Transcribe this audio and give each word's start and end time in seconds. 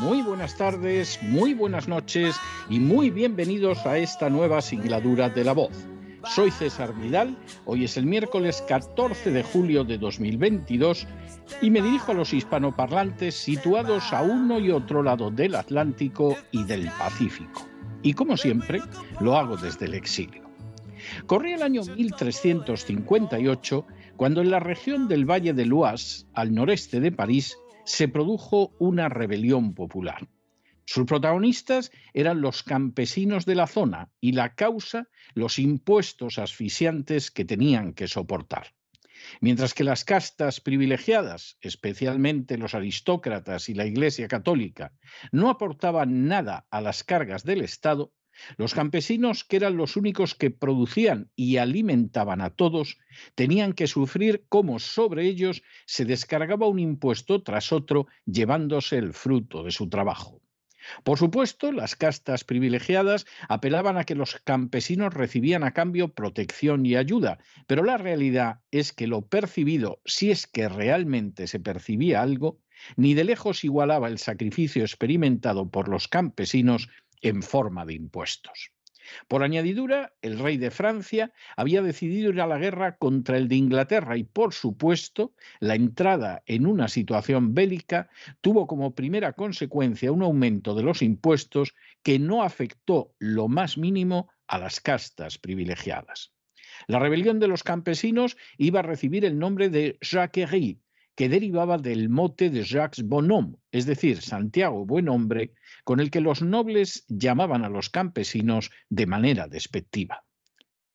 muy 0.00 0.22
buenas 0.22 0.56
tardes, 0.56 1.22
muy 1.22 1.52
buenas 1.52 1.86
noches 1.86 2.34
y 2.70 2.80
muy 2.80 3.10
bienvenidos 3.10 3.84
a 3.84 3.98
esta 3.98 4.30
nueva 4.30 4.62
singladura 4.62 5.28
de 5.28 5.44
la 5.44 5.52
voz. 5.52 5.86
Soy 6.34 6.50
César 6.50 6.94
Vidal, 6.94 7.36
hoy 7.66 7.84
es 7.84 7.98
el 7.98 8.06
miércoles 8.06 8.64
14 8.66 9.30
de 9.30 9.42
julio 9.42 9.84
de 9.84 9.98
2022 9.98 11.06
y 11.60 11.70
me 11.70 11.82
dirijo 11.82 12.12
a 12.12 12.14
los 12.14 12.32
hispanoparlantes 12.32 13.34
situados 13.34 14.10
a 14.14 14.22
uno 14.22 14.58
y 14.58 14.70
otro 14.70 15.02
lado 15.02 15.30
del 15.30 15.54
Atlántico 15.54 16.34
y 16.50 16.64
del 16.64 16.88
Pacífico. 16.98 17.68
Y 18.02 18.14
como 18.14 18.38
siempre, 18.38 18.80
lo 19.20 19.36
hago 19.36 19.58
desde 19.58 19.84
el 19.84 19.92
exilio. 19.92 20.48
Corría 21.26 21.56
el 21.56 21.62
año 21.62 21.82
1358 21.82 23.86
cuando 24.16 24.40
en 24.40 24.50
la 24.50 24.60
región 24.60 25.08
del 25.08 25.28
Valle 25.28 25.52
de 25.52 25.66
Loas, 25.66 26.26
al 26.32 26.54
noreste 26.54 27.00
de 27.00 27.12
París, 27.12 27.58
se 27.90 28.06
produjo 28.06 28.72
una 28.78 29.08
rebelión 29.08 29.74
popular. 29.74 30.28
Sus 30.84 31.06
protagonistas 31.06 31.90
eran 32.14 32.40
los 32.40 32.62
campesinos 32.62 33.46
de 33.46 33.56
la 33.56 33.66
zona 33.66 34.10
y 34.20 34.32
la 34.32 34.54
causa 34.54 35.08
los 35.34 35.58
impuestos 35.58 36.38
asfixiantes 36.38 37.30
que 37.30 37.44
tenían 37.44 37.92
que 37.92 38.06
soportar. 38.06 38.74
Mientras 39.40 39.74
que 39.74 39.84
las 39.84 40.04
castas 40.04 40.60
privilegiadas, 40.60 41.58
especialmente 41.60 42.58
los 42.58 42.74
aristócratas 42.74 43.68
y 43.68 43.74
la 43.74 43.86
Iglesia 43.86 44.28
católica, 44.28 44.92
no 45.32 45.50
aportaban 45.50 46.26
nada 46.26 46.66
a 46.70 46.80
las 46.80 47.04
cargas 47.04 47.44
del 47.44 47.60
Estado, 47.60 48.12
los 48.56 48.74
campesinos, 48.74 49.44
que 49.44 49.56
eran 49.56 49.76
los 49.76 49.96
únicos 49.96 50.34
que 50.34 50.50
producían 50.50 51.30
y 51.36 51.56
alimentaban 51.56 52.40
a 52.40 52.50
todos, 52.50 52.98
tenían 53.34 53.72
que 53.72 53.86
sufrir 53.86 54.44
cómo 54.48 54.78
sobre 54.78 55.26
ellos 55.26 55.62
se 55.86 56.04
descargaba 56.04 56.68
un 56.68 56.78
impuesto 56.78 57.42
tras 57.42 57.72
otro, 57.72 58.06
llevándose 58.26 58.96
el 58.96 59.12
fruto 59.12 59.62
de 59.62 59.70
su 59.70 59.88
trabajo. 59.88 60.40
Por 61.04 61.18
supuesto, 61.18 61.72
las 61.72 61.94
castas 61.94 62.44
privilegiadas 62.44 63.26
apelaban 63.48 63.98
a 63.98 64.04
que 64.04 64.14
los 64.14 64.36
campesinos 64.36 65.12
recibían 65.12 65.62
a 65.62 65.72
cambio 65.72 66.14
protección 66.14 66.86
y 66.86 66.96
ayuda, 66.96 67.38
pero 67.66 67.84
la 67.84 67.98
realidad 67.98 68.60
es 68.70 68.92
que 68.92 69.06
lo 69.06 69.22
percibido, 69.22 70.00
si 70.04 70.30
es 70.30 70.46
que 70.46 70.68
realmente 70.68 71.46
se 71.46 71.60
percibía 71.60 72.22
algo, 72.22 72.58
ni 72.96 73.14
de 73.14 73.24
lejos 73.24 73.62
igualaba 73.62 74.08
el 74.08 74.18
sacrificio 74.18 74.82
experimentado 74.82 75.70
por 75.70 75.88
los 75.88 76.08
campesinos 76.08 76.88
en 77.20 77.42
forma 77.42 77.84
de 77.84 77.94
impuestos. 77.94 78.72
Por 79.28 79.42
añadidura, 79.42 80.12
el 80.22 80.38
rey 80.38 80.56
de 80.56 80.70
Francia 80.70 81.32
había 81.56 81.82
decidido 81.82 82.30
ir 82.30 82.40
a 82.40 82.46
la 82.46 82.58
guerra 82.58 82.96
contra 82.96 83.36
el 83.36 83.48
de 83.48 83.56
Inglaterra 83.56 84.16
y, 84.16 84.24
por 84.24 84.52
supuesto, 84.52 85.34
la 85.58 85.74
entrada 85.74 86.42
en 86.46 86.66
una 86.66 86.88
situación 86.88 87.54
bélica 87.54 88.08
tuvo 88.40 88.66
como 88.66 88.94
primera 88.94 89.32
consecuencia 89.32 90.12
un 90.12 90.22
aumento 90.22 90.74
de 90.74 90.82
los 90.82 91.02
impuestos 91.02 91.74
que 92.02 92.18
no 92.18 92.42
afectó 92.42 93.14
lo 93.18 93.48
más 93.48 93.78
mínimo 93.78 94.28
a 94.46 94.58
las 94.58 94.80
castas 94.80 95.38
privilegiadas. 95.38 96.32
La 96.86 96.98
rebelión 96.98 97.40
de 97.40 97.48
los 97.48 97.62
campesinos 97.62 98.36
iba 98.56 98.80
a 98.80 98.84
recibir 98.84 99.24
el 99.24 99.38
nombre 99.38 99.68
de 99.68 99.98
Jacquerie, 100.00 100.78
que 101.20 101.28
derivaba 101.28 101.76
del 101.76 102.08
mote 102.08 102.48
de 102.48 102.64
Jacques 102.64 103.04
Bonhomme, 103.06 103.58
es 103.72 103.84
decir, 103.84 104.22
Santiago 104.22 104.86
Buen 104.86 105.06
Hombre, 105.10 105.52
con 105.84 106.00
el 106.00 106.10
que 106.10 106.22
los 106.22 106.40
nobles 106.40 107.04
llamaban 107.08 107.62
a 107.62 107.68
los 107.68 107.90
campesinos 107.90 108.70
de 108.88 109.04
manera 109.04 109.46
despectiva. 109.46 110.24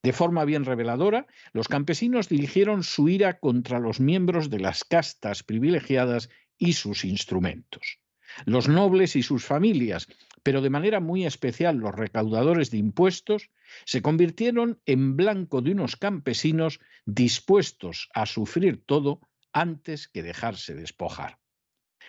De 0.01 0.13
forma 0.13 0.43
bien 0.43 0.65
reveladora, 0.65 1.27
los 1.53 1.67
campesinos 1.67 2.27
dirigieron 2.27 2.81
su 2.81 3.07
ira 3.07 3.37
contra 3.37 3.77
los 3.77 3.99
miembros 3.99 4.49
de 4.49 4.59
las 4.61 4.83
castas 4.83 5.43
privilegiadas 5.43 6.31
y 6.57 6.73
sus 6.73 7.05
instrumentos. 7.05 7.99
Los 8.45 8.67
nobles 8.67 9.15
y 9.15 9.21
sus 9.21 9.45
familias, 9.45 10.07
pero 10.41 10.61
de 10.61 10.71
manera 10.71 10.99
muy 11.01 11.27
especial 11.27 11.77
los 11.77 11.93
recaudadores 11.93 12.71
de 12.71 12.79
impuestos, 12.79 13.51
se 13.85 14.01
convirtieron 14.01 14.81
en 14.87 15.17
blanco 15.17 15.61
de 15.61 15.73
unos 15.73 15.95
campesinos 15.97 16.79
dispuestos 17.05 18.09
a 18.15 18.25
sufrir 18.25 18.81
todo 18.87 19.21
antes 19.55 20.09
que 20.09 20.21
dejarse 20.21 20.75
despojar. 20.75 21.39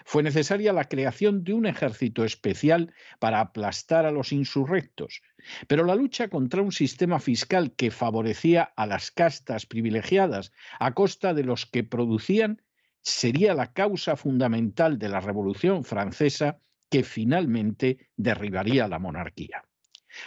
Fue 0.04 0.22
necesaria 0.22 0.72
la 0.72 0.88
creación 0.88 1.44
de 1.44 1.54
un 1.54 1.64
ejército 1.64 2.24
especial 2.24 2.92
para 3.18 3.40
aplastar 3.40 4.04
a 4.04 4.10
los 4.10 4.32
insurrectos, 4.32 5.22
pero 5.68 5.84
la 5.84 5.94
lucha 5.94 6.28
contra 6.28 6.60
un 6.60 6.72
sistema 6.72 7.20
fiscal 7.20 7.72
que 7.74 7.90
favorecía 7.90 8.72
a 8.76 8.86
las 8.86 9.10
castas 9.10 9.64
privilegiadas 9.64 10.52
a 10.80 10.92
costa 10.92 11.32
de 11.32 11.44
los 11.44 11.66
que 11.66 11.84
producían 11.84 12.62
sería 13.00 13.54
la 13.54 13.72
causa 13.72 14.16
fundamental 14.16 14.98
de 14.98 15.08
la 15.08 15.20
Revolución 15.20 15.84
Francesa 15.84 16.58
que 16.90 17.04
finalmente 17.04 18.10
derribaría 18.16 18.88
la 18.88 18.98
monarquía. 18.98 19.64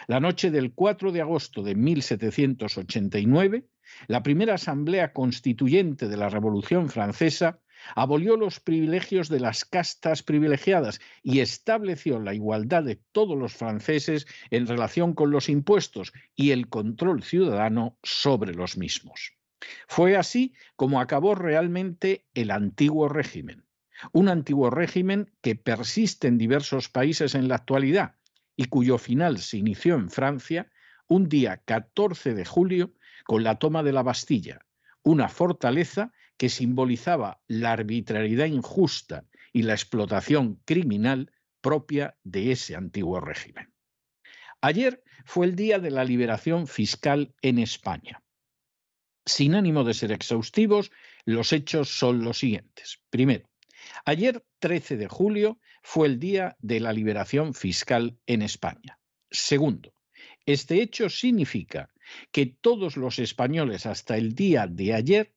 La 0.07 0.19
noche 0.19 0.51
del 0.51 0.73
4 0.73 1.11
de 1.11 1.21
agosto 1.21 1.63
de 1.63 1.75
1789, 1.75 3.65
la 4.07 4.23
primera 4.23 4.55
Asamblea 4.55 5.13
Constituyente 5.13 6.07
de 6.07 6.17
la 6.17 6.29
Revolución 6.29 6.89
Francesa 6.89 7.59
abolió 7.95 8.35
los 8.35 8.59
privilegios 8.59 9.29
de 9.29 9.39
las 9.39 9.65
castas 9.65 10.23
privilegiadas 10.23 10.99
y 11.23 11.39
estableció 11.39 12.19
la 12.19 12.33
igualdad 12.33 12.83
de 12.83 13.01
todos 13.11 13.37
los 13.37 13.53
franceses 13.53 14.27
en 14.49 14.67
relación 14.67 15.13
con 15.13 15.31
los 15.31 15.49
impuestos 15.49 16.13
y 16.35 16.51
el 16.51 16.69
control 16.69 17.23
ciudadano 17.23 17.97
sobre 18.03 18.53
los 18.53 18.77
mismos. 18.77 19.33
Fue 19.87 20.15
así 20.15 20.53
como 20.75 20.99
acabó 21.01 21.35
realmente 21.35 22.25
el 22.33 22.51
antiguo 22.51 23.09
régimen, 23.09 23.65
un 24.13 24.29
antiguo 24.29 24.69
régimen 24.69 25.31
que 25.41 25.55
persiste 25.55 26.27
en 26.27 26.37
diversos 26.37 26.89
países 26.89 27.35
en 27.35 27.47
la 27.47 27.55
actualidad 27.55 28.15
y 28.55 28.65
cuyo 28.65 28.97
final 28.97 29.37
se 29.39 29.57
inició 29.57 29.95
en 29.95 30.09
Francia 30.09 30.69
un 31.07 31.27
día 31.27 31.61
14 31.65 32.33
de 32.33 32.45
julio 32.45 32.93
con 33.29 33.43
la 33.43 33.59
toma 33.59 33.83
de 33.83 33.91
la 33.91 34.01
Bastilla, 34.01 34.65
una 35.03 35.29
fortaleza 35.29 36.11
que 36.35 36.49
simbolizaba 36.49 37.39
la 37.45 37.73
arbitrariedad 37.73 38.47
injusta 38.47 39.27
y 39.53 39.61
la 39.61 39.73
explotación 39.73 40.55
criminal 40.65 41.31
propia 41.61 42.17
de 42.23 42.51
ese 42.51 42.75
antiguo 42.75 43.19
régimen. 43.19 43.71
Ayer 44.61 45.03
fue 45.25 45.45
el 45.45 45.55
día 45.55 45.77
de 45.77 45.91
la 45.91 46.05
liberación 46.05 46.65
fiscal 46.65 47.35
en 47.43 47.59
España. 47.59 48.23
Sin 49.27 49.53
ánimo 49.53 49.83
de 49.83 49.93
ser 49.93 50.11
exhaustivos, 50.11 50.91
los 51.23 51.53
hechos 51.53 51.99
son 51.99 52.23
los 52.23 52.39
siguientes. 52.39 52.99
Primero, 53.11 53.47
ayer 54.05 54.43
13 54.57 54.97
de 54.97 55.07
julio 55.07 55.59
fue 55.83 56.07
el 56.07 56.17
día 56.17 56.57
de 56.61 56.79
la 56.79 56.93
liberación 56.93 57.53
fiscal 57.53 58.17
en 58.25 58.41
España. 58.41 58.99
Segundo, 59.29 59.93
este 60.47 60.81
hecho 60.81 61.11
significa 61.11 61.91
que 62.31 62.45
todos 62.45 62.97
los 62.97 63.19
españoles 63.19 63.85
hasta 63.85 64.17
el 64.17 64.35
día 64.35 64.67
de 64.67 64.93
ayer 64.93 65.33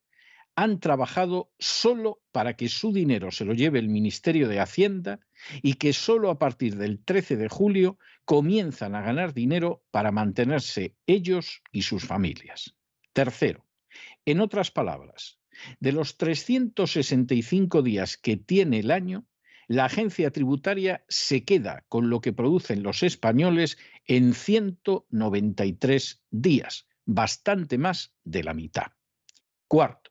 han 0.55 0.81
trabajado 0.81 1.51
solo 1.59 2.21
para 2.31 2.57
que 2.57 2.69
su 2.69 2.93
dinero 2.93 3.31
se 3.31 3.45
lo 3.45 3.55
lleve 3.55 3.79
el 3.79 3.89
Ministerio 3.89 4.49
de 4.49 4.61
Hacienda 4.61 5.21
y 5.63 5.75
que 5.75 5.93
solo 5.93 6.31
a 6.31 6.39
partir 6.39 6.77
del 6.77 7.03
13 7.03 7.37
de 7.37 7.49
julio 7.49 7.99
comienzan 8.25 8.95
a 8.95 9.03
ganar 9.03 9.33
dinero 9.33 9.83
para 9.91 10.13
mantenerse 10.13 10.95
ellos 11.07 11.63
y 11.73 11.83
sus 11.83 12.05
familias. 12.05 12.75
Tercero, 13.13 13.67
en 14.25 14.41
otras 14.41 14.71
palabras, 14.71 15.39
de 15.81 15.93
los 15.93 16.17
365 16.17 17.83
días 17.83 18.17
que 18.17 18.37
tiene 18.37 18.81
el 18.81 18.91
año, 18.91 19.27
la 19.69 19.87
agencia 19.87 20.31
tributaria 20.31 21.05
se 21.09 21.45
queda 21.45 21.85
con 21.89 22.11
lo 22.11 22.21
que 22.21 22.33
producen 22.33 22.83
los 22.83 23.03
españoles 23.03 23.79
en 24.07 24.35
193 24.35 26.23
días, 26.31 26.87
bastante 27.05 27.79
más 27.79 28.15
de 28.25 28.45
la 28.45 28.55
mitad. 28.55 28.93
Cuarto, 29.69 30.11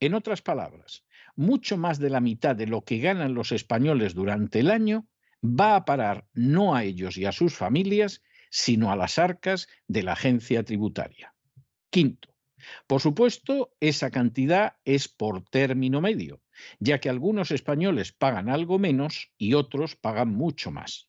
en 0.00 0.14
otras 0.14 0.42
palabras, 0.42 1.04
mucho 1.36 1.76
más 1.76 1.98
de 1.98 2.10
la 2.10 2.20
mitad 2.20 2.56
de 2.56 2.66
lo 2.66 2.84
que 2.84 2.98
ganan 2.98 3.34
los 3.34 3.52
españoles 3.52 4.14
durante 4.14 4.60
el 4.60 4.70
año 4.70 5.06
va 5.42 5.76
a 5.76 5.84
parar 5.84 6.26
no 6.34 6.74
a 6.74 6.84
ellos 6.84 7.16
y 7.16 7.24
a 7.24 7.32
sus 7.32 7.54
familias, 7.54 8.22
sino 8.50 8.90
a 8.90 8.96
las 8.96 9.18
arcas 9.18 9.68
de 9.86 10.02
la 10.02 10.12
agencia 10.12 10.64
tributaria. 10.64 11.34
Quinto, 11.90 12.28
por 12.86 13.00
supuesto, 13.00 13.70
esa 13.80 14.10
cantidad 14.10 14.76
es 14.84 15.08
por 15.08 15.44
término 15.44 16.00
medio, 16.00 16.42
ya 16.80 16.98
que 17.00 17.08
algunos 17.08 17.50
españoles 17.50 18.12
pagan 18.12 18.48
algo 18.48 18.78
menos 18.78 19.30
y 19.38 19.54
otros 19.54 19.96
pagan 19.96 20.30
mucho 20.30 20.70
más. 20.70 21.07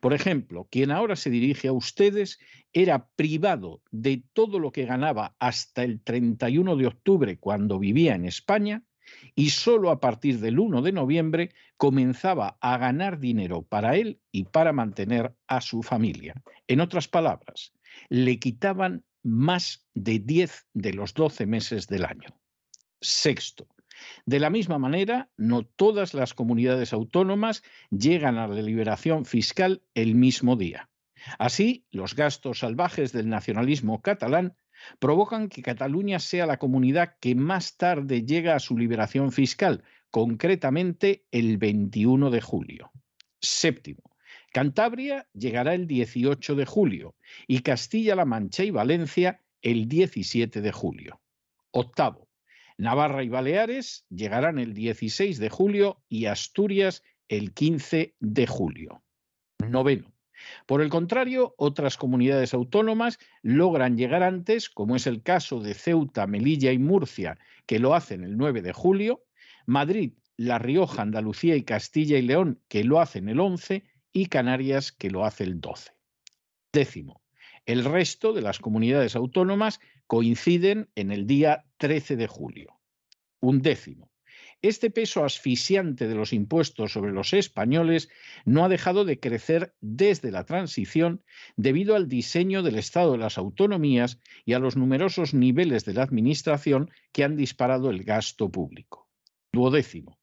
Por 0.00 0.12
ejemplo, 0.12 0.68
quien 0.70 0.90
ahora 0.90 1.16
se 1.16 1.30
dirige 1.30 1.68
a 1.68 1.72
ustedes 1.72 2.38
era 2.72 3.08
privado 3.16 3.82
de 3.90 4.22
todo 4.32 4.58
lo 4.58 4.72
que 4.72 4.86
ganaba 4.86 5.36
hasta 5.38 5.82
el 5.82 6.00
31 6.02 6.76
de 6.76 6.86
octubre 6.86 7.38
cuando 7.38 7.78
vivía 7.78 8.14
en 8.14 8.24
España 8.24 8.84
y 9.34 9.50
solo 9.50 9.90
a 9.90 10.00
partir 10.00 10.40
del 10.40 10.58
1 10.58 10.82
de 10.82 10.92
noviembre 10.92 11.50
comenzaba 11.76 12.58
a 12.60 12.78
ganar 12.78 13.18
dinero 13.18 13.62
para 13.62 13.96
él 13.96 14.20
y 14.30 14.44
para 14.44 14.72
mantener 14.72 15.34
a 15.46 15.60
su 15.60 15.82
familia. 15.82 16.34
En 16.68 16.80
otras 16.80 17.08
palabras, 17.08 17.72
le 18.08 18.38
quitaban 18.38 19.04
más 19.22 19.86
de 19.94 20.18
10 20.18 20.66
de 20.74 20.92
los 20.94 21.14
12 21.14 21.46
meses 21.46 21.86
del 21.86 22.04
año. 22.04 22.28
Sexto, 23.00 23.66
de 24.26 24.40
la 24.40 24.50
misma 24.50 24.78
manera, 24.78 25.30
no 25.36 25.64
todas 25.64 26.14
las 26.14 26.34
comunidades 26.34 26.92
autónomas 26.92 27.62
llegan 27.90 28.38
a 28.38 28.48
la 28.48 28.62
liberación 28.62 29.24
fiscal 29.24 29.82
el 29.94 30.14
mismo 30.14 30.56
día. 30.56 30.88
Así, 31.38 31.86
los 31.90 32.14
gastos 32.14 32.60
salvajes 32.60 33.12
del 33.12 33.28
nacionalismo 33.28 34.00
catalán 34.00 34.56
provocan 34.98 35.48
que 35.48 35.62
Cataluña 35.62 36.18
sea 36.18 36.46
la 36.46 36.58
comunidad 36.58 37.16
que 37.20 37.34
más 37.34 37.76
tarde 37.76 38.24
llega 38.24 38.54
a 38.54 38.60
su 38.60 38.78
liberación 38.78 39.32
fiscal, 39.32 39.84
concretamente 40.10 41.26
el 41.30 41.58
21 41.58 42.30
de 42.30 42.40
julio. 42.40 42.90
Séptimo, 43.40 44.02
Cantabria 44.52 45.28
llegará 45.32 45.74
el 45.74 45.86
18 45.86 46.56
de 46.56 46.66
julio 46.66 47.14
y 47.46 47.60
Castilla-La 47.60 48.24
Mancha 48.24 48.64
y 48.64 48.70
Valencia 48.70 49.40
el 49.62 49.88
17 49.88 50.60
de 50.60 50.72
julio. 50.72 51.20
Octavo, 51.70 52.29
Navarra 52.80 53.22
y 53.22 53.28
Baleares 53.28 54.06
llegarán 54.08 54.58
el 54.58 54.72
16 54.72 55.38
de 55.38 55.50
julio 55.50 56.02
y 56.08 56.24
Asturias 56.24 57.02
el 57.28 57.52
15 57.52 58.16
de 58.18 58.46
julio. 58.46 59.02
Noveno, 59.58 60.14
por 60.64 60.80
el 60.80 60.88
contrario, 60.88 61.54
otras 61.58 61.98
comunidades 61.98 62.54
autónomas 62.54 63.18
logran 63.42 63.98
llegar 63.98 64.22
antes, 64.22 64.70
como 64.70 64.96
es 64.96 65.06
el 65.06 65.22
caso 65.22 65.60
de 65.60 65.74
Ceuta, 65.74 66.26
Melilla 66.26 66.72
y 66.72 66.78
Murcia, 66.78 67.38
que 67.66 67.78
lo 67.78 67.94
hacen 67.94 68.24
el 68.24 68.38
9 68.38 68.62
de 68.62 68.72
julio, 68.72 69.24
Madrid, 69.66 70.14
La 70.38 70.58
Rioja, 70.58 71.02
Andalucía 71.02 71.56
y 71.56 71.64
Castilla 71.64 72.16
y 72.16 72.22
León, 72.22 72.62
que 72.68 72.82
lo 72.82 72.98
hacen 72.98 73.28
el 73.28 73.40
11, 73.40 73.84
y 74.10 74.26
Canarias, 74.26 74.90
que 74.90 75.10
lo 75.10 75.26
hace 75.26 75.44
el 75.44 75.60
12. 75.60 75.92
Décimo, 76.72 77.19
el 77.70 77.84
resto 77.84 78.32
de 78.32 78.42
las 78.42 78.58
comunidades 78.58 79.14
autónomas 79.14 79.78
coinciden 80.08 80.90
en 80.96 81.12
el 81.12 81.28
día 81.28 81.66
13 81.76 82.16
de 82.16 82.26
julio. 82.26 82.80
Un 83.40 83.62
décimo, 83.62 84.10
este 84.60 84.90
peso 84.90 85.24
asfixiante 85.24 86.08
de 86.08 86.16
los 86.16 86.32
impuestos 86.32 86.92
sobre 86.92 87.12
los 87.12 87.32
españoles 87.32 88.08
no 88.44 88.64
ha 88.64 88.68
dejado 88.68 89.04
de 89.04 89.20
crecer 89.20 89.72
desde 89.80 90.32
la 90.32 90.44
transición 90.44 91.22
debido 91.54 91.94
al 91.94 92.08
diseño 92.08 92.64
del 92.64 92.76
Estado 92.76 93.12
de 93.12 93.18
las 93.18 93.38
autonomías 93.38 94.18
y 94.44 94.54
a 94.54 94.58
los 94.58 94.76
numerosos 94.76 95.32
niveles 95.32 95.84
de 95.84 95.94
la 95.94 96.02
Administración 96.02 96.90
que 97.12 97.22
han 97.22 97.36
disparado 97.36 97.90
el 97.90 98.02
gasto 98.02 98.50
público. 98.50 99.08
Duodécimo. 99.52 100.18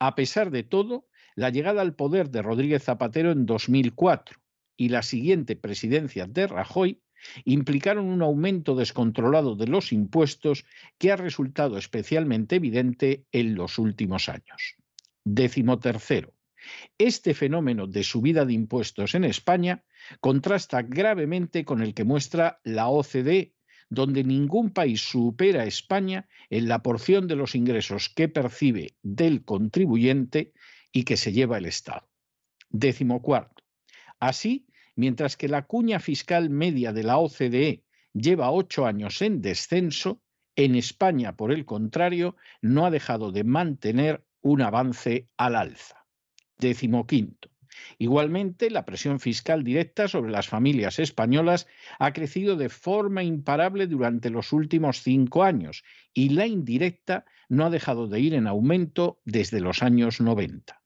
A 0.00 0.16
pesar 0.16 0.50
de 0.50 0.64
todo, 0.64 1.06
la 1.36 1.50
llegada 1.50 1.80
al 1.80 1.94
poder 1.94 2.30
de 2.30 2.42
Rodríguez 2.42 2.82
Zapatero 2.82 3.30
en 3.30 3.46
2004 3.46 4.40
y 4.78 4.88
la 4.88 5.02
siguiente 5.02 5.56
presidencia 5.56 6.26
de 6.26 6.46
Rajoy 6.46 7.02
implicaron 7.44 8.06
un 8.06 8.22
aumento 8.22 8.76
descontrolado 8.76 9.56
de 9.56 9.66
los 9.66 9.92
impuestos 9.92 10.64
que 10.98 11.10
ha 11.12 11.16
resultado 11.16 11.76
especialmente 11.76 12.56
evidente 12.56 13.26
en 13.32 13.56
los 13.56 13.78
últimos 13.78 14.28
años. 14.28 14.76
Décimo 15.24 15.80
tercero. 15.80 16.32
Este 16.96 17.34
fenómeno 17.34 17.86
de 17.86 18.04
subida 18.04 18.44
de 18.44 18.52
impuestos 18.52 19.14
en 19.14 19.24
España 19.24 19.84
contrasta 20.20 20.82
gravemente 20.82 21.64
con 21.64 21.82
el 21.82 21.92
que 21.92 22.04
muestra 22.04 22.60
la 22.62 22.88
OCDE, 22.88 23.54
donde 23.90 24.22
ningún 24.22 24.70
país 24.70 25.00
supera 25.00 25.62
a 25.62 25.66
España 25.66 26.28
en 26.50 26.68
la 26.68 26.82
porción 26.82 27.26
de 27.26 27.36
los 27.36 27.54
ingresos 27.56 28.10
que 28.10 28.28
percibe 28.28 28.94
del 29.02 29.44
contribuyente 29.44 30.52
y 30.92 31.02
que 31.02 31.16
se 31.16 31.32
lleva 31.32 31.58
el 31.58 31.66
Estado. 31.66 32.08
Décimo 32.70 33.22
cuarto. 33.22 33.64
Así, 34.20 34.67
mientras 34.98 35.36
que 35.36 35.46
la 35.46 35.64
cuña 35.64 36.00
fiscal 36.00 36.50
media 36.50 36.92
de 36.92 37.04
la 37.04 37.18
OCDE 37.18 37.84
lleva 38.12 38.50
ocho 38.50 38.84
años 38.84 39.22
en 39.22 39.40
descenso, 39.40 40.20
en 40.56 40.74
España, 40.74 41.36
por 41.36 41.52
el 41.52 41.64
contrario, 41.64 42.34
no 42.62 42.84
ha 42.84 42.90
dejado 42.90 43.30
de 43.30 43.44
mantener 43.44 44.24
un 44.40 44.60
avance 44.60 45.28
al 45.36 45.54
alza. 45.54 46.04
Décimo 46.58 47.06
quinto. 47.06 47.48
Igualmente, 47.98 48.70
la 48.70 48.84
presión 48.84 49.20
fiscal 49.20 49.62
directa 49.62 50.08
sobre 50.08 50.32
las 50.32 50.48
familias 50.48 50.98
españolas 50.98 51.68
ha 52.00 52.12
crecido 52.12 52.56
de 52.56 52.68
forma 52.68 53.22
imparable 53.22 53.86
durante 53.86 54.30
los 54.30 54.52
últimos 54.52 55.02
cinco 55.02 55.44
años 55.44 55.84
y 56.12 56.30
la 56.30 56.48
indirecta 56.48 57.24
no 57.48 57.64
ha 57.64 57.70
dejado 57.70 58.08
de 58.08 58.18
ir 58.18 58.34
en 58.34 58.48
aumento 58.48 59.20
desde 59.24 59.60
los 59.60 59.84
años 59.84 60.20
90. 60.20 60.82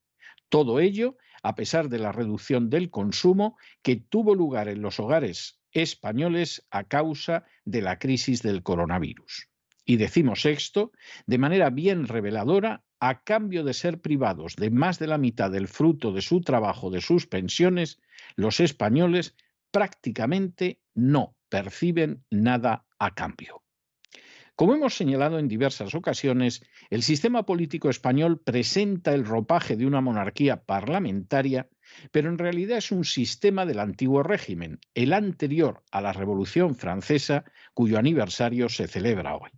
Todo 0.50 0.80
ello 0.80 1.16
a 1.42 1.54
pesar 1.54 1.88
de 1.88 1.98
la 1.98 2.12
reducción 2.12 2.70
del 2.70 2.90
consumo 2.90 3.56
que 3.82 3.96
tuvo 3.96 4.34
lugar 4.34 4.68
en 4.68 4.82
los 4.82 5.00
hogares 5.00 5.60
españoles 5.72 6.66
a 6.70 6.84
causa 6.84 7.44
de 7.64 7.82
la 7.82 7.98
crisis 7.98 8.42
del 8.42 8.62
coronavirus. 8.62 9.48
Y 9.84 9.96
decimos 9.96 10.46
esto 10.46 10.92
de 11.26 11.38
manera 11.38 11.70
bien 11.70 12.06
reveladora, 12.06 12.84
a 13.00 13.24
cambio 13.24 13.64
de 13.64 13.74
ser 13.74 14.00
privados 14.00 14.54
de 14.54 14.70
más 14.70 15.00
de 15.00 15.08
la 15.08 15.18
mitad 15.18 15.50
del 15.50 15.66
fruto 15.66 16.12
de 16.12 16.22
su 16.22 16.40
trabajo, 16.40 16.88
de 16.88 17.00
sus 17.00 17.26
pensiones, 17.26 17.98
los 18.36 18.60
españoles 18.60 19.34
prácticamente 19.72 20.78
no 20.94 21.34
perciben 21.48 22.24
nada 22.30 22.86
a 23.00 23.12
cambio. 23.12 23.61
Como 24.54 24.74
hemos 24.74 24.94
señalado 24.94 25.38
en 25.38 25.48
diversas 25.48 25.94
ocasiones, 25.94 26.62
el 26.90 27.02
sistema 27.02 27.46
político 27.46 27.88
español 27.88 28.38
presenta 28.38 29.14
el 29.14 29.24
ropaje 29.24 29.76
de 29.76 29.86
una 29.86 30.02
monarquía 30.02 30.64
parlamentaria, 30.64 31.70
pero 32.10 32.28
en 32.28 32.36
realidad 32.36 32.78
es 32.78 32.92
un 32.92 33.04
sistema 33.04 33.64
del 33.64 33.80
antiguo 33.80 34.22
régimen, 34.22 34.78
el 34.94 35.14
anterior 35.14 35.82
a 35.90 36.02
la 36.02 36.12
Revolución 36.12 36.74
Francesa, 36.74 37.44
cuyo 37.72 37.98
aniversario 37.98 38.68
se 38.68 38.88
celebra 38.88 39.36
hoy. 39.36 39.50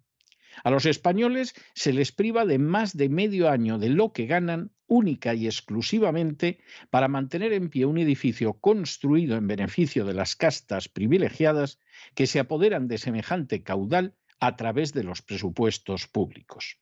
A 0.62 0.70
los 0.70 0.86
españoles 0.86 1.54
se 1.74 1.92
les 1.92 2.12
priva 2.12 2.46
de 2.46 2.58
más 2.58 2.96
de 2.96 3.08
medio 3.08 3.50
año 3.50 3.78
de 3.78 3.88
lo 3.88 4.12
que 4.12 4.26
ganan 4.26 4.70
única 4.86 5.34
y 5.34 5.46
exclusivamente 5.46 6.60
para 6.90 7.08
mantener 7.08 7.52
en 7.52 7.68
pie 7.68 7.86
un 7.86 7.98
edificio 7.98 8.54
construido 8.54 9.36
en 9.36 9.48
beneficio 9.48 10.04
de 10.04 10.14
las 10.14 10.36
castas 10.36 10.88
privilegiadas 10.88 11.80
que 12.14 12.28
se 12.28 12.38
apoderan 12.38 12.86
de 12.86 12.98
semejante 12.98 13.64
caudal 13.64 14.14
a 14.40 14.56
través 14.56 14.92
de 14.92 15.04
los 15.04 15.22
presupuestos 15.22 16.06
públicos. 16.06 16.78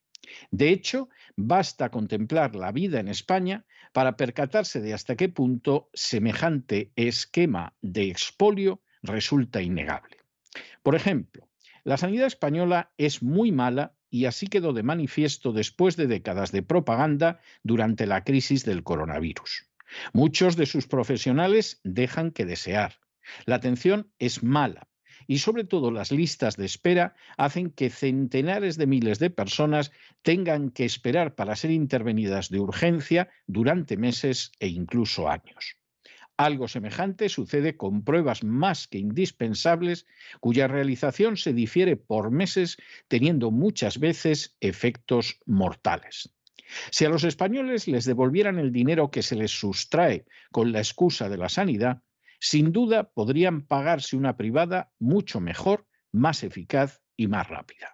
De 0.50 0.70
hecho, 0.70 1.08
basta 1.36 1.90
contemplar 1.90 2.54
la 2.54 2.72
vida 2.72 3.00
en 3.00 3.08
España 3.08 3.66
para 3.92 4.16
percatarse 4.16 4.80
de 4.80 4.94
hasta 4.94 5.16
qué 5.16 5.28
punto 5.28 5.90
semejante 5.92 6.92
esquema 6.96 7.74
de 7.82 8.08
expolio 8.08 8.82
resulta 9.02 9.62
innegable. 9.62 10.18
Por 10.82 10.94
ejemplo, 10.94 11.48
la 11.84 11.96
sanidad 11.96 12.26
española 12.26 12.92
es 12.96 13.22
muy 13.22 13.50
mala 13.50 13.94
y 14.10 14.26
así 14.26 14.46
quedó 14.46 14.72
de 14.72 14.82
manifiesto 14.82 15.52
después 15.52 15.96
de 15.96 16.06
décadas 16.06 16.52
de 16.52 16.62
propaganda 16.62 17.40
durante 17.62 18.06
la 18.06 18.24
crisis 18.24 18.64
del 18.64 18.84
coronavirus. 18.84 19.68
Muchos 20.12 20.56
de 20.56 20.66
sus 20.66 20.86
profesionales 20.86 21.80
dejan 21.82 22.30
que 22.30 22.44
desear. 22.44 23.00
La 23.46 23.56
atención 23.56 24.12
es 24.18 24.42
mala, 24.42 24.88
y 25.32 25.38
sobre 25.38 25.64
todo 25.64 25.90
las 25.90 26.12
listas 26.12 26.58
de 26.58 26.66
espera 26.66 27.14
hacen 27.38 27.70
que 27.70 27.88
centenares 27.88 28.76
de 28.76 28.86
miles 28.86 29.18
de 29.18 29.30
personas 29.30 29.90
tengan 30.20 30.68
que 30.68 30.84
esperar 30.84 31.34
para 31.34 31.56
ser 31.56 31.70
intervenidas 31.70 32.50
de 32.50 32.60
urgencia 32.60 33.30
durante 33.46 33.96
meses 33.96 34.52
e 34.60 34.68
incluso 34.68 35.30
años. 35.30 35.78
Algo 36.36 36.68
semejante 36.68 37.30
sucede 37.30 37.78
con 37.78 38.04
pruebas 38.04 38.44
más 38.44 38.86
que 38.88 38.98
indispensables 38.98 40.04
cuya 40.40 40.68
realización 40.68 41.38
se 41.38 41.54
difiere 41.54 41.96
por 41.96 42.30
meses 42.30 42.76
teniendo 43.08 43.50
muchas 43.50 43.98
veces 43.98 44.54
efectos 44.60 45.38
mortales. 45.46 46.34
Si 46.90 47.06
a 47.06 47.08
los 47.08 47.24
españoles 47.24 47.88
les 47.88 48.04
devolvieran 48.04 48.58
el 48.58 48.70
dinero 48.70 49.10
que 49.10 49.22
se 49.22 49.36
les 49.36 49.50
sustrae 49.50 50.26
con 50.50 50.72
la 50.72 50.80
excusa 50.80 51.30
de 51.30 51.38
la 51.38 51.48
sanidad, 51.48 52.02
sin 52.42 52.72
duda 52.72 53.04
podrían 53.04 53.62
pagarse 53.62 54.16
una 54.16 54.36
privada 54.36 54.90
mucho 54.98 55.40
mejor, 55.40 55.86
más 56.10 56.42
eficaz 56.42 57.00
y 57.16 57.28
más 57.28 57.48
rápida. 57.48 57.92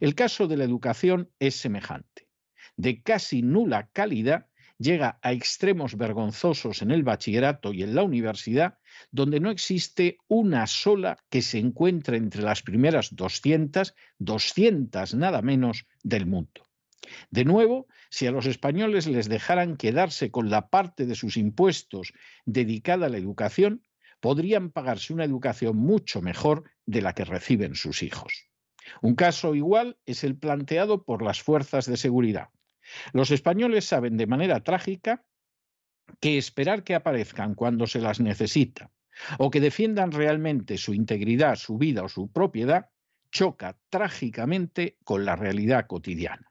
El 0.00 0.16
caso 0.16 0.48
de 0.48 0.56
la 0.56 0.64
educación 0.64 1.30
es 1.38 1.54
semejante. 1.54 2.28
De 2.76 3.00
casi 3.02 3.40
nula 3.40 3.88
calidad 3.92 4.48
llega 4.78 5.20
a 5.22 5.30
extremos 5.30 5.96
vergonzosos 5.96 6.82
en 6.82 6.90
el 6.90 7.04
bachillerato 7.04 7.72
y 7.72 7.84
en 7.84 7.94
la 7.94 8.02
universidad, 8.02 8.78
donde 9.12 9.38
no 9.38 9.48
existe 9.48 10.18
una 10.26 10.66
sola 10.66 11.16
que 11.30 11.40
se 11.40 11.58
encuentre 11.60 12.16
entre 12.16 12.42
las 12.42 12.62
primeras 12.62 13.14
200, 13.14 13.94
200 14.18 15.14
nada 15.14 15.40
menos 15.40 15.86
del 16.02 16.26
mundo. 16.26 16.67
De 17.30 17.44
nuevo, 17.44 17.86
si 18.10 18.26
a 18.26 18.30
los 18.30 18.46
españoles 18.46 19.06
les 19.06 19.28
dejaran 19.28 19.76
quedarse 19.76 20.30
con 20.30 20.50
la 20.50 20.68
parte 20.68 21.06
de 21.06 21.14
sus 21.14 21.36
impuestos 21.36 22.12
dedicada 22.44 23.06
a 23.06 23.08
la 23.08 23.18
educación, 23.18 23.82
podrían 24.20 24.70
pagarse 24.70 25.12
una 25.12 25.24
educación 25.24 25.76
mucho 25.76 26.22
mejor 26.22 26.64
de 26.86 27.02
la 27.02 27.14
que 27.14 27.24
reciben 27.24 27.74
sus 27.74 28.02
hijos. 28.02 28.48
Un 29.02 29.14
caso 29.14 29.54
igual 29.54 29.98
es 30.06 30.24
el 30.24 30.36
planteado 30.36 31.04
por 31.04 31.22
las 31.22 31.42
fuerzas 31.42 31.86
de 31.86 31.96
seguridad. 31.96 32.48
Los 33.12 33.30
españoles 33.30 33.84
saben 33.84 34.16
de 34.16 34.26
manera 34.26 34.64
trágica 34.64 35.24
que 36.20 36.38
esperar 36.38 36.84
que 36.84 36.94
aparezcan 36.94 37.54
cuando 37.54 37.86
se 37.86 38.00
las 38.00 38.18
necesita 38.18 38.90
o 39.38 39.50
que 39.50 39.60
defiendan 39.60 40.12
realmente 40.12 40.78
su 40.78 40.94
integridad, 40.94 41.56
su 41.56 41.76
vida 41.76 42.02
o 42.04 42.08
su 42.08 42.30
propiedad 42.30 42.90
choca 43.30 43.76
trágicamente 43.90 44.96
con 45.04 45.24
la 45.24 45.36
realidad 45.36 45.86
cotidiana. 45.86 46.50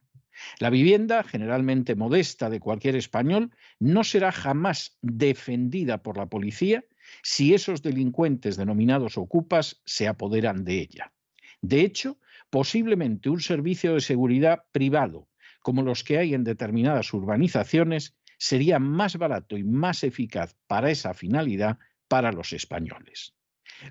La 0.60 0.70
vivienda, 0.70 1.24
generalmente 1.24 1.96
modesta 1.96 2.50
de 2.50 2.60
cualquier 2.60 2.96
español, 2.96 3.52
no 3.80 4.04
será 4.04 4.32
jamás 4.32 4.98
defendida 5.02 6.04
por 6.04 6.18
la 6.18 6.28
policía 6.28 6.84
si 7.24 7.54
esos 7.54 7.82
delincuentes 7.82 8.58
denominados 8.58 9.18
ocupas 9.18 9.82
se 9.86 10.08
apoderan 10.08 10.64
de 10.64 10.80
ella. 10.80 11.14
De 11.62 11.82
hecho, 11.82 12.20
posiblemente 12.50 13.30
un 13.30 13.42
servicio 13.42 13.94
de 13.94 14.02
seguridad 14.02 14.64
privado, 14.72 15.28
como 15.62 15.82
los 15.82 16.04
que 16.04 16.18
hay 16.18 16.34
en 16.34 16.44
determinadas 16.44 17.14
urbanizaciones, 17.14 18.16
sería 18.38 18.80
más 18.80 19.18
barato 19.18 19.58
y 19.58 19.64
más 19.64 20.04
eficaz 20.04 20.56
para 20.68 20.92
esa 20.92 21.14
finalidad 21.14 21.80
para 22.08 22.32
los 22.32 22.54
españoles. 22.54 23.34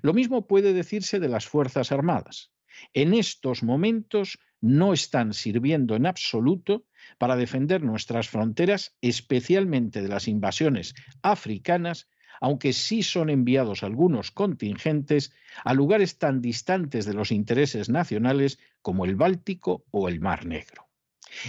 Lo 0.01 0.13
mismo 0.13 0.47
puede 0.47 0.73
decirse 0.73 1.19
de 1.19 1.29
las 1.29 1.45
Fuerzas 1.47 1.91
Armadas. 1.91 2.51
En 2.93 3.13
estos 3.13 3.63
momentos 3.63 4.39
no 4.61 4.93
están 4.93 5.33
sirviendo 5.33 5.95
en 5.95 6.05
absoluto 6.05 6.85
para 7.17 7.35
defender 7.35 7.83
nuestras 7.83 8.29
fronteras, 8.29 8.95
especialmente 9.01 10.01
de 10.01 10.07
las 10.07 10.27
invasiones 10.27 10.95
africanas, 11.21 12.07
aunque 12.41 12.73
sí 12.73 13.03
son 13.03 13.29
enviados 13.29 13.83
algunos 13.83 14.31
contingentes 14.31 15.33
a 15.63 15.73
lugares 15.73 16.17
tan 16.17 16.41
distantes 16.41 17.05
de 17.05 17.13
los 17.13 17.31
intereses 17.31 17.89
nacionales 17.89 18.59
como 18.81 19.05
el 19.05 19.15
Báltico 19.15 19.85
o 19.91 20.07
el 20.07 20.19
Mar 20.19 20.45
Negro. 20.45 20.87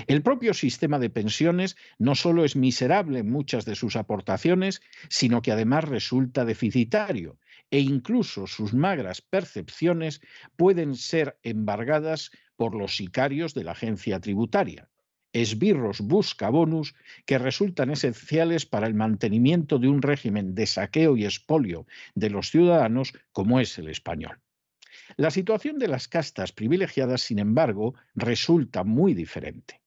El 0.06 0.22
propio 0.22 0.54
sistema 0.54 0.98
de 0.98 1.08
pensiones 1.08 1.76
no 1.98 2.14
solo 2.14 2.44
es 2.44 2.56
miserable 2.56 3.20
en 3.20 3.30
muchas 3.30 3.64
de 3.64 3.74
sus 3.74 3.96
aportaciones, 3.96 4.82
sino 5.08 5.40
que 5.40 5.52
además 5.52 5.84
resulta 5.84 6.44
deficitario 6.44 7.38
e 7.70 7.80
incluso 7.80 8.46
sus 8.46 8.72
magras 8.74 9.20
percepciones 9.20 10.20
pueden 10.56 10.94
ser 10.94 11.38
embargadas 11.42 12.30
por 12.58 12.74
los 12.74 12.96
sicarios 12.96 13.54
de 13.54 13.62
la 13.62 13.72
agencia 13.72 14.18
tributaria, 14.18 14.90
esbirros 15.32 16.00
buscabonus 16.00 16.96
que 17.24 17.38
resultan 17.38 17.90
esenciales 17.90 18.66
para 18.66 18.88
el 18.88 18.94
mantenimiento 18.94 19.78
de 19.78 19.88
un 19.88 20.02
régimen 20.02 20.56
de 20.56 20.66
saqueo 20.66 21.16
y 21.16 21.24
expolio 21.24 21.86
de 22.16 22.30
los 22.30 22.50
ciudadanos 22.50 23.12
como 23.30 23.60
es 23.60 23.78
el 23.78 23.88
español. 23.88 24.40
La 25.16 25.30
situación 25.30 25.78
de 25.78 25.86
las 25.86 26.08
castas 26.08 26.50
privilegiadas, 26.50 27.22
sin 27.22 27.38
embargo, 27.38 27.94
resulta 28.16 28.82
muy 28.82 29.14
diferente. 29.14 29.80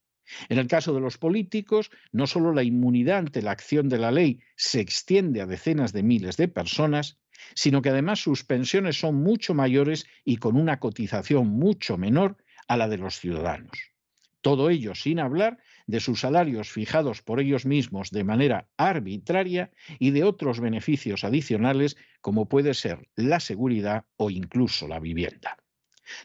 En 0.47 0.57
el 0.57 0.67
caso 0.67 0.93
de 0.93 1.01
los 1.01 1.17
políticos, 1.17 1.91
no 2.13 2.25
solo 2.25 2.53
la 2.53 2.63
inmunidad 2.63 3.17
ante 3.17 3.41
la 3.41 3.51
acción 3.51 3.89
de 3.89 3.97
la 3.97 4.11
ley 4.11 4.39
se 4.55 4.79
extiende 4.79 5.41
a 5.41 5.45
decenas 5.45 5.91
de 5.91 6.03
miles 6.03 6.37
de 6.37 6.47
personas, 6.47 7.19
sino 7.53 7.81
que 7.81 7.89
además 7.89 8.19
sus 8.19 8.45
pensiones 8.45 8.97
son 8.97 9.15
mucho 9.15 9.53
mayores 9.53 10.05
y 10.23 10.37
con 10.37 10.55
una 10.55 10.79
cotización 10.79 11.49
mucho 11.49 11.97
menor 11.97 12.37
a 12.67 12.77
la 12.77 12.87
de 12.87 12.97
los 12.97 13.19
ciudadanos. 13.19 13.91
Todo 14.41 14.69
ello 14.69 14.95
sin 14.95 15.19
hablar 15.19 15.59
de 15.85 15.99
sus 15.99 16.21
salarios 16.21 16.69
fijados 16.69 17.21
por 17.21 17.39
ellos 17.39 17.65
mismos 17.65 18.09
de 18.09 18.23
manera 18.23 18.67
arbitraria 18.75 19.71
y 19.99 20.11
de 20.11 20.23
otros 20.23 20.59
beneficios 20.59 21.23
adicionales 21.23 21.95
como 22.21 22.49
puede 22.49 22.73
ser 22.73 23.07
la 23.15 23.39
seguridad 23.39 24.05
o 24.17 24.31
incluso 24.31 24.87
la 24.87 24.99
vivienda. 24.99 25.57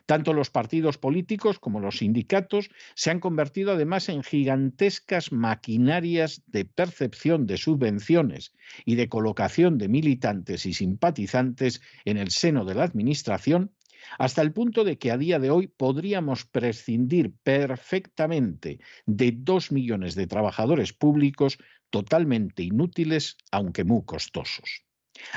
Tanto 0.07 0.33
los 0.33 0.51
partidos 0.51 0.99
políticos 0.99 1.59
como 1.59 1.79
los 1.79 1.99
sindicatos 1.99 2.71
se 2.95 3.11
han 3.11 3.21
convertido 3.21 3.73
además 3.73 4.09
en 4.09 4.23
gigantescas 4.23 5.33
maquinarias 5.33 6.43
de 6.47 6.65
percepción 6.65 7.47
de 7.47 7.57
subvenciones 7.57 8.53
y 8.85 8.97
de 8.97 9.09
colocación 9.09 9.79
de 9.79 9.89
militantes 9.89 10.67
y 10.67 10.73
simpatizantes 10.73 11.83
en 12.05 12.17
el 12.17 12.31
seno 12.31 12.65
de 12.65 12.75
la 12.75 12.85
Administración 12.85 13.73
hasta 14.19 14.43
el 14.43 14.53
punto 14.53 14.85
de 14.85 14.99
que 14.99 15.11
a 15.11 15.19
día 15.19 15.39
de 15.39 15.51
hoy 15.51 15.67
podríamos 15.67 16.45
prescindir 16.45 17.35
perfectamente 17.43 18.81
de 19.07 19.33
dos 19.37 19.73
millones 19.73 20.15
de 20.15 20.27
trabajadores 20.27 20.93
públicos 20.93 21.59
totalmente 21.91 22.63
inútiles, 22.63 23.37
aunque 23.51 23.85
muy 23.85 24.05
costosos. 24.05 24.87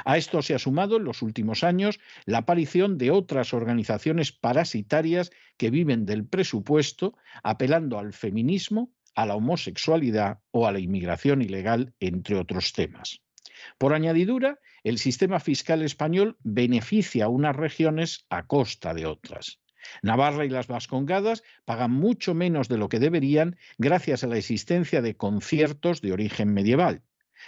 A 0.06 0.18
esto 0.18 0.42
se 0.42 0.54
ha 0.54 0.60
sumado 0.60 0.98
en 0.98 1.06
los 1.06 1.22
últimos 1.22 1.64
años 1.64 2.00
la 2.26 2.40
aparición 2.40 2.98
de 2.98 3.12
otras 3.12 3.54
organizaciones 3.54 4.32
parasitarias 4.32 5.32
que 5.58 5.70
viven 5.70 6.06
del 6.06 6.26
presupuesto, 6.26 7.16
apelando 7.44 7.98
al 7.98 8.14
feminismo, 8.14 8.92
a 9.16 9.26
la 9.26 9.36
homosexualidad 9.36 10.40
o 10.52 10.68
a 10.68 10.72
la 10.72 10.80
inmigración 10.80 11.42
ilegal, 11.42 11.94
entre 12.00 12.36
otros 12.36 12.74
temas. 12.74 13.22
Por 13.78 13.94
añadidura, 13.94 14.60
el 14.84 14.98
sistema 14.98 15.40
fiscal 15.40 15.82
español 15.82 16.38
beneficia 16.44 17.26
a 17.26 17.30
unas 17.30 17.56
regiones 17.56 18.26
a 18.30 18.48
costa 18.48 18.94
de 18.94 19.06
otras. 19.06 19.60
Navarra 20.02 20.46
y 20.46 20.50
las 20.50 20.68
Vascongadas 20.68 21.44
pagan 21.66 21.92
mucho 21.92 22.34
menos 22.34 22.68
de 22.68 22.78
lo 22.78 22.90
que 22.90 23.00
deberían 23.00 23.58
gracias 23.78 24.24
a 24.24 24.28
la 24.28 24.38
existencia 24.38 25.02
de 25.02 25.16
conciertos 25.16 26.02
de 26.02 26.14
origen 26.14 26.54
medieval. 26.54 27.02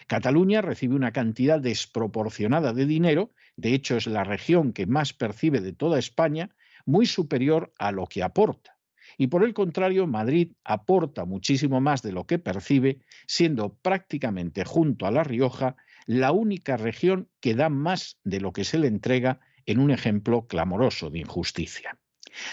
Cataluña 0.08 0.62
recibe 0.62 0.96
una 0.96 1.12
cantidad 1.12 1.60
desproporcionada 1.60 2.74
de 2.74 2.86
dinero, 2.86 3.32
de 3.58 3.74
hecho 3.74 3.98
es 3.98 4.08
la 4.08 4.24
región 4.24 4.74
que 4.74 4.88
más 4.88 5.14
percibe 5.14 5.60
de 5.60 5.74
toda 5.74 6.00
España, 6.00 6.56
muy 6.86 7.06
superior 7.06 7.74
a 7.78 7.92
lo 7.92 8.08
que 8.08 8.24
aporta. 8.24 8.78
Y 9.18 9.28
por 9.28 9.44
el 9.44 9.54
contrario, 9.54 10.08
Madrid 10.08 10.54
aporta 10.64 11.26
muchísimo 11.26 11.82
más 11.82 12.02
de 12.02 12.14
lo 12.14 12.26
que 12.26 12.40
percibe, 12.40 13.00
siendo 13.28 13.76
prácticamente 13.76 14.64
junto 14.64 15.06
a 15.06 15.12
La 15.12 15.24
Rioja 15.24 15.76
la 16.06 16.32
única 16.32 16.78
región 16.78 17.30
que 17.40 17.56
da 17.56 17.70
más 17.70 18.18
de 18.24 18.42
lo 18.42 18.54
que 18.54 18.64
se 18.64 18.80
le 18.80 18.88
entrega 18.88 19.40
en 19.66 19.80
un 19.80 19.92
ejemplo 19.92 20.48
clamoroso 20.48 21.10
de 21.10 21.20
injusticia. 21.20 21.98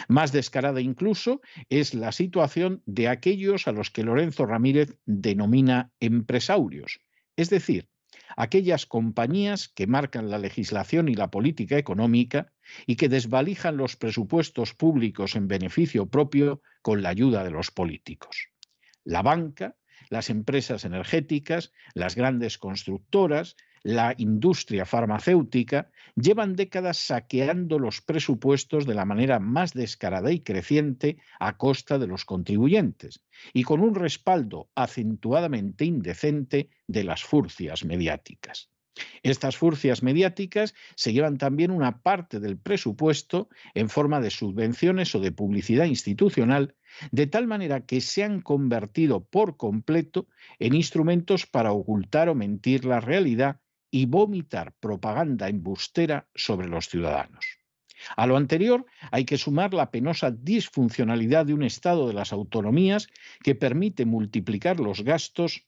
Más 0.09 0.33
descarada 0.33 0.81
incluso 0.81 1.41
es 1.69 1.95
la 1.95 2.13
situación 2.13 2.83
de 2.87 3.09
aquellos 3.09 3.69
a 3.69 3.73
los 3.73 3.91
que 3.91 4.03
Lorenzo 4.03 4.47
Ramírez 4.47 4.99
denomina 5.07 5.93
empresarios, 6.01 7.01
es 7.37 7.51
decir, 7.51 7.89
aquellas 8.37 8.87
compañías 8.87 9.69
que 9.69 9.87
marcan 9.87 10.31
la 10.31 10.39
legislación 10.39 11.09
y 11.09 11.15
la 11.15 11.31
política 11.31 11.79
económica 11.79 12.53
y 12.87 12.97
que 12.97 13.09
desvalijan 13.09 13.77
los 13.77 13.97
presupuestos 13.97 14.75
públicos 14.75 15.37
en 15.37 15.49
beneficio 15.49 16.07
propio 16.07 16.63
con 16.83 17.03
la 17.03 17.11
ayuda 17.11 17.45
de 17.45 17.51
los 17.51 17.71
políticos. 17.71 18.49
La 19.05 19.23
banca, 19.23 19.77
las 20.11 20.31
empresas 20.31 20.85
energéticas, 20.85 21.73
las 21.95 22.15
grandes 22.15 22.59
constructoras, 22.59 23.57
la 23.83 24.15
industria 24.19 24.85
farmacéutica 24.85 25.91
llevan 26.17 26.57
décadas 26.57 26.99
saqueando 26.99 27.79
los 27.79 28.01
presupuestos 28.01 28.87
de 28.87 28.95
la 28.95 29.05
manera 29.05 29.39
más 29.39 29.73
descarada 29.73 30.33
y 30.33 30.41
creciente 30.41 31.19
a 31.39 31.57
costa 31.57 31.99
de 31.99 32.07
los 32.07 32.25
contribuyentes 32.25 33.23
y 33.53 33.63
con 33.63 33.81
un 33.81 33.95
respaldo 33.95 34.69
acentuadamente 34.75 35.85
indecente 35.85 36.71
de 36.87 37.05
las 37.05 37.23
furcias 37.23 37.85
mediáticas. 37.85 38.71
Estas 39.23 39.57
furcias 39.57 40.03
mediáticas 40.03 40.75
se 40.97 41.13
llevan 41.13 41.39
también 41.39 41.71
una 41.71 42.03
parte 42.03 42.41
del 42.41 42.59
presupuesto 42.59 43.49
en 43.75 43.89
forma 43.89 44.21
de 44.21 44.31
subvenciones 44.31 45.15
o 45.15 45.21
de 45.21 45.31
publicidad 45.31 45.85
institucional, 45.85 46.75
de 47.11 47.27
tal 47.27 47.47
manera 47.47 47.87
que 47.87 48.01
se 48.01 48.25
han 48.25 48.41
convertido 48.41 49.25
por 49.25 49.57
completo 49.57 50.27
en 50.59 50.75
instrumentos 50.75 51.47
para 51.47 51.73
ocultar 51.73 52.29
o 52.29 52.35
mentir 52.35 52.85
la 52.85 53.01
realidad 53.01 53.61
y 53.91 54.07
vomitar 54.07 54.75
propaganda 54.81 55.49
embustera 55.49 56.29
sobre 56.35 56.69
los 56.69 56.89
ciudadanos. 56.89 57.59
A 58.17 58.27
lo 58.27 58.37
anterior 58.37 58.87
hay 59.11 59.25
que 59.25 59.39
sumar 59.39 59.75
la 59.75 59.91
penosa 59.91 60.31
disfuncionalidad 60.31 61.47
de 61.47 61.55
un 61.55 61.63
Estado 61.63 62.07
de 62.07 62.15
las 62.15 62.33
autonomías 62.33 63.09
que 63.43 63.55
permite 63.55 64.05
multiplicar 64.05 64.79
los 64.79 65.03
gastos 65.03 65.67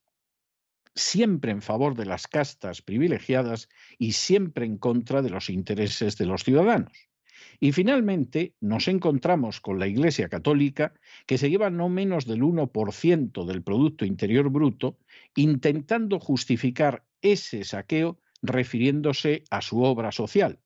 siempre 0.94 1.52
en 1.52 1.62
favor 1.62 1.94
de 1.96 2.06
las 2.06 2.26
castas 2.26 2.82
privilegiadas 2.82 3.68
y 3.98 4.12
siempre 4.12 4.66
en 4.66 4.78
contra 4.78 5.22
de 5.22 5.30
los 5.30 5.50
intereses 5.50 6.16
de 6.18 6.26
los 6.26 6.44
ciudadanos. 6.44 7.09
Y 7.58 7.72
finalmente 7.72 8.54
nos 8.60 8.88
encontramos 8.88 9.60
con 9.60 9.78
la 9.78 9.86
Iglesia 9.86 10.28
Católica, 10.28 10.94
que 11.26 11.38
se 11.38 11.50
lleva 11.50 11.70
no 11.70 11.88
menos 11.88 12.26
del 12.26 12.42
1% 12.42 13.44
del 13.44 13.62
Producto 13.62 14.04
Interior 14.04 14.50
Bruto, 14.50 14.98
intentando 15.34 16.18
justificar 16.18 17.04
ese 17.22 17.64
saqueo 17.64 18.18
refiriéndose 18.42 19.44
a 19.50 19.60
su 19.60 19.82
obra 19.82 20.12
social, 20.12 20.58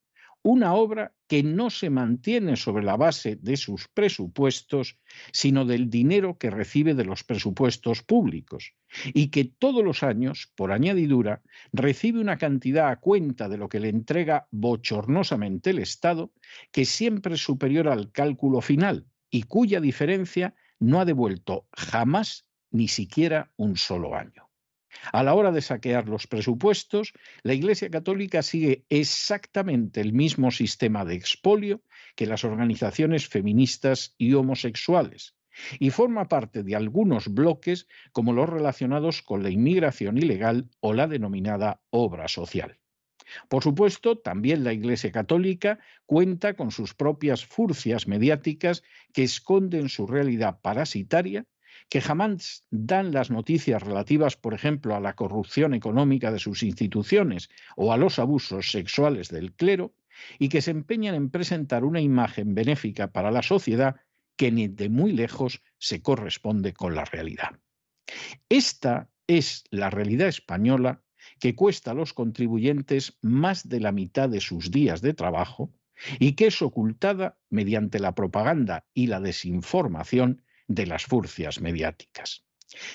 una 0.45 0.75
obra 0.75 1.15
que 1.27 1.43
no 1.43 1.71
se 1.71 1.89
mantiene 1.89 2.57
sobre 2.57 2.85
la 2.85 2.99
base 2.99 3.37
de 3.37 3.57
sus 3.57 3.89
presupuestos, 3.89 4.99
sino 5.33 5.65
del 5.65 5.89
dinero 5.89 6.37
que 6.37 6.51
recibe 6.51 6.95
de 6.95 7.07
los 7.07 7.25
presupuestos 7.25 8.03
públicos, 8.03 8.75
y 9.15 9.29
que 9.29 9.47
todos 9.47 9.83
los 9.83 10.03
años, 10.03 10.53
por 10.55 10.71
añadidura, 10.71 11.43
recibe 11.73 12.21
una 12.21 12.37
cantidad 12.37 12.91
a 12.91 13.01
cuenta 13.01 13.49
de 13.49 13.57
lo 13.57 13.71
que 13.71 13.81
le 13.81 13.89
entrega 13.89 14.47
bochornosamente 14.51 15.71
el 15.71 15.79
Estado, 15.79 16.31
que 16.71 16.85
siempre 16.85 17.35
es 17.35 17.41
superior 17.43 17.89
al 17.89 18.13
cálculo 18.13 18.61
final 18.61 19.07
y 19.31 19.45
cuya 19.45 19.81
diferencia 19.81 20.55
no 20.79 21.01
ha 21.01 21.07
devuelto 21.07 21.67
jamás 21.73 22.47
ni 22.71 22.89
siquiera 22.89 23.51
un 23.57 23.79
solo 23.79 24.15
año. 24.15 24.44
A 25.13 25.23
la 25.23 25.35
hora 25.35 25.53
de 25.53 25.61
saquear 25.61 26.09
los 26.09 26.27
presupuestos, 26.27 27.13
la 27.43 27.55
Iglesia 27.55 27.91
Católica 27.91 28.43
sigue 28.43 28.85
exactamente 28.89 30.01
el 30.01 30.13
mismo 30.13 30.51
sistema 30.51 31.05
de 31.05 31.15
expolio 31.15 31.83
que 32.17 32.27
las 32.27 32.45
organizaciones 32.45 33.29
feministas 33.29 34.15
y 34.19 34.35
homosexuales, 34.35 35.37
y 35.79 35.91
forma 35.91 36.29
parte 36.29 36.63
de 36.63 36.77
algunos 36.77 37.29
bloques 37.29 37.87
como 38.13 38.33
los 38.33 38.49
relacionados 38.49 39.23
con 39.23 39.43
la 39.43 39.51
inmigración 39.51 40.19
ilegal 40.19 40.69
o 40.81 40.93
la 40.93 41.07
denominada 41.07 41.81
obra 41.91 42.29
social. 42.29 42.79
Por 43.49 43.63
supuesto, 43.63 44.19
también 44.19 44.65
la 44.65 44.73
Iglesia 44.73 45.11
Católica 45.11 45.79
cuenta 46.07 46.55
con 46.55 46.71
sus 46.71 46.95
propias 46.95 47.45
furcias 47.45 48.07
mediáticas 48.07 48.83
que 49.13 49.23
esconden 49.23 49.89
su 49.89 50.07
realidad 50.07 50.61
parasitaria 50.61 51.47
que 51.89 52.01
jamás 52.01 52.65
dan 52.71 53.13
las 53.13 53.31
noticias 53.31 53.83
relativas, 53.83 54.37
por 54.37 54.55
ejemplo, 54.55 54.95
a 54.95 55.01
la 55.01 55.15
corrupción 55.15 55.75
económica 55.75 56.33
de 56.33 56.39
sus 56.39 56.63
instituciones 56.63 57.51
o 57.77 57.93
a 57.93 57.97
los 57.97 58.19
abusos 58.19 58.71
sexuales 58.71 59.29
del 59.29 59.53
clero, 59.53 59.95
y 60.39 60.49
que 60.49 60.63
se 60.63 60.71
empeñan 60.71 61.15
en 61.15 61.31
presentar 61.31 61.85
una 61.85 62.01
imagen 62.01 62.55
benéfica 62.55 63.09
para 63.09 63.31
la 63.31 63.43
sociedad 63.43 63.97
que 64.37 64.51
ni 64.51 64.69
de 64.69 64.89
muy 64.89 65.13
lejos 65.13 65.63
se 65.79 66.03
corresponde 66.03 66.73
con 66.73 66.95
la 66.95 67.05
realidad. 67.05 67.59
Esta 68.49 69.11
es 69.27 69.65
la 69.71 69.91
realidad 69.91 70.29
española 70.29 71.03
que 71.41 71.55
cuesta 71.55 71.93
a 71.93 71.95
los 71.95 72.13
contribuyentes 72.13 73.19
más 73.23 73.69
de 73.69 73.81
la 73.81 73.93
mitad 73.93 74.29
de 74.29 74.41
sus 74.41 74.71
días 74.71 75.01
de 75.01 75.15
trabajo 75.15 75.73
y 76.19 76.33
que 76.33 76.49
es 76.49 76.61
ocultada 76.61 77.39
mediante 77.51 77.99
la 77.99 78.15
propaganda 78.15 78.87
y 78.95 79.07
la 79.07 79.21
desinformación 79.21 80.43
de 80.67 80.87
las 80.87 81.05
furcias 81.05 81.61
mediáticas. 81.61 82.45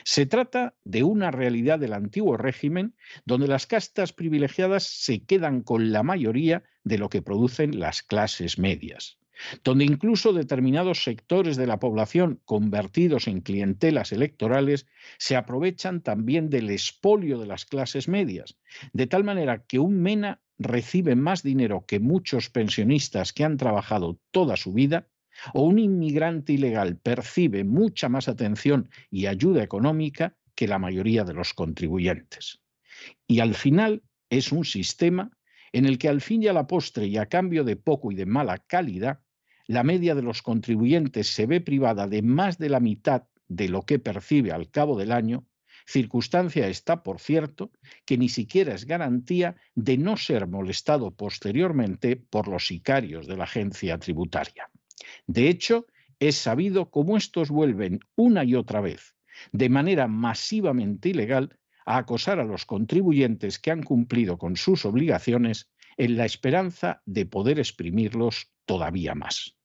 Se 0.04 0.26
trata 0.26 0.76
de 0.84 1.04
una 1.04 1.32
realidad 1.32 1.80
del 1.80 1.94
antiguo 1.94 2.38
régimen 2.38 2.96
donde 3.26 3.48
las 3.48 3.68
castas 3.68 4.14
privilegiadas 4.14 4.84
se 4.84 5.24
quedan 5.24 5.62
con 5.62 5.92
la 5.92 6.04
mayoría 6.04 6.64
de 6.84 6.98
lo 6.98 7.10
que 7.10 7.22
producen 7.22 7.80
las 7.80 8.02
clases 8.02 8.58
medias, 8.58 9.20
donde 9.64 9.86
incluso 9.86 10.34
determinados 10.34 11.04
sectores 11.04 11.56
de 11.56 11.68
la 11.68 11.80
población 11.80 12.42
convertidos 12.46 13.28
en 13.28 13.42
clientelas 13.42 14.12
electorales 14.12 14.88
se 15.18 15.36
aprovechan 15.36 16.02
también 16.02 16.50
del 16.50 16.70
expolio 16.70 17.40
de 17.40 17.48
las 17.48 17.66
clases 17.66 18.08
medias, 18.08 18.58
de 18.92 19.08
tal 19.08 19.24
manera 19.24 19.64
que 19.64 19.80
un 19.80 20.02
MENA 20.02 20.42
recibe 20.58 21.16
más 21.16 21.42
dinero 21.42 21.86
que 21.86 22.00
muchos 22.00 22.50
pensionistas 22.50 23.32
que 23.32 23.46
han 23.46 23.56
trabajado 23.56 24.20
toda 24.32 24.58
su 24.58 24.74
vida 24.74 25.08
o 25.53 25.63
un 25.63 25.79
inmigrante 25.79 26.53
ilegal 26.53 26.98
percibe 26.98 27.64
mucha 27.64 28.09
más 28.09 28.27
atención 28.27 28.90
y 29.09 29.25
ayuda 29.25 29.64
económica 29.64 30.35
que 30.55 30.68
la 30.68 30.79
mayoría 30.79 31.24
de 31.24 31.33
los 31.33 31.53
contribuyentes. 31.53 32.61
Y 33.27 33.40
al 33.40 33.55
final 33.55 34.03
es 34.29 34.51
un 34.51 34.66
sistema 34.66 35.31
en 35.72 35.85
el 35.85 35.98
que 35.98 36.09
al 36.09 36.22
fin 36.22 36.44
y 36.44 36.48
a 36.48 36.53
la 36.53 36.68
postre 36.68 37.07
y 37.07 37.18
a 37.18 37.27
cambio 37.27 37.64
de 37.64 37.75
poco 37.75 38.11
y 38.11 38.16
de 38.16 38.25
mala 38.25 38.57
calidad, 38.57 39.20
la 39.68 39.83
media 39.83 40.16
de 40.16 40.24
los 40.24 40.42
contribuyentes 40.42 41.27
se 41.27 41.46
ve 41.46 41.61
privada 41.61 42.07
de 42.07 42.22
más 42.24 42.57
de 42.57 42.70
la 42.70 42.79
mitad 42.79 43.24
de 43.48 43.70
lo 43.70 43.83
que 43.83 44.00
percibe 44.00 44.51
al 44.51 44.70
cabo 44.70 44.98
del 44.98 45.11
año, 45.11 45.46
circunstancia 45.85 46.68
esta, 46.68 47.03
por 47.03 47.20
cierto, 47.20 47.72
que 48.05 48.18
ni 48.18 48.29
siquiera 48.29 48.74
es 48.74 48.85
garantía 48.85 49.55
de 49.75 49.98
no 49.98 50.18
ser 50.18 50.48
molestado 50.48 51.11
posteriormente 51.11 52.16
por 52.16 52.48
los 52.48 52.68
sicarios 52.68 53.27
de 53.27 53.37
la 53.37 53.46
agencia 53.46 53.98
tributaria. 53.98 54.70
De 55.27 55.50
hecho, 55.50 55.87
es 56.19 56.35
sabido 56.35 56.89
cómo 56.89 57.17
estos 57.17 57.50
vuelven 57.50 58.00
una 58.15 58.43
y 58.43 58.55
otra 58.55 58.81
vez, 58.81 59.15
de 59.51 59.69
manera 59.69 60.07
masivamente 60.07 61.09
ilegal, 61.09 61.57
a 61.85 61.98
acosar 61.98 62.39
a 62.39 62.43
los 62.43 62.65
contribuyentes 62.65 63.57
que 63.57 63.72
han 63.72 63.83
cumplido 63.83 64.37
con 64.37 64.57
sus 64.57 64.85
obligaciones 64.85 65.69
en 65.98 66.17
la 66.17 66.25
esperanza 66.25 67.01
de 67.05 67.25
poder 67.25 67.59
exprimirlos 67.59 68.51
todavía 68.65 69.15
más. 69.15 69.55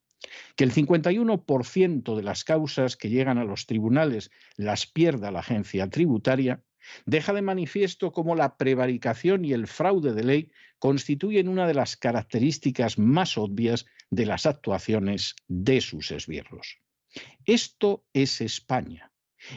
Que 0.57 0.64
el 0.64 0.72
51% 0.72 2.16
de 2.16 2.22
las 2.22 2.44
causas 2.44 2.96
que 2.96 3.11
llegan 3.11 3.38
a 3.38 3.44
los 3.44 3.66
tribunales 3.66 4.30
las 4.57 4.87
pierda 4.87 5.30
la 5.30 5.40
agencia 5.40 5.90
tributaria 5.90 6.62
deja 7.07 7.33
de 7.33 7.42
manifiesto 7.42 8.12
cómo 8.12 8.35
la 8.35 8.57
prevaricación 8.57 9.44
y 9.44 9.52
el 9.52 9.66
fraude 9.66 10.12
de 10.12 10.24
ley 10.24 10.50
constituyen 10.78 11.48
una 11.48 11.66
de 11.66 11.74
las 11.74 11.96
características 11.96 12.98
más 12.98 13.38
obvias 13.38 13.87
de 14.11 14.27
las 14.27 14.47
actuaciones 14.47 15.35
de 15.49 15.81
sus 15.81 16.11
esbirros. 16.11 16.79
Esto 17.47 18.05
es 18.12 18.40
España. 18.40 19.11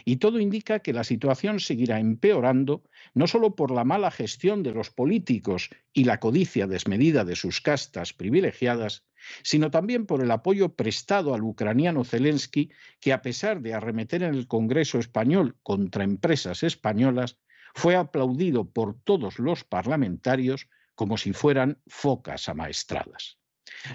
Y 0.03 0.17
todo 0.17 0.39
indica 0.39 0.79
que 0.79 0.93
la 0.93 1.03
situación 1.03 1.59
seguirá 1.59 1.99
empeorando 1.99 2.83
no 3.13 3.25
solo 3.27 3.55
por 3.55 3.71
la 3.71 3.85
mala 3.85 4.11
gestión 4.11 4.61
de 4.61 4.73
los 4.73 4.89
políticos 4.89 5.69
y 5.93 6.03
la 6.03 6.19
codicia 6.19 6.67
desmedida 6.67 7.23
de 7.23 7.35
sus 7.35 7.61
castas 7.61 8.13
privilegiadas, 8.13 9.05
sino 9.43 9.71
también 9.71 10.05
por 10.05 10.21
el 10.21 10.31
apoyo 10.31 10.75
prestado 10.75 11.33
al 11.33 11.43
ucraniano 11.43 12.03
Zelensky, 12.03 12.69
que 12.99 13.13
a 13.13 13.21
pesar 13.21 13.61
de 13.61 13.73
arremeter 13.73 14.23
en 14.23 14.35
el 14.35 14.47
Congreso 14.47 14.99
español 14.99 15.55
contra 15.63 16.03
empresas 16.03 16.63
españolas, 16.63 17.37
fue 17.73 17.95
aplaudido 17.95 18.69
por 18.69 18.99
todos 19.03 19.39
los 19.39 19.63
parlamentarios 19.63 20.67
como 20.95 21.17
si 21.17 21.31
fueran 21.31 21.79
focas 21.87 22.49
amaestradas. 22.49 23.37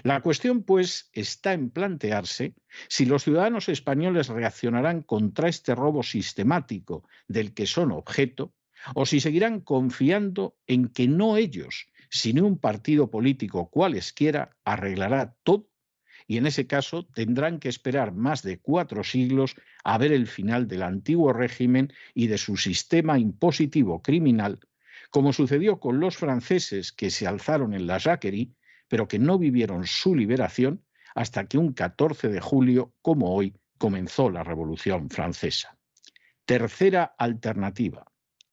La 0.03 0.21
cuestión, 0.21 0.63
pues, 0.63 1.09
está 1.13 1.53
en 1.53 1.69
plantearse 1.69 2.55
si 2.89 3.05
los 3.05 3.23
ciudadanos 3.23 3.69
españoles 3.69 4.27
reaccionarán 4.27 5.01
contra 5.01 5.49
este 5.49 5.75
robo 5.75 6.03
sistemático 6.03 7.07
del 7.27 7.53
que 7.53 7.65
son 7.65 7.91
objeto, 7.91 8.53
o 8.95 9.05
si 9.05 9.19
seguirán 9.19 9.61
confiando 9.61 10.57
en 10.67 10.89
que 10.89 11.07
no 11.07 11.37
ellos, 11.37 11.87
sino 12.09 12.45
un 12.45 12.59
partido 12.59 13.09
político 13.09 13.69
cualesquiera, 13.69 14.55
arreglará 14.65 15.35
todo, 15.43 15.69
y 16.27 16.37
en 16.37 16.45
ese 16.45 16.67
caso 16.67 17.05
tendrán 17.05 17.59
que 17.59 17.69
esperar 17.69 18.13
más 18.13 18.43
de 18.43 18.59
cuatro 18.59 19.03
siglos 19.03 19.55
a 19.83 19.97
ver 19.97 20.11
el 20.11 20.27
final 20.27 20.67
del 20.67 20.83
antiguo 20.83 21.33
régimen 21.33 21.91
y 22.13 22.27
de 22.27 22.37
su 22.37 22.57
sistema 22.57 23.19
impositivo 23.19 24.01
criminal, 24.01 24.59
como 25.09 25.33
sucedió 25.33 25.79
con 25.79 25.99
los 25.99 26.15
franceses 26.17 26.91
que 26.91 27.09
se 27.09 27.27
alzaron 27.27 27.73
en 27.73 27.87
la 27.87 27.97
Jacquerie 27.97 28.51
pero 28.93 29.07
que 29.07 29.17
no 29.17 29.39
vivieron 29.39 29.87
su 29.87 30.15
liberación 30.15 30.85
hasta 31.15 31.47
que 31.47 31.57
un 31.57 31.73
14 31.73 32.29
de 32.29 32.39
julio, 32.39 32.93
como 33.01 33.33
hoy, 33.33 33.55
comenzó 33.79 34.29
la 34.29 34.43
Revolución 34.43 35.09
Francesa. 35.09 35.79
Tercera 36.45 37.15
alternativa, 37.17 38.05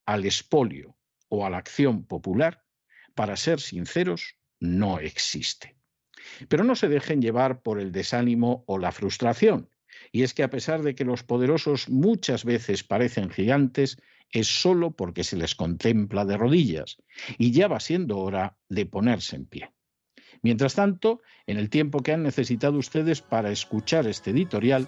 al 0.03 0.25
expolio 0.25 0.97
o 1.29 1.45
a 1.45 1.51
la 1.51 1.59
acción 1.59 2.07
popular, 2.07 2.63
para 3.13 3.37
ser 3.37 3.59
sinceros, 3.59 4.39
no 4.59 4.97
existe. 4.97 5.75
Pero 6.47 6.63
no 6.63 6.75
se 6.75 6.87
dejen 6.87 7.21
llevar 7.21 7.61
por 7.61 7.79
el 7.79 7.91
desánimo 7.91 8.63
o 8.65 8.79
la 8.79 8.91
frustración. 8.91 9.69
Y 10.11 10.23
es 10.23 10.33
que 10.33 10.41
a 10.41 10.49
pesar 10.49 10.81
de 10.81 10.95
que 10.95 11.05
los 11.05 11.21
poderosos 11.21 11.87
muchas 11.87 12.45
veces 12.45 12.83
parecen 12.83 13.29
gigantes, 13.29 13.97
es 14.31 14.47
solo 14.47 14.89
porque 14.89 15.23
se 15.23 15.37
les 15.37 15.53
contempla 15.53 16.25
de 16.25 16.37
rodillas, 16.37 16.97
y 17.37 17.51
ya 17.51 17.67
va 17.67 17.79
siendo 17.79 18.17
hora 18.17 18.57
de 18.69 18.87
ponerse 18.87 19.35
en 19.35 19.45
pie. 19.45 19.71
Mientras 20.41 20.75
tanto, 20.75 21.21
en 21.45 21.57
el 21.57 21.69
tiempo 21.69 22.01
que 22.01 22.13
han 22.13 22.23
necesitado 22.23 22.77
ustedes 22.77 23.21
para 23.21 23.51
escuchar 23.51 24.07
este 24.07 24.31
editorial, 24.31 24.87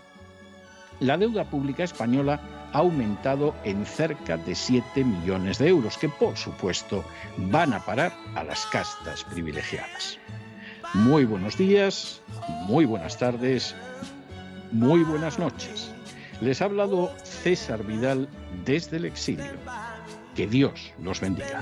la 1.00 1.18
deuda 1.18 1.50
pública 1.50 1.84
española 1.84 2.42
ha 2.72 2.80
aumentado 2.80 3.54
en 3.64 3.86
cerca 3.86 4.38
de 4.38 4.56
7 4.56 5.04
millones 5.04 5.60
de 5.60 5.68
euros, 5.68 5.98
que 5.98 6.10
por 6.10 6.38
supuesto 6.38 7.04
van 7.38 7.74
a 7.74 7.86
parar 7.86 8.14
a 8.36 8.44
las 8.44 8.66
castas 8.68 9.24
privilegiadas. 9.24 10.18
Muy 10.94 11.26
buenos 11.26 11.58
días, 11.58 12.22
muy 12.68 12.86
buenas 12.86 13.18
tardes, 13.18 13.76
muy 14.72 15.04
buenas 15.04 15.38
noches. 15.40 15.92
Les 16.42 16.62
ha 16.62 16.66
hablado 16.66 17.12
César 17.24 17.84
Vidal 17.84 18.28
desde 18.66 18.98
el 18.98 19.06
exilio. 19.06 19.54
Que 20.36 20.48
Dios 20.48 20.94
los 21.00 21.22
bendiga. 21.22 21.62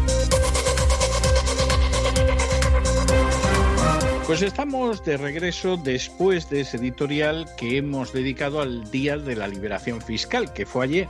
Pues 4.31 4.43
estamos 4.43 5.03
de 5.03 5.17
regreso 5.17 5.75
después 5.75 6.49
de 6.49 6.61
ese 6.61 6.77
editorial 6.77 7.47
que 7.57 7.75
hemos 7.75 8.13
dedicado 8.13 8.61
al 8.61 8.89
Día 8.89 9.17
de 9.17 9.35
la 9.35 9.45
Liberación 9.45 10.01
Fiscal, 10.01 10.53
que 10.53 10.65
fue 10.65 10.85
ayer. 10.85 11.09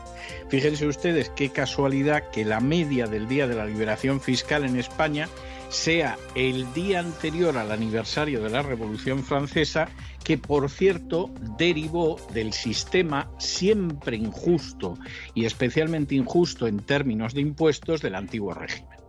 Fíjense 0.49 0.87
ustedes 0.87 1.29
qué 1.29 1.51
casualidad 1.51 2.31
que 2.31 2.43
la 2.43 2.59
media 2.59 3.05
del 3.05 3.27
Día 3.27 3.45
de 3.45 3.53
la 3.53 3.67
Liberación 3.67 4.21
Fiscal 4.21 4.65
en 4.65 4.75
España 4.75 5.29
sea 5.69 6.17
el 6.33 6.73
día 6.73 6.99
anterior 6.99 7.59
al 7.59 7.71
aniversario 7.71 8.41
de 8.41 8.49
la 8.49 8.63
Revolución 8.63 9.23
Francesa, 9.23 9.87
que 10.23 10.39
por 10.39 10.67
cierto 10.71 11.29
derivó 11.59 12.19
del 12.33 12.53
sistema 12.53 13.29
siempre 13.37 14.17
injusto 14.17 14.97
y 15.35 15.45
especialmente 15.45 16.15
injusto 16.15 16.65
en 16.65 16.79
términos 16.79 17.35
de 17.35 17.41
impuestos 17.41 18.01
del 18.01 18.15
antiguo 18.15 18.55
régimen. 18.55 19.00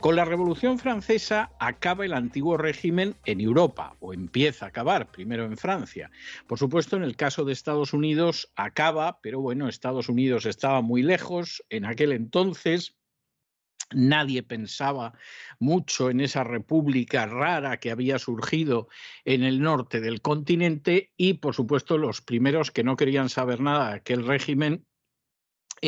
Con 0.00 0.16
la 0.16 0.24
Revolución 0.24 0.78
Francesa 0.78 1.50
acaba 1.58 2.04
el 2.04 2.12
antiguo 2.12 2.56
régimen 2.56 3.16
en 3.24 3.40
Europa, 3.40 3.96
o 4.00 4.12
empieza 4.12 4.66
a 4.66 4.68
acabar, 4.68 5.10
primero 5.10 5.44
en 5.44 5.56
Francia. 5.56 6.10
Por 6.46 6.58
supuesto, 6.58 6.96
en 6.96 7.02
el 7.02 7.16
caso 7.16 7.44
de 7.44 7.52
Estados 7.52 7.92
Unidos 7.92 8.52
acaba, 8.56 9.20
pero 9.20 9.40
bueno, 9.40 9.68
Estados 9.68 10.08
Unidos 10.08 10.46
estaba 10.46 10.80
muy 10.80 11.02
lejos 11.02 11.64
en 11.70 11.84
aquel 11.84 12.12
entonces, 12.12 12.96
Nadie 13.92 14.42
pensaba 14.42 15.12
mucho 15.58 16.10
en 16.10 16.20
esa 16.20 16.42
república 16.42 17.26
rara 17.26 17.78
que 17.78 17.90
había 17.90 18.18
surgido 18.18 18.88
en 19.24 19.42
el 19.42 19.60
norte 19.60 20.00
del 20.00 20.20
continente 20.20 21.12
y, 21.16 21.34
por 21.34 21.54
supuesto, 21.54 21.98
los 21.98 22.20
primeros 22.22 22.70
que 22.70 22.82
no 22.82 22.96
querían 22.96 23.28
saber 23.28 23.60
nada 23.60 23.90
de 23.90 23.96
aquel 23.96 24.26
régimen 24.26 24.86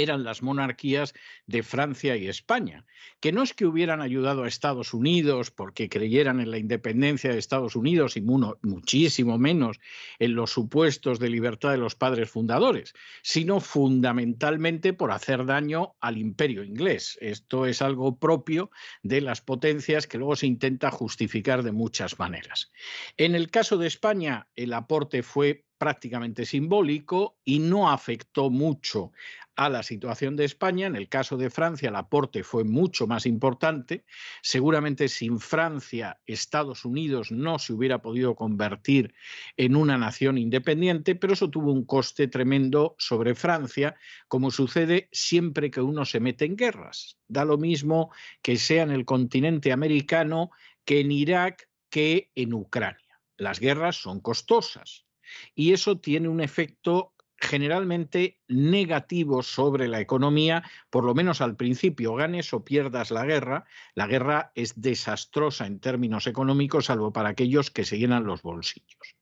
eran 0.02 0.24
las 0.24 0.42
monarquías 0.42 1.14
de 1.46 1.62
Francia 1.62 2.16
y 2.16 2.28
España, 2.28 2.84
que 3.20 3.32
no 3.32 3.42
es 3.42 3.54
que 3.54 3.64
hubieran 3.64 4.02
ayudado 4.02 4.44
a 4.44 4.48
Estados 4.48 4.92
Unidos 4.92 5.50
porque 5.50 5.88
creyeran 5.88 6.40
en 6.40 6.50
la 6.50 6.58
independencia 6.58 7.32
de 7.32 7.38
Estados 7.38 7.76
Unidos 7.76 8.16
y 8.16 8.20
muchísimo 8.20 9.38
menos 9.38 9.80
en 10.18 10.34
los 10.34 10.50
supuestos 10.50 11.18
de 11.18 11.30
libertad 11.30 11.70
de 11.70 11.78
los 11.78 11.94
padres 11.94 12.30
fundadores, 12.30 12.92
sino 13.22 13.60
fundamentalmente 13.60 14.92
por 14.92 15.12
hacer 15.12 15.46
daño 15.46 15.94
al 16.00 16.18
imperio 16.18 16.62
inglés. 16.62 17.18
Esto 17.22 17.64
es 17.64 17.80
algo 17.80 18.18
propio 18.18 18.70
de 19.02 19.22
las 19.22 19.40
potencias 19.40 20.06
que 20.06 20.18
luego 20.18 20.36
se 20.36 20.46
intenta 20.46 20.90
justificar 20.90 21.62
de 21.62 21.72
muchas 21.72 22.18
maneras. 22.18 22.70
En 23.16 23.34
el 23.34 23.50
caso 23.50 23.78
de 23.78 23.86
España, 23.86 24.48
el 24.56 24.74
aporte 24.74 25.22
fue 25.22 25.64
prácticamente 25.78 26.46
simbólico 26.46 27.38
y 27.44 27.58
no 27.58 27.90
afectó 27.90 28.50
mucho 28.50 29.12
a 29.56 29.68
la 29.70 29.82
situación 29.82 30.36
de 30.36 30.44
España. 30.44 30.86
En 30.86 30.96
el 30.96 31.08
caso 31.08 31.36
de 31.36 31.50
Francia, 31.50 31.88
el 31.88 31.96
aporte 31.96 32.44
fue 32.44 32.64
mucho 32.64 33.06
más 33.06 33.26
importante. 33.26 34.04
Seguramente 34.42 35.08
sin 35.08 35.40
Francia, 35.40 36.20
Estados 36.26 36.84
Unidos 36.84 37.32
no 37.32 37.58
se 37.58 37.72
hubiera 37.72 38.02
podido 38.02 38.36
convertir 38.36 39.14
en 39.56 39.74
una 39.74 39.98
nación 39.98 40.38
independiente, 40.38 41.14
pero 41.14 41.32
eso 41.32 41.50
tuvo 41.50 41.72
un 41.72 41.84
coste 41.84 42.28
tremendo 42.28 42.94
sobre 42.98 43.34
Francia, 43.34 43.96
como 44.28 44.50
sucede 44.50 45.08
siempre 45.10 45.70
que 45.70 45.80
uno 45.80 46.04
se 46.04 46.20
mete 46.20 46.44
en 46.44 46.56
guerras. 46.56 47.18
Da 47.26 47.44
lo 47.44 47.58
mismo 47.58 48.12
que 48.42 48.56
sea 48.56 48.82
en 48.82 48.90
el 48.90 49.04
continente 49.04 49.72
americano, 49.72 50.50
que 50.84 51.00
en 51.00 51.10
Irak, 51.10 51.68
que 51.88 52.30
en 52.34 52.52
Ucrania. 52.52 53.20
Las 53.38 53.58
guerras 53.58 53.96
son 53.96 54.20
costosas 54.20 55.06
y 55.54 55.72
eso 55.72 55.98
tiene 55.98 56.28
un 56.28 56.40
efecto 56.40 57.12
generalmente 57.38 58.38
negativo 58.48 59.42
sobre 59.42 59.88
la 59.88 60.00
economía, 60.00 60.64
por 60.90 61.04
lo 61.04 61.14
menos 61.14 61.40
al 61.40 61.56
principio, 61.56 62.14
ganes 62.14 62.52
o 62.52 62.64
pierdas 62.64 63.10
la 63.10 63.24
guerra. 63.24 63.66
La 63.94 64.06
guerra 64.06 64.52
es 64.54 64.80
desastrosa 64.80 65.66
en 65.66 65.80
términos 65.80 66.26
económicos, 66.26 66.86
salvo 66.86 67.12
para 67.12 67.30
aquellos 67.30 67.70
que 67.70 67.84
se 67.84 67.98
llenan 67.98 68.24
los 68.24 68.42
bolsillos. 68.42 69.16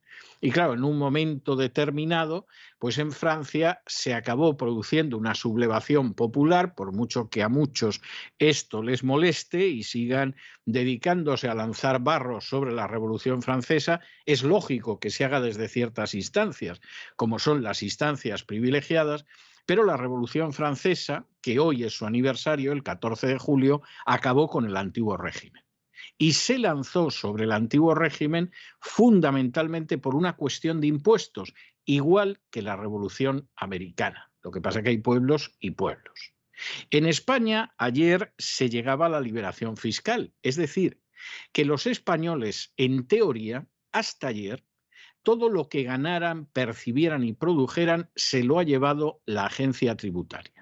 Y 0.44 0.50
claro, 0.50 0.74
en 0.74 0.84
un 0.84 0.98
momento 0.98 1.56
determinado, 1.56 2.46
pues 2.78 2.98
en 2.98 3.12
Francia 3.12 3.80
se 3.86 4.12
acabó 4.12 4.58
produciendo 4.58 5.16
una 5.16 5.34
sublevación 5.34 6.12
popular, 6.12 6.74
por 6.74 6.92
mucho 6.92 7.30
que 7.30 7.42
a 7.42 7.48
muchos 7.48 8.02
esto 8.38 8.82
les 8.82 9.04
moleste 9.04 9.66
y 9.68 9.84
sigan 9.84 10.36
dedicándose 10.66 11.48
a 11.48 11.54
lanzar 11.54 12.00
barros 12.00 12.46
sobre 12.46 12.72
la 12.72 12.86
Revolución 12.86 13.40
Francesa, 13.40 14.02
es 14.26 14.42
lógico 14.42 15.00
que 15.00 15.08
se 15.08 15.24
haga 15.24 15.40
desde 15.40 15.66
ciertas 15.66 16.12
instancias, 16.12 16.82
como 17.16 17.38
son 17.38 17.62
las 17.62 17.82
instancias 17.82 18.44
privilegiadas, 18.44 19.24
pero 19.64 19.82
la 19.82 19.96
Revolución 19.96 20.52
Francesa, 20.52 21.24
que 21.40 21.58
hoy 21.58 21.84
es 21.84 21.94
su 21.94 22.04
aniversario, 22.04 22.72
el 22.72 22.82
14 22.82 23.28
de 23.28 23.38
julio, 23.38 23.80
acabó 24.04 24.48
con 24.48 24.66
el 24.66 24.76
antiguo 24.76 25.16
régimen 25.16 25.63
y 26.18 26.34
se 26.34 26.58
lanzó 26.58 27.10
sobre 27.10 27.44
el 27.44 27.52
antiguo 27.52 27.94
régimen 27.94 28.52
fundamentalmente 28.80 29.98
por 29.98 30.14
una 30.14 30.36
cuestión 30.36 30.80
de 30.80 30.88
impuestos, 30.88 31.54
igual 31.84 32.40
que 32.50 32.62
la 32.62 32.76
Revolución 32.76 33.48
Americana. 33.56 34.30
Lo 34.42 34.50
que 34.50 34.60
pasa 34.60 34.78
es 34.78 34.84
que 34.84 34.90
hay 34.90 34.98
pueblos 34.98 35.52
y 35.60 35.72
pueblos. 35.72 36.32
En 36.90 37.06
España 37.06 37.74
ayer 37.78 38.32
se 38.38 38.68
llegaba 38.70 39.06
a 39.06 39.10
la 39.10 39.20
liberación 39.20 39.76
fiscal, 39.76 40.32
es 40.42 40.56
decir, 40.56 41.00
que 41.52 41.64
los 41.64 41.86
españoles, 41.86 42.72
en 42.76 43.06
teoría, 43.06 43.66
hasta 43.92 44.28
ayer, 44.28 44.64
todo 45.22 45.48
lo 45.48 45.68
que 45.68 45.82
ganaran, 45.84 46.46
percibieran 46.46 47.24
y 47.24 47.32
produjeran 47.32 48.10
se 48.14 48.44
lo 48.44 48.58
ha 48.58 48.62
llevado 48.62 49.22
la 49.24 49.46
agencia 49.46 49.96
tributaria 49.96 50.53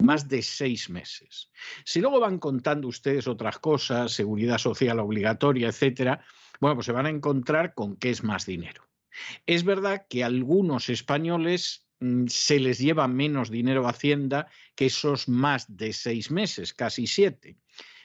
más 0.00 0.28
de 0.28 0.42
seis 0.42 0.90
meses. 0.90 1.50
Si 1.84 2.00
luego 2.00 2.20
van 2.20 2.38
contando 2.38 2.88
ustedes 2.88 3.26
otras 3.26 3.58
cosas, 3.58 4.12
seguridad 4.12 4.58
social 4.58 4.98
obligatoria, 5.00 5.68
etcétera, 5.68 6.24
bueno, 6.60 6.76
pues 6.76 6.86
se 6.86 6.92
van 6.92 7.06
a 7.06 7.10
encontrar 7.10 7.74
con 7.74 7.96
qué 7.96 8.10
es 8.10 8.22
más 8.22 8.46
dinero. 8.46 8.84
Es 9.46 9.64
verdad 9.64 10.06
que 10.08 10.22
a 10.22 10.26
algunos 10.26 10.88
españoles 10.88 11.86
mm, 12.00 12.26
se 12.26 12.60
les 12.60 12.78
lleva 12.78 13.08
menos 13.08 13.50
dinero 13.50 13.86
a 13.86 13.90
Hacienda 13.90 14.48
que 14.74 14.86
esos 14.86 15.28
más 15.28 15.76
de 15.76 15.92
seis 15.92 16.30
meses, 16.30 16.74
casi 16.74 17.06
siete. 17.06 17.56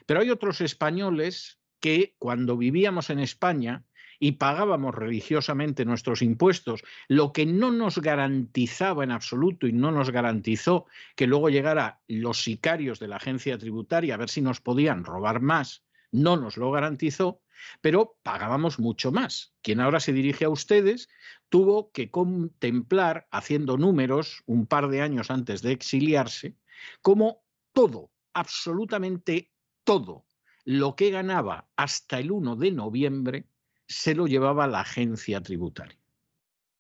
Pero 0.06 0.22
hay 0.22 0.30
otros 0.30 0.62
españoles 0.62 1.60
que 1.80 2.16
cuando 2.18 2.58
vivíamos 2.58 3.10
en 3.10 3.20
España 3.20 3.86
y 4.20 4.34
pagábamos 4.34 4.96
religiosamente 4.96 5.86
nuestros 5.86 6.22
impuestos, 6.22 6.84
lo 7.08 7.34
que 7.34 7.46
no 7.46 7.72
nos 7.72 8.00
garantizaba 8.00 9.04
en 9.04 9.12
absoluto 9.12 9.68
y 9.68 9.74
no 9.74 9.92
nos 9.92 10.12
garantizó 10.12 10.86
que 11.16 11.28
luego 11.28 11.50
llegara 11.50 12.02
los 12.08 12.44
sicarios 12.44 13.00
de 13.00 13.08
la 13.08 13.18
agencia 13.18 13.58
tributaria 13.58 14.16
a 14.16 14.18
ver 14.18 14.30
si 14.30 14.42
nos 14.42 14.62
podían 14.62 15.04
robar 15.04 15.42
más, 15.42 15.84
no 16.12 16.38
nos 16.38 16.58
lo 16.58 16.72
garantizó, 16.72 17.42
pero 17.82 18.18
pagábamos 18.24 18.80
mucho 18.80 19.12
más. 19.12 19.54
Quien 19.62 19.80
ahora 19.80 20.00
se 20.00 20.14
dirige 20.14 20.46
a 20.46 20.50
ustedes 20.50 21.10
tuvo 21.50 21.92
que 21.92 22.12
contemplar, 22.12 23.28
haciendo 23.32 23.78
números 23.78 24.44
un 24.46 24.68
par 24.68 24.90
de 24.90 25.02
años 25.02 25.32
antes 25.32 25.62
de 25.62 25.72
exiliarse, 25.72 26.56
como 27.02 27.44
todo, 27.74 28.12
absolutamente 28.34 29.52
todo, 29.84 30.26
lo 30.64 30.96
que 30.96 31.12
ganaba 31.12 31.70
hasta 31.76 32.20
el 32.20 32.32
1 32.32 32.56
de 32.56 32.72
noviembre 32.72 33.48
se 33.88 34.16
lo 34.16 34.28
llevaba 34.28 34.68
la 34.68 34.82
agencia 34.82 35.42
tributaria, 35.42 36.00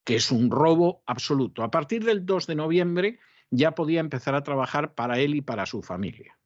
que 0.04 0.15
es 0.15 0.32
un 0.32 0.52
robo 0.52 1.04
absoluto. 1.06 1.63
A 1.63 1.72
partir 1.72 2.04
del 2.04 2.26
2 2.26 2.48
de 2.48 2.56
noviembre 2.56 3.20
ya 3.52 3.76
podía 3.76 4.00
empezar 4.00 4.36
a 4.36 4.44
trabajar 4.44 4.96
para 4.96 5.20
él 5.20 5.36
y 5.36 5.41
para 5.41 5.65
su 5.65 5.82
familia. 5.82 6.38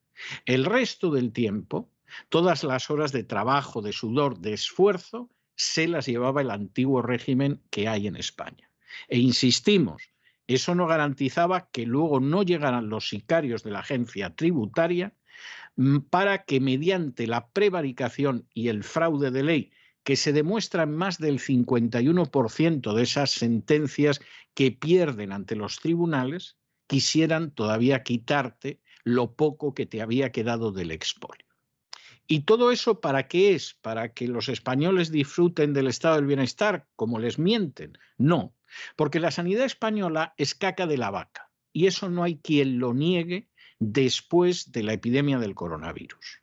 El 0.45 0.65
resto 0.65 1.11
del 1.11 1.31
tiempo, 1.31 1.89
todas 2.29 2.63
las 2.63 2.89
horas 2.89 3.11
de 3.11 3.23
trabajo, 3.23 3.81
de 3.81 3.93
sudor, 3.93 4.39
de 4.39 4.53
esfuerzo, 4.53 5.29
se 5.55 5.87
las 5.87 6.05
llevaba 6.05 6.41
el 6.41 6.51
antiguo 6.51 7.01
régimen 7.01 7.61
que 7.69 7.87
hay 7.87 8.07
en 8.07 8.15
España. 8.15 8.69
E 9.07 9.17
insistimos, 9.19 10.03
eso 10.47 10.73
no 10.73 10.87
garantizaba 10.87 11.69
que 11.69 11.85
luego 11.85 12.19
no 12.19 12.43
llegaran 12.43 12.89
los 12.89 13.09
sicarios 13.09 13.63
de 13.63 13.71
la 13.71 13.79
agencia 13.79 14.35
tributaria 14.35 15.13
mm, 15.75 15.99
para 16.09 16.43
que 16.43 16.59
mediante 16.59 17.27
la 17.27 17.49
prevaricación 17.49 18.47
y 18.53 18.69
el 18.69 18.83
fraude 18.83 19.31
de 19.31 19.43
ley 19.43 19.71
que 20.09 20.15
se 20.15 20.33
demuestra 20.33 20.81
en 20.81 20.95
más 20.95 21.19
del 21.19 21.37
51% 21.37 22.95
de 22.95 23.03
esas 23.03 23.29
sentencias 23.29 24.19
que 24.55 24.71
pierden 24.71 25.31
ante 25.31 25.55
los 25.55 25.77
tribunales, 25.77 26.57
quisieran 26.87 27.51
todavía 27.51 28.01
quitarte 28.01 28.81
lo 29.03 29.35
poco 29.35 29.75
que 29.75 29.85
te 29.85 30.01
había 30.01 30.31
quedado 30.31 30.71
del 30.71 30.89
expolio. 30.89 31.45
¿Y 32.25 32.39
todo 32.39 32.71
eso 32.71 33.01
para 33.01 33.27
qué 33.27 33.53
es? 33.53 33.75
¿Para 33.75 34.15
que 34.15 34.27
los 34.27 34.49
españoles 34.49 35.11
disfruten 35.11 35.73
del 35.73 35.85
estado 35.85 36.15
del 36.15 36.25
bienestar, 36.25 36.87
como 36.95 37.19
les 37.19 37.37
mienten? 37.37 37.95
No, 38.17 38.55
porque 38.95 39.19
la 39.19 39.29
sanidad 39.29 39.65
española 39.65 40.33
es 40.37 40.55
caca 40.55 40.87
de 40.87 40.97
la 40.97 41.11
vaca, 41.11 41.51
y 41.71 41.85
eso 41.85 42.09
no 42.09 42.23
hay 42.23 42.39
quien 42.39 42.79
lo 42.79 42.95
niegue 42.95 43.47
después 43.77 44.71
de 44.71 44.81
la 44.81 44.93
epidemia 44.93 45.37
del 45.37 45.53
coronavirus. 45.53 46.41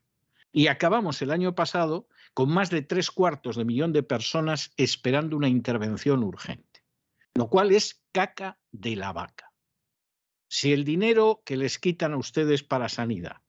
Y 0.52 0.68
acabamos 0.68 1.20
el 1.20 1.32
año 1.32 1.56
pasado 1.56 2.06
con 2.36 2.50
más 2.50 2.68
de 2.68 2.82
tres 2.82 3.10
cuartos 3.10 3.56
de 3.56 3.64
millón 3.64 3.94
de 3.94 4.02
personas 4.02 4.70
esperando 4.76 5.38
una 5.38 5.48
intervención 5.48 6.22
urgente, 6.22 6.84
lo 7.34 7.48
cual 7.48 7.72
es 7.72 8.04
caca 8.12 8.58
de 8.72 8.94
la 8.94 9.14
vaca. 9.14 9.54
Si 10.46 10.74
el 10.74 10.84
dinero 10.84 11.40
que 11.46 11.56
les 11.56 11.78
quitan 11.78 12.12
a 12.12 12.18
ustedes 12.18 12.62
para 12.62 12.90
sanidad, 12.90 13.40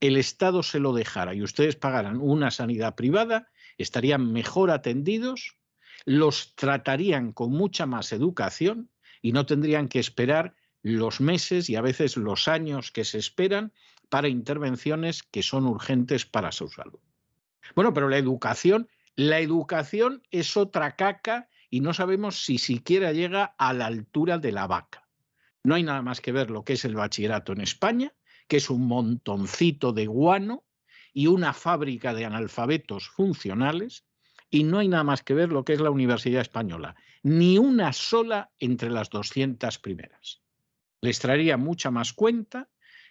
el 0.00 0.18
Estado 0.18 0.62
se 0.62 0.78
lo 0.78 0.92
dejara 0.92 1.32
y 1.32 1.42
ustedes 1.42 1.76
pagaran 1.76 2.20
una 2.20 2.50
sanidad 2.50 2.96
privada, 2.96 3.48
estarían 3.78 4.30
mejor 4.30 4.70
atendidos, 4.72 5.56
los 6.04 6.54
tratarían 6.54 7.32
con 7.32 7.50
mucha 7.50 7.86
más 7.86 8.12
educación 8.12 8.90
y 9.22 9.32
no 9.32 9.46
tendrían 9.46 9.88
que 9.88 10.00
esperar 10.00 10.54
los 10.82 11.22
meses 11.22 11.70
y 11.70 11.76
a 11.76 11.80
veces 11.80 12.18
los 12.18 12.46
años 12.46 12.92
que 12.92 13.06
se 13.06 13.16
esperan 13.16 13.72
para 14.10 14.28
intervenciones 14.28 15.22
que 15.22 15.42
son 15.42 15.64
urgentes 15.64 16.26
para 16.26 16.52
su 16.52 16.68
salud. 16.68 17.00
Bueno, 17.74 17.92
pero 17.92 18.08
la 18.08 18.18
educación, 18.18 18.88
la 19.16 19.40
educación 19.40 20.22
es 20.30 20.56
otra 20.56 20.96
caca 20.96 21.48
y 21.70 21.80
no 21.80 21.92
sabemos 21.92 22.44
si 22.44 22.58
siquiera 22.58 23.12
llega 23.12 23.54
a 23.58 23.72
la 23.72 23.86
altura 23.86 24.38
de 24.38 24.52
la 24.52 24.66
vaca. 24.66 25.06
No 25.62 25.74
hay 25.74 25.82
nada 25.82 26.02
más 26.02 26.20
que 26.20 26.32
ver 26.32 26.50
lo 26.50 26.64
que 26.64 26.74
es 26.74 26.84
el 26.84 26.94
bachillerato 26.94 27.52
en 27.52 27.60
España, 27.60 28.14
que 28.46 28.56
es 28.56 28.70
un 28.70 28.86
montoncito 28.86 29.92
de 29.92 30.06
guano 30.06 30.64
y 31.12 31.26
una 31.26 31.52
fábrica 31.52 32.14
de 32.14 32.24
analfabetos 32.24 33.08
funcionales, 33.08 34.04
y 34.50 34.64
no 34.64 34.78
hay 34.78 34.88
nada 34.88 35.04
más 35.04 35.22
que 35.22 35.34
ver 35.34 35.50
lo 35.50 35.64
que 35.64 35.74
es 35.74 35.80
la 35.80 35.90
Universidad 35.90 36.40
Española, 36.40 36.96
ni 37.22 37.58
una 37.58 37.92
sola 37.92 38.50
entre 38.58 38.90
las 38.90 39.10
200 39.10 39.78
primeras. 39.78 40.40
Les 41.00 41.18
traería 41.18 41.56
mucha 41.56 41.90
más 41.90 42.12
cuenta 42.12 42.68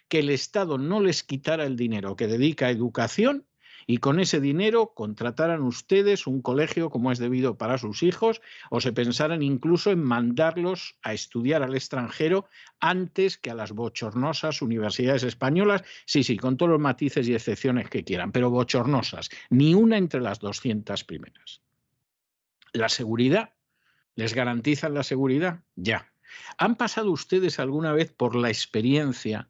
que 0.08 0.20
el 0.20 0.30
Estado 0.30 0.78
no 0.78 1.00
les 1.00 1.22
quitara 1.22 1.64
el 1.64 1.76
dinero 1.76 2.16
que 2.16 2.26
dedica 2.26 2.66
a 2.66 2.70
educación 2.70 3.46
y 3.90 3.98
con 3.98 4.20
ese 4.20 4.38
dinero 4.38 4.92
contrataran 4.94 5.62
ustedes 5.62 6.26
un 6.26 6.42
colegio 6.42 6.90
como 6.90 7.10
es 7.10 7.18
debido 7.18 7.56
para 7.56 7.78
sus 7.78 8.02
hijos 8.02 8.42
o 8.68 8.82
se 8.82 8.92
pensaran 8.92 9.42
incluso 9.42 9.90
en 9.90 10.04
mandarlos 10.04 10.98
a 11.02 11.14
estudiar 11.14 11.62
al 11.62 11.74
extranjero 11.74 12.46
antes 12.80 13.38
que 13.38 13.50
a 13.50 13.54
las 13.54 13.72
bochornosas 13.72 14.60
universidades 14.60 15.22
españolas, 15.22 15.84
sí, 16.04 16.22
sí, 16.22 16.36
con 16.36 16.58
todos 16.58 16.72
los 16.72 16.80
matices 16.80 17.26
y 17.28 17.34
excepciones 17.34 17.88
que 17.88 18.04
quieran, 18.04 18.30
pero 18.30 18.50
bochornosas, 18.50 19.30
ni 19.48 19.74
una 19.74 19.96
entre 19.96 20.20
las 20.20 20.38
200 20.38 21.04
primeras. 21.04 21.62
La 22.74 22.90
seguridad, 22.90 23.54
¿les 24.16 24.34
garantizan 24.34 24.92
la 24.92 25.02
seguridad? 25.02 25.62
Ya. 25.76 26.12
¿Han 26.58 26.76
pasado 26.76 27.10
ustedes 27.10 27.58
alguna 27.58 27.94
vez 27.94 28.12
por 28.12 28.36
la 28.36 28.50
experiencia 28.50 29.48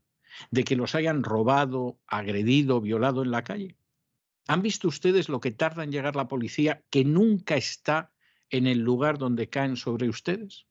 de 0.52 0.62
que 0.62 0.76
los 0.76 0.94
hayan 0.94 1.24
robado, 1.24 1.98
agredido, 2.06 2.80
violado 2.80 3.24
en 3.24 3.32
la 3.32 3.42
calle? 3.42 3.77
¿Han 4.48 4.62
visto 4.62 4.88
ustedes 4.88 5.28
lo 5.28 5.40
que 5.40 5.50
tarda 5.50 5.84
en 5.84 5.92
llegar 5.92 6.16
la 6.16 6.26
policía 6.26 6.82
que 6.88 7.04
nunca 7.04 7.56
está 7.56 8.14
en 8.48 8.66
el 8.66 8.78
lugar 8.78 9.18
donde 9.18 9.50
caen 9.50 9.76
sobre 9.76 10.08
ustedes? 10.08 10.66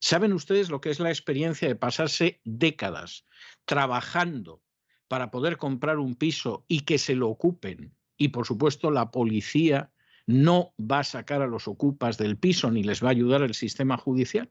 ¿Saben 0.00 0.34
ustedes 0.34 0.68
lo 0.68 0.82
que 0.82 0.90
es 0.90 1.00
la 1.00 1.08
experiencia 1.08 1.66
de 1.66 1.76
pasarse 1.76 2.42
décadas 2.44 3.26
trabajando 3.64 4.62
para 5.08 5.30
poder 5.30 5.56
comprar 5.56 5.98
un 5.98 6.14
piso 6.14 6.66
y 6.68 6.80
que 6.80 6.98
se 6.98 7.14
lo 7.14 7.30
ocupen? 7.30 7.94
Y 8.18 8.28
por 8.28 8.46
supuesto 8.46 8.90
la 8.90 9.10
policía 9.10 9.90
no 10.26 10.74
va 10.78 10.98
a 10.98 11.04
sacar 11.04 11.40
a 11.40 11.46
los 11.46 11.68
ocupas 11.68 12.18
del 12.18 12.36
piso 12.36 12.70
ni 12.70 12.82
les 12.82 13.02
va 13.02 13.08
a 13.08 13.12
ayudar 13.12 13.40
el 13.40 13.54
sistema 13.54 13.96
judicial. 13.96 14.50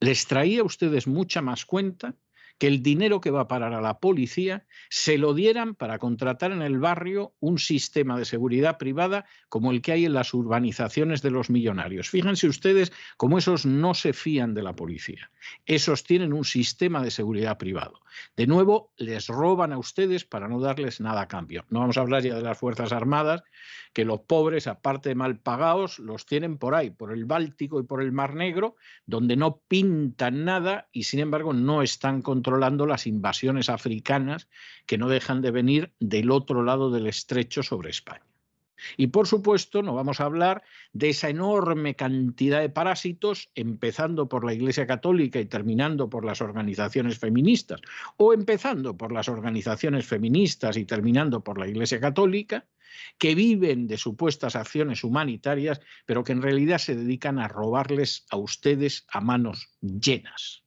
¿Les 0.00 0.26
traía 0.26 0.62
a 0.62 0.64
ustedes 0.64 1.06
mucha 1.06 1.42
más 1.42 1.64
cuenta 1.64 2.16
que 2.60 2.66
el 2.66 2.82
dinero 2.82 3.22
que 3.22 3.30
va 3.30 3.40
a 3.40 3.48
parar 3.48 3.72
a 3.72 3.80
la 3.80 4.00
policía 4.00 4.66
se 4.90 5.16
lo 5.16 5.32
dieran 5.32 5.74
para 5.74 5.98
contratar 5.98 6.52
en 6.52 6.60
el 6.60 6.78
barrio 6.78 7.32
un 7.40 7.58
sistema 7.58 8.18
de 8.18 8.26
seguridad 8.26 8.76
privada 8.76 9.24
como 9.48 9.70
el 9.70 9.80
que 9.80 9.92
hay 9.92 10.04
en 10.04 10.12
las 10.12 10.34
urbanizaciones 10.34 11.22
de 11.22 11.30
los 11.30 11.48
millonarios. 11.48 12.10
Fíjense 12.10 12.46
ustedes 12.48 12.92
cómo 13.16 13.38
esos 13.38 13.64
no 13.64 13.94
se 13.94 14.12
fían 14.12 14.52
de 14.52 14.62
la 14.62 14.76
policía. 14.76 15.30
Esos 15.64 16.04
tienen 16.04 16.34
un 16.34 16.44
sistema 16.44 17.02
de 17.02 17.10
seguridad 17.10 17.56
privado. 17.56 18.00
De 18.36 18.46
nuevo, 18.46 18.92
les 18.98 19.28
roban 19.28 19.72
a 19.72 19.78
ustedes 19.78 20.26
para 20.26 20.46
no 20.46 20.60
darles 20.60 21.00
nada 21.00 21.22
a 21.22 21.28
cambio. 21.28 21.64
No 21.70 21.80
vamos 21.80 21.96
a 21.96 22.02
hablar 22.02 22.22
ya 22.22 22.34
de 22.34 22.42
las 22.42 22.58
Fuerzas 22.58 22.92
Armadas, 22.92 23.42
que 23.92 24.04
los 24.04 24.20
pobres, 24.20 24.66
aparte 24.66 25.08
de 25.08 25.14
mal 25.14 25.38
pagados, 25.38 25.98
los 25.98 26.26
tienen 26.26 26.58
por 26.58 26.74
ahí, 26.74 26.90
por 26.90 27.12
el 27.12 27.24
Báltico 27.24 27.80
y 27.80 27.84
por 27.84 28.02
el 28.02 28.12
Mar 28.12 28.34
Negro, 28.34 28.76
donde 29.06 29.36
no 29.36 29.60
pintan 29.66 30.44
nada 30.44 30.88
y 30.92 31.04
sin 31.04 31.20
embargo 31.20 31.52
no 31.52 31.82
están 31.82 32.22
controlando 32.50 32.84
las 32.84 33.06
invasiones 33.06 33.68
africanas 33.68 34.48
que 34.84 34.98
no 34.98 35.08
dejan 35.08 35.40
de 35.40 35.52
venir 35.52 35.92
del 36.00 36.32
otro 36.32 36.64
lado 36.64 36.90
del 36.90 37.06
estrecho 37.06 37.62
sobre 37.62 37.90
España. 37.90 38.26
Y 38.96 39.08
por 39.08 39.28
supuesto, 39.28 39.82
no 39.82 39.94
vamos 39.94 40.18
a 40.18 40.24
hablar 40.24 40.64
de 40.92 41.10
esa 41.10 41.28
enorme 41.28 41.94
cantidad 41.94 42.60
de 42.60 42.68
parásitos, 42.68 43.50
empezando 43.54 44.28
por 44.28 44.44
la 44.44 44.52
Iglesia 44.52 44.84
Católica 44.84 45.38
y 45.38 45.46
terminando 45.46 46.10
por 46.10 46.24
las 46.24 46.40
organizaciones 46.40 47.20
feministas, 47.20 47.82
o 48.16 48.32
empezando 48.32 48.96
por 48.96 49.12
las 49.12 49.28
organizaciones 49.28 50.04
feministas 50.06 50.76
y 50.76 50.84
terminando 50.86 51.44
por 51.44 51.56
la 51.56 51.68
Iglesia 51.68 52.00
Católica, 52.00 52.66
que 53.16 53.36
viven 53.36 53.86
de 53.86 53.96
supuestas 53.96 54.56
acciones 54.56 55.04
humanitarias, 55.04 55.80
pero 56.04 56.24
que 56.24 56.32
en 56.32 56.42
realidad 56.42 56.78
se 56.78 56.96
dedican 56.96 57.38
a 57.38 57.46
robarles 57.46 58.26
a 58.28 58.38
ustedes 58.38 59.06
a 59.12 59.20
manos 59.20 59.68
llenas, 59.80 60.64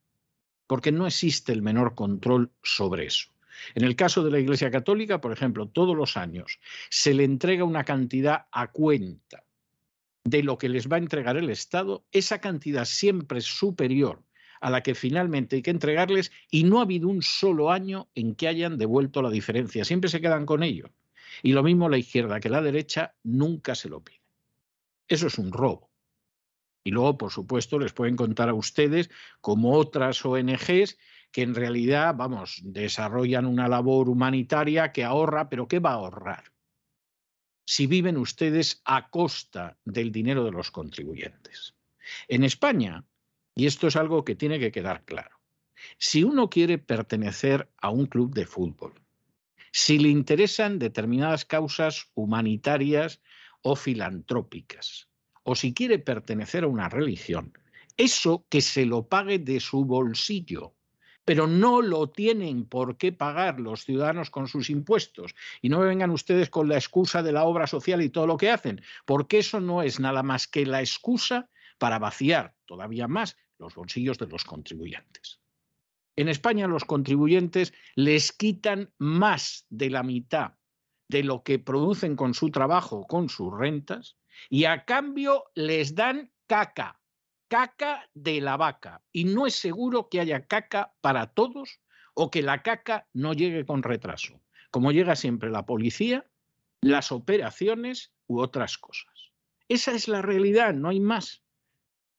porque 0.74 0.92
no 0.92 1.06
existe 1.06 1.52
el 1.52 1.62
menor 1.62 1.94
control 1.94 2.50
sobre 2.64 3.06
eso. 3.06 3.30
En 3.76 3.84
el 3.84 3.96
caso 3.96 4.24
de 4.24 4.32
la 4.32 4.40
Iglesia 4.40 4.72
Católica, 4.72 5.22
por 5.22 5.32
ejemplo, 5.32 5.68
todos 5.68 5.96
los 5.96 6.18
años 6.18 6.60
se 6.90 7.14
le 7.14 7.26
entrega 7.26 7.64
una 7.64 7.84
cantidad 7.84 8.48
a 8.52 8.72
cuenta 8.72 9.44
de 10.24 10.42
lo 10.42 10.58
que 10.58 10.70
les 10.70 10.92
va 10.92 10.96
a 10.96 10.98
entregar 10.98 11.38
el 11.38 11.52
Estado, 11.52 12.08
esa 12.12 12.40
cantidad 12.40 12.86
siempre 12.86 13.38
es 13.38 13.46
superior 13.46 14.24
a 14.62 14.72
la 14.72 14.82
que 14.82 14.96
finalmente 14.96 15.58
hay 15.58 15.62
que 15.62 15.70
entregarles 15.70 16.32
y 16.50 16.64
no 16.64 16.80
ha 16.80 16.86
habido 16.86 17.08
un 17.08 17.22
solo 17.22 17.70
año 17.70 18.10
en 18.16 18.34
que 18.34 18.48
hayan 18.48 18.80
devuelto 18.80 19.22
la 19.22 19.30
diferencia, 19.30 19.86
siempre 19.86 20.10
se 20.10 20.22
quedan 20.22 20.48
con 20.48 20.64
ello. 20.64 20.90
Y 21.44 21.52
lo 21.52 21.62
mismo 21.62 21.88
la 21.88 22.00
izquierda 22.00 22.40
que 22.40 22.50
la 22.50 22.64
derecha 22.64 23.14
nunca 23.22 23.76
se 23.76 23.90
lo 23.90 24.04
pide. 24.04 24.24
Eso 25.08 25.28
es 25.28 25.38
un 25.38 25.52
robo. 25.52 25.93
Y 26.84 26.92
luego, 26.92 27.18
por 27.18 27.32
supuesto, 27.32 27.80
les 27.80 27.94
pueden 27.94 28.16
contar 28.16 28.50
a 28.50 28.54
ustedes 28.54 29.10
como 29.42 29.74
otras 29.74 30.26
ONGs 30.26 30.98
que 31.32 31.42
en 31.42 31.56
realidad, 31.56 32.14
vamos, 32.16 32.62
desarrollan 32.64 33.46
una 33.46 33.68
labor 33.68 34.08
humanitaria 34.10 34.92
que 34.92 35.04
ahorra, 35.04 35.50
pero 35.50 35.68
¿qué 35.68 35.80
va 35.80 35.92
a 35.92 35.96
ahorrar? 35.96 36.52
Si 37.66 37.88
viven 37.88 38.18
ustedes 38.18 38.82
a 38.86 39.10
costa 39.10 39.78
del 39.84 40.12
dinero 40.12 40.44
de 40.44 40.52
los 40.52 40.70
contribuyentes. 40.70 41.76
En 42.28 42.44
España, 42.44 43.06
y 43.56 43.66
esto 43.66 43.88
es 43.88 43.96
algo 43.96 44.24
que 44.26 44.36
tiene 44.36 44.60
que 44.60 44.72
quedar 44.72 45.06
claro, 45.06 45.40
si 45.98 46.24
uno 46.24 46.50
quiere 46.50 46.78
pertenecer 46.78 47.70
a 47.78 47.90
un 47.90 48.06
club 48.06 48.34
de 48.34 48.46
fútbol, 48.46 48.94
si 49.72 49.98
le 49.98 50.10
interesan 50.10 50.78
determinadas 50.78 51.46
causas 51.46 52.12
humanitarias 52.14 53.22
o 53.64 53.76
filantrópicas, 53.76 55.10
o 55.44 55.56
si 55.56 55.74
quiere 55.74 56.00
pertenecer 56.00 56.64
a 56.64 56.68
una 56.68 56.90
religión, 56.90 57.54
eso 57.98 58.46
que 58.50 58.62
se 58.62 58.86
lo 58.86 59.08
pague 59.08 59.40
de 59.40 59.60
su 59.60 59.86
bolsillo, 59.86 60.74
pero 61.26 61.48
no 61.48 61.82
lo 61.82 62.10
tienen 62.10 62.66
por 62.66 62.98
qué 62.98 63.12
pagar 63.12 63.60
los 63.60 63.86
ciudadanos 63.86 64.30
con 64.30 64.48
sus 64.48 64.70
impuestos. 64.70 65.36
Y 65.62 65.70
no 65.70 65.80
me 65.80 65.86
vengan 65.86 66.12
ustedes 66.12 66.50
con 66.50 66.68
la 66.68 66.76
excusa 66.76 67.24
de 67.24 67.32
la 67.32 67.44
obra 67.44 67.68
social 67.68 68.02
y 68.02 68.10
todo 68.10 68.28
lo 68.28 68.38
que 68.38 68.52
hacen, 68.52 68.82
porque 69.06 69.40
eso 69.40 69.60
no 69.60 69.82
es 69.82 70.00
nada 70.00 70.24
más 70.24 70.48
que 70.48 70.66
la 70.66 70.82
excusa 70.82 71.50
para 71.78 72.00
vaciar 72.00 72.56
todavía 72.66 73.08
más 73.08 73.38
los 73.58 73.76
bolsillos 73.76 74.18
de 74.18 74.28
los 74.28 74.44
contribuyentes. 74.44 75.40
En 76.16 76.28
España 76.28 76.68
los 76.68 76.86
contribuyentes 76.86 77.74
les 77.96 78.32
quitan 78.32 78.92
más 78.98 79.66
de 79.70 79.90
la 79.90 80.04
mitad 80.04 80.54
de 81.08 81.24
lo 81.24 81.44
que 81.44 81.60
producen 81.60 82.16
con 82.16 82.34
su 82.34 82.52
trabajo, 82.52 83.06
con 83.08 83.30
sus 83.30 83.52
rentas, 83.54 84.18
y 84.50 84.66
a 84.66 84.86
cambio 84.86 85.46
les 85.56 85.96
dan 85.96 86.32
caca, 86.48 87.00
caca 87.48 88.10
de 88.14 88.42
la 88.42 88.58
vaca 88.58 89.02
y 89.12 89.26
no 89.26 89.48
es 89.48 89.56
seguro 89.56 90.10
que 90.10 90.20
haya 90.20 90.46
caca 90.46 90.94
para 91.02 91.34
todos 91.34 91.80
o 92.14 92.30
que 92.30 92.42
la 92.42 92.62
caca 92.62 93.08
no 93.14 93.34
llegue 93.34 93.66
con 93.66 93.84
retraso. 93.84 94.42
Como 94.72 94.92
llega 94.92 95.16
siempre 95.16 95.50
la 95.50 95.66
policía 95.66 96.26
las 96.82 97.12
operaciones 97.12 98.12
u 98.28 98.40
otras 98.40 98.78
cosas. 98.78 99.32
Esa 99.70 99.94
es 99.94 100.08
la 100.08 100.22
realidad, 100.22 100.74
no 100.74 100.90
hay 100.90 101.00
más. 101.00 101.44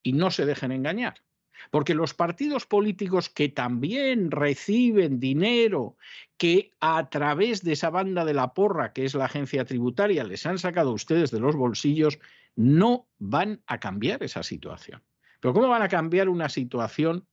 Y 0.03 0.13
no 0.13 0.31
se 0.31 0.47
dejen 0.47 0.73
engañar. 0.73 1.24
Porque 1.71 1.95
los 1.95 2.15
partidos 2.15 2.67
políticos 2.67 3.29
que 3.29 3.49
también 3.49 4.31
reciben 4.31 5.21
dinero, 5.21 5.97
que 6.37 6.73
a 6.81 7.09
través 7.09 7.63
de 7.63 7.73
esa 7.73 7.91
banda 7.91 8.25
de 8.25 8.35
la 8.35 8.55
porra, 8.55 8.93
que 8.93 9.05
es 9.05 9.15
la 9.15 9.27
agencia 9.27 9.65
tributaria, 9.65 10.25
les 10.25 10.47
han 10.47 10.59
sacado 10.59 10.91
a 10.91 10.95
ustedes 10.95 11.31
de 11.31 11.41
los 11.41 11.57
bolsillos, 11.57 12.19
no 12.57 13.09
van 13.19 13.63
a 13.67 13.79
cambiar 13.79 14.23
esa 14.23 14.43
situación. 14.43 15.03
Pero 15.41 15.55
¿cómo 15.55 15.69
van 15.69 15.83
a 15.83 15.89
cambiar 15.89 16.29
una 16.29 16.49
situación 16.49 17.27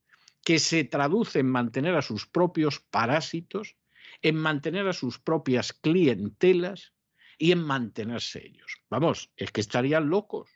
que 0.43 0.59
se 0.59 0.83
traduce 0.83 1.39
en 1.39 1.47
mantener 1.47 1.95
a 1.95 2.01
sus 2.01 2.27
propios 2.27 2.79
parásitos, 2.79 3.77
en 4.21 4.35
mantener 4.35 4.87
a 4.87 4.93
sus 4.93 5.19
propias 5.19 5.73
clientelas 5.73 6.93
y 7.37 7.51
en 7.51 7.63
mantenerse 7.63 8.45
ellos? 8.45 8.81
Vamos, 8.89 9.31
es 9.35 9.51
que 9.51 9.61
estarían 9.61 10.09
locos. 10.09 10.49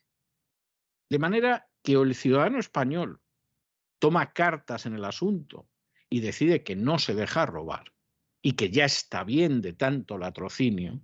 De 1.09 1.19
manera 1.19 1.69
que 1.83 1.93
el 1.93 2.15
ciudadano 2.15 2.59
español 2.59 3.21
toma 3.99 4.33
cartas 4.33 4.85
en 4.85 4.95
el 4.95 5.05
asunto 5.05 5.67
y 6.09 6.19
decide 6.19 6.63
que 6.63 6.75
no 6.75 6.99
se 6.99 7.13
deja 7.13 7.45
robar 7.45 7.93
y 8.41 8.53
que 8.53 8.69
ya 8.69 8.85
está 8.85 9.23
bien 9.23 9.61
de 9.61 9.73
tanto 9.73 10.17
latrocinio, 10.17 11.01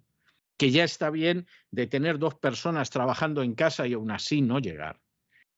que 0.58 0.72
ya 0.72 0.84
está 0.84 1.10
bien 1.10 1.48
de 1.72 1.88
tener 1.88 2.20
dos 2.20 2.36
personas 2.36 2.90
trabajando 2.90 3.42
en 3.42 3.56
casa 3.56 3.88
y 3.88 3.94
aún 3.94 4.12
así 4.12 4.42
no 4.42 4.60
llegar, 4.60 5.02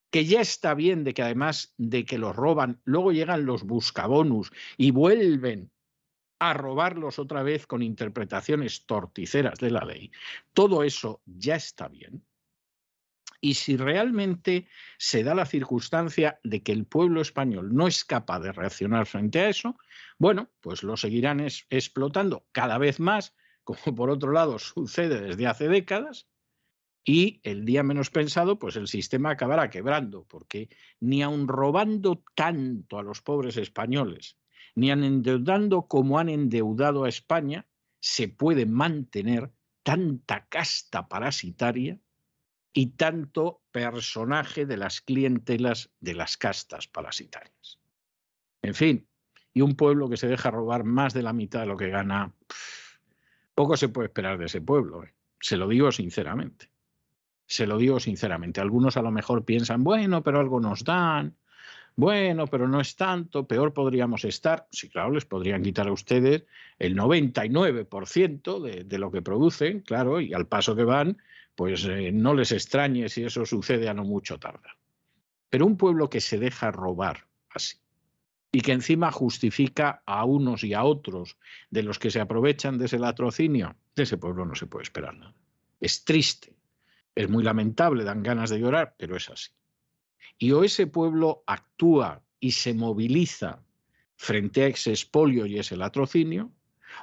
que 0.09 0.25
ya 0.25 0.41
está 0.41 0.75
bien 0.75 1.03
de 1.03 1.13
que 1.13 1.23
además 1.23 1.73
de 1.77 2.05
que 2.05 2.17
los 2.17 2.35
roban, 2.35 2.79
luego 2.85 3.11
llegan 3.11 3.45
los 3.45 3.63
buscabonus 3.63 4.51
y 4.77 4.91
vuelven 4.91 5.71
a 6.39 6.53
robarlos 6.53 7.19
otra 7.19 7.41
vez 7.41 7.67
con 7.67 7.81
interpretaciones 7.81 8.85
torticeras 8.85 9.59
de 9.59 9.71
la 9.71 9.85
ley. 9.85 10.11
Todo 10.53 10.83
eso 10.83 11.21
ya 11.25 11.55
está 11.55 11.87
bien. 11.87 12.23
Y 13.43 13.55
si 13.55 13.75
realmente 13.75 14.69
se 14.97 15.21
da 15.21 15.35
la 15.35 15.45
circunstancia 15.45 16.39
de 16.45 16.63
que 16.63 16.71
el 16.71 16.85
pueblo 16.85 17.19
español 17.19 17.75
no 17.75 17.87
es 17.87 18.05
capaz 18.05 18.39
de 18.39 18.53
reaccionar 18.53 19.05
frente 19.05 19.41
a 19.41 19.49
eso, 19.49 19.77
bueno, 20.17 20.49
pues 20.61 20.81
lo 20.81 20.95
seguirán 20.95 21.41
explotando 21.41 22.47
cada 22.53 22.77
vez 22.77 23.01
más, 23.01 23.35
como 23.65 23.95
por 23.95 24.09
otro 24.09 24.31
lado 24.31 24.59
sucede 24.59 25.19
desde 25.19 25.47
hace 25.47 25.67
décadas, 25.67 26.29
y 27.03 27.41
el 27.43 27.65
día 27.65 27.83
menos 27.83 28.09
pensado, 28.09 28.59
pues 28.59 28.77
el 28.77 28.87
sistema 28.87 29.31
acabará 29.31 29.69
quebrando, 29.69 30.25
porque 30.25 30.69
ni 31.01 31.21
aun 31.21 31.49
robando 31.49 32.23
tanto 32.35 32.97
a 32.97 33.03
los 33.03 33.21
pobres 33.21 33.57
españoles, 33.57 34.37
ni 34.73 34.89
aun 34.89 35.03
endeudando 35.03 35.89
como 35.89 36.17
han 36.17 36.29
endeudado 36.29 37.03
a 37.03 37.09
España, 37.09 37.67
se 37.99 38.29
puede 38.29 38.65
mantener 38.65 39.51
tanta 39.83 40.47
casta 40.47 41.09
parasitaria 41.09 41.99
y 42.73 42.87
tanto 42.87 43.61
personaje 43.71 44.65
de 44.65 44.77
las 44.77 45.01
clientelas 45.01 45.91
de 45.99 46.15
las 46.15 46.37
castas 46.37 46.87
parasitarias. 46.87 47.79
En 48.61 48.73
fin, 48.73 49.07
y 49.53 49.61
un 49.61 49.75
pueblo 49.75 50.09
que 50.09 50.17
se 50.17 50.27
deja 50.27 50.49
robar 50.51 50.83
más 50.83 51.13
de 51.13 51.21
la 51.21 51.33
mitad 51.33 51.61
de 51.61 51.67
lo 51.67 51.77
que 51.77 51.89
gana, 51.89 52.33
poco 53.53 53.77
se 53.77 53.89
puede 53.89 54.07
esperar 54.07 54.37
de 54.39 54.45
ese 54.45 54.61
pueblo. 54.61 55.03
¿eh? 55.03 55.13
Se 55.39 55.57
lo 55.57 55.67
digo 55.67 55.91
sinceramente. 55.91 56.69
Se 57.45 57.67
lo 57.67 57.77
digo 57.77 57.99
sinceramente. 57.99 58.61
Algunos 58.61 58.97
a 58.97 59.01
lo 59.01 59.11
mejor 59.11 59.45
piensan, 59.45 59.83
bueno, 59.83 60.23
pero 60.23 60.39
algo 60.39 60.59
nos 60.59 60.83
dan, 60.83 61.35
bueno, 61.95 62.47
pero 62.47 62.67
no 62.67 62.81
es 62.81 62.95
tanto, 62.95 63.47
peor 63.47 63.73
podríamos 63.73 64.25
estar. 64.25 64.67
Sí, 64.71 64.89
claro, 64.89 65.11
les 65.11 65.25
podrían 65.25 65.61
quitar 65.61 65.87
a 65.87 65.91
ustedes 65.91 66.45
el 66.79 66.95
99% 66.95 68.59
de, 68.61 68.83
de 68.83 68.97
lo 68.97 69.11
que 69.11 69.21
producen, 69.21 69.81
claro, 69.81 70.19
y 70.19 70.33
al 70.33 70.47
paso 70.47 70.75
que 70.75 70.83
van, 70.83 71.17
pues 71.55 71.85
eh, 71.85 72.11
no 72.11 72.33
les 72.33 72.51
extrañe 72.51 73.09
si 73.09 73.23
eso 73.23 73.45
sucede 73.45 73.89
a 73.89 73.93
no 73.93 74.03
mucho 74.03 74.39
tarda. 74.39 74.77
Pero 75.49 75.65
un 75.65 75.77
pueblo 75.77 76.09
que 76.09 76.21
se 76.21 76.39
deja 76.39 76.71
robar 76.71 77.27
así 77.49 77.77
y 78.51 78.61
que 78.61 78.71
encima 78.71 79.11
justifica 79.11 80.03
a 80.05 80.25
unos 80.25 80.63
y 80.63 80.73
a 80.73 80.83
otros 80.83 81.37
de 81.71 81.83
los 81.83 81.97
que 81.97 82.11
se 82.11 82.19
aprovechan 82.19 82.77
de 82.77 82.85
ese 82.85 82.99
latrocinio, 82.99 83.75
de 83.95 84.03
ese 84.03 84.17
pueblo 84.17 84.45
no 84.45 84.53
se 84.53 84.67
puede 84.67 84.83
esperar 84.83 85.15
nada. 85.15 85.33
Es 85.79 86.05
triste, 86.05 86.55
es 87.15 87.29
muy 87.29 87.43
lamentable, 87.43 88.03
dan 88.03 88.21
ganas 88.21 88.51
de 88.51 88.59
llorar, 88.59 88.95
pero 88.97 89.15
es 89.15 89.27
así. 89.29 89.51
Y 90.37 90.51
o 90.51 90.63
ese 90.63 90.85
pueblo 90.85 91.43
actúa 91.47 92.21
y 92.39 92.51
se 92.51 92.75
moviliza 92.75 93.63
frente 94.15 94.63
a 94.63 94.67
ese 94.67 94.91
expolio 94.91 95.47
y 95.47 95.57
ese 95.57 95.75
latrocinio, 95.75 96.51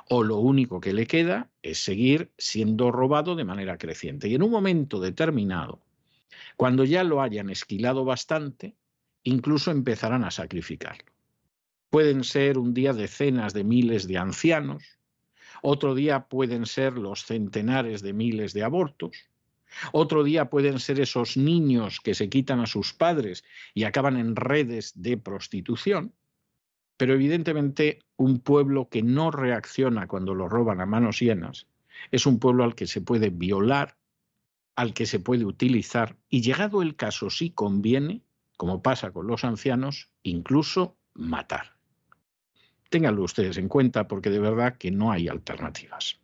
o 0.08 0.22
lo 0.22 0.38
único 0.38 0.80
que 0.80 0.92
le 0.92 1.06
queda 1.06 1.50
es 1.62 1.82
seguir 1.84 2.30
siendo 2.38 2.90
robado 2.90 3.36
de 3.36 3.44
manera 3.44 3.78
creciente. 3.78 4.28
Y 4.28 4.34
en 4.34 4.42
un 4.42 4.50
momento 4.50 5.00
determinado, 5.00 5.80
cuando 6.56 6.84
ya 6.84 7.04
lo 7.04 7.22
hayan 7.22 7.50
esquilado 7.50 8.04
bastante, 8.04 8.74
incluso 9.22 9.70
empezarán 9.70 10.24
a 10.24 10.30
sacrificarlo. 10.30 11.12
Pueden 11.90 12.24
ser 12.24 12.58
un 12.58 12.72
día 12.72 12.92
decenas 12.92 13.52
de 13.52 13.64
miles 13.64 14.06
de 14.06 14.18
ancianos, 14.18 14.98
otro 15.62 15.94
día 15.94 16.26
pueden 16.26 16.66
ser 16.66 16.94
los 16.94 17.24
centenares 17.24 18.02
de 18.02 18.12
miles 18.12 18.52
de 18.52 18.62
abortos, 18.62 19.30
otro 19.92 20.24
día 20.24 20.50
pueden 20.50 20.80
ser 20.80 21.00
esos 21.00 21.36
niños 21.36 22.00
que 22.00 22.14
se 22.14 22.28
quitan 22.28 22.60
a 22.60 22.66
sus 22.66 22.92
padres 22.92 23.44
y 23.74 23.84
acaban 23.84 24.16
en 24.16 24.36
redes 24.36 24.92
de 24.94 25.16
prostitución, 25.16 26.12
pero 27.00 27.14
evidentemente 27.14 28.00
un 28.18 28.40
pueblo 28.40 28.90
que 28.90 29.02
no 29.02 29.30
reacciona 29.30 30.06
cuando 30.06 30.34
lo 30.34 30.50
roban 30.50 30.82
a 30.82 30.86
manos 30.86 31.18
llenas 31.20 31.66
es 32.10 32.26
un 32.26 32.38
pueblo 32.38 32.62
al 32.62 32.74
que 32.74 32.86
se 32.86 33.00
puede 33.00 33.30
violar, 33.30 33.96
al 34.76 34.92
que 34.92 35.06
se 35.06 35.18
puede 35.18 35.46
utilizar 35.46 36.18
y 36.28 36.42
llegado 36.42 36.82
el 36.82 36.96
caso, 36.96 37.30
si 37.30 37.52
conviene, 37.52 38.20
como 38.58 38.82
pasa 38.82 39.12
con 39.12 39.26
los 39.26 39.44
ancianos, 39.44 40.10
incluso 40.24 40.98
matar. 41.14 41.78
Ténganlo 42.90 43.22
ustedes 43.22 43.56
en 43.56 43.68
cuenta 43.68 44.06
porque 44.06 44.28
de 44.28 44.40
verdad 44.40 44.76
que 44.76 44.90
no 44.90 45.10
hay 45.10 45.28
alternativas. 45.28 46.19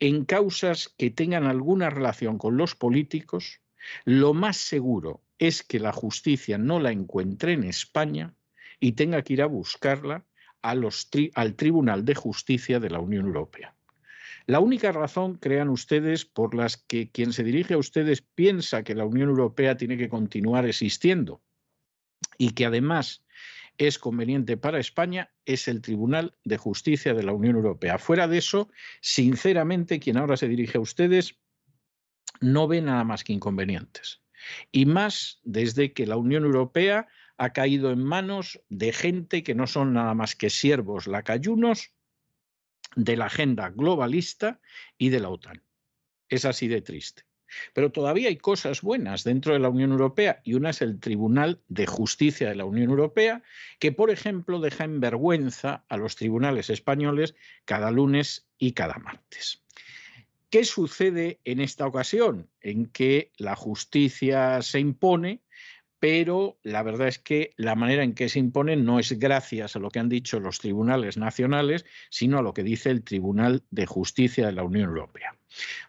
en 0.00 0.24
causas 0.24 0.94
que 0.96 1.10
tengan 1.10 1.46
alguna 1.46 1.90
relación 1.90 2.38
con 2.38 2.56
los 2.56 2.74
políticos, 2.74 3.60
lo 4.04 4.34
más 4.34 4.56
seguro 4.56 5.22
es 5.38 5.62
que 5.62 5.78
la 5.80 5.92
justicia 5.92 6.58
no 6.58 6.80
la 6.80 6.90
encuentre 6.90 7.52
en 7.52 7.64
España 7.64 8.34
y 8.80 8.92
tenga 8.92 9.22
que 9.22 9.34
ir 9.34 9.42
a 9.42 9.46
buscarla 9.46 10.24
al 10.62 11.54
Tribunal 11.56 12.04
de 12.04 12.14
Justicia 12.14 12.80
de 12.80 12.90
la 12.90 13.00
Unión 13.00 13.26
Europea. 13.26 13.76
La 14.46 14.60
única 14.60 14.92
razón, 14.92 15.36
crean 15.36 15.70
ustedes, 15.70 16.24
por 16.24 16.54
las 16.54 16.76
que 16.76 17.10
quien 17.10 17.32
se 17.32 17.44
dirige 17.44 17.74
a 17.74 17.78
ustedes 17.78 18.20
piensa 18.22 18.82
que 18.82 18.94
la 18.94 19.06
Unión 19.06 19.28
Europea 19.30 19.76
tiene 19.76 19.96
que 19.96 20.08
continuar 20.08 20.66
existiendo 20.66 21.42
y 22.36 22.50
que 22.50 22.66
además 22.66 23.23
es 23.78 23.98
conveniente 23.98 24.56
para 24.56 24.78
España 24.78 25.32
es 25.44 25.68
el 25.68 25.82
Tribunal 25.82 26.36
de 26.44 26.56
Justicia 26.56 27.14
de 27.14 27.22
la 27.22 27.32
Unión 27.32 27.56
Europea. 27.56 27.98
Fuera 27.98 28.28
de 28.28 28.38
eso, 28.38 28.70
sinceramente, 29.00 30.00
quien 30.00 30.16
ahora 30.16 30.36
se 30.36 30.48
dirige 30.48 30.78
a 30.78 30.80
ustedes 30.80 31.36
no 32.40 32.68
ve 32.68 32.80
nada 32.80 33.04
más 33.04 33.24
que 33.24 33.32
inconvenientes. 33.32 34.22
Y 34.70 34.86
más 34.86 35.40
desde 35.44 35.92
que 35.92 36.06
la 36.06 36.16
Unión 36.16 36.44
Europea 36.44 37.08
ha 37.36 37.52
caído 37.52 37.90
en 37.90 38.04
manos 38.04 38.60
de 38.68 38.92
gente 38.92 39.42
que 39.42 39.54
no 39.54 39.66
son 39.66 39.92
nada 39.92 40.14
más 40.14 40.36
que 40.36 40.50
siervos 40.50 41.06
lacayunos 41.06 41.92
de 42.96 43.16
la 43.16 43.26
agenda 43.26 43.70
globalista 43.70 44.60
y 44.98 45.08
de 45.08 45.20
la 45.20 45.30
OTAN. 45.30 45.62
Es 46.28 46.44
así 46.44 46.68
de 46.68 46.80
triste. 46.80 47.24
Pero 47.72 47.92
todavía 47.92 48.28
hay 48.28 48.36
cosas 48.36 48.82
buenas 48.82 49.24
dentro 49.24 49.52
de 49.52 49.58
la 49.58 49.68
Unión 49.68 49.92
Europea 49.92 50.40
y 50.44 50.54
una 50.54 50.70
es 50.70 50.82
el 50.82 51.00
Tribunal 51.00 51.60
de 51.68 51.86
Justicia 51.86 52.48
de 52.48 52.54
la 52.54 52.64
Unión 52.64 52.90
Europea, 52.90 53.42
que 53.78 53.92
por 53.92 54.10
ejemplo 54.10 54.60
deja 54.60 54.84
en 54.84 55.00
vergüenza 55.00 55.84
a 55.88 55.96
los 55.96 56.16
tribunales 56.16 56.70
españoles 56.70 57.34
cada 57.64 57.90
lunes 57.90 58.46
y 58.58 58.72
cada 58.72 58.98
martes. 58.98 59.62
¿Qué 60.54 60.64
sucede 60.64 61.40
en 61.44 61.60
esta 61.60 61.84
ocasión? 61.84 62.48
En 62.60 62.86
que 62.86 63.32
la 63.38 63.56
justicia 63.56 64.62
se 64.62 64.78
impone, 64.78 65.40
pero 65.98 66.58
la 66.62 66.84
verdad 66.84 67.08
es 67.08 67.18
que 67.18 67.54
la 67.56 67.74
manera 67.74 68.04
en 68.04 68.14
que 68.14 68.28
se 68.28 68.38
impone 68.38 68.76
no 68.76 69.00
es 69.00 69.18
gracias 69.18 69.74
a 69.74 69.78
lo 69.78 69.90
que 69.90 69.98
han 69.98 70.08
dicho 70.08 70.38
los 70.38 70.60
tribunales 70.60 71.16
nacionales, 71.16 71.84
sino 72.08 72.38
a 72.38 72.42
lo 72.42 72.54
que 72.54 72.62
dice 72.62 72.90
el 72.90 73.02
Tribunal 73.02 73.64
de 73.70 73.86
Justicia 73.86 74.46
de 74.46 74.52
la 74.52 74.62
Unión 74.62 74.90
Europea. 74.90 75.34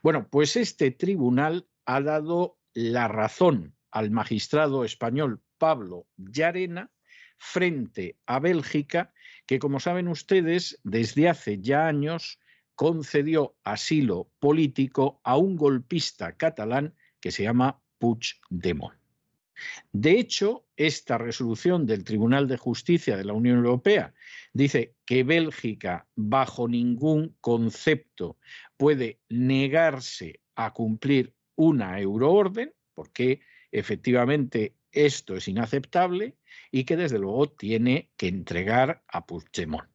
Bueno, 0.01 0.28
pues 0.30 0.55
este 0.55 0.91
tribunal 0.91 1.68
ha 1.86 2.01
dado 2.01 2.57
la 2.74 3.07
razón 3.07 3.76
al 3.91 4.11
magistrado 4.11 4.84
español 4.84 5.41
Pablo 5.57 6.07
Llarena 6.18 6.91
frente 7.38 8.18
a 8.26 8.39
Bélgica, 8.39 9.13
que 9.45 9.59
como 9.59 9.80
saben 9.80 10.07
ustedes, 10.07 10.80
desde 10.84 11.30
hace 11.30 11.59
ya 11.59 11.88
años 11.88 12.39
concedió 12.76 13.55
asilo 13.63 14.30
político 14.39 15.22
a 15.24 15.38
un 15.38 15.55
golpista 15.55 16.36
catalán 16.36 16.95
que 17.20 17.32
se 17.32 17.43
llama 17.43 17.82
Puigdemont. 17.97 19.04
De 19.91 20.19
hecho, 20.19 20.65
esta 20.75 21.17
resolución 21.17 21.85
del 21.85 22.03
Tribunal 22.03 22.47
de 22.47 22.57
Justicia 22.57 23.17
de 23.17 23.25
la 23.25 23.33
Unión 23.33 23.57
Europea 23.57 24.13
dice 24.53 24.95
que 25.05 25.23
Bélgica 25.23 26.07
bajo 26.15 26.67
ningún 26.67 27.35
concepto 27.41 28.37
puede 28.77 29.19
negarse 29.29 30.41
a 30.55 30.73
cumplir 30.73 31.33
una 31.55 31.99
euroorden, 31.99 32.73
porque 32.93 33.41
efectivamente 33.71 34.75
esto 34.91 35.35
es 35.35 35.47
inaceptable 35.47 36.35
y 36.71 36.85
que 36.85 36.97
desde 36.97 37.19
luego 37.19 37.49
tiene 37.49 38.09
que 38.17 38.27
entregar 38.27 39.03
a 39.07 39.25
Puigdemont. 39.25 39.94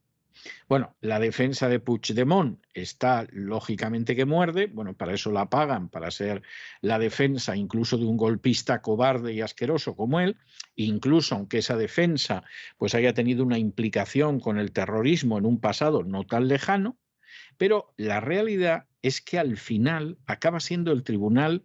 Bueno, 0.69 0.95
la 1.01 1.19
defensa 1.19 1.69
de 1.69 1.81
Puigdemont 1.81 2.61
está 2.73 3.27
lógicamente 3.31 4.17
que 4.17 4.25
muerde, 4.25 4.67
bueno, 4.67 4.95
para 4.95 5.15
eso 5.15 5.31
la 5.31 5.51
pagan, 5.51 5.89
para 5.89 6.11
ser 6.11 6.43
la 6.81 6.99
defensa 6.99 7.57
incluso 7.57 7.99
de 7.99 8.07
un 8.07 8.17
golpista 8.17 8.81
cobarde 8.81 9.33
y 9.33 9.41
asqueroso 9.41 9.97
como 9.97 10.21
él, 10.21 10.37
incluso 10.77 11.35
aunque 11.35 11.59
esa 11.59 11.77
defensa 11.77 12.45
pues 12.79 12.95
haya 12.95 13.15
tenido 13.15 13.45
una 13.45 13.59
implicación 13.59 14.41
con 14.41 14.59
el 14.59 14.73
terrorismo 14.73 15.39
en 15.39 15.47
un 15.47 15.61
pasado 15.61 16.05
no 16.05 16.25
tan 16.25 16.49
lejano, 16.49 16.97
pero 17.57 17.93
la 17.97 18.21
realidad 18.21 18.87
es 19.03 19.21
que 19.21 19.39
al 19.39 19.57
final 19.57 20.19
acaba 20.27 20.61
siendo 20.61 20.93
el 20.93 21.03
Tribunal 21.03 21.65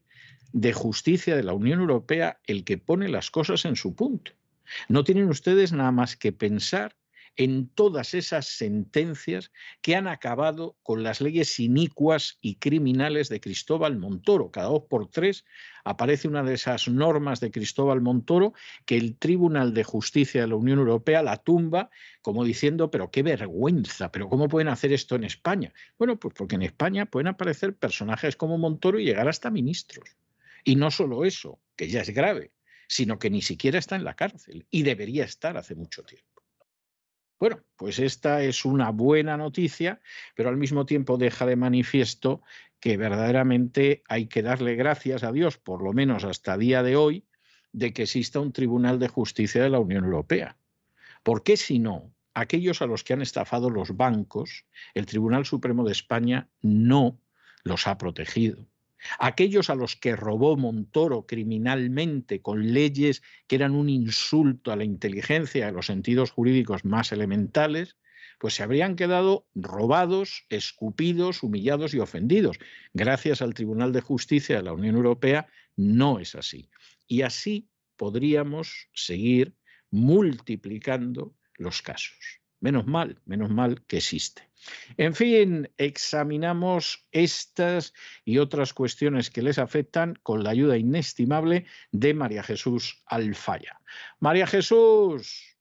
de 0.52 0.74
Justicia 0.74 1.36
de 1.36 1.44
la 1.44 1.54
Unión 1.54 1.82
Europea 1.82 2.40
el 2.46 2.64
que 2.64 2.78
pone 2.78 3.10
las 3.10 3.30
cosas 3.30 3.66
en 3.66 3.76
su 3.76 3.96
punto. 3.96 4.32
No 4.90 5.04
tienen 5.04 5.30
ustedes 5.30 5.74
nada 5.74 5.92
más 5.92 6.16
que 6.16 6.32
pensar 6.32 6.96
en 7.38 7.68
todas 7.70 8.14
esas 8.14 8.48
sentencias 8.48 9.52
que 9.82 9.96
han 9.96 10.08
acabado 10.08 10.78
con 10.84 11.04
las 11.04 11.22
leyes 11.22 11.60
inicuas 11.60 12.38
y 12.42 12.56
criminales 12.56 13.30
de 13.30 13.40
Cristóbal 13.40 13.98
Montoro. 13.98 14.52
Cada 14.52 14.68
dos 14.68 14.84
por 14.90 15.10
tres 15.10 15.46
aparece 15.84 16.28
una 16.28 16.44
de 16.44 16.54
esas 16.54 16.88
normas 16.88 17.40
de 17.40 17.52
Cristóbal 17.52 18.02
Montoro 18.02 18.54
que 18.86 18.98
el 18.98 19.18
Tribunal 19.18 19.74
de 19.74 19.84
Justicia 19.84 20.42
de 20.42 20.48
la 20.48 20.56
Unión 20.56 20.80
Europea 20.80 21.24
la 21.24 21.38
tumba 21.38 21.90
como 22.22 22.44
diciendo, 22.44 22.90
pero 22.90 23.12
qué 23.12 23.22
vergüenza, 23.24 24.12
pero 24.12 24.30
¿cómo 24.30 24.48
pueden 24.48 24.70
hacer 24.70 24.94
esto 24.94 25.16
en 25.16 25.26
España? 25.26 25.74
Bueno, 25.98 26.18
pues 26.18 26.34
porque 26.34 26.56
en 26.56 26.64
España 26.64 27.06
pueden 27.06 27.28
aparecer 27.28 27.76
personajes 27.76 28.36
como 28.36 28.58
Montoro 28.58 29.00
y 29.00 29.06
llegar 29.06 29.28
hasta 29.28 29.52
ministros. 29.52 30.10
Y 30.64 30.76
no 30.76 30.90
solo 30.90 31.26
eso, 31.26 31.60
que 31.76 31.88
ya 31.88 32.02
es 32.02 32.10
grave, 32.10 32.52
sino 32.88 33.20
que 33.20 33.30
ni 33.30 33.42
siquiera 33.42 33.78
está 33.78 33.96
en 33.96 34.04
la 34.04 34.16
cárcel 34.16 34.66
y 34.72 34.84
debería 34.84 35.26
estar 35.26 35.58
hace 35.58 35.76
mucho 35.76 36.04
tiempo. 36.04 36.35
Bueno, 37.40 37.60
pues 37.76 38.00
esta 38.00 38.42
es 38.44 38.64
una 38.64 38.92
buena 38.92 39.36
noticia, 39.36 40.00
pero 40.36 40.50
al 40.50 40.58
mismo 40.58 40.86
tiempo 40.86 41.18
deja 41.18 41.46
de 41.46 41.56
manifiesto 41.56 42.42
que 42.80 42.98
verdaderamente 42.98 44.04
hay 44.08 44.28
que 44.28 44.42
darle 44.42 44.76
gracias 44.76 45.24
a 45.24 45.32
Dios, 45.32 45.58
por 45.58 45.84
lo 45.84 45.92
menos 45.92 46.24
hasta 46.24 46.58
día 46.58 46.82
de 46.82 46.96
hoy, 46.96 47.26
de 47.74 47.94
que 47.94 48.04
exista 48.04 48.40
un 48.40 48.54
Tribunal 48.54 49.00
de 49.00 49.10
Justicia 49.10 49.62
de 49.62 49.70
la 49.70 49.80
Unión 49.80 50.06
Europea. 50.06 50.58
Porque 51.24 51.58
si 51.58 51.80
no, 51.80 52.14
aquellos 52.34 52.82
a 52.82 52.86
los 52.86 53.04
que 53.04 53.14
han 53.14 53.22
estafado 53.22 53.70
los 53.70 53.98
bancos, 53.98 54.66
el 54.94 55.06
Tribunal 55.06 55.46
Supremo 55.46 55.84
de 55.84 55.92
España 55.92 56.48
no 56.62 57.20
los 57.64 57.88
ha 57.88 57.98
protegido 57.98 58.66
aquellos 59.20 59.70
a 59.70 59.76
los 59.76 59.96
que 59.96 60.16
robó 60.16 60.58
Montoro 60.58 61.26
criminalmente 61.26 62.42
con 62.42 62.74
leyes 62.74 63.24
que 63.48 63.56
eran 63.56 63.74
un 63.76 63.90
insulto 63.90 64.72
a 64.72 64.76
la 64.76 64.84
inteligencia 64.84 65.66
de 65.66 65.72
los 65.72 65.88
sentidos 65.88 66.32
jurídicos 66.32 66.86
más 66.86 67.12
elementales, 67.12 67.98
pues 68.40 68.56
se 68.56 68.64
habrían 68.64 68.96
quedado 68.96 69.48
robados, 69.56 70.46
escupidos, 70.50 71.44
humillados 71.44 71.94
y 71.94 72.00
ofendidos. 72.00 72.58
Gracias 72.94 73.42
al 73.42 73.54
Tribunal 73.54 73.94
de 73.94 74.02
Justicia 74.02 74.58
de 74.58 74.64
la 74.64 74.74
Unión 74.74 74.96
Europea 74.96 75.48
no 75.76 76.20
es 76.20 76.36
así. 76.36 76.70
Y 77.08 77.22
así 77.22 77.70
podríamos 77.96 78.90
seguir 78.94 79.56
multiplicando 79.92 81.34
los 81.56 81.82
casos. 81.82 82.42
Menos 82.60 82.86
mal, 82.88 83.22
menos 83.26 83.50
mal 83.50 83.84
que 83.86 83.98
existe. 83.98 84.50
En 84.98 85.14
fin, 85.14 85.70
examinamos 85.78 87.08
estas 87.12 87.94
y 88.24 88.38
otras 88.38 88.74
cuestiones 88.74 89.30
que 89.30 89.42
les 89.42 89.60
afectan 89.60 90.16
con 90.24 90.44
la 90.44 90.52
ayuda 90.52 90.78
inestimable 90.78 91.66
de 91.92 92.14
María 92.14 92.44
Jesús 92.44 93.04
Alfaya. 93.06 93.80
María 94.20 94.48
Jesús, 94.48 95.58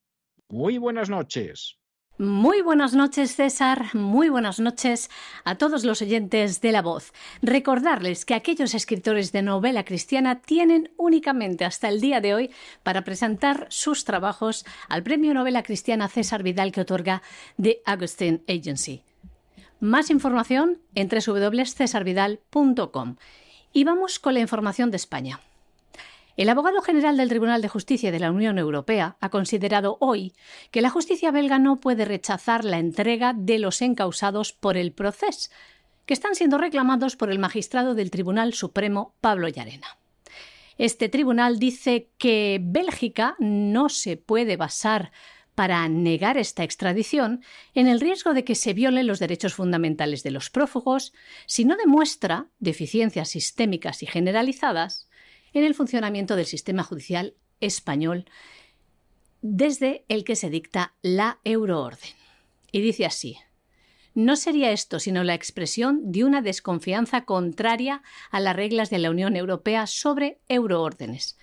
muy 0.48 0.78
buenas 0.78 1.10
noches. 1.10 1.78
Muy 2.16 2.62
buenas 2.62 2.94
noches, 2.94 3.34
César. 3.34 3.92
Muy 3.92 4.28
buenas 4.28 4.60
noches 4.60 5.10
a 5.42 5.56
todos 5.56 5.82
los 5.82 6.00
oyentes 6.00 6.60
de 6.60 6.70
La 6.70 6.80
Voz. 6.80 7.12
Recordarles 7.42 8.24
que 8.24 8.34
aquellos 8.34 8.72
escritores 8.74 9.32
de 9.32 9.42
novela 9.42 9.84
cristiana 9.84 10.40
tienen 10.40 10.92
únicamente 10.96 11.64
hasta 11.64 11.88
el 11.88 12.00
día 12.00 12.20
de 12.20 12.34
hoy 12.34 12.52
para 12.84 13.02
presentar 13.02 13.66
sus 13.68 14.04
trabajos 14.04 14.64
al 14.88 15.02
Premio 15.02 15.34
Novela 15.34 15.64
Cristiana 15.64 16.06
César 16.06 16.44
Vidal 16.44 16.70
que 16.70 16.82
otorga 16.82 17.20
The 17.60 17.82
Augustine 17.84 18.42
Agency. 18.46 19.02
Más 19.80 20.08
información 20.08 20.78
en 20.94 21.08
www.cesarvidal.com. 21.08 23.16
Y 23.72 23.82
vamos 23.82 24.20
con 24.20 24.34
la 24.34 24.40
información 24.40 24.92
de 24.92 24.98
España. 24.98 25.40
El 26.36 26.48
abogado 26.48 26.82
general 26.82 27.16
del 27.16 27.28
Tribunal 27.28 27.62
de 27.62 27.68
Justicia 27.68 28.10
de 28.10 28.18
la 28.18 28.32
Unión 28.32 28.58
Europea 28.58 29.16
ha 29.20 29.28
considerado 29.28 29.98
hoy 30.00 30.32
que 30.72 30.82
la 30.82 30.90
justicia 30.90 31.30
belga 31.30 31.60
no 31.60 31.78
puede 31.78 32.04
rechazar 32.04 32.64
la 32.64 32.78
entrega 32.78 33.34
de 33.36 33.60
los 33.60 33.80
encausados 33.82 34.52
por 34.52 34.76
el 34.76 34.92
proceso, 34.92 35.50
que 36.06 36.14
están 36.14 36.34
siendo 36.34 36.58
reclamados 36.58 37.14
por 37.14 37.30
el 37.30 37.38
magistrado 37.38 37.94
del 37.94 38.10
Tribunal 38.10 38.52
Supremo 38.52 39.14
Pablo 39.20 39.46
Llarena. 39.46 39.86
Este 40.76 41.08
tribunal 41.08 41.60
dice 41.60 42.10
que 42.18 42.58
Bélgica 42.60 43.36
no 43.38 43.88
se 43.88 44.16
puede 44.16 44.56
basar 44.56 45.12
para 45.54 45.88
negar 45.88 46.36
esta 46.36 46.64
extradición 46.64 47.44
en 47.74 47.86
el 47.86 48.00
riesgo 48.00 48.34
de 48.34 48.42
que 48.42 48.56
se 48.56 48.74
violen 48.74 49.06
los 49.06 49.20
derechos 49.20 49.54
fundamentales 49.54 50.24
de 50.24 50.32
los 50.32 50.50
prófugos 50.50 51.12
si 51.46 51.64
no 51.64 51.76
demuestra 51.76 52.48
deficiencias 52.58 53.28
sistémicas 53.28 54.02
y 54.02 54.06
generalizadas 54.06 55.08
en 55.54 55.64
el 55.64 55.74
funcionamiento 55.74 56.36
del 56.36 56.46
sistema 56.46 56.82
judicial 56.82 57.34
español 57.60 58.26
desde 59.40 60.04
el 60.08 60.24
que 60.24 60.36
se 60.36 60.50
dicta 60.50 60.94
la 61.02 61.38
euroorden. 61.44 62.10
Y 62.72 62.80
dice 62.80 63.06
así, 63.06 63.36
no 64.14 64.36
sería 64.36 64.70
esto 64.70 65.00
sino 65.00 65.24
la 65.24 65.34
expresión 65.34 66.12
de 66.12 66.24
una 66.24 66.40
desconfianza 66.40 67.24
contraria 67.24 68.02
a 68.30 68.40
las 68.40 68.56
reglas 68.56 68.90
de 68.90 68.98
la 68.98 69.10
Unión 69.10 69.36
Europea 69.36 69.86
sobre 69.86 70.38
euroórdenes. 70.48 71.36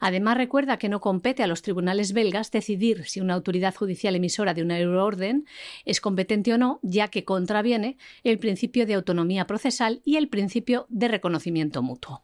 Además, 0.00 0.36
recuerda 0.36 0.78
que 0.78 0.88
no 0.88 1.00
compete 1.00 1.42
a 1.42 1.46
los 1.46 1.62
tribunales 1.62 2.12
belgas 2.12 2.50
decidir 2.50 3.06
si 3.06 3.20
una 3.20 3.34
autoridad 3.34 3.74
judicial 3.74 4.16
emisora 4.16 4.52
de 4.52 4.62
una 4.62 4.78
euroorden 4.78 5.46
es 5.84 6.00
competente 6.00 6.52
o 6.52 6.58
no, 6.58 6.80
ya 6.82 7.08
que 7.08 7.24
contraviene 7.24 7.96
el 8.22 8.38
principio 8.38 8.84
de 8.84 8.94
autonomía 8.94 9.46
procesal 9.46 10.02
y 10.04 10.16
el 10.16 10.28
principio 10.28 10.86
de 10.90 11.08
reconocimiento 11.08 11.82
mutuo. 11.82 12.22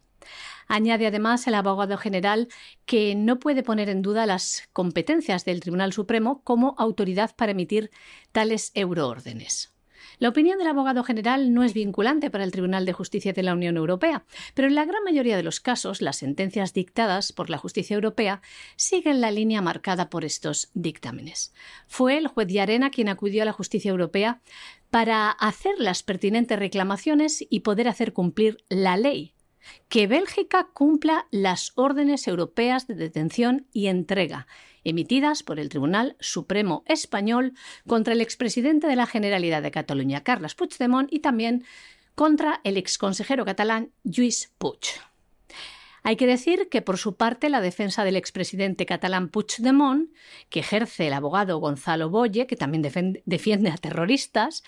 Añade 0.73 1.05
además 1.05 1.45
el 1.47 1.55
abogado 1.55 1.97
general 1.97 2.47
que 2.85 3.13
no 3.13 3.39
puede 3.39 3.61
poner 3.61 3.89
en 3.89 4.01
duda 4.01 4.25
las 4.25 4.69
competencias 4.71 5.43
del 5.43 5.59
Tribunal 5.59 5.91
Supremo 5.91 6.43
como 6.45 6.75
autoridad 6.77 7.35
para 7.35 7.51
emitir 7.51 7.91
tales 8.31 8.71
euroórdenes. 8.73 9.73
La 10.17 10.29
opinión 10.29 10.59
del 10.59 10.69
abogado 10.69 11.03
general 11.03 11.53
no 11.53 11.65
es 11.65 11.73
vinculante 11.73 12.29
para 12.29 12.45
el 12.45 12.53
Tribunal 12.53 12.85
de 12.85 12.93
Justicia 12.93 13.33
de 13.33 13.43
la 13.43 13.53
Unión 13.53 13.75
Europea, 13.75 14.23
pero 14.53 14.69
en 14.69 14.75
la 14.75 14.85
gran 14.85 15.03
mayoría 15.03 15.35
de 15.35 15.43
los 15.43 15.59
casos 15.59 16.01
las 16.01 16.15
sentencias 16.15 16.73
dictadas 16.73 17.33
por 17.33 17.49
la 17.49 17.57
justicia 17.57 17.95
europea 17.95 18.41
siguen 18.77 19.19
la 19.19 19.31
línea 19.31 19.61
marcada 19.61 20.09
por 20.09 20.23
estos 20.23 20.69
dictámenes. 20.73 21.53
Fue 21.85 22.17
el 22.17 22.27
juez 22.27 22.47
de 22.47 22.61
Arena 22.61 22.91
quien 22.91 23.09
acudió 23.09 23.41
a 23.41 23.45
la 23.45 23.51
justicia 23.51 23.91
europea 23.91 24.39
para 24.89 25.31
hacer 25.31 25.73
las 25.79 26.01
pertinentes 26.01 26.57
reclamaciones 26.57 27.45
y 27.49 27.59
poder 27.59 27.89
hacer 27.89 28.13
cumplir 28.13 28.63
la 28.69 28.95
ley 28.95 29.33
que 29.89 30.07
Bélgica 30.07 30.67
cumpla 30.73 31.27
las 31.31 31.71
órdenes 31.75 32.27
europeas 32.27 32.87
de 32.87 32.95
detención 32.95 33.67
y 33.71 33.87
entrega 33.87 34.47
emitidas 34.83 35.43
por 35.43 35.59
el 35.59 35.69
Tribunal 35.69 36.15
Supremo 36.19 36.83
Español 36.87 37.53
contra 37.87 38.13
el 38.13 38.21
expresidente 38.21 38.87
de 38.87 38.95
la 38.95 39.05
Generalidad 39.05 39.61
de 39.61 39.71
Cataluña, 39.71 40.23
Carles 40.23 40.55
Puigdemont, 40.55 41.11
y 41.11 41.19
también 41.19 41.63
contra 42.15 42.61
el 42.63 42.77
exconsejero 42.77 43.45
catalán 43.45 43.91
Lluís 44.03 44.51
Puig. 44.57 44.79
Hay 46.03 46.15
que 46.15 46.25
decir 46.25 46.67
que, 46.69 46.81
por 46.81 46.97
su 46.97 47.15
parte, 47.15 47.49
la 47.49 47.61
defensa 47.61 48.03
del 48.03 48.15
expresidente 48.15 48.85
catalán 48.85 49.29
Puigdemont, 49.29 50.09
que 50.49 50.61
ejerce 50.61 51.07
el 51.07 51.13
abogado 51.13 51.59
Gonzalo 51.59 52.09
Boye, 52.09 52.47
que 52.47 52.55
también 52.55 52.81
defiende 53.25 53.69
a 53.69 53.77
terroristas, 53.77 54.63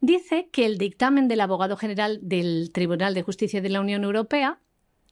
dice 0.00 0.48
que 0.50 0.64
el 0.64 0.78
dictamen 0.78 1.28
del 1.28 1.42
abogado 1.42 1.76
general 1.76 2.20
del 2.22 2.70
Tribunal 2.72 3.14
de 3.14 3.22
Justicia 3.22 3.60
de 3.60 3.68
la 3.68 3.80
Unión 3.80 4.04
Europea 4.04 4.60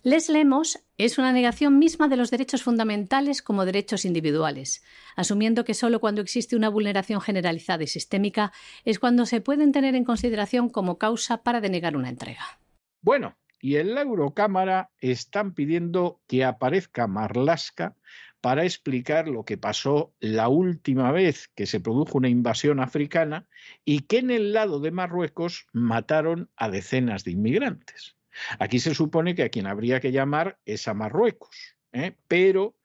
les 0.03 0.29
Lemos 0.29 0.79
es 0.99 1.19
una 1.19 1.33
negación 1.33 1.81
misma 1.81 2.07
de 2.07 2.17
los 2.17 2.31
derechos 2.31 2.63
fundamentales 2.63 3.43
como 3.43 3.65
derechos 3.65 4.05
individuales, 4.05 4.85
asumiendo 5.17 5.65
que 5.65 5.75
solo 5.75 5.99
cuando 5.99 6.21
existe 6.21 6.55
una 6.55 6.69
vulneración 6.69 7.21
generalizada 7.21 7.83
y 7.83 7.89
sistémica 7.89 8.53
es 8.85 9.01
cuando 9.01 9.27
se 9.27 9.41
pueden 9.41 9.73
tener 9.73 9.97
en 9.97 10.05
consideración 10.05 10.69
como 10.69 10.97
causa 10.97 11.43
para 11.43 11.61
denegar 11.61 11.97
una 11.97 12.09
entrega. 12.09 12.61
Bueno, 13.03 13.37
y 13.61 13.77
en 13.77 13.95
la 13.95 14.03
Eurocámara 14.03 14.91
están 14.99 15.55
pidiendo 15.55 16.21
que 16.27 16.45
aparezca 16.45 17.07
Marlaska 17.07 17.97
para 18.41 18.65
explicar 18.65 19.27
lo 19.27 19.45
que 19.45 19.59
pasó 19.59 20.15
la 20.21 20.49
última 20.49 21.11
vez 21.11 21.49
que 21.55 21.67
se 21.67 21.81
produjo 21.81 22.19
una 22.19 22.29
invasión 22.29 22.79
africana 22.79 23.49
y 23.85 24.03
que 24.03 24.19
en 24.19 24.31
el 24.31 24.53
lado 24.53 24.79
de 24.79 24.93
Marruecos 24.93 25.67
mataron 25.73 26.49
a 26.55 26.71
decenas 26.71 27.25
de 27.25 27.33
inmigrantes. 27.33 28.17
Aquí 28.61 28.79
se 28.79 28.95
supone 28.95 29.35
que 29.35 29.43
a 29.43 29.49
quien 29.49 29.67
habría 29.67 29.99
que 29.99 30.13
llamar 30.13 30.61
es 30.65 30.87
a 30.87 30.95
Marruecos, 30.95 31.77
¿eh? 31.93 32.15
pero 32.29 32.76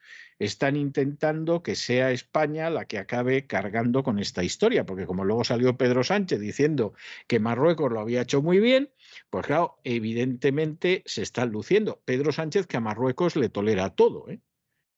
están 0.42 0.76
intentando 0.76 1.62
que 1.62 1.76
sea 1.76 2.12
España 2.12 2.72
la 2.72 2.86
que 2.86 2.98
acabe 2.98 3.46
cargando 3.46 4.02
con 4.02 4.18
esta 4.18 4.44
historia, 4.44 4.88
porque 4.88 5.06
como 5.06 5.24
luego 5.24 5.44
salió 5.44 5.78
Pedro 5.78 6.04
Sánchez 6.04 6.40
diciendo 6.40 6.94
que 7.28 7.40
Marruecos 7.40 7.92
lo 7.92 8.00
había 8.00 8.24
hecho 8.24 8.42
muy 8.42 8.60
bien, 8.60 8.90
pues 9.30 9.46
claro, 9.46 9.78
evidentemente 9.84 11.04
se 11.06 11.22
están 11.22 11.52
luciendo. 11.52 12.02
Pedro 12.06 12.32
Sánchez 12.32 12.66
que 12.66 12.78
a 12.78 12.80
Marruecos 12.80 13.36
le 13.36 13.50
tolera 13.50 13.92
todo, 13.92 14.30
¿eh? 14.30 14.42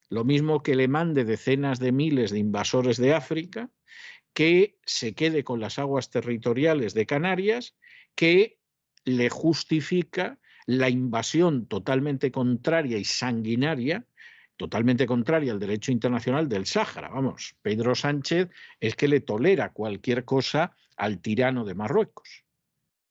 lo 0.10 0.24
mismo 0.24 0.64
que 0.64 0.76
le 0.76 0.88
mande 0.88 1.26
decenas 1.26 1.78
de 1.78 1.92
miles 1.92 2.32
de 2.32 2.40
invasores 2.40 2.96
de 2.96 3.14
África, 3.14 3.70
que 4.34 4.78
se 4.86 5.14
quede 5.14 5.44
con 5.44 5.60
las 5.60 5.78
aguas 5.78 6.10
territoriales 6.10 6.94
de 6.94 7.06
Canarias, 7.06 7.76
que 8.16 8.60
le 9.04 9.30
justifica 9.30 10.40
la 10.66 10.88
invasión 10.88 11.68
totalmente 11.68 12.32
contraria 12.32 12.98
y 12.98 13.04
sanguinaria, 13.04 14.08
totalmente 14.64 15.06
contraria 15.06 15.52
al 15.52 15.60
derecho 15.60 15.92
internacional 15.92 16.48
del 16.48 16.66
Sáhara. 16.66 17.10
Vamos, 17.10 17.56
Pedro 17.62 17.96
Sánchez 17.96 18.50
es 18.80 18.96
que 18.96 19.10
le 19.10 19.20
tolera 19.20 19.74
cualquier 19.74 20.24
cosa 20.24 20.74
al 20.96 21.20
tirano 21.20 21.66
de 21.66 21.76
Marruecos. 21.76 22.46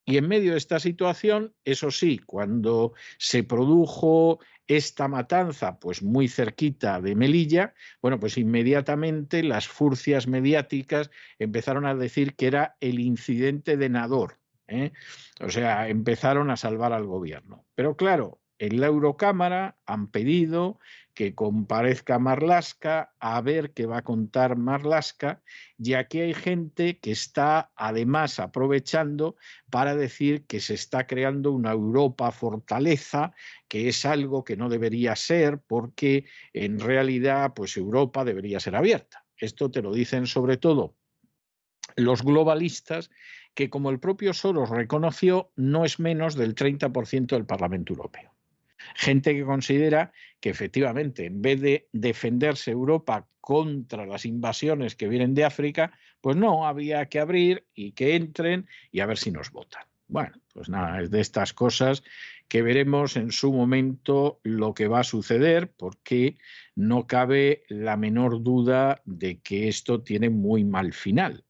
Y 0.06 0.16
en 0.16 0.28
medio 0.28 0.52
de 0.52 0.58
esta 0.58 0.80
situación, 0.80 1.54
eso 1.64 1.90
sí, 1.90 2.18
cuando 2.24 2.94
se 3.18 3.44
produjo 3.44 4.40
esta 4.66 5.08
matanza, 5.08 5.78
pues 5.78 6.02
muy 6.02 6.26
cerquita 6.26 7.00
de 7.02 7.14
Melilla, 7.14 7.74
bueno, 8.00 8.18
pues 8.18 8.38
inmediatamente 8.38 9.42
las 9.42 9.68
furcias 9.68 10.26
mediáticas 10.26 11.10
empezaron 11.38 11.84
a 11.84 11.94
decir 11.94 12.34
que 12.34 12.46
era 12.46 12.76
el 12.80 12.98
incidente 12.98 13.76
de 13.76 13.90
Nador, 13.90 14.38
¿eh? 14.68 14.92
O 15.40 15.50
sea, 15.50 15.88
empezaron 15.88 16.50
a 16.50 16.56
salvar 16.56 16.94
al 16.94 17.04
gobierno. 17.04 17.66
Pero 17.74 17.94
claro, 17.94 18.40
en 18.62 18.80
la 18.80 18.86
Eurocámara 18.86 19.76
han 19.86 20.06
pedido 20.06 20.78
que 21.14 21.34
comparezca 21.34 22.20
Marlasca 22.20 23.12
a 23.18 23.40
ver 23.40 23.72
qué 23.72 23.86
va 23.86 23.98
a 23.98 24.04
contar 24.04 24.56
Marlasca, 24.56 25.42
ya 25.78 26.06
que 26.06 26.22
hay 26.22 26.32
gente 26.32 27.00
que 27.00 27.10
está 27.10 27.72
además 27.74 28.38
aprovechando 28.38 29.34
para 29.68 29.96
decir 29.96 30.46
que 30.46 30.60
se 30.60 30.74
está 30.74 31.08
creando 31.08 31.50
una 31.50 31.72
Europa 31.72 32.30
fortaleza, 32.30 33.34
que 33.66 33.88
es 33.88 34.04
algo 34.04 34.44
que 34.44 34.56
no 34.56 34.68
debería 34.68 35.16
ser, 35.16 35.58
porque 35.66 36.26
en 36.52 36.78
realidad, 36.78 37.54
pues 37.56 37.76
Europa 37.76 38.24
debería 38.24 38.60
ser 38.60 38.76
abierta. 38.76 39.24
Esto 39.36 39.72
te 39.72 39.82
lo 39.82 39.92
dicen 39.92 40.28
sobre 40.28 40.56
todo 40.56 40.94
los 41.96 42.22
globalistas 42.22 43.10
que, 43.54 43.70
como 43.70 43.90
el 43.90 43.98
propio 43.98 44.32
Soros 44.32 44.70
reconoció, 44.70 45.50
no 45.56 45.84
es 45.84 45.98
menos 45.98 46.36
del 46.36 46.54
30% 46.54 47.26
del 47.26 47.44
Parlamento 47.44 47.94
Europeo. 47.94 48.32
Gente 48.94 49.34
que 49.34 49.44
considera 49.44 50.12
que 50.40 50.50
efectivamente, 50.50 51.26
en 51.26 51.42
vez 51.42 51.60
de 51.60 51.88
defenderse 51.92 52.70
Europa 52.70 53.26
contra 53.40 54.06
las 54.06 54.24
invasiones 54.24 54.94
que 54.96 55.08
vienen 55.08 55.34
de 55.34 55.44
África, 55.44 55.92
pues 56.20 56.36
no, 56.36 56.66
había 56.66 57.06
que 57.06 57.20
abrir 57.20 57.66
y 57.74 57.92
que 57.92 58.14
entren 58.16 58.68
y 58.90 59.00
a 59.00 59.06
ver 59.06 59.18
si 59.18 59.30
nos 59.30 59.50
votan. 59.50 59.84
Bueno, 60.06 60.36
pues 60.52 60.68
nada, 60.68 61.00
es 61.00 61.10
de 61.10 61.20
estas 61.20 61.52
cosas 61.52 62.02
que 62.48 62.60
veremos 62.60 63.16
en 63.16 63.32
su 63.32 63.52
momento 63.52 64.40
lo 64.42 64.74
que 64.74 64.86
va 64.86 65.00
a 65.00 65.04
suceder, 65.04 65.72
porque 65.72 66.36
no 66.74 67.06
cabe 67.06 67.64
la 67.68 67.96
menor 67.96 68.42
duda 68.42 69.00
de 69.06 69.40
que 69.40 69.68
esto 69.68 70.02
tiene 70.02 70.28
muy 70.28 70.64
mal 70.64 70.92
final 70.92 71.44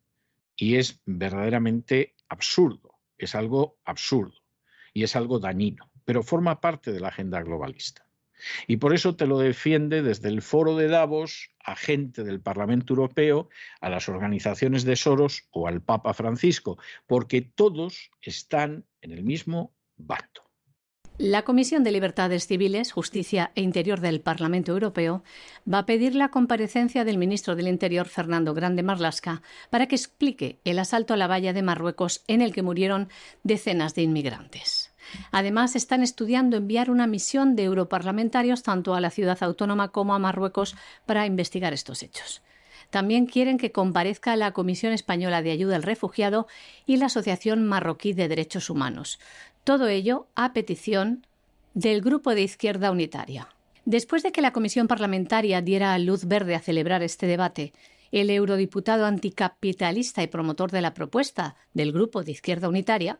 y 0.56 0.76
es 0.76 1.02
verdaderamente 1.06 2.14
absurdo, 2.28 3.00
es 3.18 3.34
algo 3.34 3.78
absurdo 3.84 4.38
y 4.94 5.02
es 5.02 5.16
algo 5.16 5.40
dañino, 5.40 5.90
pero 6.04 6.22
forma 6.22 6.60
parte 6.60 6.92
de 6.92 7.00
la 7.00 7.08
agenda 7.08 7.42
globalista. 7.42 8.06
Y 8.66 8.78
por 8.78 8.94
eso 8.94 9.14
te 9.16 9.26
lo 9.26 9.38
defiende 9.38 10.02
desde 10.02 10.28
el 10.28 10.42
foro 10.42 10.76
de 10.76 10.88
Davos 10.88 11.50
a 11.64 11.76
gente 11.76 12.24
del 12.24 12.40
Parlamento 12.40 12.92
Europeo, 12.92 13.48
a 13.80 13.88
las 13.88 14.08
organizaciones 14.08 14.84
de 14.84 14.96
Soros 14.96 15.44
o 15.50 15.68
al 15.68 15.80
Papa 15.80 16.12
Francisco, 16.12 16.78
porque 17.06 17.42
todos 17.42 18.10
están 18.20 18.84
en 19.00 19.12
el 19.12 19.22
mismo 19.22 19.72
bando. 19.96 20.42
La 21.18 21.42
Comisión 21.42 21.84
de 21.84 21.92
Libertades 21.92 22.46
Civiles, 22.46 22.90
Justicia 22.90 23.52
e 23.54 23.60
Interior 23.60 24.00
del 24.00 24.22
Parlamento 24.22 24.72
Europeo 24.72 25.22
va 25.72 25.78
a 25.78 25.86
pedir 25.86 26.14
la 26.14 26.30
comparecencia 26.30 27.04
del 27.04 27.18
ministro 27.18 27.54
del 27.54 27.68
Interior, 27.68 28.08
Fernando 28.08 28.54
Grande 28.54 28.82
Marlasca, 28.82 29.42
para 29.70 29.86
que 29.86 29.94
explique 29.94 30.58
el 30.64 30.78
asalto 30.78 31.14
a 31.14 31.18
la 31.18 31.26
valla 31.26 31.52
de 31.52 31.62
Marruecos 31.62 32.24
en 32.28 32.40
el 32.40 32.52
que 32.52 32.62
murieron 32.62 33.08
decenas 33.44 33.94
de 33.94 34.02
inmigrantes. 34.02 34.91
Además, 35.30 35.76
están 35.76 36.02
estudiando 36.02 36.56
enviar 36.56 36.90
una 36.90 37.06
misión 37.06 37.56
de 37.56 37.64
europarlamentarios 37.64 38.62
tanto 38.62 38.94
a 38.94 39.00
la 39.00 39.10
ciudad 39.10 39.38
autónoma 39.42 39.88
como 39.88 40.14
a 40.14 40.18
Marruecos 40.18 40.76
para 41.06 41.26
investigar 41.26 41.72
estos 41.72 42.02
hechos. 42.02 42.42
También 42.90 43.26
quieren 43.26 43.56
que 43.56 43.72
comparezca 43.72 44.36
la 44.36 44.52
Comisión 44.52 44.92
Española 44.92 45.40
de 45.40 45.50
Ayuda 45.50 45.76
al 45.76 45.82
Refugiado 45.82 46.46
y 46.84 46.98
la 46.98 47.06
Asociación 47.06 47.66
Marroquí 47.66 48.12
de 48.12 48.28
Derechos 48.28 48.68
Humanos. 48.68 49.18
Todo 49.64 49.88
ello 49.88 50.26
a 50.34 50.52
petición 50.52 51.26
del 51.74 52.02
Grupo 52.02 52.34
de 52.34 52.42
Izquierda 52.42 52.90
Unitaria. 52.90 53.48
Después 53.84 54.22
de 54.22 54.30
que 54.30 54.42
la 54.42 54.52
Comisión 54.52 54.88
Parlamentaria 54.88 55.62
diera 55.62 55.98
luz 55.98 56.26
verde 56.26 56.54
a 56.54 56.60
celebrar 56.60 57.02
este 57.02 57.26
debate, 57.26 57.72
el 58.12 58.28
eurodiputado 58.28 59.06
anticapitalista 59.06 60.22
y 60.22 60.26
promotor 60.26 60.70
de 60.70 60.82
la 60.82 60.94
propuesta 60.94 61.56
del 61.72 61.92
Grupo 61.92 62.22
de 62.22 62.32
Izquierda 62.32 62.68
Unitaria, 62.68 63.18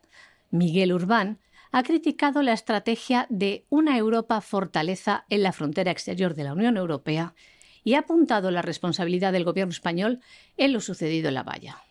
Miguel 0.50 0.92
Urbán, 0.92 1.38
ha 1.72 1.82
criticado 1.82 2.42
la 2.42 2.52
estrategia 2.52 3.26
de 3.30 3.64
una 3.70 3.96
Europa 3.96 4.40
fortaleza 4.42 5.24
en 5.30 5.42
la 5.42 5.52
frontera 5.52 5.90
exterior 5.90 6.34
de 6.34 6.44
la 6.44 6.52
Unión 6.52 6.76
Europea 6.76 7.34
y 7.82 7.94
ha 7.94 8.00
apuntado 8.00 8.50
la 8.50 8.62
responsabilidad 8.62 9.32
del 9.32 9.44
gobierno 9.44 9.72
español 9.72 10.20
en 10.58 10.74
lo 10.74 10.80
sucedido 10.80 11.28
en 11.28 11.34
la 11.34 11.42
valla. 11.42 11.82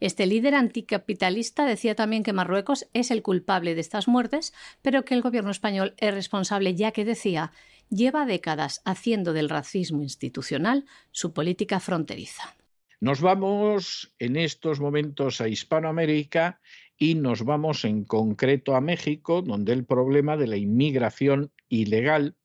Este 0.00 0.26
líder 0.26 0.54
anticapitalista 0.54 1.66
decía 1.66 1.94
también 1.94 2.22
que 2.22 2.32
Marruecos 2.32 2.88
es 2.94 3.10
el 3.10 3.22
culpable 3.22 3.74
de 3.74 3.80
estas 3.80 4.08
muertes, 4.08 4.54
pero 4.80 5.04
que 5.04 5.14
el 5.14 5.22
gobierno 5.22 5.50
español 5.50 5.94
es 5.98 6.14
responsable 6.14 6.74
ya 6.74 6.92
que 6.92 7.04
decía 7.04 7.52
lleva 7.90 8.24
décadas 8.24 8.80
haciendo 8.84 9.32
del 9.32 9.48
racismo 9.48 10.02
institucional 10.02 10.86
su 11.10 11.32
política 11.32 11.80
fronteriza. 11.80 12.54
Nos 13.00 13.20
vamos 13.20 14.12
en 14.18 14.36
estos 14.36 14.80
momentos 14.80 15.40
a 15.40 15.48
Hispanoamérica 15.48 16.60
y 16.98 17.14
nos 17.14 17.44
vamos 17.44 17.84
en 17.84 18.04
concreto 18.04 18.74
a 18.74 18.80
México, 18.80 19.40
donde 19.40 19.72
el 19.72 19.84
problema 19.84 20.36
de 20.36 20.48
la 20.48 20.56
inmigración 20.56 21.52
ilegal 21.68 22.36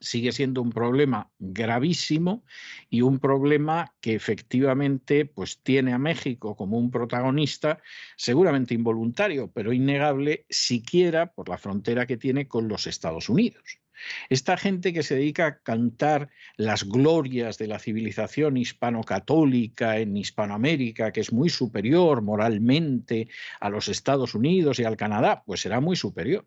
sigue 0.00 0.32
siendo 0.32 0.62
un 0.62 0.70
problema 0.70 1.30
gravísimo 1.38 2.44
y 2.90 3.02
un 3.02 3.20
problema 3.20 3.94
que 4.00 4.14
efectivamente 4.14 5.26
pues 5.26 5.62
tiene 5.62 5.92
a 5.92 5.98
México 5.98 6.56
como 6.56 6.78
un 6.78 6.90
protagonista 6.90 7.80
seguramente 8.16 8.74
involuntario, 8.74 9.50
pero 9.52 9.72
innegable 9.72 10.44
siquiera 10.50 11.32
por 11.32 11.48
la 11.48 11.58
frontera 11.58 12.06
que 12.06 12.16
tiene 12.16 12.48
con 12.48 12.68
los 12.68 12.86
Estados 12.86 13.28
Unidos. 13.28 13.81
Esta 14.28 14.56
gente 14.56 14.92
que 14.92 15.02
se 15.02 15.16
dedica 15.16 15.46
a 15.46 15.58
cantar 15.62 16.30
las 16.56 16.84
glorias 16.84 17.58
de 17.58 17.66
la 17.66 17.78
civilización 17.78 18.56
hispano-católica 18.56 19.98
en 19.98 20.16
Hispanoamérica, 20.16 21.12
que 21.12 21.20
es 21.20 21.32
muy 21.32 21.50
superior 21.50 22.22
moralmente 22.22 23.28
a 23.60 23.68
los 23.70 23.88
Estados 23.88 24.34
Unidos 24.34 24.78
y 24.78 24.84
al 24.84 24.96
Canadá, 24.96 25.42
pues 25.46 25.60
será 25.60 25.80
muy 25.80 25.96
superior 25.96 26.46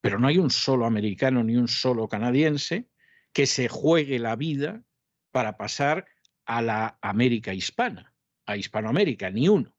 Pero 0.00 0.18
no 0.18 0.28
hay 0.28 0.38
un 0.38 0.50
solo 0.50 0.86
americano 0.86 1.42
ni 1.44 1.56
un 1.56 1.68
solo 1.68 2.08
canadiense 2.08 2.88
que 3.32 3.46
se 3.46 3.68
juegue 3.68 4.18
la 4.18 4.36
vida 4.36 4.82
para 5.30 5.56
pasar 5.56 6.06
a 6.46 6.62
la 6.62 6.98
América 7.02 7.52
hispana, 7.52 8.14
a 8.46 8.56
Hispanoamérica, 8.56 9.30
ni 9.30 9.48
uno. 9.48 9.74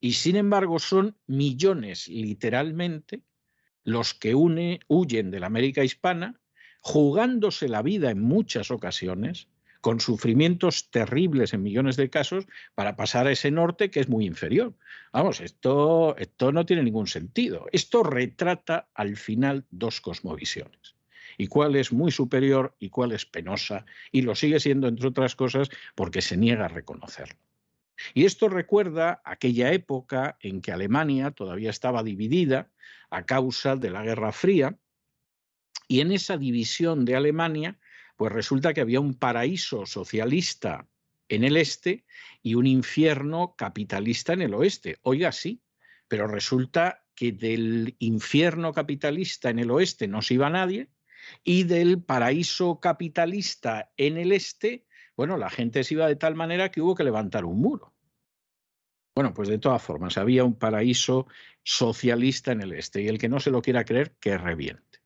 Y 0.00 0.14
sin 0.14 0.36
embargo 0.36 0.78
son 0.80 1.16
millones, 1.26 2.08
literalmente, 2.08 3.22
los 3.84 4.14
que 4.14 4.34
huyen 4.34 5.30
de 5.30 5.40
la 5.40 5.46
América 5.46 5.84
hispana, 5.84 6.40
jugándose 6.80 7.68
la 7.68 7.82
vida 7.82 8.10
en 8.10 8.20
muchas 8.20 8.70
ocasiones, 8.70 9.48
con 9.80 10.00
sufrimientos 10.00 10.90
terribles 10.90 11.52
en 11.52 11.62
millones 11.62 11.96
de 11.96 12.08
casos, 12.08 12.46
para 12.74 12.94
pasar 12.94 13.26
a 13.26 13.32
ese 13.32 13.50
norte 13.50 13.90
que 13.90 14.00
es 14.00 14.08
muy 14.08 14.26
inferior. 14.26 14.74
Vamos, 15.12 15.40
esto, 15.40 16.16
esto 16.18 16.52
no 16.52 16.64
tiene 16.64 16.84
ningún 16.84 17.08
sentido. 17.08 17.66
Esto 17.72 18.04
retrata 18.04 18.88
al 18.94 19.16
final 19.16 19.66
dos 19.70 20.00
cosmovisiones 20.00 20.96
y 21.38 21.46
cuál 21.48 21.76
es 21.76 21.92
muy 21.92 22.12
superior 22.12 22.76
y 22.78 22.90
cuál 22.90 23.12
es 23.12 23.26
penosa, 23.26 23.84
y 24.10 24.22
lo 24.22 24.34
sigue 24.34 24.60
siendo, 24.60 24.86
entre 24.86 25.08
otras 25.08 25.34
cosas, 25.34 25.70
porque 25.94 26.22
se 26.22 26.36
niega 26.36 26.66
a 26.66 26.68
reconocerlo. 26.68 27.38
Y 28.14 28.24
esto 28.24 28.48
recuerda 28.48 29.22
aquella 29.24 29.72
época 29.72 30.36
en 30.40 30.60
que 30.60 30.72
Alemania 30.72 31.30
todavía 31.30 31.70
estaba 31.70 32.02
dividida 32.02 32.70
a 33.10 33.24
causa 33.24 33.76
de 33.76 33.90
la 33.90 34.02
Guerra 34.02 34.32
Fría, 34.32 34.78
y 35.88 36.00
en 36.00 36.10
esa 36.12 36.38
división 36.38 37.04
de 37.04 37.16
Alemania, 37.16 37.78
pues 38.16 38.32
resulta 38.32 38.72
que 38.72 38.80
había 38.80 39.00
un 39.00 39.14
paraíso 39.14 39.84
socialista 39.84 40.88
en 41.28 41.44
el 41.44 41.56
este 41.56 42.06
y 42.42 42.54
un 42.54 42.66
infierno 42.66 43.54
capitalista 43.56 44.32
en 44.32 44.42
el 44.42 44.54
oeste. 44.54 44.98
Oiga, 45.02 45.32
sí, 45.32 45.60
pero 46.08 46.26
resulta 46.26 47.04
que 47.14 47.32
del 47.32 47.96
infierno 47.98 48.72
capitalista 48.72 49.50
en 49.50 49.58
el 49.58 49.70
oeste 49.70 50.08
no 50.08 50.22
se 50.22 50.34
iba 50.34 50.48
nadie 50.48 50.88
y 51.44 51.64
del 51.64 52.02
paraíso 52.02 52.80
capitalista 52.80 53.92
en 53.96 54.16
el 54.16 54.32
este, 54.32 54.86
bueno, 55.16 55.36
la 55.36 55.50
gente 55.50 55.84
se 55.84 55.94
iba 55.94 56.08
de 56.08 56.16
tal 56.16 56.34
manera 56.34 56.70
que 56.70 56.80
hubo 56.80 56.94
que 56.94 57.04
levantar 57.04 57.44
un 57.44 57.60
muro. 57.60 57.91
Bueno, 59.14 59.34
pues 59.34 59.48
de 59.48 59.58
todas 59.58 59.82
formas, 59.82 60.16
había 60.16 60.42
un 60.42 60.58
paraíso 60.58 61.26
socialista 61.62 62.52
en 62.52 62.62
el 62.62 62.72
este 62.72 63.02
y 63.02 63.08
el 63.08 63.18
que 63.18 63.28
no 63.28 63.40
se 63.40 63.50
lo 63.50 63.60
quiera 63.60 63.84
creer, 63.84 64.12
que 64.18 64.38
reviente. 64.38 65.00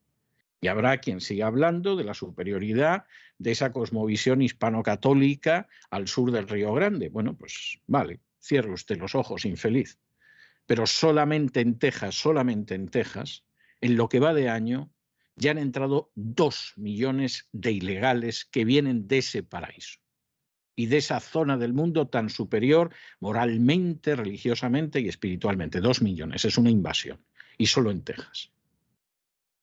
Y 0.60 0.68
habrá 0.68 0.98
quien 0.98 1.20
siga 1.20 1.48
hablando 1.48 1.96
de 1.96 2.04
la 2.04 2.14
superioridad 2.14 3.04
de 3.38 3.50
esa 3.50 3.72
cosmovisión 3.72 4.42
hispano-católica 4.42 5.68
al 5.90 6.06
sur 6.06 6.30
del 6.30 6.48
Río 6.48 6.72
Grande. 6.72 7.08
Bueno, 7.08 7.36
pues 7.36 7.80
vale, 7.86 8.20
cierre 8.38 8.72
usted 8.72 8.96
los 8.96 9.16
ojos, 9.16 9.44
infeliz. 9.44 9.98
Pero 10.66 10.86
solamente 10.86 11.60
en 11.60 11.78
Texas, 11.78 12.14
solamente 12.14 12.74
en 12.74 12.88
Texas, 12.88 13.44
en 13.80 13.96
lo 13.96 14.08
que 14.08 14.20
va 14.20 14.34
de 14.34 14.48
año, 14.48 14.90
ya 15.34 15.50
han 15.50 15.58
entrado 15.58 16.12
dos 16.14 16.74
millones 16.76 17.48
de 17.52 17.72
ilegales 17.72 18.44
que 18.44 18.64
vienen 18.64 19.08
de 19.08 19.18
ese 19.18 19.42
paraíso 19.42 19.98
y 20.76 20.86
de 20.86 20.98
esa 20.98 21.18
zona 21.18 21.56
del 21.56 21.72
mundo 21.72 22.06
tan 22.06 22.28
superior 22.28 22.94
moralmente, 23.18 24.14
religiosamente 24.14 25.00
y 25.00 25.08
espiritualmente. 25.08 25.80
Dos 25.80 26.02
millones, 26.02 26.44
es 26.44 26.58
una 26.58 26.70
invasión. 26.70 27.24
Y 27.58 27.66
solo 27.66 27.90
en 27.90 28.04
Texas. 28.04 28.52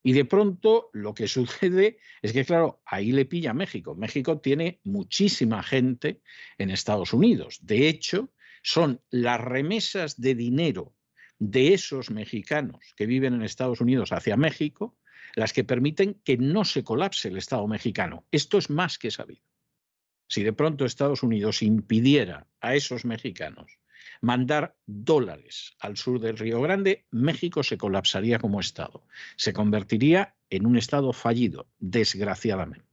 Y 0.01 0.11
de 0.11 0.25
pronto 0.25 0.89
lo 0.91 1.13
que 1.13 1.27
sucede 1.29 1.99
es 2.21 2.33
que, 2.33 2.43
claro, 2.43 2.81
ahí 2.85 3.11
le 3.11 3.25
pilla 3.25 3.53
México. 3.53 3.95
México 3.95 4.39
tiene 4.39 4.81
muchísima 4.83 5.61
gente 5.63 6.21
en 6.57 6.71
Estados 6.71 7.13
Unidos. 7.13 7.59
De 7.61 7.87
hecho, 7.87 8.31
son 8.63 8.99
las 9.11 9.39
remesas 9.39 10.19
de 10.19 10.35
dinero 10.35 10.93
de 11.37 11.73
esos 11.73 12.09
mexicanos 12.09 12.93
que 12.95 13.05
viven 13.05 13.33
en 13.33 13.43
Estados 13.43 13.81
Unidos 13.81 14.11
hacia 14.11 14.35
México 14.35 14.97
las 15.35 15.53
que 15.53 15.63
permiten 15.63 16.15
que 16.23 16.37
no 16.37 16.63
se 16.63 16.83
colapse 16.83 17.27
el 17.27 17.37
Estado 17.37 17.67
mexicano. 17.67 18.25
Esto 18.31 18.57
es 18.57 18.69
más 18.69 18.97
que 18.97 19.11
sabido. 19.11 19.41
Si 20.33 20.41
de 20.41 20.51
pronto 20.51 20.83
Estados 20.83 21.21
Unidos 21.21 21.61
impidiera 21.61 22.47
a 22.59 22.73
esos 22.73 23.05
mexicanos 23.05 23.77
mandar 24.19 24.75
dólares 24.87 25.75
al 25.79 25.95
sur 25.95 26.19
del 26.19 26.39
Río 26.39 26.59
Grande, 26.59 27.05
México 27.11 27.61
se 27.61 27.77
colapsaría 27.77 28.39
como 28.39 28.59
Estado. 28.59 29.05
Se 29.35 29.53
convertiría 29.53 30.33
en 30.49 30.65
un 30.65 30.75
Estado 30.75 31.13
fallido, 31.13 31.67
desgraciadamente. 31.77 32.87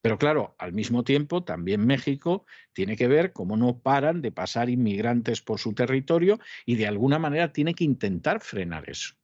Pero 0.00 0.16
claro, 0.16 0.54
al 0.56 0.72
mismo 0.72 1.04
tiempo, 1.04 1.44
también 1.44 1.86
México 1.86 2.46
tiene 2.72 2.96
que 2.96 3.08
ver 3.08 3.34
cómo 3.34 3.58
no 3.58 3.80
paran 3.80 4.22
de 4.22 4.32
pasar 4.32 4.70
inmigrantes 4.70 5.42
por 5.42 5.58
su 5.58 5.74
territorio 5.74 6.40
y 6.64 6.76
de 6.76 6.86
alguna 6.86 7.18
manera 7.18 7.52
tiene 7.52 7.74
que 7.74 7.84
intentar 7.84 8.40
frenar 8.40 8.88
eso 8.88 9.16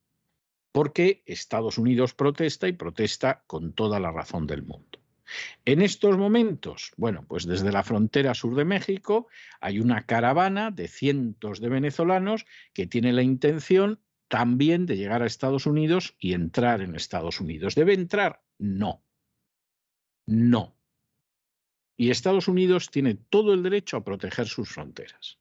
porque 0.73 1.23
Estados 1.27 1.79
Unidos 1.79 2.13
protesta 2.15 2.67
y 2.69 2.73
protesta 2.73 3.45
con 3.47 3.73
toda 3.73 4.01
la 4.01 4.11
razón 4.11 4.47
del 4.47 4.63
mundo. 4.63 4.92
En 5.65 5.83
estos 5.83 6.19
momentos, 6.19 6.93
bueno, 6.97 7.25
pues 7.29 7.47
desde 7.47 7.73
la 7.73 7.83
frontera 7.83 8.35
sur 8.35 8.55
de 8.55 8.65
México 8.65 9.29
hay 9.61 9.79
una 9.81 10.05
caravana 10.07 10.71
de 10.71 10.89
cientos 10.89 11.61
de 11.61 11.69
venezolanos 11.69 12.45
que 12.73 12.87
tiene 12.87 13.13
la 13.13 13.23
intención 13.23 14.01
también 14.29 14.87
de 14.87 14.97
llegar 14.97 15.23
a 15.23 15.27
Estados 15.27 15.67
Unidos 15.67 16.17
y 16.19 16.33
entrar 16.33 16.81
en 16.81 16.95
Estados 16.95 17.41
Unidos. 17.41 17.75
¿Debe 17.75 17.95
entrar? 17.95 18.43
No. 18.59 19.05
No. 20.27 20.77
Y 21.97 22.11
Estados 22.11 22.49
Unidos 22.49 22.91
tiene 22.91 23.15
todo 23.15 23.53
el 23.53 23.63
derecho 23.63 23.97
a 23.97 24.05
proteger 24.05 24.49
sus 24.49 24.71
fronteras. 24.71 25.39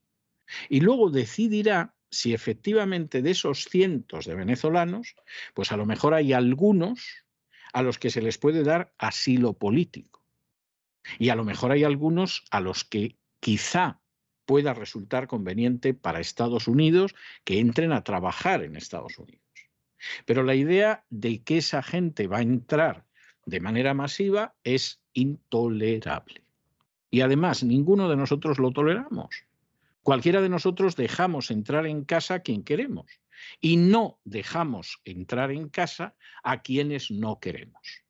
Y 0.69 0.81
luego 0.81 1.09
decidirá 1.09 1.95
si 2.09 2.33
efectivamente 2.33 3.21
de 3.21 3.31
esos 3.31 3.65
cientos 3.65 4.25
de 4.25 4.35
venezolanos, 4.35 5.15
pues 5.53 5.71
a 5.71 5.77
lo 5.77 5.85
mejor 5.85 6.13
hay 6.13 6.33
algunos 6.33 7.25
a 7.73 7.81
los 7.81 7.99
que 7.99 8.09
se 8.09 8.21
les 8.21 8.37
puede 8.37 8.63
dar 8.63 8.93
asilo 8.97 9.53
político. 9.53 10.21
Y 11.19 11.29
a 11.29 11.35
lo 11.35 11.43
mejor 11.43 11.71
hay 11.71 11.83
algunos 11.83 12.45
a 12.51 12.59
los 12.59 12.83
que 12.83 13.17
quizá 13.39 13.99
pueda 14.45 14.73
resultar 14.73 15.27
conveniente 15.27 15.93
para 15.93 16.19
Estados 16.19 16.67
Unidos 16.67 17.15
que 17.43 17.59
entren 17.59 17.91
a 17.91 18.03
trabajar 18.03 18.63
en 18.63 18.75
Estados 18.75 19.17
Unidos. 19.17 19.41
Pero 20.25 20.43
la 20.43 20.55
idea 20.55 21.05
de 21.09 21.43
que 21.43 21.57
esa 21.57 21.83
gente 21.83 22.27
va 22.27 22.39
a 22.39 22.41
entrar 22.41 23.05
de 23.45 23.59
manera 23.59 23.93
masiva 23.93 24.55
es 24.63 25.01
intolerable. 25.13 26.43
Y 27.09 27.21
además, 27.21 27.63
ninguno 27.63 28.09
de 28.09 28.15
nosotros 28.15 28.57
lo 28.59 28.71
toleramos. 28.71 29.45
Cualquiera 30.03 30.41
de 30.41 30.49
nosotros 30.49 30.95
dejamos 30.95 31.51
entrar 31.51 31.85
en 31.85 32.03
casa 32.03 32.35
a 32.35 32.39
quien 32.39 32.63
queremos 32.63 33.20
y 33.59 33.77
no 33.77 34.19
dejamos 34.23 35.01
entrar 35.05 35.51
en 35.51 35.69
casa 35.69 36.15
a 36.43 36.61
quienes 36.61 37.11
no 37.11 37.39
queremos. 37.39 38.03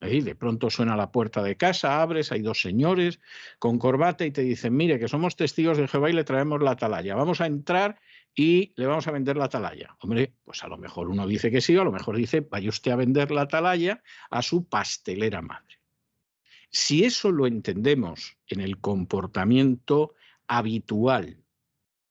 De 0.00 0.34
pronto 0.34 0.70
suena 0.70 0.94
la 0.94 1.10
puerta 1.10 1.42
de 1.42 1.56
casa, 1.56 2.00
abres, 2.00 2.30
hay 2.30 2.42
dos 2.42 2.60
señores 2.60 3.18
con 3.58 3.78
corbata 3.78 4.26
y 4.26 4.30
te 4.30 4.42
dicen, 4.42 4.76
mire, 4.76 4.98
que 4.98 5.08
somos 5.08 5.36
testigos 5.36 5.78
de 5.78 5.88
Jehová 5.88 6.10
y 6.10 6.12
le 6.12 6.22
traemos 6.22 6.62
la 6.62 6.72
atalaya. 6.72 7.14
Vamos 7.16 7.40
a 7.40 7.46
entrar 7.46 7.98
y 8.34 8.72
le 8.76 8.86
vamos 8.86 9.08
a 9.08 9.10
vender 9.10 9.36
la 9.36 9.46
atalaya. 9.46 9.96
Hombre, 10.00 10.34
pues 10.44 10.62
a 10.62 10.68
lo 10.68 10.76
mejor 10.76 11.08
uno 11.08 11.26
dice 11.26 11.50
que 11.50 11.62
sí, 11.62 11.76
a 11.76 11.82
lo 11.82 11.92
mejor 11.92 12.16
dice, 12.16 12.40
vaya 12.40 12.68
usted 12.68 12.92
a 12.92 12.96
vender 12.96 13.30
la 13.30 13.42
atalaya 13.42 14.02
a 14.30 14.42
su 14.42 14.68
pastelera 14.68 15.40
madre. 15.40 15.80
Si 16.68 17.04
eso 17.04 17.32
lo 17.32 17.46
entendemos 17.46 18.36
en 18.48 18.60
el 18.60 18.78
comportamiento 18.78 20.14
habitual 20.46 21.42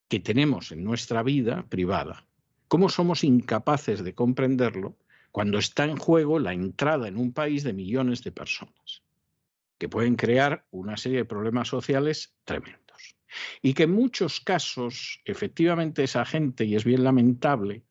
que 0.07 0.19
tenemos 0.19 0.71
en 0.71 0.83
nuestra 0.83 1.23
vida 1.23 1.65
privada. 1.69 2.25
¿Cómo 2.75 2.89
somos 2.89 3.23
incapaces 3.23 4.03
de 4.03 4.13
comprenderlo 4.13 4.97
cuando 5.31 5.59
está 5.59 5.85
en 5.85 5.95
juego 5.95 6.39
la 6.39 6.51
entrada 6.51 7.07
en 7.07 7.15
un 7.15 7.31
país 7.31 7.63
de 7.63 7.71
millones 7.71 8.21
de 8.21 8.33
personas, 8.33 9.01
que 9.77 9.87
pueden 9.87 10.17
crear 10.17 10.67
una 10.71 10.97
serie 10.97 11.19
de 11.19 11.23
problemas 11.23 11.69
sociales 11.69 12.35
tremendos? 12.43 13.15
Y 13.61 13.75
que 13.75 13.83
en 13.83 13.93
muchos 13.93 14.41
casos, 14.41 15.21
efectivamente, 15.23 16.03
esa 16.03 16.25
gente, 16.25 16.65
y 16.65 16.75
es 16.75 16.83
bien 16.83 17.05
lamentable, 17.05 17.85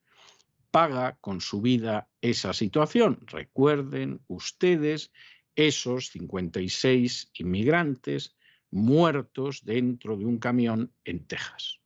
paga 0.71 1.17
con 1.19 1.41
su 1.41 1.63
vida 1.63 2.11
esa 2.21 2.53
situación. 2.53 3.21
Recuerden 3.27 4.21
ustedes 4.27 5.13
esos 5.57 6.11
56 6.11 7.31
inmigrantes 7.39 8.37
muertos 8.71 9.65
dentro 9.65 10.19
de 10.19 10.27
un 10.27 10.37
camión 10.39 10.93
en 11.07 11.25
Texas. 11.27 11.81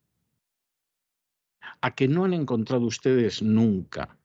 ¿A 1.81 1.95
que 1.95 2.09
no 2.09 2.25
han 2.25 2.35
encontrado 2.35 2.87
ustedes 2.87 3.43
nunca 3.43 4.17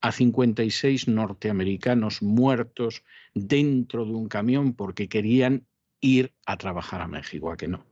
a 0.00 0.12
56 0.12 1.08
norteamericanos 1.08 2.22
muertos 2.22 3.04
dentro 3.34 4.04
de 4.04 4.12
un 4.12 4.28
camión 4.28 4.74
porque 4.74 5.08
querían 5.08 5.66
ir 6.00 6.34
a 6.46 6.56
trabajar 6.56 7.00
a 7.00 7.08
México? 7.08 7.50
¿A 7.50 7.56
que 7.56 7.68
no? 7.68 7.84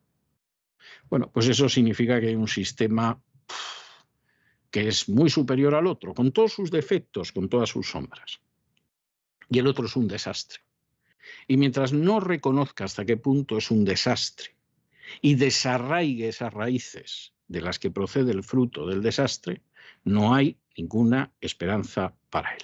Bueno, 1.09 1.31
pues 1.33 1.49
eso 1.49 1.69
significa 1.69 2.21
que 2.21 2.29
hay 2.29 2.35
un 2.35 2.49
sistema 2.49 3.21
que 4.71 4.89
es 4.89 5.09
muy 5.09 5.31
superior 5.31 5.75
al 5.75 5.87
otro, 5.87 6.15
con 6.15 6.33
todos 6.33 6.53
sus 6.53 6.71
defectos, 6.71 7.33
con 7.33 7.49
todas 7.49 7.71
sus 7.71 7.91
sombras. 7.91 8.41
Y 9.49 9.59
el 9.59 9.67
otro 9.67 9.87
es 9.87 9.97
un 9.97 10.07
desastre. 10.07 10.61
Y 11.49 11.57
mientras 11.57 11.93
no 11.93 12.21
reconozca 12.21 12.85
hasta 12.85 13.05
qué 13.05 13.17
punto 13.17 13.59
es 13.59 13.71
un 13.71 13.85
desastre 13.85 14.55
y 15.21 15.35
desarraigue 15.35 16.29
esas 16.29 16.55
raíces 16.55 17.33
de 17.51 17.61
las 17.61 17.79
que 17.79 17.91
procede 17.91 18.31
el 18.31 18.45
fruto 18.45 18.87
del 18.87 19.03
desastre, 19.03 19.61
No 20.05 20.35
hay 20.35 20.57
ninguna 20.79 21.33
esperanza 21.41 22.15
para 22.31 22.55
él. 22.55 22.63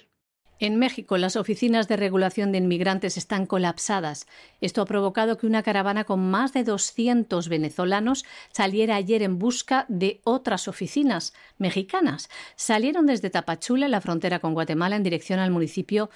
En 0.59 0.78
México, 0.78 1.18
las 1.18 1.37
oficinas 1.37 1.87
de 1.87 1.99
regulación 1.99 2.51
de 2.51 2.59
inmigrantes 2.59 3.18
están 3.18 3.45
colapsadas. 3.45 4.26
Esto 4.62 4.80
ha 4.80 4.87
provocado 4.87 5.37
que 5.37 5.47
una 5.47 5.62
caravana 5.62 6.05
con 6.05 6.30
más 6.30 6.55
de 6.55 6.64
200 6.64 7.49
venezolanos 7.51 8.24
saliera 8.53 8.97
ayer 8.97 9.22
en 9.22 9.39
busca 9.39 9.84
de 9.89 10.20
otras 10.24 10.66
oficinas 10.66 11.34
mexicanas. 11.59 12.30
Salieron 12.55 13.05
desde 13.05 13.28
Tapachula, 13.28 13.89
la 13.89 14.01
frontera 14.01 14.39
con 14.39 14.55
Guatemala, 14.55 14.97
en 14.97 15.03
dirección 15.03 15.41
al 15.41 15.51
municipio 15.51 16.09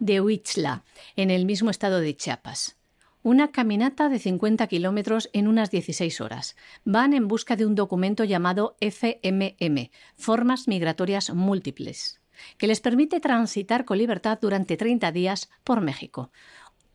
de 0.00 0.20
Huichla, 0.20 0.82
en 1.14 1.30
el 1.30 1.44
mismo 1.44 1.70
estado 1.70 2.00
de 2.00 2.16
Chiapas. 2.16 2.76
Una 3.26 3.52
caminata 3.52 4.10
de 4.10 4.18
50 4.18 4.66
kilómetros 4.66 5.30
en 5.32 5.48
unas 5.48 5.70
16 5.70 6.20
horas. 6.20 6.56
Van 6.84 7.14
en 7.14 7.26
busca 7.26 7.56
de 7.56 7.64
un 7.64 7.74
documento 7.74 8.22
llamado 8.24 8.76
FMM, 8.82 9.88
Formas 10.14 10.68
Migratorias 10.68 11.32
Múltiples 11.32 12.20
que 12.58 12.66
les 12.66 12.80
permite 12.80 13.20
transitar 13.20 13.86
con 13.86 13.96
libertad 13.96 14.38
durante 14.42 14.76
30 14.76 15.10
días 15.10 15.48
por 15.62 15.80
México. 15.80 16.32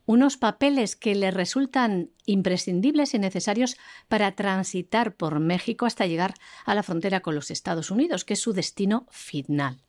Unos 0.05 0.37
papeles 0.37 0.95
que 0.95 1.15
les 1.15 1.33
resultan 1.33 2.11
imprescindibles 2.27 3.15
y 3.15 3.19
necesarios 3.19 3.75
para 4.07 4.35
transitar 4.35 5.15
por 5.15 5.39
México 5.39 5.87
hasta 5.87 6.05
llegar 6.05 6.35
a 6.63 6.75
la 6.75 6.83
frontera 6.83 7.21
con 7.21 7.33
los 7.33 7.49
Estados 7.49 7.89
Unidos, 7.89 8.23
que 8.23 8.33
es 8.33 8.39
su 8.39 8.53
destino 8.53 9.07
final. 9.09 9.81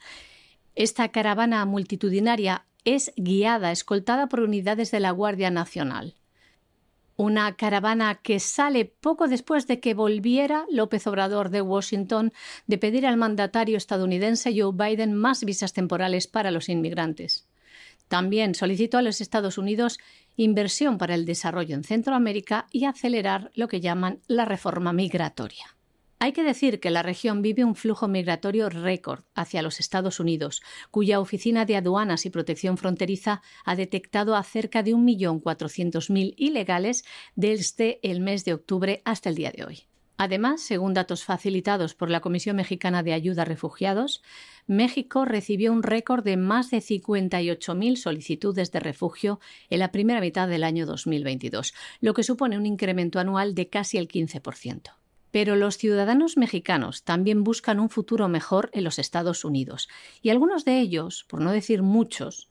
Esta 0.74 1.10
caravana 1.10 1.66
multitudinaria 1.66 2.64
es 2.86 3.12
guiada, 3.16 3.72
escoltada 3.72 4.28
por 4.28 4.40
unidades 4.40 4.90
de 4.90 5.00
la 5.00 5.10
Guardia 5.10 5.50
Nacional 5.50 6.14
una 7.20 7.54
caravana 7.54 8.14
que 8.14 8.40
sale 8.40 8.86
poco 8.86 9.28
después 9.28 9.66
de 9.66 9.78
que 9.78 9.92
volviera 9.92 10.64
López 10.70 11.06
Obrador 11.06 11.50
de 11.50 11.60
Washington 11.60 12.32
de 12.66 12.78
pedir 12.78 13.06
al 13.06 13.18
mandatario 13.18 13.76
estadounidense 13.76 14.58
Joe 14.58 14.72
Biden 14.72 15.12
más 15.12 15.44
visas 15.44 15.74
temporales 15.74 16.26
para 16.26 16.50
los 16.50 16.70
inmigrantes. 16.70 17.46
También 18.08 18.54
solicitó 18.54 18.96
a 18.96 19.02
los 19.02 19.20
Estados 19.20 19.58
Unidos 19.58 19.98
inversión 20.36 20.96
para 20.96 21.14
el 21.14 21.26
desarrollo 21.26 21.74
en 21.74 21.84
Centroamérica 21.84 22.68
y 22.72 22.86
acelerar 22.86 23.50
lo 23.54 23.68
que 23.68 23.82
llaman 23.82 24.20
la 24.26 24.46
reforma 24.46 24.94
migratoria. 24.94 25.76
Hay 26.22 26.32
que 26.32 26.42
decir 26.42 26.80
que 26.80 26.90
la 26.90 27.02
región 27.02 27.40
vive 27.40 27.64
un 27.64 27.74
flujo 27.74 28.06
migratorio 28.06 28.68
récord 28.68 29.24
hacia 29.34 29.62
los 29.62 29.80
Estados 29.80 30.20
Unidos, 30.20 30.60
cuya 30.90 31.18
Oficina 31.18 31.64
de 31.64 31.76
Aduanas 31.76 32.26
y 32.26 32.30
Protección 32.30 32.76
Fronteriza 32.76 33.40
ha 33.64 33.74
detectado 33.74 34.36
a 34.36 34.42
cerca 34.42 34.82
de 34.82 34.94
1.400.000 34.94 36.34
ilegales 36.36 37.06
desde 37.36 38.00
el 38.02 38.20
mes 38.20 38.44
de 38.44 38.52
octubre 38.52 39.00
hasta 39.06 39.30
el 39.30 39.34
día 39.34 39.50
de 39.50 39.64
hoy. 39.64 39.84
Además, 40.18 40.60
según 40.60 40.92
datos 40.92 41.24
facilitados 41.24 41.94
por 41.94 42.10
la 42.10 42.20
Comisión 42.20 42.56
Mexicana 42.56 43.02
de 43.02 43.14
Ayuda 43.14 43.40
a 43.40 43.46
Refugiados, 43.46 44.22
México 44.66 45.24
recibió 45.24 45.72
un 45.72 45.82
récord 45.82 46.22
de 46.22 46.36
más 46.36 46.70
de 46.70 46.80
58.000 46.80 47.96
solicitudes 47.96 48.70
de 48.72 48.80
refugio 48.80 49.40
en 49.70 49.78
la 49.78 49.90
primera 49.90 50.20
mitad 50.20 50.48
del 50.48 50.64
año 50.64 50.84
2022, 50.84 51.72
lo 52.02 52.12
que 52.12 52.24
supone 52.24 52.58
un 52.58 52.66
incremento 52.66 53.18
anual 53.18 53.54
de 53.54 53.70
casi 53.70 53.96
el 53.96 54.06
15%. 54.06 54.99
Pero 55.30 55.56
los 55.56 55.76
ciudadanos 55.76 56.36
mexicanos 56.36 57.04
también 57.04 57.44
buscan 57.44 57.80
un 57.80 57.90
futuro 57.90 58.28
mejor 58.28 58.70
en 58.72 58.84
los 58.84 58.98
Estados 58.98 59.44
Unidos, 59.44 59.88
y 60.22 60.30
algunos 60.30 60.64
de 60.64 60.80
ellos, 60.80 61.24
por 61.28 61.40
no 61.40 61.52
decir 61.52 61.82
muchos, 61.82 62.50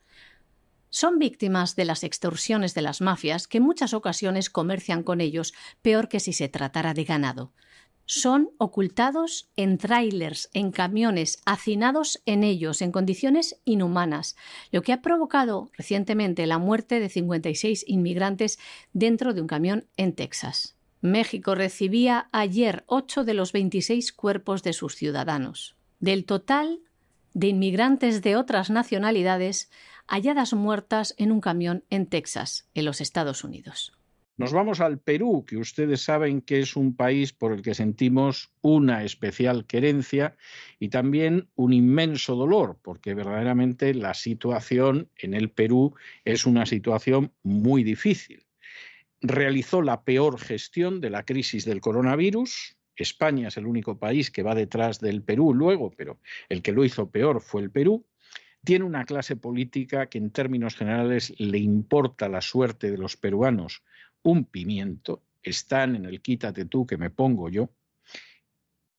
son 0.89 1.19
víctimas 1.19 1.75
de 1.75 1.85
las 1.85 2.03
extorsiones 2.03 2.73
de 2.73 2.81
las 2.81 2.99
mafias 2.99 3.47
que 3.47 3.59
en 3.59 3.63
muchas 3.63 3.93
ocasiones 3.93 4.49
comercian 4.49 5.03
con 5.03 5.21
ellos 5.21 5.53
peor 5.81 6.09
que 6.09 6.19
si 6.19 6.33
se 6.33 6.49
tratara 6.49 6.93
de 6.93 7.03
ganado. 7.03 7.53
Son 8.05 8.49
ocultados 8.57 9.51
en 9.55 9.77
trailers, 9.77 10.49
en 10.53 10.71
camiones, 10.71 11.43
hacinados 11.45 12.23
en 12.25 12.43
ellos, 12.43 12.81
en 12.81 12.91
condiciones 12.91 13.61
inhumanas, 13.65 14.35
lo 14.71 14.81
que 14.81 14.93
ha 14.93 15.03
provocado 15.03 15.69
recientemente 15.77 16.47
la 16.47 16.57
muerte 16.57 16.99
de 16.99 17.09
56 17.09 17.85
inmigrantes 17.87 18.57
dentro 18.93 19.35
de 19.35 19.41
un 19.41 19.47
camión 19.47 19.85
en 19.95 20.15
Texas. 20.15 20.78
México 21.01 21.55
recibía 21.55 22.27
ayer 22.33 22.83
ocho 22.85 23.23
de 23.23 23.33
los 23.33 23.53
26 23.53 24.11
cuerpos 24.11 24.63
de 24.63 24.73
sus 24.73 24.95
ciudadanos. 24.95 25.77
Del 25.99 26.25
total 26.25 26.79
de 27.33 27.47
inmigrantes 27.47 28.21
de 28.21 28.35
otras 28.35 28.69
nacionalidades 28.69 29.71
halladas 30.07 30.53
muertas 30.53 31.15
en 31.17 31.31
un 31.31 31.39
camión 31.39 31.85
en 31.89 32.05
Texas, 32.05 32.67
en 32.73 32.83
los 32.83 32.99
Estados 32.99 33.45
Unidos. 33.45 33.93
Nos 34.35 34.51
vamos 34.51 34.81
al 34.81 34.99
Perú, 34.99 35.45
que 35.45 35.57
ustedes 35.57 36.01
saben 36.01 36.41
que 36.41 36.59
es 36.59 36.75
un 36.75 36.95
país 36.95 37.31
por 37.33 37.53
el 37.53 37.61
que 37.61 37.75
sentimos 37.75 38.51
una 38.61 39.03
especial 39.03 39.65
querencia 39.65 40.35
y 40.79 40.89
también 40.89 41.49
un 41.55 41.73
inmenso 41.73 42.35
dolor, 42.35 42.77
porque 42.81 43.13
verdaderamente 43.13 43.93
la 43.93 44.13
situación 44.13 45.09
en 45.17 45.33
el 45.33 45.49
Perú 45.49 45.93
es 46.25 46.45
una 46.45 46.65
situación 46.65 47.33
muy 47.43 47.83
difícil 47.83 48.48
realizó 49.21 49.81
la 49.81 50.03
peor 50.03 50.39
gestión 50.39 51.01
de 51.01 51.09
la 51.09 51.23
crisis 51.23 51.65
del 51.65 51.81
coronavirus. 51.81 52.77
España 52.95 53.47
es 53.47 53.57
el 53.57 53.65
único 53.65 53.97
país 53.97 54.31
que 54.31 54.43
va 54.43 54.55
detrás 54.55 54.99
del 54.99 55.23
Perú 55.23 55.53
luego, 55.53 55.91
pero 55.91 56.19
el 56.49 56.61
que 56.61 56.71
lo 56.71 56.83
hizo 56.83 57.09
peor 57.09 57.41
fue 57.41 57.61
el 57.61 57.71
Perú. 57.71 58.05
Tiene 58.63 58.85
una 58.85 59.05
clase 59.05 59.37
política 59.37 60.07
que 60.07 60.17
en 60.17 60.31
términos 60.31 60.75
generales 60.75 61.33
le 61.37 61.59
importa 61.59 62.27
la 62.27 62.41
suerte 62.41 62.91
de 62.91 62.97
los 62.97 63.15
peruanos 63.15 63.83
un 64.23 64.45
pimiento. 64.45 65.23
Están 65.41 65.95
en 65.95 66.05
el 66.05 66.21
quítate 66.21 66.65
tú 66.65 66.85
que 66.85 66.97
me 66.97 67.09
pongo 67.09 67.49
yo. 67.49 67.69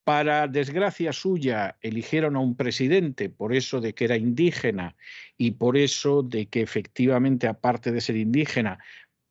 Para 0.05 0.49
desgracia 0.49 1.13
suya, 1.13 1.77
eligieron 1.83 2.35
a 2.35 2.41
un 2.41 2.57
presidente 2.57 3.29
por 3.29 3.55
eso 3.55 3.81
de 3.81 3.95
que 3.95 4.07
era 4.07 4.17
indígena 4.17 4.97
y 5.37 5.53
por 5.53 5.77
eso 5.77 6.23
de 6.23 6.47
que 6.47 6.63
efectivamente, 6.63 7.47
aparte 7.47 7.93
de 7.93 8.01
ser 8.01 8.17
indígena, 8.17 8.79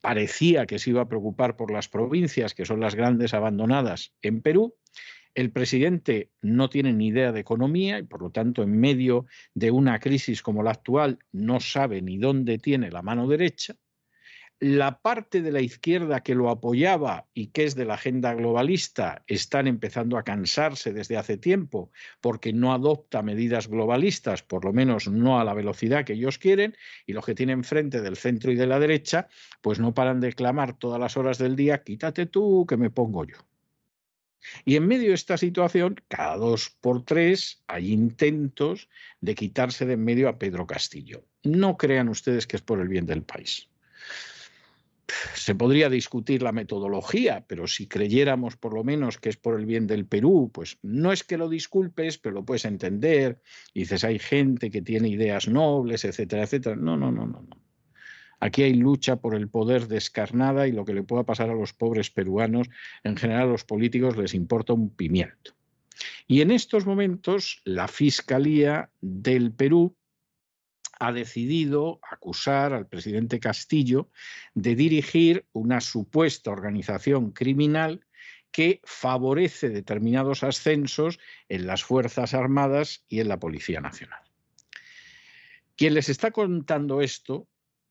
parecía 0.02 0.66
que 0.66 0.80
se 0.80 0.92
iba 0.92 1.02
a 1.02 1.10
preocupar 1.10 1.56
por 1.56 1.72
las 1.72 1.88
provincias, 1.88 2.54
que 2.54 2.66
son 2.66 2.80
las 2.80 2.96
grandes 2.96 3.34
abandonadas 3.34 4.14
en 4.22 4.42
Perú. 4.42 4.76
El 5.36 5.52
presidente 5.52 6.32
no 6.42 6.70
tiene 6.70 6.94
ni 6.94 7.08
idea 7.08 7.32
de 7.32 7.40
economía 7.40 8.00
y, 8.00 8.04
por 8.04 8.22
lo 8.22 8.32
tanto, 8.32 8.64
en 8.64 8.80
medio 8.80 9.26
de 9.54 9.72
una 9.72 10.00
crisis 10.00 10.42
como 10.42 10.64
la 10.64 10.72
actual, 10.72 11.20
no 11.32 11.60
sabe 11.60 12.02
ni 12.02 12.18
dónde 12.18 12.58
tiene 12.58 12.92
la 12.92 13.02
mano 13.02 13.28
derecha 13.28 13.76
la 14.60 15.00
parte 15.00 15.42
de 15.42 15.54
la 15.54 15.62
izquierda 15.62 16.22
que 16.22 16.36
lo 16.36 16.50
apoyaba 16.50 17.28
y 17.34 17.48
que 17.48 17.64
es 17.64 17.76
de 17.76 17.86
la 17.86 17.94
agenda 17.94 18.34
globalista 18.34 19.24
están 19.26 19.68
empezando 19.68 20.18
a 20.18 20.24
cansarse 20.24 20.92
desde 20.92 21.16
hace 21.16 21.38
tiempo 21.38 21.92
porque 22.20 22.52
no 22.52 22.74
adopta 22.74 23.22
medidas 23.22 23.70
globalistas, 23.70 24.44
por 24.44 24.66
lo 24.66 24.74
menos 24.74 25.08
no 25.08 25.40
a 25.40 25.46
la 25.46 25.54
velocidad 25.54 26.04
que 26.04 26.14
ellos 26.14 26.38
quieren, 26.38 26.76
y 27.06 27.14
los 27.14 27.26
que 27.26 27.36
tienen 27.36 27.64
frente 27.64 28.02
del 28.02 28.18
centro 28.18 28.52
y 28.52 28.56
de 28.56 28.68
la 28.68 28.80
derecha, 28.80 29.30
pues 29.62 29.80
no 29.80 29.94
paran 29.94 30.20
de 30.20 30.34
clamar 30.34 30.78
todas 30.78 31.00
las 31.00 31.16
horas 31.16 31.38
del 31.38 31.56
día, 31.56 31.84
quítate 31.84 32.26
tú 32.26 32.66
que 32.68 32.76
me 32.76 32.90
pongo 32.90 33.24
yo. 33.24 33.38
Y 34.66 34.76
en 34.76 34.88
medio 34.88 35.10
de 35.10 35.16
esta 35.16 35.38
situación, 35.38 36.02
cada 36.10 36.36
dos 36.36 36.70
por 36.82 37.06
tres 37.06 37.64
hay 37.68 37.94
intentos 37.94 38.90
de 39.22 39.36
quitarse 39.36 39.86
de 39.86 39.94
en 39.94 40.04
medio 40.04 40.28
a 40.28 40.38
Pedro 40.38 40.68
Castillo. 40.68 41.24
No 41.44 41.78
crean 41.78 42.10
ustedes 42.10 42.46
que 42.46 42.58
es 42.58 42.62
por 42.62 42.82
el 42.82 42.90
bien 42.90 43.06
del 43.06 43.24
país 43.24 43.70
se 45.34 45.56
podría 45.56 45.90
discutir 45.90 46.42
la 46.44 46.52
metodología, 46.52 47.46
pero 47.48 47.68
si 47.68 47.88
creyéramos 47.88 48.56
por 48.58 48.74
lo 48.74 48.84
menos 48.84 49.18
que 49.18 49.30
es 49.30 49.38
por 49.38 49.60
el 49.60 49.66
bien 49.66 49.88
del 49.88 50.06
Perú, 50.06 50.52
pues 50.54 50.78
no 50.82 51.12
es 51.12 51.24
que 51.24 51.38
lo 51.38 51.50
disculpes, 51.50 52.18
pero 52.18 52.36
lo 52.36 52.46
puedes 52.46 52.66
entender. 52.66 53.42
Y 53.74 53.82
dices, 53.82 54.04
hay 54.04 54.20
gente 54.20 54.70
que 54.70 54.82
tiene 54.82 55.10
ideas 55.10 55.48
nobles, 55.48 56.06
etcétera, 56.06 56.44
etcétera. 56.44 56.76
No, 56.76 56.98
no, 56.98 57.12
no, 57.12 57.26
no, 57.26 57.42
no. 57.42 57.70
Aquí 58.40 58.64
hay 58.64 58.74
lucha 58.74 59.18
por 59.18 59.36
el 59.36 59.50
poder 59.50 59.88
descarnada 59.88 60.68
y 60.68 60.72
lo 60.72 60.86
que 60.86 60.94
le 60.94 61.04
pueda 61.04 61.24
pasar 61.24 61.50
a 61.50 61.56
los 61.56 61.74
pobres 61.74 62.10
peruanos, 62.10 62.70
en 63.04 63.18
general 63.18 63.44
a 63.44 63.52
los 63.52 63.66
políticos 63.66 64.16
les 64.16 64.34
importa 64.34 64.74
un 64.74 64.90
pimiento. 64.90 65.54
Y 66.28 66.42
en 66.42 66.52
estos 66.52 66.86
momentos 66.86 67.62
la 67.66 67.88
Fiscalía 67.88 68.90
del 69.02 69.52
Perú 69.52 69.96
ha 71.00 71.12
decidido 71.14 72.00
acusar 72.04 72.74
al 72.74 72.88
presidente 72.88 73.40
Castillo 73.40 74.10
de 74.54 74.76
dirigir 74.76 75.46
una 75.54 75.82
supuesta 75.82 76.52
organización 76.52 77.32
criminal 77.32 78.06
que 78.52 78.82
favorece 78.84 79.70
determinados 79.70 80.44
ascensos 80.44 81.20
en 81.48 81.68
las 81.68 81.84
Fuerzas 81.84 82.34
Armadas 82.34 83.06
y 83.08 83.22
en 83.22 83.30
la 83.30 83.40
Policía 83.40 83.80
Nacional. 83.80 84.22
Quien 85.76 85.94
les 85.94 86.10
está 86.10 86.32
contando 86.32 87.02
esto 87.02 87.48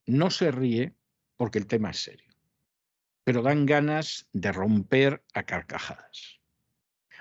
no 0.06 0.30
se 0.30 0.50
ríe 0.50 0.94
porque 1.36 1.58
el 1.58 1.66
tema 1.66 1.90
es 1.90 2.02
serio, 2.02 2.34
pero 3.24 3.40
dan 3.40 3.64
ganas 3.64 4.28
de 4.32 4.52
romper 4.52 5.22
a 5.32 5.44
carcajadas. 5.44 6.40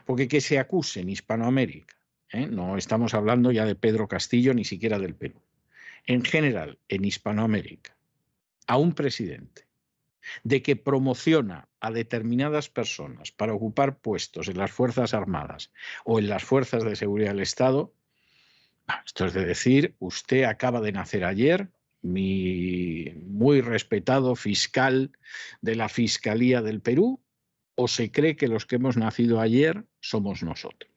Porque 0.05 0.27
que 0.27 0.41
se 0.41 0.59
acuse 0.59 1.01
en 1.01 1.09
Hispanoamérica, 1.09 1.95
¿eh? 2.31 2.47
no 2.47 2.77
estamos 2.77 3.13
hablando 3.13 3.51
ya 3.51 3.65
de 3.65 3.75
Pedro 3.75 4.07
Castillo 4.07 4.53
ni 4.53 4.65
siquiera 4.65 4.99
del 4.99 5.15
Perú, 5.15 5.41
en 6.08 6.24
general 6.24 6.80
en 6.88 7.05
Hispanoamérica 7.05 7.95
a 8.66 8.78
un 8.78 8.93
presidente 8.93 9.68
de 10.43 10.62
que 10.62 10.76
promociona 10.76 11.70
a 11.80 11.91
determinadas 11.91 12.70
personas 12.70 13.32
para 13.32 13.53
ocupar 13.53 13.99
puestos 13.99 14.47
en 14.47 14.58
las 14.58 14.72
Fuerzas 14.72 15.14
Armadas 15.14 15.72
o 16.03 16.20
en 16.20 16.28
las 16.28 16.43
Fuerzas 16.43 16.84
de 16.84 16.95
Seguridad 16.95 17.30
del 17.30 17.41
Estado, 17.41 17.93
ah, 18.88 19.03
esto 19.05 19.26
es 19.26 19.34
de 19.34 19.45
decir, 19.45 19.95
usted 19.99 20.43
acaba 20.43 20.82
de 20.82 20.91
nacer 20.91 21.24
ayer, 21.24 21.70
mi 22.01 23.14
muy 23.26 23.62
respetado 23.62 24.36
fiscal 24.36 25.12
de 25.62 25.76
la 25.76 25.89
Fiscalía 25.89 26.62
del 26.62 26.82
Perú, 26.82 27.22
o 27.76 27.88
se 27.88 28.12
cree 28.12 28.36
que 28.36 28.47
los 28.47 28.66
que 28.66 28.78
hemos 28.78 28.97
nacido 28.97 29.39
ayer 29.39 29.86
somos 29.99 30.41
nosotros. 30.41 30.91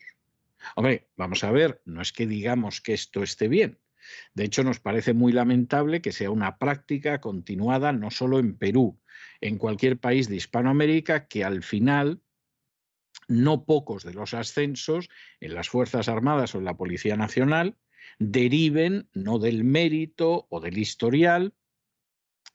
Hombre, 0.76 1.08
vamos 1.16 1.44
a 1.44 1.50
ver, 1.50 1.82
no 1.84 2.00
es 2.00 2.12
que 2.12 2.26
digamos 2.26 2.80
que 2.80 2.94
esto 2.94 3.22
esté 3.22 3.48
bien. 3.48 3.78
De 4.34 4.44
hecho, 4.44 4.64
nos 4.64 4.80
parece 4.80 5.14
muy 5.14 5.32
lamentable 5.32 6.00
que 6.00 6.12
sea 6.12 6.30
una 6.30 6.58
práctica 6.58 7.20
continuada 7.20 7.92
no 7.92 8.10
solo 8.10 8.38
en 8.38 8.56
Perú, 8.56 9.00
en 9.40 9.58
cualquier 9.58 9.98
país 9.98 10.28
de 10.28 10.36
Hispanoamérica, 10.36 11.26
que 11.26 11.44
al 11.44 11.62
final 11.62 12.22
no 13.28 13.64
pocos 13.64 14.04
de 14.04 14.14
los 14.14 14.34
ascensos 14.34 15.08
en 15.40 15.54
las 15.54 15.68
Fuerzas 15.68 16.08
Armadas 16.08 16.54
o 16.54 16.58
en 16.58 16.64
la 16.64 16.76
Policía 16.76 17.16
Nacional 17.16 17.76
deriven 18.18 19.08
no 19.14 19.38
del 19.38 19.64
mérito 19.64 20.46
o 20.50 20.60
del 20.60 20.78
historial, 20.78 21.54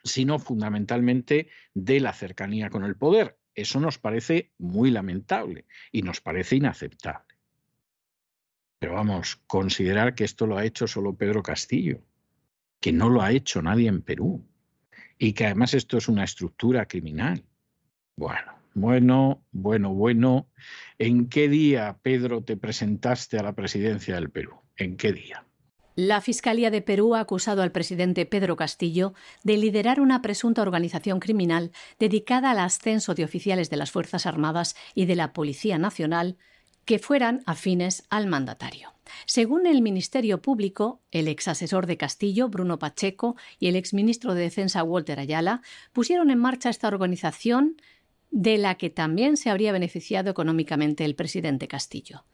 sino 0.04 0.38
fundamentalmente 0.40 1.50
de 1.74 2.00
la 2.00 2.14
cercanía 2.14 2.70
con 2.70 2.84
el 2.84 2.96
poder. 2.96 3.40
Eso 3.56 3.80
nos 3.80 3.98
parece 3.98 4.52
muy 4.58 4.92
lamentable 4.92 5.66
y 5.92 6.02
nos 6.02 6.22
parece 6.22 6.58
inaceptable. 6.58 7.35
Pero 8.80 8.94
vamos, 8.94 9.42
considerar 9.48 10.16
que 10.16 10.24
esto 10.24 10.48
lo 10.48 10.58
ha 10.58 10.66
hecho 10.66 10.88
solo 10.88 11.16
Pedro 11.16 11.42
Castillo, 11.42 12.02
que 12.80 12.92
no 12.92 13.10
lo 13.10 13.22
ha 13.22 13.32
hecho 13.32 13.62
nadie 13.62 13.88
en 13.88 14.02
Perú 14.02 14.46
y 15.18 15.34
que 15.34 15.46
además 15.46 15.74
esto 15.74 15.98
es 15.98 16.08
una 16.08 16.24
estructura 16.24 16.86
criminal. 16.86 17.44
Bueno, 18.18 18.54
bueno, 18.74 19.42
bueno, 19.52 19.94
bueno. 19.94 20.48
¿En 21.00 21.30
qué 21.30 21.48
día, 21.48 21.98
Pedro, 22.02 22.44
te 22.44 22.58
presentaste 22.58 23.38
a 23.38 23.44
la 23.44 23.54
presidencia 23.54 24.16
del 24.16 24.30
Perú? 24.30 24.56
¿En 24.78 24.98
qué 24.98 25.14
día? 25.14 25.46
La 25.96 26.20
Fiscalía 26.20 26.72
de 26.72 26.82
Perú 26.82 27.16
ha 27.16 27.22
acusado 27.22 27.62
al 27.62 27.72
presidente 27.72 28.26
Pedro 28.26 28.58
Castillo 28.58 29.14
de 29.44 29.56
liderar 29.56 30.02
una 30.02 30.22
presunta 30.22 30.62
organización 30.62 31.22
criminal 31.22 31.72
dedicada 32.00 32.52
al 32.52 32.60
ascenso 32.60 33.16
de 33.16 33.24
oficiales 33.24 33.70
de 33.70 33.78
las 33.78 33.92
Fuerzas 33.92 34.26
Armadas 34.26 34.76
y 34.94 35.06
de 35.06 35.16
la 35.16 35.32
Policía 35.32 35.78
Nacional 35.78 36.38
que 36.86 37.00
fueran 37.00 37.42
afines 37.46 38.06
al 38.10 38.28
mandatario. 38.28 38.94
Según 39.26 39.68
el 39.68 39.82
Ministerio 39.82 40.42
Público, 40.42 41.02
el 41.12 41.28
ex 41.28 41.48
asesor 41.48 41.86
de 41.86 41.98
Castillo, 41.98 42.50
Bruno 42.50 42.80
Pacheco, 42.80 43.36
y 43.60 43.68
el 43.68 43.76
ex 43.76 43.94
ministro 43.94 44.34
de 44.34 44.42
Defensa, 44.42 44.84
Walter 44.84 45.20
Ayala, 45.20 45.62
pusieron 45.94 46.32
en 46.32 46.40
marcha 46.40 46.70
esta 46.70 46.88
organización 46.88 47.78
de 48.32 48.58
la 48.58 48.76
que 48.76 48.90
también 48.90 49.38
se 49.38 49.50
habría 49.50 49.72
beneficiado 49.72 50.30
económicamente 50.30 51.06
el 51.06 51.16
presidente 51.16 51.68
Castillo. 51.68 52.26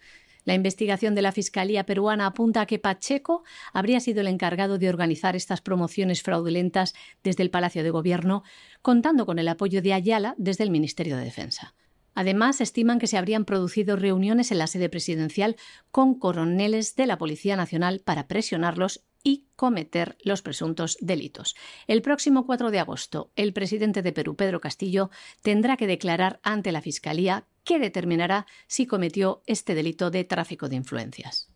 La 0.43 0.55
investigación 0.55 1.13
de 1.13 1.21
la 1.21 1.31
Fiscalía 1.31 1.85
peruana 1.85 2.25
apunta 2.25 2.61
a 2.61 2.65
que 2.65 2.79
Pacheco 2.79 3.43
habría 3.73 3.99
sido 3.99 4.21
el 4.21 4.27
encargado 4.27 4.79
de 4.79 4.89
organizar 4.89 5.35
estas 5.35 5.61
promociones 5.61 6.23
fraudulentas 6.23 6.95
desde 7.23 7.43
el 7.43 7.51
Palacio 7.51 7.83
de 7.83 7.91
Gobierno, 7.91 8.43
contando 8.81 9.27
con 9.27 9.37
el 9.37 9.47
apoyo 9.47 9.83
de 9.83 9.93
Ayala 9.93 10.33
desde 10.37 10.63
el 10.63 10.71
Ministerio 10.71 11.15
de 11.17 11.25
Defensa. 11.25 11.75
Además, 12.13 12.61
estiman 12.61 12.99
que 12.99 13.07
se 13.07 13.17
habrían 13.17 13.45
producido 13.45 13.95
reuniones 13.95 14.51
en 14.51 14.57
la 14.57 14.67
sede 14.67 14.89
presidencial 14.89 15.55
con 15.91 16.15
coroneles 16.15 16.95
de 16.95 17.05
la 17.05 17.17
Policía 17.17 17.55
Nacional 17.55 18.01
para 18.03 18.27
presionarlos 18.27 19.03
y 19.23 19.45
cometer 19.55 20.17
los 20.23 20.41
presuntos 20.41 20.97
delitos. 20.99 21.55
El 21.87 22.01
próximo 22.01 22.45
4 22.45 22.71
de 22.71 22.79
agosto, 22.79 23.31
el 23.35 23.53
presidente 23.53 24.01
de 24.01 24.13
Perú, 24.13 24.35
Pedro 24.35 24.59
Castillo, 24.61 25.11
tendrá 25.41 25.77
que 25.77 25.87
declarar 25.87 26.39
ante 26.43 26.71
la 26.71 26.81
Fiscalía 26.81 27.45
que 27.63 27.79
determinará 27.79 28.47
si 28.67 28.87
cometió 28.87 29.43
este 29.45 29.75
delito 29.75 30.09
de 30.09 30.23
tráfico 30.23 30.69
de 30.69 30.77
influencias. 30.77 31.50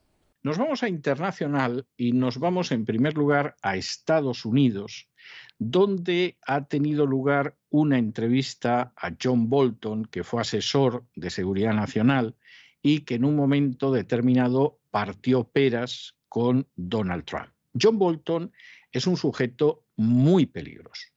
Nos 0.46 0.60
vamos 0.60 0.84
a 0.84 0.90
internacional 0.90 1.88
y 1.98 2.12
nos 2.12 2.38
vamos 2.38 2.72
en 2.72 2.86
primer 2.86 3.16
lugar 3.16 3.56
a 3.64 3.78
Estados 3.78 4.46
Unidos, 4.46 5.10
donde 5.58 6.38
ha 6.46 6.66
tenido 6.66 7.08
lugar 7.08 7.58
una 7.72 7.98
entrevista 7.98 8.94
a 8.96 9.16
John 9.20 9.50
Bolton, 9.50 10.06
que 10.06 10.24
fue 10.24 10.42
asesor 10.42 11.04
de 11.16 11.32
Seguridad 11.32 11.74
Nacional 11.74 12.36
y 12.84 13.00
que 13.00 13.16
en 13.16 13.26
un 13.26 13.36
momento 13.36 13.92
determinado 13.92 14.78
partió 14.92 15.46
peras 15.46 16.16
con 16.30 16.68
Donald 16.76 17.26
Trump. 17.26 17.50
John 17.74 17.98
Bolton 17.98 18.52
es 18.92 19.08
un 19.08 19.18
sujeto 19.18 19.84
muy 19.96 20.46
peligroso. 20.46 21.08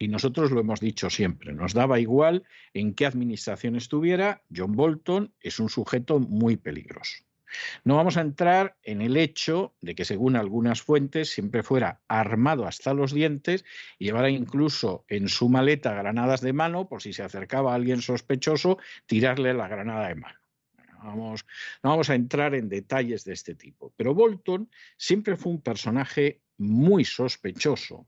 Y 0.00 0.08
nosotros 0.08 0.50
lo 0.50 0.58
hemos 0.58 0.80
dicho 0.80 1.10
siempre, 1.10 1.52
nos 1.52 1.74
daba 1.74 2.00
igual 2.00 2.42
en 2.72 2.94
qué 2.94 3.06
administración 3.06 3.76
estuviera, 3.76 4.42
John 4.52 4.72
Bolton 4.72 5.32
es 5.38 5.60
un 5.60 5.68
sujeto 5.68 6.18
muy 6.18 6.56
peligroso. 6.56 7.22
No 7.84 7.96
vamos 7.96 8.16
a 8.16 8.20
entrar 8.20 8.76
en 8.82 9.02
el 9.02 9.16
hecho 9.16 9.74
de 9.80 9.94
que, 9.94 10.04
según 10.04 10.36
algunas 10.36 10.82
fuentes, 10.82 11.30
siempre 11.30 11.62
fuera 11.62 12.00
armado 12.08 12.66
hasta 12.66 12.94
los 12.94 13.12
dientes 13.12 13.64
y 13.98 14.06
llevara 14.06 14.30
incluso 14.30 15.04
en 15.08 15.28
su 15.28 15.48
maleta 15.48 15.94
granadas 15.94 16.40
de 16.40 16.52
mano 16.52 16.88
por 16.88 17.02
si 17.02 17.12
se 17.12 17.22
acercaba 17.22 17.72
a 17.72 17.74
alguien 17.76 18.02
sospechoso, 18.02 18.78
tirarle 19.06 19.54
la 19.54 19.68
granada 19.68 20.08
de 20.08 20.14
mano. 20.14 20.38
Vamos, 21.02 21.44
no 21.82 21.90
vamos 21.90 22.08
a 22.08 22.14
entrar 22.14 22.54
en 22.54 22.70
detalles 22.70 23.24
de 23.24 23.34
este 23.34 23.54
tipo. 23.54 23.92
Pero 23.96 24.14
Bolton 24.14 24.70
siempre 24.96 25.36
fue 25.36 25.52
un 25.52 25.60
personaje 25.60 26.40
muy 26.58 27.04
sospechoso, 27.04 28.06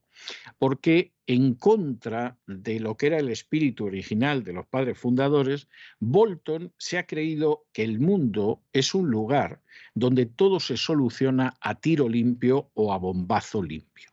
porque 0.59 1.13
en 1.27 1.55
contra 1.55 2.39
de 2.47 2.81
lo 2.81 2.97
que 2.97 3.09
era 3.09 3.19
el 3.19 3.29
espíritu 3.29 3.87
original 3.87 4.45
de 4.45 4.53
los 4.53 4.67
padres 4.67 4.99
fundadores, 4.99 5.69
Bolton 5.99 6.73
se 6.79 6.99
ha 6.99 7.07
creído 7.07 7.67
que 7.73 7.83
el 7.83 7.99
mundo 7.99 8.63
es 8.73 8.95
un 8.95 9.11
lugar 9.11 9.61
donde 9.95 10.27
todo 10.27 10.61
se 10.61 10.77
soluciona 10.77 11.55
a 11.61 11.75
tiro 11.75 12.09
limpio 12.09 12.71
o 12.75 12.93
a 12.93 12.99
bombazo 12.99 13.63
limpio. 13.63 14.11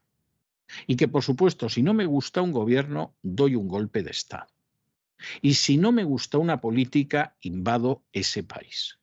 Y 0.87 0.95
que, 0.95 1.07
por 1.07 1.23
supuesto, 1.23 1.69
si 1.69 1.83
no 1.83 1.93
me 1.93 2.05
gusta 2.05 2.41
un 2.41 2.51
gobierno, 2.51 3.15
doy 3.21 3.55
un 3.55 3.67
golpe 3.67 4.01
de 4.01 4.11
Estado. 4.11 4.47
Y 5.41 5.53
si 5.53 5.77
no 5.77 5.91
me 5.91 6.03
gusta 6.03 6.37
una 6.37 6.59
política, 6.59 7.37
invado 7.41 8.03
ese 8.11 8.43
país. 8.43 8.99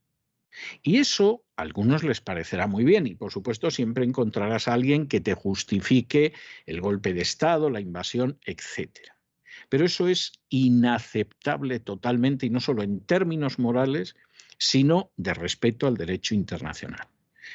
Y 0.83 0.99
eso 0.99 1.45
a 1.61 1.63
algunos 1.63 2.03
les 2.03 2.23
parecerá 2.23 2.67
muy 2.67 2.85
bien 2.85 3.07
y 3.07 3.15
por 3.15 3.31
supuesto 3.31 3.71
siempre 3.71 4.07
encontrarás 4.07 4.67
a 4.67 4.73
alguien 4.73 5.07
que 5.07 5.21
te 5.21 5.35
justifique 5.35 6.33
el 6.65 6.81
golpe 6.81 7.13
de 7.13 7.21
Estado, 7.21 7.69
la 7.69 7.81
invasión, 7.81 8.39
etc. 8.47 8.89
Pero 9.69 9.85
eso 9.85 10.09
es 10.09 10.33
inaceptable 10.49 11.79
totalmente 11.79 12.47
y 12.47 12.51
no 12.51 12.61
solo 12.61 12.83
en 12.83 13.01
términos 13.01 13.59
morales, 13.59 14.17
sino 14.57 15.13
de 15.19 15.35
respeto 15.35 15.87
al 15.87 15.99
derecho 15.99 16.35
internacional. 16.35 17.07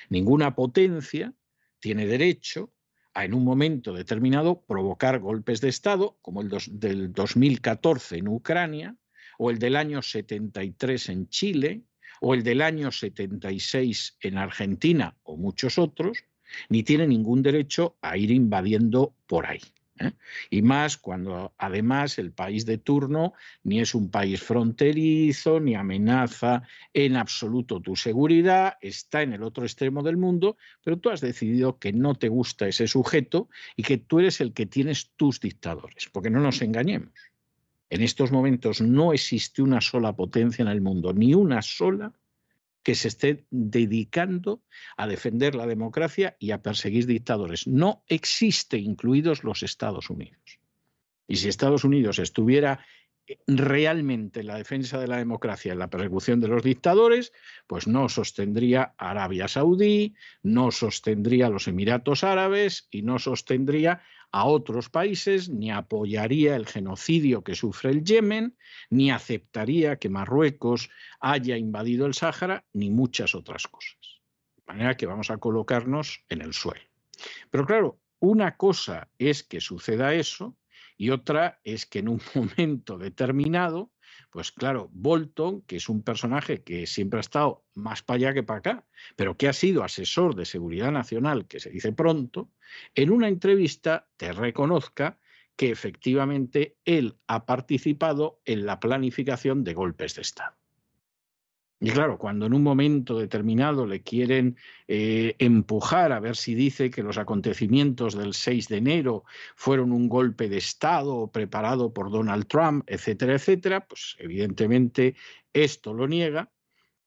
Ninguna 0.09 0.53
potencia 0.53 1.33
tiene 1.79 2.05
derecho 2.05 2.71
a 3.15 3.25
en 3.25 3.33
un 3.33 3.43
momento 3.43 3.91
determinado 3.91 4.61
provocar 4.67 5.17
golpes 5.19 5.61
de 5.61 5.69
Estado, 5.69 6.19
como 6.21 6.41
el 6.41 6.51
del 6.69 7.11
2014 7.11 8.17
en 8.17 8.27
Ucrania 8.27 8.95
o 9.39 9.49
el 9.49 9.57
del 9.57 9.75
año 9.75 10.03
73 10.03 11.09
en 11.09 11.27
Chile 11.29 11.81
o 12.21 12.33
el 12.33 12.43
del 12.43 12.61
año 12.61 12.91
76 12.91 14.17
en 14.21 14.37
Argentina 14.37 15.15
o 15.23 15.37
muchos 15.37 15.77
otros, 15.77 16.23
ni 16.69 16.83
tiene 16.83 17.07
ningún 17.07 17.41
derecho 17.41 17.97
a 18.01 18.17
ir 18.17 18.31
invadiendo 18.31 19.13
por 19.27 19.45
ahí. 19.45 19.61
¿eh? 19.99 20.11
Y 20.49 20.61
más 20.61 20.97
cuando 20.97 21.53
además 21.57 22.17
el 22.19 22.31
país 22.31 22.65
de 22.65 22.77
turno 22.77 23.33
ni 23.63 23.79
es 23.79 23.95
un 23.95 24.09
país 24.09 24.41
fronterizo, 24.41 25.59
ni 25.59 25.75
amenaza 25.75 26.63
en 26.93 27.15
absoluto 27.15 27.81
tu 27.81 27.95
seguridad, 27.95 28.77
está 28.81 29.21
en 29.21 29.33
el 29.33 29.43
otro 29.43 29.63
extremo 29.63 30.03
del 30.03 30.17
mundo, 30.17 30.57
pero 30.83 30.97
tú 30.97 31.09
has 31.09 31.21
decidido 31.21 31.79
que 31.79 31.93
no 31.93 32.15
te 32.15 32.29
gusta 32.29 32.67
ese 32.67 32.87
sujeto 32.87 33.49
y 33.75 33.83
que 33.83 33.97
tú 33.97 34.19
eres 34.19 34.41
el 34.41 34.53
que 34.53 34.65
tienes 34.65 35.11
tus 35.15 35.39
dictadores, 35.39 36.09
porque 36.11 36.29
no 36.29 36.39
nos 36.39 36.61
engañemos. 36.61 37.13
En 37.89 38.01
estos 38.01 38.31
momentos 38.31 38.81
no 38.81 39.13
existe 39.13 39.61
una 39.61 39.81
sola 39.81 40.15
potencia 40.15 40.63
en 40.63 40.69
el 40.69 40.81
mundo, 40.81 41.13
ni 41.13 41.33
una 41.33 41.61
sola 41.61 42.13
que 42.83 42.95
se 42.95 43.07
esté 43.07 43.45
dedicando 43.49 44.61
a 44.95 45.07
defender 45.07 45.55
la 45.55 45.65
democracia 45.65 46.37
y 46.39 46.51
a 46.51 46.61
perseguir 46.61 47.07
dictadores. 47.07 47.65
No 47.65 48.03
existe, 48.07 48.77
incluidos 48.77 49.43
los 49.43 49.63
Estados 49.63 50.09
Unidos. 50.09 50.59
Y 51.27 51.37
si 51.37 51.49
Estados 51.49 51.83
Unidos 51.83 52.19
estuviera 52.19 52.85
realmente 53.47 54.41
en 54.41 54.47
la 54.47 54.57
defensa 54.57 54.99
de 54.99 55.07
la 55.07 55.17
democracia, 55.17 55.73
en 55.73 55.79
la 55.79 55.89
persecución 55.89 56.39
de 56.39 56.47
los 56.47 56.63
dictadores, 56.63 57.33
pues 57.67 57.87
no 57.87 58.09
sostendría 58.09 58.93
Arabia 58.97 59.47
Saudí, 59.47 60.15
no 60.43 60.71
sostendría 60.71 61.49
los 61.49 61.67
Emiratos 61.67 62.23
Árabes 62.23 62.87
y 62.91 63.01
no 63.01 63.19
sostendría 63.19 64.01
a 64.31 64.45
otros 64.45 64.89
países, 64.89 65.49
ni 65.49 65.71
apoyaría 65.71 66.55
el 66.55 66.67
genocidio 66.67 67.43
que 67.43 67.55
sufre 67.55 67.91
el 67.91 68.03
Yemen, 68.03 68.57
ni 68.89 69.09
aceptaría 69.09 69.97
que 69.97 70.09
Marruecos 70.09 70.89
haya 71.21 71.55
invadido 71.57 72.05
el 72.05 72.13
Sáhara, 72.13 72.65
ni 72.73 72.89
muchas 72.89 73.33
otras 73.33 73.67
cosas. 73.67 74.21
De 74.57 74.63
manera 74.67 74.97
que 74.97 75.05
vamos 75.05 75.29
a 75.29 75.37
colocarnos 75.37 76.23
en 76.27 76.41
el 76.41 76.53
suelo. 76.53 76.83
Pero 77.49 77.65
claro, 77.65 77.99
una 78.19 78.57
cosa 78.57 79.07
es 79.17 79.43
que 79.43 79.61
suceda 79.61 80.13
eso 80.13 80.57
Y 80.97 81.09
otra 81.09 81.59
es 81.63 81.85
que 81.85 81.99
en 81.99 82.09
un 82.09 82.21
momento 82.35 82.97
determinado, 82.97 83.91
pues 84.31 84.51
claro, 84.51 84.89
Bolton, 84.91 85.61
que 85.61 85.77
es 85.77 85.89
un 85.89 86.03
personaje 86.03 86.63
que 86.63 86.87
siempre 86.87 87.19
ha 87.19 87.21
estado 87.21 87.65
más 87.73 88.01
para 88.01 88.17
allá 88.17 88.33
que 88.33 88.43
para 88.43 88.59
acá, 88.59 88.85
pero 89.15 89.37
que 89.37 89.47
ha 89.47 89.53
sido 89.53 89.83
asesor 89.83 90.35
de 90.35 90.45
seguridad 90.45 90.91
nacional, 90.91 91.47
que 91.47 91.59
se 91.59 91.69
dice 91.69 91.91
pronto, 91.91 92.51
en 92.95 93.11
una 93.11 93.27
entrevista 93.27 94.07
te 94.17 94.31
reconozca 94.31 95.19
que 95.55 95.71
efectivamente 95.71 96.77
él 96.83 97.17
ha 97.27 97.45
participado 97.45 98.41
en 98.45 98.65
la 98.65 98.79
planificación 98.79 99.63
de 99.63 99.73
golpes 99.73 100.15
de 100.15 100.21
Estado. 100.21 100.55
Y 101.79 101.91
claro, 101.91 102.17
cuando 102.17 102.45
en 102.45 102.53
un 102.53 102.63
momento 102.63 103.19
determinado 103.19 103.85
le 103.85 104.01
quieren 104.01 104.55
eh, 104.87 105.35
empujar 105.39 106.13
a 106.13 106.21
ver 106.21 106.37
si 106.37 106.55
dice 106.55 106.89
que 106.89 107.03
los 107.03 107.17
acontecimientos 107.17 108.15
del 108.15 108.33
6 108.33 108.69
de 108.69 108.77
enero 108.77 109.25
fueron 109.55 109.91
un 109.91 110.07
golpe 110.07 110.47
de 110.47 110.57
Estado 110.57 111.29
preparado 111.31 111.93
por 111.93 112.11
Donald 112.11 112.47
Trump, 112.47 112.85
etcétera, 112.87 113.35
etcétera, 113.35 113.85
pues 113.87 114.15
evidentemente 114.19 115.15
esto 115.51 115.93
lo 115.93 116.07
niega, 116.07 116.49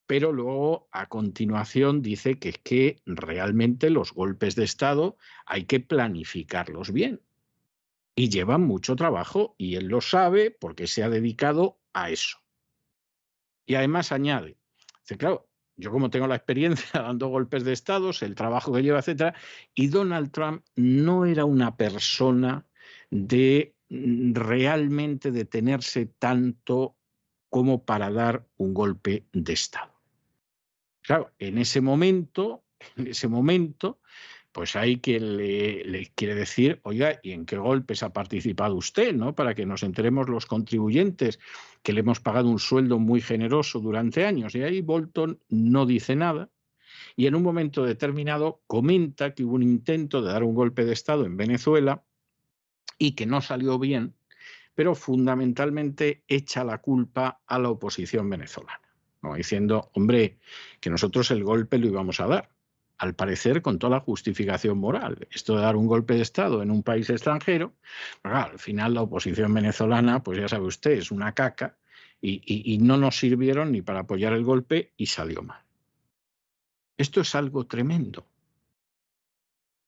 pero 0.06 0.32
luego 0.32 0.88
a 0.92 1.06
continuación 1.06 2.02
dice 2.02 2.38
que 2.38 2.50
es 2.50 2.58
que 2.58 3.02
realmente 3.06 3.88
los 3.88 4.12
golpes 4.12 4.54
de 4.54 4.64
Estado 4.64 5.16
hay 5.46 5.64
que 5.64 5.80
planificarlos 5.80 6.92
bien. 6.92 7.22
Y 8.14 8.28
llevan 8.28 8.62
mucho 8.62 8.96
trabajo 8.96 9.54
y 9.58 9.76
él 9.76 9.86
lo 9.86 10.00
sabe 10.00 10.50
porque 10.50 10.86
se 10.86 11.02
ha 11.02 11.08
dedicado 11.08 11.78
a 11.92 12.10
eso. 12.10 12.38
Y 13.68 13.74
además 13.74 14.12
añade, 14.12 14.56
dice, 15.02 15.18
claro, 15.18 15.46
yo 15.76 15.90
como 15.90 16.08
tengo 16.08 16.26
la 16.26 16.36
experiencia 16.36 16.88
dando 17.02 17.28
golpes 17.28 17.64
de 17.64 17.74
Estado, 17.74 18.10
el 18.22 18.34
trabajo 18.34 18.72
que 18.72 18.82
lleva, 18.82 18.98
etcétera, 18.98 19.34
y 19.74 19.88
Donald 19.88 20.32
Trump 20.32 20.64
no 20.74 21.26
era 21.26 21.44
una 21.44 21.76
persona 21.76 22.66
de 23.10 23.74
mm, 23.90 24.32
realmente 24.32 25.30
detenerse 25.30 26.06
tanto 26.06 26.96
como 27.50 27.84
para 27.84 28.10
dar 28.10 28.46
un 28.56 28.72
golpe 28.72 29.26
de 29.32 29.52
Estado. 29.52 29.92
Claro, 31.02 31.30
en 31.38 31.58
ese 31.58 31.82
momento, 31.82 32.64
en 32.96 33.08
ese 33.08 33.28
momento, 33.28 34.00
pues 34.58 34.74
hay 34.74 34.98
quien 34.98 35.36
le, 35.36 36.10
quiere 36.16 36.34
decir, 36.34 36.80
oiga, 36.82 37.20
¿y 37.22 37.30
en 37.30 37.46
qué 37.46 37.56
golpes 37.58 38.02
ha 38.02 38.12
participado 38.12 38.74
usted? 38.74 39.14
¿no? 39.14 39.32
Para 39.32 39.54
que 39.54 39.64
nos 39.64 39.84
enteremos 39.84 40.28
los 40.28 40.46
contribuyentes 40.46 41.38
que 41.84 41.92
le 41.92 42.00
hemos 42.00 42.18
pagado 42.18 42.48
un 42.48 42.58
sueldo 42.58 42.98
muy 42.98 43.20
generoso 43.20 43.78
durante 43.78 44.26
años. 44.26 44.56
Y 44.56 44.64
ahí 44.64 44.80
Bolton 44.80 45.38
no 45.48 45.86
dice 45.86 46.16
nada. 46.16 46.50
Y 47.14 47.28
en 47.28 47.36
un 47.36 47.44
momento 47.44 47.84
determinado 47.84 48.60
comenta 48.66 49.32
que 49.32 49.44
hubo 49.44 49.54
un 49.54 49.62
intento 49.62 50.22
de 50.22 50.32
dar 50.32 50.42
un 50.42 50.56
golpe 50.56 50.84
de 50.84 50.92
Estado 50.92 51.24
en 51.24 51.36
Venezuela 51.36 52.02
y 52.98 53.12
que 53.12 53.26
no 53.26 53.40
salió 53.40 53.78
bien, 53.78 54.16
pero 54.74 54.96
fundamentalmente 54.96 56.24
echa 56.26 56.64
la 56.64 56.78
culpa 56.78 57.42
a 57.46 57.60
la 57.60 57.70
oposición 57.70 58.28
venezolana, 58.28 58.80
diciendo, 59.36 59.92
hombre, 59.94 60.40
que 60.80 60.90
nosotros 60.90 61.30
el 61.30 61.44
golpe 61.44 61.78
lo 61.78 61.86
íbamos 61.86 62.18
a 62.18 62.26
dar 62.26 62.57
al 62.98 63.14
parecer 63.14 63.62
con 63.62 63.78
toda 63.78 63.96
la 63.96 64.00
justificación 64.00 64.78
moral. 64.78 65.26
Esto 65.30 65.54
de 65.54 65.62
dar 65.62 65.76
un 65.76 65.86
golpe 65.86 66.14
de 66.14 66.22
Estado 66.22 66.62
en 66.62 66.70
un 66.70 66.82
país 66.82 67.08
extranjero, 67.08 67.74
al 68.22 68.58
final 68.58 68.94
la 68.94 69.02
oposición 69.02 69.54
venezolana, 69.54 70.22
pues 70.22 70.38
ya 70.38 70.48
sabe 70.48 70.66
usted, 70.66 70.92
es 70.92 71.12
una 71.12 71.32
caca 71.32 71.78
y, 72.20 72.42
y 72.44 72.78
no 72.78 72.96
nos 72.96 73.16
sirvieron 73.16 73.70
ni 73.70 73.82
para 73.82 74.00
apoyar 74.00 74.32
el 74.32 74.44
golpe 74.44 74.92
y 74.96 75.06
salió 75.06 75.42
mal. 75.42 75.62
Esto 76.96 77.20
es 77.20 77.34
algo 77.36 77.66
tremendo, 77.66 78.26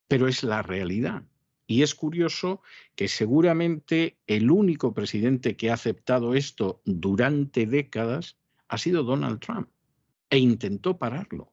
pero 0.07 0.29
es 0.29 0.45
la 0.45 0.63
realidad. 0.63 1.25
Y 1.67 1.83
es 1.83 1.95
curioso 1.97 2.63
que 2.95 3.09
seguramente 3.09 4.19
el 4.27 4.51
único 4.51 4.95
presidente 4.95 5.57
que 5.57 5.71
ha 5.71 5.75
aceptado 5.75 6.35
esto 6.35 6.81
durante 6.85 7.67
décadas 7.67 8.37
ha 8.69 8.79
sido 8.79 9.03
Donald 9.03 9.41
Trump 9.41 9.69
e 10.31 10.39
intentó 10.39 10.99
pararlo 10.99 11.53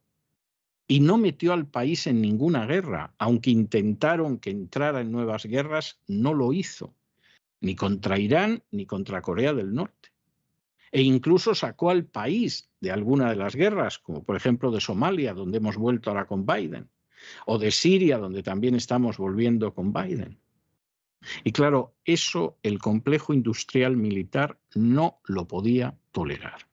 y 0.87 1.01
no 1.01 1.17
metió 1.17 1.53
al 1.53 1.67
país 1.67 2.07
en 2.07 2.21
ninguna 2.21 2.65
guerra, 2.65 3.13
aunque 3.17 3.51
intentaron 3.51 4.37
que 4.37 4.51
entrara 4.51 5.01
en 5.01 5.11
nuevas 5.11 5.45
guerras, 5.45 5.99
no 6.07 6.33
lo 6.33 6.53
hizo, 6.53 6.95
ni 7.59 7.75
contra 7.75 8.17
Irán 8.17 8.63
ni 8.71 8.85
contra 8.85 9.21
Corea 9.21 9.53
del 9.53 9.73
Norte. 9.73 10.09
E 10.91 11.01
incluso 11.01 11.53
sacó 11.53 11.89
al 11.89 12.05
país 12.05 12.69
de 12.79 12.91
alguna 12.91 13.29
de 13.29 13.35
las 13.35 13.55
guerras, 13.55 13.99
como 13.99 14.23
por 14.23 14.37
ejemplo 14.37 14.71
de 14.71 14.79
Somalia, 14.79 15.33
donde 15.33 15.57
hemos 15.57 15.75
vuelto 15.75 16.09
ahora 16.09 16.25
con 16.25 16.45
Biden, 16.45 16.89
o 17.45 17.57
de 17.57 17.71
Siria, 17.71 18.17
donde 18.17 18.41
también 18.41 18.75
estamos 18.75 19.17
volviendo 19.17 19.73
con 19.73 19.91
Biden. 19.91 20.39
Y 21.43 21.51
claro, 21.51 21.95
eso 22.05 22.57
el 22.63 22.79
complejo 22.79 23.33
industrial 23.33 23.97
militar 23.97 24.59
no 24.75 25.19
lo 25.25 25.47
podía 25.47 25.97
tolerar. 26.11 26.69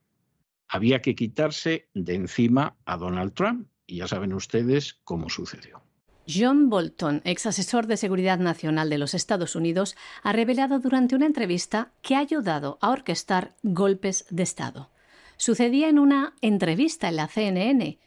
Había 0.69 1.03
que 1.03 1.17
quitarse 1.17 1.89
de 1.95 2.15
encima 2.15 2.77
a 2.85 2.97
Donald 2.97 3.33
Trump 3.33 3.69
y 3.87 3.97
ya 3.97 4.09
saben 4.09 4.33
ustedes 4.33 4.95
cómo 5.05 5.29
sucedió. 5.29 5.83
John 6.27 6.71
Bolton, 6.71 7.21
ex 7.25 7.45
asesor 7.45 7.87
de 7.87 7.99
Seguridad 7.99 8.39
Nacional 8.39 8.89
de 8.89 8.97
los 8.97 9.13
Estados 9.13 9.57
Unidos, 9.57 9.95
ha 10.23 10.33
revelado 10.33 10.79
durante 10.79 11.15
una 11.15 11.27
entrevista 11.27 11.93
que 12.01 12.17
ha 12.17 12.21
ayudado 12.21 12.79
a 12.81 12.91
orquestar 12.91 13.55
golpes 13.63 14.25
de 14.31 14.43
Estado. 14.43 14.91
Sucedía 15.37 15.89
en 15.89 15.99
una 15.99 16.35
entrevista 16.41 17.09
en 17.09 17.17
la 17.17 17.29
CNN, 17.29 17.99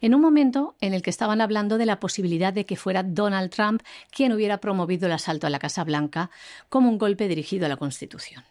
en 0.00 0.14
un 0.14 0.20
momento 0.20 0.76
en 0.80 0.94
el 0.94 1.02
que 1.02 1.10
estaban 1.10 1.40
hablando 1.40 1.76
de 1.76 1.86
la 1.86 2.00
posibilidad 2.00 2.52
de 2.52 2.64
que 2.64 2.76
fuera 2.76 3.02
Donald 3.02 3.50
Trump 3.50 3.82
quien 4.10 4.32
hubiera 4.32 4.58
promovido 4.58 5.06
el 5.06 5.12
asalto 5.12 5.46
a 5.46 5.50
la 5.50 5.58
Casa 5.58 5.84
Blanca 5.84 6.30
como 6.68 6.88
un 6.88 6.98
golpe 6.98 7.28
dirigido 7.28 7.66
a 7.66 7.68
la 7.68 7.76
Constitución. 7.76 8.44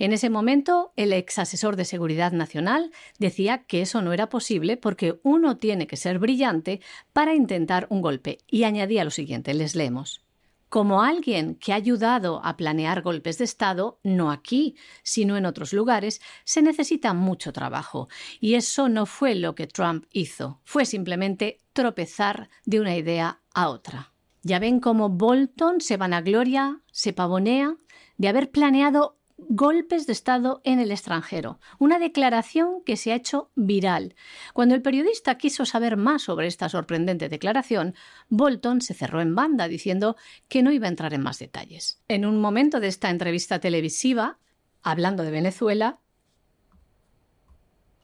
En 0.00 0.14
ese 0.14 0.30
momento, 0.30 0.94
el 0.96 1.12
ex 1.12 1.38
asesor 1.38 1.76
de 1.76 1.84
Seguridad 1.84 2.32
Nacional 2.32 2.90
decía 3.18 3.64
que 3.64 3.82
eso 3.82 4.00
no 4.00 4.14
era 4.14 4.30
posible 4.30 4.78
porque 4.78 5.20
uno 5.24 5.58
tiene 5.58 5.86
que 5.86 5.98
ser 5.98 6.18
brillante 6.18 6.80
para 7.12 7.34
intentar 7.34 7.86
un 7.90 8.00
golpe 8.00 8.38
y 8.46 8.64
añadía 8.64 9.04
lo 9.04 9.10
siguiente, 9.10 9.52
les 9.52 9.76
leemos. 9.76 10.24
Como 10.70 11.02
alguien 11.02 11.54
que 11.54 11.74
ha 11.74 11.76
ayudado 11.76 12.40
a 12.42 12.56
planear 12.56 13.02
golpes 13.02 13.36
de 13.36 13.44
Estado, 13.44 14.00
no 14.02 14.30
aquí, 14.30 14.74
sino 15.02 15.36
en 15.36 15.44
otros 15.44 15.74
lugares, 15.74 16.22
se 16.44 16.62
necesita 16.62 17.12
mucho 17.12 17.52
trabajo. 17.52 18.08
Y 18.40 18.54
eso 18.54 18.88
no 18.88 19.04
fue 19.04 19.34
lo 19.34 19.54
que 19.54 19.66
Trump 19.66 20.06
hizo, 20.12 20.62
fue 20.64 20.86
simplemente 20.86 21.58
tropezar 21.74 22.48
de 22.64 22.80
una 22.80 22.96
idea 22.96 23.42
a 23.52 23.68
otra. 23.68 24.14
Ya 24.42 24.60
ven 24.60 24.80
cómo 24.80 25.10
Bolton 25.10 25.82
se 25.82 25.98
vanagloria, 25.98 26.80
se 26.90 27.12
pavonea 27.12 27.76
de 28.16 28.28
haber 28.28 28.50
planeado 28.50 29.19
golpes 29.48 30.06
de 30.06 30.12
Estado 30.12 30.60
en 30.64 30.80
el 30.80 30.90
extranjero, 30.90 31.58
una 31.78 31.98
declaración 31.98 32.82
que 32.84 32.96
se 32.96 33.12
ha 33.12 33.16
hecho 33.16 33.50
viral. 33.54 34.14
Cuando 34.52 34.74
el 34.74 34.82
periodista 34.82 35.36
quiso 35.36 35.64
saber 35.64 35.96
más 35.96 36.22
sobre 36.22 36.46
esta 36.46 36.68
sorprendente 36.68 37.28
declaración, 37.28 37.94
Bolton 38.28 38.80
se 38.80 38.94
cerró 38.94 39.20
en 39.20 39.34
banda 39.34 39.68
diciendo 39.68 40.16
que 40.48 40.62
no 40.62 40.72
iba 40.72 40.86
a 40.86 40.90
entrar 40.90 41.14
en 41.14 41.22
más 41.22 41.38
detalles. 41.38 42.02
En 42.08 42.26
un 42.26 42.40
momento 42.40 42.80
de 42.80 42.88
esta 42.88 43.10
entrevista 43.10 43.58
televisiva, 43.58 44.38
hablando 44.82 45.22
de 45.22 45.30
Venezuela, 45.30 45.98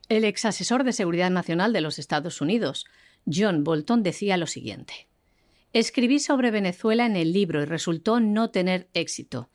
el 0.09 0.23
ex 0.23 0.45
asesor 0.45 0.83
de 0.83 0.93
Seguridad 0.93 1.29
Nacional 1.29 1.73
de 1.73 1.81
los 1.81 1.99
Estados 1.99 2.41
Unidos, 2.41 2.85
John 3.25 3.63
Bolton, 3.63 4.03
decía 4.03 4.37
lo 4.37 4.47
siguiente. 4.47 5.07
Escribí 5.73 6.19
sobre 6.19 6.49
Venezuela 6.49 7.05
en 7.05 7.15
el 7.15 7.33
libro 7.33 7.61
y 7.61 7.65
resultó 7.65 8.19
no 8.19 8.49
tener 8.51 8.87
éxito. 8.93 9.49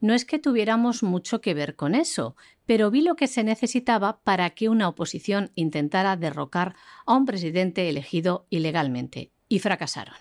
No 0.00 0.14
es 0.14 0.24
que 0.24 0.38
tuviéramos 0.38 1.02
mucho 1.02 1.40
que 1.40 1.54
ver 1.54 1.76
con 1.76 1.94
eso, 1.94 2.36
pero 2.66 2.90
vi 2.90 3.02
lo 3.02 3.16
que 3.16 3.26
se 3.26 3.44
necesitaba 3.44 4.20
para 4.22 4.50
que 4.50 4.68
una 4.68 4.88
oposición 4.88 5.50
intentara 5.54 6.16
derrocar 6.16 6.74
a 7.06 7.16
un 7.16 7.26
presidente 7.26 7.88
elegido 7.88 8.46
ilegalmente, 8.50 9.32
y 9.48 9.58
fracasaron. 9.58 10.14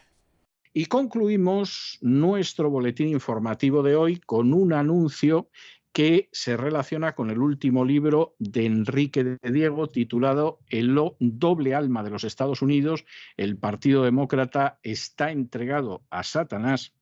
Y 0.73 0.87
concluimos 0.87 1.99
nuestro 2.01 2.69
boletín 2.69 3.09
informativo 3.09 3.83
de 3.83 3.95
hoy 3.95 4.19
con 4.19 4.53
un 4.53 4.73
anuncio 4.73 5.49
que 5.93 6.27
se 6.31 6.57
relaciona 6.57 7.13
con 7.13 7.29
el 7.29 7.37
último 7.37 7.85
libro 7.85 8.35
de 8.39 8.65
Enrique 8.65 9.23
de 9.23 9.51
Diego 9.51 9.87
titulado 9.87 10.59
El 10.67 10.99
doble 11.19 11.75
alma 11.75 12.01
de 12.01 12.09
los 12.09 12.23
Estados 12.23 12.63
Unidos. 12.63 13.05
El 13.37 13.57
Partido 13.57 14.03
Demócrata 14.03 14.79
está 14.81 15.31
entregado 15.31 16.03
a 16.09 16.23
Satanás 16.23 16.95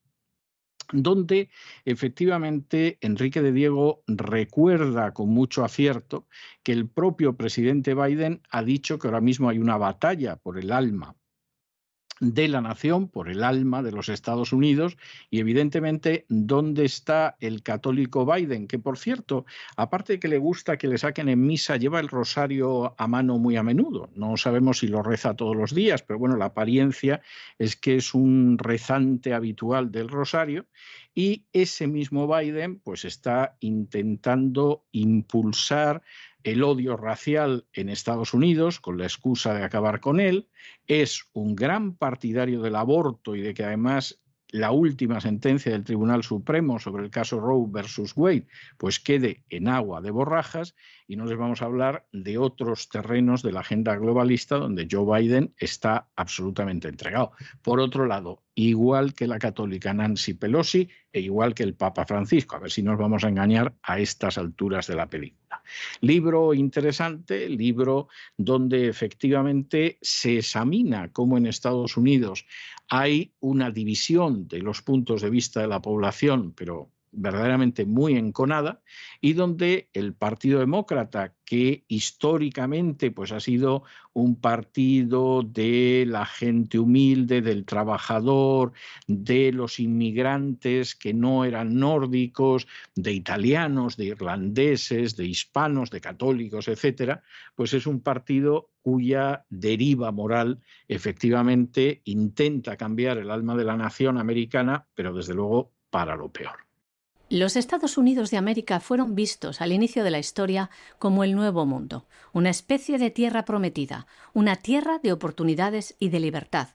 donde 0.91 1.49
efectivamente 1.85 2.97
Enrique 3.01 3.41
de 3.41 3.51
Diego 3.51 4.03
recuerda 4.07 5.13
con 5.13 5.29
mucho 5.29 5.63
acierto 5.63 6.27
que 6.63 6.71
el 6.71 6.87
propio 6.89 7.35
presidente 7.35 7.93
Biden 7.93 8.41
ha 8.49 8.63
dicho 8.63 8.99
que 8.99 9.07
ahora 9.07 9.21
mismo 9.21 9.49
hay 9.49 9.59
una 9.59 9.77
batalla 9.77 10.35
por 10.35 10.57
el 10.57 10.71
alma 10.71 11.15
de 12.21 12.47
la 12.47 12.61
nación, 12.61 13.07
por 13.07 13.29
el 13.29 13.43
alma 13.43 13.81
de 13.81 13.91
los 13.91 14.07
Estados 14.07 14.53
Unidos 14.53 14.95
y 15.31 15.39
evidentemente 15.39 16.25
dónde 16.29 16.85
está 16.85 17.35
el 17.39 17.63
católico 17.63 18.31
Biden, 18.31 18.67
que 18.67 18.77
por 18.77 18.99
cierto, 18.99 19.45
aparte 19.75 20.13
de 20.13 20.19
que 20.19 20.27
le 20.27 20.37
gusta 20.37 20.77
que 20.77 20.87
le 20.87 20.99
saquen 20.99 21.29
en 21.29 21.45
misa, 21.45 21.77
lleva 21.77 21.99
el 21.99 22.07
rosario 22.07 22.93
a 22.97 23.07
mano 23.07 23.39
muy 23.39 23.57
a 23.57 23.63
menudo. 23.63 24.11
No 24.15 24.37
sabemos 24.37 24.79
si 24.79 24.87
lo 24.87 25.01
reza 25.01 25.35
todos 25.35 25.55
los 25.55 25.73
días, 25.73 26.03
pero 26.03 26.19
bueno, 26.19 26.37
la 26.37 26.45
apariencia 26.45 27.21
es 27.57 27.75
que 27.75 27.95
es 27.95 28.13
un 28.13 28.59
rezante 28.59 29.33
habitual 29.33 29.91
del 29.91 30.07
rosario 30.07 30.67
y 31.13 31.45
ese 31.51 31.87
mismo 31.87 32.27
Biden 32.27 32.79
pues 32.79 33.03
está 33.03 33.57
intentando 33.59 34.85
impulsar 34.91 36.03
el 36.43 36.63
odio 36.63 36.97
racial 36.97 37.65
en 37.73 37.89
Estados 37.89 38.33
Unidos 38.33 38.79
con 38.79 38.97
la 38.97 39.05
excusa 39.05 39.53
de 39.53 39.63
acabar 39.63 39.99
con 39.99 40.19
él, 40.19 40.49
es 40.87 41.25
un 41.33 41.55
gran 41.55 41.95
partidario 41.95 42.61
del 42.61 42.75
aborto 42.75 43.35
y 43.35 43.41
de 43.41 43.53
que 43.53 43.63
además 43.63 44.19
la 44.51 44.71
última 44.71 45.19
sentencia 45.21 45.71
del 45.71 45.83
Tribunal 45.83 46.23
Supremo 46.23 46.79
sobre 46.79 47.03
el 47.03 47.09
caso 47.09 47.39
Roe 47.39 47.67
versus 47.69 48.13
Wade 48.15 48.47
pues 48.77 48.99
quede 48.99 49.43
en 49.49 49.67
agua 49.67 50.01
de 50.01 50.11
borrajas 50.11 50.75
y 51.07 51.15
no 51.15 51.25
les 51.25 51.37
vamos 51.37 51.61
a 51.61 51.65
hablar 51.65 52.05
de 52.11 52.37
otros 52.37 52.89
terrenos 52.89 53.41
de 53.43 53.51
la 53.51 53.61
agenda 53.61 53.95
globalista 53.95 54.57
donde 54.57 54.87
Joe 54.89 55.19
Biden 55.19 55.53
está 55.57 56.07
absolutamente 56.15 56.87
entregado. 56.87 57.31
Por 57.61 57.79
otro 57.81 58.05
lado, 58.05 58.43
igual 58.55 59.13
que 59.13 59.27
la 59.27 59.39
católica 59.39 59.93
Nancy 59.93 60.35
Pelosi 60.35 60.89
e 61.11 61.19
igual 61.19 61.53
que 61.53 61.63
el 61.63 61.73
Papa 61.73 62.05
Francisco, 62.05 62.55
a 62.55 62.59
ver 62.59 62.71
si 62.71 62.81
nos 62.81 62.97
vamos 62.97 63.23
a 63.23 63.29
engañar 63.29 63.73
a 63.83 63.99
estas 63.99 64.37
alturas 64.37 64.87
de 64.87 64.95
la 64.95 65.09
película. 65.09 65.61
Libro 65.99 66.53
interesante, 66.53 67.49
libro 67.49 68.07
donde 68.37 68.87
efectivamente 68.87 69.97
se 70.01 70.37
examina 70.37 71.11
cómo 71.11 71.37
en 71.37 71.45
Estados 71.45 71.97
Unidos 71.97 72.45
hay 72.93 73.33
una 73.39 73.71
división 73.71 74.49
de 74.49 74.59
los 74.59 74.81
puntos 74.81 75.21
de 75.21 75.29
vista 75.29 75.61
de 75.61 75.67
la 75.67 75.81
población, 75.81 76.51
pero 76.51 76.91
verdaderamente 77.11 77.85
muy 77.85 78.15
enconada 78.15 78.81
y 79.19 79.33
donde 79.33 79.89
el 79.93 80.13
Partido 80.13 80.59
Demócrata, 80.59 81.33
que 81.45 81.83
históricamente 81.87 83.11
pues, 83.11 83.31
ha 83.31 83.39
sido 83.39 83.83
un 84.13 84.35
partido 84.35 85.43
de 85.43 86.05
la 86.07 86.25
gente 86.25 86.79
humilde, 86.79 87.41
del 87.41 87.65
trabajador, 87.65 88.73
de 89.07 89.51
los 89.51 89.79
inmigrantes 89.79 90.95
que 90.95 91.13
no 91.13 91.43
eran 91.45 91.75
nórdicos, 91.75 92.67
de 92.95 93.11
italianos, 93.13 93.97
de 93.97 94.05
irlandeses, 94.05 95.15
de 95.15 95.25
hispanos, 95.25 95.89
de 95.89 96.01
católicos, 96.01 96.67
etcétera, 96.67 97.23
pues 97.55 97.73
es 97.73 97.85
un 97.85 98.01
partido 98.01 98.69
cuya 98.81 99.45
deriva 99.49 100.11
moral 100.11 100.59
efectivamente 100.87 102.01
intenta 102.05 102.77
cambiar 102.77 103.17
el 103.17 103.29
alma 103.29 103.55
de 103.55 103.65
la 103.65 103.77
nación 103.77 104.17
americana, 104.17 104.87
pero 104.95 105.13
desde 105.13 105.33
luego 105.33 105.71
para 105.89 106.15
lo 106.15 106.31
peor. 106.31 106.70
Los 107.31 107.55
Estados 107.55 107.97
Unidos 107.97 108.29
de 108.29 108.35
América 108.35 108.81
fueron 108.81 109.15
vistos 109.15 109.61
al 109.61 109.71
inicio 109.71 110.03
de 110.03 110.11
la 110.11 110.19
historia 110.19 110.69
como 110.99 111.23
el 111.23 111.33
Nuevo 111.33 111.65
Mundo, 111.65 112.05
una 112.33 112.49
especie 112.49 112.97
de 112.97 113.09
tierra 113.09 113.45
prometida, 113.45 114.05
una 114.33 114.57
tierra 114.57 114.99
de 114.99 115.13
oportunidades 115.13 115.95
y 115.97 116.09
de 116.09 116.19
libertad. 116.19 116.71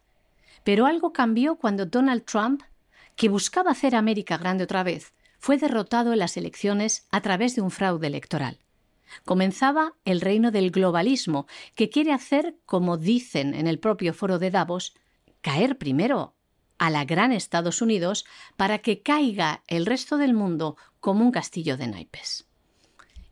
Pero 0.64 0.86
algo 0.86 1.12
cambió 1.12 1.57
cuando 1.57 1.84
Donald 1.84 2.24
Trump, 2.24 2.62
que 3.16 3.28
buscaba 3.28 3.72
hacer 3.72 3.94
América 3.94 4.38
grande 4.38 4.64
otra 4.64 4.82
vez, 4.82 5.12
fue 5.38 5.59
derrotado 5.59 6.14
en 6.14 6.20
las 6.20 6.38
elecciones 6.38 7.07
a 7.11 7.20
través 7.20 7.54
de 7.54 7.61
un 7.61 7.70
fraude 7.70 8.07
electoral. 8.07 8.59
Comenzaba 9.26 9.92
el 10.07 10.22
reino 10.22 10.52
del 10.52 10.70
globalismo, 10.70 11.46
que 11.74 11.90
quiere 11.90 12.14
hacer, 12.14 12.57
como 12.64 12.96
dicen 12.96 13.52
en 13.52 13.66
el 13.66 13.78
propio 13.78 14.14
foro 14.14 14.38
de 14.38 14.50
Davos, 14.50 14.94
caer 15.42 15.76
primero 15.76 16.36
a 16.79 16.91
la 16.91 17.05
gran 17.05 17.33
Estados 17.33 17.83
Unidos 17.83 18.24
para 18.57 18.79
que 18.79 19.03
caiga 19.03 19.62
el 19.66 19.87
resto 19.87 20.16
del 20.16 20.35
mundo 20.35 20.77
como 21.01 21.24
un 21.24 21.31
castillo 21.31 21.77
de 21.77 21.89
naipes. 21.89 22.47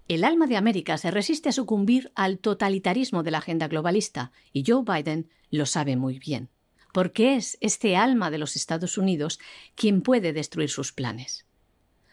El 0.07 0.25
alma 0.25 0.47
de 0.47 0.57
América 0.57 0.99
se 0.99 1.11
resiste 1.11 1.49
a 1.49 1.53
sucumbir 1.53 2.13
al 2.15 2.39
totalitarismo 2.39 3.23
de 3.23 3.31
la 3.31 3.39
agenda 3.39 3.69
globalista 3.69 4.33
y 4.53 4.65
Joe 4.67 4.85
Biden 4.85 5.31
lo 5.51 5.65
sabe 5.65 5.97
muy 5.97 6.19
bien, 6.19 6.51
porque 6.93 7.37
es 7.37 7.57
este 7.61 7.97
alma 7.97 8.31
de 8.31 8.39
los 8.39 8.57
Estados 8.57 8.99
Unidos 8.99 9.39
quien 9.75 10.03
puede 10.03 10.33
destruir 10.33 10.69
sus 10.69 10.93
planes. 10.93 11.47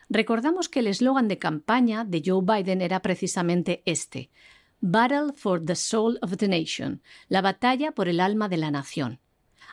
Recordamos 0.09 0.69
que 0.69 0.79
el 0.79 0.87
eslogan 0.87 1.27
de 1.27 1.37
campaña 1.37 2.03
de 2.05 2.21
Joe 2.25 2.43
Biden 2.43 2.81
era 2.81 3.01
precisamente 3.01 3.81
este, 3.85 4.29
Battle 4.79 5.33
for 5.35 5.63
the 5.63 5.75
Soul 5.75 6.17
of 6.21 6.35
the 6.37 6.47
Nation, 6.47 7.01
la 7.29 7.41
batalla 7.41 7.91
por 7.91 8.07
el 8.09 8.19
alma 8.19 8.49
de 8.49 8.57
la 8.57 8.71
nación 8.71 9.20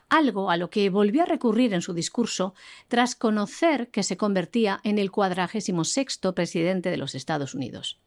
algo 0.09 0.51
a 0.51 0.57
lo 0.57 0.71
que 0.71 0.91
volvió 0.91 1.23
a 1.23 1.27
recurrir 1.27 1.75
en 1.75 1.83
su 1.83 1.93
discurso 1.95 2.55
tras 2.89 3.15
conocer 3.15 3.89
que 3.89 4.03
se 4.03 4.17
convertía 4.17 4.81
en 4.85 4.99
el 4.99 5.11
cuadragésimo 5.11 5.85
sexto 5.85 6.35
presidente 6.35 6.91
de 6.91 6.97
los 6.97 7.15
Estados 7.15 7.55
Unidos. 7.55 8.01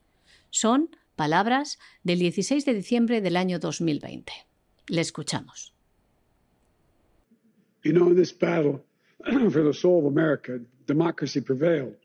Son 0.49 0.89
palabras 1.15 1.79
del 2.03 2.19
16 2.19 2.65
de 2.65 2.73
diciembre 2.73 3.21
del 3.21 3.37
año 3.37 3.59
2020. 3.59 4.31
Le 4.87 5.01
escuchamos. 5.01 5.73
You 7.83 7.93
know, 7.93 8.09
in 8.09 8.15
this 8.15 8.31
battle 8.31 8.83
for 9.51 9.63
the 9.63 9.73
soul 9.73 9.99
of 9.99 10.05
America, 10.05 10.59
democracy 10.87 11.41
prevailed. 11.41 11.95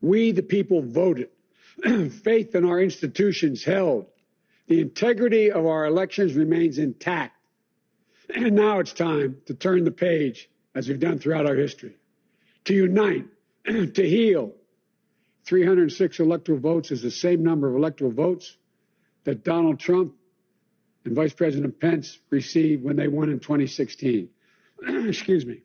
We, 0.00 0.32
the 0.32 0.42
people, 0.42 0.82
voted. 0.82 1.30
Faith 2.22 2.54
in 2.54 2.64
our 2.64 2.80
institutions 2.80 3.64
held. 3.64 4.06
The 4.68 4.80
integrity 4.80 5.50
of 5.50 5.66
our 5.66 5.86
elections 5.86 6.34
remains 6.34 6.78
intact. 6.78 7.33
And 8.32 8.54
now 8.56 8.78
it's 8.78 8.92
time 8.92 9.38
to 9.46 9.54
turn 9.54 9.84
the 9.84 9.90
page, 9.90 10.48
as 10.74 10.88
we've 10.88 11.00
done 11.00 11.18
throughout 11.18 11.46
our 11.46 11.54
history, 11.54 11.96
to 12.64 12.74
unite, 12.74 13.26
to 13.66 14.08
heal. 14.08 14.52
306 15.44 16.20
electoral 16.20 16.58
votes 16.58 16.90
is 16.90 17.02
the 17.02 17.10
same 17.10 17.42
number 17.42 17.68
of 17.68 17.76
electoral 17.76 18.10
votes 18.10 18.56
that 19.24 19.44
Donald 19.44 19.78
Trump 19.78 20.14
and 21.04 21.14
Vice 21.14 21.34
President 21.34 21.78
Pence 21.78 22.18
received 22.30 22.82
when 22.82 22.96
they 22.96 23.08
won 23.08 23.28
in 23.28 23.40
2016. 23.40 24.28
Excuse 24.88 25.44
me. 25.44 25.60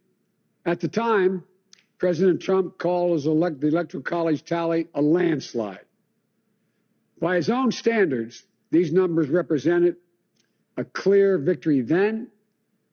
At 0.66 0.82
the 0.82 0.89
time, 0.89 1.43
President 1.97 2.41
Trump 2.41 2.78
called 2.78 3.14
his 3.14 3.26
elect- 3.26 3.62
the 3.62 3.68
Electoral 3.68 4.03
College 4.03 4.43
tally 4.43 4.88
a 4.93 5.01
landslide. 5.01 5.86
By 7.20 7.36
his 7.36 7.49
own 7.49 7.72
standards, 7.72 8.43
these 8.72 8.91
numbers 8.91 9.30
represented 9.30 9.95
a 10.78 10.84
clear 10.84 11.38
victory 11.38 11.82
then 11.82 12.30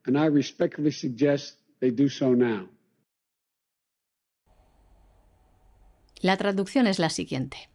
and 0.07 0.17
I 0.17 0.29
respectfully 0.29 0.93
suggest 0.93 1.59
they 1.81 1.91
do 1.91 2.09
so 2.09 2.35
now. 2.35 2.69
La 6.21 6.37
traducción 6.37 6.87
es 6.87 6.99
la 6.99 7.11
siguiente. 7.11 7.69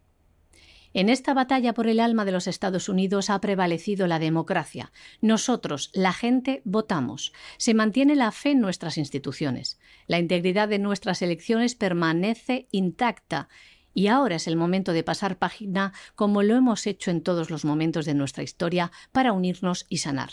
En 0.94 1.08
esta 1.08 1.34
batalla 1.34 1.74
por 1.74 1.88
el 1.88 2.02
alma 2.02 2.26
de 2.26 2.34
los 2.34 2.48
Estados 2.48 2.90
Unidos 2.90 3.30
ha 3.30 3.40
prevalecido 3.40 4.08
la 4.08 4.20
democracia. 4.20 4.92
Nosotros, 5.22 5.90
la 5.94 6.12
gente, 6.12 6.62
votamos. 6.66 7.32
Se 7.58 7.74
mantiene 7.74 8.16
la 8.16 8.32
fe 8.32 8.52
en 8.52 8.60
nuestras 8.60 8.98
instituciones. 8.98 9.80
La 10.08 10.20
integridad 10.20 10.68
de 10.68 10.80
nuestras 10.80 11.22
elecciones 11.22 11.76
permanece 11.76 12.68
intacta. 12.72 13.48
Y 13.94 14.08
ahora 14.08 14.36
es 14.36 14.48
el 14.48 14.58
momento 14.58 14.92
de 14.92 15.04
pasar 15.04 15.38
página 15.38 15.94
como 16.16 16.44
lo 16.44 16.56
hemos 16.56 16.86
hecho 16.88 17.10
en 17.10 17.22
todos 17.22 17.50
los 17.50 17.64
momentos 17.64 18.06
de 18.06 18.14
nuestra 18.14 18.44
historia 18.44 18.92
para 19.14 19.32
unirnos 19.32 19.86
y 19.88 20.00
sanar. 20.00 20.32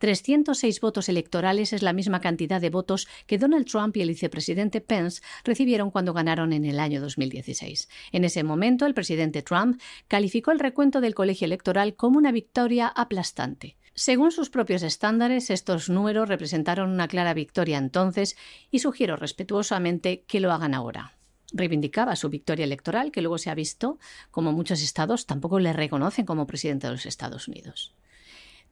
306 0.00 0.80
votos 0.80 1.10
electorales 1.10 1.74
es 1.74 1.82
la 1.82 1.92
misma 1.92 2.22
cantidad 2.22 2.58
de 2.58 2.70
votos 2.70 3.06
que 3.26 3.36
Donald 3.36 3.66
Trump 3.66 3.94
y 3.98 4.00
el 4.00 4.08
vicepresidente 4.08 4.80
Pence 4.80 5.20
recibieron 5.44 5.90
cuando 5.90 6.14
ganaron 6.14 6.54
en 6.54 6.64
el 6.64 6.80
año 6.80 7.02
2016. 7.02 7.90
En 8.10 8.24
ese 8.24 8.42
momento, 8.42 8.86
el 8.86 8.94
presidente 8.94 9.42
Trump 9.42 9.78
calificó 10.08 10.52
el 10.52 10.58
recuento 10.58 11.02
del 11.02 11.14
colegio 11.14 11.44
electoral 11.44 11.96
como 11.96 12.16
una 12.16 12.32
victoria 12.32 12.88
aplastante. 12.88 13.76
Según 13.92 14.32
sus 14.32 14.48
propios 14.48 14.82
estándares, 14.82 15.50
estos 15.50 15.90
números 15.90 16.30
representaron 16.30 16.88
una 16.88 17.06
clara 17.06 17.34
victoria 17.34 17.76
entonces 17.76 18.38
y 18.70 18.78
sugiero 18.78 19.16
respetuosamente 19.16 20.22
que 20.26 20.40
lo 20.40 20.50
hagan 20.50 20.74
ahora 20.74 21.12
reivindicaba 21.52 22.14
su 22.14 22.28
victoria 22.28 22.64
electoral, 22.64 23.10
que 23.10 23.22
luego 23.22 23.36
se 23.36 23.50
ha 23.50 23.56
visto 23.56 23.98
como 24.30 24.52
muchos 24.52 24.82
estados 24.82 25.26
tampoco 25.26 25.58
le 25.58 25.72
reconocen 25.72 26.24
como 26.24 26.46
presidente 26.46 26.86
de 26.86 26.92
los 26.92 27.06
Estados 27.06 27.48
Unidos. 27.48 27.92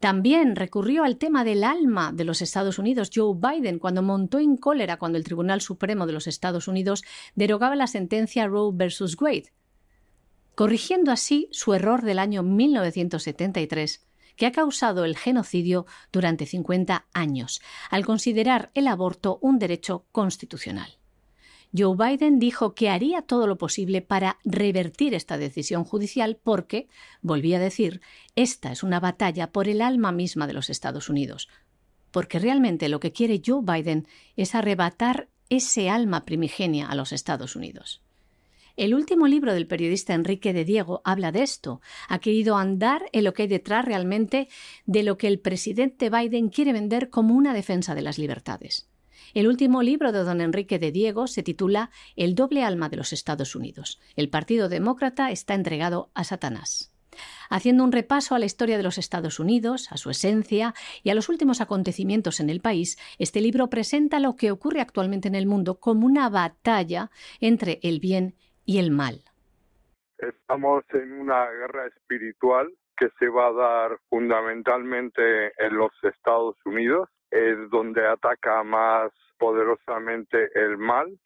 También 0.01 0.55
recurrió 0.55 1.03
al 1.03 1.17
tema 1.17 1.43
del 1.43 1.65
alma 1.65 2.13
de 2.13 2.25
los 2.25 2.41
Estados 2.41 2.79
Unidos 2.79 3.11
Joe 3.13 3.35
Biden 3.37 3.81
cuando 3.81 4.03
montó 4.03 4.39
en 4.39 4.57
cólera 4.57 4.97
cuando 4.97 5.19
el 5.19 5.25
Tribunal 5.25 5.61
Supremo 5.61 6.07
de 6.07 6.13
los 6.13 6.29
Estados 6.29 6.69
Unidos 6.69 7.03
derogaba 7.35 7.75
la 7.75 7.89
sentencia 7.89 8.47
Roe 8.47 8.71
versus 8.73 9.21
Wade, 9.21 9.53
corrigiendo 10.55 11.11
así 11.11 11.49
su 11.51 11.75
error 11.75 12.03
del 12.03 12.21
año 12.21 12.45
1973 12.45 14.07
que 14.37 14.47
ha 14.47 14.53
causado 14.53 15.05
el 15.05 15.17
genocidio 15.17 15.85
durante 16.13 16.47
50 16.47 17.07
años, 17.13 17.61
al 17.91 18.07
considerar 18.07 18.71
el 18.75 18.87
aborto 18.87 19.41
un 19.43 19.59
derecho 19.59 20.07
constitucional. 20.13 20.98
Joe 21.77 21.97
Biden 21.97 22.39
dijo 22.39 22.75
que 22.75 22.89
haría 22.89 23.23
todo 23.23 23.47
lo 23.47 23.59
posible 23.59 24.01
para 24.01 24.39
revertir 24.45 25.15
esta 25.15 25.37
decisión 25.37 25.85
judicial 25.85 26.39
porque, 26.43 26.89
volví 27.21 27.55
a 27.55 27.59
decir, 27.59 28.01
esta 28.37 28.73
es 28.73 28.83
una 28.83 29.01
batalla 29.01 29.53
por 29.53 29.69
el 29.69 29.83
alma 29.83 30.13
misma 30.13 30.47
de 30.47 30.55
los 30.55 30.71
Estados 30.71 31.09
Unidos, 31.09 31.49
porque 32.11 32.39
realmente 32.39 32.89
lo 32.89 33.01
que 33.01 33.13
quiere 33.13 33.43
Joe 33.45 33.63
Biden 33.63 34.07
es 34.37 34.55
arrebatar 34.55 35.29
ese 35.51 35.91
alma 35.91 36.25
primigenia 36.25 36.89
a 36.89 36.95
los 36.95 37.13
Estados 37.13 37.55
Unidos. 37.55 38.03
El 38.77 38.95
último 38.95 39.27
libro 39.27 39.53
del 39.53 39.67
periodista 39.67 40.15
Enrique 40.15 40.53
de 40.53 40.65
Diego 40.65 41.03
habla 41.05 41.33
de 41.33 41.43
esto. 41.43 41.81
Ha 42.09 42.21
querido 42.21 42.57
andar 42.57 43.07
en 43.13 43.25
lo 43.25 43.35
que 43.35 43.43
hay 43.43 43.49
detrás 43.49 43.85
realmente 43.85 44.49
de 44.87 45.03
lo 45.03 45.19
que 45.19 45.27
el 45.27 45.41
presidente 45.41 46.11
Biden 46.11 46.49
quiere 46.49 46.73
vender 46.73 47.11
como 47.11 47.35
una 47.35 47.55
defensa 47.55 47.97
de 47.97 48.03
las 48.03 48.19
libertades. 48.19 48.88
El 49.35 49.49
último 49.49 49.83
libro 49.83 50.13
de 50.13 50.25
don 50.25 50.41
Enrique 50.41 50.79
de 50.79 50.93
Diego 50.93 51.27
se 51.27 51.43
titula 51.43 51.91
El 52.17 52.35
doble 52.35 52.65
alma 52.65 52.89
de 52.89 52.97
los 52.97 53.13
Estados 53.13 53.55
Unidos. 53.55 54.01
El 54.17 54.31
Partido 54.31 54.69
Demócrata 54.69 55.31
está 55.31 55.55
entregado 55.55 56.11
a 56.15 56.25
Satanás. 56.25 56.93
Haciendo 57.51 57.85
un 57.85 57.93
repaso 57.93 58.35
a 58.35 58.39
la 58.39 58.45
historia 58.45 58.77
de 58.77 58.83
los 58.83 58.99
Estados 58.99 59.41
Unidos, 59.41 59.91
a 59.91 59.97
su 59.97 60.11
esencia 60.11 60.75
y 61.03 61.11
a 61.11 61.15
los 61.15 61.29
últimos 61.29 61.61
acontecimientos 61.61 62.41
en 62.41 62.51
el 62.51 62.61
país, 62.61 62.99
este 63.19 63.41
libro 63.41 63.69
presenta 63.69 64.21
lo 64.21 64.37
que 64.37 64.51
ocurre 64.51 64.81
actualmente 64.81 65.29
en 65.29 65.35
el 65.35 65.47
mundo 65.47 65.81
como 65.81 66.07
una 66.07 66.29
batalla 66.29 67.11
entre 67.41 67.81
el 67.83 68.01
bien 68.01 68.35
y 68.65 68.79
el 68.79 68.91
mal. 68.91 69.23
Estamos 70.19 70.85
en 70.93 71.13
una 71.13 71.47
guerra 71.51 71.87
espiritual 71.87 72.73
que 72.97 73.09
se 73.19 73.29
va 73.29 73.49
a 73.49 73.53
dar 73.53 73.99
fundamentalmente 74.09 75.53
en 75.65 75.77
los 75.77 75.93
Estados 76.03 76.57
Unidos, 76.65 77.09
es 77.31 77.71
donde 77.71 78.07
ataca 78.07 78.63
más 78.63 79.13
poderosamente 79.39 80.51
el 80.55 80.79
mal, 80.79 81.19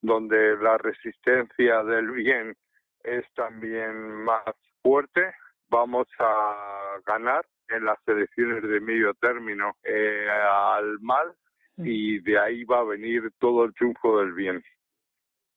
donde 0.00 0.56
la 0.58 0.78
resistencia 0.78 1.82
del 1.84 2.10
bien 2.10 2.54
es 3.02 3.24
también 3.34 4.24
más 4.24 4.44
fuerte. 4.82 5.34
Vamos 5.68 6.06
a 6.18 6.98
ganar 7.06 7.44
en 7.68 7.84
las 7.84 7.98
elecciones 8.06 8.62
de 8.62 8.80
medio 8.80 9.14
término 9.14 9.76
eh, 9.82 10.28
al 10.30 11.00
mal 11.00 11.34
mm. 11.76 11.86
y 11.86 12.18
de 12.20 12.38
ahí 12.38 12.64
va 12.64 12.80
a 12.80 12.84
venir 12.84 13.30
todo 13.38 13.64
el 13.64 13.74
triunfo 13.74 14.20
del 14.20 14.32
bien 14.32 14.62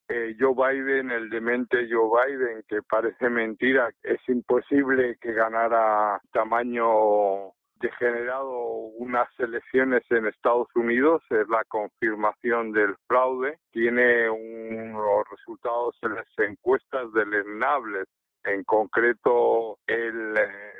eh, 0.10 0.36
Joe 0.40 0.53
Biden, 0.53 1.11
el 1.11 1.30
demente 1.30 1.88
Joe 1.90 2.10
Biden, 2.28 2.64
que 2.68 2.82
parece 2.82 3.30
mentira, 3.30 3.91
es 4.03 4.19
imposible 4.30 5.18
que 5.19 5.34
ganara 5.34 6.22
tamaño 6.32 7.52
degenerado 7.80 8.52
unas 8.98 9.28
elecciones 9.40 10.04
en 10.10 10.28
Estados 10.28 10.68
Unidos, 10.76 11.22
es 11.30 11.48
la 11.49 11.64
confirmación 11.66 12.72
del 12.72 12.95
fraude, 13.08 13.60
tiene 13.72 14.30
unos 14.30 15.24
resultados 15.30 15.95
en 16.02 16.16
las 16.16 16.28
encuestas 16.38 17.12
deleznables, 17.14 18.08
en 18.44 18.64
concreto 18.64 19.78
él 19.88 20.36
eh, 20.38 20.74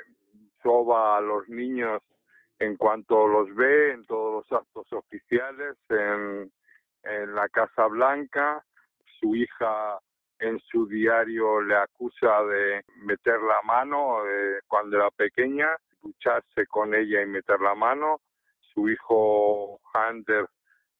soba 0.62 1.18
a 1.18 1.20
los 1.20 1.48
niños 1.48 2.02
en 2.58 2.76
cuanto 2.76 3.28
los 3.28 3.54
ve 3.54 3.92
en 3.92 4.04
todos 4.06 4.44
los 4.50 4.60
actos 4.60 4.92
oficiales, 4.92 5.76
en, 5.90 6.50
en 7.04 7.34
la 7.34 7.48
Casa 7.48 7.86
Blanca, 7.86 8.64
su 9.20 9.34
hija 9.36 9.98
en 10.40 10.60
su 10.60 10.86
diario 10.86 11.60
le 11.60 11.76
acusa 11.76 12.42
de 12.44 12.84
meter 13.02 13.40
la 13.40 13.60
mano 13.64 14.24
eh, 14.26 14.60
cuando 14.66 14.96
era 14.96 15.10
pequeña, 15.10 15.68
lucharse 16.02 16.66
con 16.66 16.94
ella 16.94 17.22
y 17.22 17.26
meter 17.26 17.60
la 17.60 17.74
mano. 17.74 18.20
Su 18.72 18.88
hijo 18.88 19.80
Hunter 19.94 20.46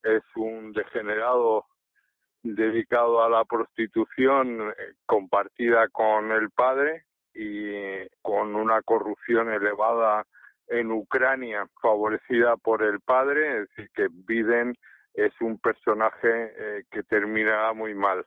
es 0.03 0.23
un 0.37 0.73
degenerado 0.73 1.67
dedicado 2.43 3.23
a 3.23 3.29
la 3.29 3.45
prostitución 3.45 4.71
eh, 4.71 4.95
compartida 5.07 5.89
con 5.89 6.31
el 6.33 6.51
padre 6.51 7.05
y 7.35 8.07
con 8.23 8.55
una 8.55 8.83
corrupción 8.83 9.53
elevada 9.53 10.25
en 10.69 10.91
Ucrania 10.91 11.67
favorecida 11.81 12.57
por 12.57 12.83
el 12.83 13.01
padre, 13.01 13.63
es 13.63 13.69
decir, 13.69 13.91
que 13.95 14.09
Biden 14.11 14.75
es 15.15 15.33
un 15.41 15.59
personaje 15.59 16.53
eh, 16.57 16.85
que 16.91 17.03
termina 17.03 17.73
muy 17.73 17.95
mal. 17.95 18.27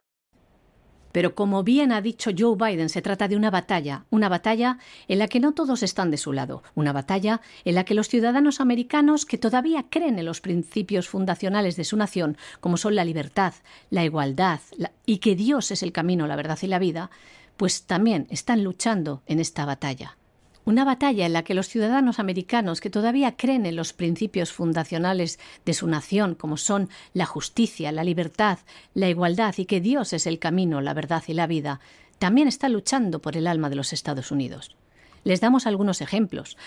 Pero 1.11 1.35
como 1.35 1.63
bien 1.63 1.91
ha 1.91 2.01
dicho 2.01 2.31
Joe 2.37 2.55
Biden, 2.55 2.89
se 2.89 3.01
trata 3.01 3.27
de 3.27 3.35
una 3.35 3.49
batalla, 3.49 4.05
una 4.09 4.29
batalla 4.29 4.77
en 5.07 5.19
la 5.19 5.27
que 5.27 5.39
no 5.39 5.53
todos 5.53 5.83
están 5.83 6.11
de 6.11 6.17
su 6.17 6.33
lado, 6.33 6.63
una 6.75 6.93
batalla 6.93 7.41
en 7.65 7.75
la 7.75 7.85
que 7.85 7.93
los 7.93 8.07
ciudadanos 8.07 8.61
americanos 8.61 9.25
que 9.25 9.37
todavía 9.37 9.85
creen 9.89 10.19
en 10.19 10.25
los 10.25 10.41
principios 10.41 11.07
fundacionales 11.07 11.75
de 11.75 11.83
su 11.83 11.97
nación, 11.97 12.37
como 12.59 12.77
son 12.77 12.95
la 12.95 13.05
libertad, 13.05 13.53
la 13.89 14.03
igualdad 14.03 14.59
y 15.05 15.17
que 15.17 15.35
Dios 15.35 15.71
es 15.71 15.83
el 15.83 15.91
camino, 15.91 16.27
la 16.27 16.35
verdad 16.35 16.59
y 16.61 16.67
la 16.67 16.79
vida, 16.79 17.09
pues 17.57 17.83
también 17.83 18.27
están 18.29 18.63
luchando 18.63 19.21
en 19.27 19.39
esta 19.39 19.65
batalla. 19.65 20.17
Una 20.63 20.85
batalla 20.85 21.25
en 21.25 21.33
la 21.33 21.43
que 21.43 21.55
los 21.55 21.67
ciudadanos 21.67 22.19
americanos 22.19 22.81
que 22.81 22.91
todavía 22.91 23.35
creen 23.35 23.65
en 23.65 23.75
los 23.75 23.93
principios 23.93 24.51
fundacionales 24.51 25.39
de 25.65 25.73
su 25.73 25.87
nación, 25.87 26.35
como 26.35 26.57
son 26.57 26.89
la 27.13 27.25
justicia, 27.25 27.91
la 27.91 28.03
libertad, 28.03 28.59
la 28.93 29.09
igualdad 29.09 29.55
y 29.57 29.65
que 29.65 29.81
Dios 29.81 30.13
es 30.13 30.27
el 30.27 30.37
camino, 30.37 30.79
la 30.81 30.93
verdad 30.93 31.23
y 31.27 31.33
la 31.33 31.47
vida, 31.47 31.79
también 32.19 32.47
está 32.47 32.69
luchando 32.69 33.19
por 33.19 33.37
el 33.37 33.47
alma 33.47 33.69
de 33.69 33.75
los 33.75 33.93
Estados 33.93 34.31
Unidos. 34.31 34.75
Les 35.23 35.41
damos 35.41 35.65
algunos 35.65 36.01
ejemplos. 36.01 36.57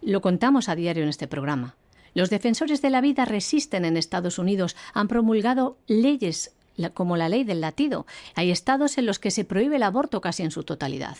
Lo 0.00 0.20
contamos 0.20 0.68
a 0.68 0.76
diario 0.76 1.02
en 1.02 1.08
este 1.08 1.26
programa. 1.26 1.74
Los 2.14 2.30
defensores 2.30 2.82
de 2.82 2.90
la 2.90 3.00
vida 3.00 3.24
resisten 3.24 3.84
en 3.84 3.96
Estados 3.96 4.38
Unidos, 4.38 4.76
han 4.94 5.08
promulgado 5.08 5.78
leyes 5.86 6.52
como 6.94 7.16
la 7.16 7.28
ley 7.28 7.44
del 7.44 7.60
latido. 7.60 8.06
Hay 8.34 8.50
estados 8.50 8.98
en 8.98 9.06
los 9.06 9.18
que 9.18 9.30
se 9.30 9.44
prohíbe 9.44 9.76
el 9.76 9.82
aborto 9.82 10.20
casi 10.20 10.42
en 10.42 10.50
su 10.50 10.64
totalidad. 10.64 11.16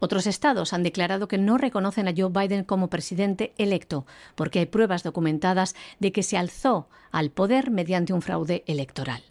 Otros 0.00 0.26
estados 0.26 0.72
han 0.72 0.82
declarado 0.82 1.26
que 1.28 1.38
no 1.38 1.58
reconocen 1.58 2.06
a 2.08 2.14
Joe 2.16 2.30
Biden 2.30 2.64
como 2.64 2.88
presidente 2.88 3.52
electo, 3.58 4.06
porque 4.34 4.60
hay 4.60 4.66
pruebas 4.66 5.02
documentadas 5.02 5.74
de 5.98 6.12
que 6.12 6.22
se 6.22 6.36
alzó 6.36 6.88
al 7.10 7.30
poder 7.30 7.70
mediante 7.70 8.12
un 8.12 8.22
fraude 8.22 8.62
electoral. 8.66 9.22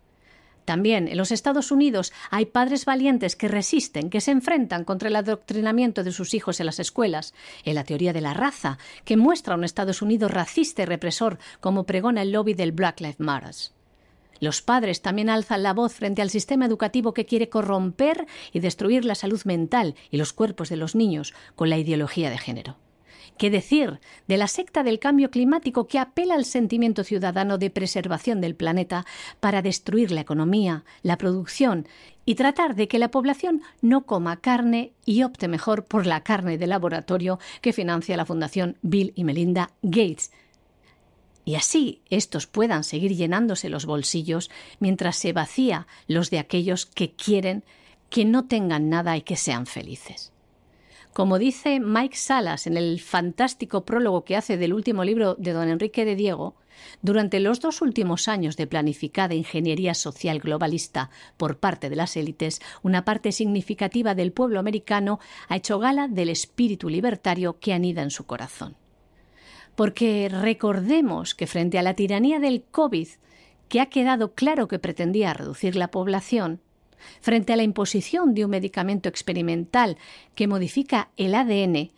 También 0.68 1.08
en 1.08 1.18
los 1.18 1.32
Estados 1.32 1.72
Unidos 1.72 2.12
hay 2.30 2.46
padres 2.46 2.84
valientes 2.84 3.38
que 3.38 3.48
resisten, 3.48 4.10
que 4.10 4.20
se 4.20 4.32
enfrentan 4.32 4.84
contra 4.84 5.08
el 5.08 5.16
adoctrinamiento 5.16 6.04
de 6.04 6.12
sus 6.12 6.34
hijos 6.34 6.60
en 6.60 6.66
las 6.66 6.80
escuelas, 6.80 7.34
en 7.64 7.76
la 7.76 7.86
teoría 7.86 8.12
de 8.12 8.20
la 8.20 8.34
raza, 8.34 8.78
que 9.06 9.16
muestra 9.16 9.56
un 9.56 9.64
Estados 9.64 10.02
Unidos 10.02 10.30
racista 10.30 10.82
y 10.82 10.86
represor, 10.86 11.40
como 11.62 11.86
pregona 11.86 12.22
el 12.22 12.34
lobby 12.34 12.54
del 12.54 12.74
Black 12.74 13.00
Lives 13.00 13.22
Matter. 13.22 13.77
Los 14.40 14.62
padres 14.62 15.02
también 15.02 15.30
alzan 15.30 15.64
la 15.64 15.74
voz 15.74 15.94
frente 15.94 16.22
al 16.22 16.30
sistema 16.30 16.66
educativo 16.66 17.14
que 17.14 17.26
quiere 17.26 17.50
corromper 17.50 18.28
y 18.54 18.60
destruir 18.60 19.06
la 19.06 19.16
salud 19.16 19.42
mental 19.46 19.96
y 20.12 20.18
los 20.18 20.34
cuerpos 20.34 20.70
de 20.70 20.78
los 20.78 20.96
niños 20.96 21.34
con 21.56 21.70
la 21.70 21.78
ideología 21.78 22.30
de 22.30 22.38
género. 22.38 22.78
¿Qué 23.38 23.52
decir 23.52 24.00
de 24.28 24.38
la 24.38 24.48
secta 24.48 24.82
del 24.82 24.98
cambio 24.98 25.30
climático 25.30 25.88
que 25.88 26.00
apela 26.00 26.34
al 26.34 26.46
sentimiento 26.46 27.04
ciudadano 27.04 27.60
de 27.60 27.70
preservación 27.70 28.42
del 28.42 28.56
planeta 28.56 29.06
para 29.40 29.62
destruir 29.62 30.12
la 30.12 30.22
economía, 30.22 30.86
la 31.04 31.20
producción 31.20 31.88
y 32.26 32.34
tratar 32.34 32.76
de 32.76 32.88
que 32.88 32.98
la 32.98 33.12
población 33.12 33.62
no 33.82 34.06
coma 34.06 34.38
carne 34.38 34.94
y 35.06 35.22
opte 35.22 35.48
mejor 35.48 35.86
por 35.86 36.08
la 36.08 36.24
carne 36.24 36.58
de 36.58 36.66
laboratorio 36.66 37.38
que 37.62 37.74
financia 37.74 38.18
la 38.18 38.26
Fundación 38.26 38.78
Bill 38.82 39.14
y 39.16 39.24
Melinda 39.24 39.70
Gates, 39.84 40.32
y 41.48 41.56
así 41.56 42.02
estos 42.10 42.46
puedan 42.46 42.84
seguir 42.84 43.16
llenándose 43.16 43.70
los 43.70 43.86
bolsillos 43.86 44.52
mientras 44.82 45.16
se 45.16 45.32
vacía 45.32 45.88
los 46.06 46.30
de 46.30 46.40
aquellos 46.40 46.86
que 46.86 47.14
quieren 47.14 47.64
que 48.10 48.26
no 48.26 48.48
tengan 48.48 48.90
nada 48.90 49.16
y 49.16 49.22
que 49.22 49.38
sean 49.38 49.66
felices. 49.66 50.34
Como 51.14 51.40
dice 51.40 51.80
Mike 51.80 52.18
Salas 52.18 52.68
en 52.68 52.76
el 52.76 53.00
fantástico 53.00 53.86
prólogo 53.86 54.26
que 54.26 54.36
hace 54.36 54.58
del 54.58 54.74
último 54.74 55.06
libro 55.06 55.36
de 55.36 55.54
don 55.54 55.70
Enrique 55.70 56.04
de 56.04 56.18
Diego, 56.18 56.58
durante 57.02 57.40
los 57.40 57.62
dos 57.62 57.82
últimos 57.82 58.28
años 58.28 58.58
de 58.58 58.68
planificada 58.68 59.34
ingeniería 59.34 59.94
social 59.94 60.40
globalista 60.40 61.12
por 61.38 61.60
parte 61.60 61.90
de 61.90 61.96
las 61.96 62.18
élites, 62.18 62.60
una 62.84 63.06
parte 63.06 63.32
significativa 63.32 64.16
del 64.16 64.34
pueblo 64.34 64.60
americano 64.60 65.22
ha 65.48 65.56
hecho 65.56 65.80
gala 65.80 66.10
del 66.10 66.28
espíritu 66.28 66.90
libertario 66.90 67.58
que 67.58 67.72
anida 67.72 68.02
en 68.04 68.12
su 68.12 68.26
corazón 68.26 68.76
porque 69.78 70.28
recordemos 70.28 71.36
que 71.36 71.46
frente 71.46 71.78
a 71.78 71.84
la 71.84 71.94
tiranía 71.94 72.40
del 72.40 72.64
COVID, 72.64 73.08
que 73.70 73.80
ha 73.80 73.86
quedado 73.86 74.34
claro 74.34 74.68
que 74.68 74.80
pretendía 74.80 75.36
reducir 75.36 75.76
la 75.76 75.92
población, 75.92 76.62
frente 77.22 77.54
a 77.54 77.56
la 77.56 77.62
imposición 77.62 78.34
de 78.34 78.44
un 78.44 78.50
medicamento 78.50 79.08
experimental 79.08 79.98
que 80.34 80.48
modifica 80.48 81.12
el 81.16 81.36
ADN, 81.36 81.92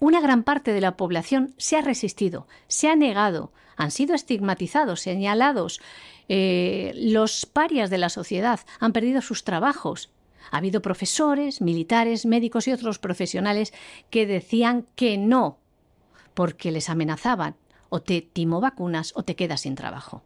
una 0.00 0.20
gran 0.20 0.42
parte 0.42 0.72
de 0.72 0.80
la 0.80 0.96
población 0.96 1.54
se 1.58 1.76
ha 1.76 1.80
resistido, 1.80 2.48
se 2.66 2.88
ha 2.88 2.96
negado, 2.96 3.52
han 3.76 3.92
sido 3.92 4.16
estigmatizados, 4.16 5.00
señalados, 5.00 5.80
eh, 6.28 6.90
los 6.96 7.46
parias 7.46 7.88
de 7.88 7.98
la 7.98 8.08
sociedad 8.08 8.58
han 8.80 8.92
perdido 8.92 9.22
sus 9.22 9.44
trabajos. 9.44 10.10
Ha 10.50 10.56
habido 10.56 10.82
profesores, 10.82 11.60
militares, 11.60 12.26
médicos 12.26 12.66
y 12.66 12.72
otros 12.72 12.98
profesionales 12.98 13.72
que 14.10 14.26
decían 14.26 14.86
que 14.96 15.18
no 15.18 15.60
porque 16.36 16.70
les 16.70 16.90
amenazaban 16.90 17.56
o 17.88 18.02
te 18.02 18.20
timo 18.20 18.60
vacunas 18.60 19.12
o 19.16 19.22
te 19.22 19.36
quedas 19.36 19.62
sin 19.62 19.74
trabajo. 19.74 20.22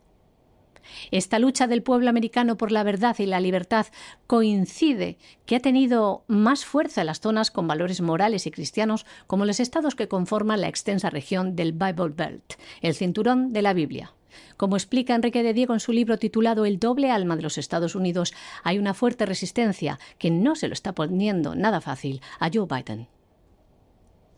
Esta 1.12 1.38
lucha 1.38 1.68
del 1.68 1.84
pueblo 1.84 2.10
americano 2.10 2.56
por 2.56 2.72
la 2.72 2.82
verdad 2.82 3.14
y 3.20 3.26
la 3.26 3.38
libertad 3.38 3.86
coincide 4.26 5.18
que 5.46 5.54
ha 5.54 5.60
tenido 5.60 6.24
más 6.26 6.64
fuerza 6.64 7.02
en 7.02 7.06
las 7.06 7.20
zonas 7.20 7.52
con 7.52 7.68
valores 7.68 8.00
morales 8.00 8.48
y 8.48 8.50
cristianos 8.50 9.06
como 9.28 9.44
los 9.44 9.60
estados 9.60 9.94
que 9.94 10.08
conforman 10.08 10.60
la 10.60 10.68
extensa 10.68 11.10
región 11.10 11.54
del 11.54 11.72
Bible 11.72 12.12
Belt, 12.16 12.54
el 12.80 12.96
cinturón 12.96 13.52
de 13.52 13.62
la 13.62 13.72
Biblia. 13.72 14.12
Como 14.56 14.76
explica 14.76 15.14
Enrique 15.14 15.44
de 15.44 15.54
Diego 15.54 15.74
en 15.74 15.80
su 15.80 15.92
libro 15.92 16.18
titulado 16.18 16.66
El 16.66 16.80
doble 16.80 17.12
alma 17.12 17.36
de 17.36 17.42
los 17.42 17.56
Estados 17.56 17.94
Unidos, 17.94 18.34
hay 18.64 18.80
una 18.80 18.94
fuerte 18.94 19.26
resistencia 19.26 20.00
que 20.18 20.32
no 20.32 20.56
se 20.56 20.66
lo 20.66 20.74
está 20.74 20.92
poniendo 20.92 21.54
nada 21.54 21.80
fácil 21.80 22.20
a 22.40 22.50
Joe 22.52 22.66
Biden. 22.66 23.06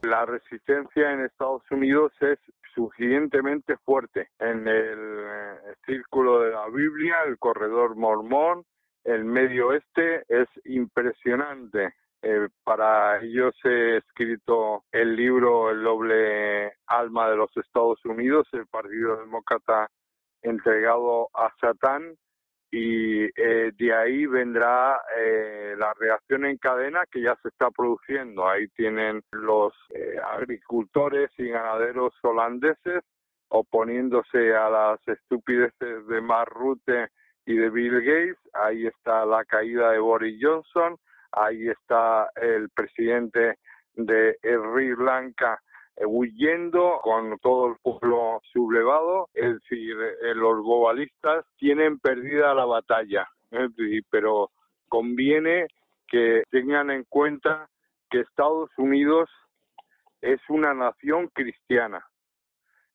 La 0.03 0.27
resistencia 0.27 1.13
en 1.13 1.25
Estados 1.25 1.63
Unidos 1.71 2.13
es 2.21 2.39
suficientemente 2.75 3.77
fuerte 3.85 4.31
en 4.41 4.67
el 4.67 4.99
eh, 4.99 5.75
círculo 5.87 6.41
de 6.41 6.51
la 6.51 6.69
Biblia, 6.69 7.19
el 7.27 7.39
corredor 7.39 7.95
mormón, 7.95 8.65
el 9.05 9.25
medio 9.25 9.69
oeste, 9.69 10.25
es 10.29 10.49
impresionante. 10.65 11.95
Eh, 12.21 12.49
para 12.65 13.21
ellos 13.23 13.55
he 13.65 13.99
escrito 13.99 14.85
el 14.91 15.15
libro 15.15 15.71
El 15.71 15.85
doble 15.85 16.73
alma 16.87 17.31
de 17.31 17.37
los 17.37 17.57
Estados 17.57 18.05
Unidos, 18.05 18.49
el 18.53 18.67
Partido 18.67 19.19
Demócrata 19.19 19.89
entregado 20.43 21.29
a 21.35 21.53
Satán, 21.61 22.17
y 22.75 23.25
eh, 23.25 23.71
de 23.77 23.95
ahí 23.95 24.25
vendrá 24.25 24.99
eh, 25.19 25.75
la 25.77 25.93
reacción 25.93 26.47
en 26.47 26.57
cadena 26.57 27.03
que 27.11 27.21
ya 27.21 27.37
se 27.43 27.49
está 27.49 27.71
produciendo. 27.71 28.49
Ahí 28.49 28.67
tienen 28.69 29.23
los 29.31 29.75
eh, 29.91 30.17
agricultores 30.33 31.31
y 31.37 31.51
ganaderos 31.51 32.15
holandeses 32.23 33.05
oponiéndose 33.49 34.57
a 34.57 34.71
las 34.71 35.07
estupideces 35.07 36.07
de 36.07 36.21
Mark 36.23 36.51
Rutte 36.55 37.11
y 37.45 37.57
de 37.57 37.69
Bill 37.69 38.01
Gates. 38.01 38.39
Ahí 38.55 38.87
está 38.87 39.27
la 39.27 39.45
caída 39.45 39.91
de 39.91 39.99
Boris 39.99 40.39
Johnson. 40.41 40.97
Ahí 41.33 41.69
está 41.69 42.31
el 42.37 42.71
presidente 42.71 43.59
de 43.97 44.39
Sri 44.41 44.97
Lanka 44.97 45.61
huyendo 45.99 47.01
con 47.03 47.39
todo 47.39 47.69
el 47.69 47.77
pueblo 47.83 48.41
sublevado, 48.53 49.29
es 49.35 49.55
decir, 49.55 49.97
eh, 50.01 50.35
los 50.35 50.63
globalistas 50.63 51.45
tienen 51.57 51.99
perdida 51.99 52.55
la 52.55 52.65
batalla, 52.65 53.29
pero 54.11 54.51
conviene 54.89 55.67
que 56.09 56.43
tengan 56.51 56.91
en 56.91 57.05
cuenta 57.05 57.69
que 58.11 58.21
Estados 58.21 58.71
Unidos 58.77 59.29
es 60.21 60.41
una 60.49 60.75
nación 60.75 61.29
cristiana, 61.29 62.07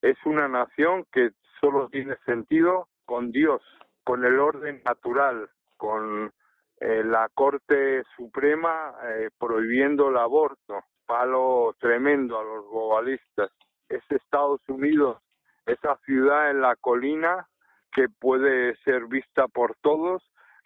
es 0.02 0.18
una 0.26 0.48
nación 0.48 1.06
que 1.12 1.32
solo 1.60 1.90
tiene 1.90 2.16
sentido 2.26 2.88
con 3.06 3.32
Dios, 3.32 3.62
con 4.04 4.24
el 4.24 4.40
orden 4.40 4.82
natural, 4.86 5.50
con 5.76 6.32
eh, 6.80 7.04
la 7.04 7.30
Corte 7.34 8.04
Suprema 8.16 8.96
prohibiendo 9.40 10.10
el 10.10 10.18
aborto, 10.18 10.84
palo 11.08 11.76
tremendo 11.80 12.38
a 12.40 12.44
los 12.44 12.70
globalistas. 12.70 13.52
Es 13.90 14.04
Estados 14.10 14.62
Unidos, 14.68 15.18
esa 15.66 15.98
ciudad 16.06 16.52
en 16.52 16.62
la 16.62 16.76
colina 16.76 17.48
que 17.94 18.08
puede 18.10 18.76
ser 18.84 19.08
vista 19.08 19.48
por 19.48 19.76
todos, 19.82 20.22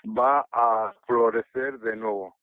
va 0.06 0.46
a 0.52 0.94
florecer 1.06 1.80
de 1.80 1.96
nuevo. 1.96 2.36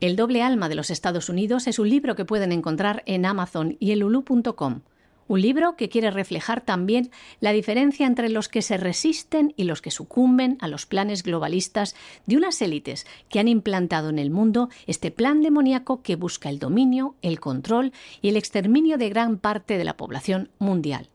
El 0.00 0.14
doble 0.14 0.42
alma 0.42 0.68
de 0.68 0.76
los 0.76 0.90
Estados 0.90 1.28
Unidos 1.28 1.66
es 1.66 1.80
un 1.80 1.88
libro 1.90 2.14
que 2.14 2.24
pueden 2.24 2.52
encontrar 2.52 3.02
en 3.06 3.26
Amazon 3.26 3.76
y 3.80 3.90
en. 3.92 4.84
Un 5.28 5.42
libro 5.42 5.76
que 5.76 5.90
quiere 5.90 6.10
reflejar 6.10 6.62
también 6.62 7.10
la 7.40 7.52
diferencia 7.52 8.06
entre 8.06 8.30
los 8.30 8.48
que 8.48 8.62
se 8.62 8.78
resisten 8.78 9.52
y 9.56 9.64
los 9.64 9.82
que 9.82 9.90
sucumben 9.90 10.56
a 10.58 10.68
los 10.68 10.86
planes 10.86 11.22
globalistas 11.22 11.94
de 12.24 12.38
unas 12.38 12.62
élites 12.62 13.06
que 13.28 13.38
han 13.38 13.46
implantado 13.46 14.08
en 14.08 14.18
el 14.18 14.30
mundo 14.30 14.70
este 14.86 15.10
plan 15.10 15.42
demoníaco 15.42 16.00
que 16.02 16.16
busca 16.16 16.48
el 16.48 16.58
dominio, 16.58 17.14
el 17.20 17.40
control 17.40 17.92
y 18.22 18.30
el 18.30 18.38
exterminio 18.38 18.96
de 18.96 19.10
gran 19.10 19.36
parte 19.36 19.76
de 19.76 19.84
la 19.84 19.98
población 19.98 20.50
mundial. 20.58 21.10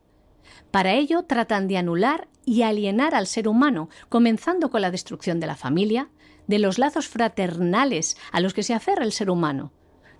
Para 0.70 0.94
ello 0.94 1.24
tratan 1.24 1.66
de 1.66 1.76
anular 1.76 2.28
y 2.44 2.62
alienar 2.62 3.16
al 3.16 3.26
ser 3.26 3.48
humano, 3.48 3.88
comenzando 4.08 4.70
con 4.70 4.80
la 4.80 4.92
destrucción 4.92 5.40
de 5.40 5.48
la 5.48 5.56
familia, 5.56 6.08
de 6.46 6.60
los 6.60 6.78
lazos 6.78 7.08
fraternales 7.08 8.16
a 8.30 8.38
los 8.38 8.54
que 8.54 8.62
se 8.62 8.74
aferra 8.74 9.04
el 9.04 9.12
ser 9.12 9.28
humano. 9.28 9.72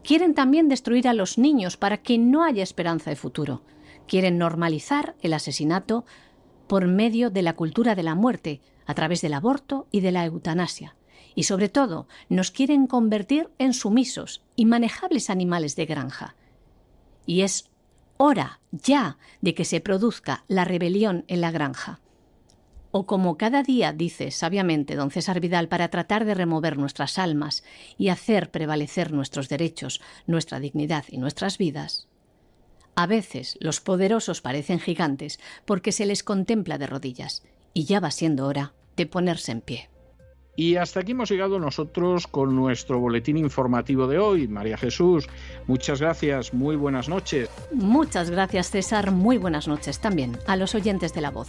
Quieren 0.02 0.34
también 0.34 0.68
destruir 0.68 1.06
a 1.06 1.14
los 1.14 1.38
niños 1.38 1.76
para 1.76 1.98
que 1.98 2.18
no 2.18 2.42
haya 2.42 2.64
esperanza 2.64 3.10
de 3.10 3.16
futuro. 3.16 3.62
Quieren 4.06 4.38
normalizar 4.38 5.14
el 5.22 5.32
asesinato 5.32 6.04
por 6.66 6.86
medio 6.86 7.30
de 7.30 7.42
la 7.42 7.54
cultura 7.54 7.94
de 7.94 8.02
la 8.02 8.14
muerte, 8.14 8.60
a 8.86 8.94
través 8.94 9.22
del 9.22 9.34
aborto 9.34 9.86
y 9.90 10.00
de 10.00 10.12
la 10.12 10.24
eutanasia. 10.24 10.96
Y 11.34 11.44
sobre 11.44 11.68
todo, 11.68 12.06
nos 12.28 12.50
quieren 12.50 12.86
convertir 12.86 13.50
en 13.58 13.72
sumisos 13.72 14.42
y 14.56 14.66
manejables 14.66 15.30
animales 15.30 15.74
de 15.76 15.86
granja. 15.86 16.36
Y 17.26 17.40
es 17.40 17.70
hora 18.16 18.60
ya 18.70 19.18
de 19.40 19.54
que 19.54 19.64
se 19.64 19.80
produzca 19.80 20.44
la 20.48 20.64
rebelión 20.64 21.24
en 21.28 21.40
la 21.40 21.50
granja. 21.50 22.00
O 22.90 23.06
como 23.06 23.36
cada 23.36 23.64
día 23.64 23.92
dice 23.92 24.30
sabiamente 24.30 24.94
don 24.94 25.10
César 25.10 25.40
Vidal 25.40 25.66
para 25.68 25.88
tratar 25.88 26.24
de 26.24 26.34
remover 26.34 26.78
nuestras 26.78 27.18
almas 27.18 27.64
y 27.98 28.08
hacer 28.08 28.52
prevalecer 28.52 29.12
nuestros 29.12 29.48
derechos, 29.48 30.00
nuestra 30.28 30.60
dignidad 30.60 31.04
y 31.08 31.18
nuestras 31.18 31.58
vidas, 31.58 32.06
a 32.96 33.06
veces 33.06 33.56
los 33.60 33.80
poderosos 33.80 34.40
parecen 34.40 34.80
gigantes 34.80 35.40
porque 35.64 35.92
se 35.92 36.06
les 36.06 36.22
contempla 36.22 36.78
de 36.78 36.86
rodillas, 36.86 37.42
y 37.72 37.84
ya 37.84 38.00
va 38.00 38.10
siendo 38.10 38.46
hora 38.46 38.72
de 38.96 39.06
ponerse 39.06 39.52
en 39.52 39.60
pie. 39.60 39.88
Y 40.56 40.76
hasta 40.76 41.00
aquí 41.00 41.12
hemos 41.12 41.30
llegado 41.30 41.58
nosotros 41.58 42.28
con 42.28 42.54
nuestro 42.54 43.00
boletín 43.00 43.36
informativo 43.36 44.06
de 44.06 44.18
hoy. 44.18 44.46
María 44.46 44.76
Jesús, 44.76 45.26
muchas 45.66 46.00
gracias, 46.00 46.54
muy 46.54 46.76
buenas 46.76 47.08
noches. 47.08 47.50
Muchas 47.72 48.30
gracias 48.30 48.70
César, 48.70 49.10
muy 49.10 49.36
buenas 49.36 49.66
noches 49.66 49.98
también 49.98 50.38
a 50.46 50.56
los 50.56 50.76
oyentes 50.76 51.12
de 51.12 51.22
la 51.22 51.30
voz. 51.30 51.48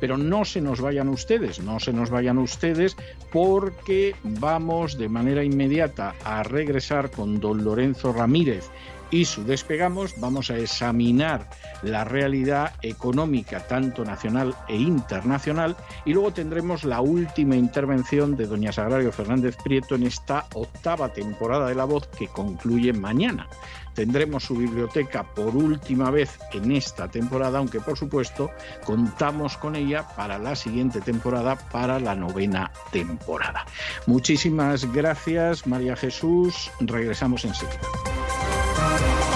Pero 0.00 0.16
no 0.16 0.44
se 0.44 0.60
nos 0.60 0.80
vayan 0.80 1.08
ustedes, 1.08 1.60
no 1.60 1.80
se 1.80 1.92
nos 1.92 2.10
vayan 2.10 2.38
ustedes 2.38 2.96
porque 3.30 4.14
vamos 4.22 4.96
de 4.96 5.08
manera 5.08 5.44
inmediata 5.44 6.14
a 6.24 6.42
regresar 6.42 7.10
con 7.10 7.40
don 7.40 7.64
Lorenzo 7.64 8.12
Ramírez 8.12 8.70
y 9.10 9.24
su 9.24 9.44
despegamos 9.44 10.18
vamos 10.18 10.50
a 10.50 10.58
examinar 10.58 11.48
la 11.82 12.04
realidad 12.04 12.74
económica 12.82 13.66
tanto 13.66 14.04
nacional 14.04 14.54
e 14.68 14.76
internacional 14.76 15.76
y 16.04 16.12
luego 16.12 16.32
tendremos 16.32 16.84
la 16.84 17.00
última 17.00 17.56
intervención 17.56 18.36
de 18.36 18.46
doña 18.46 18.72
Sagrario 18.72 19.12
Fernández 19.12 19.56
Prieto 19.62 19.94
en 19.94 20.04
esta 20.04 20.46
octava 20.54 21.12
temporada 21.12 21.68
de 21.68 21.74
La 21.74 21.84
Voz 21.84 22.06
que 22.08 22.28
concluye 22.28 22.92
mañana. 22.92 23.48
Tendremos 23.94 24.44
su 24.44 24.56
biblioteca 24.56 25.22
por 25.22 25.56
última 25.56 26.10
vez 26.10 26.38
en 26.52 26.70
esta 26.70 27.08
temporada, 27.08 27.58
aunque 27.58 27.80
por 27.80 27.96
supuesto 27.96 28.50
contamos 28.84 29.56
con 29.56 29.74
ella 29.74 30.06
para 30.14 30.38
la 30.38 30.54
siguiente 30.54 31.00
temporada, 31.00 31.56
para 31.56 31.98
la 31.98 32.14
novena 32.14 32.70
temporada. 32.92 33.64
Muchísimas 34.06 34.92
gracias, 34.92 35.66
María 35.66 35.96
Jesús. 35.96 36.70
Regresamos 36.80 37.46
enseguida. 37.46 37.80
Bye. 38.76 39.35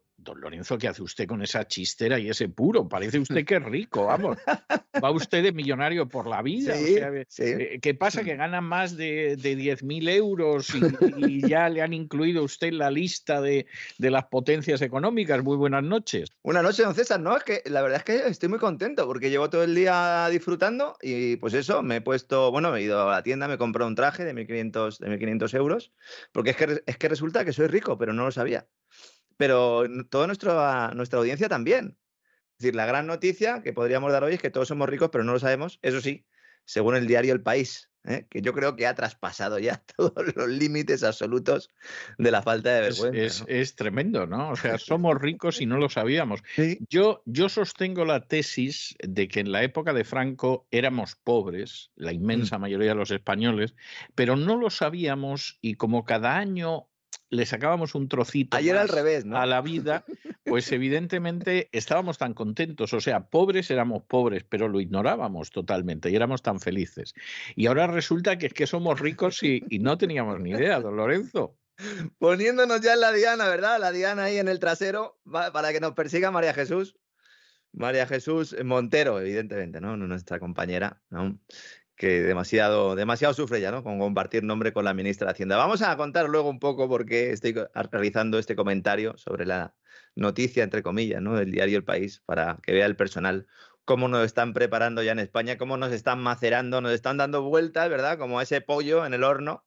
don 0.23 0.39
Lorenzo, 0.39 0.77
¿qué 0.77 0.87
hace 0.87 1.01
usted 1.01 1.27
con 1.27 1.41
esa 1.41 1.67
chistera 1.67 2.19
y 2.19 2.29
ese 2.29 2.49
puro? 2.49 2.87
Parece 2.87 3.19
usted 3.19 3.45
que 3.45 3.55
es 3.55 3.63
rico, 3.63 4.05
vamos. 4.05 4.37
Va 5.03 5.11
usted 5.11 5.43
de 5.43 5.51
millonario 5.51 6.07
por 6.07 6.27
la 6.27 6.41
vida. 6.41 6.73
Eh, 6.77 7.79
¿Qué 7.81 7.93
pasa? 7.93 8.23
Que 8.23 8.35
gana 8.35 8.61
más 8.61 8.95
de, 8.97 9.35
de 9.35 9.57
10.000 9.57 10.09
euros 10.09 10.73
y, 10.75 11.41
ya 11.47 11.69
le 11.69 11.81
han 11.81 11.93
incluido 11.93 12.43
usted 12.43 12.67
en 12.67 12.77
la 12.77 12.91
lista 12.91 13.41
de, 13.41 13.65
las 13.97 14.25
potencias 14.25 14.81
económicas. 14.81 15.43
Muy 15.43 15.57
buenas 15.57 15.83
noches. 15.83 16.29
Buenas 16.43 16.63
noches, 16.63 16.85
don 16.85 16.95
César. 16.95 17.19
No, 17.19 17.35
es 17.35 17.43
que 17.43 17.61
la 17.65 17.81
verdad 17.81 17.97
es 17.99 18.03
que 18.03 18.27
estoy 18.27 18.49
muy 18.49 18.59
contento 18.59 19.07
porque 19.07 19.29
llevo 19.29 19.49
todo 19.49 19.63
el 19.63 19.73
día 19.73 20.27
disfrutando 20.29 20.97
y 21.01 21.37
pues 21.37 21.53
eso, 21.53 21.81
me 21.81 21.97
he 21.97 22.01
puesto, 22.01 22.51
bueno, 22.51 22.71
me 22.71 22.79
he 22.79 22.83
ido 22.83 23.01
a 23.01 23.11
la 23.11 23.23
tienda, 23.23 23.47
me 23.47 23.55
he 23.55 23.57
comprado 23.57 23.87
un 23.87 23.95
traje 23.95 24.23
de 24.23 24.33
1.500 24.33 24.99
de 24.99 25.09
1500 25.09 25.53
euros 25.55 25.91
porque 26.31 26.51
es 26.51 26.57
que, 26.57 26.83
es 26.85 26.97
que 26.97 27.09
resulta 27.09 27.45
que 27.45 27.53
soy 27.53 27.67
rico, 27.67 27.97
pero 27.97 28.13
no 28.13 28.25
lo 28.25 28.31
sabía 28.31 28.67
pero 29.41 29.87
toda 30.11 30.27
nuestra, 30.27 30.91
nuestra 30.93 31.17
audiencia 31.17 31.49
también. 31.49 31.97
Es 32.51 32.59
decir, 32.59 32.75
la 32.75 32.85
gran 32.85 33.07
noticia 33.07 33.63
que 33.63 33.73
podríamos 33.73 34.11
dar 34.11 34.23
hoy 34.23 34.35
es 34.35 34.39
que 34.39 34.51
todos 34.51 34.67
somos 34.67 34.87
ricos, 34.87 35.09
pero 35.11 35.23
no 35.23 35.33
lo 35.33 35.39
sabemos, 35.39 35.79
eso 35.81 35.99
sí, 35.99 36.27
según 36.63 36.95
el 36.95 37.07
diario 37.07 37.33
El 37.33 37.41
País, 37.41 37.89
¿eh? 38.03 38.27
que 38.29 38.43
yo 38.43 38.53
creo 38.53 38.75
que 38.75 38.85
ha 38.85 38.93
traspasado 38.93 39.57
ya 39.57 39.83
todos 39.97 40.35
los 40.35 40.47
límites 40.47 41.03
absolutos 41.03 41.71
de 42.19 42.29
la 42.29 42.43
falta 42.43 42.71
de 42.71 42.81
vergüenza. 42.81 43.43
Es, 43.47 43.75
tremendo, 43.75 44.27
¿no? 44.27 44.51
O 44.51 44.55
sea, 44.55 44.77
somos 44.77 45.19
ricos 45.19 45.59
y 45.59 45.65
no 45.65 45.77
lo 45.77 45.89
sabíamos. 45.89 46.43
Yo, 46.87 47.23
yo 47.25 47.49
sostengo 47.49 48.05
la 48.05 48.27
tesis 48.27 48.95
de 48.99 49.27
que 49.27 49.39
en 49.39 49.51
la 49.51 49.63
época 49.63 49.91
de 49.91 50.03
Franco 50.03 50.67
éramos 50.69 51.15
pobres, 51.15 51.89
la 51.95 52.13
inmensa 52.13 52.59
mm. 52.59 52.61
mayoría 52.61 52.89
de 52.89 52.95
los 52.95 53.09
españoles, 53.09 53.73
pero 54.13 54.35
no 54.35 54.55
lo 54.55 54.69
sabíamos 54.69 55.57
y 55.61 55.73
como 55.73 56.05
cada 56.05 56.37
año 56.37 56.90
le 57.31 57.45
sacábamos 57.45 57.95
un 57.95 58.09
trocito 58.09 58.57
Ayer 58.57 58.77
al 58.77 58.89
revés, 58.89 59.25
a 59.31 59.45
la 59.45 59.61
vida, 59.61 60.03
pues 60.43 60.69
evidentemente 60.71 61.69
estábamos 61.71 62.17
tan 62.17 62.33
contentos. 62.33 62.93
O 62.93 62.99
sea, 62.99 63.29
pobres 63.29 63.71
éramos 63.71 64.03
pobres, 64.03 64.43
pero 64.43 64.67
lo 64.67 64.81
ignorábamos 64.81 65.49
totalmente 65.49 66.11
y 66.11 66.15
éramos 66.15 66.41
tan 66.41 66.59
felices. 66.59 67.13
Y 67.55 67.67
ahora 67.67 67.87
resulta 67.87 68.37
que 68.37 68.47
es 68.47 68.53
que 68.53 68.67
somos 68.67 68.99
ricos 68.99 69.41
y, 69.43 69.61
no 69.79 69.97
teníamos 69.97 70.39
ni 70.41 70.51
idea, 70.51 70.81
don 70.81 70.97
Lorenzo. 70.97 71.57
Poniéndonos 72.19 72.81
ya 72.81 72.93
en 72.93 72.99
la 72.99 73.13
diana, 73.13 73.47
¿verdad? 73.47 73.79
La 73.79 73.93
diana 73.93 74.25
ahí 74.25 74.37
en 74.37 74.49
el 74.49 74.59
trasero 74.59 75.17
para 75.25 75.71
que 75.71 75.79
nos 75.79 75.93
persiga 75.93 76.31
María 76.31 76.53
Jesús. 76.53 76.97
María 77.71 78.05
Jesús 78.05 78.53
Montero, 78.65 79.21
evidentemente, 79.21 79.79
¿no? 79.79 79.95
Nuestra 79.95 80.39
compañera, 80.39 81.01
¿no? 81.09 81.39
Que 82.01 82.23
demasiado, 82.23 82.95
demasiado 82.95 83.31
sufre 83.35 83.61
ya, 83.61 83.69
¿no? 83.69 83.83
Con 83.83 83.99
compartir 83.99 84.43
nombre 84.43 84.73
con 84.73 84.85
la 84.85 84.95
ministra 84.95 85.27
de 85.27 85.33
Hacienda. 85.33 85.55
Vamos 85.55 85.83
a 85.83 85.95
contar 85.97 86.27
luego 86.29 86.49
un 86.49 86.57
poco 86.57 86.89
por 86.89 87.05
qué 87.05 87.29
estoy 87.29 87.53
realizando 87.91 88.39
este 88.39 88.55
comentario 88.55 89.15
sobre 89.19 89.45
la 89.45 89.75
noticia, 90.15 90.63
entre 90.63 90.81
comillas, 90.81 91.21
¿no? 91.21 91.35
Del 91.35 91.51
diario 91.51 91.77
El 91.77 91.83
País, 91.83 92.23
para 92.25 92.57
que 92.63 92.73
vea 92.73 92.87
el 92.87 92.95
personal 92.95 93.45
cómo 93.85 94.07
nos 94.07 94.25
están 94.25 94.53
preparando 94.53 95.03
ya 95.03 95.11
en 95.11 95.19
España, 95.19 95.59
cómo 95.59 95.77
nos 95.77 95.91
están 95.91 96.19
macerando, 96.19 96.81
nos 96.81 96.93
están 96.93 97.17
dando 97.17 97.43
vueltas, 97.43 97.87
¿verdad? 97.87 98.17
Como 98.17 98.39
a 98.39 98.43
ese 98.43 98.61
pollo 98.61 99.05
en 99.05 99.13
el 99.13 99.23
horno 99.23 99.63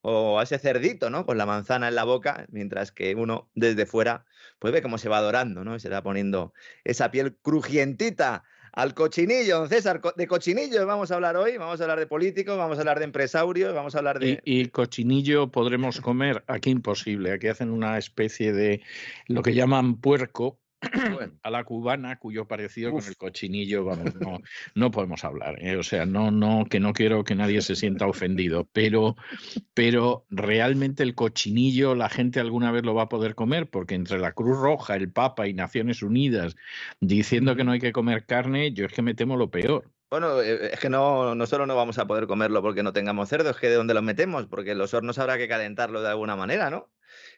o 0.00 0.38
a 0.38 0.44
ese 0.44 0.60
cerdito, 0.60 1.10
¿no? 1.10 1.26
Con 1.26 1.38
la 1.38 1.46
manzana 1.46 1.88
en 1.88 1.96
la 1.96 2.04
boca, 2.04 2.46
mientras 2.50 2.92
que 2.92 3.16
uno 3.16 3.50
desde 3.56 3.84
fuera 3.84 4.26
pues 4.60 4.72
ve 4.72 4.80
cómo 4.80 4.96
se 4.96 5.08
va 5.08 5.18
adorando, 5.18 5.64
¿no? 5.64 5.74
Y 5.74 5.80
se 5.80 5.88
va 5.88 6.04
poniendo 6.04 6.52
esa 6.84 7.10
piel 7.10 7.36
crujientita 7.42 8.44
al 8.74 8.94
cochinillo, 8.94 9.58
don 9.58 9.68
César. 9.68 10.00
De 10.16 10.26
cochinillo 10.26 10.84
vamos 10.86 11.10
a 11.10 11.14
hablar 11.14 11.36
hoy, 11.36 11.56
vamos 11.56 11.80
a 11.80 11.84
hablar 11.84 11.98
de 11.98 12.06
políticos, 12.06 12.58
vamos 12.58 12.76
a 12.78 12.80
hablar 12.80 12.98
de 12.98 13.04
empresarios, 13.04 13.74
vamos 13.74 13.94
a 13.94 13.98
hablar 13.98 14.18
de... 14.18 14.40
Y, 14.44 14.66
cochinillo 14.66 15.50
podremos 15.50 16.00
comer, 16.00 16.44
aquí 16.46 16.70
imposible, 16.70 17.32
aquí 17.32 17.46
hacen 17.48 17.70
una 17.70 17.98
especie 17.98 18.52
de 18.52 18.82
lo 19.28 19.42
que 19.42 19.54
llaman 19.54 20.00
puerco, 20.00 20.58
a 21.42 21.50
la 21.50 21.64
cubana, 21.64 22.18
cuyo 22.18 22.46
parecido 22.46 22.92
con 22.92 23.04
el 23.04 23.16
cochinillo, 23.16 23.84
vamos, 23.84 24.14
no, 24.16 24.40
no 24.74 24.90
podemos 24.90 25.24
hablar. 25.24 25.56
¿eh? 25.60 25.76
O 25.76 25.82
sea, 25.82 26.06
no, 26.06 26.30
no, 26.30 26.66
que 26.68 26.80
no 26.80 26.92
quiero 26.92 27.24
que 27.24 27.34
nadie 27.34 27.60
se 27.62 27.76
sienta 27.76 28.06
ofendido, 28.06 28.68
pero, 28.72 29.16
pero 29.74 30.26
realmente 30.30 31.02
el 31.02 31.14
cochinillo 31.14 31.94
la 31.94 32.08
gente 32.08 32.40
alguna 32.40 32.70
vez 32.70 32.84
lo 32.84 32.94
va 32.94 33.02
a 33.02 33.08
poder 33.08 33.34
comer, 33.34 33.68
porque 33.68 33.94
entre 33.94 34.18
la 34.18 34.32
Cruz 34.32 34.58
Roja, 34.58 34.96
el 34.96 35.10
Papa 35.10 35.46
y 35.46 35.54
Naciones 35.54 36.02
Unidas 36.02 36.56
diciendo 37.00 37.56
que 37.56 37.64
no 37.64 37.72
hay 37.72 37.80
que 37.80 37.92
comer 37.92 38.26
carne, 38.26 38.72
yo 38.72 38.86
es 38.86 38.92
que 38.92 39.02
me 39.02 39.14
temo 39.14 39.36
lo 39.36 39.50
peor. 39.50 39.90
Bueno, 40.10 40.40
eh, 40.40 40.70
es 40.72 40.78
que 40.78 40.88
no, 40.88 41.34
no 41.34 41.46
solo 41.46 41.66
no 41.66 41.74
vamos 41.74 41.98
a 41.98 42.06
poder 42.06 42.26
comerlo 42.26 42.62
porque 42.62 42.82
no 42.82 42.92
tengamos 42.92 43.28
cerdo, 43.28 43.50
es 43.50 43.56
que 43.56 43.68
de 43.68 43.74
dónde 43.74 43.94
lo 43.94 44.02
metemos, 44.02 44.46
porque 44.46 44.74
los 44.74 44.94
hornos 44.94 45.18
habrá 45.18 45.38
que 45.38 45.48
calentarlo 45.48 46.02
de 46.02 46.08
alguna 46.08 46.36
manera, 46.36 46.70
¿no? 46.70 46.88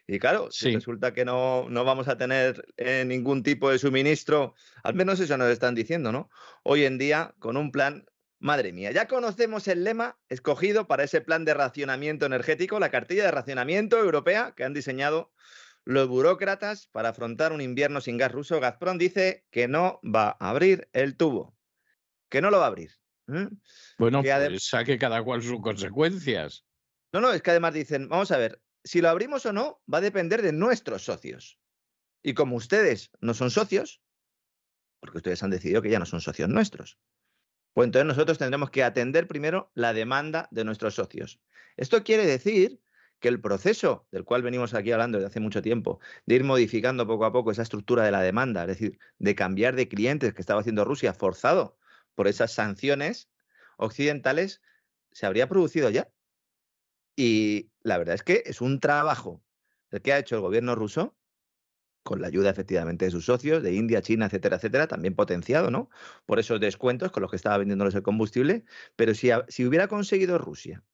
Y 0.09 0.19
claro, 0.19 0.49
si 0.51 0.73
resulta 0.73 1.13
que 1.13 1.25
no, 1.25 1.67
no, 1.69 1.83
vamos 1.83 2.07
a 2.07 2.17
tener 2.17 2.65
eh, 2.77 3.03
ningún 3.05 3.43
tipo 3.43 3.69
de 3.69 3.77
suministro, 3.77 4.55
al 4.81 4.95
menos 4.95 5.19
eso 5.19 5.35
nos 5.37 5.49
están 5.49 5.75
diciendo, 5.75 6.13
¿no? 6.13 6.29
Hoy 6.63 6.85
en 6.85 6.97
día, 6.97 7.35
con 7.39 7.57
un 7.57 7.73
plan, 7.73 8.05
madre 8.39 8.71
mía, 8.71 8.91
ya 8.91 9.09
conocemos 9.09 9.67
el 9.67 9.83
lema 9.83 10.17
escogido 10.29 10.87
para 10.87 11.03
ese 11.03 11.19
plan 11.19 11.43
de 11.43 11.53
racionamiento 11.53 12.25
energético, 12.25 12.79
la 12.79 12.89
cartilla 12.89 13.25
de 13.25 13.31
racionamiento 13.31 13.99
europea 13.99 14.53
que 14.55 14.63
han 14.63 14.73
diseñado 14.73 15.33
los 15.83 16.07
burócratas 16.07 16.87
para 16.87 17.09
afrontar 17.09 17.51
un 17.51 17.59
invierno 17.59 17.99
sin 17.99 18.17
gas 18.17 18.31
ruso. 18.31 18.61
Gazprom 18.61 18.97
dice 18.97 19.45
que 19.51 19.67
no 19.67 19.99
va 20.03 20.37
a 20.39 20.49
abrir 20.49 20.87
el 20.93 21.17
tubo, 21.17 21.53
que 22.29 22.39
no 22.41 22.49
lo 22.49 22.59
va 22.59 22.65
a 22.65 22.67
abrir. 22.67 22.91
Bueno, 23.97 24.23
que 24.23 24.33
pues 24.33 24.67
saque 24.67 24.97
cada 24.97 25.21
cual 25.21 25.43
sus 25.43 25.59
consecuencias. 25.59 26.65
No, 27.11 27.19
no, 27.19 27.31
es 27.33 27.41
que 27.41 27.51
además 27.51 27.73
dicen, 27.73 28.07
vamos 28.07 28.31
a 28.31 28.37
ver, 28.37 28.61
si 28.87 29.01
lo 29.01 29.09
abrimos 29.09 29.45
o 29.45 29.53
no 29.53 29.81
va 29.91 29.97
a 29.99 30.01
depender 30.01 30.41
de 30.41 30.53
nuestros 30.53 31.03
socios. 31.03 31.59
Y 32.23 32.33
como 32.33 32.55
ustedes 32.55 33.11
no 33.19 33.33
son 33.33 33.51
socios, 33.51 34.01
porque 34.99 35.17
ustedes 35.17 35.43
han 35.43 35.49
decidido 35.49 35.81
que 35.81 35.89
ya 35.89 35.99
no 35.99 36.05
son 36.05 36.21
socios 36.21 36.49
nuestros, 36.49 36.97
pues 37.73 37.85
entonces 37.85 38.07
nosotros 38.07 38.37
tendremos 38.37 38.71
que 38.71 38.83
atender 38.83 39.27
primero 39.27 39.71
la 39.75 39.93
demanda 39.93 40.47
de 40.51 40.63
nuestros 40.63 40.95
socios. 40.95 41.39
Esto 41.75 42.03
quiere 42.03 42.25
decir 42.25 42.81
que 43.19 43.27
el 43.27 43.41
proceso 43.41 44.07
del 44.11 44.23
cual 44.23 44.41
venimos 44.41 44.73
aquí 44.73 44.91
hablando 44.91 45.17
desde 45.17 45.27
hace 45.27 45.39
mucho 45.39 45.61
tiempo, 45.61 45.99
de 46.25 46.35
ir 46.35 46.43
modificando 46.43 47.05
poco 47.05 47.25
a 47.25 47.31
poco 47.33 47.51
esa 47.51 47.63
estructura 47.63 48.03
de 48.03 48.11
la 48.11 48.21
demanda, 48.21 48.61
es 48.61 48.67
decir, 48.67 48.99
de 49.17 49.35
cambiar 49.35 49.75
de 49.75 49.87
clientes 49.87 50.33
que 50.33 50.41
estaba 50.41 50.61
haciendo 50.61 50.85
Rusia 50.85 51.13
forzado 51.13 51.77
por 52.15 52.27
esas 52.27 52.53
sanciones 52.53 53.29
occidentales, 53.77 54.61
se 55.11 55.25
habría 55.25 55.49
producido 55.49 55.89
ya. 55.89 56.09
Y 57.17 57.71
la 57.81 57.97
verdad 57.97 58.15
es 58.15 58.23
que 58.23 58.43
es 58.45 58.61
un 58.61 58.79
trabajo 58.79 59.43
el 59.89 60.01
que 60.01 60.13
ha 60.13 60.19
hecho 60.19 60.35
el 60.35 60.41
gobierno 60.41 60.75
ruso, 60.75 61.17
con 62.03 62.21
la 62.21 62.27
ayuda 62.27 62.51
efectivamente 62.51 63.05
de 63.05 63.11
sus 63.11 63.25
socios, 63.25 63.63
de 63.63 63.73
India, 63.73 64.01
China, 64.01 64.27
etcétera, 64.27 64.57
etcétera, 64.57 64.87
también 64.87 65.15
potenciado, 65.15 65.71
¿no? 65.71 65.89
Por 66.25 66.39
esos 66.39 66.59
descuentos 66.61 67.11
con 67.11 67.21
los 67.21 67.29
que 67.29 67.35
estaba 67.35 67.57
vendiéndoles 67.57 67.95
el 67.95 68.03
combustible. 68.03 68.63
Pero 68.95 69.13
si, 69.13 69.29
si 69.49 69.65
hubiera 69.65 69.87
conseguido 69.89 70.37
Rusia 70.37 70.85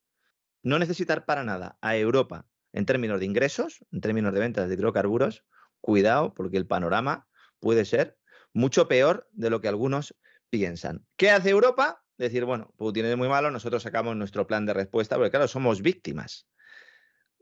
no 0.62 0.78
necesitar 0.78 1.26
para 1.26 1.44
nada 1.44 1.78
a 1.82 1.96
Europa 1.96 2.48
en 2.72 2.86
términos 2.86 3.20
de 3.20 3.26
ingresos, 3.26 3.84
en 3.92 4.00
términos 4.00 4.32
de 4.32 4.40
ventas 4.40 4.68
de 4.68 4.74
hidrocarburos, 4.74 5.44
cuidado, 5.80 6.34
porque 6.34 6.56
el 6.56 6.66
panorama 6.66 7.28
puede 7.60 7.84
ser 7.84 8.18
mucho 8.52 8.88
peor 8.88 9.28
de 9.32 9.50
lo 9.50 9.60
que 9.60 9.68
algunos 9.68 10.16
piensan. 10.50 11.06
¿Qué 11.16 11.30
hace 11.30 11.50
Europa? 11.50 12.03
Decir, 12.18 12.44
bueno, 12.44 12.72
Putin 12.76 13.06
es 13.06 13.16
muy 13.16 13.28
malo, 13.28 13.50
nosotros 13.50 13.82
sacamos 13.82 14.16
nuestro 14.16 14.46
plan 14.46 14.66
de 14.66 14.74
respuesta, 14.74 15.16
porque 15.16 15.30
claro, 15.30 15.48
somos 15.48 15.82
víctimas. 15.82 16.48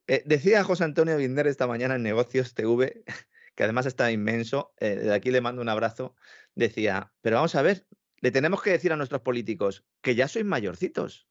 Eh, 0.07 0.23
decía 0.27 0.65
José 0.65 0.85
Antonio 0.85 1.17
Binder 1.17 1.47
esta 1.47 1.67
mañana 1.67 1.95
en 1.95 2.03
Negocios 2.03 2.55
TV, 2.55 3.05
que 3.55 3.65
además 3.65 3.87
está 3.87 4.11
inmenso, 4.11 4.75
eh, 4.79 4.97
de 4.97 5.15
aquí 5.15 5.31
le 5.31 5.41
mando 5.41 5.63
un 5.63 5.69
abrazo, 5.69 6.17
decía, 6.55 7.13
pero 7.21 7.37
vamos 7.37 7.55
a 7.55 7.63
ver, 7.63 7.87
le 8.21 8.31
tenemos 8.31 8.63
que 8.63 8.71
decir 8.71 8.93
a 8.93 8.97
nuestros 8.97 9.23
políticos 9.23 9.85
que 10.01 10.15
ya 10.15 10.29
sois 10.29 10.45
mayorcitos. 10.45 11.29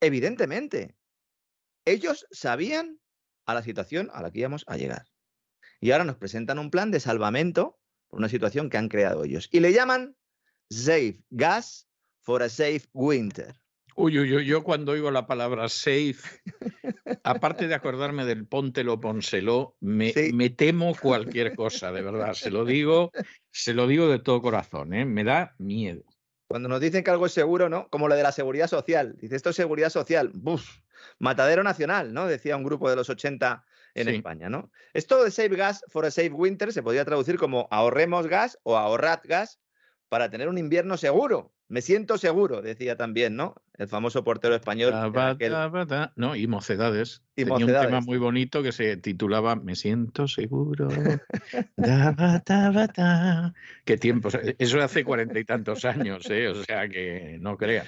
Evidentemente. 0.00 0.96
Ellos 1.84 2.26
sabían 2.30 3.00
a 3.46 3.54
la 3.54 3.62
situación 3.62 4.10
a 4.12 4.22
la 4.22 4.30
que 4.30 4.40
íbamos 4.40 4.64
a 4.68 4.76
llegar. 4.76 5.06
Y 5.80 5.90
ahora 5.90 6.04
nos 6.04 6.16
presentan 6.16 6.58
un 6.58 6.70
plan 6.70 6.90
de 6.90 7.00
salvamento 7.00 7.80
por 8.08 8.18
una 8.18 8.28
situación 8.28 8.70
que 8.70 8.76
han 8.76 8.88
creado 8.88 9.24
ellos. 9.24 9.48
Y 9.50 9.60
le 9.60 9.72
llaman 9.72 10.16
Safe 10.70 11.24
Gas 11.30 11.87
for 12.28 12.42
a 12.42 12.48
safe 12.50 12.86
winter. 12.92 13.54
Uy, 13.96 14.18
uy, 14.18 14.36
uy, 14.36 14.44
yo 14.44 14.62
cuando 14.62 14.92
oigo 14.92 15.10
la 15.10 15.26
palabra 15.26 15.66
safe, 15.70 16.18
aparte 17.24 17.68
de 17.68 17.74
acordarme 17.74 18.26
del 18.26 18.46
Póntelo 18.46 19.00
Ponseló, 19.00 19.76
me, 19.80 20.12
me, 20.34 20.50
temo 20.50 20.94
cualquier 20.94 21.56
cosa, 21.56 21.90
de 21.90 22.02
verdad. 22.02 22.34
Se 22.34 22.50
lo 22.50 22.66
digo, 22.66 23.12
se 23.50 23.72
lo 23.72 23.86
digo 23.86 24.10
de 24.10 24.18
todo 24.18 24.42
corazón, 24.42 24.92
¿eh? 24.92 25.06
me 25.06 25.24
da 25.24 25.54
miedo. 25.56 26.02
Cuando 26.46 26.68
nos 26.68 26.82
dicen 26.82 27.02
que 27.02 27.10
algo 27.10 27.24
es 27.24 27.32
seguro, 27.32 27.70
¿no? 27.70 27.88
Como 27.88 28.08
lo 28.08 28.14
de 28.14 28.22
la 28.22 28.32
seguridad 28.32 28.68
social. 28.68 29.16
Dice, 29.18 29.34
esto 29.34 29.48
es 29.48 29.56
seguridad 29.56 29.88
social. 29.88 30.30
Buf, 30.34 30.80
matadero 31.18 31.62
nacional, 31.62 32.12
¿no? 32.12 32.26
Decía 32.26 32.58
un 32.58 32.64
grupo 32.64 32.90
de 32.90 32.96
los 32.96 33.08
80 33.08 33.64
en 33.94 34.08
España, 34.10 34.50
¿no? 34.50 34.70
Esto 34.92 35.24
de 35.24 35.30
Safe 35.30 35.56
Gas 35.56 35.82
for 35.88 36.04
a 36.04 36.10
Safe 36.10 36.32
Winter 36.32 36.74
se 36.74 36.82
podría 36.82 37.06
traducir 37.06 37.38
como 37.38 37.68
ahorremos 37.70 38.26
gas 38.26 38.58
o 38.64 38.76
ahorrad 38.76 39.20
gas 39.24 39.60
para 40.10 40.28
tener 40.28 40.50
un 40.50 40.58
invierno 40.58 40.98
seguro. 40.98 41.54
Me 41.68 41.82
siento 41.82 42.16
seguro, 42.18 42.62
decía 42.62 42.96
también, 42.96 43.36
¿no? 43.36 43.54
el 43.78 43.88
famoso 43.88 44.24
portero 44.24 44.54
español. 44.56 44.90
Ta, 44.90 45.06
en 45.06 45.12
ba, 45.12 45.30
aquel- 45.30 45.52
ta, 45.52 45.68
ba, 45.68 45.86
ta. 45.86 46.12
No, 46.16 46.34
y 46.34 46.46
Mocedades. 46.48 47.22
Y 47.36 47.44
Tenía 47.44 47.64
un 47.66 47.72
tema 47.72 48.00
muy 48.00 48.18
bonito 48.18 48.62
que 48.62 48.72
se 48.72 48.96
titulaba 48.96 49.54
Me 49.54 49.76
siento 49.76 50.26
seguro. 50.26 50.88
Da. 51.76 53.54
Qué 53.84 53.96
tiempos. 53.96 54.36
Eso 54.58 54.80
hace 54.80 55.04
cuarenta 55.04 55.38
y 55.38 55.44
tantos 55.44 55.84
años, 55.84 56.28
¿eh? 56.30 56.48
O 56.48 56.64
sea 56.64 56.88
que 56.88 57.38
no 57.40 57.56
creas. 57.56 57.86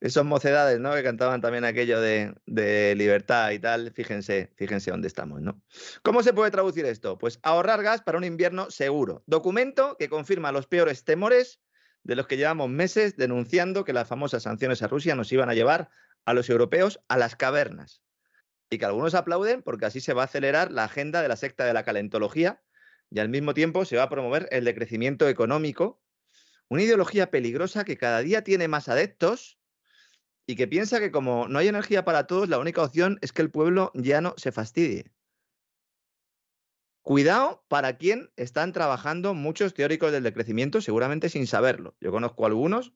Esos 0.00 0.24
mocedades, 0.24 0.78
¿no? 0.80 0.94
Que 0.94 1.02
cantaban 1.02 1.40
también 1.40 1.64
aquello 1.64 2.00
de, 2.00 2.34
de 2.46 2.94
libertad 2.96 3.50
y 3.50 3.58
tal. 3.58 3.92
Fíjense, 3.92 4.50
fíjense 4.56 4.90
dónde 4.90 5.08
estamos, 5.08 5.40
¿no? 5.42 5.62
¿Cómo 6.02 6.22
se 6.22 6.32
puede 6.32 6.50
traducir 6.50 6.84
esto? 6.86 7.18
Pues 7.18 7.38
ahorrar 7.42 7.82
gas 7.82 8.02
para 8.02 8.18
un 8.18 8.24
invierno 8.24 8.70
seguro. 8.70 9.22
Documento 9.26 9.96
que 9.98 10.08
confirma 10.08 10.52
los 10.52 10.66
peores 10.66 11.04
temores 11.04 11.60
de 12.02 12.16
los 12.16 12.26
que 12.26 12.36
llevamos 12.36 12.68
meses 12.68 13.16
denunciando 13.16 13.84
que 13.84 13.92
las 13.92 14.08
famosas 14.08 14.42
sanciones 14.42 14.82
a 14.82 14.88
Rusia 14.88 15.14
nos 15.14 15.32
iban 15.32 15.50
a 15.50 15.54
llevar 15.54 15.90
a 16.24 16.34
los 16.34 16.48
europeos 16.50 17.00
a 17.08 17.16
las 17.16 17.36
cavernas. 17.36 18.02
Y 18.70 18.78
que 18.78 18.84
algunos 18.84 19.14
aplauden 19.14 19.62
porque 19.62 19.86
así 19.86 20.00
se 20.00 20.12
va 20.12 20.22
a 20.22 20.24
acelerar 20.26 20.70
la 20.70 20.84
agenda 20.84 21.22
de 21.22 21.28
la 21.28 21.36
secta 21.36 21.64
de 21.64 21.74
la 21.74 21.84
calentología 21.84 22.62
y 23.10 23.18
al 23.18 23.28
mismo 23.28 23.54
tiempo 23.54 23.84
se 23.84 23.96
va 23.96 24.04
a 24.04 24.08
promover 24.08 24.48
el 24.52 24.64
decrecimiento 24.64 25.28
económico, 25.28 26.00
una 26.68 26.82
ideología 26.82 27.30
peligrosa 27.30 27.84
que 27.84 27.96
cada 27.96 28.20
día 28.20 28.44
tiene 28.44 28.68
más 28.68 28.88
adeptos 28.88 29.58
y 30.46 30.54
que 30.54 30.68
piensa 30.68 31.00
que 31.00 31.10
como 31.10 31.48
no 31.48 31.58
hay 31.58 31.68
energía 31.68 32.04
para 32.04 32.26
todos, 32.26 32.48
la 32.48 32.58
única 32.58 32.82
opción 32.82 33.18
es 33.22 33.32
que 33.32 33.42
el 33.42 33.50
pueblo 33.50 33.90
ya 33.94 34.20
no 34.20 34.34
se 34.36 34.52
fastidie. 34.52 35.10
Cuidado 37.02 37.64
para 37.68 37.96
quien 37.96 38.30
están 38.36 38.72
trabajando 38.72 39.32
muchos 39.32 39.72
teóricos 39.72 40.12
del 40.12 40.22
decrecimiento, 40.22 40.80
seguramente 40.80 41.28
sin 41.30 41.46
saberlo. 41.46 41.96
Yo 42.00 42.10
conozco 42.10 42.44
algunos. 42.44 42.92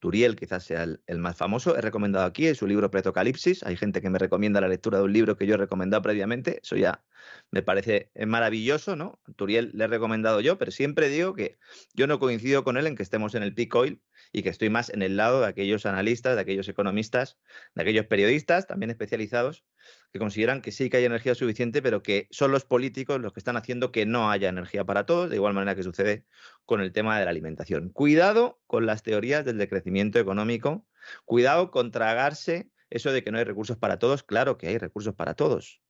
Turiel 0.00 0.34
quizás 0.34 0.64
sea 0.64 0.82
el, 0.82 1.18
más 1.18 1.36
famoso. 1.36 1.76
He 1.76 1.80
recomendado 1.80 2.26
aquí 2.26 2.48
en 2.48 2.56
su 2.56 2.66
libro 2.66 2.90
Pretocalipsis. 2.90 3.62
Hay 3.62 3.76
gente 3.76 4.02
que 4.02 4.10
me 4.10 4.18
recomienda 4.18 4.60
la 4.60 4.66
lectura 4.66 4.98
de 4.98 5.04
un 5.04 5.12
libro 5.12 5.36
que 5.36 5.46
yo 5.46 5.54
he 5.54 5.56
recomendado 5.56 6.02
previamente. 6.02 6.58
Eso 6.60 6.74
ya 6.74 7.04
me 7.52 7.62
parece 7.62 8.10
eh, 8.14 8.26
maravilloso, 8.26 8.96
¿no? 8.96 9.20
Turiel 9.36 9.70
le 9.74 9.84
he 9.84 9.86
recomendado 9.86 10.40
yo, 10.40 10.58
pero 10.58 10.72
siempre 10.72 11.08
digo 11.08 11.34
que 11.34 11.56
yo 11.94 12.08
no 12.08 12.18
coincido 12.18 12.64
con 12.64 12.76
él 12.76 12.88
en 12.88 12.96
que 12.96 13.04
estemos 13.04 13.36
en 13.36 13.44
el 13.44 13.54
peak 13.54 13.72
oil 13.76 14.02
y 14.32 14.42
que 14.42 14.48
estoy 14.48 14.70
más 14.70 14.90
en 14.90 15.02
el 15.02 15.16
lado 15.16 15.42
de 15.42 15.46
aquellos 15.46 15.86
analistas, 15.86 16.34
de 16.34 16.40
aquellos 16.40 16.68
economistas, 16.68 17.38
de 17.76 17.82
aquellos 17.82 18.06
periodistas 18.06 18.66
también 18.66 18.90
especializados 18.90 19.64
que 20.12 20.18
consideran 20.18 20.60
que 20.60 20.72
sí 20.72 20.90
que 20.90 20.98
hay 20.98 21.04
energía 21.04 21.34
suficiente, 21.34 21.82
pero 21.82 22.02
que 22.02 22.28
son 22.30 22.52
los 22.52 22.64
políticos 22.64 23.20
los 23.20 23.32
que 23.32 23.40
están 23.40 23.56
haciendo 23.56 23.92
que 23.92 24.06
no 24.06 24.30
haya 24.30 24.48
energía 24.48 24.84
para 24.84 25.06
todos, 25.06 25.30
de 25.30 25.36
igual 25.36 25.54
manera 25.54 25.74
que 25.74 25.82
sucede 25.82 26.26
con 26.64 26.80
el 26.80 26.92
tema 26.92 27.18
de 27.18 27.24
la 27.24 27.30
alimentación. 27.30 27.88
Cuidado 27.90 28.60
con 28.66 28.86
las 28.86 29.02
teorías 29.02 29.44
del 29.44 29.58
decrecimiento 29.58 30.18
económico, 30.18 30.86
cuidado 31.24 31.70
con 31.70 31.90
tragarse 31.90 32.70
eso 32.90 33.10
de 33.10 33.24
que 33.24 33.30
no 33.30 33.38
hay 33.38 33.44
recursos 33.44 33.78
para 33.78 33.98
todos, 33.98 34.22
claro 34.22 34.58
que 34.58 34.68
hay 34.68 34.78
recursos 34.78 35.14
para 35.14 35.34
todos, 35.34 35.80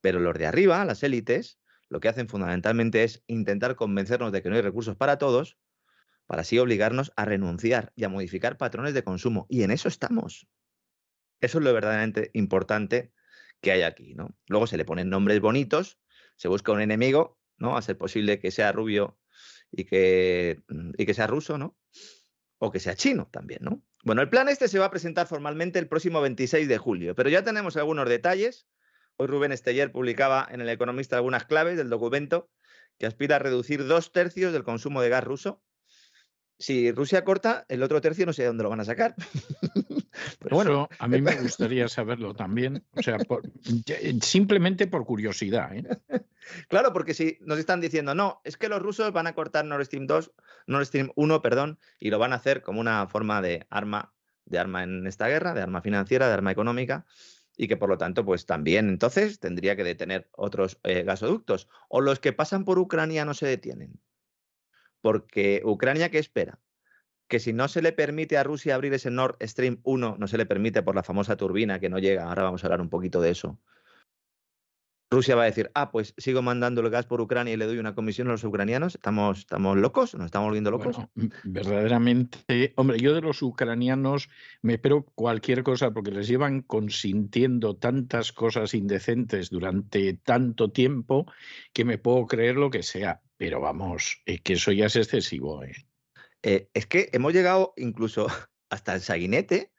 pero 0.00 0.20
los 0.20 0.36
de 0.36 0.46
arriba, 0.46 0.84
las 0.84 1.02
élites, 1.02 1.58
lo 1.88 2.00
que 2.00 2.08
hacen 2.08 2.28
fundamentalmente 2.28 3.04
es 3.04 3.22
intentar 3.26 3.76
convencernos 3.76 4.32
de 4.32 4.42
que 4.42 4.50
no 4.50 4.56
hay 4.56 4.62
recursos 4.62 4.96
para 4.96 5.18
todos, 5.18 5.58
para 6.26 6.42
así 6.42 6.58
obligarnos 6.58 7.12
a 7.16 7.24
renunciar 7.24 7.92
y 7.96 8.04
a 8.04 8.08
modificar 8.08 8.56
patrones 8.56 8.94
de 8.94 9.04
consumo. 9.04 9.46
Y 9.48 9.62
en 9.62 9.70
eso 9.70 9.88
estamos. 9.88 10.46
Eso 11.40 11.58
es 11.58 11.64
lo 11.64 11.74
verdaderamente 11.74 12.30
importante 12.34 13.12
que 13.62 13.72
hay 13.72 13.82
aquí, 13.82 14.14
¿no? 14.14 14.36
Luego 14.48 14.66
se 14.66 14.76
le 14.76 14.84
ponen 14.84 15.08
nombres 15.08 15.40
bonitos, 15.40 15.98
se 16.36 16.48
busca 16.48 16.72
un 16.72 16.82
enemigo, 16.82 17.38
¿no? 17.56 17.76
A 17.76 17.82
ser 17.82 17.96
posible 17.96 18.40
que 18.40 18.50
sea 18.50 18.72
rubio 18.72 19.18
y 19.70 19.84
que, 19.84 20.62
y 20.98 21.06
que 21.06 21.14
sea 21.14 21.28
ruso, 21.28 21.56
¿no? 21.56 21.78
O 22.58 22.70
que 22.70 22.80
sea 22.80 22.96
chino 22.96 23.28
también, 23.32 23.60
¿no? 23.62 23.82
Bueno, 24.04 24.20
el 24.20 24.28
plan 24.28 24.48
este 24.48 24.66
se 24.68 24.80
va 24.80 24.86
a 24.86 24.90
presentar 24.90 25.28
formalmente 25.28 25.78
el 25.78 25.88
próximo 25.88 26.20
26 26.20 26.68
de 26.68 26.78
julio, 26.78 27.14
pero 27.14 27.30
ya 27.30 27.44
tenemos 27.44 27.76
algunos 27.76 28.08
detalles. 28.08 28.66
Hoy 29.16 29.28
Rubén 29.28 29.52
Esteller 29.52 29.92
publicaba 29.92 30.46
en 30.50 30.60
El 30.60 30.68
Economista 30.68 31.16
algunas 31.16 31.44
claves 31.44 31.76
del 31.76 31.88
documento 31.88 32.50
que 32.98 33.06
aspira 33.06 33.36
a 33.36 33.38
reducir 33.38 33.86
dos 33.86 34.10
tercios 34.10 34.52
del 34.52 34.64
consumo 34.64 35.00
de 35.00 35.08
gas 35.08 35.22
ruso. 35.22 35.62
Si 36.58 36.90
Rusia 36.90 37.24
corta, 37.24 37.64
el 37.68 37.82
otro 37.82 38.00
tercio 38.00 38.26
no 38.26 38.32
sé 38.32 38.42
de 38.42 38.48
dónde 38.48 38.64
lo 38.64 38.70
van 38.70 38.80
a 38.80 38.84
sacar. 38.84 39.14
Pero 40.38 40.56
bueno, 40.56 40.88
Eso 40.90 41.02
a 41.02 41.08
mí 41.08 41.20
me 41.20 41.34
gustaría 41.40 41.88
saberlo 41.88 42.34
también. 42.34 42.84
O 42.96 43.02
sea, 43.02 43.18
por- 43.18 43.42
ya- 43.84 43.96
simplemente 44.20 44.86
por 44.86 45.04
curiosidad. 45.04 45.74
¿eh? 45.76 45.84
Claro, 46.68 46.92
porque 46.92 47.14
si 47.14 47.38
nos 47.42 47.58
están 47.60 47.80
diciendo, 47.80 48.16
no, 48.16 48.40
es 48.42 48.56
que 48.56 48.68
los 48.68 48.82
rusos 48.82 49.12
van 49.12 49.28
a 49.28 49.32
cortar 49.34 49.64
Nord 49.64 49.84
Stream 49.84 50.08
2, 50.08 50.32
Nord 50.66 50.86
Stream 50.86 51.10
1, 51.14 51.40
perdón, 51.40 51.78
y 52.00 52.10
lo 52.10 52.18
van 52.18 52.32
a 52.32 52.36
hacer 52.36 52.62
como 52.62 52.80
una 52.80 53.06
forma 53.06 53.40
de 53.40 53.64
arma, 53.70 54.12
de 54.44 54.58
arma 54.58 54.82
en 54.82 55.06
esta 55.06 55.28
guerra, 55.28 55.54
de 55.54 55.62
arma 55.62 55.82
financiera, 55.82 56.26
de 56.26 56.32
arma 56.34 56.50
económica, 56.50 57.06
y 57.56 57.68
que 57.68 57.76
por 57.76 57.88
lo 57.88 57.96
tanto, 57.96 58.24
pues 58.24 58.44
también 58.44 58.88
entonces 58.88 59.38
tendría 59.38 59.76
que 59.76 59.84
detener 59.84 60.28
otros 60.32 60.80
eh, 60.82 61.04
gasoductos. 61.04 61.68
O 61.88 62.00
los 62.00 62.18
que 62.18 62.32
pasan 62.32 62.64
por 62.64 62.80
Ucrania 62.80 63.24
no 63.24 63.34
se 63.34 63.46
detienen. 63.46 64.00
Porque 65.00 65.62
Ucrania, 65.64 66.10
¿qué 66.10 66.18
espera? 66.18 66.58
Que 67.32 67.40
si 67.40 67.54
no 67.54 67.66
se 67.66 67.80
le 67.80 67.92
permite 67.92 68.36
a 68.36 68.42
Rusia 68.42 68.74
abrir 68.74 68.92
ese 68.92 69.10
Nord 69.10 69.38
Stream 69.40 69.80
1, 69.84 70.16
no 70.18 70.28
se 70.28 70.36
le 70.36 70.44
permite 70.44 70.82
por 70.82 70.94
la 70.94 71.02
famosa 71.02 71.34
turbina 71.34 71.80
que 71.80 71.88
no 71.88 71.98
llega, 71.98 72.28
ahora 72.28 72.42
vamos 72.42 72.62
a 72.62 72.66
hablar 72.66 72.82
un 72.82 72.90
poquito 72.90 73.22
de 73.22 73.30
eso. 73.30 73.58
Rusia 75.10 75.34
va 75.34 75.44
a 75.44 75.46
decir, 75.46 75.70
ah, 75.72 75.90
pues 75.90 76.12
sigo 76.18 76.42
mandando 76.42 76.82
el 76.82 76.90
gas 76.90 77.06
por 77.06 77.22
Ucrania 77.22 77.54
y 77.54 77.56
le 77.56 77.64
doy 77.64 77.78
una 77.78 77.94
comisión 77.94 78.28
a 78.28 78.32
los 78.32 78.44
ucranianos. 78.44 78.96
¿Estamos, 78.96 79.38
estamos 79.38 79.78
locos? 79.78 80.14
¿Nos 80.14 80.26
estamos 80.26 80.48
volviendo 80.48 80.70
locos? 80.70 80.98
Verdaderamente, 81.44 82.74
hombre, 82.76 82.98
yo 83.00 83.14
de 83.14 83.22
los 83.22 83.40
ucranianos 83.40 84.28
me 84.60 84.74
espero 84.74 85.06
cualquier 85.14 85.62
cosa 85.62 85.90
porque 85.90 86.10
les 86.10 86.28
llevan 86.28 86.60
consintiendo 86.60 87.76
tantas 87.76 88.32
cosas 88.32 88.74
indecentes 88.74 89.48
durante 89.48 90.12
tanto 90.12 90.70
tiempo 90.70 91.24
que 91.72 91.86
me 91.86 91.96
puedo 91.96 92.26
creer 92.26 92.56
lo 92.56 92.68
que 92.68 92.82
sea. 92.82 93.22
Pero 93.38 93.58
vamos, 93.58 94.20
es 94.26 94.42
que 94.42 94.52
eso 94.52 94.70
ya 94.70 94.84
es 94.84 94.96
excesivo. 94.96 95.64
¿eh? 95.64 95.72
Eh, 96.42 96.68
es 96.74 96.86
que 96.86 97.08
hemos 97.12 97.32
llegado 97.32 97.72
incluso 97.76 98.26
hasta 98.70 98.94
el 98.94 99.00
saguinete 99.00 99.72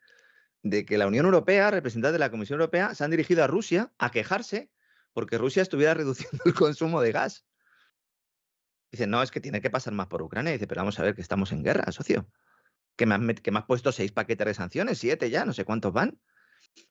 de 0.61 0.85
que 0.85 0.97
la 0.97 1.07
Unión 1.07 1.25
Europea, 1.25 1.71
representantes 1.71 2.13
de 2.13 2.19
la 2.19 2.31
Comisión 2.31 2.59
Europea, 2.59 2.95
se 2.95 3.03
han 3.03 3.11
dirigido 3.11 3.43
a 3.43 3.47
Rusia 3.47 3.93
a 3.97 4.11
quejarse 4.11 4.71
porque 5.11 5.37
Rusia 5.37 5.61
estuviera 5.61 5.93
reduciendo 5.93 6.41
el 6.45 6.53
consumo 6.53 7.01
de 7.01 7.11
gas. 7.11 7.45
Dicen, 8.91 9.09
no, 9.09 9.23
es 9.23 9.31
que 9.31 9.41
tiene 9.41 9.59
que 9.59 9.69
pasar 9.69 9.93
más 9.93 10.07
por 10.07 10.21
Ucrania. 10.21 10.53
Dice, 10.53 10.67
pero 10.67 10.81
vamos 10.81 10.99
a 10.99 11.03
ver 11.03 11.15
que 11.15 11.21
estamos 11.21 11.51
en 11.51 11.63
guerra, 11.63 11.91
socio. 11.91 12.29
Que 12.95 13.07
me 13.07 13.15
has, 13.15 13.65
puesto 13.65 13.91
seis 13.91 14.11
paquetes 14.11 14.45
de 14.45 14.53
sanciones, 14.53 14.99
siete 14.99 15.31
ya, 15.31 15.45
no 15.45 15.53
sé 15.53 15.65
cuántos 15.65 15.93
van. 15.93 16.19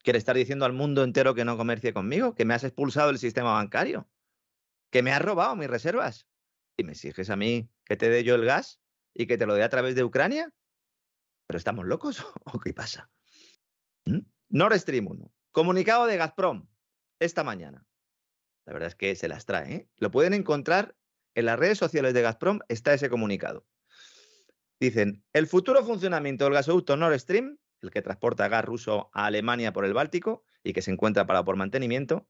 ¿Quieres 0.02 0.20
estar 0.20 0.36
diciendo 0.36 0.64
al 0.64 0.72
mundo 0.72 1.04
entero 1.04 1.34
que 1.34 1.44
no 1.44 1.56
comercie 1.56 1.92
conmigo? 1.92 2.34
¿Que 2.34 2.44
me 2.44 2.54
has 2.54 2.64
expulsado 2.64 3.08
del 3.08 3.18
sistema 3.18 3.52
bancario? 3.52 4.08
¿Que 4.90 5.02
me 5.02 5.12
has 5.12 5.22
robado 5.22 5.54
mis 5.54 5.70
reservas? 5.70 6.26
¿Y 6.76 6.82
me 6.82 6.92
exiges 6.92 7.30
a 7.30 7.36
mí 7.36 7.70
que 7.84 7.96
te 7.96 8.08
dé 8.08 8.24
yo 8.24 8.34
el 8.34 8.44
gas 8.44 8.81
y 9.14 9.26
que 9.26 9.38
te 9.38 9.46
lo 9.46 9.54
dé 9.54 9.62
a 9.62 9.68
través 9.68 9.94
de 9.94 10.04
Ucrania? 10.04 10.52
¿Pero 11.46 11.58
estamos 11.58 11.86
locos 11.86 12.24
o 12.44 12.58
qué 12.58 12.72
pasa? 12.72 13.10
¿Mm? 14.04 14.20
Nord 14.50 14.78
Stream 14.78 15.06
1. 15.06 15.32
Comunicado 15.52 16.06
de 16.06 16.16
Gazprom 16.16 16.68
esta 17.18 17.44
mañana. 17.44 17.86
La 18.64 18.72
verdad 18.72 18.88
es 18.88 18.94
que 18.94 19.14
se 19.14 19.28
las 19.28 19.44
trae. 19.44 19.74
¿eh? 19.74 19.88
Lo 19.96 20.10
pueden 20.10 20.34
encontrar 20.34 20.96
en 21.34 21.46
las 21.46 21.58
redes 21.58 21.78
sociales 21.78 22.14
de 22.14 22.22
Gazprom, 22.22 22.60
está 22.68 22.92
ese 22.92 23.08
comunicado. 23.08 23.66
Dicen, 24.80 25.24
el 25.32 25.46
futuro 25.46 25.84
funcionamiento 25.84 26.44
del 26.44 26.54
gasoducto 26.54 26.96
Nord 26.96 27.18
Stream, 27.18 27.58
el 27.80 27.90
que 27.90 28.02
transporta 28.02 28.48
gas 28.48 28.64
ruso 28.64 29.10
a 29.12 29.26
Alemania 29.26 29.72
por 29.72 29.84
el 29.84 29.94
Báltico 29.94 30.44
y 30.62 30.72
que 30.72 30.82
se 30.82 30.90
encuentra 30.90 31.26
para 31.26 31.44
por 31.44 31.56
mantenimiento, 31.56 32.28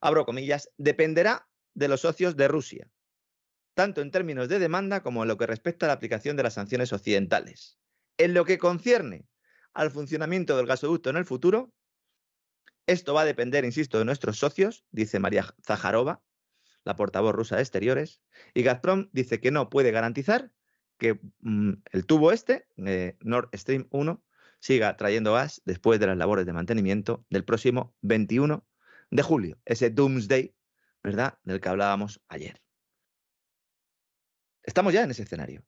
abro 0.00 0.24
comillas, 0.24 0.70
dependerá 0.76 1.48
de 1.72 1.88
los 1.88 2.00
socios 2.00 2.36
de 2.36 2.48
Rusia, 2.48 2.90
tanto 3.74 4.00
en 4.00 4.10
términos 4.10 4.48
de 4.48 4.58
demanda 4.58 5.02
como 5.02 5.22
en 5.22 5.28
lo 5.28 5.36
que 5.36 5.46
respecta 5.46 5.86
a 5.86 5.88
la 5.88 5.94
aplicación 5.94 6.36
de 6.36 6.44
las 6.44 6.54
sanciones 6.54 6.92
occidentales. 6.92 7.78
En 8.16 8.34
lo 8.34 8.44
que 8.44 8.58
concierne 8.58 9.26
al 9.72 9.90
funcionamiento 9.90 10.56
del 10.56 10.66
gasoducto 10.66 11.10
en 11.10 11.16
el 11.16 11.24
futuro, 11.24 11.72
esto 12.86 13.14
va 13.14 13.22
a 13.22 13.26
depender, 13.26 13.64
insisto, 13.64 13.98
de 13.98 14.04
nuestros 14.04 14.38
socios, 14.38 14.84
dice 14.90 15.18
María 15.18 15.54
Zaharova, 15.66 16.22
la 16.84 16.96
portavoz 16.96 17.34
rusa 17.34 17.56
de 17.56 17.62
Exteriores, 17.62 18.20
y 18.52 18.62
Gazprom 18.62 19.08
dice 19.12 19.40
que 19.40 19.50
no 19.50 19.70
puede 19.70 19.90
garantizar 19.90 20.52
que 20.98 21.18
mm, 21.40 21.72
el 21.92 22.06
tubo 22.06 22.30
este, 22.30 22.68
eh, 22.76 23.16
Nord 23.20 23.48
Stream 23.54 23.88
1, 23.90 24.22
siga 24.60 24.96
trayendo 24.96 25.34
gas 25.34 25.60
después 25.64 25.98
de 25.98 26.06
las 26.06 26.16
labores 26.16 26.46
de 26.46 26.52
mantenimiento 26.52 27.26
del 27.30 27.44
próximo 27.44 27.94
21 28.02 28.66
de 29.10 29.22
julio, 29.22 29.58
ese 29.64 29.90
Doomsday, 29.90 30.54
¿verdad?, 31.02 31.38
del 31.42 31.60
que 31.60 31.68
hablábamos 31.68 32.22
ayer. 32.28 32.63
Estamos 34.64 34.92
ya 34.92 35.02
en 35.02 35.10
ese 35.10 35.22
escenario. 35.22 35.62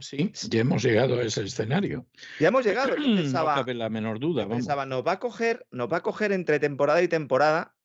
Sí, 0.00 0.32
ya 0.48 0.60
hemos 0.62 0.82
llegado 0.82 1.18
a 1.18 1.22
ese 1.22 1.42
escenario. 1.44 2.06
Ya 2.40 2.48
hemos 2.48 2.64
llegado. 2.64 2.96
Yo 2.96 3.06
No 3.06 3.16
pensaba, 3.22 3.54
cabe 3.54 3.74
la 3.74 3.88
menor 3.88 4.18
duda. 4.18 4.42
vamos. 4.42 4.56
pensaba, 4.58 4.86
nos 4.86 5.06
va 5.06 5.12
a 5.12 5.18
coger, 5.20 5.66
nos 5.70 5.90
va 5.92 5.98
a 5.98 6.02
coger 6.02 6.32
entre 6.32 6.58
temporada 6.58 7.00
y 7.02 7.08
temporada 7.08 7.76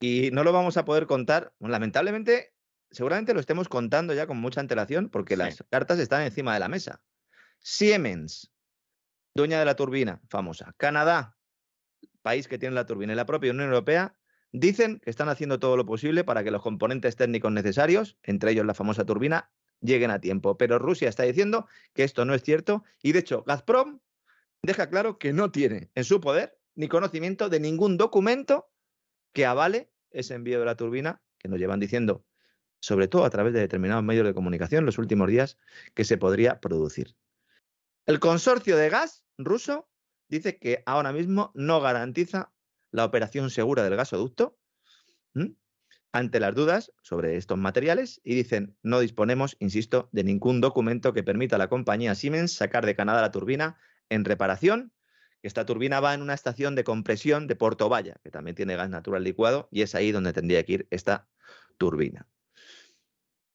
y 0.00 0.30
no 0.32 0.44
lo 0.44 0.52
vamos 0.52 0.76
a 0.76 0.84
poder 0.84 1.06
contar. 1.06 1.54
Bueno, 1.58 1.72
lamentablemente, 1.72 2.52
seguramente 2.90 3.32
lo 3.32 3.40
estemos 3.40 3.68
contando 3.68 4.12
ya 4.12 4.26
con 4.26 4.36
mucha 4.38 4.60
antelación 4.60 5.08
porque 5.08 5.34
Sí. 5.34 5.38
las 5.38 5.64
cartas 5.70 5.98
están 5.98 6.22
encima 6.22 6.52
de 6.54 6.60
la 6.60 6.68
mesa. 6.68 7.02
Siemens 7.60 8.52
dueña 9.34 9.58
de 9.60 9.64
la 9.64 9.76
turbina 9.76 10.20
famosa, 10.28 10.74
Canadá, 10.76 11.36
país 12.22 12.48
que 12.48 12.58
tiene 12.58 12.74
la 12.74 12.84
turbina, 12.86 13.12
y 13.12 13.16
la 13.16 13.26
propia 13.26 13.52
Unión 13.52 13.68
Europea, 13.68 14.14
dicen 14.52 14.98
que 14.98 15.08
están 15.10 15.28
haciendo 15.28 15.58
todo 15.60 15.76
lo 15.76 15.86
posible 15.86 16.24
para 16.24 16.42
que 16.42 16.50
los 16.50 16.62
componentes 16.62 17.14
técnicos 17.16 17.52
necesarios, 17.52 18.18
entre 18.24 18.50
ellos 18.50 18.66
la 18.66 18.74
famosa 18.74 19.04
turbina, 19.04 19.50
lleguen 19.80 20.10
a 20.10 20.20
tiempo. 20.20 20.56
Pero 20.56 20.78
Rusia 20.78 21.08
está 21.08 21.24
diciendo 21.24 21.66
que 21.94 22.04
esto 22.04 22.24
no 22.24 22.34
es 22.34 22.42
cierto 22.42 22.84
y 23.02 23.12
de 23.12 23.20
hecho 23.20 23.42
Gazprom 23.44 24.00
deja 24.62 24.88
claro 24.88 25.18
que 25.18 25.32
no 25.32 25.50
tiene 25.50 25.90
en 25.94 26.04
su 26.04 26.20
poder 26.20 26.58
ni 26.74 26.88
conocimiento 26.88 27.48
de 27.48 27.60
ningún 27.60 27.96
documento 27.96 28.70
que 29.32 29.46
avale 29.46 29.90
ese 30.10 30.34
envío 30.34 30.58
de 30.58 30.66
la 30.66 30.76
turbina 30.76 31.22
que 31.38 31.48
nos 31.48 31.58
llevan 31.58 31.80
diciendo, 31.80 32.24
sobre 32.80 33.08
todo 33.08 33.24
a 33.24 33.30
través 33.30 33.52
de 33.52 33.60
determinados 33.60 34.04
medios 34.04 34.26
de 34.26 34.34
comunicación 34.34 34.86
los 34.86 34.98
últimos 34.98 35.28
días, 35.28 35.58
que 35.94 36.04
se 36.04 36.18
podría 36.18 36.60
producir. 36.60 37.16
El 38.06 38.20
consorcio 38.20 38.76
de 38.76 38.90
gas 38.90 39.24
ruso 39.38 39.88
dice 40.28 40.58
que 40.58 40.82
ahora 40.86 41.12
mismo 41.12 41.50
no 41.54 41.80
garantiza 41.80 42.52
la 42.90 43.04
operación 43.04 43.50
segura 43.50 43.84
del 43.84 43.96
gasoducto 43.96 44.58
ante 46.12 46.40
las 46.40 46.54
dudas 46.54 46.92
sobre 47.02 47.36
estos 47.36 47.58
materiales 47.58 48.20
y 48.24 48.34
dicen 48.34 48.76
no 48.82 49.00
disponemos, 49.00 49.56
insisto, 49.60 50.08
de 50.12 50.24
ningún 50.24 50.60
documento 50.60 51.12
que 51.12 51.22
permita 51.22 51.56
a 51.56 51.58
la 51.58 51.68
compañía 51.68 52.14
Siemens 52.14 52.52
sacar 52.52 52.86
de 52.86 52.96
Canadá 52.96 53.20
la 53.20 53.30
turbina 53.30 53.76
en 54.08 54.24
reparación. 54.24 54.92
Esta 55.42 55.64
turbina 55.64 56.00
va 56.00 56.14
en 56.14 56.22
una 56.22 56.34
estación 56.34 56.74
de 56.74 56.84
compresión 56.84 57.46
de 57.46 57.56
Porto 57.56 57.88
Valla, 57.88 58.16
que 58.22 58.30
también 58.30 58.54
tiene 58.54 58.76
gas 58.76 58.90
natural 58.90 59.24
licuado, 59.24 59.68
y 59.70 59.82
es 59.82 59.94
ahí 59.94 60.12
donde 60.12 60.32
tendría 60.32 60.64
que 60.64 60.72
ir 60.72 60.88
esta 60.90 61.28
turbina. 61.78 62.26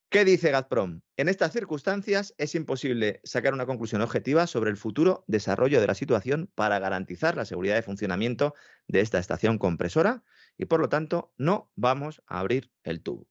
¿Qué 0.10 0.24
dice 0.24 0.52
Gazprom? 0.52 1.02
En 1.18 1.28
estas 1.28 1.52
circunstancias 1.52 2.34
es 2.38 2.56
imposible 2.56 3.20
sacar 3.24 3.54
una 3.54 3.66
conclusión 3.66 4.02
objetiva 4.02 4.48
sobre 4.48 4.70
el 4.70 4.78
futuro 4.78 5.26
desarrollo 5.28 5.82
de 5.82 5.88
la 5.88 5.96
situación 5.96 6.50
para 6.56 6.80
garantizar 6.80 7.36
la 7.36 7.44
seguridad 7.44 7.76
de 7.76 7.82
funcionamiento 7.82 8.54
de 8.88 9.02
esta 9.02 9.20
estación 9.20 9.58
compresora 9.58 10.24
y 10.58 10.66
por 10.66 10.80
lo 10.80 10.90
tanto 10.90 11.34
no 11.38 11.72
vamos 11.76 12.22
a 12.28 12.40
abrir 12.40 12.72
el 12.84 13.02
tubo. 13.02 13.28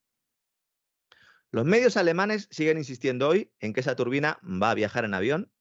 Los 1.50 1.64
medios 1.64 1.96
alemanes 1.96 2.48
siguen 2.50 2.78
insistiendo 2.78 3.28
hoy 3.28 3.52
en 3.60 3.72
que 3.72 3.80
esa 3.80 3.96
turbina 3.96 4.38
va 4.42 4.72
a 4.72 4.74
viajar 4.74 5.04
en 5.04 5.14
avión 5.14 5.52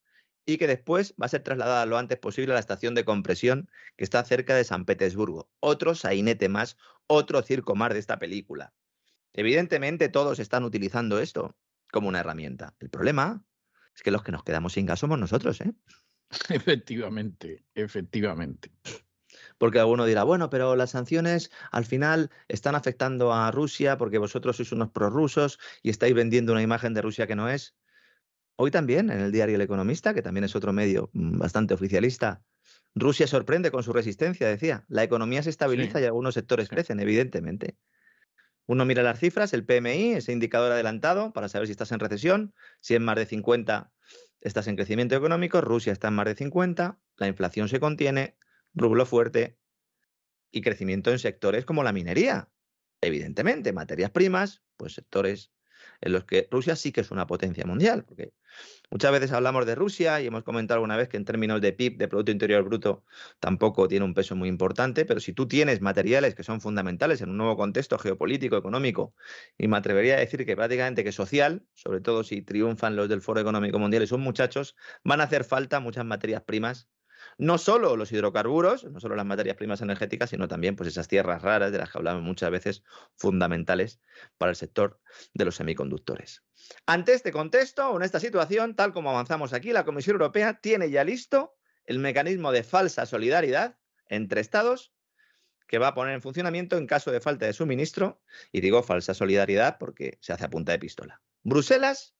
y 0.46 0.58
que 0.58 0.68
después 0.68 1.14
va 1.22 1.28
a 1.28 1.30
ser 1.30 1.44
trasladada 1.44 1.86
lo 1.86 1.98
antes 1.98 2.18
posible 2.18 2.52
a 2.52 2.56
la 2.56 2.60
estación 2.60 2.96
de 2.96 3.06
compresión 3.06 3.70
que 3.96 4.04
está 4.04 4.26
cerca 4.26 4.56
de 4.56 4.64
San 4.64 4.86
Petersburgo. 4.86 5.50
Otro 5.60 5.96
sainete 5.96 6.50
más, 6.50 6.76
otro 7.08 7.44
circo 7.44 7.76
más 7.76 7.94
de 7.94 8.00
esta 8.00 8.20
película. 8.20 8.74
Evidentemente 9.34 10.10
todos 10.10 10.40
están 10.40 10.64
utilizando 10.64 11.20
esto 11.20 11.58
como 11.92 12.08
una 12.08 12.20
herramienta. 12.20 12.76
El 12.80 12.90
problema 12.90 13.44
es 13.96 14.02
que 14.02 14.12
los 14.12 14.24
que 14.24 14.32
nos 14.32 14.44
quedamos 14.44 14.74
sin 14.74 14.86
gas 14.86 15.00
somos 15.00 15.20
nosotros, 15.20 15.62
¿eh? 15.62 15.74
Efectivamente, 16.50 17.64
efectivamente. 17.76 18.72
Porque 19.58 19.80
alguno 19.80 20.06
dirá, 20.06 20.24
bueno, 20.24 20.50
pero 20.50 20.76
las 20.76 20.92
sanciones 20.92 21.52
al 21.72 21.86
final 21.86 22.32
están 22.48 22.76
afectando 22.76 23.34
a 23.34 23.52
Rusia 23.52 23.98
porque 23.98 24.18
vosotros 24.18 24.58
sois 24.58 24.72
unos 24.72 24.90
prorrusos 24.90 25.60
y 25.82 25.90
estáis 25.90 26.14
vendiendo 26.14 26.52
una 26.52 26.62
imagen 26.62 26.94
de 26.94 27.02
Rusia 27.02 27.28
que 27.28 27.36
no 27.36 27.50
es. 27.50 27.76
Hoy 28.56 28.72
también, 28.72 29.10
en 29.10 29.20
el 29.20 29.32
diario 29.32 29.56
El 29.56 29.62
Economista, 29.62 30.14
que 30.14 30.22
también 30.22 30.44
es 30.44 30.56
otro 30.56 30.74
medio 30.74 31.10
mm, 31.14 31.38
bastante 31.38 31.74
oficialista, 31.74 32.44
Rusia 32.96 33.28
sorprende 33.28 33.72
con 33.72 33.84
su 33.84 33.94
resistencia, 33.94 34.48
decía. 34.48 34.86
La 34.88 35.04
economía 35.04 35.42
se 35.44 35.50
estabiliza 35.50 36.00
y 36.00 36.06
algunos 36.06 36.36
sectores 36.36 36.70
crecen, 36.70 37.00
evidentemente. 37.00 37.78
Uno 38.66 38.86
mira 38.86 39.04
las 39.04 39.20
cifras, 39.20 39.54
el 39.54 39.66
PMI, 39.66 40.14
ese 40.14 40.32
indicador 40.32 40.72
adelantado, 40.72 41.34
para 41.34 41.50
saber 41.50 41.68
si 41.68 41.72
estás 41.72 41.92
en 41.92 42.00
recesión. 42.00 42.54
Si 42.80 42.96
en 42.96 43.04
más 43.04 43.16
de 43.16 43.26
50 43.26 43.92
estás 44.42 44.68
en 44.68 44.76
crecimiento 44.76 45.16
económico, 45.16 45.62
Rusia 45.62 45.92
está 45.92 46.08
en 46.08 46.16
más 46.16 46.26
de 46.26 46.36
50, 46.36 47.00
la 47.18 47.28
inflación 47.28 47.68
se 47.68 47.80
contiene, 47.80 48.38
rublo 48.74 49.06
fuerte 49.06 49.58
y 50.52 50.62
crecimiento 50.62 51.12
en 51.12 51.20
sectores 51.20 51.66
como 51.66 51.84
la 51.84 51.92
minería. 51.92 52.50
Evidentemente, 53.02 53.74
materias 53.74 54.12
primas, 54.12 54.64
pues 54.78 54.94
sectores 54.94 55.52
en 56.04 56.12
los 56.12 56.26
que 56.26 56.48
Rusia 56.52 56.76
sí 56.76 56.92
que 56.92 57.02
es 57.02 57.12
una 57.12 57.26
potencia 57.28 57.66
mundial, 57.66 58.04
porque 58.04 58.34
muchas 58.92 59.12
veces 59.14 59.32
hablamos 59.32 59.66
de 59.66 59.74
Rusia 59.74 60.20
y 60.22 60.28
hemos 60.28 60.44
comentado 60.44 60.80
alguna 60.80 60.98
vez 60.98 61.08
que 61.08 61.16
en 61.16 61.24
términos 61.24 61.62
de 61.62 61.72
PIB, 61.72 61.98
de 61.98 62.08
Producto 62.10 62.32
Interior 62.32 62.64
Bruto, 62.64 63.06
tampoco 63.40 63.88
tiene 63.88 64.04
un 64.04 64.14
peso 64.14 64.36
muy 64.36 64.50
importante, 64.50 65.06
pero 65.06 65.22
si 65.22 65.32
tú 65.32 65.48
tienes 65.48 65.80
materiales 65.82 66.36
que 66.36 66.44
son 66.44 66.60
fundamentales 66.60 67.22
en 67.22 67.30
un 67.30 67.38
nuevo 67.38 67.56
contexto 67.56 67.98
geopolítico, 67.98 68.58
económico, 68.58 69.16
y 69.58 69.70
me 69.70 69.78
atrevería 69.78 70.16
a 70.16 70.20
decir 70.20 70.46
que 70.46 70.56
prácticamente 70.58 71.06
que 71.06 71.14
social, 71.14 71.66
sobre 71.74 72.02
todo 72.02 72.24
si 72.24 72.42
triunfan 72.42 72.98
los 72.98 73.08
del 73.08 73.22
Foro 73.22 73.40
Económico 73.40 73.80
Mundial 73.80 74.04
y 74.04 74.08
son 74.08 74.22
muchachos, 74.22 74.76
van 75.06 75.22
a 75.22 75.24
hacer 75.24 75.46
falta 75.46 75.80
muchas 75.80 76.06
materias 76.06 76.44
primas 76.44 76.90
no 77.38 77.58
solo 77.58 77.96
los 77.96 78.12
hidrocarburos, 78.12 78.86
no 78.86 79.00
solo 79.00 79.16
las 79.16 79.26
materias 79.26 79.56
primas 79.56 79.82
energéticas, 79.82 80.30
sino 80.30 80.48
también 80.48 80.76
pues, 80.76 80.90
esas 80.90 81.08
tierras 81.08 81.42
raras 81.42 81.72
de 81.72 81.78
las 81.78 81.92
que 81.92 81.98
hablamos 81.98 82.24
muchas 82.24 82.52
veces, 82.52 82.84
fundamentales 83.16 84.00
para 84.38 84.52
el 84.52 84.56
sector 84.56 85.00
de 85.34 85.46
los 85.46 85.56
semiconductores. 85.56 86.44
Ante 86.86 87.14
este 87.14 87.32
contexto 87.32 87.90
o 87.90 87.98
en 87.98 88.04
esta 88.04 88.20
situación, 88.20 88.76
tal 88.76 88.94
como 88.94 89.10
avanzamos 89.10 89.54
aquí, 89.54 89.72
la 89.72 89.86
Comisión 89.86 90.16
Europea 90.16 90.60
tiene 90.62 90.90
ya 90.90 91.04
listo 91.04 91.56
el 91.86 92.00
mecanismo 92.00 92.52
de 92.52 92.64
falsa 92.64 93.06
solidaridad 93.06 93.78
entre 94.08 94.42
Estados 94.42 94.94
que 95.74 95.80
va 95.80 95.88
a 95.88 95.94
poner 95.96 96.14
en 96.14 96.22
funcionamiento 96.22 96.78
en 96.78 96.86
caso 96.86 97.12
de 97.12 97.20
falta 97.20 97.48
de 97.48 97.54
suministro, 97.54 98.22
y 98.52 98.62
digo 98.62 98.84
falsa 98.84 99.16
solidaridad 99.16 99.78
porque 99.80 100.20
se 100.22 100.32
hace 100.32 100.46
a 100.46 100.50
punta 100.52 100.72
de 100.72 100.78
pistola. 100.78 101.20
Bruselas 101.42 102.16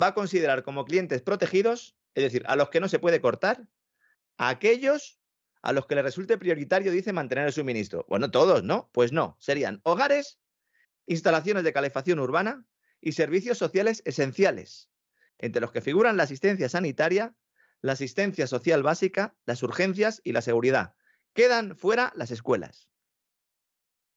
va 0.00 0.08
a 0.08 0.14
considerar 0.14 0.62
como 0.62 0.84
clientes 0.84 1.20
protegidos, 1.20 1.96
es 2.14 2.22
decir, 2.22 2.44
a 2.46 2.54
los 2.54 2.70
que 2.70 2.78
no 2.78 2.88
se 2.88 3.00
puede 3.00 3.20
cortar, 3.20 3.66
a 4.36 4.48
aquellos 4.48 5.20
a 5.62 5.72
los 5.72 5.86
que 5.86 5.94
les 5.94 6.04
resulte 6.04 6.36
prioritario, 6.36 6.92
dice, 6.92 7.12
mantener 7.12 7.46
el 7.46 7.52
suministro. 7.52 8.04
Bueno, 8.08 8.30
todos, 8.30 8.62
¿no? 8.62 8.90
Pues 8.92 9.12
no, 9.12 9.36
serían 9.40 9.80
hogares, 9.82 10.38
instalaciones 11.06 11.64
de 11.64 11.72
calefacción 11.72 12.20
urbana 12.20 12.66
y 13.00 13.12
servicios 13.12 13.56
sociales 13.56 14.02
esenciales, 14.04 14.90
entre 15.38 15.62
los 15.62 15.72
que 15.72 15.80
figuran 15.80 16.18
la 16.18 16.24
asistencia 16.24 16.68
sanitaria, 16.68 17.34
la 17.80 17.92
asistencia 17.92 18.46
social 18.46 18.82
básica, 18.82 19.34
las 19.46 19.62
urgencias 19.62 20.20
y 20.22 20.32
la 20.32 20.42
seguridad. 20.42 20.94
Quedan 21.32 21.76
fuera 21.76 22.12
las 22.14 22.30
escuelas. 22.30 22.90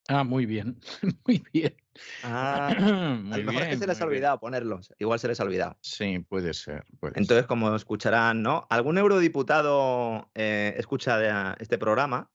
Ah, 0.07 0.23
muy 0.23 0.45
bien, 0.45 0.79
muy 1.25 1.43
bien. 1.51 1.75
Ah, 2.23 2.67
a 3.31 3.38
lo 3.38 3.43
mejor 3.43 3.63
es 3.63 3.69
que 3.69 3.77
se 3.77 3.88
les 3.88 4.01
ha 4.01 4.05
olvidado 4.05 4.39
ponerlos. 4.39 4.93
Igual 4.99 5.19
se 5.19 5.27
les 5.27 5.39
ha 5.39 5.43
olvidado. 5.43 5.77
Sí, 5.81 6.19
puede 6.19 6.53
ser. 6.53 6.85
Entonces, 7.15 7.45
como 7.45 7.75
escucharán, 7.75 8.41
¿no? 8.41 8.67
Algún 8.69 8.97
eurodiputado 8.97 10.29
eh, 10.34 10.75
escucha 10.77 11.53
este 11.59 11.77
programa, 11.77 12.31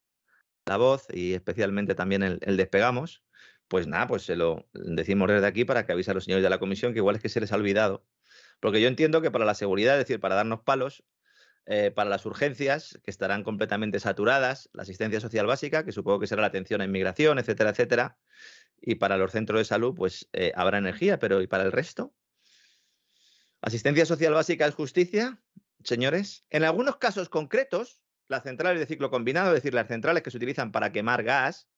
La 0.67 0.77
Voz, 0.77 1.07
y 1.13 1.33
especialmente 1.33 1.95
también 1.95 2.23
el, 2.23 2.39
el, 2.43 2.57
Despegamos, 2.57 3.25
pues 3.69 3.87
nada, 3.87 4.07
pues 4.07 4.23
se 4.23 4.37
lo 4.37 4.69
decimos 4.75 5.29
desde 5.29 5.47
aquí 5.47 5.65
para 5.65 5.87
que 5.87 5.93
avise 5.93 6.11
a 6.11 6.15
los 6.15 6.25
señores 6.25 6.43
de 6.43 6.51
la 6.51 6.59
comisión 6.59 6.93
que 6.93 6.99
igual 6.99 7.17
es 7.17 7.23
que 7.23 7.31
se 7.31 7.41
les 7.41 7.53
ha 7.53 7.57
olvidado. 7.57 8.05
Porque 8.61 8.83
yo 8.83 8.89
entiendo 8.89 9.23
que 9.23 9.31
para 9.31 9.47
la 9.47 9.55
seguridad, 9.55 9.95
es 9.95 10.07
decir, 10.07 10.21
para 10.21 10.35
darnos 10.35 10.61
palos, 10.61 11.05
eh, 11.67 11.93
para 11.93 12.11
las 12.11 12.27
urgencias, 12.27 12.99
que 13.05 13.11
estarán 13.11 13.45
completamente 13.45 14.01
saturadas, 14.01 14.69
la 14.73 14.83
asistencia 14.83 15.21
social 15.21 15.47
básica, 15.47 15.85
que 15.85 15.93
supongo 15.93 16.19
que 16.19 16.27
será 16.27 16.43
la 16.43 16.49
atención 16.49 16.81
a 16.81 16.85
inmigración, 16.85 17.39
etcétera, 17.39 17.71
etcétera, 17.71 18.19
y 18.81 18.97
para 18.97 19.17
los 19.17 19.31
centros 19.31 19.61
de 19.61 19.65
salud, 19.65 19.95
pues 19.95 20.29
eh, 20.33 20.53
habrá 20.57 20.79
energía, 20.79 21.19
pero 21.21 21.41
¿y 21.41 21.47
para 21.47 21.63
el 21.63 21.71
resto? 21.71 22.13
¿Asistencia 23.61 24.05
social 24.05 24.35
básica 24.35 24.67
es 24.67 24.75
justicia, 24.75 25.41
señores? 25.85 26.45
En 26.51 26.65
algunos 26.65 26.97
casos 26.97 27.29
concretos, 27.29 28.03
las 28.27 28.43
centrales 28.43 28.81
de 28.81 28.87
ciclo 28.87 29.09
combinado, 29.09 29.51
es 29.51 29.63
decir, 29.63 29.73
las 29.73 29.87
centrales 29.87 30.25
que 30.25 30.33
se 30.33 30.39
utilizan 30.39 30.73
para 30.73 30.91
quemar 30.91 31.23
gas, 31.23 31.69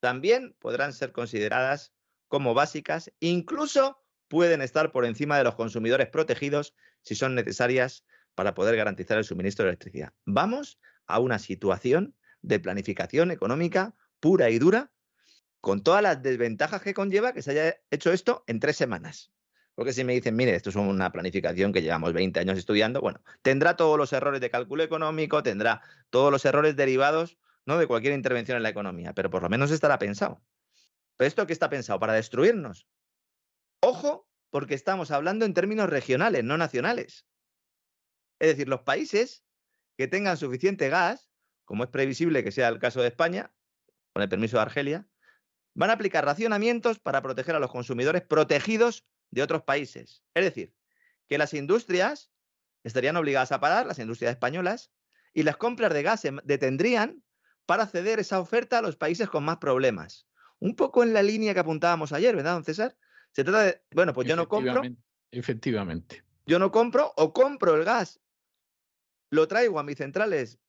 también 0.00 0.54
podrán 0.58 0.92
ser 0.92 1.12
consideradas 1.12 1.94
como 2.28 2.52
básicas, 2.52 3.10
incluso 3.18 4.02
pueden 4.28 4.60
estar 4.60 4.92
por 4.92 5.06
encima 5.06 5.38
de 5.38 5.44
los 5.44 5.54
consumidores 5.54 6.08
protegidos 6.08 6.74
si 7.02 7.14
son 7.14 7.34
necesarias 7.34 8.04
para 8.34 8.54
poder 8.54 8.76
garantizar 8.76 9.18
el 9.18 9.24
suministro 9.24 9.64
de 9.64 9.70
electricidad. 9.70 10.12
Vamos 10.24 10.78
a 11.06 11.18
una 11.18 11.38
situación 11.38 12.14
de 12.40 12.60
planificación 12.60 13.30
económica 13.30 13.94
pura 14.20 14.50
y 14.50 14.58
dura, 14.58 14.92
con 15.60 15.82
todas 15.82 16.02
las 16.02 16.22
desventajas 16.22 16.82
que 16.82 16.94
conlleva 16.94 17.32
que 17.32 17.42
se 17.42 17.52
haya 17.52 17.76
hecho 17.90 18.12
esto 18.12 18.44
en 18.46 18.60
tres 18.60 18.76
semanas. 18.76 19.32
Porque 19.74 19.92
si 19.92 20.04
me 20.04 20.12
dicen, 20.12 20.36
mire, 20.36 20.54
esto 20.54 20.70
es 20.70 20.76
una 20.76 21.10
planificación 21.12 21.72
que 21.72 21.82
llevamos 21.82 22.12
20 22.12 22.40
años 22.40 22.58
estudiando, 22.58 23.00
bueno, 23.00 23.20
tendrá 23.42 23.76
todos 23.76 23.96
los 23.96 24.12
errores 24.12 24.40
de 24.40 24.50
cálculo 24.50 24.82
económico, 24.82 25.42
tendrá 25.42 25.82
todos 26.10 26.30
los 26.30 26.44
errores 26.44 26.76
derivados 26.76 27.38
¿no? 27.64 27.78
de 27.78 27.86
cualquier 27.86 28.12
intervención 28.12 28.56
en 28.56 28.62
la 28.62 28.68
economía, 28.68 29.12
pero 29.14 29.30
por 29.30 29.42
lo 29.42 29.48
menos 29.48 29.70
estará 29.70 29.98
pensado. 29.98 30.42
¿Pero 31.16 31.28
esto 31.28 31.46
qué 31.46 31.52
está 31.52 31.70
pensado? 31.70 31.98
¿Para 32.00 32.12
destruirnos? 32.12 32.86
Ojo, 33.80 34.28
porque 34.50 34.74
estamos 34.74 35.10
hablando 35.10 35.44
en 35.44 35.54
términos 35.54 35.88
regionales, 35.88 36.44
no 36.44 36.58
nacionales. 36.58 37.26
Es 38.42 38.48
decir, 38.48 38.68
los 38.68 38.82
países 38.82 39.44
que 39.96 40.08
tengan 40.08 40.36
suficiente 40.36 40.88
gas, 40.88 41.30
como 41.64 41.84
es 41.84 41.90
previsible 41.90 42.42
que 42.42 42.50
sea 42.50 42.66
el 42.66 42.80
caso 42.80 43.00
de 43.00 43.06
España, 43.06 43.54
con 44.12 44.20
el 44.20 44.28
permiso 44.28 44.56
de 44.56 44.62
Argelia, 44.62 45.08
van 45.74 45.90
a 45.90 45.92
aplicar 45.92 46.24
racionamientos 46.24 46.98
para 46.98 47.22
proteger 47.22 47.54
a 47.54 47.60
los 47.60 47.70
consumidores 47.70 48.22
protegidos 48.22 49.06
de 49.30 49.44
otros 49.44 49.62
países. 49.62 50.24
Es 50.34 50.42
decir, 50.42 50.74
que 51.28 51.38
las 51.38 51.54
industrias 51.54 52.32
estarían 52.82 53.16
obligadas 53.16 53.52
a 53.52 53.60
parar, 53.60 53.86
las 53.86 54.00
industrias 54.00 54.32
españolas, 54.32 54.90
y 55.32 55.44
las 55.44 55.56
compras 55.56 55.94
de 55.94 56.02
gas 56.02 56.22
se 56.22 56.32
detendrían 56.42 57.22
para 57.64 57.86
ceder 57.86 58.18
esa 58.18 58.40
oferta 58.40 58.78
a 58.78 58.82
los 58.82 58.96
países 58.96 59.28
con 59.28 59.44
más 59.44 59.58
problemas. 59.58 60.26
Un 60.58 60.74
poco 60.74 61.04
en 61.04 61.12
la 61.12 61.22
línea 61.22 61.54
que 61.54 61.60
apuntábamos 61.60 62.12
ayer, 62.12 62.34
¿verdad, 62.34 62.54
don 62.54 62.64
César? 62.64 62.96
Se 63.30 63.44
trata 63.44 63.62
de, 63.62 63.82
bueno, 63.92 64.12
pues 64.12 64.26
yo 64.26 64.34
no 64.34 64.48
compro. 64.48 64.82
Efectivamente, 64.82 65.02
Efectivamente. 65.30 66.24
Yo 66.44 66.58
no 66.58 66.72
compro 66.72 67.12
o 67.16 67.32
compro 67.32 67.76
el 67.76 67.84
gas, 67.84 68.20
lo 69.32 69.48
traigo 69.48 69.80
a 69.80 69.82
mis 69.82 69.96
centrales, 69.96 70.60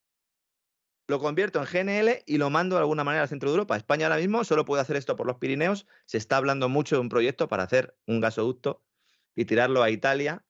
lo 1.09 1.19
convierto 1.19 1.61
en 1.61 1.65
GNL 1.65 2.23
y 2.25 2.37
lo 2.37 2.49
mando 2.49 2.77
de 2.77 2.79
alguna 2.79 3.03
manera 3.03 3.23
al 3.23 3.27
centro 3.27 3.49
de 3.49 3.55
Europa. 3.55 3.75
España 3.75 4.05
ahora 4.05 4.19
mismo 4.19 4.45
solo 4.45 4.63
puede 4.63 4.81
hacer 4.81 4.95
esto 4.95 5.17
por 5.17 5.27
los 5.27 5.35
Pirineos. 5.35 5.85
Se 6.05 6.17
está 6.17 6.37
hablando 6.37 6.69
mucho 6.69 6.95
de 6.95 7.01
un 7.01 7.09
proyecto 7.09 7.49
para 7.49 7.63
hacer 7.63 7.97
un 8.07 8.21
gasoducto 8.21 8.81
y 9.35 9.43
tirarlo 9.43 9.83
a 9.83 9.89
Italia 9.89 10.45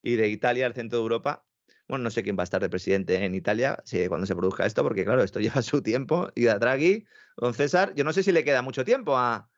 y 0.00 0.14
de 0.14 0.28
Italia 0.28 0.64
al 0.66 0.74
centro 0.74 1.00
de 1.00 1.02
Europa. 1.02 1.44
Bueno, 1.88 2.04
no 2.04 2.10
sé 2.10 2.22
quién 2.22 2.38
va 2.38 2.44
a 2.44 2.44
estar 2.44 2.60
de 2.60 2.70
presidente 2.70 3.24
en 3.24 3.34
Italia 3.34 3.82
si, 3.84 4.06
cuando 4.06 4.28
se 4.28 4.36
produzca 4.36 4.64
esto, 4.64 4.84
porque 4.84 5.04
claro, 5.04 5.24
esto 5.24 5.40
lleva 5.40 5.60
su 5.60 5.82
tiempo. 5.82 6.30
Y 6.36 6.46
a 6.46 6.60
Draghi, 6.60 7.04
don 7.36 7.52
César, 7.52 7.94
yo 7.96 8.04
no 8.04 8.12
sé 8.12 8.22
si 8.22 8.30
le 8.30 8.44
queda 8.44 8.62
mucho 8.62 8.84
tiempo 8.84 9.16
a, 9.16 9.50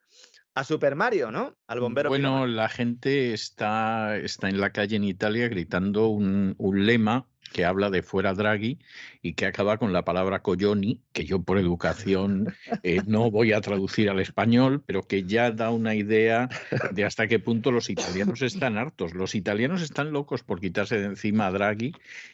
a 0.55 0.65
Super 0.65 0.97
Mario, 0.97 1.31
¿no? 1.31 1.58
Al 1.69 1.81
bombero. 1.81 2.09
Bueno, 2.09 2.47
la 2.47 2.71
gente 2.71 3.35
está, 3.35 4.17
está 4.17 4.49
en 4.49 4.59
la 4.59 4.71
calle 4.71 4.97
en 4.97 5.05
Italia 5.05 5.49
gritando 5.49 6.09
un, 6.09 6.55
un 6.57 6.87
lema 6.87 7.27
que 7.53 7.65
habla 7.65 7.91
de 7.91 8.03
fuera 8.03 8.35
Draghi 8.35 8.79
y 9.23 9.35
que 9.35 9.47
acaba 9.47 9.79
con 9.79 9.93
la 9.93 10.05
palabra 10.05 10.41
coglioni, 10.41 11.03
que 11.13 11.25
yo 11.25 11.43
por 11.43 11.59
educación 11.59 12.55
eh, 12.83 13.01
no 13.07 13.31
voy 13.31 13.53
a 13.53 13.61
traducir 13.61 14.11
al 14.11 14.21
español, 14.21 14.83
pero 14.87 15.03
que 15.03 15.25
ya 15.25 15.51
da 15.51 15.71
una 15.71 15.95
idea 15.95 16.49
de 16.93 17.05
hasta 17.05 17.27
qué 17.27 17.39
punto 17.39 17.73
los 17.73 17.91
italianos 17.91 18.43
están 18.43 18.79
hartos. 18.79 19.15
Los 19.15 19.35
italianos 19.35 19.83
están 19.83 20.13
locos 20.13 20.43
por 20.43 20.61
quitarse 20.61 20.99
de 20.99 21.07
encima 21.07 21.47
a 21.47 21.51
Draghi 21.51 21.93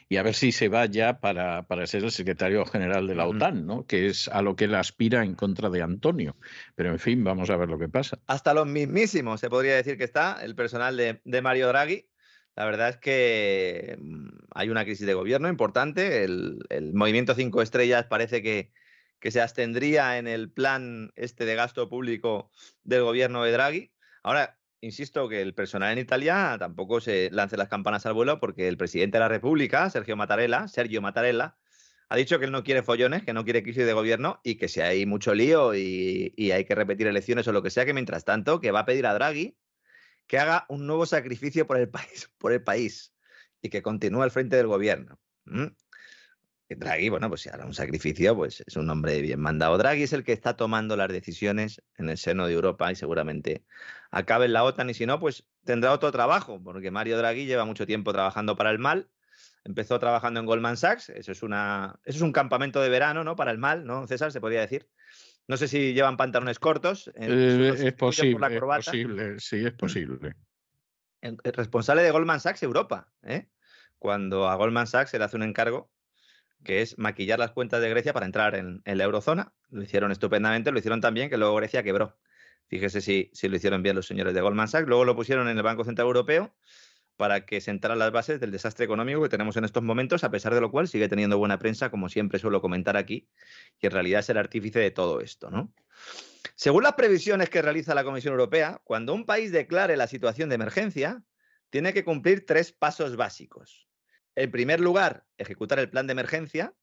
y 0.09 0.17
a 0.17 0.23
ver 0.23 0.35
si 0.35 0.51
se 0.51 0.69
va 0.69 0.85
ya 0.85 1.19
para, 1.19 1.63
para 1.63 1.87
ser 1.87 2.03
el 2.03 2.11
secretario 2.11 2.65
general 2.65 3.07
de 3.07 3.15
la 3.15 3.27
OTAN, 3.27 3.65
¿no? 3.65 3.85
que 3.85 4.07
es 4.07 4.27
a 4.27 4.41
lo 4.41 4.55
que 4.55 4.65
él 4.65 4.75
aspira 4.75 5.23
en 5.23 5.35
contra 5.35 5.69
de 5.69 5.81
Antonio. 5.81 6.35
Pero 6.75 6.91
en 6.91 6.99
fin, 6.99 7.23
vamos 7.23 7.49
a 7.49 7.57
ver 7.57 7.69
lo 7.69 7.79
que 7.79 7.89
pasa. 7.89 8.19
Hasta 8.27 8.53
los 8.53 8.67
mismísimos, 8.67 9.24
se 9.37 9.49
podría 9.49 9.75
decir 9.75 9.97
que 9.97 10.03
está 10.03 10.39
el 10.41 10.55
personal 10.55 10.97
de, 10.97 11.41
Mario 11.41 11.67
Draghi 11.67 12.07
la 12.55 12.65
verdad 12.65 12.89
es 12.89 12.97
que 12.97 13.97
mm, 13.99 14.29
hay 14.51 14.69
una 14.69 14.85
crisis 14.85 15.05
de 15.05 15.13
gobierno 15.13 15.49
importante. 15.49 16.23
El, 16.23 16.61
movimiento 16.93 17.35
cinco 17.35 17.61
estrellas 17.61 18.05
parece 18.05 18.41
que, 18.41 18.71
que, 19.19 19.31
se 19.31 19.41
abstendría 19.41 20.17
en 20.17 20.27
el 20.27 20.51
plan 20.51 21.11
este 21.15 21.45
de 21.45 21.55
gasto 21.55 21.89
público 21.89 22.51
del 22.83 23.03
gobierno 23.03 23.43
de 23.43 23.51
Draghi. 23.51 23.93
Ahora, 24.23 24.57
insisto 24.81 25.27
que 25.27 25.41
el 25.41 25.53
personal 25.53 25.91
en 25.91 25.99
Italia 25.99 26.55
tampoco 26.59 27.01
se 27.01 27.29
lance 27.31 27.57
las 27.57 27.67
campanas 27.67 28.05
al 28.05 28.13
vuelo 28.13 28.39
porque 28.39 28.67
el 28.67 28.77
presidente 28.77 29.17
de 29.17 29.21
la 29.21 29.29
República, 29.29 29.89
Sergio 29.89 30.15
Mattarella, 30.15 30.67
Sergio 30.67 31.01
Mattarella, 31.01 31.57
ha 32.09 32.15
dicho 32.15 32.39
que 32.39 32.45
él 32.45 32.51
no 32.51 32.63
quiere 32.63 32.83
follones, 32.83 33.23
que 33.23 33.33
no 33.33 33.43
quiere 33.43 33.63
crisis 33.63 33.85
de 33.85 33.93
gobierno 33.93 34.39
y 34.43 34.55
que 34.55 34.67
si 34.67 34.81
hay 34.81 35.05
mucho 35.05 35.33
lío 35.33 35.73
y, 35.75 36.33
hay 36.51 36.65
que 36.65 36.75
repetir 36.75 37.07
elecciones 37.07 37.47
o 37.47 37.51
lo 37.51 37.63
que 37.63 37.69
sea, 37.69 37.85
que 37.85 37.93
mientras 37.93 38.25
tanto, 38.25 38.59
que 38.59 38.71
va 38.71 38.81
a 38.81 38.85
pedir 38.85 39.05
a 39.05 39.13
Draghi 39.13 39.57
que 40.27 40.39
haga 40.39 40.65
un 40.69 40.87
nuevo 40.87 41.05
sacrificio 41.05 41.67
por 41.67 41.77
el 41.77 41.89
país, 41.89 42.31
por 42.37 42.51
el 42.51 42.63
país 42.63 43.13
y 43.61 43.69
que 43.69 43.81
continúe 43.81 44.21
al 44.21 44.31
frente 44.31 44.55
del 44.55 44.67
gobierno. 44.67 45.19
Draghi, 46.67 47.09
bueno, 47.09 47.29
pues 47.29 47.41
si 47.41 47.49
hará 47.49 47.65
un 47.65 47.75
sacrificio, 47.75 48.35
pues 48.35 48.63
es 48.65 48.75
un 48.75 48.89
hombre 48.89 49.21
bien 49.21 49.39
mandado. 49.39 49.77
Draghi 49.77 50.03
es 50.03 50.13
el 50.13 50.23
que 50.23 50.33
está 50.33 50.55
tomando 50.55 50.97
las 50.97 51.09
decisiones 51.09 51.81
en 51.97 52.09
el 52.09 52.17
seno 52.17 52.47
de 52.47 52.53
Europa 52.53 52.91
y 52.91 52.95
seguramente 52.95 53.63
acabe 54.09 54.45
en 54.45 54.53
la 54.53 54.63
OTAN 54.63 54.89
y 54.89 54.95
si 54.95 55.05
no, 55.05 55.19
pues 55.19 55.45
tendrá 55.63 55.93
otro 55.93 56.11
trabajo, 56.11 56.61
porque 56.63 56.89
Mario 56.89 57.17
Draghi 57.17 57.45
lleva 57.45 57.65
mucho 57.65 57.85
tiempo 57.85 58.13
trabajando 58.13 58.55
para 58.55 58.71
el 58.71 58.79
mal. 58.79 59.09
Empezó 59.65 59.99
trabajando 59.99 60.39
en 60.39 60.45
Goldman 60.45 60.77
Sachs, 60.77 61.09
eso 61.09 61.31
es, 61.31 61.41
una, 61.41 61.99
eso 62.05 62.17
es 62.17 62.21
un 62.21 62.31
campamento 62.31 62.81
de 62.81 62.89
verano, 62.89 63.23
¿no? 63.23 63.35
Para 63.35 63.49
el 63.49 63.57
mal, 63.57 63.83
¿no, 63.83 64.05
César? 64.05 64.31
Se 64.31 64.39
podría 64.39 64.61
decir. 64.61 64.87
No 65.47 65.57
sé 65.57 65.67
si 65.67 65.93
llevan 65.93 66.17
pantalones 66.17 66.59
cortos. 66.59 67.11
Eh, 67.15 67.73
es 67.83 67.93
posible, 67.93 68.55
es 68.55 68.61
posible, 68.61 69.39
sí, 69.39 69.65
es 69.65 69.73
posible. 69.73 70.35
El, 71.19 71.39
responsable 71.43 72.03
de 72.03 72.11
Goldman 72.11 72.39
Sachs 72.39 72.61
Europa, 72.61 73.09
¿eh? 73.23 73.47
cuando 73.97 74.47
a 74.47 74.55
Goldman 74.55 74.85
Sachs 74.85 75.09
se 75.09 75.17
le 75.17 75.25
hace 75.25 75.35
un 75.35 75.43
encargo 75.43 75.91
que 76.63 76.81
es 76.83 76.99
maquillar 76.99 77.39
las 77.39 77.51
cuentas 77.51 77.81
de 77.81 77.89
Grecia 77.89 78.13
para 78.13 78.27
entrar 78.27 78.53
en, 78.55 78.83
la 78.85 79.03
eurozona. 79.03 79.51
Lo 79.69 79.81
hicieron 79.81 80.11
estupendamente, 80.11 80.71
lo 80.71 80.77
hicieron 80.77 81.01
también 81.01 81.29
que 81.29 81.37
luego 81.37 81.55
Grecia 81.55 81.81
quebró. 81.81 82.19
Fíjese 82.67 83.01
si, 83.01 83.31
si 83.33 83.49
lo 83.49 83.55
hicieron 83.55 83.81
bien 83.81 83.95
los 83.95 84.05
señores 84.05 84.35
de 84.35 84.41
Goldman 84.41 84.67
Sachs. 84.67 84.87
Luego 84.87 85.05
lo 85.05 85.15
pusieron 85.15 85.47
en 85.47 85.57
el 85.57 85.63
Banco 85.63 85.83
Central 85.83 86.05
Europeo 86.05 86.55
para 87.17 87.45
que 87.45 87.61
sentaran 87.61 87.99
las 87.99 88.11
bases 88.11 88.39
del 88.39 88.51
desastre 88.51 88.85
económico 88.85 89.21
que 89.21 89.29
tenemos 89.29 89.55
en 89.57 89.65
estos 89.65 89.83
momentos, 89.83 90.23
a 90.23 90.31
pesar 90.31 90.53
de 90.53 90.61
lo 90.61 90.71
cual 90.71 90.87
sigue 90.87 91.07
teniendo 91.07 91.37
buena 91.37 91.59
prensa, 91.59 91.89
como 91.89 92.09
siempre 92.09 92.39
suelo 92.39 92.61
comentar 92.61 92.97
aquí, 92.97 93.29
y 93.79 93.85
en 93.85 93.91
realidad 93.91 94.19
es 94.19 94.29
el 94.29 94.37
artífice 94.37 94.79
de 94.79 94.91
todo 94.91 95.21
esto. 95.21 95.49
¿no? 95.49 95.73
Según 96.55 96.83
las 96.83 96.93
previsiones 96.93 97.49
que 97.49 97.61
realiza 97.61 97.95
la 97.95 98.03
Comisión 98.03 98.33
Europea, 98.33 98.81
cuando 98.83 99.13
un 99.13 99.25
país 99.25 99.51
declare 99.51 99.97
la 99.97 100.07
situación 100.07 100.49
de 100.49 100.55
emergencia, 100.55 101.23
tiene 101.69 101.93
que 101.93 102.03
cumplir 102.03 102.45
tres 102.45 102.71
pasos 102.71 103.15
básicos. 103.15 103.87
En 104.35 104.51
primer 104.51 104.79
lugar, 104.81 105.25
ejecutar 105.37 105.79
el 105.79 105.89
plan 105.89 106.07
de 106.07 106.11
emergencia 106.11 106.73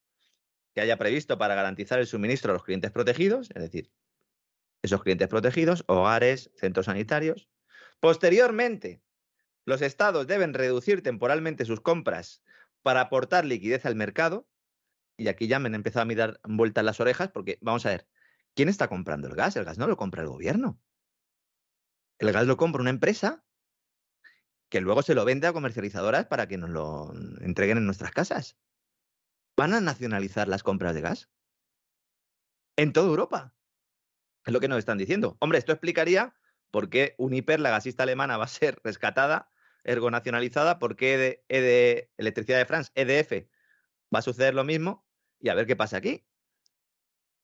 que 0.75 0.81
haya 0.81 0.97
previsto 0.97 1.37
para 1.37 1.55
garantizar 1.55 1.99
el 1.99 2.07
suministro 2.07 2.51
a 2.51 2.55
los 2.55 2.65
clientes 2.65 2.91
protegidos, 2.91 3.51
es 3.55 3.63
decir, 3.63 3.91
esos 4.81 5.03
clientes 5.03 5.29
protegidos, 5.29 5.85
hogares, 5.87 6.51
centros 6.57 6.87
sanitarios. 6.87 7.49
Posteriormente, 8.01 9.02
los 9.65 9.83
estados 9.83 10.27
deben 10.27 10.55
reducir 10.55 11.03
temporalmente 11.03 11.65
sus 11.65 11.81
compras 11.81 12.43
para 12.83 13.01
aportar 13.03 13.45
liquidez 13.45 13.87
al 13.87 13.95
mercado. 13.95 14.49
Y 15.17 15.29
aquí 15.29 15.47
ya 15.47 15.59
me 15.59 15.69
han 15.69 15.75
empezado 15.75 16.03
a 16.03 16.07
mirar 16.07 16.41
vueltas 16.45 16.85
las 16.85 17.01
orejas 17.01 17.31
porque, 17.31 17.59
vamos 17.61 17.87
a 17.87 17.91
ver, 17.91 18.09
¿quién 18.55 18.69
está 18.69 18.89
comprando 18.89 19.29
el 19.29 19.35
gas? 19.35 19.57
El 19.57 19.65
gas 19.65 19.79
no 19.79 19.87
lo 19.87 19.97
compra 19.97 20.23
el 20.23 20.29
gobierno. 20.29 20.81
El 22.19 22.33
gas 22.33 22.47
lo 22.47 22.57
compra 22.57 22.81
una 22.81 22.91
empresa 22.91 23.45
que 24.69 24.81
luego 24.81 25.03
se 25.03 25.15
lo 25.15 25.25
vende 25.25 25.47
a 25.47 25.53
comercializadoras 25.53 26.27
para 26.27 26.49
que 26.49 26.57
nos 26.57 26.71
lo 26.71 27.13
entreguen 27.41 27.79
en 27.79 27.85
nuestras 27.85 28.11
casas. 28.11 28.57
¿Van 29.55 29.75
a 29.75 29.81
nacionalizar 29.81 30.49
las 30.49 30.63
compras 30.63 30.95
de 30.95 31.03
gas? 31.03 31.29
En 32.77 32.95
toda 32.95 33.09
Europa. 33.09 33.55
Es 34.47 34.53
lo 34.53 34.61
que 34.61 34.69
nos 34.69 34.79
están 34.79 34.97
diciendo. 34.97 35.37
Hombre, 35.41 35.59
esto 35.59 35.73
explicaría 35.73 36.35
por 36.71 36.89
qué 36.89 37.15
Uniper, 37.19 37.61
la 37.61 37.71
gasista 37.71 38.05
alemana, 38.05 38.39
va 38.39 38.45
a 38.45 38.49
ser 38.49 38.81
rescatada 38.85 39.52
ergo 39.85 40.11
nacionalizada, 40.11 40.79
¿por 40.79 40.97
qué 40.97 41.43
de 41.49 42.11
Electricidad 42.17 42.59
de 42.59 42.67
France, 42.67 42.91
EDF, 42.95 43.47
va 44.15 44.21
a 44.21 44.23
suceder 44.23 44.55
lo 44.55 44.65
mismo? 44.65 45.07
Y 45.41 45.49
a 45.49 45.55
ver 45.55 45.67
qué 45.67 45.77
pasa 45.77 45.97
aquí. 45.97 46.25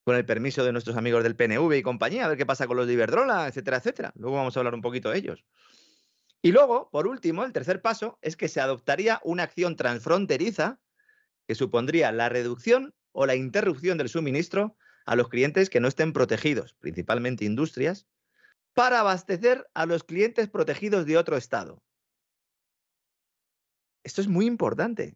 Con 0.03 0.15
el 0.15 0.25
permiso 0.25 0.63
de 0.63 0.71
nuestros 0.71 0.97
amigos 0.97 1.23
del 1.23 1.35
PNV 1.35 1.73
y 1.73 1.83
compañía, 1.83 2.25
a 2.25 2.29
ver 2.29 2.37
qué 2.37 2.45
pasa 2.45 2.67
con 2.67 2.77
los 2.77 2.87
de 2.87 2.93
Iberdrola, 2.93 3.47
etcétera, 3.47 3.77
etcétera. 3.77 4.11
Luego 4.15 4.37
vamos 4.37 4.55
a 4.55 4.59
hablar 4.59 4.73
un 4.73 4.81
poquito 4.81 5.09
de 5.09 5.17
ellos. 5.17 5.45
Y 6.41 6.51
luego, 6.51 6.89
por 6.89 7.05
último, 7.05 7.43
el 7.43 7.51
tercer 7.51 7.81
paso 7.81 8.17
es 8.21 8.37
que 8.37 8.47
se 8.47 8.61
adoptaría 8.61 9.19
una 9.23 9.43
acción 9.43 9.75
transfronteriza 9.75 10.79
que 11.47 11.55
supondría 11.55 12.11
la 12.11 12.29
reducción 12.29 12.93
o 13.11 13.25
la 13.25 13.35
interrupción 13.35 13.97
del 13.97 14.07
suministro 14.07 14.77
a 15.05 15.15
los 15.15 15.27
clientes 15.27 15.69
que 15.69 15.79
no 15.79 15.87
estén 15.87 16.13
protegidos, 16.13 16.75
principalmente 16.75 17.43
industrias, 17.43 18.07
para 18.73 19.01
abastecer 19.01 19.67
a 19.73 19.85
los 19.85 20.03
clientes 20.03 20.47
protegidos 20.47 21.05
de 21.05 21.17
otro 21.17 21.35
Estado. 21.35 21.83
Esto 24.09 24.21
es 24.21 24.27
muy 24.27 24.47
importante. 24.47 25.15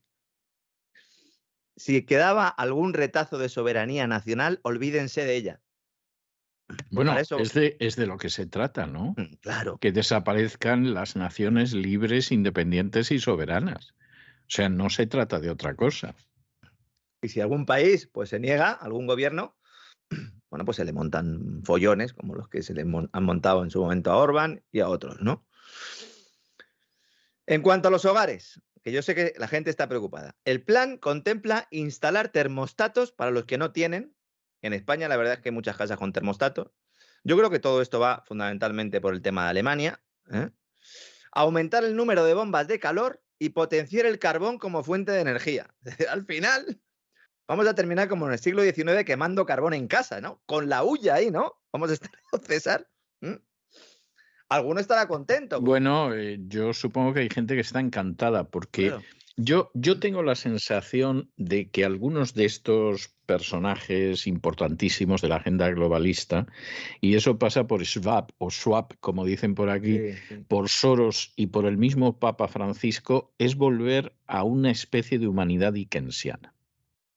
Si 1.75 2.05
quedaba 2.05 2.47
algún 2.47 2.93
retazo 2.93 3.39
de 3.39 3.49
soberanía 3.49 4.05
nacional, 4.05 4.59
olvídense 4.61 5.25
de 5.25 5.35
ella. 5.35 5.61
Bueno, 6.91 7.17
es, 7.17 7.53
de, 7.55 7.75
es, 7.79 7.95
de, 7.95 8.05
lo 8.05 8.17
que 8.17 8.29
se 8.29 8.45
trata, 8.45 8.85
¿no? 8.85 9.15
Mm, 9.17 9.37
claro. 9.41 9.79
Que 9.79 9.91
desaparezcan 9.91 10.93
las 10.93 11.15
naciones 11.15 11.73
libres, 11.73 12.31
independientes 12.31 13.09
y 13.09 13.17
soberanas. 13.17 13.95
O 14.41 14.49
sea, 14.49 14.69
no 14.69 14.91
se 14.91 15.07
trata 15.07 15.39
de 15.39 15.49
otra 15.49 15.73
cosa. 15.73 16.13
Y 17.23 17.29
si 17.29 17.41
algún 17.41 17.65
país 17.65 18.07
pues 18.13 18.29
se 18.29 18.39
niega, 18.39 18.73
algún 18.73 19.07
gobierno, 19.07 19.57
bueno, 20.51 20.65
pues 20.65 20.77
se 20.77 20.85
le 20.85 20.93
montan 20.93 21.63
follones 21.63 22.13
como 22.13 22.35
los 22.35 22.47
que 22.47 22.61
se 22.61 22.75
le 22.75 22.83
han 22.83 23.23
montado 23.23 23.63
en 23.63 23.71
su 23.71 23.81
momento 23.81 24.11
a 24.11 24.17
Orban 24.17 24.63
y 24.71 24.81
a 24.81 24.87
otros, 24.87 25.19
¿no? 25.19 25.47
En 27.45 27.61
cuanto 27.61 27.87
a 27.87 27.91
los 27.91 28.05
hogares, 28.05 28.61
que 28.83 28.91
yo 28.91 29.01
sé 29.01 29.15
que 29.15 29.33
la 29.37 29.47
gente 29.47 29.69
está 29.69 29.87
preocupada. 29.87 30.35
El 30.43 30.61
plan 30.61 30.97
contempla 30.97 31.67
instalar 31.71 32.29
termostatos 32.29 33.11
para 33.11 33.31
los 33.31 33.45
que 33.45 33.57
no 33.57 33.71
tienen. 33.71 34.15
En 34.61 34.73
España 34.73 35.07
la 35.07 35.17
verdad 35.17 35.35
es 35.35 35.39
que 35.39 35.49
hay 35.49 35.55
muchas 35.55 35.77
casas 35.77 35.97
con 35.97 36.11
termostatos. 36.11 36.71
Yo 37.23 37.37
creo 37.37 37.49
que 37.49 37.59
todo 37.59 37.81
esto 37.81 37.99
va 37.99 38.23
fundamentalmente 38.27 38.99
por 38.99 39.13
el 39.13 39.21
tema 39.21 39.45
de 39.45 39.49
Alemania. 39.51 40.03
¿eh? 40.31 40.49
Aumentar 41.31 41.85
el 41.85 41.95
número 41.95 42.25
de 42.25 42.33
bombas 42.33 42.67
de 42.67 42.79
calor 42.79 43.23
y 43.39 43.49
potenciar 43.49 44.05
el 44.05 44.19
carbón 44.19 44.59
como 44.59 44.83
fuente 44.83 45.13
de 45.13 45.21
energía. 45.21 45.73
Al 46.09 46.25
final, 46.25 46.81
vamos 47.47 47.67
a 47.67 47.75
terminar 47.75 48.09
como 48.09 48.27
en 48.27 48.33
el 48.33 48.39
siglo 48.39 48.63
XIX 48.63 49.05
quemando 49.05 49.45
carbón 49.45 49.73
en 49.73 49.87
casa, 49.87 50.19
¿no? 50.19 50.41
Con 50.45 50.67
la 50.67 50.83
huya 50.83 51.15
ahí, 51.15 51.31
¿no? 51.31 51.53
Vamos 51.71 51.89
a 51.89 51.93
estar, 51.93 52.11
César 52.47 52.87
alguno 54.55 54.79
estará 54.79 55.07
contento. 55.07 55.59
Bueno, 55.61 56.13
eh, 56.13 56.39
yo 56.47 56.73
supongo 56.73 57.13
que 57.13 57.21
hay 57.21 57.29
gente 57.29 57.55
que 57.55 57.61
está 57.61 57.79
encantada 57.79 58.49
porque 58.49 58.93
Yo, 59.35 59.71
yo 59.73 59.99
tengo 59.99 60.21
la 60.21 60.35
sensación 60.35 61.31
de 61.37 61.71
que 61.71 61.83
algunos 61.85 62.35
de 62.35 62.45
estos 62.45 63.15
personajes 63.25 64.27
importantísimos 64.27 65.21
de 65.21 65.29
la 65.29 65.37
agenda 65.37 65.69
globalista, 65.71 66.45
y 67.01 67.15
eso 67.15 67.39
pasa 67.39 67.65
por 67.65 67.83
Schwab 67.83 68.27
o 68.37 68.51
Schwab, 68.51 68.95
como 68.99 69.25
dicen 69.25 69.55
por 69.55 69.71
aquí, 69.71 69.97
Sí, 69.97 70.13
sí. 70.29 70.35
por 70.47 70.69
Soros 70.69 71.33
y 71.35 71.47
por 71.47 71.65
el 71.65 71.77
mismo 71.77 72.19
Papa 72.19 72.47
Francisco, 72.47 73.33
es 73.39 73.55
volver 73.55 74.13
a 74.27 74.43
una 74.43 74.69
especie 74.69 75.17
de 75.17 75.27
humanidad 75.27 75.73
dickensiana, 75.73 76.53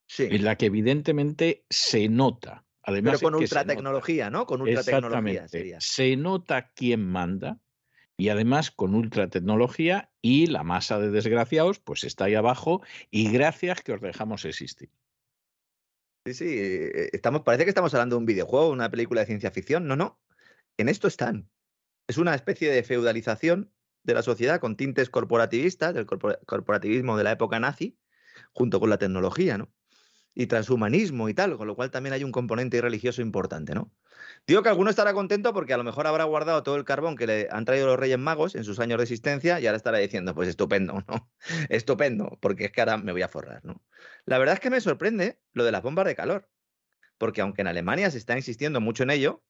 Sí. 0.06 0.28
en 0.30 0.42
la 0.42 0.56
que 0.56 0.66
evidentemente 0.66 1.64
se 1.68 2.08
nota. 2.08 2.64
Además 2.86 3.14
Pero 3.14 3.20
con 3.24 3.32
nota. 3.32 3.42
ultratecnología, 3.42 4.30
¿no? 4.30 4.46
Con 4.46 4.66
Exactamente. 4.68 5.48
sería. 5.48 5.80
Se 5.80 6.16
nota 6.16 6.70
quién 6.74 7.04
manda 7.04 7.58
y 8.16 8.28
además 8.28 8.70
con 8.70 8.94
ultratecnología 8.94 10.10
y 10.22 10.46
la 10.46 10.62
masa 10.62 10.98
de 10.98 11.10
desgraciados 11.10 11.80
pues 11.80 12.04
está 12.04 12.24
ahí 12.26 12.34
abajo 12.36 12.82
y 13.10 13.30
gracias 13.30 13.82
que 13.82 13.92
os 13.92 14.00
dejamos 14.00 14.44
existir. 14.44 14.90
Sí, 16.26 16.34
sí. 16.34 16.46
eh, 16.48 17.10
Estamos, 17.12 17.42
parece 17.42 17.64
que 17.64 17.70
estamos 17.70 17.92
hablando 17.92 18.16
de 18.16 18.20
un 18.20 18.26
videojuego, 18.26 18.70
una 18.70 18.90
película 18.90 19.20
de 19.20 19.26
ciencia 19.26 19.50
ficción. 19.50 19.86
No, 19.86 19.96
no. 19.96 20.20
En 20.76 20.88
esto 20.88 21.08
están. 21.08 21.50
Es 22.08 22.18
una 22.18 22.34
especie 22.34 22.70
de 22.70 22.82
feudalización 22.84 23.72
de 24.04 24.14
la 24.14 24.22
sociedad 24.22 24.60
con 24.60 24.76
tintes 24.76 25.10
corporativistas, 25.10 25.92
del 25.92 26.06
corpora- 26.06 26.38
corporativismo 26.46 27.16
de 27.16 27.24
la 27.24 27.32
época 27.32 27.58
nazi, 27.58 27.98
junto 28.52 28.78
con 28.78 28.90
la 28.90 28.98
tecnología, 28.98 29.58
¿no? 29.58 29.72
Y 30.38 30.46
transhumanismo 30.48 31.30
y 31.30 31.34
tal, 31.34 31.56
con 31.56 31.66
lo 31.66 31.74
cual 31.74 31.90
también 31.90 32.12
hay 32.12 32.22
un 32.22 32.30
componente 32.30 32.78
religioso 32.82 33.22
importante, 33.22 33.74
¿no? 33.74 33.90
Digo 34.46 34.62
que 34.62 34.68
alguno 34.68 34.90
estará 34.90 35.14
contento 35.14 35.54
porque 35.54 35.72
a 35.72 35.78
lo 35.78 35.84
mejor 35.84 36.06
habrá 36.06 36.24
guardado 36.24 36.62
todo 36.62 36.76
el 36.76 36.84
carbón 36.84 37.16
que 37.16 37.26
le 37.26 37.48
han 37.50 37.64
traído 37.64 37.86
los 37.86 37.98
Reyes 37.98 38.18
Magos 38.18 38.54
en 38.54 38.62
sus 38.64 38.78
años 38.78 38.98
de 38.98 39.04
existencia 39.04 39.58
y 39.60 39.66
ahora 39.66 39.78
estará 39.78 39.96
diciendo, 39.98 40.34
pues 40.34 40.48
estupendo, 40.48 41.02
¿no? 41.08 41.32
Estupendo, 41.70 42.38
porque 42.42 42.66
es 42.66 42.72
que 42.72 42.82
ahora 42.82 42.98
me 42.98 43.12
voy 43.12 43.22
a 43.22 43.28
forrar, 43.28 43.64
¿no? 43.64 43.82
La 44.26 44.38
verdad 44.38 44.54
es 44.54 44.60
que 44.60 44.68
me 44.70 44.80
sorprende 44.82 45.40
lo 45.54 45.64
de 45.64 45.72
las 45.72 45.82
bombas 45.82 46.04
de 46.04 46.14
calor, 46.14 46.50
porque 47.18 47.40
aunque 47.40 47.62
en 47.62 47.68
Alemania 47.68 48.10
se 48.10 48.18
está 48.18 48.36
insistiendo 48.36 48.80
mucho 48.80 49.02
en 49.04 49.10
ello, 49.10 49.44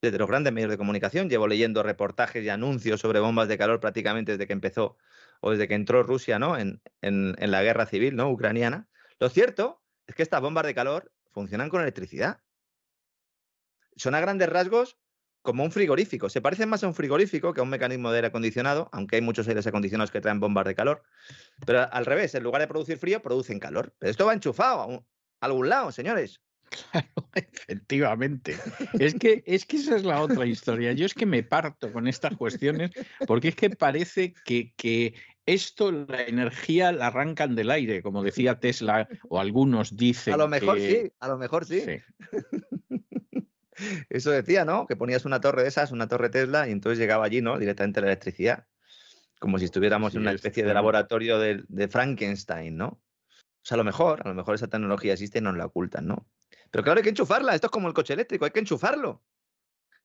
desde 0.00 0.18
los 0.18 0.28
grandes 0.28 0.52
medios 0.52 0.70
de 0.70 0.78
comunicación, 0.78 1.30
llevo 1.30 1.46
leyendo 1.46 1.82
reportajes 1.82 2.44
y 2.44 2.48
anuncios 2.48 3.00
sobre 3.00 3.20
bombas 3.20 3.48
de 3.48 3.58
calor 3.58 3.80
prácticamente 3.80 4.32
desde 4.32 4.46
que 4.48 4.52
empezó 4.52 4.98
o 5.40 5.52
desde 5.52 5.68
que 5.68 5.74
entró 5.74 6.02
Rusia 6.02 6.38
¿no? 6.40 6.58
en, 6.58 6.82
en- 7.00 7.36
en 7.38 7.50
la 7.52 7.62
guerra 7.62 7.86
civil 7.86 8.16
¿no? 8.16 8.28
ucraniana. 8.30 8.88
Lo 9.20 9.28
cierto 9.28 9.81
es 10.12 10.16
que 10.16 10.22
estas 10.22 10.42
bombas 10.42 10.66
de 10.66 10.74
calor 10.74 11.10
funcionan 11.30 11.70
con 11.70 11.80
electricidad. 11.80 12.42
Son 13.96 14.14
a 14.14 14.20
grandes 14.20 14.50
rasgos 14.50 14.98
como 15.40 15.64
un 15.64 15.72
frigorífico. 15.72 16.28
Se 16.28 16.42
parecen 16.42 16.68
más 16.68 16.84
a 16.84 16.86
un 16.86 16.94
frigorífico 16.94 17.54
que 17.54 17.60
a 17.60 17.62
un 17.62 17.70
mecanismo 17.70 18.10
de 18.10 18.18
aire 18.18 18.28
acondicionado, 18.28 18.90
aunque 18.92 19.16
hay 19.16 19.22
muchos 19.22 19.48
aires 19.48 19.66
acondicionados 19.66 20.10
que 20.10 20.20
traen 20.20 20.38
bombas 20.38 20.66
de 20.66 20.74
calor. 20.74 21.02
Pero 21.64 21.90
al 21.90 22.04
revés, 22.04 22.34
en 22.34 22.42
lugar 22.42 22.60
de 22.60 22.68
producir 22.68 22.98
frío, 22.98 23.22
producen 23.22 23.58
calor. 23.58 23.94
Pero 23.98 24.10
esto 24.10 24.26
va 24.26 24.34
enchufado 24.34 24.82
a, 24.82 25.02
algún 25.40 25.70
lado, 25.70 25.90
señores. 25.92 26.42
Claro, 26.68 27.08
efectivamente. 27.34 28.58
Es 28.98 29.14
que, 29.14 29.42
es 29.46 29.64
que 29.64 29.78
esa 29.78 29.96
es 29.96 30.04
la 30.04 30.20
otra 30.20 30.44
historia. 30.44 30.92
Yo 30.92 31.06
es 31.06 31.14
que 31.14 31.24
me 31.24 31.42
parto 31.42 31.90
con 31.90 32.06
estas 32.06 32.36
cuestiones 32.36 32.90
porque 33.26 33.48
es 33.48 33.56
que 33.56 33.70
parece 33.70 34.34
que, 34.44 34.74
que 34.76 35.14
esto, 35.46 35.90
la 35.90 36.22
energía 36.22 36.92
la 36.92 37.08
arrancan 37.08 37.54
del 37.54 37.70
aire, 37.70 38.02
como 38.02 38.22
decía 38.22 38.60
Tesla, 38.60 39.08
o 39.28 39.40
algunos 39.40 39.96
dicen. 39.96 40.34
A 40.34 40.36
lo 40.36 40.48
mejor 40.48 40.76
que- 40.76 41.02
sí, 41.04 41.12
a 41.18 41.28
lo 41.28 41.38
mejor 41.38 41.64
sí. 41.64 41.80
sí. 41.80 41.98
Eso 44.10 44.30
decía, 44.30 44.64
¿no? 44.64 44.86
Que 44.86 44.96
ponías 44.96 45.24
una 45.24 45.40
torre 45.40 45.62
de 45.62 45.68
esas, 45.68 45.90
una 45.90 46.06
torre 46.06 46.28
Tesla, 46.28 46.68
y 46.68 46.72
entonces 46.72 46.98
llegaba 46.98 47.24
allí, 47.24 47.40
¿no? 47.40 47.58
Directamente 47.58 48.00
la 48.00 48.08
electricidad. 48.08 48.66
Como 49.40 49.58
si 49.58 49.64
estuviéramos 49.64 50.14
en 50.14 50.20
una 50.20 50.30
es, 50.30 50.36
especie 50.36 50.62
de 50.62 50.72
laboratorio 50.72 51.38
de, 51.38 51.64
de 51.66 51.88
Frankenstein, 51.88 52.76
¿no? 52.76 52.86
O 52.86 53.64
sea, 53.64 53.74
a 53.74 53.78
lo 53.78 53.84
mejor, 53.84 54.22
a 54.24 54.28
lo 54.28 54.34
mejor 54.34 54.54
esa 54.54 54.68
tecnología 54.68 55.14
existe 55.14 55.38
y 55.38 55.42
nos 55.42 55.56
la 55.56 55.66
ocultan, 55.66 56.06
¿no? 56.06 56.28
Pero 56.70 56.84
claro, 56.84 56.98
hay 56.98 57.02
que 57.02 57.10
enchufarla. 57.10 57.54
Esto 57.54 57.66
es 57.66 57.70
como 57.70 57.88
el 57.88 57.94
coche 57.94 58.12
eléctrico, 58.12 58.44
hay 58.44 58.50
que 58.50 58.60
enchufarlo. 58.60 59.22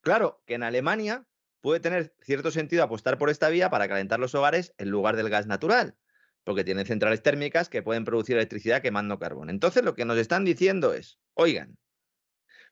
Claro, 0.02 0.42
que 0.46 0.56
en 0.56 0.64
Alemania 0.64 1.26
puede 1.62 1.80
tener 1.80 2.14
cierto 2.22 2.52
sentido 2.52 2.84
apostar 2.84 3.18
por 3.18 3.30
esta 3.30 3.50
vía 3.50 3.70
para 3.70 3.88
calentar 3.88 4.20
los 4.20 4.36
hogares 4.36 4.74
en 4.78 4.90
lugar 4.90 5.16
del 5.16 5.30
gas 5.30 5.48
natural, 5.48 5.96
porque 6.44 6.64
tienen 6.64 6.86
centrales 6.86 7.22
térmicas 7.22 7.70
que 7.70 7.84
pueden 7.84 8.06
producir 8.06 8.36
electricidad 8.36 8.82
quemando 8.82 9.20
carbón. 9.20 9.50
Entonces, 9.50 9.84
lo 9.84 9.96
que 9.96 10.06
nos 10.06 10.18
están 10.18 10.46
diciendo 10.46 10.94
es, 10.94 11.20
oigan, 11.34 11.78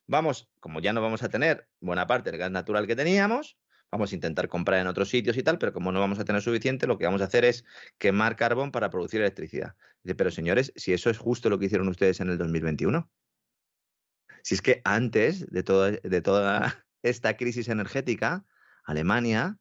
vamos, 0.08 0.50
como 0.60 0.80
ya 0.80 0.94
no 0.94 1.02
vamos 1.02 1.24
a 1.24 1.30
tener 1.30 1.68
buena 1.80 2.08
parte 2.08 2.32
del 2.32 2.40
gas 2.40 2.52
natural 2.52 2.88
que 2.88 2.96
teníamos, 2.96 3.58
vamos 3.92 4.12
a 4.12 4.16
intentar 4.16 4.48
comprar 4.50 4.82
en 4.82 4.88
otros 4.88 5.10
sitios 5.10 5.38
y 5.38 5.44
tal, 5.44 5.58
pero 5.58 5.74
como 5.74 5.92
no 5.92 6.00
vamos 6.00 6.20
a 6.20 6.26
tener 6.26 6.42
suficiente, 6.42 6.88
lo 6.88 6.98
que 6.98 7.06
vamos 7.06 7.22
a 7.22 7.26
hacer 7.26 7.46
es 7.46 7.64
quemar 7.98 8.36
carbón 8.36 8.72
para 8.72 8.90
producir 8.90 9.22
electricidad. 9.22 9.76
Dice, 10.04 10.16
pero 10.16 10.32
señores, 10.32 10.74
si 10.76 10.94
eso 10.94 11.10
es 11.10 11.18
justo 11.18 11.50
lo 11.50 11.60
que 11.60 11.66
hicieron 11.66 11.88
ustedes 11.88 12.20
en 12.20 12.30
el 12.30 12.38
2021. 12.38 13.10
Si 14.44 14.56
es 14.56 14.62
que 14.62 14.82
antes 14.84 15.50
de, 15.50 15.64
todo- 15.64 15.92
de 15.92 16.22
toda 16.22 16.86
esta 17.04 17.38
crisis 17.38 17.68
energética, 17.70 18.46
Alemania, 18.86 19.60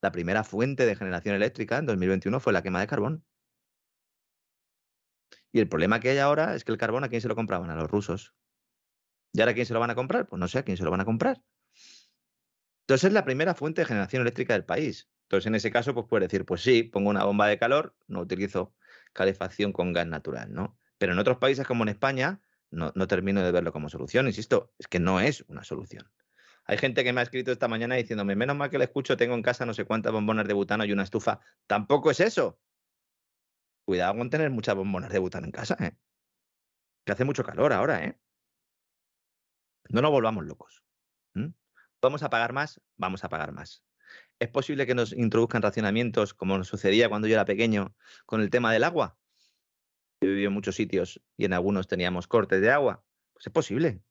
la 0.00 0.12
primera 0.12 0.44
fuente 0.44 0.86
de 0.86 0.96
generación 0.96 1.34
eléctrica 1.34 1.78
en 1.78 1.86
2021 1.86 2.40
fue 2.40 2.52
la 2.52 2.62
quema 2.62 2.80
de 2.80 2.86
carbón. 2.86 3.24
Y 5.50 5.60
el 5.60 5.68
problema 5.68 6.00
que 6.00 6.10
hay 6.10 6.18
ahora 6.18 6.54
es 6.54 6.64
que 6.64 6.72
el 6.72 6.78
carbón 6.78 7.04
a 7.04 7.08
quién 7.08 7.20
se 7.20 7.28
lo 7.28 7.34
compraban, 7.34 7.70
a 7.70 7.76
los 7.76 7.90
rusos. 7.90 8.34
¿Y 9.32 9.40
ahora 9.40 9.52
a 9.52 9.54
quién 9.54 9.66
se 9.66 9.74
lo 9.74 9.80
van 9.80 9.90
a 9.90 9.94
comprar? 9.94 10.28
Pues 10.28 10.38
no 10.38 10.48
sé 10.48 10.58
a 10.58 10.62
quién 10.62 10.76
se 10.76 10.84
lo 10.84 10.90
van 10.90 11.00
a 11.00 11.04
comprar. 11.04 11.42
Entonces 12.82 13.08
es 13.08 13.12
la 13.12 13.24
primera 13.24 13.54
fuente 13.54 13.82
de 13.82 13.86
generación 13.86 14.22
eléctrica 14.22 14.54
del 14.54 14.64
país. 14.64 15.10
Entonces 15.22 15.46
en 15.46 15.54
ese 15.54 15.70
caso, 15.70 15.94
pues 15.94 16.06
puedes 16.08 16.28
decir, 16.28 16.46
pues 16.46 16.62
sí, 16.62 16.82
pongo 16.82 17.10
una 17.10 17.24
bomba 17.24 17.46
de 17.46 17.58
calor, 17.58 17.96
no 18.06 18.20
utilizo 18.20 18.74
calefacción 19.12 19.72
con 19.72 19.92
gas 19.92 20.06
natural, 20.06 20.52
¿no? 20.52 20.78
Pero 20.96 21.12
en 21.12 21.18
otros 21.18 21.38
países 21.38 21.66
como 21.66 21.82
en 21.84 21.90
España, 21.90 22.40
no, 22.70 22.92
no 22.94 23.06
termino 23.06 23.42
de 23.42 23.52
verlo 23.52 23.72
como 23.72 23.88
solución. 23.88 24.26
Insisto, 24.26 24.72
es 24.78 24.88
que 24.88 25.00
no 25.00 25.20
es 25.20 25.44
una 25.48 25.64
solución. 25.64 26.10
Hay 26.68 26.76
gente 26.76 27.02
que 27.02 27.14
me 27.14 27.20
ha 27.20 27.24
escrito 27.24 27.50
esta 27.50 27.66
mañana 27.66 27.94
diciéndome, 27.94 28.36
menos 28.36 28.54
mal 28.54 28.68
que 28.68 28.76
le 28.76 28.84
escucho, 28.84 29.16
tengo 29.16 29.34
en 29.34 29.40
casa 29.42 29.64
no 29.64 29.72
sé 29.72 29.86
cuántas 29.86 30.12
bombonas 30.12 30.46
de 30.46 30.52
butano 30.52 30.84
y 30.84 30.92
una 30.92 31.02
estufa. 31.02 31.40
Tampoco 31.66 32.10
es 32.10 32.20
eso. 32.20 32.60
Cuidado 33.86 34.18
con 34.18 34.28
tener 34.28 34.50
muchas 34.50 34.74
bombonas 34.74 35.10
de 35.10 35.18
butano 35.18 35.46
en 35.46 35.52
casa, 35.52 35.76
¿eh? 35.80 35.96
Que 37.06 37.12
hace 37.12 37.24
mucho 37.24 37.42
calor 37.42 37.72
ahora, 37.72 38.04
¿eh? 38.04 38.18
No 39.88 40.02
nos 40.02 40.10
volvamos 40.10 40.44
locos. 40.44 40.84
¿Vamos 42.02 42.22
a 42.22 42.28
pagar 42.28 42.52
más? 42.52 42.80
Vamos 42.96 43.24
a 43.24 43.30
pagar 43.30 43.52
más. 43.52 43.82
¿Es 44.38 44.50
posible 44.50 44.86
que 44.86 44.94
nos 44.94 45.14
introduzcan 45.14 45.62
racionamientos 45.62 46.34
como 46.34 46.58
nos 46.58 46.68
sucedía 46.68 47.08
cuando 47.08 47.28
yo 47.28 47.34
era 47.34 47.46
pequeño 47.46 47.96
con 48.26 48.42
el 48.42 48.50
tema 48.50 48.72
del 48.74 48.84
agua? 48.84 49.18
Yo 50.20 50.28
vivido 50.28 50.48
en 50.48 50.54
muchos 50.54 50.76
sitios 50.76 51.22
y 51.38 51.46
en 51.46 51.54
algunos 51.54 51.88
teníamos 51.88 52.28
cortes 52.28 52.60
de 52.60 52.70
agua. 52.70 53.02
Pues 53.32 53.46
es 53.46 53.52
posible. 53.52 54.02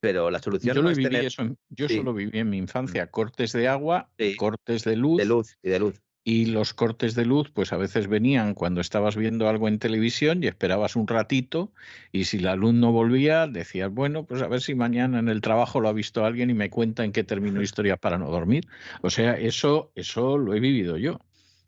Pero 0.00 0.30
la 0.30 0.38
solución 0.40 0.74
Yo, 0.76 0.82
no 0.82 0.90
es 0.90 0.96
viví 0.96 1.10
tener 1.10 1.26
eso 1.26 1.42
en- 1.42 1.58
yo 1.68 1.88
Sí. 1.88 1.96
solo 1.98 2.14
viví 2.14 2.38
en 2.38 2.48
mi 2.50 2.56
infancia 2.56 3.06
cortes 3.08 3.52
de 3.52 3.68
agua, 3.68 4.08
Sí. 4.18 4.34
cortes 4.36 4.84
de 4.84 4.96
luz, 4.96 5.18
de 5.18 5.26
luz 5.26 5.56
y 5.62 5.68
de 5.70 5.78
luz. 5.78 6.00
y 6.22 6.46
los 6.46 6.74
cortes 6.74 7.14
de 7.14 7.24
luz 7.24 7.50
pues 7.50 7.72
a 7.72 7.78
veces 7.78 8.06
venían 8.06 8.52
cuando 8.54 8.82
estabas 8.82 9.16
viendo 9.16 9.48
algo 9.48 9.68
en 9.68 9.78
televisión 9.78 10.44
y 10.44 10.48
esperabas 10.48 10.94
un 10.94 11.06
ratito 11.08 11.72
y 12.12 12.24
si 12.24 12.38
la 12.38 12.56
luz 12.56 12.74
no 12.74 12.92
volvía 12.92 13.46
decías, 13.46 13.90
bueno, 13.90 14.24
pues 14.24 14.42
a 14.42 14.46
ver 14.48 14.60
si 14.60 14.74
mañana 14.74 15.18
en 15.18 15.28
el 15.28 15.40
trabajo 15.40 15.80
lo 15.80 15.88
ha 15.88 15.92
visto 15.94 16.24
alguien 16.24 16.50
y 16.50 16.54
me 16.54 16.68
cuenta 16.70 17.04
en 17.04 17.12
qué 17.12 17.24
terminó 17.24 17.62
historia 17.62 17.96
para 17.96 18.18
no 18.18 18.30
dormir. 18.30 18.66
O 19.02 19.08
sea, 19.10 19.32
eso 19.38 19.92
eso 19.94 20.36
lo 20.38 20.54
he 20.54 20.60
vivido 20.60 20.96
yo. 20.98 21.18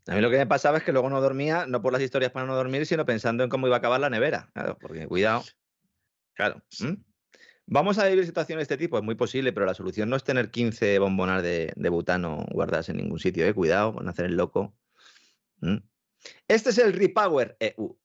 A 0.06 0.14
mí 0.14 0.20
lo 0.20 0.30
que 0.30 0.36
me 0.38 0.46
pasaba 0.46 0.78
es 0.78 0.84
que 0.84 0.92
luego 0.92 1.08
no 1.08 1.20
dormía, 1.20 1.66
no 1.66 1.80
por 1.80 1.92
las 1.92 2.02
historias 2.02 2.30
para 2.32 2.46
no 2.46 2.54
dormir, 2.54 2.84
sino 2.86 3.06
pensando 3.06 3.44
en 3.44 3.50
cómo 3.50 3.66
iba 3.68 3.76
a 3.76 3.78
acabar 3.78 4.00
la 4.00 4.10
nevera. 4.10 4.50
Claro, 4.52 4.76
porque 4.80 5.06
cuidado. 5.06 5.44
Claro. 6.34 6.62
Vamos 7.66 7.98
a 7.98 8.06
vivir 8.06 8.26
situaciones 8.26 8.68
de 8.68 8.74
este 8.74 8.84
tipo, 8.84 8.98
es 8.98 9.04
muy 9.04 9.14
posible, 9.14 9.52
pero 9.52 9.66
la 9.66 9.74
solución 9.74 10.10
no 10.10 10.16
es 10.16 10.24
tener 10.24 10.50
15 10.50 10.98
bombonas 10.98 11.42
de, 11.42 11.72
butano 11.90 12.44
guardadas 12.50 12.88
en 12.88 12.96
ningún 12.96 13.18
sitio, 13.18 13.46
¿eh? 13.46 13.54
Cuidado 13.54 13.94
con 13.94 14.08
hacer 14.08 14.26
el 14.26 14.36
loco. 14.36 14.74
¿m? 15.60 15.82
Este 16.48 16.70
es 16.70 16.78
el 16.78 16.92
Repower 16.92 17.56
EU. 17.60 17.96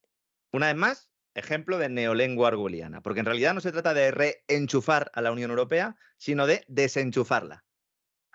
Una 0.52 0.68
vez 0.68 0.76
más, 0.76 1.12
ejemplo 1.34 1.78
de 1.78 1.90
neolengua 1.90 2.50
orwelliana, 2.50 3.02
porque 3.02 3.20
en 3.20 3.26
realidad 3.26 3.54
no 3.54 3.62
se 3.62 3.72
trata 3.72 3.94
de 3.94 4.12
reenchufar 4.12 5.12
a 5.14 5.22
la 5.22 5.32
Unión 5.32 5.50
Europea, 5.50 5.98
sino 6.18 6.48
de 6.48 6.64
desenchufarla. 6.68 7.66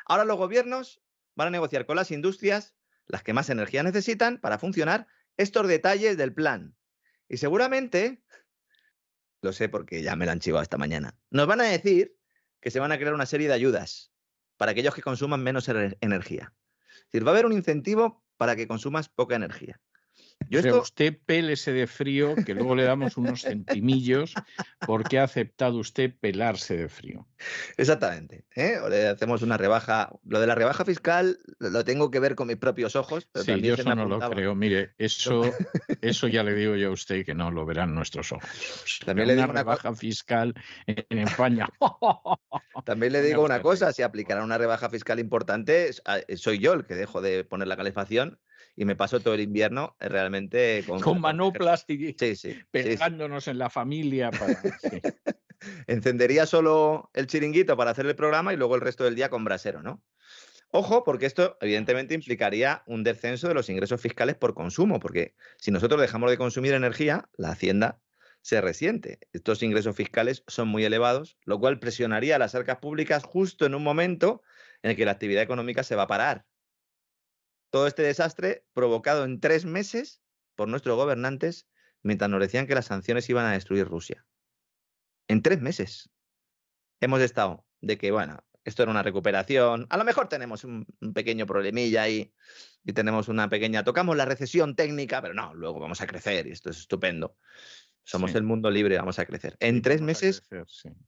Ahora 0.07 0.24
los 0.24 0.36
gobiernos 0.36 1.03
van 1.35 1.49
a 1.49 1.53
negociar 1.53 1.86
con 1.86 1.97
las 1.97 2.11
industrias, 2.11 2.74
las 3.07 3.23
que 3.23 3.32
más 3.32 3.49
energía 3.51 3.82
necesitan, 3.82 4.39
para 4.39 4.59
funcionar 4.59 5.07
estos 5.36 5.66
detalles 5.66 6.16
del 6.16 6.35
plan. 6.35 6.77
Y 7.28 7.39
seguramente, 7.39 8.23
lo 9.43 9.52
sé 9.52 9.69
porque 9.69 10.02
ya 10.02 10.16
me 10.16 10.24
lo 10.24 10.32
han 10.32 10.40
chivado 10.40 10.62
esta 10.62 10.78
mañana, 10.78 11.19
nos 11.31 11.47
van 11.47 11.60
a 11.60 11.64
decir 11.64 12.16
que 12.60 12.70
se 12.70 12.81
van 12.81 12.93
a 12.93 12.97
crear 12.97 13.12
una 13.12 13.27
serie 13.27 13.48
de 13.48 13.55
ayudas 13.55 14.12
para 14.56 14.73
aquellos 14.73 14.94
que 14.94 15.02
consuman 15.02 15.43
menos 15.43 15.69
ener- 15.69 15.98
energía. 16.01 16.55
Es 16.89 17.05
decir, 17.12 17.27
va 17.27 17.32
a 17.32 17.35
haber 17.35 17.47
un 17.47 17.52
incentivo 17.52 18.24
para 18.36 18.56
que 18.56 18.69
consumas 18.69 19.09
poca 19.09 19.35
energía. 19.36 19.81
Yo 20.48 20.81
usted 20.81 21.19
pélese 21.24 21.73
de 21.73 21.86
frío, 21.86 22.35
que 22.35 22.55
luego 22.55 22.74
le 22.74 22.85
damos 22.85 23.16
unos 23.16 23.43
centimillos 23.43 24.35
porque 24.86 25.19
ha 25.19 25.24
aceptado 25.24 25.78
usted 25.78 26.12
pelarse 26.19 26.77
de 26.77 26.89
frío. 26.89 27.27
Exactamente. 27.77 28.44
¿eh? 28.55 28.78
O 28.82 28.89
le 28.89 29.09
hacemos 29.09 29.43
una 29.43 29.56
rebaja. 29.56 30.10
Lo 30.24 30.40
de 30.40 30.47
la 30.47 30.55
rebaja 30.55 30.85
fiscal 30.85 31.39
lo 31.59 31.85
tengo 31.85 32.10
que 32.10 32.20
ver 32.20 32.35
con 32.35 32.48
mis 32.48 32.56
propios 32.56 32.97
ojos. 32.97 33.28
sí, 33.35 33.60
yo 33.60 33.74
eso 33.74 33.94
no 33.94 34.06
lo 34.06 34.19
creo. 34.31 34.55
Mire, 34.55 34.94
eso, 34.98 35.43
eso 36.01 36.28
ya 36.28 36.43
le 36.43 36.55
digo 36.55 36.77
yo 36.77 36.89
a 36.89 36.93
usted 36.93 37.24
que 37.24 37.35
no 37.35 37.51
lo 37.51 37.64
verán 37.66 37.94
nuestros 37.94 38.32
ojos. 38.32 38.48
También 39.05 39.28
le 39.28 39.35
digo 39.35 39.44
una 39.44 39.60
rebaja 39.60 39.94
fiscal 39.94 40.55
en 40.86 41.19
España. 41.19 41.69
También 42.85 43.12
le 43.12 43.23
digo 43.23 43.44
una 43.44 43.62
cosa, 43.62 43.93
si 43.93 44.02
aplicará 44.02 44.43
una 44.43 44.59
rebaja 44.59 44.89
fiscal 44.89 45.19
importante, 45.19 45.90
soy 46.36 46.59
yo 46.59 46.73
el 46.73 46.85
que 46.85 46.94
dejo 46.94 47.20
de 47.20 47.44
poner 47.44 47.69
la 47.69 47.77
calefacción 47.77 48.39
y 48.77 48.85
me 48.85 48.97
paso 48.97 49.20
todo 49.20 49.35
el 49.35 49.40
invierno 49.40 49.97
eh, 50.01 50.09
realmente 50.09 50.85
con, 50.86 51.01
con 51.01 51.20
manoplas 51.20 51.85
y 51.89 52.15
pegándonos 52.70 53.49
en 53.49 53.59
la 53.59 53.70
familia. 53.70 54.31
Encendería 55.86 56.47
solo 56.47 57.11
el 57.15 57.27
chiringuito 57.27 57.77
para 57.77 57.93
hacer 57.93 58.07
el 58.07 58.16
programa 58.16 58.53
y 58.53 58.57
luego 58.57 58.74
el 58.74 58.81
resto 58.81 59.05
del 59.05 59.15
día 59.15 59.28
con 59.28 59.44
brasero, 59.44 59.82
¿no? 59.82 60.03
Ojo, 60.74 61.05
porque 61.05 61.27
esto 61.27 61.59
evidentemente 61.61 62.15
implicaría 62.15 62.82
un 62.86 63.05
descenso 63.05 63.47
de 63.47 63.55
los 63.55 63.69
ingresos 63.69 64.01
fiscales 64.01 64.36
por 64.36 64.55
consumo, 64.55 65.01
porque 65.01 65.35
si 65.59 65.70
nosotros 65.70 66.01
dejamos 66.01 66.31
de 66.31 66.39
consumir 66.39 66.73
energía, 66.73 67.28
la 67.36 67.51
hacienda 67.51 68.01
se 68.40 68.61
resiente. 68.62 69.19
Estos 69.35 69.62
ingresos 69.62 69.94
fiscales 69.94 70.44
son 70.47 70.69
muy 70.69 70.85
elevados, 70.85 71.36
lo 71.44 71.61
cual 71.61 71.78
presionaría 71.78 72.36
a 72.36 72.39
las 72.39 72.55
arcas 72.55 72.78
públicas 72.78 73.23
justo 73.23 73.66
en 73.66 73.74
un 73.74 73.85
momento 73.85 74.43
en 74.82 74.93
el 74.93 74.97
que 74.97 75.05
la 75.05 75.12
actividad 75.12 75.43
económica 75.43 75.82
se 75.82 75.94
va 75.94 76.05
a 76.05 76.09
parar. 76.09 76.47
Todo 77.73 77.86
este 77.86 78.03
desastre 78.03 78.66
provocado 78.74 79.24
en 79.24 79.40
tres 79.40 79.65
meses 79.65 80.20
por 80.57 80.69
nuestros 80.69 80.94
gobernantes 80.94 81.66
mientras 82.03 82.31
nos 82.31 82.39
decían 82.39 82.66
que 82.66 82.74
las 82.74 82.85
sanciones 82.85 83.31
iban 83.31 83.47
a 83.47 83.53
destruir 83.53 83.89
Rusia. 83.89 84.27
En 85.27 85.40
tres 85.40 85.62
meses 85.62 86.11
hemos 87.01 87.23
estado 87.23 87.65
de 87.81 87.97
que, 87.97 88.11
bueno, 88.11 88.44
esto 88.65 88.82
era 88.82 88.93
una 88.93 89.03
recuperación, 89.03 89.86
a 89.89 89.97
lo 89.97 90.05
mejor 90.05 90.28
tenemos 90.28 90.65
un, 90.65 90.85
pequeño 91.15 91.47
problemilla 91.47 92.03
ahí 92.03 92.35
y 92.85 92.93
tenemos 92.93 93.28
una 93.28 93.49
pequeña, 93.49 93.85
tocamos 93.85 94.19
la 94.19 94.27
recesión 94.27 94.77
técnica, 94.77 95.23
pero 95.23 95.32
no, 95.32 95.55
luego 95.55 95.81
vamos 95.81 96.03
a 96.03 96.07
crecer 96.07 96.47
y 96.49 96.51
esto 96.51 96.69
es 96.69 96.77
estupendo. 96.77 97.39
Somos 98.05 98.35
el 98.35 98.43
mundo 98.43 98.70
libre, 98.70 98.99
vamos 98.99 99.19
a 99.19 99.24
crecer. 99.24 99.57
En 99.61 99.81
tres 99.81 100.03
meses 100.03 100.47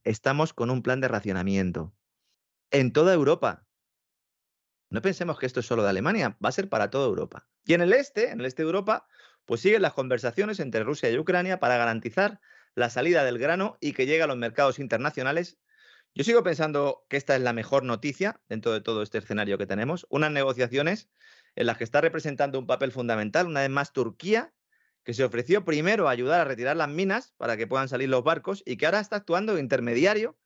estamos 0.03 0.53
con 0.53 0.71
un 0.71 0.81
plan 0.81 0.99
de 0.99 1.09
racionamiento 1.09 1.93
en 2.71 2.91
toda 2.91 3.13
Europa. 3.13 3.64
No 4.89 5.01
pensemos 5.01 5.39
que 5.39 5.45
esto 5.45 5.59
es 5.59 5.65
solo 5.65 5.83
de 5.83 5.89
Alemania, 5.89 6.37
va 6.43 6.49
a 6.49 6.51
ser 6.51 6.69
para 6.69 6.89
toda 6.89 7.07
Europa. 7.07 7.47
Y 7.65 7.73
en 7.73 7.81
el 7.81 7.93
este, 7.93 8.29
en 8.31 8.39
el 8.39 8.45
este 8.45 8.63
de 8.63 8.67
Europa, 8.67 9.07
pues 9.45 9.61
siguen 9.61 9.81
las 9.81 9.93
conversaciones 9.93 10.59
entre 10.59 10.83
Rusia 10.83 11.09
y 11.09 11.17
Ucrania 11.17 11.59
para 11.59 11.77
garantizar 11.77 12.39
la 12.75 12.89
salida 12.89 13.23
del 13.23 13.39
grano 13.39 13.77
y 13.79 13.93
que 13.93 14.05
llegue 14.05 14.23
a 14.23 14.27
los 14.27 14.37
mercados 14.37 14.79
internacionales. 14.79 15.57
Yo 16.13 16.23
sigo 16.23 16.43
pensando 16.43 17.05
que 17.09 17.17
esta 17.17 17.35
es 17.35 17.41
la 17.41 17.53
mejor 17.53 17.83
noticia 17.83 18.39
dentro 18.47 18.71
de 18.71 18.81
todo 18.81 19.01
este 19.01 19.17
escenario 19.17 19.57
que 19.57 19.65
tenemos. 19.65 20.05
Unas 20.09 20.31
negociaciones 20.31 21.09
en 21.55 21.67
las 21.67 21.77
que 21.77 21.83
está 21.83 22.01
representando 22.01 22.59
un 22.59 22.67
papel 22.67 22.91
fundamental, 22.91 23.47
una 23.47 23.61
vez 23.61 23.69
más 23.69 23.93
Turquía, 23.93 24.53
que 25.03 25.13
se 25.13 25.23
ofreció 25.23 25.63
primero 25.65 26.07
a 26.07 26.11
ayudar 26.11 26.41
a 26.41 26.45
retirar 26.45 26.75
las 26.75 26.89
minas 26.89 27.33
para 27.37 27.57
que 27.57 27.67
puedan 27.67 27.87
salir 27.87 28.09
los 28.09 28.23
barcos 28.23 28.63
y 28.65 28.77
que 28.77 28.85
ahora 28.85 28.99
está 28.99 29.17
actuando 29.17 29.53
de 29.53 29.61
intermediario. 29.61 30.37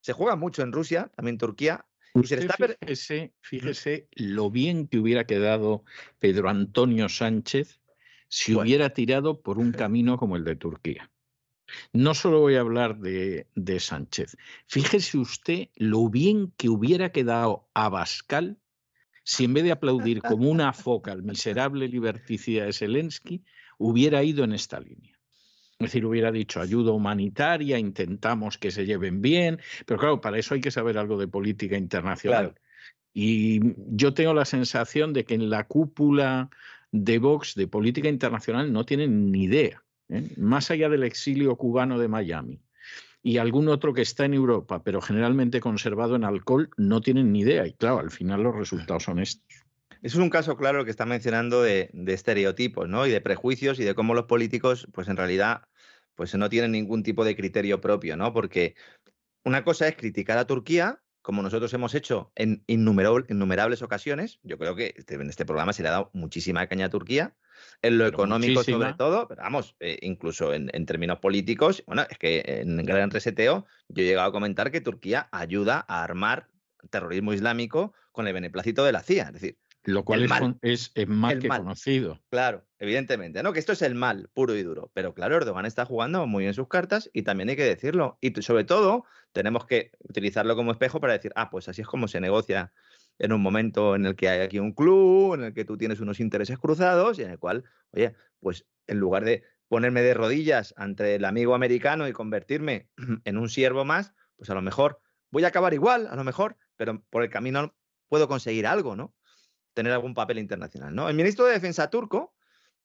Se 0.00 0.12
juega 0.12 0.36
mucho 0.36 0.62
en 0.62 0.72
Rusia, 0.72 1.10
también 1.16 1.38
Turquía. 1.38 1.86
Fíjese, 3.40 4.08
lo 4.12 4.50
bien 4.50 4.88
que 4.88 4.98
hubiera 4.98 5.24
quedado 5.26 5.84
Pedro 6.18 6.48
Antonio 6.48 7.08
Sánchez 7.08 7.80
si 8.28 8.54
hubiera 8.54 8.90
tirado 8.90 9.40
por 9.40 9.58
un 9.58 9.72
camino 9.72 10.16
como 10.16 10.36
el 10.36 10.44
de 10.44 10.56
Turquía. 10.56 11.10
No 11.92 12.14
solo 12.14 12.40
voy 12.40 12.56
a 12.56 12.60
hablar 12.60 12.98
de, 12.98 13.46
de, 13.54 13.78
Sánchez. 13.78 14.36
Fíjese 14.66 15.18
usted 15.18 15.68
lo 15.76 16.08
bien 16.08 16.52
que 16.56 16.68
hubiera 16.68 17.12
quedado 17.12 17.68
Abascal 17.74 18.58
si 19.24 19.44
en 19.44 19.54
vez 19.54 19.62
de 19.62 19.72
aplaudir 19.72 20.22
como 20.22 20.50
una 20.50 20.72
foca 20.72 21.12
al 21.12 21.22
miserable 21.22 21.86
liberticida 21.86 22.64
de 22.64 22.72
Zelensky, 22.72 23.44
hubiera 23.78 24.24
ido 24.24 24.42
en 24.42 24.52
esta 24.52 24.80
línea. 24.80 25.19
Es 25.80 25.86
decir, 25.86 26.04
hubiera 26.04 26.30
dicho 26.30 26.60
ayuda 26.60 26.92
humanitaria, 26.92 27.78
intentamos 27.78 28.58
que 28.58 28.70
se 28.70 28.84
lleven 28.84 29.22
bien, 29.22 29.58
pero 29.86 29.98
claro, 29.98 30.20
para 30.20 30.38
eso 30.38 30.52
hay 30.54 30.60
que 30.60 30.70
saber 30.70 30.98
algo 30.98 31.18
de 31.18 31.26
política 31.26 31.78
internacional. 31.78 32.54
Y 33.14 33.60
yo 33.88 34.12
tengo 34.12 34.34
la 34.34 34.44
sensación 34.44 35.14
de 35.14 35.24
que 35.24 35.34
en 35.34 35.48
la 35.48 35.66
cúpula 35.66 36.50
de 36.92 37.18
Vox 37.18 37.54
de 37.54 37.66
política 37.66 38.10
internacional 38.10 38.70
no 38.70 38.84
tienen 38.84 39.32
ni 39.32 39.44
idea, 39.44 39.82
¿eh? 40.10 40.28
más 40.36 40.70
allá 40.70 40.90
del 40.90 41.02
exilio 41.02 41.56
cubano 41.56 41.98
de 41.98 42.08
Miami 42.08 42.60
y 43.22 43.38
algún 43.38 43.68
otro 43.68 43.94
que 43.94 44.02
está 44.02 44.26
en 44.26 44.34
Europa, 44.34 44.82
pero 44.82 45.00
generalmente 45.00 45.60
conservado 45.60 46.14
en 46.14 46.24
alcohol, 46.24 46.68
no 46.76 47.00
tienen 47.00 47.32
ni 47.32 47.40
idea. 47.40 47.66
Y 47.66 47.72
claro, 47.72 48.00
al 48.00 48.10
final 48.10 48.42
los 48.42 48.54
resultados 48.54 49.04
son 49.04 49.18
estos. 49.18 49.44
Eso 50.02 50.16
es 50.16 50.22
un 50.22 50.30
caso 50.30 50.56
claro 50.56 50.84
que 50.84 50.90
está 50.90 51.04
mencionando 51.04 51.62
de, 51.62 51.90
estereotipos, 52.06 52.88
¿no? 52.88 53.06
Y 53.06 53.10
de 53.10 53.20
prejuicios 53.20 53.78
y 53.78 53.84
de 53.84 53.94
cómo 53.94 54.14
los 54.14 54.24
políticos, 54.24 54.88
pues 54.92 55.08
en 55.08 55.18
realidad, 55.18 55.64
pues 56.20 56.34
no 56.34 56.50
tienen 56.50 56.72
ningún 56.72 57.02
tipo 57.02 57.24
de 57.24 57.34
criterio 57.34 57.80
propio, 57.80 58.14
¿no? 58.14 58.34
Porque 58.34 58.74
una 59.42 59.64
cosa 59.64 59.88
es 59.88 59.96
criticar 59.96 60.36
a 60.36 60.46
Turquía, 60.46 61.00
como 61.22 61.40
nosotros 61.40 61.72
hemos 61.72 61.94
hecho 61.94 62.30
en 62.34 62.62
innumerables 62.66 63.80
ocasiones. 63.80 64.38
Yo 64.42 64.58
creo 64.58 64.74
que 64.74 64.92
este, 64.98 65.14
en 65.14 65.30
este 65.30 65.46
programa 65.46 65.72
se 65.72 65.82
le 65.82 65.88
ha 65.88 65.92
dado 65.92 66.10
muchísima 66.12 66.66
caña 66.66 66.84
a 66.84 66.90
Turquía, 66.90 67.34
en 67.80 67.96
lo 67.96 68.06
económico 68.06 68.62
sobre 68.62 68.92
todo, 68.92 69.28
pero 69.28 69.40
vamos, 69.40 69.76
eh, 69.80 69.98
incluso 70.02 70.52
en, 70.52 70.68
en, 70.74 70.84
términos 70.84 71.20
políticos, 71.20 71.82
bueno, 71.86 72.02
es 72.10 72.18
que 72.18 72.42
en 72.44 72.76
Gran 72.84 73.10
Reseteo 73.10 73.64
yo 73.88 74.02
he 74.02 74.06
llegado 74.06 74.28
a 74.28 74.32
comentar 74.32 74.70
que 74.70 74.82
Turquía 74.82 75.30
ayuda 75.32 75.86
a 75.88 76.04
armar 76.04 76.48
terrorismo 76.90 77.32
islámico 77.32 77.94
con 78.12 78.26
el 78.28 78.34
beneplácito 78.34 78.84
de 78.84 78.92
la 78.92 79.00
CIA. 79.00 79.28
Es 79.28 79.32
decir, 79.32 79.58
lo 79.84 80.04
cual 80.04 80.28
es, 80.62 80.92
es, 80.94 81.08
más 81.08 81.36
que 81.36 81.48
conocido. 81.48 82.20
Claro, 82.30 82.66
evidentemente, 82.78 83.42
¿no? 83.42 83.52
Que 83.52 83.58
esto 83.58 83.72
es 83.72 83.82
el 83.82 83.94
mal 83.94 84.28
puro 84.34 84.54
y 84.54 84.62
duro. 84.62 84.90
Pero 84.94 85.14
claro, 85.14 85.36
Erdogan 85.36 85.66
está 85.66 85.86
jugando 85.86 86.26
muy 86.26 86.44
bien 86.44 86.54
sus 86.54 86.68
cartas 86.68 87.10
y 87.12 87.22
también 87.22 87.48
hay 87.48 87.56
que 87.56 87.64
decirlo. 87.64 88.18
Y 88.20 88.30
sobre 88.42 88.64
todo, 88.64 89.04
tenemos 89.32 89.66
que 89.66 89.92
utilizarlo 90.00 90.54
como 90.56 90.72
espejo 90.72 91.00
para 91.00 91.14
decir, 91.14 91.32
ah, 91.34 91.50
pues 91.50 91.68
así 91.68 91.82
es 91.82 91.88
como 91.88 92.08
se 92.08 92.20
negocia 92.20 92.72
en 93.18 93.32
un 93.32 93.40
momento 93.40 93.94
en 93.94 94.06
el 94.06 94.16
que 94.16 94.28
hay 94.28 94.40
aquí 94.40 94.58
un 94.58 94.72
club, 94.72 95.34
en 95.34 95.44
el 95.44 95.54
que 95.54 95.64
tú 95.64 95.76
tienes 95.76 96.00
unos 96.00 96.20
intereses 96.20 96.58
cruzados 96.58 97.18
y 97.18 97.22
en 97.22 97.30
el 97.30 97.38
cual, 97.38 97.64
oye, 97.92 98.14
pues 98.40 98.66
en 98.86 98.98
lugar 98.98 99.24
de 99.24 99.44
ponerme 99.68 100.02
de 100.02 100.14
rodillas 100.14 100.74
ante 100.76 101.14
el 101.14 101.24
amigo 101.24 101.54
americano 101.54 102.08
y 102.08 102.12
convertirme 102.12 102.88
en 103.24 103.38
un 103.38 103.48
siervo 103.48 103.84
más, 103.84 104.14
pues 104.36 104.50
a 104.50 104.54
lo 104.54 104.62
mejor 104.62 105.00
voy 105.30 105.44
a 105.44 105.48
acabar 105.48 105.74
igual, 105.74 106.06
a 106.10 106.16
lo 106.16 106.24
mejor, 106.24 106.56
pero 106.76 107.02
por 107.10 107.22
el 107.22 107.30
camino 107.30 107.74
puedo 108.08 108.26
conseguir 108.26 108.66
algo, 108.66 108.96
¿no? 108.96 109.14
Tener 109.74 109.92
algún 109.92 110.14
papel 110.14 110.38
internacional. 110.38 110.94
¿no? 110.94 111.08
El 111.08 111.16
ministro 111.16 111.44
de 111.44 111.52
Defensa 111.52 111.90
turco 111.90 112.34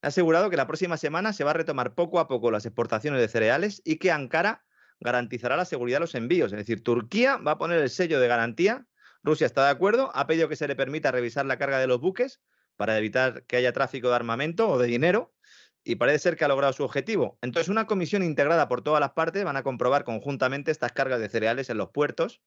ha 0.01 0.07
asegurado 0.07 0.49
que 0.49 0.57
la 0.57 0.67
próxima 0.67 0.97
semana 0.97 1.33
se 1.33 1.43
va 1.43 1.51
a 1.51 1.55
retomar 1.55 1.95
poco 1.95 2.19
a 2.19 2.27
poco 2.27 2.51
las 2.51 2.65
exportaciones 2.65 3.19
de 3.21 3.27
cereales 3.27 3.81
y 3.85 3.97
que 3.97 4.11
Ankara 4.11 4.63
garantizará 4.99 5.57
la 5.57 5.65
seguridad 5.65 5.97
de 5.97 6.01
los 6.01 6.15
envíos. 6.15 6.51
Es 6.51 6.57
decir, 6.57 6.83
Turquía 6.83 7.37
va 7.37 7.51
a 7.51 7.57
poner 7.57 7.79
el 7.79 7.89
sello 7.89 8.19
de 8.19 8.27
garantía. 8.27 8.85
Rusia 9.23 9.47
está 9.47 9.65
de 9.65 9.71
acuerdo, 9.71 10.11
ha 10.13 10.27
pedido 10.27 10.47
que 10.47 10.55
se 10.55 10.67
le 10.67 10.75
permita 10.75 11.11
revisar 11.11 11.45
la 11.45 11.57
carga 11.57 11.79
de 11.79 11.87
los 11.87 11.99
buques 11.99 12.41
para 12.75 12.97
evitar 12.97 13.43
que 13.43 13.57
haya 13.57 13.73
tráfico 13.73 14.09
de 14.09 14.15
armamento 14.15 14.69
o 14.69 14.77
de 14.77 14.87
dinero 14.87 15.33
y 15.83 15.95
parece 15.95 16.19
ser 16.19 16.35
que 16.35 16.45
ha 16.45 16.47
logrado 16.47 16.73
su 16.73 16.83
objetivo. 16.83 17.37
Entonces, 17.41 17.69
una 17.69 17.85
comisión 17.85 18.23
integrada 18.23 18.67
por 18.67 18.81
todas 18.81 18.99
las 18.99 19.11
partes 19.11 19.43
van 19.43 19.55
a 19.55 19.63
comprobar 19.63 20.03
conjuntamente 20.03 20.71
estas 20.71 20.91
cargas 20.91 21.19
de 21.19 21.29
cereales 21.29 21.69
en 21.69 21.77
los 21.77 21.89
puertos 21.89 22.41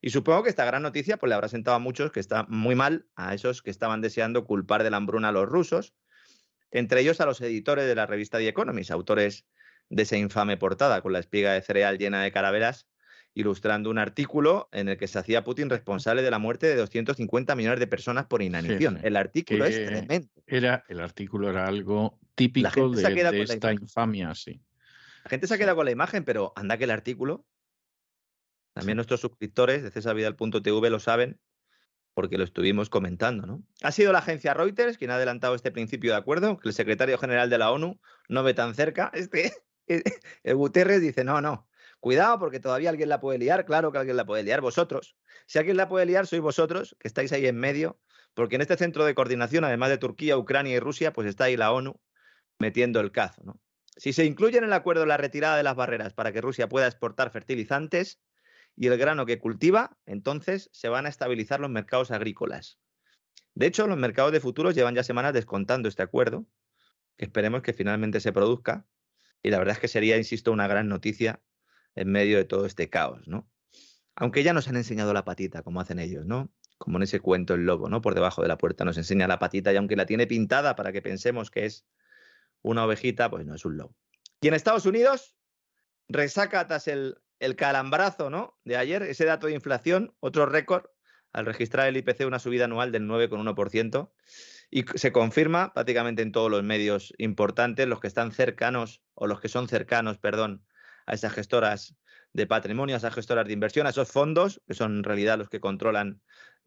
y 0.00 0.10
supongo 0.10 0.44
que 0.44 0.50
esta 0.50 0.64
gran 0.64 0.82
noticia 0.82 1.16
pues, 1.16 1.28
le 1.28 1.34
habrá 1.34 1.48
sentado 1.48 1.76
a 1.76 1.80
muchos 1.80 2.12
que 2.12 2.20
está 2.20 2.44
muy 2.48 2.74
mal, 2.74 3.06
a 3.16 3.34
esos 3.34 3.62
que 3.62 3.70
estaban 3.70 4.00
deseando 4.00 4.44
culpar 4.44 4.82
de 4.82 4.90
la 4.90 4.96
hambruna 4.98 5.28
a 5.28 5.32
los 5.32 5.48
rusos, 5.48 5.94
entre 6.70 7.00
ellos 7.00 7.20
a 7.20 7.26
los 7.26 7.40
editores 7.40 7.86
de 7.86 7.94
la 7.94 8.06
revista 8.06 8.38
The 8.38 8.48
Economist, 8.48 8.90
autores 8.90 9.46
de 9.90 10.02
esa 10.02 10.16
infame 10.16 10.56
portada 10.56 11.00
con 11.00 11.12
la 11.12 11.18
espiga 11.18 11.52
de 11.52 11.62
cereal 11.62 11.98
llena 11.98 12.22
de 12.22 12.30
caraveras, 12.30 12.86
ilustrando 13.34 13.90
un 13.90 13.98
artículo 13.98 14.68
en 14.72 14.88
el 14.88 14.96
que 14.96 15.06
se 15.06 15.18
hacía 15.18 15.44
Putin 15.44 15.70
responsable 15.70 16.22
de 16.22 16.30
la 16.30 16.38
muerte 16.38 16.66
de 16.66 16.76
250 16.76 17.54
millones 17.54 17.78
de 17.78 17.86
personas 17.86 18.26
por 18.26 18.42
inanición. 18.42 18.98
El 19.02 19.16
artículo 19.16 19.64
es 19.64 19.84
tremendo. 19.84 20.28
Era, 20.46 20.84
el 20.88 21.00
artículo 21.00 21.50
era 21.50 21.66
algo 21.66 22.18
típico 22.34 22.90
de, 22.90 23.42
esta 23.42 23.72
infamia, 23.72 24.34
sí. 24.34 24.60
La 25.24 25.30
gente 25.30 25.46
se 25.46 25.54
ha 25.54 25.58
quedado 25.58 25.76
con 25.76 25.84
la 25.84 25.90
imagen, 25.90 26.24
pero 26.24 26.52
anda 26.56 26.78
que 26.78 26.84
el 26.84 26.90
artículo 26.90 27.44
también 28.72 28.96
nuestros 28.96 29.20
suscriptores 29.20 29.82
de 29.82 29.90
cesarvidal.tv 29.90 30.90
lo 30.90 31.00
saben 31.00 31.40
porque 32.14 32.36
lo 32.36 32.44
estuvimos 32.44 32.90
comentando, 32.90 33.46
¿no? 33.46 33.62
Ha 33.82 33.92
sido 33.92 34.12
la 34.12 34.18
agencia 34.18 34.52
Reuters 34.52 34.98
quien 34.98 35.12
ha 35.12 35.14
adelantado 35.14 35.54
este 35.54 35.70
principio 35.70 36.10
de 36.10 36.18
acuerdo, 36.18 36.58
que 36.58 36.68
el 36.68 36.74
secretario 36.74 37.16
general 37.16 37.48
de 37.48 37.58
la 37.58 37.70
ONU 37.70 38.00
no 38.28 38.42
ve 38.42 38.54
tan 38.54 38.74
cerca. 38.74 39.12
Este, 39.14 39.52
el 40.42 40.56
Guterres 40.56 41.00
dice, 41.00 41.22
no, 41.22 41.40
no, 41.40 41.68
cuidado 42.00 42.38
porque 42.38 42.60
todavía 42.60 42.90
alguien 42.90 43.08
la 43.08 43.20
puede 43.20 43.38
liar, 43.38 43.64
claro 43.64 43.92
que 43.92 43.98
alguien 43.98 44.16
la 44.16 44.26
puede 44.26 44.42
liar, 44.42 44.60
vosotros. 44.60 45.16
Si 45.46 45.58
alguien 45.58 45.76
la 45.76 45.88
puede 45.88 46.06
liar, 46.06 46.26
sois 46.26 46.42
vosotros, 46.42 46.96
que 46.98 47.08
estáis 47.08 47.32
ahí 47.32 47.46
en 47.46 47.56
medio, 47.56 48.00
porque 48.34 48.56
en 48.56 48.62
este 48.62 48.76
centro 48.76 49.04
de 49.04 49.14
coordinación, 49.14 49.64
además 49.64 49.90
de 49.90 49.98
Turquía, 49.98 50.36
Ucrania 50.36 50.76
y 50.76 50.80
Rusia, 50.80 51.12
pues 51.12 51.28
está 51.28 51.44
ahí 51.44 51.56
la 51.56 51.72
ONU, 51.72 52.00
metiendo 52.58 53.00
el 53.00 53.12
cazo. 53.12 53.42
¿no? 53.44 53.60
Si 53.96 54.12
se 54.12 54.24
incluye 54.24 54.58
en 54.58 54.64
el 54.64 54.72
acuerdo 54.72 55.06
la 55.06 55.16
retirada 55.16 55.56
de 55.56 55.62
las 55.62 55.76
barreras 55.76 56.14
para 56.14 56.32
que 56.32 56.40
Rusia 56.40 56.68
pueda 56.68 56.86
exportar 56.86 57.30
fertilizantes 57.30 58.20
y 58.80 58.86
el 58.86 58.96
grano 58.96 59.26
que 59.26 59.40
cultiva, 59.40 59.98
entonces 60.06 60.70
se 60.72 60.88
van 60.88 61.04
a 61.06 61.08
estabilizar 61.08 61.58
los 61.58 61.68
mercados 61.68 62.12
agrícolas. 62.12 62.78
De 63.54 63.66
hecho, 63.66 63.88
los 63.88 63.98
mercados 63.98 64.30
de 64.30 64.38
futuros 64.38 64.76
llevan 64.76 64.94
ya 64.94 65.02
semanas 65.02 65.32
descontando 65.32 65.88
este 65.88 66.04
acuerdo, 66.04 66.46
que 67.16 67.24
esperemos 67.24 67.62
que 67.62 67.72
finalmente 67.72 68.20
se 68.20 68.32
produzca. 68.32 68.86
Y 69.42 69.50
la 69.50 69.58
verdad 69.58 69.74
es 69.74 69.80
que 69.80 69.88
sería, 69.88 70.16
insisto, 70.16 70.52
una 70.52 70.68
gran 70.68 70.88
noticia 70.88 71.42
en 71.96 72.12
medio 72.12 72.36
de 72.36 72.44
todo 72.44 72.66
este 72.66 72.88
caos, 72.88 73.26
¿no? 73.26 73.50
Aunque 74.14 74.44
ya 74.44 74.52
nos 74.52 74.68
han 74.68 74.76
enseñado 74.76 75.12
la 75.12 75.24
patita, 75.24 75.62
como 75.62 75.80
hacen 75.80 75.98
ellos, 75.98 76.24
¿no? 76.24 76.52
Como 76.76 76.98
en 76.98 77.02
ese 77.02 77.18
cuento 77.18 77.54
el 77.54 77.66
lobo, 77.66 77.88
¿no? 77.88 78.00
Por 78.00 78.14
debajo 78.14 78.42
de 78.42 78.48
la 78.48 78.58
puerta 78.58 78.84
nos 78.84 78.96
enseña 78.96 79.26
la 79.26 79.40
patita 79.40 79.72
y 79.72 79.76
aunque 79.76 79.96
la 79.96 80.06
tiene 80.06 80.28
pintada 80.28 80.76
para 80.76 80.92
que 80.92 81.02
pensemos 81.02 81.50
que 81.50 81.66
es 81.66 81.84
una 82.62 82.84
ovejita, 82.84 83.28
pues 83.28 83.44
no 83.44 83.56
es 83.56 83.64
un 83.64 83.76
lobo. 83.76 83.96
Y 84.40 84.46
en 84.46 84.54
Estados 84.54 84.86
Unidos, 84.86 85.36
resaca 86.08 86.64
tras 86.68 86.86
el, 86.86 87.18
el 87.40 87.56
calambrazo 87.56 88.30
¿no? 88.30 88.58
de 88.64 88.76
ayer, 88.76 89.02
ese 89.02 89.24
dato 89.24 89.46
de 89.46 89.54
inflación, 89.54 90.14
otro 90.20 90.46
récord, 90.46 90.86
al 91.32 91.46
registrar 91.46 91.88
el 91.88 91.96
IPC 91.96 92.26
una 92.26 92.38
subida 92.38 92.64
anual 92.64 92.92
del 92.92 93.04
9,1%. 93.04 94.10
Y 94.70 94.84
se 94.94 95.12
confirma 95.12 95.72
prácticamente 95.72 96.22
en 96.22 96.32
todos 96.32 96.50
los 96.50 96.62
medios 96.62 97.14
importantes, 97.18 97.86
los 97.86 98.00
que 98.00 98.06
están 98.06 98.32
cercanos, 98.32 99.02
o 99.14 99.26
los 99.26 99.40
que 99.40 99.48
son 99.48 99.68
cercanos, 99.68 100.18
perdón, 100.18 100.64
a 101.06 101.14
esas 101.14 101.32
gestoras 101.32 101.96
de 102.34 102.46
patrimonio, 102.46 102.94
a 102.94 102.98
esas 102.98 103.14
gestoras 103.14 103.46
de 103.46 103.54
inversión, 103.54 103.86
a 103.86 103.90
esos 103.90 104.10
fondos, 104.10 104.60
que 104.66 104.74
son 104.74 104.98
en 104.98 105.04
realidad 105.04 105.38
los 105.38 105.48
que 105.48 105.60
controlan 105.60 106.20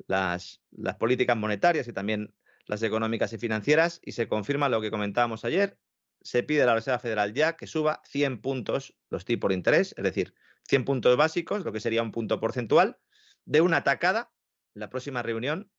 las, 0.08 0.62
las 0.72 0.96
políticas 0.96 1.38
monetarias 1.38 1.88
y 1.88 1.94
también 1.94 2.34
las 2.66 2.82
económicas 2.82 3.34
y 3.34 3.38
financieras, 3.38 4.00
y 4.04 4.14
se 4.14 4.28
confirma 4.28 4.70
lo 4.70 4.82
que 4.82 4.90
comentábamos 4.90 5.46
ayer, 5.46 5.78
se 6.22 6.44
pide 6.44 6.64
a 6.64 6.66
la 6.66 6.76
Reserva 6.76 7.00
Federal 7.00 7.34
ya 7.34 7.56
que 7.56 7.68
suba 7.68 8.02
100 8.06 8.42
puntos 8.42 8.96
los 9.10 9.26
tipos 9.26 9.50
de 9.50 9.56
interés, 9.56 9.94
es 9.98 10.04
decir, 10.04 10.34
100 10.72 10.86
puntos 10.86 11.18
básicos, 11.18 11.66
lo 11.66 11.74
que 11.74 11.82
sería 11.82 12.02
un 12.02 12.14
punto 12.14 12.40
porcentual, 12.40 12.98
de 13.44 13.60
una 13.60 13.84
tacada 13.84 14.32
en 14.74 14.80
la 14.80 14.90
próxima 14.90 15.22
reunión. 15.22 15.70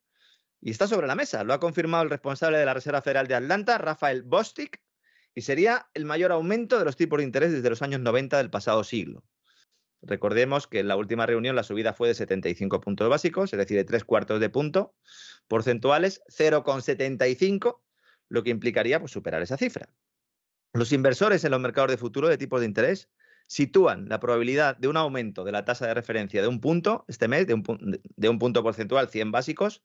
Y 0.60 0.70
está 0.70 0.86
sobre 0.86 1.06
la 1.06 1.14
mesa. 1.14 1.44
Lo 1.44 1.54
ha 1.54 1.60
confirmado 1.60 2.04
el 2.04 2.10
responsable 2.10 2.58
de 2.58 2.66
la 2.66 2.74
Reserva 2.74 3.00
Federal 3.00 3.26
de 3.26 3.34
Atlanta, 3.34 3.78
Rafael 3.78 4.22
Bostic, 4.22 4.82
y 5.34 5.40
sería 5.40 5.88
el 5.94 6.04
mayor 6.04 6.30
aumento 6.30 6.78
de 6.78 6.84
los 6.84 6.96
tipos 6.96 7.16
de 7.16 7.24
interés 7.24 7.52
desde 7.52 7.70
los 7.70 7.80
años 7.80 8.00
90 8.00 8.36
del 8.36 8.50
pasado 8.50 8.84
siglo. 8.84 9.24
Recordemos 10.02 10.66
que 10.66 10.80
en 10.80 10.88
la 10.88 10.96
última 10.96 11.24
reunión 11.24 11.56
la 11.56 11.62
subida 11.62 11.94
fue 11.94 12.08
de 12.08 12.14
75 12.14 12.80
puntos 12.80 13.08
básicos, 13.08 13.50
es 13.54 13.58
decir, 13.58 13.78
de 13.78 13.84
tres 13.84 14.04
cuartos 14.04 14.40
de 14.40 14.50
punto 14.50 14.94
porcentuales, 15.48 16.20
0,75, 16.28 17.80
lo 18.28 18.42
que 18.42 18.50
implicaría 18.50 19.00
pues, 19.00 19.12
superar 19.12 19.40
esa 19.40 19.56
cifra. 19.56 19.88
Los 20.74 20.92
inversores 20.92 21.44
en 21.44 21.50
los 21.50 21.60
mercados 21.60 21.90
de 21.90 21.96
futuro 21.96 22.28
de 22.28 22.36
tipos 22.36 22.60
de 22.60 22.66
interés 22.66 23.08
sitúan 23.52 24.08
la 24.08 24.18
probabilidad 24.18 24.78
de 24.78 24.88
un 24.88 24.96
aumento 24.96 25.44
de 25.44 25.52
la 25.52 25.66
tasa 25.66 25.86
de 25.86 25.92
referencia 25.92 26.40
de 26.40 26.48
un 26.48 26.58
punto 26.58 27.04
este 27.06 27.28
mes, 27.28 27.46
de 27.46 27.52
un, 27.52 27.62
de 28.16 28.28
un 28.30 28.38
punto 28.38 28.62
porcentual 28.62 29.10
100 29.10 29.30
básicos, 29.30 29.84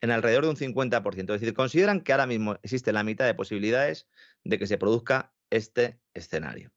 en 0.00 0.12
alrededor 0.12 0.44
de 0.44 0.50
un 0.50 0.56
50%. 0.56 1.34
Es 1.34 1.40
decir, 1.40 1.52
consideran 1.52 2.02
que 2.02 2.12
ahora 2.12 2.28
mismo 2.28 2.60
existe 2.62 2.92
la 2.92 3.02
mitad 3.02 3.26
de 3.26 3.34
posibilidades 3.34 4.06
de 4.44 4.56
que 4.56 4.68
se 4.68 4.78
produzca 4.78 5.34
este 5.50 5.98
escenario. 6.14 6.70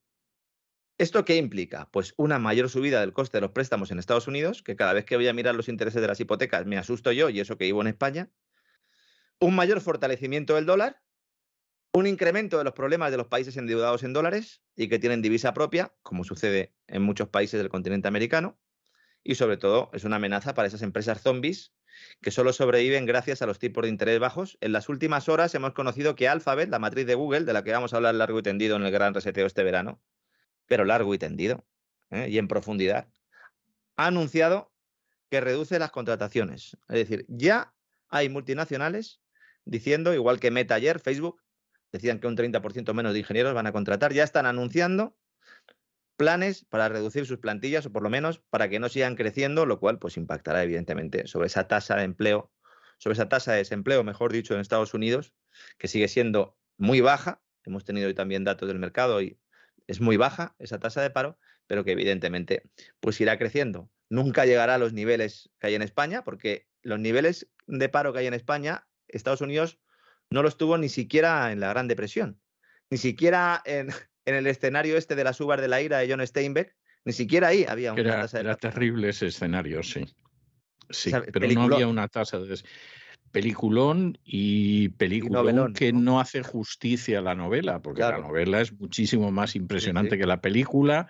¿Esto 0.98 1.26
qué 1.26 1.36
implica? 1.36 1.90
Pues 1.92 2.16
una 2.18 2.40
mayor 2.40 2.70
subida 2.70 3.02
del 3.02 3.14
coste 3.14 3.38
de 3.38 3.42
los 3.42 3.52
préstamos 3.52 3.92
en 3.92 4.00
Estados 4.00 4.28
Unidos, 4.28 4.64
que 4.64 4.76
cada 4.76 4.94
vez 4.94 5.06
que 5.06 5.18
voy 5.18 5.28
a 5.28 5.34
mirar 5.34 5.54
los 5.54 5.70
intereses 5.70 6.02
de 6.02 6.08
las 6.08 6.20
hipotecas 6.20 6.66
me 6.66 6.80
asusto 6.80 7.12
yo 7.12 7.30
y 7.30 7.40
eso 7.40 7.56
que 7.56 7.66
vivo 7.66 7.82
en 7.82 7.88
España. 7.88 8.32
Un 9.40 9.56
mayor 9.56 9.80
fortalecimiento 9.80 10.56
del 10.56 10.66
dólar, 10.66 11.04
un 11.94 12.08
incremento 12.08 12.58
de 12.58 12.64
los 12.64 12.74
problemas 12.74 13.12
de 13.12 13.18
los 13.18 13.28
países 13.28 13.58
endeudados 13.58 14.04
en 14.04 14.14
dólares 14.14 14.62
y 14.76 14.88
que 14.88 15.00
tienen 15.00 15.22
divisa 15.22 15.54
propia, 15.54 15.94
como 16.04 16.24
sucede 16.24 16.74
en 16.88 17.02
muchos 17.02 17.28
países 17.30 17.60
del 17.60 17.70
continente 17.70 18.08
americano, 18.08 18.58
y 19.24 19.36
sobre 19.36 19.58
todo 19.58 19.90
es 19.94 20.04
una 20.04 20.16
amenaza 20.16 20.54
para 20.54 20.68
esas 20.68 20.82
empresas 20.82 21.22
zombies 21.22 21.74
que 22.22 22.32
solo 22.32 22.54
sobreviven 22.54 23.06
gracias 23.06 23.42
a 23.42 23.46
los 23.46 23.60
tipos 23.60 23.84
de 23.84 23.90
interés 23.90 24.20
bajos. 24.20 24.58
En 24.62 24.72
las 24.72 24.90
últimas 24.90 25.30
horas 25.30 25.54
hemos 25.54 25.74
conocido 25.74 26.16
que 26.16 26.28
Alphabet, 26.28 26.70
la 26.70 26.80
matriz 26.80 27.06
de 27.06 27.16
Google, 27.16 27.42
de 27.42 27.54
la 27.54 27.64
que 27.64 27.72
vamos 27.72 27.94
a 27.94 27.98
hablar 27.98 28.16
largo 28.16 28.40
y 28.40 28.44
tendido 28.44 28.78
en 28.78 28.84
el 28.84 28.92
gran 28.92 29.14
reseteo 29.14 29.46
este 29.46 29.64
verano, 29.64 30.02
pero 30.68 30.86
largo 30.86 31.14
y 31.14 31.18
tendido 31.18 31.66
¿eh? 32.10 32.28
y 32.30 32.38
en 32.38 32.48
profundidad, 32.48 33.10
ha 33.98 34.08
anunciado 34.08 34.72
que 35.30 35.42
reduce 35.42 35.78
las 35.78 35.92
contrataciones. 35.92 36.78
Es 36.90 36.96
decir, 36.96 37.26
ya 37.28 37.74
hay 38.10 38.30
multinacionales 38.30 39.22
diciendo, 39.66 40.14
igual 40.14 40.40
que 40.40 40.52
Meta 40.52 40.76
ayer, 40.76 41.00
Facebook, 41.00 41.42
decían 41.92 42.20
que 42.20 42.28
un 42.28 42.36
30% 42.36 42.94
menos 42.94 43.14
de 43.14 43.20
ingenieros 43.20 43.54
van 43.54 43.68
a 43.68 43.72
contratar, 43.72 44.14
ya 44.14 44.24
están 44.24 44.46
anunciando 44.46 45.16
planes 46.16 46.66
para 46.66 46.88
reducir 46.88 47.26
sus 47.26 47.40
plantillas 47.40 47.86
o 47.88 47.92
por 47.92 48.04
lo 48.04 48.10
menos 48.10 48.40
para 48.50 48.70
que 48.70 48.80
no 48.80 48.90
sigan 48.90 49.16
creciendo, 49.16 49.66
lo 49.66 49.80
cual 49.80 49.98
pues 49.98 50.18
impactará 50.18 50.64
evidentemente 50.64 51.26
sobre 51.28 51.48
esa 51.48 51.68
tasa 51.68 51.96
de 51.96 52.04
empleo, 52.04 52.52
sobre 53.00 53.14
esa 53.14 53.28
tasa 53.28 53.54
de 53.54 53.58
desempleo, 53.58 54.04
mejor 54.04 54.32
dicho, 54.32 54.54
en 54.54 54.60
Estados 54.60 54.94
Unidos, 54.94 55.34
que 55.80 55.88
sigue 55.88 56.08
siendo 56.08 56.56
muy 56.78 57.02
baja. 57.02 57.42
Hemos 57.64 57.86
tenido 57.86 58.08
hoy 58.08 58.14
también 58.14 58.44
datos 58.44 58.68
del 58.68 58.78
mercado 58.78 59.22
y 59.22 59.40
es 59.88 60.00
muy 60.00 60.16
baja 60.16 60.56
esa 60.60 60.80
tasa 60.80 61.02
de 61.02 61.10
paro, 61.10 61.40
pero 61.66 61.84
que 61.84 61.94
evidentemente 61.94 62.70
pues 63.00 63.20
irá 63.20 63.38
creciendo. 63.38 63.90
Nunca 64.10 64.46
llegará 64.46 64.76
a 64.76 64.78
los 64.78 64.94
niveles 64.94 65.50
que 65.60 65.68
hay 65.68 65.76
en 65.76 65.82
España, 65.82 66.24
porque 66.24 66.68
los 66.84 67.00
niveles 67.00 67.50
de 67.66 67.90
paro 67.90 68.14
que 68.14 68.20
hay 68.20 68.28
en 68.28 68.34
España, 68.34 68.88
Estados 69.08 69.42
Unidos 69.42 69.80
no 70.32 70.42
los 70.42 70.58
tuvo 70.58 70.78
ni 70.78 70.90
siquiera 70.90 71.52
en 71.52 71.60
la 71.60 71.70
Gran 71.70 71.88
Depresión, 71.88 72.40
ni 72.90 72.98
siquiera 72.98 73.62
en, 73.66 73.90
el 74.26 74.48
escenario 74.48 74.98
este 74.98 75.16
de 75.16 75.24
las 75.24 75.40
uvas 75.40 75.62
de 75.62 75.68
la 75.68 75.82
ira 75.82 76.00
de 76.00 76.10
John 76.10 76.26
Steinbeck, 76.26 76.76
ni 77.06 77.14
siquiera 77.14 77.50
ahí 77.50 77.66
había 77.68 77.94
una 77.94 78.02
era, 78.02 78.22
tasa 78.22 78.38
de 78.38 78.44
Era 78.46 78.56
terrible 78.56 79.10
ese 79.10 79.28
escenario, 79.28 79.84
sí. 79.84 80.06
Sí, 80.90 81.12
pero 81.32 81.48
no 81.48 81.64
había 81.64 81.88
una 81.88 82.08
tasa 82.08 82.40
de... 82.40 82.60
Peliculón 83.32 84.18
y 84.26 84.90
peliculón 84.90 85.72
que 85.74 85.94
no 85.94 86.20
hace 86.20 86.44
justicia 86.44 87.20
a 87.20 87.22
la 87.22 87.34
novela, 87.34 87.82
porque 87.82 88.02
la 88.02 88.18
novela 88.18 88.60
es 88.60 88.78
muchísimo 88.78 89.32
más 89.32 89.56
impresionante 89.56 90.18
que 90.18 90.26
la 90.26 90.42
película 90.42 91.08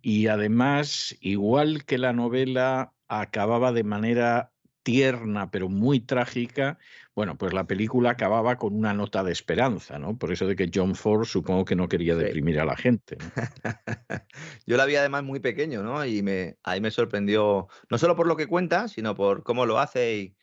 y 0.00 0.28
además, 0.28 1.14
igual 1.20 1.84
que 1.84 1.98
la 1.98 2.14
novela 2.14 2.94
acababa 3.06 3.72
de 3.72 3.84
manera 3.84 4.52
tierna 4.88 5.50
pero 5.50 5.68
muy 5.68 6.00
trágica, 6.00 6.78
bueno, 7.14 7.36
pues 7.36 7.52
la 7.52 7.66
película 7.66 8.08
acababa 8.08 8.56
con 8.56 8.74
una 8.74 8.94
nota 8.94 9.22
de 9.22 9.32
esperanza, 9.32 9.98
¿no? 9.98 10.16
Por 10.16 10.32
eso 10.32 10.46
de 10.46 10.56
que 10.56 10.70
John 10.74 10.94
Ford 10.94 11.26
supongo 11.26 11.66
que 11.66 11.76
no 11.76 11.90
quería 11.90 12.16
deprimir 12.16 12.58
a 12.58 12.64
la 12.64 12.74
gente. 12.74 13.18
Yo 14.66 14.78
la 14.78 14.86
vi 14.86 14.96
además 14.96 15.24
muy 15.24 15.40
pequeño, 15.40 15.82
¿no? 15.82 16.06
Y 16.06 16.22
me, 16.22 16.56
ahí 16.62 16.80
me 16.80 16.90
sorprendió, 16.90 17.68
no 17.90 17.98
solo 17.98 18.16
por 18.16 18.26
lo 18.26 18.34
que 18.38 18.46
cuenta, 18.46 18.88
sino 18.88 19.14
por 19.14 19.42
cómo 19.42 19.66
lo 19.66 19.78
hace 19.78 20.34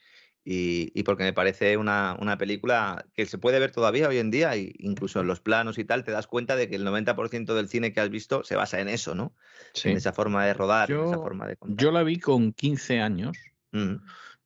y, 0.44 0.92
y, 0.94 1.02
porque 1.02 1.24
me 1.24 1.34
parece 1.34 1.76
una, 1.78 2.16
una, 2.22 2.38
película 2.38 3.08
que 3.16 3.26
se 3.26 3.40
puede 3.40 3.58
ver 3.58 3.72
todavía 3.72 4.08
hoy 4.08 4.20
en 4.20 4.30
día, 4.30 4.54
e 4.54 4.74
incluso 4.78 5.22
en 5.22 5.26
los 5.26 5.40
planos 5.40 5.80
y 5.80 5.86
tal, 5.86 6.04
te 6.04 6.12
das 6.12 6.28
cuenta 6.28 6.56
de 6.56 6.70
que 6.70 6.76
el 6.76 6.86
90% 6.86 7.56
del 7.56 7.68
cine 7.68 7.94
que 7.94 8.00
has 8.00 8.12
visto 8.12 8.44
se 8.44 8.56
basa 8.56 8.80
en 8.80 8.90
eso, 8.90 9.16
¿no? 9.16 9.34
En 9.84 9.98
esa 9.98 10.14
forma 10.14 10.46
de 10.46 10.54
rodar, 10.54 10.92
en 10.92 11.04
esa 11.04 11.18
forma 11.18 11.48
de 11.48 11.58
contar. 11.58 11.84
Yo 11.84 11.92
la 11.92 12.04
vi 12.04 12.20
con 12.20 12.54
15 12.54 13.00
años. 13.00 13.36
Mm. 13.72 13.96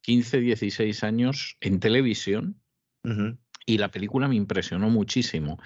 15, 0.10 0.40
16 0.40 1.04
años 1.04 1.56
en 1.62 1.80
televisión 1.80 2.60
y 3.68 3.78
la 3.78 3.92
película 3.92 4.28
me 4.28 4.34
impresionó 4.34 4.90
muchísimo. 4.90 5.60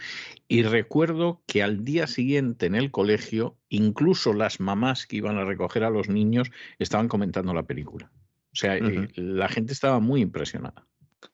Y 0.49 0.64
recuerdo 0.64 1.41
que 1.48 1.64
al 1.64 1.86
día 1.86 2.07
siguiente 2.07 2.65
en 2.65 2.76
el 2.76 2.91
colegio, 2.91 3.57
incluso 3.70 4.34
las 4.34 4.60
mamás 4.60 5.07
que 5.07 5.15
iban 5.15 5.38
a 5.38 5.45
recoger 5.45 5.86
a 5.86 5.90
los 5.90 6.10
niños 6.10 6.52
estaban 6.78 7.07
comentando 7.07 7.53
la 7.53 7.64
película. 7.64 8.11
O 8.52 8.56
sea, 8.56 8.76
eh, 8.76 9.07
la 9.15 9.48
gente 9.48 9.72
estaba 9.72 10.02
muy 10.02 10.20
impresionada. 10.20 10.86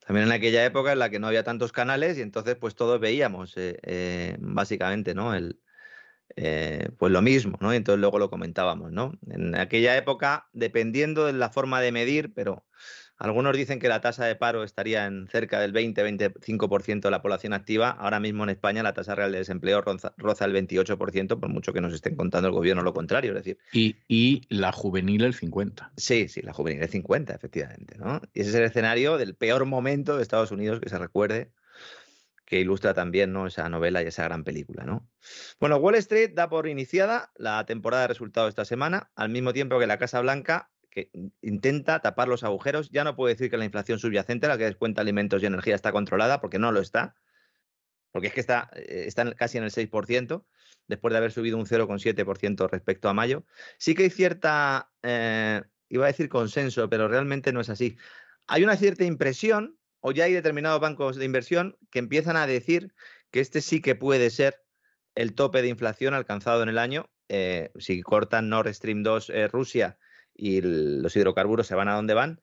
También 0.05 0.27
en 0.27 0.31
aquella 0.31 0.63
época 0.63 0.91
en 0.91 0.99
la 0.99 1.09
que 1.09 1.17
no 1.17 1.25
había 1.25 1.43
tantos 1.43 1.71
canales 1.71 2.19
y 2.19 2.21
entonces 2.21 2.57
pues 2.57 2.75
todos 2.75 2.99
veíamos 2.99 3.57
eh, 3.57 3.79
eh, 3.81 4.37
básicamente, 4.39 5.15
¿no? 5.15 5.33
El, 5.33 5.59
eh, 6.35 6.89
pues 6.97 7.11
lo 7.11 7.21
mismo, 7.21 7.57
¿no? 7.61 7.73
Y 7.73 7.77
entonces 7.77 7.99
luego 7.99 8.19
lo 8.19 8.29
comentábamos, 8.29 8.91
¿no? 8.91 9.13
En 9.29 9.55
aquella 9.55 9.97
época, 9.97 10.47
dependiendo 10.53 11.25
de 11.25 11.33
la 11.33 11.49
forma 11.49 11.81
de 11.81 11.91
medir, 11.91 12.33
pero 12.33 12.65
algunos 13.19 13.55
dicen 13.55 13.79
que 13.79 13.89
la 13.89 13.99
tasa 13.99 14.25
de 14.25 14.37
paro 14.37 14.63
estaría 14.63 15.05
en 15.05 15.27
cerca 15.27 15.59
del 15.59 15.73
20-25% 15.73 17.01
de 17.01 17.11
la 17.11 17.21
población 17.21 17.51
activa. 17.51 17.89
Ahora 17.89 18.21
mismo 18.21 18.43
en 18.43 18.49
España 18.49 18.81
la 18.81 18.93
tasa 18.93 19.13
real 19.13 19.33
de 19.33 19.39
desempleo 19.39 19.81
roza, 19.81 20.45
el 20.45 20.53
28%, 20.53 21.37
por 21.37 21.49
mucho 21.49 21.73
que 21.73 21.81
nos 21.81 21.93
estén 21.93 22.15
contando 22.15 22.47
el 22.47 22.53
gobierno 22.53 22.81
lo 22.81 22.93
contrario. 22.93 23.31
Es 23.31 23.43
decir. 23.43 23.57
Y, 23.73 23.97
y 24.07 24.43
la 24.47 24.71
juvenil 24.71 25.25
el 25.25 25.35
50%. 25.35 25.89
Sí, 25.97 26.29
sí, 26.29 26.41
la 26.41 26.53
juvenil 26.53 26.81
el 26.81 26.89
50%, 26.89 27.35
efectivamente. 27.35 27.97
¿no? 27.97 28.21
Y 28.33 28.39
ese 28.39 28.51
es 28.51 28.55
el 28.55 28.63
escenario 28.63 29.17
del 29.17 29.35
peor 29.35 29.65
momento 29.65 30.15
de 30.15 30.23
Estados 30.23 30.51
Unidos 30.51 30.79
que 30.79 30.87
se 30.87 30.97
recuerde 30.97 31.51
que 32.49 32.59
ilustra 32.59 32.95
también 32.95 33.31
¿no? 33.31 33.45
esa 33.47 33.69
novela 33.69 34.01
y 34.01 34.07
esa 34.07 34.23
gran 34.23 34.43
película. 34.43 34.83
¿no? 34.83 35.07
Bueno, 35.59 35.77
Wall 35.77 35.95
Street 35.95 36.31
da 36.33 36.49
por 36.49 36.67
iniciada 36.67 37.31
la 37.35 37.65
temporada 37.65 38.01
de 38.01 38.07
resultados 38.09 38.49
esta 38.49 38.65
semana, 38.65 39.11
al 39.15 39.29
mismo 39.29 39.53
tiempo 39.53 39.79
que 39.79 39.87
la 39.87 39.99
Casa 39.99 40.19
Blanca 40.19 40.71
que 40.89 41.11
intenta 41.41 41.99
tapar 41.99 42.27
los 42.27 42.43
agujeros. 42.43 42.89
Ya 42.89 43.03
no 43.03 43.15
puedo 43.15 43.29
decir 43.29 43.51
que 43.51 43.57
la 43.57 43.65
inflación 43.65 43.99
subyacente, 43.99 44.47
la 44.47 44.57
que 44.57 44.65
descuenta 44.65 45.01
alimentos 45.01 45.43
y 45.43 45.45
energía, 45.45 45.75
está 45.75 45.91
controlada, 45.91 46.41
porque 46.41 46.57
no 46.57 46.71
lo 46.71 46.81
está. 46.81 47.15
porque 48.11 48.29
es 48.29 48.33
que 48.33 48.39
está, 48.39 48.71
eh, 48.73 49.03
está 49.05 49.31
casi 49.35 49.59
en 49.59 49.63
el 49.63 49.69
6%, 49.69 50.43
después 50.87 51.11
de 51.11 51.17
haber 51.17 51.31
subido 51.31 51.57
un 51.57 51.67
0,7% 51.67 52.67
respecto 52.67 53.07
a 53.07 53.13
mayo. 53.13 53.45
Sí 53.77 53.93
que 53.93 54.03
hay 54.03 54.09
cierta, 54.09 54.91
eh, 55.03 55.61
iba 55.89 56.05
a 56.05 56.07
decir 56.07 56.27
consenso, 56.29 56.89
pero 56.89 57.07
realmente 57.07 57.53
no 57.53 57.61
es 57.61 57.69
así. 57.69 57.97
Hay 58.47 58.63
una 58.63 58.75
cierta 58.77 59.05
impresión, 59.05 59.78
o 60.01 60.11
ya 60.11 60.25
hay 60.25 60.33
determinados 60.33 60.79
bancos 60.79 61.15
de 61.15 61.25
inversión 61.25 61.77
que 61.91 61.99
empiezan 61.99 62.37
a 62.37 62.47
decir 62.47 62.93
que 63.31 63.39
este 63.39 63.61
sí 63.61 63.81
que 63.81 63.95
puede 63.95 64.29
ser 64.29 64.63
el 65.15 65.33
tope 65.33 65.61
de 65.61 65.67
inflación 65.67 66.13
alcanzado 66.13 66.63
en 66.63 66.69
el 66.69 66.77
año. 66.77 67.09
Eh, 67.27 67.71
si 67.77 68.01
cortan 68.01 68.49
Nord 68.49 68.73
Stream 68.73 69.03
2 69.03 69.31
Rusia 69.51 69.97
y 70.33 70.61
los 70.61 71.15
hidrocarburos 71.15 71.67
se 71.67 71.75
van 71.75 71.89
a 71.89 71.95
donde 71.95 72.13
van, 72.13 72.41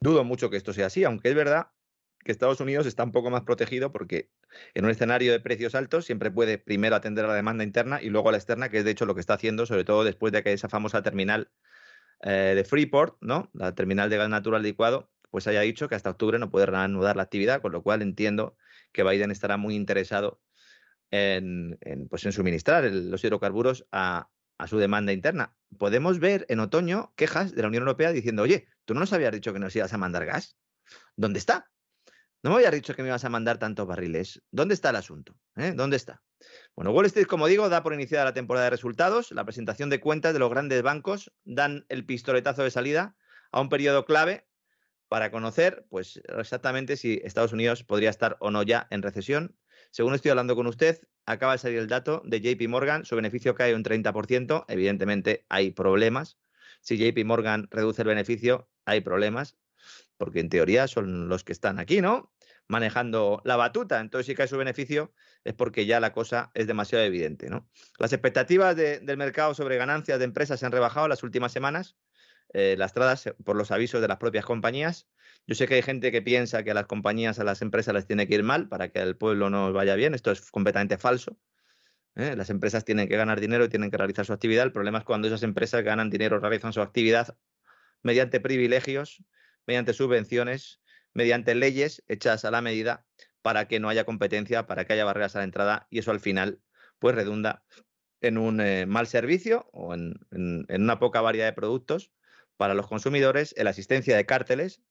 dudo 0.00 0.24
mucho 0.24 0.50
que 0.50 0.56
esto 0.56 0.72
sea 0.72 0.86
así, 0.86 1.04
aunque 1.04 1.28
es 1.28 1.34
verdad 1.34 1.68
que 2.24 2.32
Estados 2.32 2.60
Unidos 2.60 2.86
está 2.86 3.04
un 3.04 3.12
poco 3.12 3.30
más 3.30 3.42
protegido 3.42 3.92
porque 3.92 4.30
en 4.74 4.84
un 4.84 4.90
escenario 4.90 5.30
de 5.30 5.40
precios 5.40 5.74
altos 5.74 6.06
siempre 6.06 6.30
puede 6.30 6.58
primero 6.58 6.96
atender 6.96 7.24
a 7.24 7.28
la 7.28 7.34
demanda 7.34 7.64
interna 7.64 8.02
y 8.02 8.08
luego 8.08 8.30
a 8.30 8.32
la 8.32 8.38
externa, 8.38 8.70
que 8.70 8.78
es 8.78 8.84
de 8.84 8.90
hecho 8.90 9.06
lo 9.06 9.14
que 9.14 9.20
está 9.20 9.34
haciendo, 9.34 9.66
sobre 9.66 9.84
todo 9.84 10.04
después 10.04 10.32
de 10.32 10.42
que 10.42 10.52
esa 10.52 10.68
famosa 10.68 11.02
terminal 11.02 11.50
eh, 12.22 12.54
de 12.56 12.64
Freeport, 12.64 13.16
¿no? 13.20 13.50
la 13.52 13.74
terminal 13.74 14.10
de 14.10 14.16
gas 14.16 14.28
natural 14.28 14.62
licuado, 14.62 15.10
pues 15.34 15.48
haya 15.48 15.62
dicho 15.62 15.88
que 15.88 15.96
hasta 15.96 16.10
octubre 16.10 16.38
no 16.38 16.48
puede 16.48 16.66
reanudar 16.66 17.16
la 17.16 17.24
actividad, 17.24 17.60
con 17.60 17.72
lo 17.72 17.82
cual 17.82 18.02
entiendo 18.02 18.56
que 18.92 19.02
Biden 19.02 19.32
estará 19.32 19.56
muy 19.56 19.74
interesado 19.74 20.40
en, 21.10 21.76
pues 22.08 22.24
en 22.24 22.30
suministrar 22.30 22.84
los 22.84 23.24
hidrocarburos 23.24 23.84
a, 23.90 24.28
a 24.58 24.68
su 24.68 24.78
demanda 24.78 25.12
interna. 25.12 25.56
Podemos 25.76 26.20
ver 26.20 26.46
en 26.50 26.60
otoño 26.60 27.12
quejas 27.16 27.52
de 27.52 27.62
la 27.62 27.66
Unión 27.66 27.82
Europea 27.82 28.12
diciendo, 28.12 28.42
oye, 28.42 28.68
tú 28.84 28.94
no 28.94 29.00
nos 29.00 29.12
habías 29.12 29.32
dicho 29.32 29.52
que 29.52 29.58
nos 29.58 29.74
ibas 29.74 29.92
a 29.92 29.98
mandar 29.98 30.24
gas. 30.24 30.56
¿Dónde 31.16 31.40
está? 31.40 31.68
No 32.44 32.50
me 32.50 32.56
habías 32.58 32.70
dicho 32.70 32.94
que 32.94 33.02
me 33.02 33.08
ibas 33.08 33.24
a 33.24 33.28
mandar 33.28 33.58
tantos 33.58 33.88
barriles. 33.88 34.40
¿Dónde 34.52 34.74
está 34.74 34.90
el 34.90 34.96
asunto? 34.96 35.36
¿Eh? 35.56 35.72
¿Dónde 35.74 35.96
está? 35.96 36.22
Bueno, 36.76 36.92
Wall 36.92 37.06
Street, 37.06 37.26
como 37.26 37.48
digo, 37.48 37.68
da 37.68 37.82
por 37.82 37.92
iniciada 37.92 38.26
la 38.26 38.34
temporada 38.34 38.66
de 38.66 38.70
resultados. 38.70 39.32
La 39.32 39.44
presentación 39.44 39.90
de 39.90 39.98
cuentas 39.98 40.32
de 40.32 40.38
los 40.38 40.50
grandes 40.50 40.80
bancos 40.82 41.32
dan 41.42 41.86
el 41.88 42.06
pistoletazo 42.06 42.62
de 42.62 42.70
salida 42.70 43.16
a 43.50 43.60
un 43.60 43.68
periodo 43.68 44.04
clave 44.04 44.46
para 45.08 45.30
conocer, 45.30 45.86
pues, 45.90 46.20
exactamente 46.38 46.96
si 46.96 47.20
Estados 47.24 47.52
Unidos 47.52 47.84
podría 47.84 48.10
estar 48.10 48.36
o 48.40 48.50
no 48.50 48.62
ya 48.62 48.86
en 48.90 49.02
recesión. 49.02 49.56
Según 49.90 50.14
estoy 50.14 50.30
hablando 50.30 50.56
con 50.56 50.66
usted, 50.66 51.00
acaba 51.26 51.52
de 51.52 51.58
salir 51.58 51.78
el 51.78 51.88
dato 51.88 52.22
de 52.24 52.40
JP 52.40 52.68
Morgan, 52.68 53.04
su 53.04 53.16
beneficio 53.16 53.54
cae 53.54 53.74
un 53.74 53.84
30%. 53.84 54.64
Evidentemente 54.68 55.46
hay 55.48 55.70
problemas. 55.70 56.38
Si 56.80 56.98
JP 56.98 57.24
Morgan 57.24 57.68
reduce 57.70 58.02
el 58.02 58.08
beneficio, 58.08 58.68
hay 58.84 59.00
problemas, 59.00 59.56
porque 60.16 60.40
en 60.40 60.48
teoría 60.48 60.88
son 60.88 61.28
los 61.28 61.44
que 61.44 61.52
están 61.52 61.78
aquí, 61.78 62.00
¿no? 62.00 62.34
manejando 62.68 63.42
la 63.44 63.56
batuta. 63.56 64.00
Entonces, 64.00 64.26
si 64.26 64.34
cae 64.34 64.48
su 64.48 64.56
beneficio, 64.56 65.12
es 65.44 65.54
porque 65.54 65.86
ya 65.86 66.00
la 66.00 66.12
cosa 66.12 66.50
es 66.54 66.66
demasiado 66.66 67.04
evidente. 67.04 67.50
¿no? 67.50 67.68
Las 67.98 68.12
expectativas 68.12 68.76
del 68.76 69.16
mercado 69.16 69.54
sobre 69.54 69.76
ganancias 69.76 70.18
de 70.18 70.24
empresas 70.24 70.60
se 70.60 70.66
han 70.66 70.72
rebajado 70.72 71.08
las 71.08 71.22
últimas 71.22 71.52
semanas, 71.52 71.96
eh, 72.54 72.76
lastradas 72.78 73.30
por 73.44 73.56
los 73.56 73.70
avisos 73.70 74.00
de 74.00 74.08
las 74.08 74.16
propias 74.16 74.44
compañías. 74.44 75.06
Yo 75.46 75.54
sé 75.54 75.66
que 75.66 75.74
hay 75.74 75.82
gente 75.82 76.10
que 76.10 76.22
piensa 76.22 76.62
que 76.62 76.70
a 76.70 76.74
las 76.74 76.86
compañías, 76.86 77.38
a 77.38 77.44
las 77.44 77.60
empresas 77.60 77.94
les 77.94 78.06
tiene 78.06 78.26
que 78.26 78.34
ir 78.36 78.42
mal 78.42 78.68
para 78.68 78.88
que 78.88 79.00
el 79.00 79.16
pueblo 79.16 79.50
no 79.50 79.72
vaya 79.72 79.94
bien. 79.94 80.14
Esto 80.14 80.30
es 80.30 80.50
completamente 80.50 80.96
falso. 80.96 81.36
¿eh? 82.16 82.34
Las 82.36 82.48
empresas 82.48 82.84
tienen 82.84 83.08
que 83.08 83.16
ganar 83.16 83.40
dinero 83.40 83.64
y 83.64 83.68
tienen 83.68 83.90
que 83.90 83.98
realizar 83.98 84.24
su 84.24 84.32
actividad. 84.32 84.64
El 84.64 84.72
problema 84.72 84.98
es 84.98 85.04
cuando 85.04 85.28
esas 85.28 85.42
empresas 85.42 85.84
ganan 85.84 86.08
dinero, 86.08 86.40
realizan 86.40 86.72
su 86.72 86.80
actividad 86.80 87.36
mediante 88.02 88.40
privilegios, 88.40 89.22
mediante 89.66 89.92
subvenciones 89.92 90.80
mediante 91.14 91.54
leyes 91.54 92.02
hechas 92.08 92.44
a 92.44 92.50
la 92.50 92.60
medida 92.60 93.06
para 93.40 93.66
que 93.68 93.80
no 93.80 93.88
haya 93.88 94.04
competencia, 94.04 94.66
para 94.66 94.84
que 94.84 94.92
haya 94.92 95.04
barreras 95.04 95.36
a 95.36 95.38
la 95.38 95.44
entrada 95.44 95.86
y 95.90 96.00
eso 96.00 96.10
al 96.10 96.20
final 96.20 96.60
pues 96.98 97.14
redunda 97.14 97.64
en 98.20 98.38
un 98.38 98.60
eh, 98.60 98.86
mal 98.86 99.06
servicio 99.06 99.68
o 99.72 99.94
en, 99.94 100.18
una 100.68 100.98
poca 100.98 101.20
variedad 101.20 101.46
de 101.46 101.52
productos 101.52 102.12
para 102.56 102.74
los 102.74 102.86
consumidores, 102.86 103.54
en 103.56 103.64
la 103.64 103.70
asistencia 103.70 104.16
de 104.16 104.26
cárteles 104.26 104.82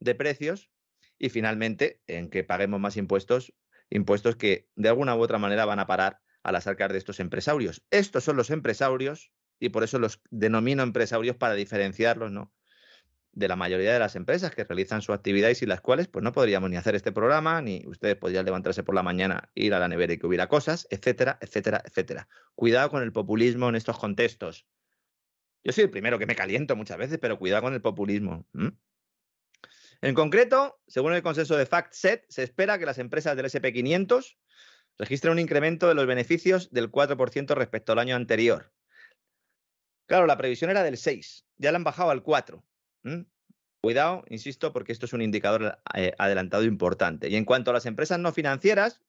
de 0.00 0.14
precios 0.14 0.70
y 1.18 1.30
finalmente 1.30 2.00
en 2.06 2.30
que 2.30 2.44
paguemos 2.44 2.80
más 2.80 2.96
impuestos, 2.96 3.52
impuestos 3.90 4.36
que 4.36 4.68
de 4.76 4.88
alguna 4.88 5.16
u 5.16 5.20
otra 5.20 5.38
manera 5.38 5.64
van 5.64 5.80
a 5.80 5.86
parar 5.86 6.20
a 6.42 6.52
las 6.52 6.66
arcas 6.66 6.92
de 6.92 6.98
estos 6.98 7.20
empresarios. 7.20 7.82
Estos 7.90 8.24
son 8.24 8.36
los 8.36 8.50
empresarios 8.50 9.32
y 9.58 9.70
por 9.70 9.82
eso 9.82 9.98
los 9.98 10.20
denomino 10.30 10.82
empresarios 10.82 11.36
para 11.36 11.54
diferenciarlos, 11.54 12.30
¿no? 12.30 12.52
de 13.38 13.48
la 13.48 13.56
mayoría 13.56 13.92
de 13.92 13.98
las 14.00 14.16
empresas 14.16 14.52
que 14.52 14.64
realizan 14.64 15.00
su 15.00 15.12
actividad 15.12 15.48
y 15.48 15.54
sin 15.54 15.68
las 15.68 15.80
cuales 15.80 16.08
pues 16.08 16.24
no 16.24 16.32
podríamos 16.32 16.70
ni 16.70 16.76
hacer 16.76 16.96
este 16.96 17.12
programa, 17.12 17.62
ni 17.62 17.84
ustedes 17.86 18.16
podrían 18.16 18.44
levantarse 18.44 18.82
por 18.82 18.94
la 18.94 19.02
mañana, 19.02 19.50
ir 19.54 19.74
a 19.74 19.78
la 19.78 19.86
nevera 19.86 20.12
y 20.12 20.18
que 20.18 20.26
hubiera 20.26 20.48
cosas, 20.48 20.88
etcétera, 20.90 21.38
etcétera, 21.40 21.82
etcétera. 21.84 22.28
Cuidado 22.56 22.90
con 22.90 23.02
el 23.02 23.12
populismo 23.12 23.68
en 23.68 23.76
estos 23.76 23.98
contextos. 23.98 24.66
Yo 25.64 25.72
soy 25.72 25.84
el 25.84 25.90
primero 25.90 26.18
que 26.18 26.26
me 26.26 26.36
caliento 26.36 26.76
muchas 26.76 26.98
veces, 26.98 27.18
pero 27.20 27.38
cuidado 27.38 27.62
con 27.62 27.74
el 27.74 27.82
populismo. 27.82 28.46
En 30.00 30.14
concreto, 30.14 30.80
según 30.86 31.12
el 31.12 31.22
consenso 31.22 31.56
de 31.56 31.66
FactSet, 31.66 32.24
se 32.28 32.42
espera 32.42 32.78
que 32.78 32.86
las 32.86 32.98
empresas 32.98 33.36
del 33.36 33.46
SP500 33.46 34.36
registren 34.98 35.32
un 35.32 35.38
incremento 35.38 35.88
de 35.88 35.94
los 35.94 36.06
beneficios 36.06 36.70
del 36.70 36.90
4% 36.90 37.54
respecto 37.54 37.92
al 37.92 37.98
año 37.98 38.16
anterior. 38.16 38.72
Claro, 40.06 40.26
la 40.26 40.38
previsión 40.38 40.70
era 40.70 40.82
del 40.82 40.96
6, 40.96 41.46
ya 41.56 41.72
la 41.72 41.76
han 41.76 41.84
bajado 41.84 42.10
al 42.10 42.22
4. 42.22 42.64
¿Mm? 43.02 43.22
Cuidado, 43.80 44.24
insisto, 44.28 44.72
porque 44.72 44.92
esto 44.92 45.06
es 45.06 45.12
un 45.12 45.22
indicador 45.22 45.78
eh, 45.94 46.12
adelantado 46.18 46.64
importante. 46.64 47.28
Y 47.28 47.36
en 47.36 47.44
cuanto 47.44 47.70
a 47.70 47.74
las 47.74 47.86
empresas 47.86 48.18
no 48.18 48.32
financieras, 48.32 49.00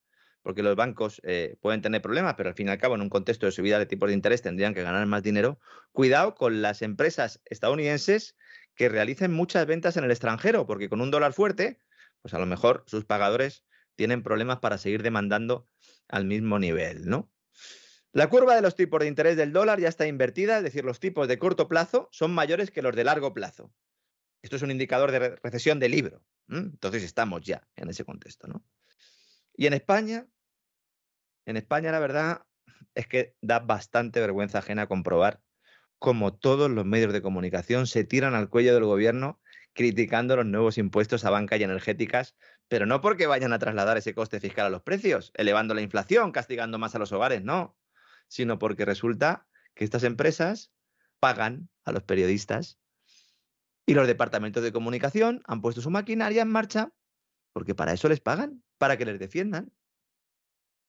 porque 0.41 0.64
los 0.64 0.76
bancos 0.76 1.22
eh, 1.24 1.57
pueden 1.61 1.82
tener 1.82 2.02
problemas, 2.02 2.36
pero 2.36 2.49
al 2.49 2.56
fin 2.56 2.68
y 2.68 2.72
al 2.72 2.78
cabo, 2.78 2.95
en 2.95 3.02
un 3.02 3.10
contexto 3.10 3.45
de 3.45 3.52
subida 3.52 3.80
de 3.80 3.86
tipos 3.86 4.07
de 4.07 4.14
interés, 4.14 4.41
tendrían 4.41 4.74
que 4.74 4.84
ganar 4.84 5.06
más 5.06 5.24
dinero. 5.24 5.60
Cuidado 5.91 6.36
con 6.36 6.61
las 6.61 6.82
empresas 6.82 7.41
estadounidenses 7.45 8.36
que 8.76 8.90
realicen 8.90 9.34
muchas 9.34 9.66
ventas 9.66 9.98
en 9.98 10.03
el 10.06 10.11
extranjero, 10.11 10.66
porque 10.66 10.90
con 10.90 11.02
un 11.02 11.11
dólar 11.11 11.34
fuerte, 11.34 11.80
pues 12.22 12.34
a 12.34 12.40
lo 12.40 12.45
mejor 12.45 12.84
sus 12.88 13.06
pagadores 13.06 13.66
tienen 13.95 14.24
problemas 14.24 14.60
para 14.60 14.78
seguir 14.78 15.03
demandando 15.03 15.68
al 16.07 16.26
mismo 16.26 16.57
nivel, 16.57 17.06
¿no? 17.10 17.30
La 18.11 18.28
curva 18.28 18.56
de 18.56 18.61
los 18.61 18.76
tipos 18.76 19.02
de 19.02 19.07
interés 19.07 19.38
del 19.38 19.53
dólar 19.53 19.80
ya 19.80 19.88
está 19.88 20.07
invertida, 20.07 20.57
es 20.57 20.64
decir, 20.64 20.84
los 20.84 20.99
tipos 20.99 21.28
de 21.28 21.38
corto 21.38 21.68
plazo 21.68 22.10
son 22.11 22.34
mayores 22.34 22.72
que 22.72 22.82
los 22.82 22.95
de 22.95 23.03
largo 23.03 23.34
plazo. 23.34 23.72
Esto 24.41 24.56
es 24.56 24.61
un 24.61 24.72
indicador 24.72 25.11
de 25.11 25.36
recesión 25.44 25.80
de 25.80 25.90
libro. 25.90 26.24
Entonces 26.48 27.03
estamos 27.03 27.41
ya 27.41 27.68
en 27.76 27.90
ese 27.90 28.06
contexto, 28.06 28.48
¿no? 28.48 28.64
Y 29.60 29.68
en 29.68 29.73
España, 29.73 30.26
en 31.45 31.57
España 31.57 31.91
la 31.91 31.99
verdad 31.99 32.45
es 32.95 33.07
que 33.07 33.36
da 33.41 33.60
bastante 33.60 34.22
vergüenza 34.22 34.60
ajena 34.60 34.88
comprobar 34.88 35.41
cómo 35.98 36.34
todos 36.34 36.72
los 36.72 36.86
medios 36.86 37.11
de 37.11 37.22
comunicación 37.22 37.86
se 37.86 38.06
tiran 38.06 38.36
al 38.36 38.48
cuello 38.48 38.73
del 38.73 38.86
gobierno 38.86 39.41
criticando 39.73 40.38
los 40.38 40.45
nuevos 40.45 40.77
impuestos 40.77 41.26
a 41.26 41.30
banca 41.30 41.57
y 41.57 41.64
energéticas, 41.64 42.38
pero 42.69 42.86
no 42.86 43.02
porque 43.02 43.27
vayan 43.27 43.52
a 43.52 43.60
trasladar 43.60 43.98
ese 43.98 44.14
coste 44.15 44.40
fiscal 44.40 44.68
a 44.68 44.69
los 44.69 44.81
precios, 44.81 45.34
elevando 45.36 45.73
la 45.73 45.81
inflación, 45.81 46.31
castigando 46.31 46.80
más 46.80 46.95
a 46.95 46.99
los 46.99 47.11
hogares, 47.11 47.44
no 47.44 47.76
sino 48.30 48.60
porque 48.60 48.86
resulta 48.86 49.45
que 49.73 49.84
estas 49.84 50.06
empresas 50.06 50.72
pagan 51.19 51.68
a 51.84 51.91
los 51.91 52.03
periodistas 52.03 52.80
y 53.86 53.94
los 53.94 54.07
departamentos 54.07 54.64
de 54.64 54.72
comunicación 54.72 55.41
han 55.48 55.60
puesto 55.60 55.81
su 55.81 55.90
maquinaria 55.90 56.44
en 56.44 56.49
marcha 56.49 56.94
porque 57.52 57.76
para 57.76 57.91
eso 57.91 58.07
les 58.07 58.22
pagan, 58.22 58.64
para 58.80 58.97
que 58.97 59.06
les 59.06 59.19
defiendan. 59.19 59.72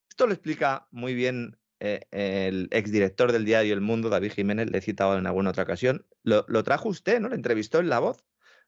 Esto 0.08 0.26
lo 0.26 0.32
explica 0.32 0.88
muy 0.90 1.14
bien 1.14 1.58
eh, 1.80 2.06
el 2.10 2.68
exdirector 2.70 3.32
del 3.32 3.44
diario 3.44 3.74
El 3.74 3.80
Mundo, 3.80 4.08
David 4.08 4.32
Jiménez, 4.32 4.70
le 4.70 4.78
he 4.78 4.80
citado 4.80 5.18
en 5.18 5.26
alguna 5.26 5.50
otra 5.50 5.64
ocasión. 5.64 6.06
Lo, 6.22 6.44
trajo 6.62 6.88
usted, 6.88 7.20
¿no? 7.20 7.28
Le 7.28 7.34
entrevistó 7.34 7.80
en 7.80 7.88
La 7.90 7.98
Voz. 7.98 8.24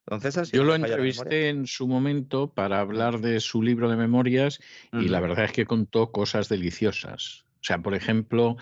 Entonces, 0.06 0.50
Yo 0.50 0.64
lo 0.64 0.74
entrevisté 0.74 1.48
en 1.48 1.66
su 1.66 1.86
momento 1.86 2.52
para 2.52 2.80
hablar 2.80 3.20
de 3.20 3.38
su 3.38 3.62
libro 3.62 3.88
de 3.88 3.96
memorias 3.96 4.58
y 4.92 5.08
la 5.08 5.20
verdad 5.20 5.44
es 5.44 5.52
que 5.52 5.64
contó 5.64 6.10
cosas 6.10 6.48
deliciosas. 6.48 7.44
O 7.60 7.64
sea, 7.64 7.78
por 7.80 7.94
ejemplo, 7.94 8.56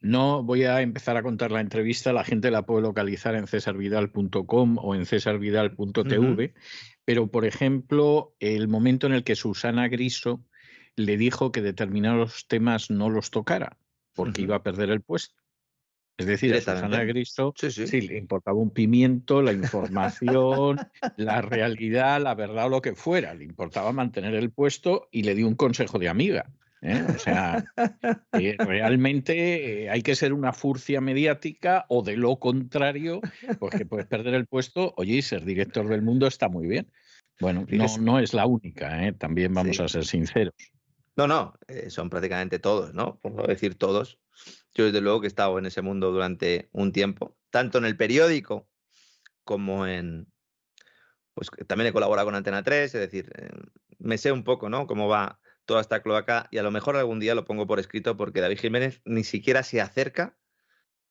no 0.00 0.42
voy 0.42 0.64
a 0.64 0.80
empezar 0.80 1.16
a 1.16 1.22
contar 1.22 1.50
la 1.50 1.60
entrevista, 1.60 2.12
la 2.12 2.24
gente 2.24 2.50
la 2.50 2.64
puede 2.64 2.82
localizar 2.82 3.34
en 3.34 3.46
cesarvidal.com 3.46 4.78
o 4.78 4.94
en 4.94 5.06
cesarvidal.tv, 5.06 6.54
pero 7.04 7.26
por 7.30 7.44
ejemplo, 7.44 8.34
el 8.40 8.68
momento 8.68 9.06
en 9.06 9.12
el 9.12 9.24
que 9.24 9.36
Susana 9.36 9.88
Griso 9.88 10.44
le 10.96 11.16
dijo 11.16 11.52
que 11.52 11.62
determinados 11.62 12.46
temas 12.48 12.90
no 12.90 13.10
los 13.10 13.30
tocara 13.30 13.78
porque 14.14 14.42
iba 14.42 14.56
a 14.56 14.62
perder 14.62 14.90
el 14.90 15.02
puesto. 15.02 15.34
Es 16.16 16.26
decir, 16.26 16.54
a 16.54 16.60
Susana 16.60 17.04
Griso 17.04 17.54
sí, 17.56 18.00
le 18.02 18.18
importaba 18.18 18.58
un 18.58 18.70
pimiento, 18.70 19.40
la 19.40 19.52
información, 19.52 20.78
la 21.16 21.40
realidad, 21.40 22.20
la 22.20 22.34
verdad 22.34 22.66
o 22.66 22.68
lo 22.68 22.82
que 22.82 22.94
fuera. 22.94 23.32
Le 23.32 23.44
importaba 23.44 23.92
mantener 23.92 24.34
el 24.34 24.50
puesto 24.50 25.08
y 25.10 25.22
le 25.22 25.34
dio 25.34 25.48
un 25.48 25.54
consejo 25.54 25.98
de 25.98 26.10
amiga. 26.10 26.52
¿Eh? 26.82 27.04
O 27.14 27.18
sea, 27.18 27.64
eh, 28.32 28.56
realmente 28.58 29.84
eh, 29.84 29.90
hay 29.90 30.02
que 30.02 30.16
ser 30.16 30.32
una 30.32 30.52
furcia 30.52 31.00
mediática 31.00 31.86
o 31.88 32.02
de 32.02 32.16
lo 32.16 32.38
contrario, 32.38 33.20
porque 33.58 33.86
puedes 33.86 34.06
perder 34.06 34.34
el 34.34 34.46
puesto. 34.46 34.94
Oye, 34.96 35.14
y 35.14 35.22
ser 35.22 35.44
director 35.44 35.88
del 35.88 36.02
mundo 36.02 36.26
está 36.26 36.48
muy 36.48 36.66
bien. 36.66 36.90
Bueno, 37.40 37.66
no, 37.68 37.86
no 38.00 38.18
es 38.18 38.34
la 38.34 38.46
única, 38.46 39.12
también 39.18 39.54
vamos 39.54 39.80
a 39.80 39.88
ser 39.88 40.04
sinceros. 40.04 40.54
No, 41.16 41.26
no, 41.26 41.54
son 41.88 42.10
prácticamente 42.10 42.58
todos, 42.58 42.94
¿no? 42.94 43.18
Por 43.20 43.32
no 43.32 43.42
decir 43.44 43.76
todos. 43.76 44.18
Yo 44.74 44.84
desde 44.84 45.00
luego 45.00 45.20
que 45.20 45.26
he 45.26 45.28
estado 45.28 45.58
en 45.58 45.66
ese 45.66 45.82
mundo 45.82 46.12
durante 46.12 46.68
un 46.72 46.92
tiempo, 46.92 47.36
tanto 47.50 47.78
en 47.78 47.86
el 47.86 47.96
periódico 47.96 48.68
como 49.44 49.86
en... 49.86 50.26
Pues 51.34 51.48
también 51.66 51.88
he 51.88 51.92
colaborado 51.92 52.26
con 52.26 52.34
Antena 52.34 52.62
3, 52.62 52.94
es 52.94 53.00
decir, 53.00 53.32
me 53.98 54.18
sé 54.18 54.32
un 54.32 54.44
poco, 54.44 54.68
¿no? 54.68 54.86
Cómo 54.86 55.08
va 55.08 55.40
toda 55.70 55.82
esta 55.82 56.02
cloaca 56.02 56.48
y 56.50 56.58
a 56.58 56.64
lo 56.64 56.72
mejor 56.72 56.96
algún 56.96 57.20
día 57.20 57.36
lo 57.36 57.44
pongo 57.44 57.64
por 57.64 57.78
escrito 57.78 58.16
porque 58.16 58.40
David 58.40 58.58
Jiménez 58.58 59.02
ni 59.04 59.22
siquiera 59.22 59.62
se 59.62 59.80
acerca 59.80 60.36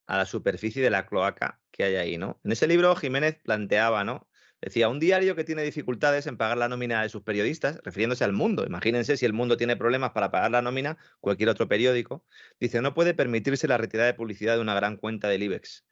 a 0.05 0.17
la 0.17 0.25
superficie 0.25 0.83
de 0.83 0.89
la 0.89 1.05
cloaca 1.05 1.61
que 1.71 1.85
hay 1.85 1.95
ahí, 1.95 2.17
¿no? 2.17 2.41
En 2.43 2.51
ese 2.51 2.67
libro 2.67 2.93
Jiménez 2.97 3.39
planteaba, 3.41 4.03
¿no? 4.03 4.27
Decía, 4.59 4.89
un 4.89 4.99
diario 4.99 5.33
que 5.37 5.45
tiene 5.45 5.63
dificultades 5.63 6.27
en 6.27 6.35
pagar 6.35 6.57
la 6.57 6.67
nómina 6.67 7.01
de 7.01 7.07
sus 7.07 7.21
periodistas, 7.21 7.79
refiriéndose 7.85 8.25
al 8.25 8.33
mundo. 8.33 8.65
Imagínense 8.65 9.15
si 9.15 9.25
el 9.25 9.31
mundo 9.31 9.55
tiene 9.55 9.77
problemas 9.77 10.11
para 10.11 10.29
pagar 10.29 10.51
la 10.51 10.61
nómina, 10.61 10.97
cualquier 11.21 11.47
otro 11.47 11.69
periódico. 11.69 12.25
Dice, 12.59 12.81
no 12.81 12.93
puede 12.93 13.13
permitirse 13.13 13.65
la 13.65 13.77
retirada 13.77 14.07
de 14.07 14.15
publicidad 14.15 14.55
de 14.55 14.61
una 14.61 14.75
gran 14.75 14.97
cuenta 14.97 15.29
del 15.29 15.43
IBEX. 15.43 15.85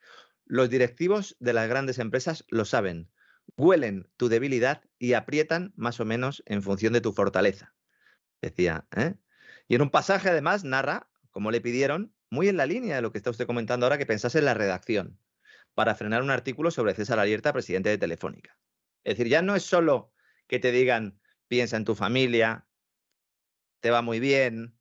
Los 0.44 0.68
directivos 0.68 1.36
de 1.40 1.54
las 1.54 1.70
grandes 1.70 1.98
empresas 1.98 2.44
lo 2.48 2.66
saben, 2.66 3.08
huelen 3.56 4.10
tu 4.18 4.28
debilidad 4.28 4.82
y 4.98 5.14
aprietan 5.14 5.72
más 5.74 6.00
o 6.00 6.04
menos 6.04 6.42
en 6.44 6.62
función 6.62 6.92
de 6.92 7.00
tu 7.00 7.14
fortaleza. 7.14 7.72
Decía, 8.40 8.86
¿eh? 8.96 9.14
Y 9.66 9.74
en 9.74 9.82
un 9.82 9.90
pasaje 9.90 10.28
además 10.28 10.64
narra, 10.64 11.10
como 11.30 11.50
le 11.50 11.60
pidieron, 11.60 12.14
muy 12.30 12.48
en 12.48 12.56
la 12.56 12.66
línea 12.66 12.96
de 12.96 13.02
lo 13.02 13.12
que 13.12 13.18
está 13.18 13.30
usted 13.30 13.46
comentando 13.46 13.86
ahora, 13.86 13.98
que 13.98 14.06
pensase 14.06 14.38
en 14.38 14.44
la 14.44 14.54
redacción 14.54 15.18
para 15.74 15.94
frenar 15.94 16.22
un 16.22 16.30
artículo 16.30 16.70
sobre 16.70 16.94
César 16.94 17.18
Alierta, 17.18 17.52
presidente 17.52 17.88
de 17.88 17.98
Telefónica. 17.98 18.58
Es 19.04 19.16
decir, 19.16 19.30
ya 19.30 19.42
no 19.42 19.54
es 19.54 19.62
solo 19.62 20.12
que 20.46 20.58
te 20.58 20.72
digan, 20.72 21.20
piensa 21.46 21.76
en 21.76 21.84
tu 21.84 21.94
familia, 21.94 22.66
te 23.80 23.90
va 23.90 24.02
muy 24.02 24.18
bien, 24.18 24.76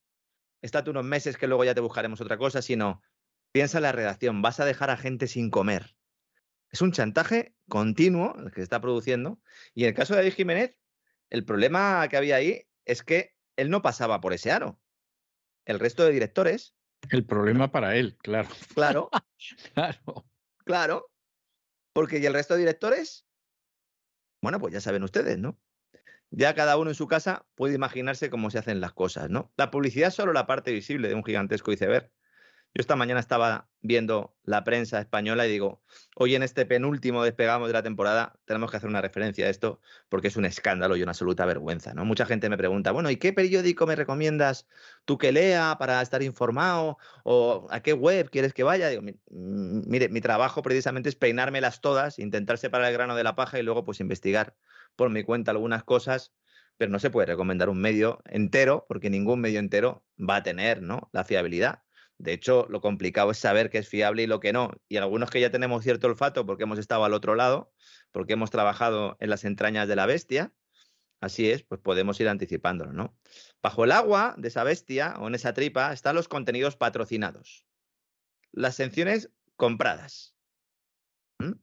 estate 0.61 0.89
unos 0.89 1.05
meses 1.05 1.37
que 1.37 1.47
luego 1.47 1.63
ya 1.63 1.75
te 1.75 1.81
buscaremos 1.81 2.19
otra 2.21 2.37
cosa, 2.37 2.61
sino 2.61 3.03
piensa 3.51 3.77
en 3.77 3.83
la 3.83 3.91
redacción, 3.91 4.41
vas 4.41 4.59
a 4.59 4.65
dejar 4.65 4.89
a 4.89 4.97
gente 4.97 5.27
sin 5.27 5.49
comer. 5.51 5.95
Es 6.71 6.81
un 6.81 6.91
chantaje 6.91 7.55
continuo 7.69 8.35
el 8.39 8.49
que 8.49 8.57
se 8.57 8.63
está 8.63 8.81
produciendo. 8.81 9.39
Y 9.73 9.83
en 9.83 9.89
el 9.89 9.95
caso 9.95 10.13
de 10.13 10.21
David 10.21 10.33
Jiménez, 10.33 10.75
el 11.29 11.45
problema 11.45 12.07
que 12.09 12.17
había 12.17 12.37
ahí 12.37 12.67
es 12.85 13.03
que 13.03 13.36
él 13.57 13.69
no 13.69 13.81
pasaba 13.81 14.21
por 14.21 14.33
ese 14.33 14.51
aro. 14.51 14.79
El 15.65 15.79
resto 15.79 16.05
de 16.05 16.11
directores. 16.11 16.75
El 17.09 17.25
problema 17.25 17.71
para 17.71 17.95
él, 17.97 18.17
claro. 18.17 18.49
Claro. 18.73 19.09
claro. 19.73 20.25
Claro. 20.63 21.11
Porque 21.93 22.19
¿y 22.19 22.25
el 22.25 22.33
resto 22.33 22.53
de 22.53 22.61
directores? 22.61 23.27
Bueno, 24.41 24.59
pues 24.59 24.73
ya 24.73 24.81
saben 24.81 25.03
ustedes, 25.03 25.37
¿no? 25.37 25.59
Ya 26.29 26.53
cada 26.53 26.77
uno 26.77 26.91
en 26.91 26.95
su 26.95 27.07
casa 27.07 27.45
puede 27.55 27.75
imaginarse 27.75 28.29
cómo 28.29 28.51
se 28.51 28.59
hacen 28.59 28.81
las 28.81 28.93
cosas, 28.93 29.29
¿no? 29.29 29.51
La 29.57 29.71
publicidad 29.71 30.09
es 30.09 30.13
solo 30.13 30.33
la 30.33 30.45
parte 30.45 30.71
visible 30.71 31.07
de 31.07 31.15
un 31.15 31.23
gigantesco 31.23 31.71
iceberg. 31.71 32.11
Yo 32.73 32.81
esta 32.81 32.95
mañana 32.95 33.19
estaba 33.19 33.69
viendo 33.81 34.35
la 34.43 34.63
prensa 34.63 34.99
española 34.99 35.47
y 35.47 35.51
digo, 35.51 35.81
hoy 36.15 36.35
en 36.35 36.43
este 36.43 36.65
penúltimo 36.65 37.23
despegamos 37.23 37.69
de 37.69 37.73
la 37.73 37.81
temporada 37.81 38.39
tenemos 38.45 38.69
que 38.69 38.77
hacer 38.77 38.89
una 38.89 39.01
referencia 39.01 39.47
a 39.47 39.49
esto 39.49 39.81
porque 40.09 40.27
es 40.27 40.35
un 40.37 40.45
escándalo 40.45 40.95
y 40.95 41.01
una 41.01 41.11
absoluta 41.11 41.45
vergüenza, 41.45 41.93
¿no? 41.93 42.05
Mucha 42.05 42.25
gente 42.25 42.49
me 42.49 42.57
pregunta, 42.57 42.91
bueno, 42.91 43.09
¿y 43.09 43.17
qué 43.17 43.33
periódico 43.33 43.87
me 43.87 43.95
recomiendas 43.95 44.67
tú 45.05 45.17
que 45.17 45.31
lea 45.31 45.77
para 45.79 46.01
estar 46.01 46.21
informado? 46.21 46.97
¿O 47.23 47.67
a 47.71 47.81
qué 47.81 47.93
web 47.93 48.29
quieres 48.29 48.53
que 48.53 48.63
vaya? 48.63 48.89
Digo, 48.89 49.01
mire, 49.31 50.09
mi 50.09 50.21
trabajo 50.21 50.61
precisamente 50.61 51.09
es 51.09 51.15
peinármelas 51.15 51.81
todas, 51.81 52.19
intentar 52.19 52.57
separar 52.57 52.87
el 52.87 52.93
grano 52.93 53.15
de 53.15 53.23
la 53.23 53.35
paja 53.35 53.59
y 53.59 53.63
luego 53.63 53.83
pues 53.85 53.99
investigar 54.01 54.55
por 54.95 55.09
mi 55.09 55.23
cuenta 55.23 55.51
algunas 55.51 55.83
cosas 55.83 56.33
pero 56.77 56.91
no 56.91 56.99
se 56.99 57.09
puede 57.09 57.25
recomendar 57.25 57.69
un 57.69 57.79
medio 57.79 58.21
entero 58.25 58.85
porque 58.87 59.09
ningún 59.09 59.41
medio 59.41 59.59
entero 59.59 60.03
va 60.17 60.37
a 60.37 60.43
tener 60.43 60.81
¿no? 60.81 61.09
la 61.11 61.23
fiabilidad. 61.23 61.81
De 62.19 62.33
hecho, 62.33 62.65
lo 62.69 62.81
complicado 62.81 63.31
es 63.31 63.37
saber 63.37 63.69
qué 63.69 63.77
es 63.77 63.87
fiable 63.87 64.23
y 64.23 64.27
lo 64.27 64.39
que 64.39 64.51
no. 64.51 64.71
Y 64.87 64.97
algunos 64.97 65.29
que 65.29 65.39
ya 65.39 65.51
tenemos 65.51 65.83
cierto 65.83 66.07
olfato 66.07 66.45
porque 66.45 66.63
hemos 66.63 66.79
estado 66.79 67.05
al 67.05 67.13
otro 67.13 67.35
lado, 67.35 67.71
porque 68.11 68.33
hemos 68.33 68.49
trabajado 68.49 69.17
en 69.19 69.29
las 69.29 69.43
entrañas 69.45 69.87
de 69.87 69.95
la 69.95 70.07
bestia, 70.07 70.51
así 71.21 71.49
es, 71.49 71.63
pues 71.63 71.79
podemos 71.79 72.19
ir 72.19 72.27
anticipándolo, 72.27 72.91
¿no? 72.91 73.17
Bajo 73.61 73.83
el 73.83 73.91
agua 73.91 74.33
de 74.37 74.47
esa 74.47 74.63
bestia 74.63 75.15
o 75.19 75.27
en 75.27 75.35
esa 75.35 75.53
tripa 75.53 75.93
están 75.93 76.15
los 76.15 76.27
contenidos 76.27 76.75
patrocinados, 76.75 77.65
las 78.51 78.75
sanciones 78.75 79.31
compradas 79.55 80.35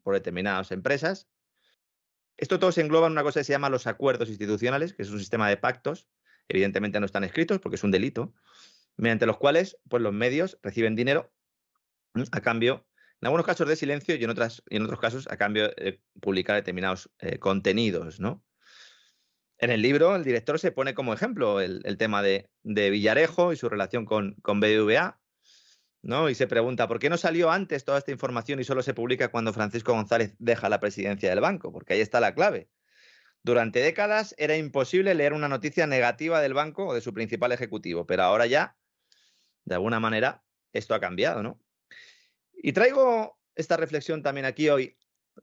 por 0.02 0.14
determinadas 0.14 0.70
empresas. 0.70 1.28
Esto 2.36 2.58
todo 2.58 2.72
se 2.72 2.80
engloba 2.80 3.06
en 3.06 3.12
una 3.12 3.22
cosa 3.22 3.40
que 3.40 3.44
se 3.44 3.52
llama 3.52 3.70
los 3.70 3.86
acuerdos 3.86 4.28
institucionales, 4.28 4.92
que 4.92 5.02
es 5.02 5.10
un 5.10 5.18
sistema 5.18 5.48
de 5.48 5.56
pactos. 5.56 6.08
Evidentemente 6.48 7.00
no 7.00 7.06
están 7.06 7.24
escritos 7.24 7.58
porque 7.58 7.76
es 7.76 7.84
un 7.84 7.90
delito, 7.90 8.34
mediante 8.96 9.26
los 9.26 9.38
cuales 9.38 9.78
pues, 9.88 10.02
los 10.02 10.12
medios 10.12 10.58
reciben 10.62 10.96
dinero 10.96 11.32
a 12.32 12.40
cambio, 12.40 12.86
en 13.20 13.26
algunos 13.26 13.46
casos 13.46 13.68
de 13.68 13.76
silencio 13.76 14.14
y 14.14 14.22
en, 14.22 14.30
otras, 14.30 14.62
y 14.68 14.76
en 14.76 14.84
otros 14.84 15.00
casos 15.00 15.26
a 15.30 15.36
cambio 15.36 15.68
de 15.68 16.02
publicar 16.20 16.56
determinados 16.56 17.10
eh, 17.18 17.38
contenidos. 17.38 18.20
¿no? 18.20 18.44
En 19.58 19.70
el 19.70 19.82
libro, 19.82 20.14
el 20.14 20.24
director 20.24 20.58
se 20.58 20.72
pone 20.72 20.94
como 20.94 21.14
ejemplo 21.14 21.60
el, 21.60 21.96
tema 21.96 22.22
de, 22.22 22.50
Villarejo 22.62 23.52
y 23.52 23.56
su 23.56 23.68
relación 23.68 24.04
con, 24.04 24.34
con 24.42 24.60
BBVA, 24.60 25.20
¿no? 26.02 26.28
Y 26.28 26.34
se 26.34 26.46
pregunta, 26.46 26.86
¿por 26.86 26.98
qué 26.98 27.08
no 27.08 27.16
salió 27.16 27.50
antes 27.50 27.84
toda 27.84 27.98
esta 27.98 28.12
información 28.12 28.60
y 28.60 28.64
solo 28.64 28.82
se 28.82 28.92
publica 28.92 29.30
cuando 29.30 29.54
Francisco 29.54 29.94
González 29.94 30.34
deja 30.38 30.68
la 30.68 30.80
presidencia 30.80 31.30
del 31.30 31.40
banco? 31.40 31.72
Porque 31.72 31.94
ahí 31.94 32.00
está 32.00 32.20
la 32.20 32.34
clave. 32.34 32.68
Durante 33.42 33.80
décadas 33.80 34.34
era 34.38 34.56
imposible 34.56 35.14
leer 35.14 35.32
una 35.32 35.48
noticia 35.48 35.86
negativa 35.86 36.40
del 36.40 36.54
banco 36.54 36.88
o 36.88 36.94
de 36.94 37.00
su 37.00 37.14
principal 37.14 37.52
ejecutivo, 37.52 38.06
pero 38.06 38.22
ahora 38.22 38.46
ya 38.46 38.76
de 39.64 39.74
alguna 39.74 40.00
manera, 40.00 40.44
esto 40.72 40.94
ha 40.94 41.00
cambiado, 41.00 41.42
¿no? 41.42 41.60
Y 42.52 42.72
traigo 42.72 43.38
esta 43.54 43.76
reflexión 43.76 44.22
también 44.22 44.46
aquí 44.46 44.68
hoy, 44.68 44.96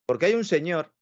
porque 0.05 0.27
hay 0.27 0.33
un 0.33 0.45
señor 0.45 0.93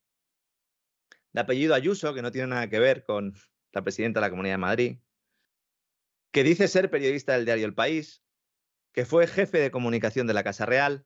de 1.31 1.41
apellido 1.41 1.75
Ayuso, 1.75 2.13
que 2.13 2.21
no 2.21 2.31
tiene 2.31 2.47
nada 2.47 2.69
que 2.69 2.79
ver 2.79 3.03
con 3.03 3.33
la 3.71 3.83
presidenta 3.83 4.19
de 4.19 4.25
la 4.25 4.29
Comunidad 4.29 4.55
de 4.55 4.59
Madrid, 4.59 4.99
que 6.31 6.43
dice 6.43 6.67
ser 6.67 6.89
periodista 6.89 7.33
del 7.33 7.45
diario 7.45 7.65
El 7.65 7.73
País, 7.73 8.23
que 8.93 9.05
fue 9.05 9.27
jefe 9.27 9.59
de 9.59 9.71
comunicación 9.71 10.27
de 10.27 10.33
la 10.33 10.43
Casa 10.43 10.65
Real, 10.65 11.05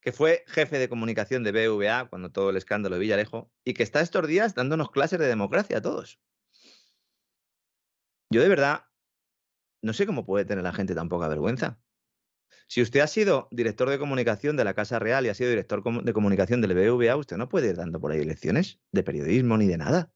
que 0.00 0.12
fue 0.12 0.44
jefe 0.46 0.78
de 0.78 0.88
comunicación 0.88 1.44
de 1.44 1.52
BVA 1.52 2.08
cuando 2.08 2.30
todo 2.32 2.50
el 2.50 2.56
escándalo 2.56 2.96
de 2.96 3.00
Villarejo, 3.00 3.52
y 3.64 3.74
que 3.74 3.82
está 3.82 4.00
estos 4.00 4.26
días 4.26 4.54
dándonos 4.54 4.90
clases 4.90 5.18
de 5.18 5.26
democracia 5.26 5.78
a 5.78 5.82
todos. 5.82 6.20
Yo 8.30 8.40
de 8.40 8.48
verdad 8.48 8.89
no 9.82 9.92
sé 9.92 10.06
cómo 10.06 10.24
puede 10.26 10.44
tener 10.44 10.64
la 10.64 10.72
gente 10.72 10.94
tan 10.94 11.08
poca 11.08 11.28
vergüenza. 11.28 11.80
Si 12.66 12.82
usted 12.82 13.00
ha 13.00 13.06
sido 13.06 13.48
director 13.50 13.88
de 13.88 13.98
comunicación 13.98 14.56
de 14.56 14.64
la 14.64 14.74
Casa 14.74 14.98
Real 14.98 15.26
y 15.26 15.28
ha 15.28 15.34
sido 15.34 15.50
director 15.50 15.82
de 16.04 16.12
comunicación 16.12 16.60
del 16.60 16.74
BBVA, 16.74 17.16
usted 17.16 17.36
no 17.36 17.48
puede 17.48 17.70
ir 17.70 17.76
dando 17.76 18.00
por 18.00 18.12
ahí 18.12 18.24
lecciones 18.24 18.80
de 18.92 19.02
periodismo 19.02 19.56
ni 19.56 19.66
de 19.66 19.76
nada. 19.76 20.12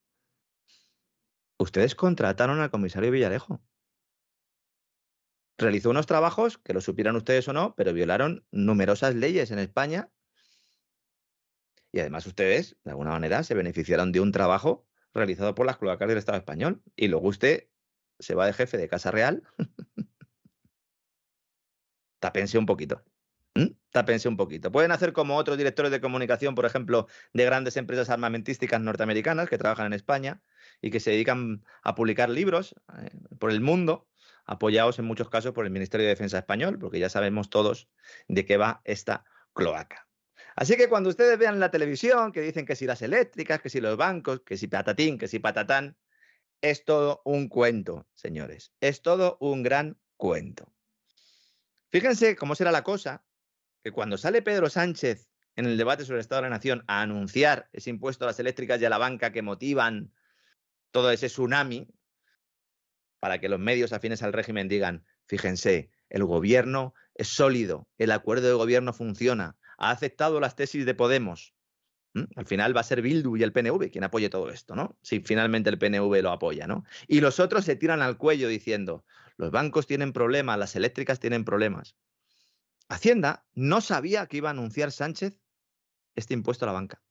Ustedes 1.59 1.95
contrataron 1.95 2.61
al 2.61 2.71
comisario 2.71 3.11
Villarejo. 3.11 3.63
Realizó 5.57 5.91
unos 5.91 6.07
trabajos, 6.07 6.59
que 6.59 6.75
lo 6.75 6.81
supieran 6.81 7.17
ustedes 7.17 7.47
o 7.49 7.53
no, 7.53 7.75
pero 7.77 7.93
violaron 7.93 8.45
numerosas 8.51 9.15
leyes 9.15 9.51
en 9.51 9.61
España. 9.61 10.11
Y 11.93 12.01
además 12.01 12.27
ustedes, 12.27 12.77
de 12.85 12.91
alguna 12.91 13.11
manera, 13.11 13.45
se 13.45 13.55
beneficiaron 13.55 14.11
de 14.11 14.21
un 14.21 14.33
trabajo 14.33 14.87
realizado 15.13 15.55
por 15.55 15.67
las 15.67 15.79
cloacas 15.79 16.09
del 16.09 16.19
Estado 16.19 16.39
español. 16.39 16.83
Y 16.97 17.07
luego 17.09 17.29
usted 17.29 17.69
se 18.25 18.35
va 18.35 18.47
de 18.47 18.53
jefe 18.53 18.77
de 18.77 18.89
Casa 18.89 19.11
Real, 19.11 19.43
tápense 22.21 22.59
un 22.59 22.67
poquito. 22.67 23.03
Tápense 23.93 24.29
un 24.29 24.37
poquito. 24.37 24.73
Pueden 24.73 24.91
hacer 24.91 25.13
como 25.13 25.37
otros 25.37 25.57
directores 25.57 25.93
de 25.93 26.01
comunicación, 26.01 26.57
por 26.57 26.67
ejemplo, 26.67 27.07
de 27.33 27.45
grandes 27.45 27.77
empresas 27.77 28.11
armamentísticas 28.11 28.81
norteamericanas 28.81 29.49
que 29.49 29.59
trabajan 29.59 29.87
en 29.87 29.93
España 29.93 30.43
y 30.83 30.91
que 30.91 30.99
se 30.99 31.13
dedican 31.13 31.65
a 31.85 31.95
publicar 31.95 32.29
libros 32.29 32.75
eh, 32.99 33.11
por 33.39 33.53
el 33.53 33.61
mundo, 33.61 34.09
apoyados 34.45 34.99
en 34.99 35.05
muchos 35.05 35.31
casos 35.31 35.53
por 35.53 35.65
el 35.65 35.71
Ministerio 35.71 36.07
de 36.07 36.11
Defensa 36.11 36.39
español, 36.39 36.81
porque 36.81 36.99
ya 36.99 37.09
sabemos 37.09 37.51
todos 37.51 37.89
de 38.27 38.45
qué 38.45 38.57
va 38.57 38.81
esta 38.83 39.25
cloaca. 39.53 40.09
Así 40.57 40.77
que 40.77 40.89
cuando 40.89 41.09
ustedes 41.11 41.39
vean 41.39 41.61
la 41.61 41.71
televisión 41.71 42.33
que 42.33 42.41
dicen 42.41 42.67
que 42.67 42.75
si 42.75 42.87
las 42.87 43.03
eléctricas, 43.03 43.61
que 43.61 43.71
si 43.71 43.81
los 43.81 43.97
bancos, 43.97 44.41
que 44.41 44.57
si 44.57 44.67
patatín, 44.67 45.19
que 45.19 45.29
si 45.29 45.39
patatán, 45.39 45.97
es 46.65 46.87
todo 46.87 47.21
un 47.27 47.49
cuento, 47.49 48.09
señores. 48.15 48.73
Es 48.81 49.03
todo 49.03 49.37
un 49.39 49.63
gran 49.63 49.99
cuento. 50.17 50.73
Fíjense 51.91 52.37
cómo 52.37 52.55
será 52.55 52.73
la 52.73 52.83
cosa, 52.83 53.23
que 53.83 53.93
cuando 53.93 54.17
sale 54.17 54.41
Pedro 54.41 54.71
Sánchez 54.71 55.29
en 55.57 55.67
el 55.67 55.77
debate 55.77 56.07
sobre 56.07 56.17
el 56.17 56.23
Estado 56.23 56.41
de 56.41 56.49
la 56.49 56.57
Nación 56.57 56.83
a 56.87 57.03
anunciar 57.03 57.69
ese 57.75 57.91
impuesto 57.91 58.25
a 58.25 58.29
las 58.29 58.41
eléctricas 58.41 58.81
y 58.81 58.87
a 58.87 58.89
la 58.89 58.97
banca 58.97 59.31
que 59.31 59.43
motivan 59.43 60.15
todo 60.91 61.11
ese 61.11 61.27
tsunami, 61.27 61.87
para 63.21 63.41
que 63.41 63.51
los 63.51 63.61
medios 63.61 63.93
afines 63.93 64.23
al 64.23 64.33
régimen 64.33 64.67
digan, 64.67 65.05
fíjense, 65.27 65.91
el 66.09 66.25
gobierno 66.25 66.95
es 67.15 67.29
sólido, 67.29 67.91
el 67.99 68.11
acuerdo 68.11 68.49
de 68.49 68.55
gobierno 68.55 68.95
funciona, 68.95 69.59
ha 69.77 69.91
aceptado 69.91 70.41
las 70.41 70.57
tesis 70.57 70.87
de 70.87 70.95
Podemos. 70.95 71.55
Al 72.37 72.47
final 72.47 72.77
va 72.77 72.81
a 72.81 72.85
ser 72.85 73.03
Bildu 73.03 73.37
y 73.37 73.43
el 73.43 73.53
PNV 73.53 73.91
quien 73.91 74.05
apoye 74.05 74.31
todo 74.31 74.51
esto, 74.51 74.77
¿no? 74.77 74.97
Si 75.03 75.21
finalmente 75.21 75.69
el 75.69 75.79
PNV 75.79 76.23
lo 76.23 76.31
apoya, 76.31 76.67
¿no? 76.67 76.85
Y 77.09 77.21
los 77.21 77.41
otros 77.41 77.65
se 77.65 77.75
tiran 77.75 78.03
al 78.03 78.17
cuello 78.17 78.49
diciendo, 78.49 79.05
los 79.37 79.51
bancos 79.51 79.87
tienen 79.87 80.13
problemas, 80.13 80.59
las 80.59 80.77
eléctricas 80.77 81.19
tienen 81.19 81.45
problemas. 81.45 81.97
Hacienda 82.89 83.47
no 83.55 83.81
sabía 83.81 84.27
que 84.27 84.37
iba 84.37 84.51
a 84.51 84.53
anunciar 84.53 84.93
Sánchez 84.93 85.41
este 86.15 86.35
impuesto 86.35 86.65
a 86.65 86.69
la 86.69 86.73
banca. 86.73 87.03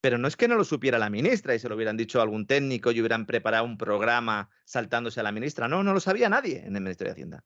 Pero 0.00 0.18
no 0.18 0.28
es 0.28 0.36
que 0.36 0.46
no 0.46 0.54
lo 0.54 0.64
supiera 0.64 0.98
la 0.98 1.10
ministra 1.10 1.54
y 1.54 1.58
se 1.58 1.68
lo 1.68 1.74
hubieran 1.74 1.96
dicho 1.96 2.20
a 2.20 2.22
algún 2.22 2.46
técnico 2.46 2.92
y 2.92 3.00
hubieran 3.00 3.26
preparado 3.26 3.64
un 3.64 3.78
programa 3.78 4.50
saltándose 4.64 5.18
a 5.18 5.22
la 5.22 5.32
ministra. 5.32 5.66
No, 5.66 5.82
no 5.82 5.92
lo 5.92 6.00
sabía 6.00 6.28
nadie 6.28 6.58
en 6.58 6.76
el 6.76 6.82
Ministerio 6.82 7.12
de 7.12 7.14
Hacienda. 7.14 7.44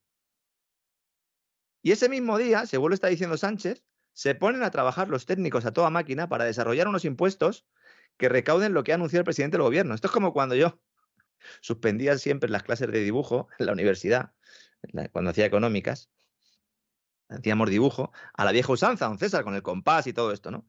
Y 1.80 1.92
ese 1.92 2.08
mismo 2.08 2.36
día, 2.36 2.66
según 2.66 2.90
lo 2.90 2.94
está 2.94 3.06
diciendo 3.06 3.38
Sánchez, 3.38 3.84
se 4.18 4.34
ponen 4.34 4.64
a 4.64 4.72
trabajar 4.72 5.06
los 5.06 5.26
técnicos 5.26 5.64
a 5.64 5.72
toda 5.72 5.90
máquina 5.90 6.28
para 6.28 6.44
desarrollar 6.44 6.88
unos 6.88 7.04
impuestos 7.04 7.68
que 8.16 8.28
recauden 8.28 8.74
lo 8.74 8.82
que 8.82 8.90
ha 8.90 8.96
anunciado 8.96 9.20
el 9.20 9.24
presidente 9.24 9.58
del 9.58 9.62
gobierno. 9.62 9.94
Esto 9.94 10.08
es 10.08 10.12
como 10.12 10.32
cuando 10.32 10.56
yo 10.56 10.80
suspendía 11.60 12.18
siempre 12.18 12.50
las 12.50 12.64
clases 12.64 12.90
de 12.90 12.98
dibujo 12.98 13.46
en 13.60 13.66
la 13.66 13.72
universidad, 13.72 14.32
cuando 15.12 15.30
hacía 15.30 15.46
económicas, 15.46 16.10
hacíamos 17.28 17.70
dibujo 17.70 18.10
a 18.34 18.44
la 18.44 18.50
vieja 18.50 18.72
usanza, 18.72 19.06
don 19.06 19.20
César, 19.20 19.44
con 19.44 19.54
el 19.54 19.62
compás 19.62 20.08
y 20.08 20.12
todo 20.12 20.32
esto, 20.32 20.50
¿no? 20.50 20.68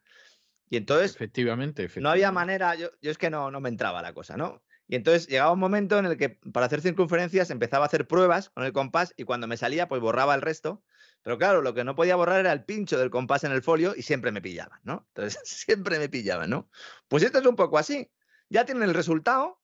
Y 0.70 0.78
entonces. 0.78 1.16
Efectivamente, 1.16 1.90
No 1.96 2.12
había 2.12 2.32
manera, 2.32 2.76
yo, 2.76 2.92
yo 3.02 3.10
es 3.10 3.18
que 3.18 3.32
no, 3.32 3.50
no 3.50 3.60
me 3.62 3.70
entraba 3.70 4.04
la 4.04 4.14
cosa, 4.14 4.38
¿no? 4.38 4.62
Y 4.88 4.96
entonces 4.96 5.28
llegaba 5.28 5.54
un 5.54 5.60
momento 5.60 5.98
en 5.98 6.06
el 6.06 6.18
que 6.18 6.30
para 6.30 6.68
hacer 6.68 6.82
circunferencias 6.82 7.50
empezaba 7.50 7.86
a 7.86 7.88
hacer 7.88 8.06
pruebas 8.06 8.52
con 8.52 8.64
el 8.64 8.74
compás 8.74 9.16
y 9.18 9.24
cuando 9.24 9.48
me 9.48 9.58
salía, 9.58 9.88
pues 9.88 10.02
borraba 10.02 10.36
el 10.36 10.44
resto. 10.44 10.84
Pero 11.22 11.38
claro, 11.38 11.62
lo 11.62 11.74
que 11.74 11.84
no 11.84 11.96
podía 11.96 12.16
borrar 12.16 12.40
era 12.40 12.54
el 12.54 12.64
pincho 12.64 12.98
del 12.98 13.10
compás 13.10 13.44
en 13.44 13.52
el 13.52 13.62
folio 13.62 13.94
y 13.96 14.02
siempre 14.02 14.32
me 14.32 14.42
pillaban, 14.42 14.80
¿no? 14.84 15.06
Entonces 15.10 15.40
siempre 15.44 16.00
me 16.00 16.10
pillaban, 16.10 16.50
¿no? 16.50 16.70
Pues 17.08 17.24
esto 17.24 17.40
es 17.40 17.46
un 17.46 17.56
poco 17.56 17.78
así. 17.78 18.10
Ya 18.50 18.66
tienen 18.66 18.84
el 18.84 18.96
resultado 18.96 19.62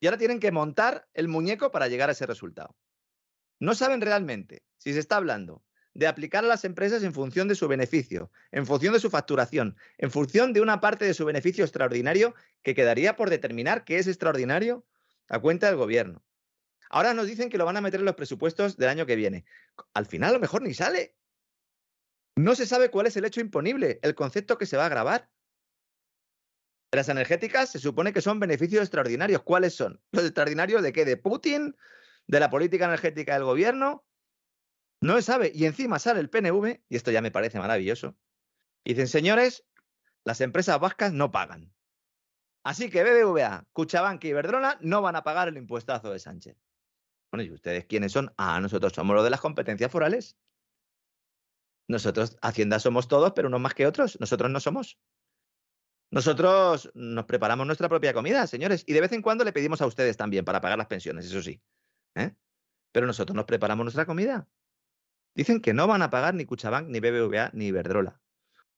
y 0.00 0.06
ahora 0.06 0.18
tienen 0.18 0.40
que 0.40 0.52
montar 0.52 1.08
el 1.14 1.28
muñeco 1.28 1.70
para 1.70 1.88
llegar 1.88 2.08
a 2.08 2.12
ese 2.12 2.26
resultado. 2.26 2.76
No 3.60 3.74
saben 3.74 4.00
realmente 4.00 4.62
si 4.76 4.92
se 4.92 5.00
está 5.00 5.16
hablando 5.16 5.64
de 5.94 6.06
aplicar 6.06 6.44
a 6.44 6.48
las 6.48 6.64
empresas 6.64 7.02
en 7.02 7.12
función 7.12 7.48
de 7.48 7.56
su 7.56 7.66
beneficio, 7.66 8.30
en 8.52 8.66
función 8.66 8.92
de 8.92 9.00
su 9.00 9.10
facturación, 9.10 9.76
en 9.96 10.12
función 10.12 10.52
de 10.52 10.60
una 10.60 10.80
parte 10.80 11.04
de 11.04 11.14
su 11.14 11.24
beneficio 11.24 11.64
extraordinario 11.64 12.34
que 12.62 12.74
quedaría 12.74 13.16
por 13.16 13.30
determinar 13.30 13.84
qué 13.84 13.98
es 13.98 14.06
extraordinario 14.06 14.86
a 15.28 15.40
cuenta 15.40 15.66
del 15.66 15.76
gobierno. 15.76 16.22
Ahora 16.90 17.14
nos 17.14 17.26
dicen 17.26 17.50
que 17.50 17.58
lo 17.58 17.64
van 17.64 17.76
a 17.76 17.80
meter 17.80 18.00
en 18.00 18.06
los 18.06 18.14
presupuestos 18.14 18.76
del 18.76 18.88
año 18.88 19.06
que 19.06 19.16
viene. 19.16 19.44
Al 19.94 20.06
final 20.06 20.30
a 20.30 20.32
lo 20.34 20.40
mejor 20.40 20.62
ni 20.62 20.74
sale. 20.74 21.16
No 22.36 22.54
se 22.54 22.66
sabe 22.66 22.90
cuál 22.90 23.06
es 23.06 23.16
el 23.16 23.24
hecho 23.24 23.40
imponible, 23.40 23.98
el 24.02 24.14
concepto 24.14 24.58
que 24.58 24.66
se 24.66 24.76
va 24.76 24.86
a 24.86 24.90
grabar. 24.90 25.28
Las 26.92 27.08
energéticas 27.08 27.70
se 27.70 27.78
supone 27.78 28.12
que 28.12 28.22
son 28.22 28.40
beneficios 28.40 28.82
extraordinarios. 28.82 29.42
¿Cuáles 29.42 29.74
son? 29.74 30.00
¿Los 30.12 30.24
extraordinarios 30.24 30.82
de 30.82 30.92
qué? 30.92 31.04
¿De 31.04 31.16
Putin? 31.16 31.76
¿De 32.26 32.40
la 32.40 32.48
política 32.48 32.86
energética 32.86 33.34
del 33.34 33.44
gobierno? 33.44 34.06
No 35.00 35.16
se 35.16 35.22
sabe. 35.22 35.52
Y 35.54 35.66
encima 35.66 35.98
sale 35.98 36.20
el 36.20 36.30
PNV, 36.30 36.80
y 36.88 36.96
esto 36.96 37.10
ya 37.10 37.20
me 37.20 37.30
parece 37.30 37.58
maravilloso. 37.58 38.16
Dicen, 38.84 39.08
señores, 39.08 39.64
las 40.24 40.40
empresas 40.40 40.80
vascas 40.80 41.12
no 41.12 41.30
pagan. 41.30 41.74
Así 42.64 42.90
que 42.90 43.02
BBVA, 43.02 43.66
Cuchabank 43.72 44.24
y 44.24 44.28
Iberdrola 44.28 44.78
no 44.80 45.02
van 45.02 45.16
a 45.16 45.24
pagar 45.24 45.48
el 45.48 45.56
impuestazo 45.56 46.10
de 46.10 46.18
Sánchez. 46.18 46.56
Bueno, 47.30 47.44
¿y 47.44 47.52
ustedes 47.52 47.84
quiénes 47.86 48.12
son? 48.12 48.32
Ah, 48.36 48.60
nosotros 48.60 48.92
somos 48.92 49.14
los 49.14 49.24
de 49.24 49.30
las 49.30 49.40
competencias 49.40 49.90
forales. 49.90 50.36
Nosotros, 51.88 52.36
Hacienda 52.42 52.78
somos 52.78 53.08
todos, 53.08 53.32
pero 53.34 53.48
unos 53.48 53.60
más 53.60 53.74
que 53.74 53.86
otros. 53.86 54.18
Nosotros 54.20 54.50
no 54.50 54.60
somos. 54.60 54.98
Nosotros 56.10 56.90
nos 56.94 57.24
preparamos 57.26 57.66
nuestra 57.66 57.88
propia 57.88 58.14
comida, 58.14 58.46
señores, 58.46 58.82
y 58.86 58.94
de 58.94 59.00
vez 59.00 59.12
en 59.12 59.20
cuando 59.20 59.44
le 59.44 59.52
pedimos 59.52 59.82
a 59.82 59.86
ustedes 59.86 60.16
también 60.16 60.44
para 60.44 60.60
pagar 60.60 60.78
las 60.78 60.86
pensiones, 60.86 61.26
eso 61.26 61.42
sí. 61.42 61.62
¿eh? 62.14 62.34
Pero 62.92 63.06
nosotros 63.06 63.36
nos 63.36 63.44
preparamos 63.44 63.84
nuestra 63.84 64.06
comida. 64.06 64.48
Dicen 65.34 65.60
que 65.60 65.74
no 65.74 65.86
van 65.86 66.00
a 66.02 66.10
pagar 66.10 66.34
ni 66.34 66.46
Cuchabank, 66.46 66.88
ni 66.88 67.00
BBVA, 67.00 67.50
ni 67.52 67.66
Iberdrola. 67.66 68.22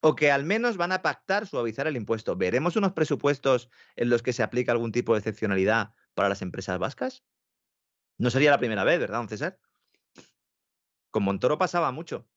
O 0.01 0.15
que 0.15 0.31
al 0.31 0.43
menos 0.43 0.77
van 0.77 0.91
a 0.91 1.01
pactar 1.01 1.47
suavizar 1.47 1.87
el 1.87 1.95
impuesto. 1.95 2.35
¿Veremos 2.35 2.75
unos 2.75 2.91
presupuestos 2.91 3.69
en 3.95 4.09
los 4.09 4.21
que 4.21 4.33
se 4.33 4.43
aplica 4.43 4.71
algún 4.71 4.91
tipo 4.91 5.13
de 5.13 5.19
excepcionalidad 5.19 5.93
para 6.13 6.27
las 6.27 6.41
empresas 6.41 6.79
vascas? 6.79 7.23
No 8.21 8.29
sería 8.29 8.51
la 8.51 8.59
primera 8.59 8.83
vez, 8.83 8.99
¿verdad, 8.99 9.17
don 9.17 9.27
César? 9.27 9.57
Con 11.09 11.23
Montoro 11.23 11.57
pasaba 11.57 11.91
mucho. 11.91 12.27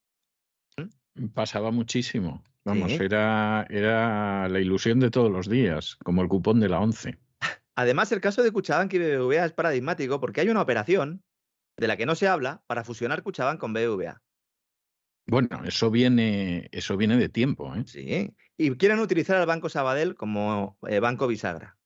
¿Mm? 0.78 1.26
Pasaba 1.28 1.70
muchísimo. 1.70 2.42
Vamos, 2.64 2.92
era, 2.92 3.66
era 3.68 4.48
la 4.48 4.60
ilusión 4.60 4.98
de 4.98 5.10
todos 5.10 5.30
los 5.30 5.46
días, 5.46 5.96
como 5.96 6.22
el 6.22 6.28
cupón 6.28 6.58
de 6.58 6.70
la 6.70 6.80
11. 6.80 7.18
Además, 7.74 8.10
el 8.12 8.22
caso 8.22 8.42
de 8.42 8.50
Cuchabank 8.50 8.94
y 8.94 8.98
BBVA 8.98 9.44
es 9.44 9.52
paradigmático 9.52 10.20
porque 10.20 10.40
hay 10.40 10.48
una 10.48 10.62
operación 10.62 11.22
de 11.76 11.86
la 11.86 11.98
que 11.98 12.06
no 12.06 12.14
se 12.14 12.28
habla 12.28 12.62
para 12.66 12.82
fusionar 12.82 13.22
Cuchabank 13.22 13.60
con 13.60 13.74
BBVA. 13.74 14.22
Bueno, 15.26 15.64
eso 15.66 15.90
viene, 15.90 16.70
eso 16.72 16.96
viene 16.96 17.18
de 17.18 17.28
tiempo. 17.28 17.74
¿eh? 17.74 17.84
Sí. 17.84 18.34
Y 18.56 18.70
quieren 18.76 19.00
utilizar 19.00 19.36
al 19.36 19.46
Banco 19.46 19.68
Sabadell 19.68 20.14
como 20.14 20.78
eh, 20.88 21.00
banco 21.00 21.26
bisagra. 21.26 21.76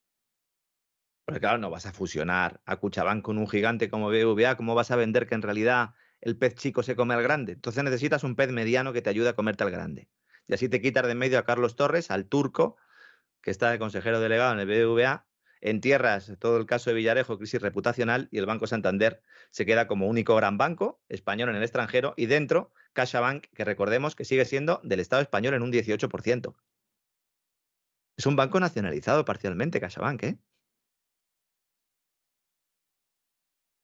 Porque 1.29 1.41
claro, 1.41 1.59
no 1.59 1.69
vas 1.69 1.85
a 1.85 1.93
fusionar 1.93 2.59
a 2.65 2.77
Cuchabank 2.77 3.21
con 3.21 3.37
un 3.37 3.47
gigante 3.47 3.87
como 3.87 4.09
BBVA. 4.09 4.57
¿Cómo 4.57 4.73
vas 4.73 4.89
a 4.89 4.95
vender 4.95 5.27
que 5.27 5.35
en 5.35 5.43
realidad 5.43 5.91
el 6.21 6.35
pez 6.35 6.55
chico 6.55 6.81
se 6.81 6.95
come 6.95 7.13
al 7.13 7.21
grande? 7.21 7.51
Entonces 7.51 7.83
necesitas 7.83 8.23
un 8.23 8.35
pez 8.35 8.51
mediano 8.51 8.93
que 8.93 9.03
te 9.03 9.11
ayude 9.11 9.29
a 9.29 9.33
comerte 9.33 9.63
al 9.63 9.69
grande. 9.69 10.09
Y 10.47 10.55
así 10.55 10.69
te 10.69 10.81
quitas 10.81 11.05
de 11.05 11.13
medio 11.13 11.37
a 11.37 11.45
Carlos 11.45 11.75
Torres, 11.75 12.09
al 12.09 12.25
turco, 12.25 12.77
que 13.43 13.51
está 13.51 13.69
de 13.69 13.77
consejero 13.77 14.19
delegado 14.19 14.53
en 14.53 14.59
el 14.59 14.65
BBVA, 14.65 15.27
en 15.61 15.81
tierras, 15.81 16.33
todo 16.39 16.57
el 16.57 16.65
caso 16.65 16.89
de 16.89 16.95
Villarejo, 16.95 17.37
crisis 17.37 17.61
reputacional, 17.61 18.27
y 18.31 18.39
el 18.39 18.47
Banco 18.47 18.65
Santander 18.65 19.21
se 19.51 19.67
queda 19.67 19.85
como 19.85 20.07
único 20.07 20.35
gran 20.35 20.57
banco 20.57 20.99
español 21.09 21.49
en 21.49 21.57
el 21.57 21.61
extranjero, 21.61 22.15
y 22.17 22.25
dentro, 22.25 22.73
CaixaBank, 22.93 23.45
que 23.53 23.65
recordemos 23.65 24.15
que 24.15 24.25
sigue 24.25 24.45
siendo 24.45 24.81
del 24.83 24.99
Estado 24.99 25.21
español 25.21 25.53
en 25.53 25.61
un 25.61 25.71
18%. 25.71 26.55
Es 28.17 28.25
un 28.25 28.35
banco 28.35 28.59
nacionalizado 28.59 29.25
parcialmente, 29.25 29.79
CaixaBank, 29.79 30.23
¿eh? 30.23 30.39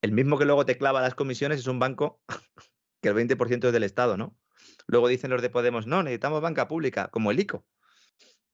El 0.06 0.12
mismo 0.12 0.38
que 0.38 0.46
luego 0.46 0.68
te 0.68 0.78
clava 0.78 1.02
las 1.02 1.16
comisiones 1.16 1.62
es 1.62 1.66
un 1.66 1.80
banco 1.80 2.22
que 3.02 3.10
el 3.10 3.16
20% 3.16 3.66
es 3.66 3.74
del 3.74 3.82
Estado, 3.82 4.18
¿no? 4.18 4.38
Luego 4.86 5.08
dicen 5.08 5.32
los 5.32 5.42
de 5.42 5.50
Podemos, 5.50 5.88
no, 5.88 6.04
necesitamos 6.04 6.44
banca 6.44 6.68
pública, 6.68 7.08
como 7.08 7.32
el 7.32 7.40
ICO, 7.40 7.66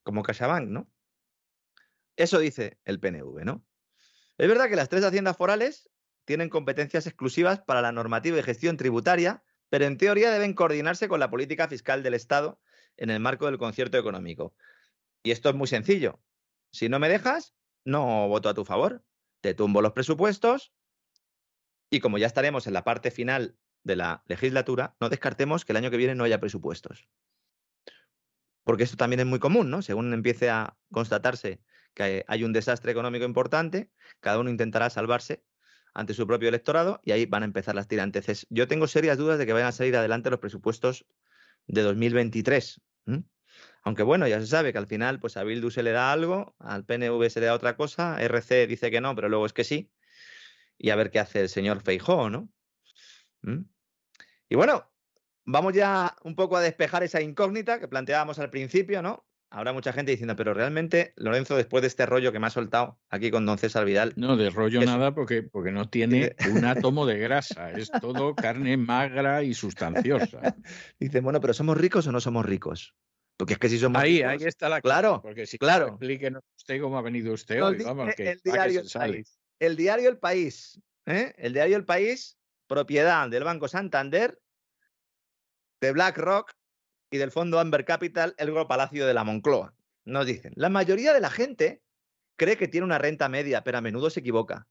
como 0.02 0.24
CaixaBank, 0.24 0.70
¿no? 0.70 0.90
Eso 2.16 2.40
dice 2.40 2.80
el 2.86 3.02
PNV, 3.02 3.44
¿no? 3.44 3.66
Es 4.38 4.48
verdad 4.48 4.70
que 4.70 4.78
las 4.78 4.88
tres 4.88 5.04
haciendas 5.04 5.36
forales 5.36 5.90
tienen 6.24 6.48
competencias 6.48 7.06
exclusivas 7.06 7.60
para 7.60 7.82
la 7.82 7.92
normativa 7.92 8.40
y 8.40 8.44
gestión 8.44 8.78
tributaria, 8.78 9.44
pero 9.68 9.84
en 9.84 9.98
teoría 9.98 10.32
deben 10.32 10.54
coordinarse 10.54 11.10
con 11.10 11.20
la 11.20 11.30
política 11.30 11.68
fiscal 11.68 12.02
del 12.02 12.14
Estado 12.14 12.62
en 12.96 13.10
el 13.10 13.20
marco 13.20 13.48
del 13.48 13.58
concierto 13.58 13.98
económico. 13.98 14.56
Y 15.22 15.32
esto 15.32 15.50
es 15.50 15.56
muy 15.56 15.68
sencillo. 15.68 16.22
Si 16.72 16.88
no 16.88 16.98
me 16.98 17.10
dejas, 17.10 17.56
no 17.84 18.30
voto 18.30 18.48
a 18.48 18.54
tu 18.54 18.64
favor. 18.64 19.04
Te 19.42 19.54
tumbo 19.54 19.82
los 19.82 19.92
presupuestos 19.92 20.72
y 21.92 22.00
como 22.00 22.18
ya 22.18 22.26
estaremos 22.26 22.66
en 22.66 22.74
la 22.74 22.84
parte 22.84 23.12
final 23.12 23.58
de 23.84 23.98
la 23.98 24.24
legislatura, 24.28 24.96
no 25.00 25.10
descartemos 25.10 25.66
que 25.66 25.74
el 25.74 25.78
año 25.78 25.92
que 25.92 25.98
viene 25.98 26.16
no 26.16 26.24
haya 26.24 26.40
presupuestos. 26.40 27.08
Porque 28.64 28.84
esto 28.84 28.96
también 28.96 29.20
es 29.20 29.26
muy 29.26 29.40
común, 29.40 29.70
¿no? 29.70 29.82
Según 29.82 30.14
empiece 30.14 30.50
a 30.50 30.78
constatarse 30.92 31.62
que 31.94 32.24
hay 32.28 32.44
un 32.44 32.54
desastre 32.54 32.92
económico 32.92 33.26
importante, 33.26 33.92
cada 34.22 34.40
uno 34.40 34.50
intentará 34.50 34.90
salvarse 34.90 35.44
ante 35.94 36.14
su 36.14 36.26
propio 36.26 36.48
electorado 36.48 37.02
y 37.04 37.12
ahí 37.12 37.26
van 37.26 37.44
a 37.44 37.46
empezar 37.46 37.76
las 37.76 37.90
tiranteces. 37.90 38.48
Yo 38.50 38.68
tengo 38.70 38.88
serias 38.88 39.18
dudas 39.18 39.38
de 39.38 39.46
que 39.46 39.52
vayan 39.52 39.68
a 39.68 39.74
salir 39.74 39.96
adelante 39.98 40.30
los 40.30 40.40
presupuestos 40.40 41.06
de 41.68 41.82
2023. 41.82 42.82
Aunque 43.84 44.04
bueno, 44.04 44.28
ya 44.28 44.40
se 44.40 44.48
sabe 44.48 44.72
que 44.72 44.78
al 44.78 44.88
final 44.88 45.20
pues 45.20 45.36
a 45.36 45.44
Bildu 45.44 45.72
se 45.72 45.84
le 45.84 45.92
da 45.92 46.14
algo, 46.14 46.56
al 46.60 46.86
PNV 46.86 47.30
se 47.30 47.42
le 47.42 47.48
da 47.48 47.56
otra 47.56 47.76
cosa, 47.76 48.22
RC 48.22 48.68
dice 48.68 48.92
que 48.92 49.02
no, 49.02 49.14
pero 49.16 49.28
luego 49.28 49.46
es 49.46 49.54
que 49.54 49.66
sí. 49.66 49.92
Y 50.84 50.90
a 50.90 50.96
ver 50.96 51.12
qué 51.12 51.20
hace 51.20 51.42
el 51.42 51.50
señor 51.50 51.82
Feijó, 51.82 52.30
¿no? 52.30 52.50
Y 54.50 54.56
bueno, 54.56 54.90
vamos 55.46 55.74
ya 55.74 56.16
un 56.24 56.36
poco 56.36 56.58
a 56.58 56.62
despejar 56.62 57.04
esa 57.04 57.22
incógnita 57.22 57.80
que 57.80 57.88
planteábamos 57.88 58.40
al 58.40 58.50
principio, 58.50 59.02
¿no? 59.02 59.26
habrá 59.52 59.74
mucha 59.74 59.92
gente 59.92 60.12
diciendo, 60.12 60.36
pero 60.36 60.54
realmente, 60.54 61.14
Lorenzo, 61.18 61.58
después 61.58 61.82
de 61.82 61.90
este 61.90 62.06
rollo 62.06 62.32
que 62.32 62.40
me 62.40 62.48
ha 62.48 62.50
soltado 62.50 62.98
aquí 63.10 63.30
con 63.30 63.46
don 63.46 63.58
César 63.58 63.86
Vidal. 63.86 64.14
No, 64.16 64.38
de 64.38 64.50
rollo 64.50 64.82
nada, 64.82 65.14
porque, 65.14 65.44
porque 65.44 65.72
no 65.72 65.90
tiene 65.90 66.36
un 66.52 66.66
átomo 66.66 67.06
de 67.06 67.20
grasa, 67.20 67.72
es 67.72 67.92
todo 67.92 68.34
carne 68.34 68.78
magra 68.78 69.44
y 69.44 69.54
sustanciosa. 69.54 70.40
Dice, 71.00 71.20
bueno, 71.20 71.42
pero 71.42 71.54
¿somos 71.54 71.78
ricos 71.78 72.08
o 72.08 72.12
no 72.12 72.22
somos 72.22 72.46
ricos? 72.46 72.96
Porque 73.38 73.54
es 73.54 73.60
que 73.60 73.70
si 73.70 73.78
somos 73.78 74.02
Ahí, 74.02 74.22
ahí 74.22 74.40
está 74.42 74.70
la 74.70 74.82
Claro, 74.82 75.22
porque 75.22 75.46
si 75.46 75.58
claro. 75.58 75.88
explíquenos 75.90 76.44
usted 76.58 76.80
cómo 76.80 76.98
ha 76.98 77.02
venido 77.02 77.34
usted 77.34 77.62
hoy, 77.62 77.84
vamos, 77.84 78.16
que, 78.16 78.32
el, 78.32 78.40
diario. 78.44 78.84
El 79.62 79.76
diario 79.76 80.10
El 80.10 80.18
País, 80.18 80.82
¿eh? 81.06 81.34
el 81.38 81.54
diario 81.54 81.78
El 81.78 81.86
País, 81.86 82.40
propiedad 82.66 83.30
del 83.30 83.44
Banco 83.44 83.68
Santander, 83.68 84.42
de 85.80 85.92
BlackRock, 85.92 86.52
y 87.12 87.18
del 87.18 87.32
fondo 87.32 87.60
Amber 87.60 87.86
Capital, 87.86 88.34
el 88.38 88.48
Grupo 88.48 88.68
Palacio 88.68 89.06
de 89.06 89.14
la 89.14 89.24
Moncloa. 89.24 89.76
Nos 90.06 90.26
dicen, 90.26 90.54
la 90.56 90.70
mayoría 90.70 91.14
de 91.14 91.20
la 91.20 91.30
gente 91.30 91.84
cree 92.38 92.58
que 92.58 92.68
tiene 92.68 92.86
una 92.86 92.98
renta 92.98 93.30
media, 93.30 93.64
pero 93.64 93.78
a 93.78 93.82
menudo 93.82 94.10
se 94.10 94.22
equivoca. 94.22 94.68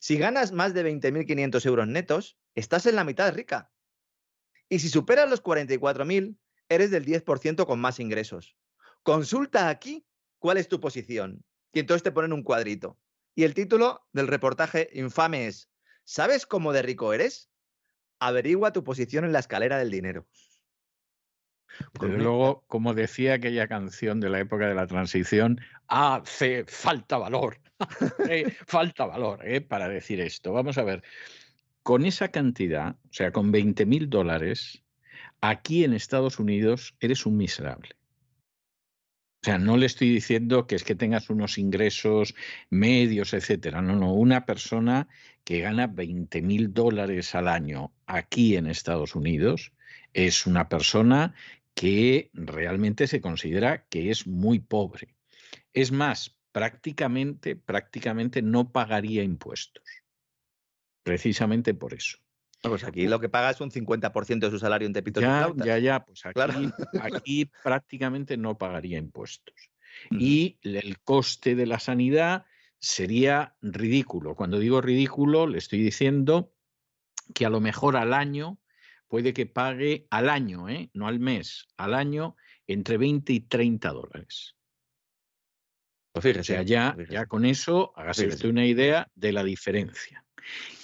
Si 0.00 0.16
ganas 0.16 0.52
más 0.52 0.74
de 0.74 0.84
20.500 0.84 1.66
euros 1.66 1.86
netos, 1.86 2.36
estás 2.54 2.86
en 2.86 2.96
la 2.96 3.04
mitad 3.04 3.32
rica. 3.32 3.70
Y 4.68 4.80
si 4.80 4.88
superas 4.88 5.30
los 5.30 5.42
44.000, 5.42 6.36
eres 6.68 6.90
del 6.90 7.04
10% 7.04 7.66
con 7.66 7.78
más 7.78 8.00
ingresos. 8.00 8.56
Consulta 9.02 9.68
aquí 9.68 10.04
cuál 10.38 10.56
es 10.56 10.68
tu 10.68 10.80
posición. 10.80 11.44
Y 11.72 11.80
entonces 11.80 12.02
te 12.02 12.12
ponen 12.12 12.32
un 12.32 12.42
cuadrito. 12.42 12.98
Y 13.34 13.44
el 13.44 13.54
título 13.54 14.06
del 14.12 14.28
reportaje 14.28 14.88
infame 14.92 15.46
es, 15.46 15.68
¿sabes 16.04 16.46
cómo 16.46 16.72
de 16.72 16.82
rico 16.82 17.12
eres? 17.12 17.50
Averigua 18.20 18.72
tu 18.72 18.84
posición 18.84 19.24
en 19.24 19.32
la 19.32 19.40
escalera 19.40 19.78
del 19.78 19.90
dinero. 19.90 20.26
Desde 22.00 22.18
luego, 22.18 22.64
como 22.68 22.94
decía 22.94 23.34
aquella 23.34 23.66
canción 23.66 24.20
de 24.20 24.30
la 24.30 24.38
época 24.38 24.68
de 24.68 24.74
la 24.74 24.86
transición, 24.86 25.60
hace 25.88 26.64
falta 26.66 27.18
valor, 27.18 27.58
falta 28.66 29.06
valor 29.06 29.40
eh, 29.44 29.60
para 29.60 29.88
decir 29.88 30.20
esto. 30.20 30.52
Vamos 30.52 30.78
a 30.78 30.84
ver, 30.84 31.02
con 31.82 32.06
esa 32.06 32.28
cantidad, 32.28 32.96
o 33.10 33.12
sea, 33.12 33.32
con 33.32 33.50
20 33.50 33.86
mil 33.86 34.08
dólares, 34.08 34.84
aquí 35.40 35.82
en 35.82 35.94
Estados 35.94 36.38
Unidos 36.38 36.94
eres 37.00 37.26
un 37.26 37.36
miserable. 37.36 37.90
O 39.44 39.46
sea, 39.46 39.58
no 39.58 39.76
le 39.76 39.84
estoy 39.84 40.08
diciendo 40.08 40.66
que 40.66 40.74
es 40.74 40.84
que 40.84 40.94
tengas 40.94 41.28
unos 41.28 41.58
ingresos 41.58 42.34
medios, 42.70 43.34
etcétera. 43.34 43.82
No, 43.82 43.94
no. 43.94 44.14
Una 44.14 44.46
persona 44.46 45.06
que 45.44 45.60
gana 45.60 45.86
20 45.86 46.40
mil 46.40 46.72
dólares 46.72 47.34
al 47.34 47.48
año 47.48 47.92
aquí 48.06 48.56
en 48.56 48.66
Estados 48.66 49.14
Unidos 49.14 49.74
es 50.14 50.46
una 50.46 50.70
persona 50.70 51.34
que 51.74 52.30
realmente 52.32 53.06
se 53.06 53.20
considera 53.20 53.84
que 53.88 54.08
es 54.08 54.26
muy 54.26 54.60
pobre. 54.60 55.14
Es 55.74 55.92
más, 55.92 56.38
prácticamente, 56.50 57.54
prácticamente 57.54 58.40
no 58.40 58.72
pagaría 58.72 59.22
impuestos. 59.22 59.84
Precisamente 61.02 61.74
por 61.74 61.92
eso. 61.92 62.23
Pues 62.68 62.84
aquí 62.84 63.06
lo 63.06 63.20
que 63.20 63.28
paga 63.28 63.50
es 63.50 63.60
un 63.60 63.70
50% 63.70 64.46
de 64.46 64.50
su 64.50 64.58
salario 64.58 64.86
en 64.86 64.92
Tepito 64.92 65.20
ya, 65.20 65.52
Ya, 65.56 65.78
ya, 65.78 66.04
pues 66.04 66.22
aquí, 66.24 67.50
prácticamente 67.62 68.36
no 68.36 68.56
pagaría 68.56 68.98
impuestos. 68.98 69.54
Y 70.10 70.58
el 70.62 70.98
coste 71.00 71.54
de 71.54 71.66
la 71.66 71.78
sanidad 71.78 72.46
sería 72.78 73.54
ridículo. 73.62 74.34
Cuando 74.34 74.58
digo 74.58 74.80
ridículo, 74.80 75.46
le 75.46 75.58
estoy 75.58 75.80
diciendo 75.80 76.52
que 77.34 77.46
a 77.46 77.50
lo 77.50 77.60
mejor 77.60 77.96
al 77.96 78.12
año 78.12 78.58
puede 79.08 79.32
que 79.32 79.46
pague 79.46 80.06
al 80.10 80.28
año, 80.28 80.68
¿eh? 80.68 80.90
no 80.92 81.06
al 81.06 81.20
mes, 81.20 81.68
al 81.76 81.94
año 81.94 82.36
entre 82.66 82.98
20 82.98 83.32
y 83.32 83.40
30 83.40 83.90
dólares. 83.90 84.56
Pues 86.12 86.22
fíjese, 86.22 86.40
o 86.40 86.44
sea, 86.44 86.62
ya, 86.62 86.96
ya 87.08 87.26
con 87.26 87.44
eso 87.44 87.92
hágase 87.96 88.28
usted 88.28 88.48
una 88.48 88.66
idea 88.66 89.10
de 89.14 89.32
la 89.32 89.42
diferencia. 89.42 90.23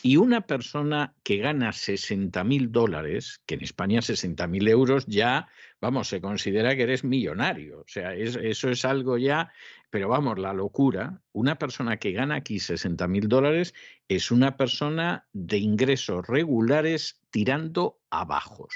Y 0.03 0.17
una 0.17 0.43
persona 0.47 1.15
que 1.23 1.39
gana 1.39 1.73
60 1.73 2.43
mil 2.45 2.73
dólares, 2.73 3.41
que 3.47 3.55
en 3.57 3.63
España 3.63 4.03
60 4.03 4.47
mil 4.47 4.67
euros 4.69 5.07
ya, 5.07 5.49
vamos, 5.81 6.09
se 6.09 6.21
considera 6.21 6.75
que 6.77 6.83
eres 6.83 7.05
millonario. 7.05 7.81
O 7.81 7.89
sea, 7.89 8.15
eso 8.15 8.71
es 8.71 8.85
algo 8.85 9.19
ya, 9.19 9.53
pero 9.91 10.09
vamos, 10.09 10.39
la 10.39 10.53
locura. 10.53 11.21
Una 11.33 11.57
persona 11.57 11.99
que 11.99 12.13
gana 12.13 12.37
aquí 12.37 12.61
60 12.61 13.07
mil 13.09 13.29
dólares 13.29 13.75
es 14.09 14.31
una 14.31 14.57
persona 14.57 15.27
de 15.33 15.59
ingresos 15.59 16.27
regulares 16.27 17.21
tirando 17.31 18.01
a 18.11 18.25
bajos. 18.25 18.75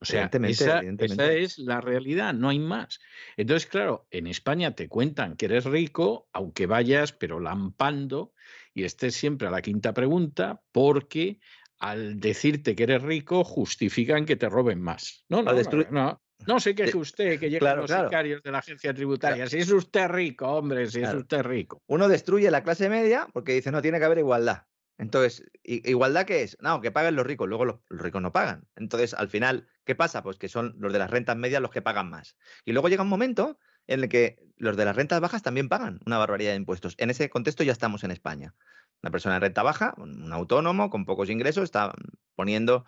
O 0.00 0.06
sea, 0.06 0.30
esa, 0.42 0.80
esa, 0.80 1.32
es 1.32 1.58
la 1.58 1.80
realidad, 1.80 2.34
no 2.34 2.50
hay 2.50 2.58
más. 2.58 3.00
Entonces, 3.38 3.66
claro, 3.66 4.06
en 4.10 4.26
España 4.26 4.74
te 4.74 4.86
cuentan 4.86 5.34
que 5.34 5.46
eres 5.46 5.64
rico, 5.64 6.28
aunque 6.34 6.66
vayas, 6.66 7.14
pero 7.14 7.40
lampando, 7.40 8.34
y 8.74 8.84
estés 8.84 9.14
siempre 9.14 9.48
a 9.48 9.50
la 9.50 9.62
quinta 9.62 9.94
pregunta, 9.94 10.60
porque 10.72 11.38
al 11.78 12.18
decirte 12.18 12.74
que 12.74 12.82
eres 12.82 13.02
rico, 13.02 13.44
justifican 13.44 14.26
que 14.26 14.36
te 14.36 14.48
roben 14.48 14.80
más. 14.80 15.24
No, 15.28 15.42
no, 15.42 15.52
no, 15.90 16.22
no, 16.46 16.60
se 16.60 16.74
queje 16.74 16.96
usted 16.96 17.38
que 17.38 17.50
llegan 17.50 17.78
los 17.78 17.90
sicarios 17.90 18.42
de 18.42 18.50
la 18.50 18.58
agencia 18.58 18.92
tributaria. 18.92 19.46
Si 19.46 19.58
es 19.58 19.70
usted 19.70 20.08
rico, 20.08 20.46
hombre, 20.48 20.86
si 20.88 21.00
es 21.00 21.14
usted 21.14 21.42
rico. 21.42 21.82
Uno 21.86 22.08
destruye 22.08 22.50
la 22.50 22.62
clase 22.62 22.88
media 22.88 23.28
porque 23.32 23.52
dice 23.52 23.70
no 23.70 23.80
tiene 23.80 23.98
que 23.98 24.04
haber 24.04 24.18
igualdad. 24.18 24.64
Entonces, 24.96 25.44
¿igualdad 25.64 26.24
qué 26.24 26.42
es? 26.42 26.56
No, 26.60 26.80
que 26.80 26.92
paguen 26.92 27.16
los 27.16 27.26
ricos, 27.26 27.48
luego 27.48 27.64
los, 27.64 27.80
ricos 27.90 28.22
no 28.22 28.32
pagan. 28.32 28.68
Entonces, 28.76 29.12
al 29.14 29.28
final, 29.28 29.66
¿qué 29.84 29.96
pasa? 29.96 30.22
Pues 30.22 30.36
que 30.36 30.48
son 30.48 30.76
los 30.78 30.92
de 30.92 31.00
las 31.00 31.10
rentas 31.10 31.36
medias 31.36 31.60
los 31.60 31.72
que 31.72 31.82
pagan 31.82 32.10
más. 32.10 32.36
Y 32.64 32.72
luego 32.72 32.88
llega 32.88 33.02
un 33.02 33.08
momento 33.08 33.58
en 33.86 34.02
el 34.02 34.08
que 34.08 34.38
los 34.56 34.76
de 34.76 34.84
las 34.84 34.96
rentas 34.96 35.20
bajas 35.20 35.42
también 35.42 35.68
pagan 35.68 36.00
una 36.06 36.18
barbaridad 36.18 36.52
de 36.52 36.56
impuestos. 36.56 36.94
En 36.98 37.10
ese 37.10 37.28
contexto 37.30 37.64
ya 37.64 37.72
estamos 37.72 38.04
en 38.04 38.10
España. 38.10 38.54
Una 39.02 39.10
persona 39.10 39.34
de 39.34 39.40
renta 39.40 39.62
baja, 39.62 39.94
un 39.98 40.32
autónomo 40.32 40.90
con 40.90 41.04
pocos 41.04 41.28
ingresos, 41.28 41.64
está 41.64 41.92
poniendo, 42.34 42.84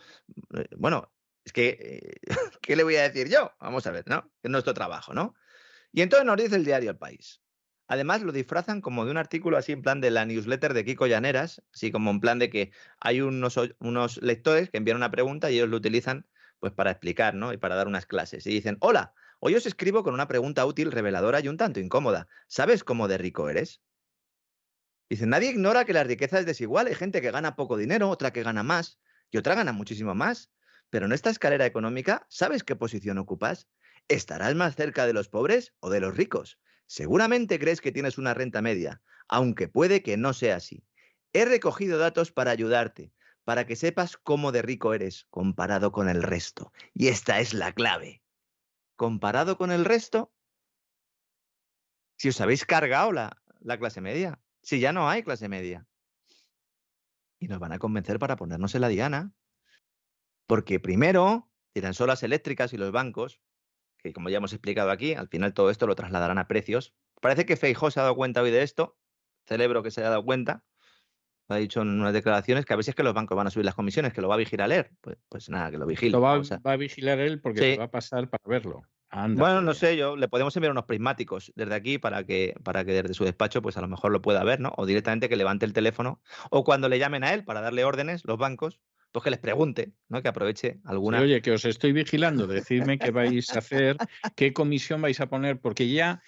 eh, 0.56 0.66
bueno, 0.76 1.12
es 1.44 1.52
que, 1.52 1.78
eh, 1.80 2.20
¿qué 2.62 2.76
le 2.76 2.84
voy 2.84 2.96
a 2.96 3.02
decir 3.02 3.28
yo? 3.28 3.52
Vamos 3.60 3.86
a 3.86 3.90
ver, 3.90 4.04
¿no? 4.06 4.30
Es 4.42 4.50
nuestro 4.50 4.74
trabajo, 4.74 5.12
¿no? 5.12 5.34
Y 5.92 6.02
entonces 6.02 6.26
nos 6.26 6.36
dice 6.36 6.56
el 6.56 6.64
diario 6.64 6.90
El 6.90 6.98
País. 6.98 7.42
Además, 7.88 8.22
lo 8.22 8.32
disfrazan 8.32 8.80
como 8.80 9.04
de 9.04 9.12
un 9.12 9.16
artículo 9.16 9.56
así 9.56 9.72
en 9.72 9.82
plan 9.82 10.00
de 10.00 10.10
la 10.10 10.24
newsletter 10.24 10.74
de 10.74 10.84
Kiko 10.84 11.06
Llaneras, 11.06 11.62
así 11.72 11.92
como 11.92 12.10
en 12.10 12.20
plan 12.20 12.38
de 12.38 12.50
que 12.50 12.72
hay 12.98 13.20
unos, 13.20 13.56
unos 13.78 14.20
lectores 14.22 14.70
que 14.70 14.78
envían 14.78 14.96
una 14.96 15.12
pregunta 15.12 15.50
y 15.50 15.56
ellos 15.56 15.68
lo 15.68 15.76
utilizan 15.76 16.26
pues 16.58 16.72
para 16.72 16.90
explicar, 16.90 17.34
¿no? 17.34 17.52
Y 17.52 17.58
para 17.58 17.76
dar 17.76 17.86
unas 17.86 18.06
clases. 18.06 18.46
Y 18.46 18.50
dicen, 18.50 18.76
hola, 18.80 19.14
hoy 19.38 19.54
os 19.54 19.66
escribo 19.66 20.02
con 20.02 20.14
una 20.14 20.28
pregunta 20.28 20.64
útil, 20.66 20.92
reveladora 20.92 21.40
y 21.40 21.48
un 21.48 21.56
tanto 21.56 21.80
incómoda. 21.80 22.28
¿Sabes 22.46 22.84
cómo 22.84 23.08
de 23.08 23.18
rico 23.18 23.48
eres? 23.48 23.80
Dicen, 25.08 25.30
nadie 25.30 25.50
ignora 25.50 25.84
que 25.84 25.92
la 25.92 26.04
riqueza 26.04 26.38
es 26.38 26.46
desigual. 26.46 26.88
Hay 26.88 26.94
gente 26.94 27.22
que 27.22 27.30
gana 27.30 27.54
poco 27.54 27.76
dinero, 27.76 28.10
otra 28.10 28.32
que 28.32 28.42
gana 28.42 28.62
más 28.62 28.98
y 29.30 29.38
otra 29.38 29.54
gana 29.54 29.72
muchísimo 29.72 30.14
más. 30.14 30.50
Pero 30.90 31.06
en 31.06 31.12
esta 31.12 31.30
escalera 31.30 31.66
económica, 31.66 32.26
¿sabes 32.28 32.64
qué 32.64 32.76
posición 32.76 33.18
ocupas? 33.18 33.68
¿Estarás 34.08 34.54
más 34.54 34.76
cerca 34.76 35.06
de 35.06 35.12
los 35.12 35.28
pobres 35.28 35.74
o 35.80 35.90
de 35.90 36.00
los 36.00 36.16
ricos? 36.16 36.58
Seguramente 36.86 37.58
crees 37.58 37.80
que 37.80 37.92
tienes 37.92 38.18
una 38.18 38.34
renta 38.34 38.62
media, 38.62 39.02
aunque 39.28 39.68
puede 39.68 40.02
que 40.02 40.16
no 40.16 40.32
sea 40.32 40.56
así. 40.56 40.84
He 41.32 41.44
recogido 41.44 41.98
datos 41.98 42.30
para 42.32 42.52
ayudarte, 42.52 43.12
para 43.44 43.66
que 43.66 43.76
sepas 43.76 44.16
cómo 44.16 44.52
de 44.52 44.62
rico 44.62 44.94
eres 44.94 45.26
comparado 45.30 45.92
con 45.92 46.08
el 46.08 46.22
resto. 46.22 46.72
Y 46.94 47.08
esta 47.08 47.40
es 47.40 47.52
la 47.52 47.72
clave. 47.72 48.22
Comparado 48.96 49.56
con 49.56 49.70
el 49.70 49.84
resto, 49.84 50.32
si 52.18 52.28
os 52.28 52.40
habéis 52.40 52.64
cargado 52.64 53.12
la, 53.12 53.42
la 53.60 53.78
clase 53.78 54.00
media, 54.00 54.40
si 54.62 54.80
ya 54.80 54.92
no 54.92 55.08
hay 55.08 55.22
clase 55.22 55.48
media. 55.48 55.86
Y 57.38 57.48
nos 57.48 57.58
van 57.58 57.72
a 57.72 57.78
convencer 57.78 58.18
para 58.18 58.36
ponernos 58.36 58.74
en 58.74 58.80
la 58.80 58.88
diana. 58.88 59.32
Porque 60.46 60.80
primero 60.80 61.50
tiran 61.72 61.92
solas 61.92 62.22
eléctricas 62.22 62.72
y 62.72 62.78
los 62.78 62.92
bancos 62.92 63.40
que 64.06 64.12
como 64.12 64.28
ya 64.28 64.38
hemos 64.38 64.52
explicado 64.52 64.90
aquí, 64.90 65.14
al 65.14 65.28
final 65.28 65.54
todo 65.54 65.70
esto 65.70 65.86
lo 65.86 65.96
trasladarán 65.96 66.38
a 66.38 66.48
precios. 66.48 66.94
Parece 67.20 67.46
que 67.46 67.56
Feijó 67.56 67.90
se 67.90 68.00
ha 68.00 68.04
dado 68.04 68.16
cuenta 68.16 68.42
hoy 68.42 68.50
de 68.50 68.62
esto, 68.62 68.96
celebro 69.46 69.82
que 69.82 69.90
se 69.90 70.00
haya 70.00 70.10
dado 70.10 70.24
cuenta, 70.24 70.64
ha 71.48 71.56
dicho 71.56 71.82
en 71.82 72.00
unas 72.00 72.12
declaraciones 72.12 72.64
que 72.64 72.72
a 72.72 72.76
veces 72.76 72.90
es 72.90 72.94
que 72.94 73.02
los 73.02 73.14
bancos 73.14 73.36
van 73.36 73.46
a 73.46 73.50
subir 73.50 73.64
las 73.64 73.74
comisiones, 73.74 74.12
que 74.12 74.20
lo 74.20 74.28
va 74.28 74.34
a 74.34 74.38
vigilar 74.38 74.70
él. 74.72 74.86
Pues, 75.00 75.16
pues 75.28 75.48
nada, 75.48 75.70
que 75.70 75.78
lo 75.78 75.86
vigile. 75.86 76.12
Lo 76.12 76.20
va, 76.20 76.40
a 76.64 76.76
vigilar 76.76 77.18
él 77.20 77.40
porque 77.40 77.60
se 77.60 77.78
va 77.78 77.84
a 77.84 77.90
pasar 77.90 78.28
para 78.28 78.42
verlo. 78.46 78.82
bueno, 79.12 79.60
no 79.60 79.74
sé, 79.74 79.96
yo 79.96 80.16
le 80.16 80.28
podemos 80.28 80.56
enviar 80.56 80.72
unos 80.72 80.84
prismáticos 80.84 81.52
desde 81.54 81.74
aquí 81.74 81.98
para 81.98 82.24
que, 82.24 82.54
para 82.62 82.84
que 82.84 82.92
desde 82.92 83.14
su 83.14 83.24
despacho, 83.24 83.62
pues 83.62 83.76
a 83.76 83.80
lo 83.80 83.88
mejor 83.88 84.12
lo 84.12 84.22
pueda 84.22 84.42
ver, 84.44 84.60
¿no? 84.60 84.72
O 84.76 84.86
directamente 84.86 85.28
que 85.28 85.36
levante 85.36 85.66
el 85.66 85.72
teléfono. 85.72 86.20
O 86.50 86.64
cuando 86.64 86.88
le 86.88 86.98
llamen 86.98 87.24
a 87.24 87.32
él 87.32 87.44
para 87.44 87.60
darle 87.60 87.84
órdenes, 87.84 88.24
los 88.24 88.38
bancos, 88.38 88.80
pues 89.16 89.24
que 89.24 89.30
les 89.30 89.40
pregunte, 89.40 89.92
¿no? 90.08 90.20
Que 90.20 90.28
aproveche 90.28 90.78
alguna. 90.84 91.20
oye, 91.20 91.40
que 91.40 91.52
os 91.52 91.64
estoy 91.64 91.92
vigilando, 91.92 92.46
decidme 92.46 92.98
qué 92.98 93.10
vais 93.10 93.54
a 93.54 93.60
hacer, 93.60 93.96
qué 94.36 94.52
comisión 94.52 95.00
vais 95.00 95.18
a 95.20 95.26
poner, 95.26 95.58
porque 95.58 95.88
ya 95.88 96.20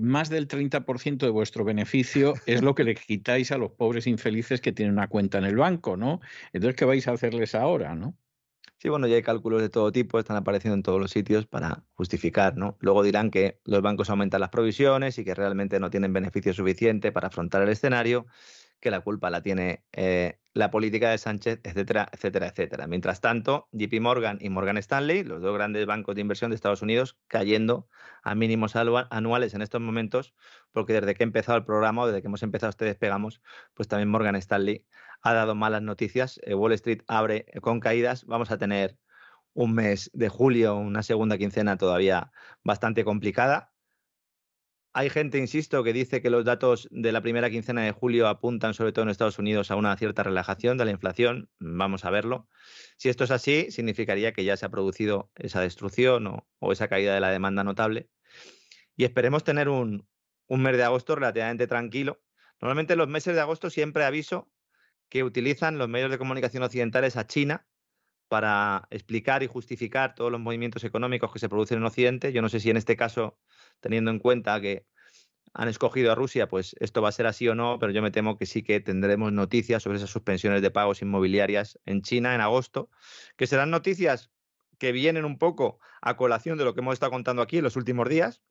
más 0.00 0.30
del 0.30 0.48
30% 0.48 1.26
de 1.26 1.30
vuestro 1.30 1.64
beneficio 1.64 2.34
es 2.46 2.62
lo 2.62 2.74
que 2.74 2.84
le 2.84 2.94
quitáis 2.94 3.52
a 3.52 3.58
los 3.58 3.72
pobres 3.72 4.06
infelices 4.06 4.60
que 4.60 4.72
tienen 4.72 4.94
una 4.94 5.08
cuenta 5.08 5.38
en 5.38 5.44
el 5.44 5.56
banco, 5.56 5.96
¿no? 5.96 6.20
Entonces, 6.52 6.76
¿qué 6.76 6.84
vais 6.84 7.06
a 7.08 7.12
hacerles 7.12 7.54
ahora, 7.54 7.94
no? 7.94 8.16
Sí, 8.78 8.88
bueno, 8.90 9.06
ya 9.06 9.16
hay 9.16 9.22
cálculos 9.22 9.62
de 9.62 9.70
todo 9.70 9.92
tipo, 9.92 10.18
están 10.18 10.36
apareciendo 10.36 10.74
en 10.74 10.82
todos 10.82 11.00
los 11.00 11.10
sitios 11.10 11.46
para 11.46 11.84
justificar, 11.94 12.56
¿no? 12.56 12.76
Luego 12.80 13.02
dirán 13.02 13.30
que 13.30 13.60
los 13.64 13.80
bancos 13.80 14.10
aumentan 14.10 14.40
las 14.40 14.50
provisiones 14.50 15.18
y 15.18 15.24
que 15.24 15.34
realmente 15.34 15.80
no 15.80 15.90
tienen 15.90 16.12
beneficio 16.12 16.52
suficiente 16.52 17.10
para 17.10 17.28
afrontar 17.28 17.62
el 17.62 17.70
escenario 17.70 18.26
que 18.84 18.90
la 18.90 19.00
culpa 19.00 19.30
la 19.30 19.40
tiene 19.40 19.82
eh, 19.92 20.38
la 20.52 20.70
política 20.70 21.08
de 21.08 21.16
Sánchez, 21.16 21.60
etcétera, 21.64 22.06
etcétera, 22.12 22.48
etcétera. 22.48 22.86
Mientras 22.86 23.22
tanto, 23.22 23.66
JP 23.72 23.98
Morgan 24.02 24.36
y 24.42 24.50
Morgan 24.50 24.76
Stanley, 24.76 25.24
los 25.24 25.40
dos 25.40 25.54
grandes 25.54 25.86
bancos 25.86 26.14
de 26.14 26.20
inversión 26.20 26.50
de 26.50 26.56
Estados 26.56 26.82
Unidos, 26.82 27.18
cayendo 27.26 27.88
a 28.22 28.34
mínimos 28.34 28.76
anuales 28.76 29.54
en 29.54 29.62
estos 29.62 29.80
momentos, 29.80 30.34
porque 30.70 30.92
desde 30.92 31.14
que 31.14 31.24
ha 31.24 31.26
empezado 31.26 31.56
el 31.56 31.64
programa 31.64 32.06
desde 32.06 32.20
que 32.20 32.28
hemos 32.28 32.42
empezado 32.42 32.68
este 32.68 32.84
despegamos, 32.84 33.40
pues 33.72 33.88
también 33.88 34.10
Morgan 34.10 34.36
Stanley 34.36 34.84
ha 35.22 35.32
dado 35.32 35.54
malas 35.54 35.80
noticias. 35.80 36.38
Eh, 36.44 36.54
Wall 36.54 36.72
Street 36.74 37.00
abre 37.08 37.46
con 37.62 37.80
caídas. 37.80 38.26
Vamos 38.26 38.50
a 38.50 38.58
tener 38.58 38.98
un 39.54 39.72
mes 39.74 40.10
de 40.12 40.28
julio, 40.28 40.76
una 40.76 41.02
segunda 41.02 41.38
quincena 41.38 41.78
todavía 41.78 42.32
bastante 42.62 43.02
complicada. 43.02 43.73
Hay 44.96 45.10
gente, 45.10 45.38
insisto, 45.38 45.82
que 45.82 45.92
dice 45.92 46.22
que 46.22 46.30
los 46.30 46.44
datos 46.44 46.86
de 46.92 47.10
la 47.10 47.20
primera 47.20 47.50
quincena 47.50 47.82
de 47.82 47.90
julio 47.90 48.28
apuntan, 48.28 48.74
sobre 48.74 48.92
todo 48.92 49.02
en 49.02 49.08
Estados 49.08 49.40
Unidos, 49.40 49.72
a 49.72 49.76
una 49.76 49.96
cierta 49.96 50.22
relajación 50.22 50.78
de 50.78 50.84
la 50.84 50.92
inflación. 50.92 51.50
Vamos 51.58 52.04
a 52.04 52.10
verlo. 52.10 52.48
Si 52.96 53.08
esto 53.08 53.24
es 53.24 53.32
así, 53.32 53.72
significaría 53.72 54.32
que 54.32 54.44
ya 54.44 54.56
se 54.56 54.66
ha 54.66 54.68
producido 54.68 55.32
esa 55.34 55.60
destrucción 55.60 56.44
o, 56.60 56.72
esa 56.72 56.86
caída 56.86 57.12
de 57.12 57.18
la 57.18 57.30
demanda 57.30 57.64
notable. 57.64 58.08
Y 58.96 59.02
esperemos 59.02 59.42
tener 59.42 59.68
un, 59.68 60.06
un 60.46 60.62
mes 60.62 60.76
de 60.76 60.84
agosto 60.84 61.16
relativamente 61.16 61.66
tranquilo. 61.66 62.22
Normalmente 62.60 62.94
los 62.94 63.08
meses 63.08 63.34
de 63.34 63.40
agosto 63.40 63.70
siempre 63.70 64.04
aviso 64.04 64.48
que 65.08 65.24
utilizan 65.24 65.76
los 65.76 65.88
medios 65.88 66.12
de 66.12 66.18
comunicación 66.18 66.62
occidentales 66.62 67.16
a 67.16 67.26
China 67.26 67.66
para 68.34 68.88
explicar 68.90 69.44
y 69.44 69.46
justificar 69.46 70.16
todos 70.16 70.32
los 70.32 70.40
movimientos 70.40 70.82
económicos 70.82 71.32
que 71.32 71.38
se 71.38 71.48
producen 71.48 71.78
en 71.78 71.84
Occidente. 71.84 72.32
Yo 72.32 72.42
no 72.42 72.48
sé 72.48 72.58
si 72.58 72.68
en 72.68 72.76
este 72.76 72.96
caso, 72.96 73.38
teniendo 73.78 74.10
en 74.10 74.18
cuenta 74.18 74.60
que 74.60 74.88
han 75.52 75.68
escogido 75.68 76.10
a 76.10 76.16
Rusia, 76.16 76.48
pues 76.48 76.74
esto 76.80 77.00
va 77.00 77.10
a 77.10 77.12
ser 77.12 77.28
así 77.28 77.46
o 77.46 77.54
no, 77.54 77.78
pero 77.78 77.92
yo 77.92 78.02
me 78.02 78.10
temo 78.10 78.36
que 78.36 78.44
sí 78.44 78.64
que 78.64 78.80
tendremos 78.80 79.32
noticias 79.32 79.84
sobre 79.84 79.98
esas 79.98 80.10
suspensiones 80.10 80.62
de 80.62 80.72
pagos 80.72 81.00
inmobiliarias 81.00 81.78
en 81.86 82.02
China 82.02 82.34
en 82.34 82.40
agosto, 82.40 82.90
que 83.36 83.46
serán 83.46 83.70
noticias 83.70 84.32
que 84.80 84.90
vienen 84.90 85.24
un 85.24 85.38
poco 85.38 85.78
a 86.02 86.16
colación 86.16 86.58
de 86.58 86.64
lo 86.64 86.74
que 86.74 86.80
hemos 86.80 86.94
estado 86.94 87.12
contando 87.12 87.40
aquí 87.40 87.58
en 87.58 87.62
los 87.62 87.76
últimos 87.76 88.08
días, 88.08 88.42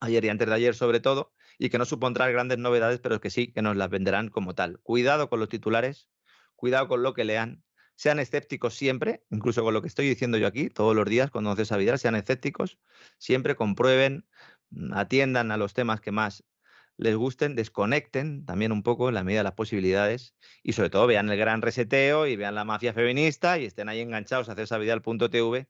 ayer 0.00 0.26
y 0.26 0.28
antes 0.28 0.46
de 0.46 0.54
ayer 0.54 0.74
sobre 0.74 1.00
todo, 1.00 1.32
y 1.58 1.70
que 1.70 1.78
no 1.78 1.86
supondrán 1.86 2.32
grandes 2.32 2.58
novedades, 2.58 3.00
pero 3.00 3.18
que 3.18 3.30
sí 3.30 3.50
que 3.50 3.62
nos 3.62 3.76
las 3.76 3.88
venderán 3.88 4.28
como 4.28 4.54
tal. 4.54 4.78
Cuidado 4.80 5.30
con 5.30 5.40
los 5.40 5.48
titulares, 5.48 6.10
cuidado 6.54 6.86
con 6.86 7.02
lo 7.02 7.14
que 7.14 7.24
lean, 7.24 7.64
sean 7.96 8.18
escépticos 8.20 8.74
siempre, 8.74 9.24
incluso 9.30 9.62
con 9.64 9.74
lo 9.74 9.82
que 9.82 9.88
estoy 9.88 10.08
diciendo 10.08 10.38
yo 10.38 10.46
aquí 10.46 10.70
todos 10.70 10.94
los 10.94 11.06
días 11.06 11.30
cuando 11.30 11.50
haces 11.50 11.76
Vidal, 11.76 11.98
sean 11.98 12.14
escépticos, 12.14 12.78
siempre 13.18 13.56
comprueben, 13.56 14.26
mm, 14.70 14.94
atiendan 14.94 15.50
a 15.50 15.56
los 15.56 15.74
temas 15.74 16.00
que 16.00 16.12
más 16.12 16.44
les 16.98 17.14
gusten, 17.16 17.56
desconecten 17.56 18.46
también 18.46 18.72
un 18.72 18.82
poco 18.82 19.08
en 19.08 19.14
la 19.14 19.24
medida 19.24 19.40
de 19.40 19.44
las 19.44 19.52
posibilidades 19.54 20.34
y 20.62 20.72
sobre 20.72 20.90
todo 20.90 21.06
vean 21.06 21.28
el 21.28 21.38
gran 21.38 21.60
reseteo 21.62 22.26
y 22.26 22.36
vean 22.36 22.54
la 22.54 22.64
mafia 22.64 22.92
feminista 22.94 23.58
y 23.58 23.66
estén 23.66 23.88
ahí 23.88 24.00
enganchados 24.00 24.48
a 24.48 24.54
cesavidal.tv 24.54 25.68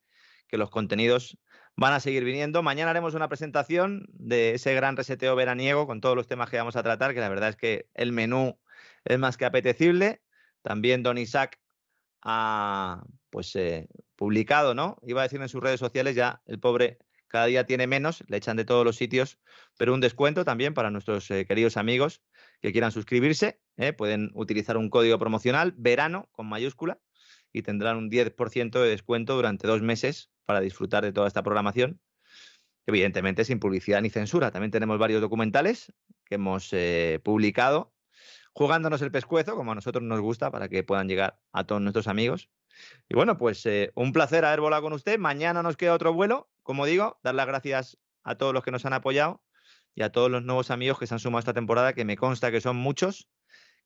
que 0.49 0.59
los 0.59 0.71
contenidos 0.71 1.39
van 1.77 1.93
a 1.93 2.01
seguir 2.01 2.25
viniendo. 2.25 2.63
Mañana 2.63 2.91
haremos 2.91 3.15
una 3.15 3.29
presentación 3.29 4.07
de 4.13 4.55
ese 4.55 4.75
gran 4.75 4.97
reseteo 4.97 5.35
veraniego 5.35 5.87
con 5.87 6.01
todos 6.01 6.17
los 6.17 6.27
temas 6.27 6.49
que 6.49 6.57
vamos 6.59 6.77
a 6.77 6.83
tratar, 6.83 7.15
que 7.15 7.21
la 7.21 7.29
verdad 7.29 7.51
es 7.51 7.57
que 7.57 7.89
el 7.95 8.13
menú 8.13 8.59
es 9.05 9.19
más 9.19 9.37
que 9.37 9.45
apetecible. 9.45 10.23
También 10.63 11.03
Don 11.03 11.19
Isaac 11.19 11.61
ha 12.29 13.05
pues 13.31 13.55
eh, 13.55 13.89
publicado, 14.17 14.75
¿no? 14.75 14.99
Iba 15.07 15.21
a 15.21 15.25
decir 15.25 15.41
en 15.41 15.49
sus 15.49 15.63
redes 15.63 15.79
sociales, 15.79 16.17
ya 16.17 16.43
el 16.47 16.59
pobre 16.59 16.99
cada 17.29 17.47
día 17.47 17.67
tiene 17.67 17.87
menos, 17.87 18.25
le 18.27 18.37
echan 18.37 18.57
de 18.57 18.65
todos 18.65 18.85
los 18.85 18.97
sitios, 18.97 19.39
pero 19.79 19.95
un 19.95 20.01
descuento 20.01 20.45
también 20.45 20.75
para 20.75 20.91
nuestros 20.91 21.31
eh, 21.31 21.47
queridos 21.47 21.77
amigos 21.77 22.23
que 22.61 22.73
quieran 22.73 22.91
suscribirse. 22.91 23.61
¿eh? 23.77 23.93
Pueden 23.93 24.31
utilizar 24.35 24.77
un 24.77 24.91
código 24.91 25.19
promocional, 25.19 25.73
verano 25.77 26.29
con 26.33 26.49
mayúscula, 26.49 26.99
y 27.53 27.63
tendrán 27.63 27.97
un 27.97 28.11
10% 28.11 28.81
de 28.81 28.89
descuento 28.89 29.37
durante 29.37 29.69
dos 29.69 29.83
meses 29.83 30.31
para 30.47 30.61
disfrutar 30.61 31.05
de 31.05 31.13
toda 31.13 31.29
esta 31.29 31.45
programación. 31.45 32.01
Evidentemente 32.87 33.45
sin 33.45 33.61
publicidad 33.61 34.03
ni 34.03 34.11
censura. 34.11 34.51
También 34.51 34.71
tenemos 34.73 34.99
varios 34.99 35.21
documentales 35.21 35.93
que 36.25 36.37
hemos 36.37 36.71
publicado 37.23 37.96
jugándonos 38.57 39.03
el 39.03 39.11
pescuezo, 39.11 39.55
como 39.55 39.73
a 39.73 39.75
nosotros 39.75 40.03
nos 40.03 40.19
gusta, 40.21 40.51
para 40.51 40.71
que 40.71 40.83
puedan 40.83 41.09
llegar 41.09 41.39
a 41.53 41.65
todos 41.65 41.83
nuestros 41.83 42.09
amigos. 42.09 42.49
Y 43.07 43.15
bueno, 43.15 43.37
pues 43.37 43.67
eh, 43.67 43.93
un 43.95 44.15
placer 44.15 44.47
haber 44.47 44.63
volado 44.63 44.81
con 44.81 44.95
usted. 44.95 45.19
Mañana 45.19 45.63
nos 45.63 45.77
queda 45.77 45.93
otro 45.93 46.15
vuelo. 46.15 46.49
Como 46.63 46.87
digo, 46.87 47.21
dar 47.23 47.35
las 47.35 47.47
gracias 47.47 47.99
a 48.25 48.37
todos 48.37 48.55
los 48.55 48.65
que 48.65 48.71
nos 48.71 48.87
han 48.87 48.95
apoyado 48.95 49.45
y 49.95 50.05
a 50.05 50.11
todos 50.11 50.31
los 50.31 50.43
nuevos 50.43 50.71
amigos 50.71 50.99
que 50.99 51.07
se 51.07 51.13
han 51.13 51.21
sumado 51.21 51.41
esta 51.41 51.53
temporada, 51.53 51.93
que 51.93 52.07
me 52.07 52.17
consta 52.17 52.51
que 52.51 52.63
son 52.63 52.77
muchos, 52.77 53.29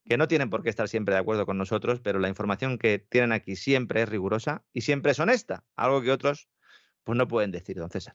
que 0.04 0.16
no 0.16 0.28
tienen 0.28 0.50
por 0.50 0.62
qué 0.62 0.70
estar 0.70 0.88
siempre 0.88 1.16
de 1.16 1.20
acuerdo 1.20 1.46
con 1.46 1.58
nosotros, 1.58 1.98
pero 1.98 2.20
la 2.20 2.28
información 2.28 2.78
que 2.78 3.00
tienen 3.00 3.32
aquí 3.32 3.56
siempre 3.56 4.02
es 4.02 4.08
rigurosa 4.08 4.64
y 4.72 4.82
siempre 4.82 5.10
es 5.10 5.18
honesta, 5.18 5.64
algo 5.74 6.00
que 6.00 6.12
otros 6.12 6.48
pues 7.02 7.18
no 7.18 7.26
pueden 7.26 7.50
decir, 7.50 7.76
don 7.76 7.90
César. 7.90 8.14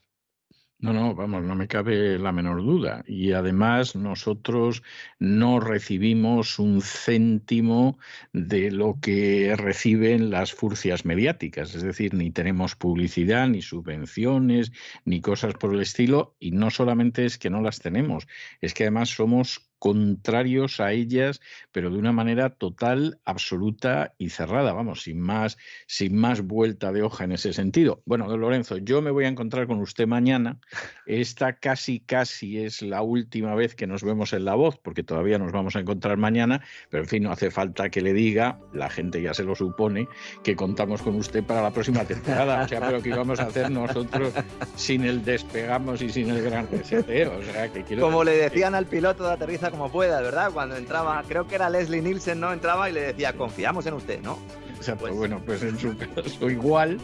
No, 0.78 0.92
no, 0.92 1.14
vamos, 1.14 1.42
no 1.42 1.54
me 1.54 1.68
cabe 1.68 2.18
la 2.18 2.32
menor 2.32 2.62
duda. 2.62 3.02
Y 3.06 3.32
además 3.32 3.96
nosotros 3.96 4.82
no 5.18 5.58
recibimos 5.58 6.58
un 6.58 6.82
céntimo 6.82 7.98
de 8.34 8.70
lo 8.70 8.98
que 9.00 9.54
reciben 9.56 10.30
las 10.30 10.52
furcias 10.52 11.06
mediáticas, 11.06 11.74
es 11.74 11.82
decir, 11.82 12.12
ni 12.12 12.30
tenemos 12.30 12.76
publicidad, 12.76 13.48
ni 13.48 13.62
subvenciones, 13.62 14.70
ni 15.06 15.22
cosas 15.22 15.54
por 15.54 15.74
el 15.74 15.80
estilo. 15.80 16.36
Y 16.38 16.50
no 16.50 16.70
solamente 16.70 17.24
es 17.24 17.38
que 17.38 17.48
no 17.48 17.62
las 17.62 17.80
tenemos, 17.80 18.28
es 18.60 18.74
que 18.74 18.84
además 18.84 19.08
somos 19.08 19.65
contrarios 19.78 20.80
a 20.80 20.92
ellas, 20.92 21.40
pero 21.72 21.90
de 21.90 21.98
una 21.98 22.12
manera 22.12 22.50
total, 22.50 23.20
absoluta 23.24 24.14
y 24.18 24.30
cerrada, 24.30 24.72
vamos, 24.72 25.02
sin 25.02 25.20
más, 25.20 25.58
sin 25.86 26.16
más 26.16 26.40
vuelta 26.40 26.92
de 26.92 27.02
hoja 27.02 27.24
en 27.24 27.32
ese 27.32 27.52
sentido. 27.52 28.02
Bueno, 28.06 28.28
don 28.28 28.40
Lorenzo, 28.40 28.78
yo 28.78 29.02
me 29.02 29.10
voy 29.10 29.24
a 29.24 29.28
encontrar 29.28 29.66
con 29.66 29.80
usted 29.80 30.06
mañana. 30.06 30.58
Esta 31.06 31.54
casi, 31.54 32.00
casi 32.00 32.58
es 32.58 32.82
la 32.82 33.02
última 33.02 33.54
vez 33.54 33.74
que 33.74 33.86
nos 33.86 34.02
vemos 34.02 34.32
en 34.32 34.44
La 34.44 34.54
Voz, 34.54 34.78
porque 34.78 35.02
todavía 35.02 35.38
nos 35.38 35.52
vamos 35.52 35.76
a 35.76 35.80
encontrar 35.80 36.16
mañana, 36.16 36.62
pero 36.90 37.02
en 37.02 37.08
fin, 37.08 37.22
no 37.22 37.32
hace 37.32 37.50
falta 37.50 37.90
que 37.90 38.00
le 38.00 38.12
diga, 38.12 38.58
la 38.72 38.88
gente 38.90 39.20
ya 39.20 39.34
se 39.34 39.44
lo 39.44 39.54
supone, 39.54 40.08
que 40.42 40.56
contamos 40.56 41.02
con 41.02 41.16
usted 41.16 41.44
para 41.44 41.62
la 41.62 41.70
próxima 41.70 42.04
temporada. 42.04 42.64
O 42.64 42.68
sea, 42.68 42.80
pero 42.80 43.02
que 43.02 43.10
íbamos 43.10 43.40
a 43.40 43.44
hacer 43.44 43.70
nosotros 43.70 44.32
sin 44.76 45.04
el 45.04 45.24
despegamos 45.24 46.02
y 46.02 46.08
sin 46.08 46.30
el 46.30 46.42
gran 46.42 46.68
reseteo. 46.70 47.38
O 47.38 47.42
sea, 47.42 47.72
que 47.72 47.82
quiero 47.82 48.02
Como 48.02 48.24
le 48.24 48.32
decían 48.32 48.74
al 48.74 48.86
piloto 48.86 49.24
de 49.24 49.32
aterrizaje 49.32 49.65
como 49.70 49.90
pueda, 49.90 50.20
¿verdad? 50.20 50.50
Cuando 50.52 50.76
entraba, 50.76 51.22
creo 51.26 51.46
que 51.46 51.54
era 51.54 51.70
Leslie 51.70 52.02
Nielsen, 52.02 52.40
¿no? 52.40 52.52
Entraba 52.52 52.88
y 52.90 52.92
le 52.92 53.00
decía, 53.00 53.32
confiamos 53.34 53.86
en 53.86 53.94
usted, 53.94 54.20
¿no? 54.22 54.38
Pues 54.98 55.14
bueno, 55.14 55.40
pues 55.44 55.62
en 55.62 55.78
su 55.78 55.96
caso 55.96 56.50
igual. 56.50 56.98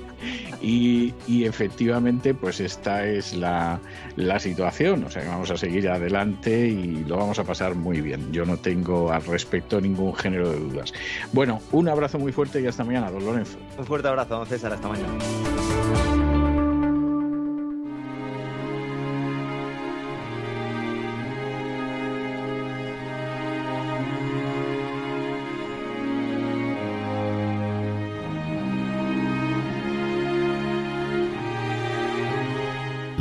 Y, 0.60 1.12
efectivamente, 1.44 2.34
pues 2.34 2.60
esta 2.60 3.06
es 3.06 3.34
la, 3.34 3.80
la, 4.16 4.38
situación. 4.38 5.04
O 5.04 5.10
sea, 5.10 5.24
vamos 5.26 5.50
a 5.50 5.56
seguir 5.56 5.88
adelante 5.88 6.68
y 6.68 7.04
lo 7.04 7.16
vamos 7.16 7.38
a 7.38 7.44
pasar 7.44 7.74
muy 7.74 8.00
bien. 8.00 8.32
Yo 8.32 8.44
no 8.44 8.56
tengo 8.56 9.10
al 9.10 9.24
respecto 9.24 9.80
ningún 9.80 10.14
género 10.14 10.50
de 10.50 10.58
dudas. 10.58 10.92
Bueno, 11.32 11.60
un 11.72 11.88
abrazo 11.88 12.18
muy 12.18 12.32
fuerte 12.32 12.60
y 12.60 12.66
hasta 12.66 12.84
mañana, 12.84 13.10
don 13.10 13.24
Lorenzo. 13.24 13.58
Un 13.76 13.86
fuerte 13.86 14.08
abrazo, 14.08 14.36
don 14.36 14.46
César. 14.46 14.72
Hasta 14.72 14.88
mañana. 14.88 16.21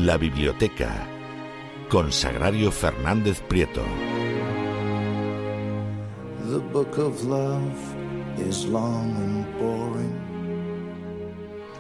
La 0.06 0.18
Biblioteca 0.18 1.08
con 1.88 2.12
Sagrario 2.12 2.72
Fernández 2.72 3.40
Prieto. 3.42 3.84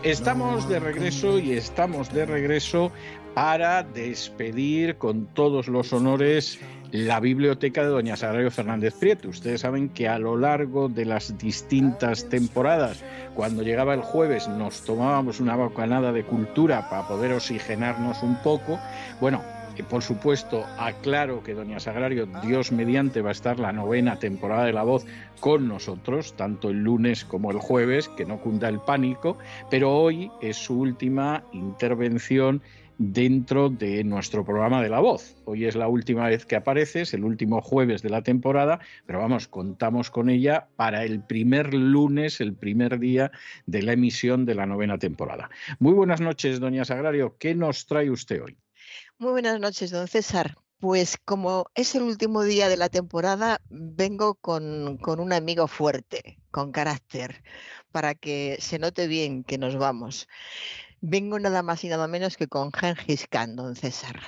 Estamos 0.03 0.69
de 0.69 0.79
regreso 0.79 1.39
y 1.39 1.53
estamos 1.53 2.13
de 2.13 2.27
regreso 2.27 2.91
para 3.33 3.81
despedir 3.81 4.97
con 4.97 5.25
todos 5.25 5.67
los 5.67 5.91
honores 5.91 6.59
la 6.91 7.19
biblioteca 7.19 7.81
de 7.83 7.89
doña 7.89 8.17
Sagrario 8.17 8.51
Fernández 8.51 8.93
Prieto. 8.93 9.29
Ustedes 9.29 9.61
saben 9.61 9.89
que 9.89 10.07
a 10.07 10.19
lo 10.19 10.37
largo 10.37 10.89
de 10.89 11.05
las 11.05 11.37
distintas 11.39 12.29
temporadas, 12.29 13.03
cuando 13.35 13.63
llegaba 13.63 13.93
el 13.93 14.01
jueves, 14.01 14.47
nos 14.47 14.81
tomábamos 14.81 15.39
una 15.39 15.55
bocanada 15.55 16.11
de 16.11 16.23
cultura 16.23 16.89
para 16.89 17.07
poder 17.07 17.33
oxigenarnos 17.33 18.21
un 18.23 18.35
poco. 18.41 18.79
Bueno, 19.19 19.41
por 19.89 20.03
supuesto, 20.03 20.65
aclaro 20.77 21.43
que 21.43 21.53
Doña 21.53 21.79
Sagrario, 21.79 22.27
Dios 22.43 22.71
mediante, 22.71 23.21
va 23.21 23.29
a 23.29 23.33
estar 23.33 23.59
la 23.59 23.71
novena 23.71 24.17
temporada 24.17 24.65
de 24.65 24.73
La 24.73 24.83
Voz 24.83 25.05
con 25.39 25.67
nosotros, 25.67 26.33
tanto 26.35 26.69
el 26.69 26.83
lunes 26.83 27.25
como 27.25 27.51
el 27.51 27.57
jueves, 27.57 28.09
que 28.09 28.25
no 28.25 28.39
cunda 28.39 28.69
el 28.69 28.79
pánico, 28.79 29.37
pero 29.69 29.95
hoy 29.95 30.31
es 30.41 30.57
su 30.57 30.79
última 30.79 31.43
intervención 31.51 32.61
dentro 33.01 33.69
de 33.69 34.03
nuestro 34.03 34.45
programa 34.45 34.83
de 34.83 34.89
La 34.89 34.99
Voz. 34.99 35.35
Hoy 35.45 35.65
es 35.65 35.75
la 35.75 35.87
última 35.87 36.27
vez 36.27 36.45
que 36.45 36.55
aparece, 36.55 37.01
es 37.01 37.15
el 37.15 37.23
último 37.23 37.59
jueves 37.59 38.03
de 38.03 38.11
la 38.11 38.21
temporada, 38.21 38.79
pero 39.07 39.19
vamos, 39.19 39.47
contamos 39.47 40.11
con 40.11 40.29
ella 40.29 40.67
para 40.75 41.03
el 41.03 41.23
primer 41.23 41.73
lunes, 41.73 42.41
el 42.41 42.53
primer 42.53 42.99
día 42.99 43.31
de 43.65 43.81
la 43.81 43.93
emisión 43.93 44.45
de 44.45 44.53
la 44.53 44.67
novena 44.67 44.99
temporada. 44.99 45.49
Muy 45.79 45.93
buenas 45.93 46.21
noches, 46.21 46.59
doña 46.59 46.85
Sagrario. 46.85 47.37
¿Qué 47.39 47.55
nos 47.55 47.87
trae 47.87 48.11
usted 48.11 48.43
hoy? 48.43 48.55
Muy 49.17 49.31
buenas 49.31 49.59
noches, 49.59 49.89
don 49.89 50.07
César. 50.07 50.55
Pues 50.79 51.17
como 51.25 51.65
es 51.73 51.95
el 51.95 52.03
último 52.03 52.43
día 52.43 52.69
de 52.69 52.77
la 52.77 52.89
temporada, 52.89 53.61
vengo 53.69 54.35
con, 54.35 54.97
con 54.97 55.19
un 55.19 55.33
amigo 55.33 55.67
fuerte, 55.67 56.39
con 56.51 56.71
carácter, 56.71 57.43
para 57.91 58.13
que 58.13 58.57
se 58.59 58.77
note 58.77 59.07
bien 59.07 59.43
que 59.43 59.57
nos 59.57 59.75
vamos. 59.75 60.27
Vengo 61.01 61.39
nada 61.39 61.63
más 61.63 61.83
y 61.83 61.89
nada 61.89 62.07
menos 62.07 62.37
que 62.37 62.47
con 62.47 62.71
Gengis 62.71 63.27
Khan, 63.27 63.55
don 63.55 63.75
César. 63.75 64.19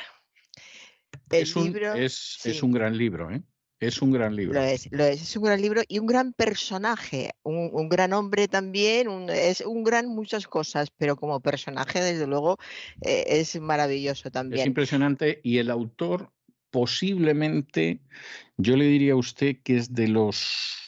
El 1.29 1.43
es, 1.43 1.55
un, 1.55 1.65
libro, 1.65 1.93
es, 1.93 2.39
es 2.43 2.63
un 2.63 2.71
gran 2.71 2.97
libro, 2.97 3.31
¿eh? 3.31 3.43
Es 3.79 4.01
un 4.01 4.11
gran 4.11 4.35
libro. 4.35 4.53
Lo 4.53 4.65
es, 4.65 4.89
lo 4.91 5.03
es, 5.03 5.21
es 5.21 5.35
un 5.35 5.43
gran 5.43 5.61
libro 5.61 5.81
y 5.87 5.99
un 5.99 6.07
gran 6.07 6.31
personaje, 6.33 7.31
un, 7.43 7.69
un 7.73 7.89
gran 7.89 8.13
hombre 8.13 8.47
también, 8.47 9.09
un, 9.09 9.29
es 9.29 9.61
un 9.61 9.83
gran 9.83 10.07
muchas 10.07 10.47
cosas, 10.47 10.89
pero 10.97 11.17
como 11.17 11.41
personaje, 11.41 12.01
desde 12.01 12.25
luego, 12.25 12.57
eh, 13.01 13.25
es 13.27 13.59
maravilloso 13.59 14.31
también. 14.31 14.61
Es 14.61 14.67
impresionante 14.67 15.41
y 15.43 15.57
el 15.57 15.69
autor 15.69 16.31
posiblemente, 16.71 17.99
yo 18.57 18.77
le 18.77 18.85
diría 18.85 19.13
a 19.13 19.17
usted 19.17 19.57
que 19.63 19.77
es 19.77 19.93
de 19.93 20.07
los 20.07 20.82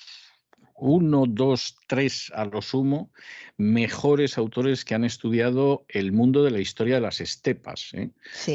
uno, 0.77 1.25
dos, 1.27 1.77
tres 1.87 2.31
a 2.35 2.45
lo 2.45 2.61
sumo, 2.61 3.11
mejores 3.57 4.37
autores 4.37 4.83
que 4.83 4.93
han 4.93 5.05
estudiado 5.05 5.85
el 5.87 6.11
mundo 6.11 6.43
de 6.43 6.51
la 6.51 6.59
historia 6.59 6.95
de 6.95 7.01
las 7.01 7.21
estepas. 7.21 7.93
¿eh? 7.93 8.11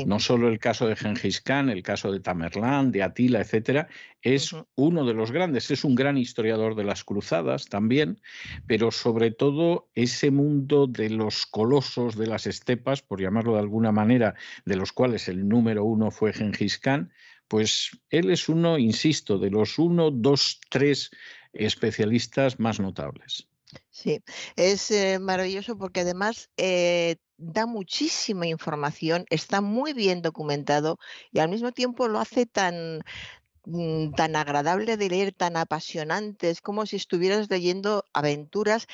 No 0.06 0.20
solo 0.20 0.48
el 0.48 0.58
caso 0.58 0.86
de 0.86 0.96
Gengis 0.96 1.40
Khan, 1.40 1.70
el 1.70 1.82
caso 1.82 2.12
de 2.12 2.20
Tamerlán, 2.20 2.92
de 2.92 3.02
Atila, 3.02 3.40
etcétera, 3.40 3.88
es 4.20 4.54
uno 4.74 5.06
de 5.06 5.14
los 5.14 5.32
grandes, 5.32 5.70
es 5.70 5.82
un 5.82 5.94
gran 5.94 6.18
historiador 6.18 6.74
de 6.74 6.84
las 6.84 7.04
cruzadas 7.04 7.66
también, 7.66 8.20
pero 8.66 8.90
sobre 8.90 9.30
todo 9.30 9.88
ese 9.94 10.30
mundo 10.30 10.86
de 10.86 11.08
los 11.08 11.46
colosos 11.46 12.16
de 12.16 12.26
las 12.26 12.46
estepas, 12.46 13.00
por 13.00 13.22
llamarlo 13.22 13.54
de 13.54 13.60
alguna 13.60 13.92
manera, 13.92 14.34
de 14.66 14.76
los 14.76 14.92
cuales 14.92 15.28
el 15.28 15.48
número 15.48 15.84
uno 15.84 16.10
fue 16.10 16.34
Gengis 16.34 16.78
Khan, 16.78 17.10
pues 17.48 17.98
él 18.10 18.30
es 18.30 18.48
uno, 18.48 18.78
insisto, 18.78 19.36
de 19.36 19.50
los 19.50 19.80
uno, 19.80 20.12
dos, 20.12 20.60
tres 20.70 21.10
especialistas 21.52 22.58
más 22.58 22.80
notables. 22.80 23.48
Sí, 23.90 24.22
es 24.56 24.90
eh, 24.90 25.18
maravilloso 25.18 25.76
porque 25.78 26.00
además 26.00 26.50
eh, 26.56 27.16
da 27.36 27.66
muchísima 27.66 28.46
información, 28.46 29.24
está 29.30 29.60
muy 29.60 29.92
bien 29.92 30.22
documentado 30.22 30.98
y 31.32 31.38
al 31.38 31.48
mismo 31.48 31.72
tiempo 31.72 32.08
lo 32.08 32.18
hace 32.18 32.46
tan, 32.46 33.02
mm, 33.64 34.12
tan 34.14 34.36
agradable 34.36 34.96
de 34.96 35.08
leer, 35.08 35.32
tan 35.32 35.56
apasionante, 35.56 36.50
es 36.50 36.60
como 36.60 36.86
si 36.86 36.96
estuvieras 36.96 37.48
leyendo 37.50 38.04
aventuras 38.12 38.86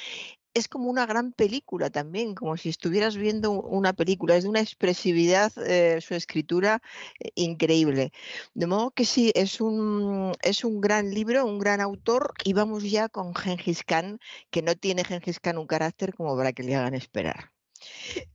es 0.57 0.69
como 0.69 0.89
una 0.89 1.05
gran 1.05 1.33
película 1.33 1.91
también, 1.91 2.35
como 2.35 2.57
si 2.57 2.71
estuvieras 2.71 3.17
viendo 3.17 3.51
una 3.51 3.93
película. 3.93 4.37
Es 4.37 4.45
de 4.45 4.49
una 4.49 4.61
expresividad 4.61 5.53
eh, 5.59 6.01
su 6.01 6.15
escritura 6.15 6.81
eh, 7.21 7.31
increíble. 7.35 8.11
De 8.55 8.67
modo 8.67 8.91
que 8.91 9.05
sí, 9.05 9.33
es 9.35 9.61
un, 9.61 10.33
es 10.41 10.65
un 10.65 10.81
gran 10.81 11.13
libro, 11.13 11.45
un 11.45 11.59
gran 11.59 11.83
autor. 11.83 12.33
Y 12.43 12.55
vamos 12.55 12.91
ya 12.91 13.11
con 13.11 13.35
Gengis 13.35 13.85
Khan, 13.85 14.19
que 14.51 14.63
no 14.63 14.75
tiene 14.77 15.05
Gengis 15.05 15.41
Khan 15.41 15.59
un 15.59 15.67
carácter 15.67 16.15
como 16.15 16.35
para 16.39 16.55
que 16.55 16.63
le 16.63 16.75
hagan 16.75 16.95
esperar. 16.95 17.53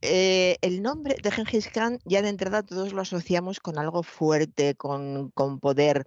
Eh, 0.01 0.57
el 0.61 0.83
nombre 0.83 1.15
de 1.23 1.31
Gengis 1.31 1.69
Khan 1.69 1.97
ya 2.05 2.21
de 2.21 2.29
entrada 2.29 2.61
todos 2.61 2.93
lo 2.93 3.01
asociamos 3.01 3.59
con 3.59 3.79
algo 3.79 4.03
fuerte, 4.03 4.75
con, 4.75 5.31
con 5.31 5.59
poder 5.59 6.05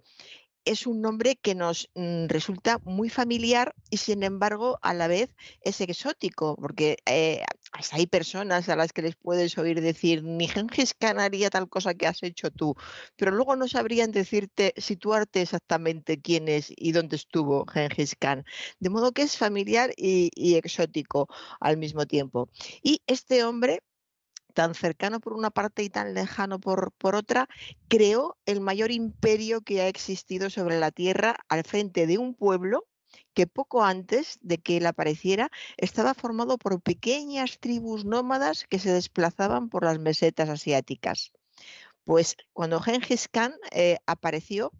es 0.65 0.87
un 0.87 1.01
nombre 1.01 1.35
que 1.35 1.55
nos 1.55 1.89
mm, 1.95 2.25
resulta 2.27 2.79
muy 2.83 3.09
familiar 3.09 3.73
y 3.89 3.97
sin 3.97 4.23
embargo 4.23 4.79
a 4.81 4.93
la 4.93 5.07
vez 5.07 5.33
es 5.61 5.79
exótico, 5.81 6.55
porque 6.55 6.97
eh, 7.05 7.43
hay 7.91 8.07
personas 8.07 8.67
a 8.69 8.75
las 8.75 8.91
que 8.91 9.03
les 9.03 9.15
puedes 9.15 9.57
oír 9.57 9.81
decir, 9.81 10.23
ni 10.23 10.47
Gengis 10.47 10.93
Khan 10.93 11.19
haría 11.19 11.49
tal 11.49 11.69
cosa 11.69 11.93
que 11.93 12.07
has 12.07 12.23
hecho 12.23 12.51
tú, 12.51 12.75
pero 13.15 13.31
luego 13.31 13.55
no 13.55 13.67
sabrían 13.67 14.11
decirte, 14.11 14.73
situarte 14.77 15.41
exactamente 15.41 16.19
quién 16.19 16.47
es 16.47 16.73
y 16.75 16.91
dónde 16.91 17.15
estuvo 17.15 17.65
Gengis 17.67 18.15
Khan. 18.15 18.43
De 18.79 18.89
modo 18.89 19.11
que 19.11 19.21
es 19.21 19.37
familiar 19.37 19.91
y 19.95 20.55
exótico 20.55 21.27
al 21.59 21.77
mismo 21.77 22.05
tiempo. 22.05 22.49
Y 22.81 23.01
este 23.07 23.43
hombre 23.43 23.81
tan 24.55 24.73
cercano 24.73 25.19
por 25.19 25.33
una 25.33 25.51
parte 25.51 25.83
y 25.83 25.89
tan 25.91 26.15
lejano 26.15 26.59
por, 26.59 26.91
por 26.93 27.13
otra, 27.13 27.47
creó 27.87 28.37
el 28.47 28.61
mayor 28.61 28.89
imperio 28.91 29.61
que 29.61 29.81
ha 29.81 29.87
existido 29.87 30.49
sobre 30.49 30.79
la 30.79 30.89
Tierra 30.89 31.35
al 31.49 31.63
frente 31.63 32.07
de 32.07 32.17
un 32.17 32.33
pueblo 32.33 32.87
que 33.35 33.47
poco 33.47 33.83
antes 33.83 34.39
de 34.41 34.57
que 34.57 34.77
él 34.77 34.85
apareciera 34.87 35.51
estaba 35.77 36.13
formado 36.13 36.57
por 36.57 36.81
pequeñas 36.81 37.59
tribus 37.59 38.05
nómadas 38.05 38.65
que 38.67 38.79
se 38.79 38.91
desplazaban 38.91 39.69
por 39.69 39.83
las 39.83 39.99
mesetas 39.99 40.49
asiáticas. 40.49 41.31
Pues 42.05 42.37
cuando 42.53 42.79
Gengis 42.79 43.27
Khan 43.27 43.55
eh, 43.71 43.97
apareció, 44.05 44.71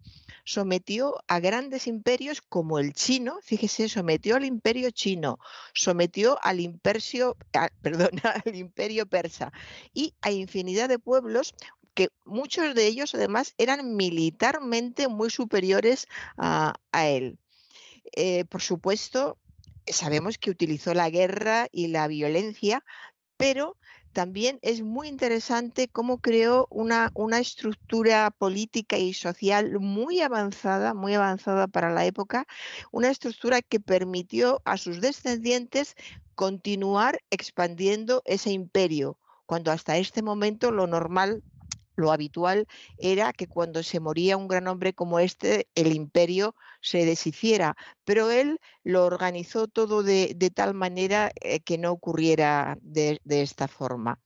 sometió 0.44 1.16
a 1.26 1.40
grandes 1.40 1.88
imperios 1.88 2.40
como 2.40 2.78
el 2.78 2.92
chino, 2.92 3.38
fíjese, 3.42 3.88
sometió 3.88 4.36
al 4.36 4.44
imperio 4.44 4.92
chino, 4.92 5.38
sometió 5.74 6.38
al 6.42 6.60
imperio, 6.60 7.36
al 8.44 8.54
imperio 8.54 9.06
persa 9.06 9.52
y 9.92 10.14
a 10.22 10.30
infinidad 10.30 10.88
de 10.88 11.00
pueblos 11.00 11.52
que 11.94 12.10
muchos 12.24 12.74
de 12.74 12.86
ellos 12.86 13.14
además 13.14 13.54
eran 13.58 13.96
militarmente 13.96 15.08
muy 15.08 15.30
superiores 15.30 16.06
a, 16.36 16.74
él. 16.92 17.38
Eh, 18.14 18.44
por 18.44 18.62
supuesto, 18.62 19.38
sabemos 19.86 20.38
que 20.38 20.50
utilizó 20.50 20.94
la 20.94 21.10
guerra 21.10 21.68
y 21.72 21.88
la 21.88 22.06
violencia, 22.06 22.84
pero 23.36 23.76
también 24.16 24.58
es 24.62 24.80
muy 24.80 25.08
interesante 25.08 25.88
cómo 25.88 26.22
creó 26.22 26.68
una, 26.70 27.10
una, 27.12 27.38
estructura 27.38 28.30
política 28.30 28.96
y 28.96 29.12
social 29.12 29.78
muy 29.78 30.22
avanzada, 30.22 30.94
muy 30.94 31.12
avanzada 31.12 31.66
para 31.66 31.92
la 31.92 32.06
época, 32.06 32.46
una 32.92 33.10
estructura 33.10 33.60
que 33.60 33.78
permitió 33.78 34.62
a 34.64 34.78
sus 34.78 35.02
descendientes 35.02 35.96
continuar 36.34 37.20
expandiendo 37.28 38.22
ese 38.24 38.52
imperio, 38.52 39.18
cuando 39.44 39.70
hasta 39.70 39.98
este 39.98 40.22
momento 40.22 40.70
lo 40.70 40.86
normal 40.86 41.42
lo 41.96 42.12
habitual 42.12 42.66
era 42.98 43.32
que 43.32 43.48
cuando 43.48 43.82
se 43.82 44.00
moría 44.00 44.36
un 44.36 44.48
gran 44.48 44.68
hombre 44.68 44.94
como 44.94 45.18
este, 45.18 45.68
el 45.74 45.94
imperio 45.94 46.54
se 46.80 47.04
deshiciera, 47.04 47.76
pero 48.04 48.30
él 48.30 48.60
lo 48.84 49.04
organizó 49.04 49.66
todo 49.66 50.02
de, 50.02 50.34
tal 50.54 50.74
manera 50.74 51.32
eh, 51.40 51.60
que 51.60 51.78
no 51.78 51.92
ocurriera 51.92 52.78
de, 52.82 53.20
esta 53.24 53.68
forma. 53.68 54.20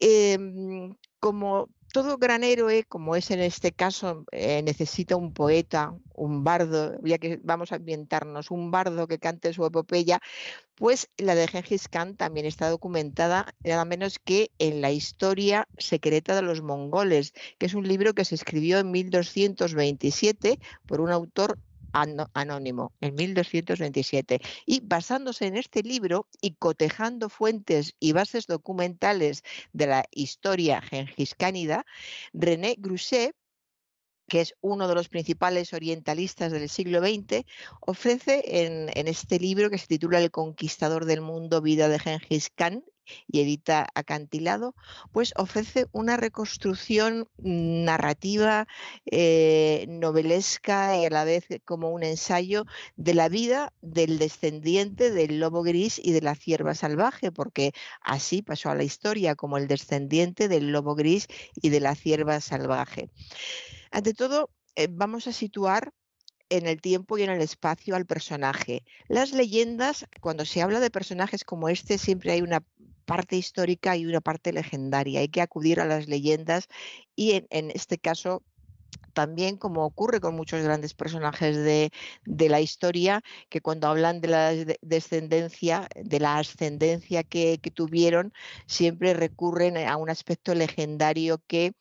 Em, 0.00 0.94
como 1.20 1.68
todo 1.92 2.18
gran 2.18 2.44
héroe, 2.44 2.84
como 2.84 3.16
es 3.16 3.30
en 3.30 3.40
este 3.40 3.72
caso, 3.72 4.24
eh, 4.32 4.62
necesita 4.62 5.16
un 5.16 5.32
poeta, 5.32 5.94
un 6.14 6.44
bardo, 6.44 6.98
ya 7.02 7.18
que 7.18 7.40
vamos 7.42 7.72
a 7.72 7.76
ambientarnos, 7.76 8.50
un 8.50 8.70
bardo 8.70 9.06
que 9.06 9.18
cante 9.18 9.52
su 9.52 9.64
epopeya, 9.64 10.20
pues 10.76 11.10
la 11.18 11.34
de 11.34 11.48
Gengis 11.48 11.88
Khan 11.88 12.16
también 12.16 12.46
está 12.46 12.70
documentada 12.70 13.54
nada 13.64 13.84
menos 13.84 14.18
que 14.18 14.50
en 14.58 14.80
la 14.80 14.92
historia 14.92 15.68
secreta 15.78 16.34
de 16.34 16.42
los 16.42 16.62
mongoles, 16.62 17.32
que 17.58 17.66
es 17.66 17.74
un 17.74 17.86
libro 17.86 18.14
que 18.14 18.24
se 18.24 18.34
escribió 18.34 18.78
en 18.78 18.90
1227 18.90 20.58
por 20.86 21.00
un 21.00 21.10
autor 21.10 21.58
anónimo 21.92 22.92
en 23.00 23.14
1227 23.14 24.40
y 24.66 24.80
basándose 24.80 25.46
en 25.46 25.56
este 25.56 25.82
libro 25.82 26.28
y 26.40 26.54
cotejando 26.54 27.28
fuentes 27.28 27.94
y 28.00 28.12
bases 28.12 28.46
documentales 28.46 29.42
de 29.72 29.86
la 29.86 30.04
historia 30.10 30.80
gengiscánida, 30.80 31.84
René 32.32 32.76
Grousset 32.78 33.34
que 34.30 34.40
es 34.40 34.54
uno 34.60 34.86
de 34.86 34.94
los 34.94 35.08
principales 35.08 35.74
orientalistas 35.74 36.52
del 36.52 36.68
siglo 36.68 37.00
XX, 37.00 37.44
ofrece 37.80 38.64
en, 38.64 38.88
en, 38.94 39.08
este 39.08 39.40
libro 39.40 39.68
que 39.70 39.76
se 39.76 39.88
titula 39.88 40.20
El 40.20 40.30
conquistador 40.30 41.04
del 41.04 41.20
mundo, 41.20 41.60
vida 41.60 41.88
de 41.88 41.98
Gengis 41.98 42.48
Khan, 42.54 42.84
y 43.26 43.40
edita 43.40 43.86
Acantilado, 43.94 44.74
pues 45.12 45.32
ofrece 45.36 45.86
una 45.92 46.16
reconstrucción 46.16 47.28
narrativa, 47.38 48.66
eh, 49.10 49.86
novelesca 49.88 50.98
y 50.98 51.06
a 51.06 51.10
la 51.10 51.24
vez 51.24 51.46
como 51.64 51.90
un 51.90 52.02
ensayo 52.02 52.64
de 52.96 53.14
la 53.14 53.28
vida 53.28 53.72
del 53.80 54.18
descendiente 54.18 55.10
del 55.10 55.40
lobo 55.40 55.62
gris 55.62 56.00
y 56.02 56.12
de 56.12 56.20
la 56.20 56.34
cierva 56.34 56.74
salvaje, 56.74 57.32
porque 57.32 57.72
así 58.00 58.42
pasó 58.42 58.70
a 58.70 58.74
la 58.74 58.84
historia 58.84 59.34
como 59.34 59.58
el 59.58 59.68
descendiente 59.68 60.48
del 60.48 60.72
lobo 60.72 60.94
gris 60.94 61.26
y 61.54 61.70
de 61.70 61.80
la 61.80 61.94
cierva 61.94 62.40
salvaje. 62.40 63.10
Ante 63.90 64.14
todo, 64.14 64.50
eh, 64.76 64.88
vamos 64.90 65.26
a 65.26 65.32
situar 65.32 65.92
en 66.50 66.66
el 66.66 66.80
tiempo 66.80 67.16
y 67.16 67.22
en 67.22 67.30
el 67.30 67.40
espacio 67.40 67.94
al 67.96 68.06
personaje. 68.06 68.84
Las 69.08 69.32
leyendas, 69.32 70.06
cuando 70.20 70.44
se 70.44 70.62
habla 70.62 70.80
de 70.80 70.90
personajes 70.90 71.44
como 71.44 71.68
este, 71.68 71.96
siempre 71.96 72.32
hay 72.32 72.42
una 72.42 72.62
parte 73.10 73.36
histórica 73.36 73.96
y 73.96 74.06
una 74.06 74.20
parte 74.20 74.52
legendaria. 74.52 75.18
Hay 75.18 75.28
que 75.28 75.40
acudir 75.40 75.80
a 75.80 75.84
las 75.84 76.06
leyendas 76.06 76.68
y 77.16 77.44
en, 77.50 77.72
este 77.72 77.98
caso 77.98 78.44
también 79.14 79.56
como 79.56 79.84
ocurre 79.84 80.20
con 80.20 80.36
muchos 80.36 80.62
grandes 80.62 80.94
personajes 80.94 81.56
de, 81.56 81.90
la 82.48 82.60
historia, 82.60 83.20
que 83.48 83.60
cuando 83.60 83.88
hablan 83.88 84.20
de 84.20 84.28
la 84.28 84.54
descendencia, 84.80 85.88
de 85.96 86.20
la 86.20 86.38
ascendencia 86.38 87.24
que, 87.24 87.58
tuvieron, 87.74 88.32
siempre 88.66 89.12
recurren 89.12 89.76
a 89.76 89.96
un 89.96 90.08
aspecto 90.08 90.54
legendario 90.54 91.42
que 91.48 91.72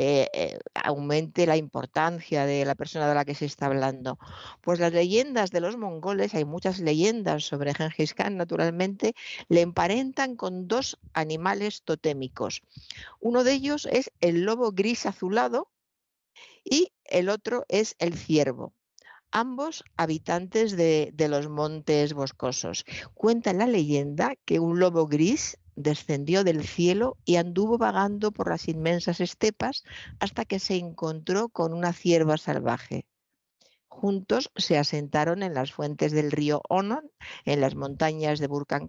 eh, 0.00 0.30
eh, 0.32 0.58
aumente 0.74 1.44
la 1.44 1.56
importancia 1.56 2.46
de 2.46 2.64
la 2.64 2.76
persona 2.76 3.08
de 3.08 3.16
la 3.16 3.24
que 3.24 3.34
se 3.34 3.46
está 3.46 3.66
hablando. 3.66 4.16
Pues 4.60 4.78
las 4.78 4.92
leyendas 4.92 5.50
de 5.50 5.60
los 5.60 5.76
mongoles, 5.76 6.36
hay 6.36 6.44
muchas 6.44 6.78
leyendas 6.78 7.42
sobre 7.42 7.74
Genghis 7.74 8.14
Khan, 8.14 8.36
naturalmente, 8.36 9.16
le 9.48 9.60
emparentan 9.60 10.36
con 10.36 10.68
dos 10.68 11.00
animales 11.14 11.82
totémicos. 11.82 12.62
Uno 13.18 13.42
de 13.42 13.54
ellos 13.54 13.88
es 13.90 14.12
el 14.20 14.42
lobo 14.42 14.70
gris 14.70 15.04
azulado 15.04 15.68
y 16.62 16.92
el 17.04 17.28
otro 17.28 17.64
es 17.68 17.96
el 17.98 18.16
ciervo 18.16 18.74
ambos 19.30 19.84
habitantes 19.96 20.76
de, 20.76 21.12
los 21.28 21.48
montes 21.50 22.14
boscosos. 22.14 22.84
Cuenta 23.14 23.52
la 23.52 23.66
leyenda 23.66 24.36
que 24.46 24.58
un 24.58 24.78
lobo 24.78 25.06
gris 25.06 25.58
descendió 25.78 26.42
del 26.42 26.66
cielo 26.66 27.16
y 27.24 27.36
anduvo 27.36 27.78
vagando 27.78 28.32
por 28.32 28.48
las 28.50 28.68
inmensas 28.68 29.20
estepas 29.20 29.84
hasta 30.18 30.44
que 30.44 30.58
se 30.58 30.74
encontró 30.76 31.48
con 31.48 31.72
una 31.72 31.92
cierva 31.92 32.36
salvaje. 32.36 33.06
Juntos 33.86 34.50
se 34.56 34.76
asentaron 34.76 35.42
en 35.42 35.54
las 35.54 35.72
fuentes 35.72 36.12
del 36.12 36.30
río 36.30 36.62
Onon, 36.68 37.10
en 37.44 37.60
las 37.60 37.74
montañas 37.74 38.38
de 38.38 38.46
Burkan 38.48 38.88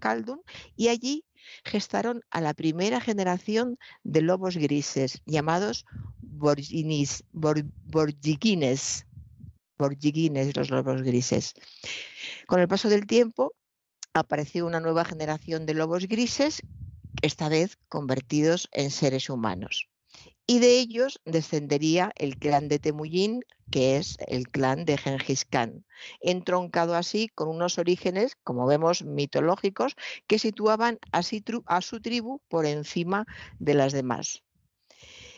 y 0.75 0.87
allí 0.89 1.25
gestaron 1.63 2.21
a 2.31 2.41
la 2.41 2.53
primera 2.53 2.99
generación 2.99 3.77
de 4.03 4.21
lobos 4.21 4.57
grises, 4.57 5.21
llamados 5.25 5.85
borgines, 6.21 7.23
borgines, 7.31 9.05
los 10.55 10.69
lobos 10.69 11.01
grises. 11.03 11.53
Con 12.47 12.59
el 12.59 12.67
paso 12.67 12.89
del 12.89 13.07
tiempo 13.07 13.53
apareció 14.19 14.65
una 14.65 14.79
nueva 14.79 15.05
generación 15.05 15.65
de 15.65 15.73
lobos 15.73 16.07
grises, 16.07 16.61
esta 17.21 17.49
vez 17.49 17.77
convertidos 17.87 18.69
en 18.71 18.91
seres 18.91 19.29
humanos. 19.29 19.89
Y 20.45 20.59
de 20.59 20.79
ellos 20.79 21.21
descendería 21.25 22.11
el 22.15 22.37
clan 22.37 22.69
de 22.69 22.79
Temujin, 22.79 23.41
que 23.69 23.97
es 23.97 24.17
el 24.27 24.47
clan 24.47 24.83
de 24.85 24.97
Genghis 24.97 25.45
Khan, 25.45 25.85
entroncado 26.21 26.95
así 26.95 27.29
con 27.29 27.49
unos 27.49 27.77
orígenes, 27.77 28.35
como 28.43 28.65
vemos, 28.65 29.03
mitológicos, 29.03 29.95
que 30.27 30.39
situaban 30.39 30.97
a 31.11 31.21
su 31.21 32.01
tribu 32.01 32.41
por 32.47 32.65
encima 32.65 33.27
de 33.59 33.75
las 33.75 33.93
demás. 33.93 34.43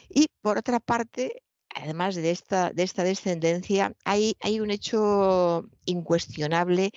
Y 0.10 0.28
por 0.42 0.58
otra 0.58 0.80
parte, 0.80 1.44
además 1.76 2.16
de 2.16 2.32
esta, 2.32 2.72
de 2.72 2.84
esta 2.84 3.04
descendencia, 3.04 3.94
hay, 4.04 4.36
un 4.60 4.72
hecho 4.72 5.66
incuestionable 5.86 6.92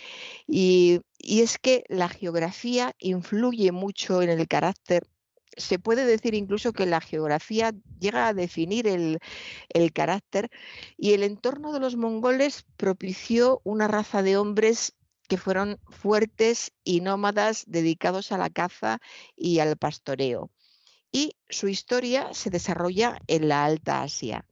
y, 0.47 1.01
es 1.19 1.59
que 1.59 1.85
la 1.89 2.09
geografía 2.09 2.94
influye 2.99 3.73
mucho 3.73 4.23
en 4.23 4.31
el 4.31 4.47
carácter 4.47 5.05
se 5.57 5.78
puede 5.78 6.05
decir 6.05 6.35
incluso 6.35 6.73
que 6.73 6.85
la 6.85 7.01
geografía 7.01 7.73
llega 8.01 8.27
a 8.27 8.35
definir 8.35 8.89
el, 8.89 9.20
carácter 9.93 10.51
y 10.97 11.12
el 11.12 11.23
entorno 11.23 11.73
de 11.73 11.78
los 11.78 11.94
mongoles 11.94 12.67
propició 12.77 13.61
una 13.62 13.86
raza 13.86 14.25
de 14.25 14.36
hombres 14.36 14.94
que 15.28 15.36
fueron 15.36 15.78
fuertes 15.89 16.73
y 16.83 17.03
nómadas 17.03 17.65
dedicados 17.69 18.33
a 18.33 18.39
la 18.39 18.51
caza 18.51 18.99
y 19.36 19.61
al 19.61 19.77
pastoreo. 19.77 20.51
Y 21.12 21.36
su 21.49 21.69
historia 21.69 22.35
se 22.35 22.51
desarrolla 22.51 23.20
en 23.28 23.49
la 23.49 23.65
Alta 23.65 24.03
Asia. 24.03 24.44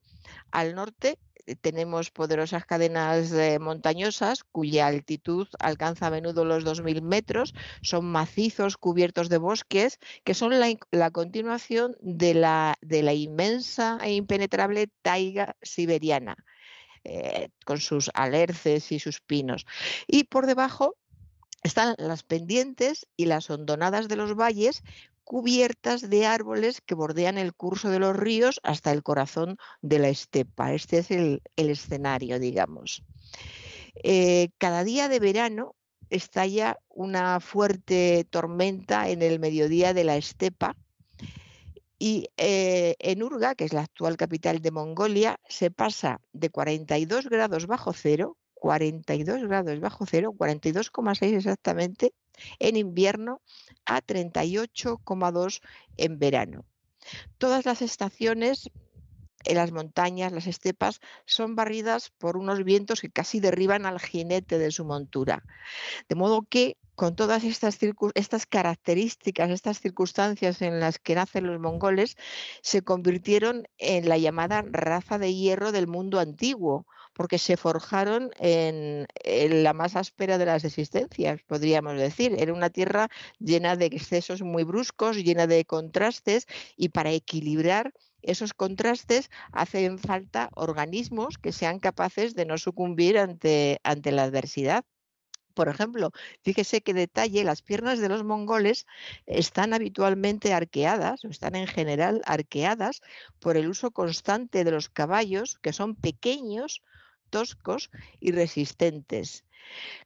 Al 0.50 0.74
norte 0.74 1.18
eh, 1.46 1.56
tenemos 1.56 2.10
poderosas 2.10 2.64
cadenas 2.64 3.32
eh, 3.32 3.58
montañosas 3.58 4.44
cuya 4.44 4.86
altitud 4.86 5.48
alcanza 5.58 6.06
a 6.06 6.10
menudo 6.10 6.44
los 6.44 6.64
2.000 6.64 7.02
metros. 7.02 7.54
Son 7.82 8.04
macizos 8.04 8.76
cubiertos 8.76 9.28
de 9.28 9.38
bosques 9.38 9.98
que 10.24 10.34
son 10.34 10.58
la, 10.60 11.10
continuación 11.10 11.96
de 12.00 12.34
la, 12.34 12.76
inmensa 13.14 13.98
e 14.02 14.14
impenetrable 14.14 14.88
taiga 15.02 15.56
siberiana. 15.62 16.36
Eh, 17.04 17.48
con 17.64 17.80
sus 17.80 18.12
alerces 18.14 18.92
y 18.92 19.00
sus 19.00 19.20
pinos. 19.20 19.66
Y 20.06 20.22
por 20.22 20.46
debajo 20.46 20.94
están 21.64 21.96
las 21.98 22.22
pendientes 22.22 23.08
y 23.16 23.26
las 23.26 23.50
hondonadas 23.50 24.06
de 24.06 24.14
los 24.14 24.36
valles 24.36 24.84
cubiertas 25.24 26.08
de 26.08 26.26
árboles 26.26 26.80
que 26.80 26.94
bordean 26.94 27.38
el 27.38 27.54
curso 27.54 27.90
de 27.90 27.98
los 27.98 28.16
ríos 28.16 28.60
hasta 28.62 28.92
el 28.92 29.02
corazón 29.02 29.56
de 29.80 29.98
la 29.98 30.08
estepa. 30.08 30.72
Este 30.72 30.98
es 30.98 31.10
el, 31.10 31.42
escenario, 31.56 32.38
digamos. 32.38 33.02
Eh, 34.02 34.50
cada 34.58 34.84
día 34.84 35.08
de 35.08 35.20
verano 35.20 35.74
estalla 36.10 36.78
una 36.88 37.40
fuerte 37.40 38.26
tormenta 38.30 39.08
en 39.08 39.22
el 39.22 39.38
mediodía 39.38 39.94
de 39.94 40.04
la 40.04 40.16
estepa 40.16 40.76
y 41.98 42.30
eh, 42.36 42.96
en 42.98 43.22
Urga, 43.22 43.54
que 43.54 43.64
es 43.64 43.72
la 43.72 43.82
actual 43.82 44.16
capital 44.16 44.60
de 44.60 44.72
Mongolia, 44.72 45.38
se 45.48 45.70
pasa 45.70 46.20
de 46.32 46.50
42 46.50 47.28
grados 47.28 47.68
bajo 47.68 47.92
cero, 47.92 48.36
42 48.62 49.42
grados 49.42 49.80
bajo 49.80 50.06
cero, 50.06 50.32
42,6 50.38 51.36
exactamente, 51.36 52.14
en 52.60 52.76
invierno 52.76 53.42
a 53.84 54.00
38,2 54.00 55.60
en 55.96 56.20
verano. 56.20 56.64
Todas 57.38 57.66
las 57.66 57.82
estaciones 57.82 58.70
en 59.44 59.56
las 59.56 59.72
montañas, 59.72 60.30
las 60.30 60.46
estepas, 60.46 61.00
son 61.26 61.56
barridas 61.56 62.10
por 62.10 62.36
unos 62.36 62.62
vientos 62.62 63.00
que 63.00 63.10
casi 63.10 63.40
derriban 63.40 63.84
al 63.84 63.98
jinete 63.98 64.58
de 64.58 64.70
su 64.70 64.84
montura. 64.84 65.42
De 66.08 66.14
modo 66.14 66.46
que 66.48 66.76
con 66.94 67.16
todas 67.16 67.42
estas, 67.42 67.80
estas 68.14 68.46
características, 68.46 69.50
estas 69.50 69.80
circunstancias 69.80 70.62
en 70.62 70.78
las 70.78 71.00
que 71.00 71.16
nacen 71.16 71.48
los 71.48 71.58
mongoles, 71.58 72.16
se 72.62 72.82
convirtieron 72.82 73.66
en 73.78 74.08
la 74.08 74.18
llamada 74.18 74.62
raza 74.62 75.18
de 75.18 75.34
hierro 75.34 75.72
del 75.72 75.88
mundo 75.88 76.20
antiguo, 76.20 76.86
porque 77.12 77.38
se 77.38 77.56
forjaron 77.56 78.30
en, 78.38 79.06
la 79.62 79.72
más 79.72 79.96
áspera 79.96 80.38
de 80.38 80.46
las 80.46 80.64
existencias, 80.64 81.42
podríamos 81.42 81.96
decir. 81.98 82.34
Era 82.38 82.52
una 82.52 82.70
tierra 82.70 83.08
llena 83.38 83.76
de 83.76 83.86
excesos 83.86 84.42
muy 84.42 84.64
bruscos, 84.64 85.16
llena 85.16 85.46
de 85.46 85.64
contrastes, 85.64 86.46
y 86.76 86.88
para 86.90 87.10
equilibrar 87.12 87.92
esos 88.22 88.54
contrastes 88.54 89.30
hacen 89.52 89.98
falta 89.98 90.48
organismos 90.54 91.38
que 91.38 91.52
sean 91.52 91.80
capaces 91.80 92.34
de 92.34 92.46
no 92.46 92.56
sucumbir 92.56 93.18
ante, 93.18 93.80
ante 93.82 94.12
la 94.12 94.24
adversidad. 94.24 94.84
Por 95.54 95.68
ejemplo, 95.68 96.12
fíjese 96.42 96.80
qué 96.80 96.94
detalle, 96.94 97.44
las 97.44 97.62
piernas 97.62 97.98
de 97.98 98.08
los 98.08 98.24
mongoles 98.24 98.86
están 99.26 99.74
habitualmente 99.74 100.54
arqueadas, 100.54 101.24
o 101.24 101.28
están 101.28 101.54
en 101.56 101.66
general 101.66 102.22
arqueadas 102.24 103.02
por 103.38 103.56
el 103.56 103.68
uso 103.68 103.90
constante 103.90 104.64
de 104.64 104.70
los 104.70 104.88
caballos, 104.88 105.58
que 105.60 105.72
son 105.72 105.94
pequeños, 105.94 106.80
toscos 107.32 107.90
y 108.20 108.30
resistentes. 108.30 109.44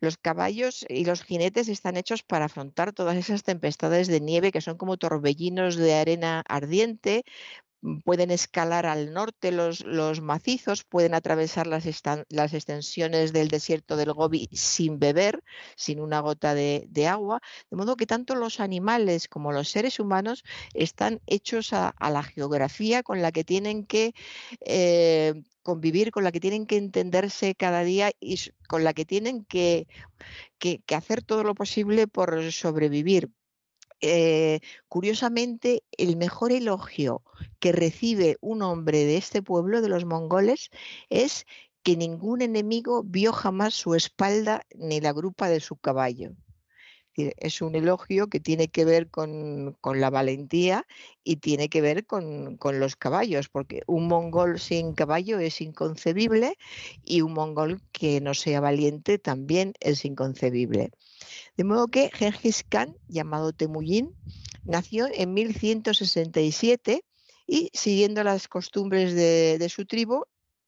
Los 0.00 0.16
caballos 0.16 0.86
y 0.88 1.04
los 1.04 1.22
jinetes 1.22 1.68
están 1.68 1.96
hechos 1.96 2.22
para 2.22 2.46
afrontar 2.46 2.92
todas 2.92 3.16
esas 3.16 3.42
tempestades 3.42 4.06
de 4.06 4.20
nieve 4.20 4.52
que 4.52 4.60
son 4.60 4.76
como 4.78 4.96
torbellinos 4.96 5.76
de 5.76 5.94
arena 5.94 6.42
ardiente, 6.48 7.24
pueden 8.04 8.30
escalar 8.30 8.86
al 8.86 9.12
norte 9.12 9.52
los, 9.52 9.84
los 9.84 10.20
macizos, 10.20 10.84
pueden 10.84 11.14
atravesar 11.14 11.66
las, 11.66 11.84
las, 12.28 12.54
extensiones 12.54 13.32
del 13.32 13.48
desierto 13.48 13.96
del 13.96 14.12
Gobi 14.12 14.48
sin 14.52 14.98
beber, 14.98 15.42
sin 15.76 16.00
una 16.00 16.20
gota 16.20 16.54
de, 16.54 17.06
agua, 17.08 17.40
de 17.70 17.76
modo 17.76 17.96
que 17.96 18.06
tanto 18.06 18.34
los 18.34 18.60
animales 18.60 19.28
como 19.28 19.52
los 19.52 19.68
seres 19.68 20.00
humanos 20.00 20.44
están 20.74 21.20
hechos 21.26 21.72
a, 21.72 21.94
la 22.00 22.22
geografía 22.22 23.02
con 23.02 23.22
la 23.22 23.32
que 23.32 23.44
tienen 23.44 23.84
que 23.84 24.14
eh, 24.60 25.34
convivir, 25.62 26.10
con 26.10 26.24
la 26.24 26.32
que 26.32 26.40
tienen 26.40 26.66
que 26.66 26.76
entenderse 26.76 27.54
cada 27.54 27.82
día 27.82 28.10
y 28.20 28.38
con 28.68 28.84
la 28.84 28.94
que 28.94 29.04
tienen 29.04 29.44
que, 29.44 29.86
que 30.58 30.94
hacer 30.94 31.22
todo 31.22 31.44
lo 31.44 31.54
posible 31.54 32.06
por 32.08 32.52
sobrevivir. 32.52 33.30
Eh, 34.00 34.60
curiosamente, 34.88 35.82
el 35.92 36.16
mejor 36.16 36.52
elogio 36.52 37.22
que 37.58 37.72
recibe 37.72 38.36
un 38.40 38.62
hombre 38.62 39.04
de 39.04 39.16
este 39.16 39.42
pueblo, 39.42 39.80
de 39.80 39.88
los 39.88 40.04
mongoles, 40.04 40.70
es 41.08 41.46
que 41.82 41.96
ningún 41.96 42.42
enemigo 42.42 43.02
vio 43.04 43.32
jamás 43.32 43.74
su 43.74 43.94
espalda 43.94 44.66
ni 44.74 45.00
la 45.00 45.12
grupa 45.12 45.48
de 45.48 45.60
su 45.60 45.76
caballo. 45.76 46.32
Es 47.16 47.62
un 47.62 47.74
elogio 47.74 48.28
que 48.28 48.40
tiene 48.40 48.68
que 48.68 48.84
ver 48.84 49.08
con, 49.08 49.76
la 49.82 50.10
valentía 50.10 50.86
y 51.24 51.36
tiene 51.36 51.68
que 51.68 51.80
ver 51.80 52.06
con, 52.06 52.56
con, 52.56 52.78
los 52.78 52.96
caballos, 52.96 53.48
porque 53.48 53.82
un 53.86 54.06
mongol 54.06 54.60
sin 54.60 54.94
caballo 54.94 55.38
es 55.38 55.60
inconcebible 55.60 56.58
y 57.04 57.22
un 57.22 57.32
mongol 57.32 57.80
que 57.92 58.20
no 58.20 58.34
sea 58.34 58.60
valiente 58.60 59.18
también 59.18 59.72
es 59.80 60.04
inconcebible. 60.04 60.90
De 61.56 61.64
modo 61.64 61.88
que 61.88 62.10
Genghis 62.12 62.64
Khan, 62.68 62.96
llamado 63.08 63.52
Temujin, 63.52 64.14
nació 64.64 65.08
en 65.12 65.32
1167 65.32 67.02
y 67.46 67.70
siguiendo 67.72 68.24
las 68.24 68.48
costumbres 68.48 69.14
de, 69.14 69.68
su 69.68 69.86
tribu, 69.86 70.24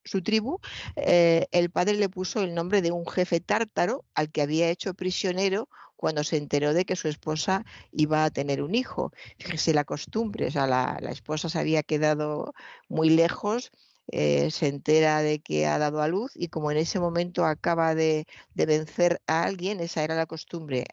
su 0.09 0.21
tribu 0.21 0.59
eh, 0.95 1.47
el 1.51 1.69
padre 1.69 1.93
le 1.95 2.09
puso 2.09 2.41
el 2.41 2.55
nombre 2.55 2.81
de 2.81 2.91
un 2.91 3.05
jefe 3.07 3.39
tártaro 3.39 4.05
al 4.15 4.31
que 4.31 4.41
había 4.41 4.69
hecho 4.69 4.93
prisionero 4.93 5.69
cuando 5.95 6.23
se 6.23 6.37
enteró 6.37 6.73
de 6.73 6.85
que 6.85 6.95
su 6.95 7.07
esposa 7.09 7.65
iba 7.91 8.23
a 8.23 8.29
tener 8.31 8.61
un 8.63 8.73
hijo. 8.73 9.11
Fíjese 9.37 9.73
la 9.73 9.83
costumbre, 9.83 10.47
o 10.47 10.51
sea, 10.51 10.65
la, 10.65 10.97
la 11.01 11.11
esposa 11.11 11.49
se 11.49 11.59
había 11.59 11.83
quedado 11.83 12.53
muy 12.87 13.09
lejos 13.09 13.71
eh, 14.11 14.49
se 14.49 14.67
entera 14.67 15.21
de 15.21 15.39
que 15.39 15.67
ha 15.67 15.77
dado 15.77 16.01
a 16.01 16.07
luz 16.07 16.31
y 16.35 16.47
como 16.47 16.71
en 16.71 16.77
ese 16.77 16.99
momento 16.99 17.45
acaba 17.45 17.93
de, 17.93 18.25
de 18.55 18.65
vencer 18.65 19.21
a 19.27 19.43
alguien, 19.43 19.79
esa 19.79 20.03
era 20.03 20.15
la 20.15 20.25
costumbre, 20.25 20.85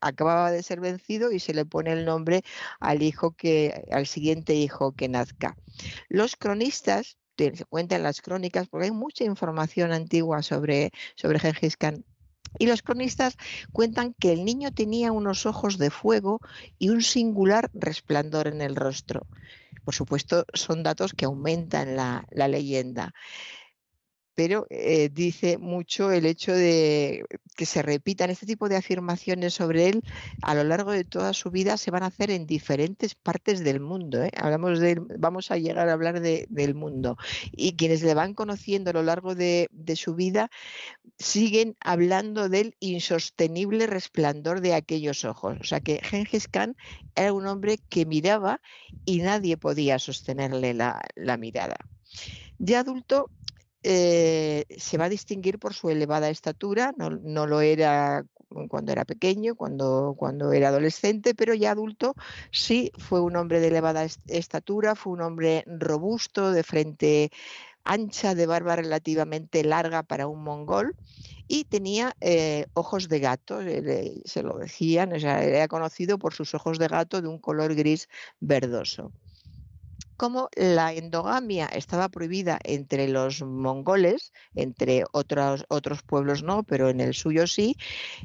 acababa 0.00 0.52
de 0.52 0.62
ser 0.62 0.80
vencido 0.80 1.32
y 1.32 1.40
se 1.40 1.52
le 1.52 1.64
pone 1.64 1.92
el 1.92 2.04
nombre 2.04 2.42
al 2.78 3.02
hijo 3.02 3.32
que 3.32 3.84
al 3.90 4.06
siguiente 4.06 4.54
hijo 4.54 4.92
que 4.92 5.08
nazca. 5.08 5.56
Los 6.08 6.36
cronistas 6.36 7.18
se 7.36 7.64
cuentan 7.64 8.02
las 8.02 8.20
crónicas 8.20 8.68
porque 8.68 8.86
hay 8.86 8.92
mucha 8.92 9.24
información 9.24 9.92
antigua 9.92 10.42
sobre 10.42 10.90
sobre 11.16 11.38
Gengis 11.38 11.76
Khan. 11.76 12.04
Y 12.58 12.66
los 12.66 12.82
cronistas 12.82 13.36
cuentan 13.72 14.14
que 14.14 14.32
el 14.32 14.44
niño 14.44 14.70
tenía 14.70 15.10
unos 15.10 15.44
ojos 15.44 15.76
de 15.76 15.90
fuego 15.90 16.40
y 16.78 16.90
un 16.90 17.02
singular 17.02 17.68
resplandor 17.74 18.46
en 18.46 18.60
el 18.60 18.76
rostro. 18.76 19.26
Por 19.84 19.94
supuesto, 19.94 20.44
son 20.54 20.84
datos 20.84 21.14
que 21.14 21.24
aumentan 21.24 21.96
la, 21.96 22.24
la 22.30 22.46
leyenda 22.46 23.12
pero 24.34 24.66
eh, 24.70 25.10
dice 25.12 25.58
mucho 25.58 26.10
el 26.10 26.26
hecho 26.26 26.52
de 26.52 27.24
que 27.56 27.66
se 27.66 27.82
repitan 27.82 28.30
este 28.30 28.46
tipo 28.46 28.68
de 28.68 28.76
afirmaciones 28.76 29.54
sobre 29.54 29.88
él 29.88 30.02
a 30.42 30.54
lo 30.54 30.64
largo 30.64 30.92
de 30.92 31.04
toda 31.04 31.32
su 31.32 31.50
vida 31.50 31.76
se 31.76 31.90
van 31.90 32.02
a 32.02 32.06
hacer 32.06 32.30
en 32.30 32.46
diferentes 32.46 33.14
partes 33.14 33.62
del 33.62 33.80
mundo. 33.80 34.22
¿eh? 34.22 34.30
Hablamos 34.36 34.80
de, 34.80 35.00
vamos 35.18 35.50
a 35.50 35.56
llegar 35.56 35.88
a 35.88 35.92
hablar 35.92 36.20
de, 36.20 36.46
del 36.50 36.74
mundo 36.74 37.16
y 37.52 37.76
quienes 37.76 38.02
le 38.02 38.14
van 38.14 38.34
conociendo 38.34 38.90
a 38.90 38.94
lo 38.94 39.02
largo 39.02 39.34
de, 39.34 39.68
su 39.94 40.16
vida 40.16 40.50
siguen 41.18 41.76
hablando 41.78 42.48
del 42.48 42.74
insostenible 42.80 43.86
resplandor 43.86 44.60
de 44.60 44.74
aquellos 44.74 45.24
ojos. 45.24 45.56
O 45.60 45.64
sea 45.64 45.80
que 45.80 46.00
Gengis 46.02 46.48
Khan 46.48 46.76
era 47.14 47.32
un 47.32 47.46
hombre 47.46 47.78
que 47.88 48.06
miraba 48.06 48.60
y 49.04 49.18
nadie 49.18 49.56
podía 49.56 50.00
sostenerle 50.00 50.74
la 50.74 51.36
mirada. 51.38 51.76
Ya 52.58 52.80
adulto 52.80 53.30
eh, 53.84 54.64
se 54.78 54.96
va 54.96 55.04
a 55.04 55.08
distinguir 55.10 55.58
por 55.58 55.74
su 55.74 55.90
elevada 55.90 56.30
estatura, 56.30 56.94
no, 56.96 57.10
lo 57.46 57.60
era 57.60 58.24
cuando 58.68 58.92
era 58.92 59.04
pequeño, 59.04 59.56
cuando, 59.56 60.14
cuando 60.16 60.52
era 60.52 60.68
adolescente, 60.68 61.34
pero 61.34 61.54
ya 61.54 61.72
adulto 61.72 62.14
sí 62.50 62.90
fue 62.96 63.20
un 63.20 63.36
hombre 63.36 63.60
de 63.60 63.68
elevada 63.68 64.06
estatura, 64.26 64.94
fue 64.94 65.12
un 65.12 65.22
hombre 65.22 65.64
robusto, 65.66 66.52
de 66.52 66.62
frente 66.62 67.30
ancha, 67.84 68.34
de 68.34 68.46
barba 68.46 68.76
relativamente 68.76 69.62
larga 69.64 70.02
para 70.02 70.28
un 70.28 70.42
mongol 70.42 70.96
y 71.46 71.64
tenía 71.64 72.16
eh, 72.20 72.66
ojos 72.72 73.08
de 73.08 73.20
gato, 73.20 73.60
se 74.24 74.42
lo 74.42 74.56
decían, 74.58 75.12
era 75.12 75.68
conocido 75.68 76.18
por 76.18 76.32
sus 76.32 76.54
ojos 76.54 76.78
de 76.78 76.88
gato 76.88 77.20
de 77.20 77.28
un 77.28 77.38
color 77.38 77.74
gris 77.74 78.08
verdoso 78.40 79.12
como 80.16 80.48
la 80.56 80.92
endogamia 80.92 81.66
estaba 81.66 82.08
prohibida 82.08 82.58
entre 82.64 83.08
los 83.08 83.42
mongoles, 83.42 84.32
entre 84.54 85.04
otros, 85.12 85.64
otros 85.68 86.02
pueblos 86.02 86.42
no, 86.42 86.62
pero 86.62 86.88
en 86.88 87.00
el 87.00 87.14
suyo 87.14 87.46
sí, 87.46 87.76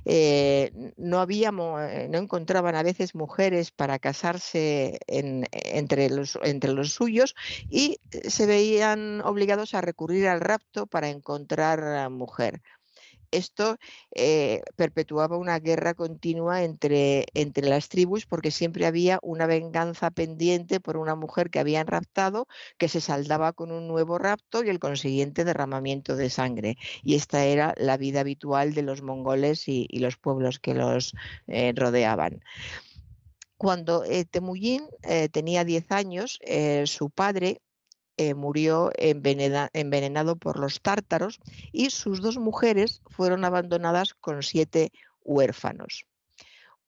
eh, 0.05 0.71
no, 0.97 1.19
había, 1.19 1.49
eh, 1.49 2.07
no 2.09 2.17
encontraban 2.17 2.75
a 2.75 2.83
veces 2.83 3.15
mujeres 3.15 3.71
para 3.71 3.99
casarse 3.99 4.99
entre, 5.07 6.09
los, 6.09 6.37
entre 6.43 6.73
los 6.73 6.93
suyos 6.93 7.35
y 7.69 7.99
se 8.27 8.45
veían 8.45 9.21
obligados 9.21 9.73
a 9.73 9.81
recurrir 9.81 10.27
al 10.27 10.41
rapto 10.41 10.87
para 10.87 11.09
encontrar 11.09 12.09
mujer 12.09 12.61
esto 13.31 13.77
eh, 14.15 14.61
perpetuaba 14.75 15.37
una 15.37 15.59
guerra 15.59 15.93
continua 15.93 16.63
entre, 16.63 17.25
entre 17.33 17.67
las 17.67 17.89
tribus 17.89 18.25
porque 18.25 18.51
siempre 18.51 18.85
había 18.85 19.19
una 19.21 19.45
venganza 19.45 20.11
pendiente 20.11 20.79
por 20.79 20.97
una 20.97 21.15
mujer 21.15 21.49
que 21.49 21.59
habían 21.59 21.87
raptado 21.87 22.47
que 22.77 22.87
se 22.87 23.01
saldaba 23.01 23.53
con 23.53 23.71
un 23.71 23.87
nuevo 23.87 24.17
rapto 24.17 24.63
y 24.63 24.69
el 24.69 24.79
consiguiente 24.79 25.45
derramamiento 25.45 26.15
de 26.15 26.29
sangre. 26.29 26.77
Y 27.03 27.15
esta 27.15 27.45
era 27.45 27.73
la 27.77 27.97
vida 27.97 28.21
habitual 28.21 28.73
de 28.73 28.83
los 28.83 29.01
mongoles 29.01 29.67
y, 29.67 29.87
los 29.99 30.17
pueblos 30.17 30.59
que 30.59 30.73
los 30.73 31.13
eh, 31.47 31.73
rodeaban. 31.75 32.41
Cuando 33.57 34.05
eh, 34.05 34.23
Temujin 34.23 34.87
tenía 35.31 35.65
10 35.65 35.91
años, 35.91 36.39
su 36.85 37.09
padre 37.09 37.61
eh, 38.19 38.33
murió 38.33 38.91
envenenado 38.97 40.35
por 40.35 40.59
los 40.59 40.81
tártaros 40.81 41.39
y 41.71 41.89
sus 41.89 42.21
dos 42.21 42.37
mujeres 42.37 43.01
fueron 43.05 43.45
abandonadas 43.45 44.13
con 44.13 44.43
siete 44.43 44.91
huérfanos. 45.23 46.05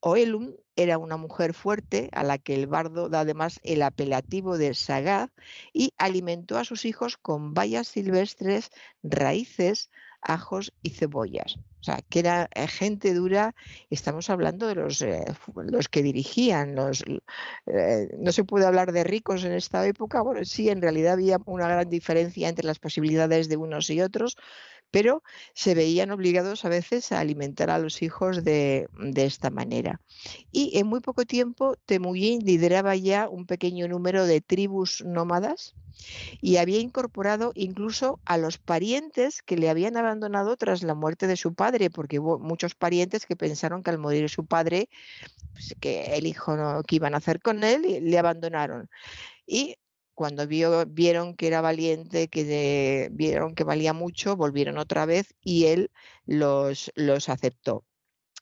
Oelum 0.01 0.55
era 0.75 0.97
una 0.97 1.15
mujer 1.15 1.53
fuerte 1.53 2.09
a 2.11 2.23
la 2.23 2.37
que 2.37 2.53
el 2.53 2.67
bardo 2.67 3.07
da 3.07 3.21
además 3.21 3.61
el 3.63 3.81
apelativo 3.81 4.57
de 4.57 4.73
sagaz 4.73 5.29
y 5.71 5.93
alimentó 5.97 6.57
a 6.57 6.65
sus 6.65 6.83
hijos 6.83 7.15
con 7.15 7.53
bayas 7.53 7.87
silvestres, 7.87 8.69
raíces, 9.01 9.89
ajos 10.21 10.73
y 10.83 10.89
cebollas. 10.89 11.59
O 11.81 11.83
sea, 11.83 11.99
que 12.09 12.19
era 12.19 12.47
eh, 12.53 12.67
gente 12.67 13.13
dura, 13.13 13.55
estamos 13.89 14.29
hablando 14.29 14.67
de 14.67 14.75
los, 14.75 15.01
eh, 15.01 15.25
los 15.55 15.89
que 15.89 16.03
dirigían, 16.03 16.75
los, 16.75 17.03
eh, 17.65 18.07
no 18.19 18.31
se 18.31 18.43
puede 18.43 18.67
hablar 18.67 18.91
de 18.91 19.03
ricos 19.03 19.43
en 19.43 19.53
esta 19.53 19.85
época, 19.87 20.21
bueno, 20.21 20.45
sí, 20.45 20.69
en 20.69 20.81
realidad 20.81 21.13
había 21.13 21.39
una 21.45 21.67
gran 21.67 21.89
diferencia 21.89 22.49
entre 22.49 22.67
las 22.67 22.77
posibilidades 22.79 23.49
de 23.49 23.57
unos 23.57 23.89
y 23.89 23.99
otros, 24.01 24.37
pero 24.91 25.23
se 25.53 25.73
veían 25.73 26.11
obligados 26.11 26.65
a 26.65 26.69
veces 26.69 27.11
a 27.11 27.19
alimentar 27.19 27.69
a 27.69 27.79
los 27.79 28.01
hijos 28.01 28.43
de, 28.43 28.87
de 28.99 29.25
esta 29.25 29.49
manera. 29.49 30.01
Y 30.51 30.77
en 30.77 30.87
muy 30.87 30.99
poco 30.99 31.25
tiempo 31.25 31.75
Temujin 31.85 32.45
lideraba 32.45 32.95
ya 32.95 33.29
un 33.29 33.45
pequeño 33.45 33.87
número 33.87 34.25
de 34.25 34.41
tribus 34.41 35.03
nómadas 35.05 35.73
y 36.41 36.57
había 36.57 36.79
incorporado 36.79 37.51
incluso 37.55 38.19
a 38.25 38.37
los 38.37 38.57
parientes 38.57 39.41
que 39.41 39.57
le 39.57 39.69
habían 39.69 39.97
abandonado 39.97 40.55
tras 40.57 40.83
la 40.83 40.95
muerte 40.95 41.27
de 41.27 41.37
su 41.37 41.53
padre, 41.53 41.89
porque 41.89 42.19
hubo 42.19 42.39
muchos 42.39 42.75
parientes 42.75 43.25
que 43.25 43.35
pensaron 43.35 43.83
que 43.83 43.91
al 43.91 43.97
morir 43.97 44.29
su 44.29 44.45
padre, 44.45 44.89
pues, 45.53 45.75
que 45.79 46.15
el 46.15 46.27
hijo 46.27 46.55
no, 46.55 46.83
que 46.83 46.95
iban 46.95 47.13
a 47.13 47.17
hacer 47.17 47.41
con 47.41 47.63
él, 47.63 47.81
le 48.01 48.17
abandonaron. 48.17 48.89
Y 49.45 49.77
cuando 50.13 50.47
vieron 50.47 51.35
que 51.35 51.47
era 51.47 51.61
valiente, 51.61 52.27
que 52.27 53.09
vieron 53.11 53.55
que 53.55 53.63
valía 53.63 53.93
mucho, 53.93 54.35
volvieron 54.35 54.77
otra 54.77 55.05
vez 55.05 55.33
y 55.41 55.65
él 55.65 55.91
los, 56.25 56.91
los 56.95 57.29
aceptó. 57.29 57.85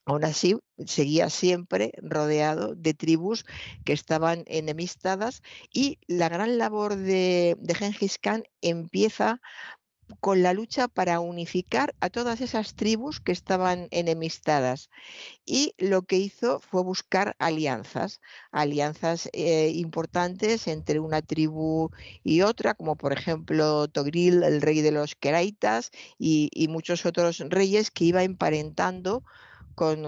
Aún 0.05 0.23
así, 0.23 0.57
seguía 0.87 1.29
siempre 1.29 1.91
rodeado 2.01 2.73
de 2.75 2.95
tribus 2.95 3.45
que 3.85 3.93
estaban 3.93 4.43
enemistadas 4.47 5.43
y 5.71 5.99
la 6.07 6.29
gran 6.29 6.57
labor 6.57 6.95
de, 6.95 7.55
de 7.59 7.75
Gengis 7.75 8.17
Khan 8.17 8.43
empieza 8.61 9.39
con 10.19 10.43
la 10.43 10.53
lucha 10.53 10.87
para 10.87 11.19
unificar 11.19 11.95
a 11.99 12.09
todas 12.09 12.41
esas 12.41 12.75
tribus 12.75 13.19
que 13.19 13.31
estaban 13.31 13.87
enemistadas. 13.91 14.89
Y 15.45 15.73
lo 15.77 16.03
que 16.03 16.17
hizo 16.17 16.59
fue 16.59 16.83
buscar 16.83 17.35
alianzas, 17.39 18.21
alianzas 18.51 19.29
eh, 19.33 19.71
importantes 19.75 20.67
entre 20.67 20.99
una 20.99 21.21
tribu 21.21 21.91
y 22.23 22.41
otra, 22.41 22.73
como 22.73 22.95
por 22.95 23.13
ejemplo 23.13 23.87
Togril, 23.87 24.43
el 24.43 24.61
rey 24.61 24.81
de 24.81 24.91
los 24.91 25.15
Keraitas, 25.15 25.91
y, 26.17 26.49
y 26.53 26.67
muchos 26.67 27.05
otros 27.05 27.39
reyes 27.47 27.91
que 27.91 28.05
iba 28.05 28.23
emparentando 28.23 29.23
con, 29.75 30.03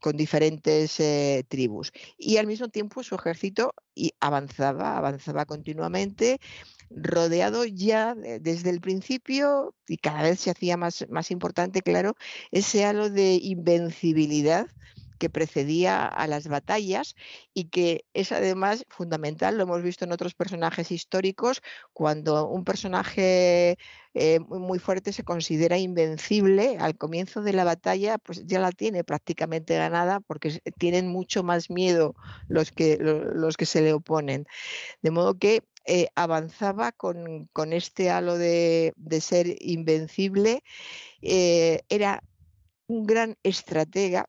con 0.00 0.16
diferentes 0.16 0.98
eh, 1.00 1.44
tribus. 1.48 1.92
Y 2.16 2.36
al 2.36 2.46
mismo 2.46 2.68
tiempo 2.68 3.02
su 3.02 3.14
ejército 3.14 3.74
avanzaba, 4.20 4.96
avanzaba 4.96 5.44
continuamente 5.44 6.38
rodeado 6.90 7.64
ya 7.64 8.14
desde 8.14 8.70
el 8.70 8.80
principio 8.80 9.74
y 9.86 9.98
cada 9.98 10.22
vez 10.22 10.40
se 10.40 10.50
hacía 10.50 10.76
más, 10.76 11.06
más 11.10 11.30
importante, 11.30 11.82
claro, 11.82 12.14
ese 12.50 12.84
halo 12.84 13.10
de 13.10 13.38
invencibilidad 13.42 14.68
que 15.18 15.30
precedía 15.30 16.06
a 16.06 16.26
las 16.26 16.48
batallas 16.48 17.14
y 17.52 17.64
que 17.64 18.04
es 18.14 18.32
además 18.32 18.84
fundamental, 18.88 19.56
lo 19.56 19.64
hemos 19.64 19.82
visto 19.82 20.04
en 20.04 20.12
otros 20.12 20.34
personajes 20.34 20.90
históricos, 20.90 21.60
cuando 21.92 22.46
un 22.48 22.64
personaje 22.64 23.76
eh, 24.14 24.40
muy 24.40 24.78
fuerte 24.78 25.12
se 25.12 25.24
considera 25.24 25.78
invencible, 25.78 26.76
al 26.80 26.96
comienzo 26.96 27.42
de 27.42 27.52
la 27.52 27.64
batalla 27.64 28.18
pues 28.18 28.46
ya 28.46 28.60
la 28.60 28.72
tiene 28.72 29.04
prácticamente 29.04 29.76
ganada 29.76 30.20
porque 30.20 30.60
tienen 30.78 31.08
mucho 31.08 31.42
más 31.42 31.70
miedo 31.70 32.14
los 32.48 32.72
que, 32.72 32.96
los 32.98 33.56
que 33.56 33.66
se 33.66 33.82
le 33.82 33.92
oponen. 33.92 34.46
De 35.02 35.10
modo 35.10 35.38
que 35.38 35.62
eh, 35.84 36.08
avanzaba 36.14 36.92
con, 36.92 37.48
con, 37.52 37.72
este 37.72 38.10
halo 38.10 38.36
de, 38.36 38.92
de 38.96 39.20
ser 39.20 39.56
invencible, 39.60 40.62
eh, 41.22 41.82
era 41.88 42.22
un 42.88 43.06
gran 43.06 43.36
estratega 43.42 44.28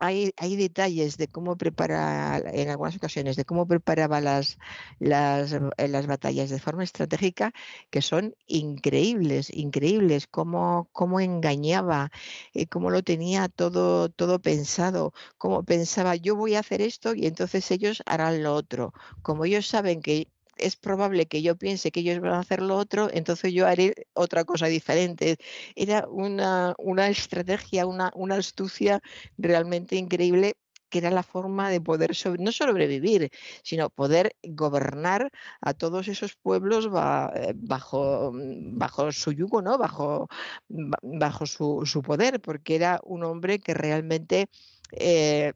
hay, 0.00 0.32
hay 0.36 0.56
detalles 0.56 1.16
de 1.18 1.28
cómo 1.28 1.56
prepara, 1.56 2.38
en 2.38 2.70
algunas 2.70 2.96
ocasiones, 2.96 3.36
de 3.36 3.44
cómo 3.44 3.66
preparaba 3.66 4.20
las, 4.20 4.58
las, 4.98 5.52
eh, 5.52 5.88
las 5.88 6.06
batallas 6.06 6.50
de 6.50 6.58
forma 6.58 6.84
estratégica 6.84 7.52
que 7.90 8.02
son 8.02 8.34
increíbles, 8.46 9.50
increíbles, 9.50 10.26
cómo, 10.26 10.88
cómo 10.92 11.20
engañaba, 11.20 12.10
eh, 12.54 12.66
cómo 12.66 12.90
lo 12.90 13.02
tenía 13.02 13.48
todo, 13.48 14.08
todo 14.08 14.40
pensado, 14.40 15.12
cómo 15.38 15.64
pensaba 15.64 16.16
yo 16.16 16.34
voy 16.36 16.54
a 16.54 16.60
hacer 16.60 16.80
esto 16.80 17.14
y 17.14 17.26
entonces 17.26 17.70
ellos 17.70 18.02
harán 18.06 18.42
lo 18.42 18.54
otro. 18.54 18.92
Como 19.22 19.44
ellos 19.44 19.66
saben 19.66 20.00
que 20.02 20.28
es 20.62 20.76
probable 20.76 21.26
que 21.26 21.42
yo 21.42 21.56
piense 21.56 21.90
que 21.92 22.00
ellos 22.00 22.20
van 22.20 22.32
a 22.32 22.40
hacer 22.40 22.62
lo 22.62 22.76
otro, 22.76 23.08
entonces 23.12 23.52
yo 23.52 23.66
haré 23.66 23.94
otra 24.14 24.44
cosa 24.44 24.66
diferente. 24.66 25.36
Era 25.76 26.06
una, 26.08 26.74
una 26.78 27.08
estrategia, 27.08 27.86
una, 27.86 28.10
una 28.14 28.36
astucia 28.36 29.00
realmente 29.38 29.96
increíble 29.96 30.56
que 30.90 30.98
era 30.98 31.10
la 31.10 31.22
forma 31.22 31.70
de 31.70 31.80
poder 31.80 32.12
no 32.38 32.52
sobrevivir, 32.52 33.30
sino 33.62 33.90
poder 33.90 34.36
gobernar 34.42 35.30
a 35.60 35.72
todos 35.72 36.08
esos 36.08 36.34
pueblos 36.36 36.86
eh, 36.86 37.52
bajo, 37.54 38.32
bajo 38.34 39.12
su 39.12 39.32
yugo, 39.32 39.62
¿no? 39.62 39.78
bajo, 39.78 40.28
bajo 40.68 41.46
su, 41.46 41.86
su, 41.86 42.02
poder, 42.02 42.40
porque 42.40 42.74
era 42.74 43.00
un 43.04 43.24
hombre 43.24 43.60
que 43.60 43.72
realmente 43.72 44.48
eh, 44.92 45.52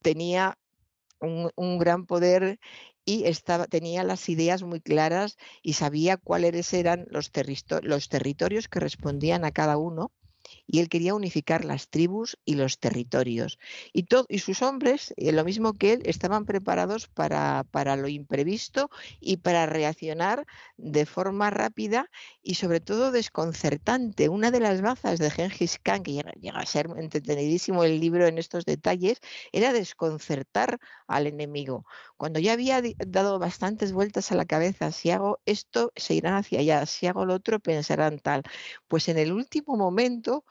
tenía 0.00 0.56
un, 1.20 1.78
gran 1.78 2.06
poder 2.06 2.58
y 3.08 3.24
estaba, 3.24 3.66
tenía 3.66 4.04
las 4.04 4.28
ideas 4.28 4.62
muy 4.62 4.82
claras 4.82 5.38
y 5.62 5.72
sabía 5.72 6.18
cuáles 6.18 6.74
eran 6.74 7.06
los, 7.08 7.30
los 7.82 8.08
territorios 8.10 8.68
que 8.68 8.80
respondían 8.80 9.46
a 9.46 9.50
cada 9.50 9.78
uno 9.78 10.12
y 10.70 10.80
él 10.80 10.88
quería 10.90 11.14
unificar 11.14 11.64
las 11.64 11.88
tribus 11.88 12.38
y 12.44 12.54
los 12.54 12.78
territorios. 12.78 13.58
Y, 13.94 14.06
y 14.28 14.38
sus 14.38 14.60
hombres, 14.62 15.14
eh, 15.16 15.32
lo 15.32 15.42
mismo 15.42 15.72
que 15.72 15.94
él, 15.94 16.02
estaban 16.04 16.44
preparados 16.44 17.08
para, 17.08 17.64
para, 17.70 17.96
lo 17.96 18.06
imprevisto 18.06 18.90
y 19.18 19.38
para 19.38 19.64
reaccionar 19.64 20.46
de 20.76 21.06
forma 21.06 21.48
rápida 21.48 22.10
y 22.42 22.56
sobre 22.56 22.80
todo 22.80 23.10
desconcertante. 23.12 24.28
Una 24.28 24.50
de 24.50 24.60
las 24.60 24.82
bazas 24.82 25.18
de 25.18 25.30
Genghis 25.30 25.78
Khan, 25.82 26.02
que 26.02 26.22
llega 26.38 26.60
a 26.60 26.66
ser 26.66 26.88
entretenidísimo 26.96 27.82
el 27.82 27.98
libro 27.98 28.26
en 28.26 28.36
estos 28.36 28.66
detalles, 28.66 29.20
era 29.52 29.72
desconcertar 29.72 30.78
al 31.06 31.26
enemigo. 31.26 31.86
Cuando 32.18 32.40
ya 32.40 32.52
había 32.52 32.82
dado 33.06 33.38
bastantes 33.38 33.92
vueltas 33.92 34.30
a 34.32 34.34
la 34.34 34.44
cabeza, 34.44 34.92
si 34.92 35.10
hago 35.10 35.40
esto, 35.46 35.92
se 35.96 36.14
irán 36.14 36.34
hacia 36.34 36.60
allá, 36.60 36.84
si 36.84 37.06
hago 37.06 37.24
lo 37.24 37.34
otro, 37.34 37.58
pensarán 37.58 38.18
tal. 38.18 38.42
Pues 38.86 39.08
en 39.08 39.16
el 39.16 39.32
último 39.32 39.76
momento 39.76 40.44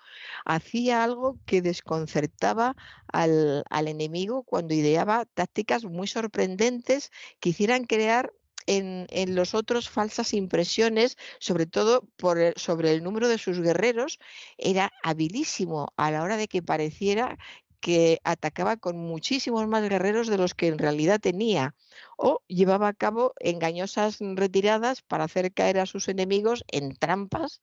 hacía 0.46 1.04
algo 1.04 1.38
que 1.46 1.62
desconcertaba 1.62 2.76
al, 3.12 3.64
enemigo 3.88 4.44
cuando 4.44 4.74
ideaba 4.74 5.26
tácticas 5.26 5.86
muy 5.86 6.08
sorprendentes 6.08 7.12
que 7.40 7.50
hicieran 7.50 7.86
crear 7.86 8.32
en, 8.66 9.08
los 9.36 9.54
otros 9.56 9.90
falsas 9.90 10.34
impresiones, 10.34 11.18
sobre 11.40 11.66
todo 11.66 12.08
por 12.18 12.38
sobre 12.58 12.92
el 12.92 13.04
número 13.04 13.30
de 13.30 13.38
sus 13.38 13.62
guerreros, 13.62 14.20
era 14.58 14.92
habilísimo 15.04 15.94
a 15.96 16.12
la 16.12 16.24
hora 16.24 16.38
de 16.38 16.48
que 16.48 16.62
pareciera 16.62 17.38
que 17.80 18.20
atacaba 18.24 18.78
con 18.78 18.98
muchísimos 18.98 19.68
más 19.68 19.88
guerreros 19.88 20.28
de 20.28 20.38
los 20.38 20.54
que 20.54 20.68
en 20.68 20.78
realidad 20.78 21.20
tenía 21.20 21.76
o 22.18 22.42
llevaba 22.48 22.90
a 22.90 22.94
cabo 22.94 23.34
engañosas 23.40 24.18
retiradas 24.20 25.02
para 25.02 25.24
hacer 25.26 25.54
caer 25.54 25.80
a 25.80 25.86
sus 25.86 26.10
enemigos 26.10 26.66
en 26.68 26.96
trampas 26.96 27.62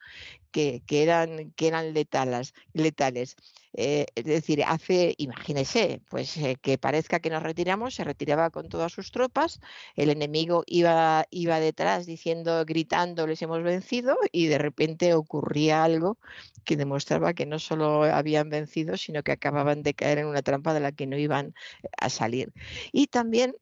que, 0.52 0.82
eran, 0.88 1.50
que 1.56 1.66
eran 1.68 1.92
letales. 1.92 2.54
letales. 2.72 3.36
Eh, 3.76 4.06
es 4.14 4.24
decir, 4.24 4.62
hace, 4.64 5.14
imagínese, 5.18 6.00
pues 6.08 6.36
eh, 6.36 6.56
que 6.62 6.78
parezca 6.78 7.18
que 7.18 7.28
nos 7.28 7.42
retiramos, 7.42 7.96
se 7.96 8.04
retiraba 8.04 8.50
con 8.50 8.68
todas 8.68 8.92
sus 8.92 9.10
tropas, 9.10 9.60
el 9.96 10.10
enemigo 10.10 10.62
iba, 10.66 11.26
iba 11.30 11.58
detrás 11.58 12.06
diciendo, 12.06 12.64
gritando, 12.64 13.26
les 13.26 13.42
hemos 13.42 13.64
vencido, 13.64 14.16
y 14.30 14.46
de 14.46 14.58
repente 14.58 15.14
ocurría 15.14 15.82
algo 15.82 16.18
que 16.64 16.76
demostraba 16.76 17.34
que 17.34 17.46
no 17.46 17.58
solo 17.58 18.04
habían 18.04 18.48
vencido, 18.48 18.96
sino 18.96 19.24
que 19.24 19.32
acababan 19.32 19.82
de 19.82 19.94
caer 19.94 20.18
en 20.18 20.26
una 20.26 20.42
trampa 20.42 20.72
de 20.72 20.80
la 20.80 20.92
que 20.92 21.08
no 21.08 21.18
iban 21.18 21.52
a 21.98 22.10
salir. 22.10 22.52
Y 22.92 23.08
también 23.08 23.56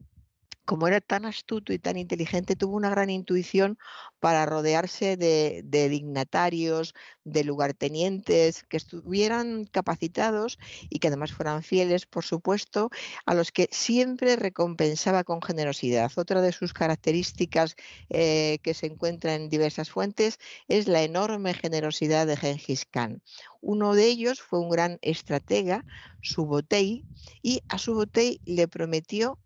como 0.65 0.87
era 0.87 1.01
tan 1.01 1.25
astuto 1.25 1.73
y 1.73 1.79
tan 1.79 1.97
inteligente, 1.97 2.57
tuvo 2.57 2.77
una 2.77 2.91
gran 2.91 3.11
intuición 3.11 3.79
para 4.21 4.47
rodearse 4.47 5.17
de, 5.17 5.89
dignatarios, 5.89 6.95
de 7.25 7.45
lugartenientes 7.45 8.63
que 8.65 8.77
estuvieran 8.77 9.65
capacitados 9.65 10.59
y 10.89 11.01
que 11.01 11.09
además 11.09 11.33
fueran 11.33 11.63
fieles, 11.63 12.07
por 12.07 12.25
supuesto, 12.25 12.91
a 13.27 13.35
los 13.35 13.51
que 13.51 13.69
siempre 13.73 14.37
recompensaba 14.37 15.25
con 15.25 15.43
generosidad. 15.43 16.11
Otra 16.17 16.41
de 16.41 16.53
sus 16.53 16.73
características 16.73 17.75
eh, 18.11 18.59
que 18.63 18.75
se 18.75 18.87
encuentra 18.87 19.35
en 19.35 19.49
diversas 19.49 19.91
fuentes 19.91 20.39
es 20.69 20.87
la 20.87 21.03
enorme 21.03 21.55
generosidad 21.55 22.27
de 22.27 22.37
Genghis 22.37 22.87
Khan. 22.87 23.23
Uno 23.61 23.95
de 23.95 24.07
ellos 24.07 24.41
fue 24.41 24.61
un 24.61 24.71
gran 24.71 24.99
estratega, 25.03 25.85
Subotei, 26.21 27.05
y 27.43 27.63
a 27.69 27.79
Subotei 27.79 28.41
le 28.45 28.69
prometió 28.69 29.39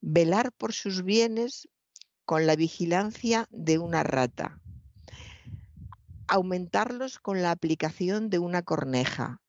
velar 0.00 0.52
por 0.52 0.72
sus 0.72 1.02
bienes 1.02 1.68
con 2.24 2.46
la 2.46 2.56
vigilancia 2.56 3.46
de 3.50 3.78
una 3.78 4.02
rata, 4.02 4.60
aumentarlos 6.28 7.18
con 7.18 7.42
la 7.42 7.50
aplicación 7.50 8.30
de 8.30 8.38
una 8.38 8.62
corneja, 8.62 9.40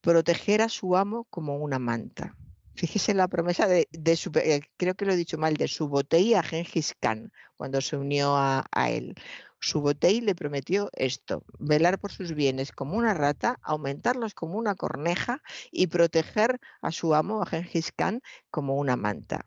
proteger 0.00 0.62
a 0.62 0.68
su 0.68 0.96
amo 0.96 1.26
como 1.30 1.56
una 1.56 1.78
manta. 1.78 2.36
Fíjese 2.76 3.12
la 3.12 3.26
promesa 3.26 3.66
de, 3.66 4.16
su, 4.16 4.30
eh, 4.36 4.60
creo 4.76 4.94
que 4.94 5.04
lo 5.04 5.12
he 5.12 5.16
dicho 5.16 5.36
mal, 5.36 5.56
de 5.56 5.66
su 5.66 5.88
botella 5.88 6.40
a 6.40 6.42
Gengis 6.44 6.94
Khan 7.00 7.32
cuando 7.56 7.80
se 7.80 7.96
unió 7.96 8.36
a 8.36 8.90
él. 8.90 9.16
Subotei 9.60 10.20
le 10.20 10.34
prometió 10.34 10.88
esto, 10.92 11.44
velar 11.58 11.98
por 11.98 12.12
sus 12.12 12.32
bienes 12.34 12.72
como 12.72 12.96
una 12.96 13.14
rata, 13.14 13.58
aumentarlos 13.62 14.34
como 14.34 14.56
una 14.56 14.76
corneja 14.76 15.42
y 15.72 15.88
proteger 15.88 16.60
a 16.80 16.92
su 16.92 17.14
amo, 17.14 17.42
a 17.42 17.46
Gengis 17.46 17.92
Khan, 17.92 18.20
como 18.50 18.76
una 18.76 18.96
manta. 18.96 19.46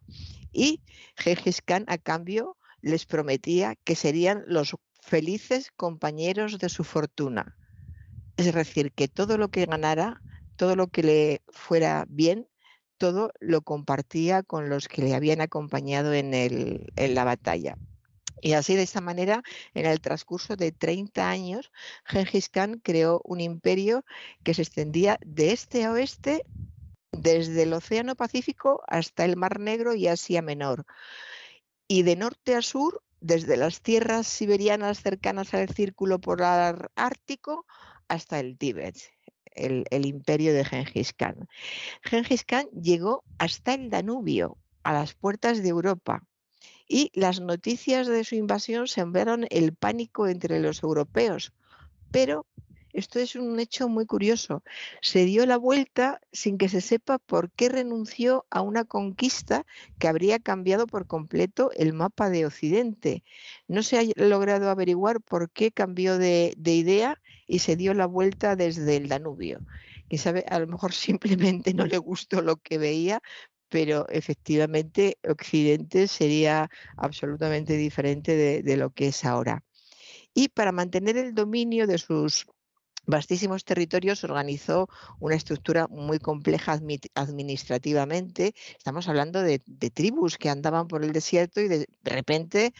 Y 0.51 0.83
Gengis 1.15 1.61
Khan, 1.61 1.85
a 1.88 1.98
cambio, 1.98 2.57
les 2.81 3.06
prometía 3.06 3.75
que 3.83 3.95
serían 3.95 4.43
los 4.48 4.75
felices 5.01 5.72
compañeros 5.75 6.59
de 6.59 6.69
su 6.69 6.83
fortuna. 6.83 7.57
Es 8.38 8.53
decir, 8.53 8.91
que 8.91 9.07
todo 9.07 9.38
lo 9.38 9.49
que 9.49 9.65
ganara, 9.65 10.22
todo 10.57 10.75
lo 10.75 10.88
que 10.88 11.03
le 11.03 11.41
fuera 11.49 12.06
bien, 12.09 12.48
todo 12.98 13.31
lo 13.40 13.61
compartía 13.61 14.43
con 14.43 14.69
los 14.69 14.88
que 14.88 15.01
le 15.01 15.15
habían 15.15 15.41
acompañado 15.41 16.14
en, 16.14 16.33
en 16.33 17.15
la 17.15 17.23
batalla. 17.23 17.77
Y 18.40 18.53
así 18.53 18.76
de 18.76 18.84
esta 18.84 19.01
manera, 19.01 19.43
en 19.74 19.85
el 19.85 20.01
transcurso 20.01 20.56
de 20.56 20.72
30 20.72 21.30
años, 21.30 21.72
Genghis 22.06 22.50
Khan 22.50 22.80
creó 22.84 23.22
un 23.24 23.42
imperio 23.42 24.06
que 24.43 24.53
se 24.53 24.61
extendía 24.61 25.18
de 25.26 25.51
este 25.51 25.85
a 25.85 25.92
oeste, 25.92 26.43
desde 27.11 27.64
el 27.64 27.74
Océano 27.74 28.16
Pacífico 28.16 28.84
hasta 28.88 29.26
el 29.26 29.35
Mar 29.35 29.60
Negro 29.60 29.93
y 29.93 30.08
Asia 30.08 30.42
Menor. 30.42 30.85
Y 31.88 32.03
de 32.03 32.16
norte 32.16 32.56
a 32.56 32.61
sur, 32.61 33.03
desde 33.19 33.58
las 33.58 33.82
tierras 33.82 34.27
siberianas 34.27 35.01
cercanas 35.01 35.53
al 35.53 35.69
círculo 35.69 36.19
polar 36.19 36.90
ártico 36.95 37.66
hasta 38.08 38.40
el 38.40 38.58
Tíbet. 38.58 38.98
El, 39.53 39.85
el 39.92 40.06
imperio 40.06 40.53
de 40.53 40.64
Genghis 40.64 41.14
Khan. 41.14 41.48
Genghis 42.03 42.45
Khan 42.45 42.68
llegó 42.69 43.24
hasta 43.38 43.74
el 43.74 43.90
Danubio, 43.90 44.58
a 44.84 44.93
las 44.93 45.14
puertas 45.14 45.61
de 45.61 45.69
Europa, 45.69 46.24
y 46.91 47.09
las 47.13 47.39
noticias 47.39 48.05
de 48.05 48.25
su 48.25 48.35
invasión 48.35 48.85
sembraron 48.85 49.47
el 49.49 49.73
pánico 49.73 50.27
entre 50.27 50.59
los 50.59 50.83
europeos. 50.83 51.53
Pero 52.11 52.45
esto 52.91 53.19
es 53.19 53.37
un 53.37 53.57
hecho 53.61 53.87
muy 53.87 54.05
curioso. 54.05 54.61
Se 55.01 55.23
dio 55.23 55.45
la 55.45 55.55
vuelta 55.55 56.19
sin 56.33 56.57
que 56.57 56.67
se 56.67 56.81
sepa 56.81 57.17
por 57.17 57.49
qué 57.49 57.69
renunció 57.69 58.45
a 58.49 58.59
una 58.59 58.83
conquista 58.83 59.65
que 59.99 60.09
habría 60.09 60.39
cambiado 60.39 60.85
por 60.85 61.07
completo 61.07 61.71
el 61.77 61.93
mapa 61.93 62.29
de 62.29 62.45
Occidente. 62.45 63.23
No 63.69 63.83
se 63.83 63.97
ha 63.97 64.03
logrado 64.17 64.69
averiguar 64.69 65.21
por 65.21 65.49
qué 65.49 65.71
cambió 65.71 66.17
de, 66.17 66.53
idea 66.57 67.21
y 67.47 67.59
se 67.59 67.77
dio 67.77 67.93
la 67.93 68.05
vuelta 68.05 68.57
desde 68.57 68.97
el 68.97 69.07
Danubio. 69.07 69.61
Que 70.09 70.17
sabe, 70.17 70.43
a 70.49 70.59
lo 70.59 70.67
mejor 70.67 70.91
simplemente 70.93 71.73
no 71.73 71.85
le 71.85 71.99
gustó 71.99 72.41
lo 72.41 72.57
que 72.57 72.77
veía, 72.77 73.21
pero 73.72 74.06
efectivamente 74.09 75.17
Occidente 75.24 76.09
sería 76.09 76.69
absolutamente 76.98 77.77
diferente 77.77 78.35
de, 78.35 78.77
lo 78.77 78.90
que 78.90 79.08
es 79.08 79.24
ahora. 79.24 79.64
Y 80.33 80.50
para 80.50 80.74
mantener 80.74 81.16
el 81.16 81.33
dominio 81.33 81.88
de 81.88 81.98
sus 81.98 82.45
vastísimos 83.08 83.64
territorios 83.64 84.25
organizó 84.25 84.90
una 85.19 85.35
estructura 85.35 85.88
muy 85.88 86.19
compleja 86.19 86.77
administrativamente. 87.16 88.53
Estamos 88.77 89.08
hablando 89.08 89.41
de, 89.41 89.59
tribus 89.93 90.38
que 90.38 90.50
andaban 90.50 90.90
por 90.90 91.06
el 91.06 91.14
desierto 91.14 91.61
y 91.61 91.69
de, 91.69 91.88
repente, 92.03 92.74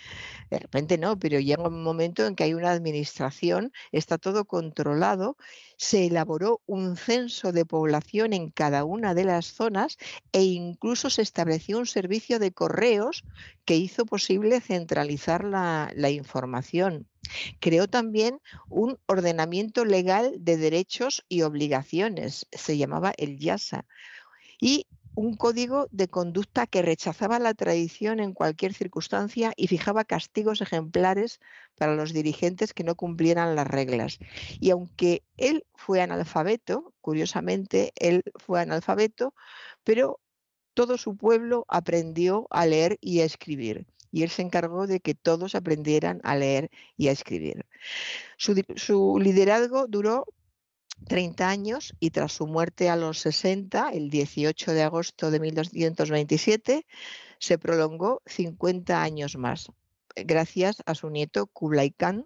de 0.50 0.60
repente 0.60 0.98
no, 0.98 1.18
pero 1.18 1.40
llega 1.40 1.70
un 1.70 1.84
momento 1.84 2.26
en 2.26 2.36
que 2.36 2.44
hay 2.44 2.54
una 2.54 2.72
administración, 2.72 3.72
está 3.94 4.18
todo 4.18 4.44
controlado, 4.44 5.38
se 5.82 6.06
elaboró 6.06 6.62
un 6.68 6.96
censo 6.96 7.52
de 7.52 7.66
población 7.66 8.34
en 8.34 8.52
cada 8.52 8.84
una 8.84 9.16
de 9.16 9.24
las 9.24 9.48
zonas 9.48 9.98
e 10.32 10.44
incluso 10.44 11.10
se 11.10 11.24
estableció 11.24 11.80
un 11.80 11.88
servicio 11.88 12.38
de 12.38 12.52
correos 12.52 13.24
que 13.66 13.78
hizo 13.78 14.06
posible 14.06 14.62
centralizar 14.62 15.44
la, 15.44 16.10
información. 16.12 17.08
Creó 17.60 17.88
también 17.88 18.40
un 18.70 19.00
ordenamiento 19.08 19.84
legal 19.84 20.36
de 20.38 20.58
derechos 20.58 21.26
y 21.28 21.42
obligaciones, 21.42 22.46
se 22.52 22.78
llamaba 22.78 23.14
el 23.18 23.40
YASA, 23.40 23.88
y 24.60 24.86
un 25.16 25.36
código 25.36 25.88
de 25.92 26.08
conducta 26.08 26.68
que 26.68 26.82
rechazaba 26.82 27.40
la 27.40 27.54
tradición 27.54 28.20
en 28.20 28.34
cualquier 28.34 28.74
circunstancia 28.74 29.54
y 29.56 29.68
fijaba 29.68 30.06
castigos 30.06 30.62
ejemplares 30.62 31.40
para 31.78 31.96
los 31.96 32.14
dirigentes 32.14 32.74
que 32.74 32.84
no 32.84 32.96
cumplieran 32.96 33.56
las 33.56 33.68
reglas. 33.68 34.20
Y 34.60 34.70
aunque 34.72 35.24
él 35.38 35.66
fue 35.76 36.02
analfabeto, 36.02 36.94
curiosamente, 37.02 37.92
él 37.96 38.24
fue 38.36 38.62
analfabeto, 38.62 39.34
pero 39.84 40.20
todo 40.74 40.98
su 40.98 41.18
pueblo 41.18 41.66
aprendió 41.68 42.48
a 42.50 42.66
leer 42.66 42.98
y 43.02 43.22
a 43.22 43.26
escribir 43.26 43.86
y 44.12 44.24
él 44.24 44.30
se 44.30 44.42
encargó 44.42 44.88
de 44.88 45.00
que 45.00 45.16
todos 45.16 45.56
aprendieran 45.56 46.20
a 46.24 46.36
leer 46.36 46.70
y 46.98 47.08
a 47.08 47.12
escribir. 47.12 47.66
Su, 48.38 49.20
liderazgo 49.20 49.88
duró 49.88 50.26
30 51.08 51.50
años 51.50 51.94
y 52.00 52.12
tras 52.12 52.34
su 52.34 52.48
muerte 52.48 52.90
a 52.90 52.96
los 52.96 53.20
60, 53.20 53.90
el 53.92 54.10
18 54.10 54.74
de 54.74 54.84
agosto 54.84 55.32
de 55.32 55.40
1227, 55.40 56.86
se 57.40 57.58
prolongó 57.58 58.22
50 58.26 59.02
años 59.02 59.36
más, 59.38 59.72
gracias 60.16 60.84
a 60.86 60.96
su 60.96 61.10
nieto 61.10 61.48
Kublai 61.48 61.92
Khan, 61.92 62.26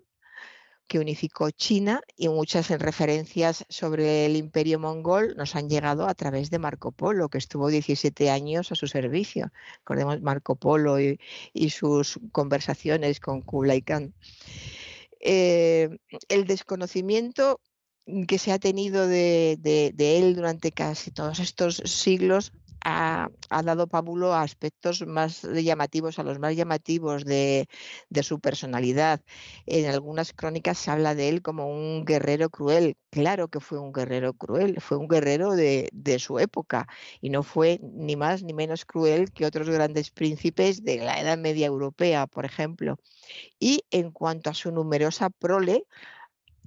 que 0.87 0.99
unificó 0.99 1.49
China 1.51 2.01
y 2.15 2.29
muchas 2.29 2.69
referencias 2.69 3.65
sobre 3.69 4.25
el 4.25 4.35
imperio 4.35 4.79
mongol 4.79 5.35
nos 5.35 5.55
han 5.55 5.69
llegado 5.69 6.07
a 6.07 6.13
través 6.13 6.51
de 6.51 6.59
Marco 6.59 6.91
Polo, 6.91 7.29
que 7.29 7.39
estuvo 7.39 7.69
17 7.69 8.29
años 8.29 8.71
a 8.71 8.75
su 8.75 8.87
servicio. 8.87 9.51
Recordemos 9.79 10.21
Marco 10.21 10.55
Polo 10.55 10.99
y, 10.99 11.17
sus 11.69 12.19
conversaciones 12.31 13.19
con 13.19 13.41
Kublai 13.41 13.81
Khan. 13.81 14.13
Eh, 15.19 15.89
el 16.29 16.45
desconocimiento 16.45 17.59
que 18.27 18.37
se 18.37 18.51
ha 18.51 18.59
tenido 18.59 19.07
de, 19.07 19.57
él 19.97 20.35
durante 20.35 20.71
casi 20.71 21.11
todos 21.11 21.39
estos 21.39 21.77
siglos 21.85 22.51
ha, 22.87 23.29
dado 23.63 23.87
pábulo 23.87 24.33
a 24.33 24.43
aspectos 24.43 25.05
más 25.07 25.41
llamativos, 25.41 26.19
a 26.19 26.23
los 26.23 26.37
más 26.37 26.55
llamativos 26.55 27.25
de, 27.25 27.67
su 28.21 28.39
personalidad. 28.39 29.21
En 29.65 29.87
algunas 29.87 30.33
crónicas 30.33 30.77
se 30.77 30.91
habla 30.91 31.15
de 31.15 31.29
él 31.29 31.41
como 31.41 31.67
un 31.67 32.05
guerrero 32.05 32.49
cruel. 32.51 32.95
Claro 33.09 33.47
que 33.47 33.59
fue 33.59 33.79
un 33.79 33.91
guerrero 33.91 34.33
cruel, 34.33 34.79
fue 34.81 34.97
un 34.97 35.07
guerrero 35.07 35.53
de, 35.53 35.89
su 36.19 36.37
época 36.37 36.87
y 37.21 37.29
no 37.29 37.41
fue 37.41 37.79
ni 37.81 38.15
más 38.15 38.43
ni 38.43 38.53
menos 38.53 38.85
cruel 38.85 39.31
que 39.31 39.45
otros 39.45 39.69
grandes 39.69 40.11
príncipes 40.11 40.83
de 40.83 40.97
la 40.97 41.19
Edad 41.19 41.37
Media 41.37 41.65
Europea, 41.65 42.27
por 42.27 42.45
ejemplo. 42.45 42.99
Y 43.59 43.83
en 43.89 44.11
cuanto 44.11 44.51
a 44.51 44.53
su 44.53 44.71
numerosa 44.71 45.29
prole, 45.31 45.85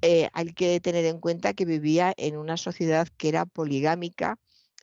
eh, 0.02 0.28
hay 0.32 0.52
que 0.52 0.80
tener 0.80 1.04
en 1.04 1.20
cuenta 1.20 1.54
que 1.54 1.64
vivía 1.64 2.12
en 2.16 2.36
una 2.36 2.56
sociedad 2.56 3.08
que 3.16 3.28
era 3.28 3.46
poligámica 3.46 4.38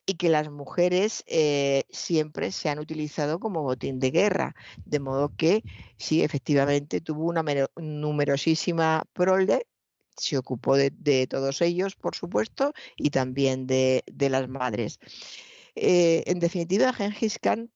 y 0.06 0.16
que 0.16 0.30
las 0.30 0.52
mujeres 0.52 1.24
eh, 1.28 1.84
siempre 1.90 2.52
se 2.52 2.70
han 2.70 2.80
utilizado 2.80 3.40
como 3.40 3.64
botín 3.64 4.00
de 4.00 4.12
guerra, 4.12 4.56
de 4.86 5.00
modo 5.00 5.34
que 5.36 5.64
sí, 5.98 6.24
efectivamente 6.24 7.02
tuvo 7.02 7.26
una 7.26 7.44
numerosísima 7.76 9.04
prole, 9.14 9.66
se 10.18 10.38
ocupó 10.38 10.78
de, 10.78 11.28
todos 11.28 11.62
ellos, 11.62 11.96
por 11.96 12.16
supuesto, 12.16 12.74
y 12.96 13.10
también 13.10 13.68
de, 13.68 14.04
las 14.30 14.48
madres. 14.48 15.00
Eh, 15.76 16.24
en 16.28 16.40
definitiva, 16.40 16.94
Gengis 16.94 17.40
Khan 17.40 17.72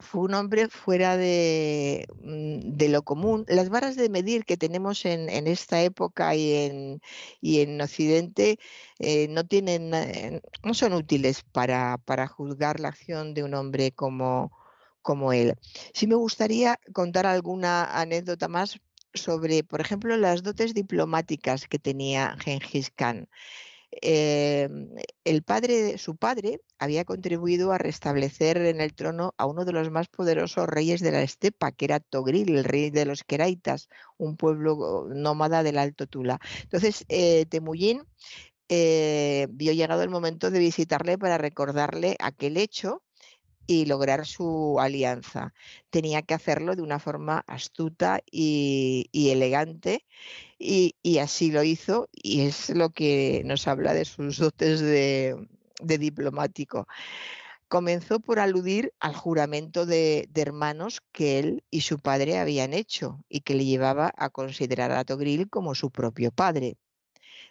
fue 0.00 0.22
un 0.22 0.34
hombre 0.34 0.68
fuera 0.68 1.16
de, 1.16 2.06
mm, 2.22 2.76
de, 2.76 2.88
lo 2.88 3.02
común. 3.02 3.44
Las 3.48 3.68
varas 3.68 3.96
de 3.96 4.08
medir 4.08 4.44
que 4.44 4.56
tenemos 4.56 5.04
en, 5.04 5.28
en 5.28 5.46
esta 5.46 5.82
época 5.82 6.34
y 6.34 6.52
en, 6.54 7.00
y 7.40 7.60
en 7.60 7.80
Occidente 7.80 8.58
eh, 8.98 9.28
no, 9.28 9.44
tienen, 9.46 9.92
eh, 9.94 10.40
no 10.64 10.74
son 10.74 10.92
útiles 10.94 11.42
para, 11.52 11.98
para, 11.98 12.28
juzgar 12.28 12.80
la 12.80 12.88
acción 12.88 13.34
de 13.34 13.44
un 13.44 13.54
hombre 13.54 13.92
como, 13.92 14.52
como 15.02 15.32
él. 15.32 15.54
Sí 15.94 16.06
me 16.06 16.14
gustaría 16.14 16.78
contar 16.92 17.26
alguna 17.26 17.84
anécdota 18.00 18.48
más 18.48 18.80
sobre, 19.14 19.64
por 19.64 19.80
ejemplo, 19.80 20.16
las 20.16 20.42
dotes 20.42 20.74
diplomáticas 20.74 21.66
que 21.66 21.78
tenía 21.78 22.36
Gengis 22.38 22.90
Khan. 22.90 23.28
Em, 23.90 24.90
el 25.24 25.42
padre, 25.42 25.96
su 25.98 26.16
padre 26.16 26.60
había 26.78 27.04
contribuido 27.04 27.72
a 27.72 27.78
restablecer 27.78 28.58
en 28.58 28.80
el 28.80 28.94
trono 28.94 29.34
a 29.38 29.46
uno 29.46 29.64
de 29.64 29.72
los 29.72 29.90
más 29.90 30.08
poderosos 30.08 30.66
reyes 30.68 31.00
de 31.00 31.10
la 31.12 31.22
estepa, 31.22 31.72
que 31.72 31.86
era 31.86 32.00
Togril, 32.00 32.56
el 32.56 32.64
rey 32.64 32.90
de 32.90 33.06
los 33.06 33.24
Keraitas, 33.24 33.88
un 34.18 34.36
pueblo 34.36 35.08
nómada 35.08 35.62
del 35.62 35.78
Alto 35.78 36.06
Tula. 36.06 36.38
Entonces, 36.64 37.04
eh, 37.08 37.46
Temujin 37.46 38.02
eh, 38.68 39.46
vio 39.50 39.72
llegado 39.72 40.02
el 40.02 40.10
momento 40.10 40.50
de 40.50 40.58
visitarle 40.58 41.18
para 41.18 41.38
recordarle 41.38 42.16
aquel 42.20 42.58
hecho 42.58 43.02
y 43.68 43.84
lograr 43.84 44.26
su 44.26 44.80
alianza. 44.80 45.52
Tenía 45.90 46.22
que 46.22 46.34
hacerlo 46.34 46.74
de 46.74 46.82
una 46.82 46.98
forma 46.98 47.44
astuta 47.46 48.20
y, 48.30 49.08
elegante 49.12 50.06
y, 50.58 50.94
así 51.18 51.52
lo 51.52 51.62
hizo 51.62 52.08
y 52.12 52.42
es 52.46 52.70
lo 52.70 52.90
que 52.90 53.42
nos 53.44 53.68
habla 53.68 53.92
de 53.94 54.06
sus 54.06 54.38
dotes 54.38 54.80
de, 54.80 55.36
diplomático. 55.82 56.88
Comenzó 57.68 58.20
por 58.20 58.40
aludir 58.40 58.94
al 59.00 59.14
juramento 59.14 59.84
de, 59.86 60.28
de, 60.30 60.42
hermanos 60.42 61.02
que 61.12 61.38
él 61.38 61.64
y 61.70 61.82
su 61.82 61.98
padre 61.98 62.38
habían 62.38 62.72
hecho 62.72 63.22
y 63.28 63.40
que 63.42 63.54
le 63.54 63.66
llevaba 63.66 64.12
a 64.16 64.30
considerar 64.30 64.92
a 64.92 65.04
Togril 65.04 65.50
como 65.50 65.74
su 65.74 65.90
propio 65.90 66.30
padre. 66.32 66.78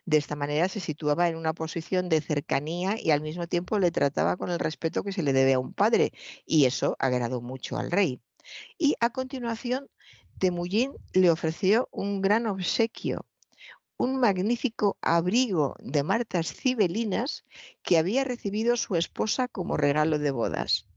De 0.08 0.16
esta 0.16 0.38
manera 0.38 0.70
se 0.70 0.80
situaba 0.80 1.28
en 1.28 1.36
una 1.36 1.54
posición 1.54 2.08
de 2.08 2.22
cercanía 2.22 2.96
y 2.98 3.12
al 3.12 3.20
mismo 3.20 3.46
tiempo 3.46 3.78
le 3.78 3.92
trataba 3.92 4.38
con 4.38 4.50
el 4.50 4.58
respeto 4.58 5.04
que 5.04 5.12
se 5.12 5.22
le 5.22 5.34
debe 5.34 5.56
a 5.56 5.60
un 5.60 5.74
padre, 5.74 6.14
y 6.46 6.64
eso 6.64 6.96
agradó 6.98 7.42
mucho 7.42 7.78
al 7.78 7.92
rey. 7.92 8.22
Y 8.78 8.96
a 9.02 9.10
continuación, 9.10 9.90
Temujin 10.40 10.94
le 11.12 11.30
ofreció 11.30 11.90
un 11.92 12.22
gran 12.22 12.48
obsequio, 12.48 13.26
un 13.98 14.22
magnífico 14.22 14.98
abrigo 15.02 15.76
de 15.80 16.04
martas 16.04 16.54
cibelinas 16.54 17.44
que 17.84 17.98
había 17.98 18.24
recibido 18.24 18.78
su 18.78 18.96
esposa 18.96 19.50
como 19.50 19.76
regalo 19.76 20.20
de 20.20 20.32
bodas. 20.32 20.88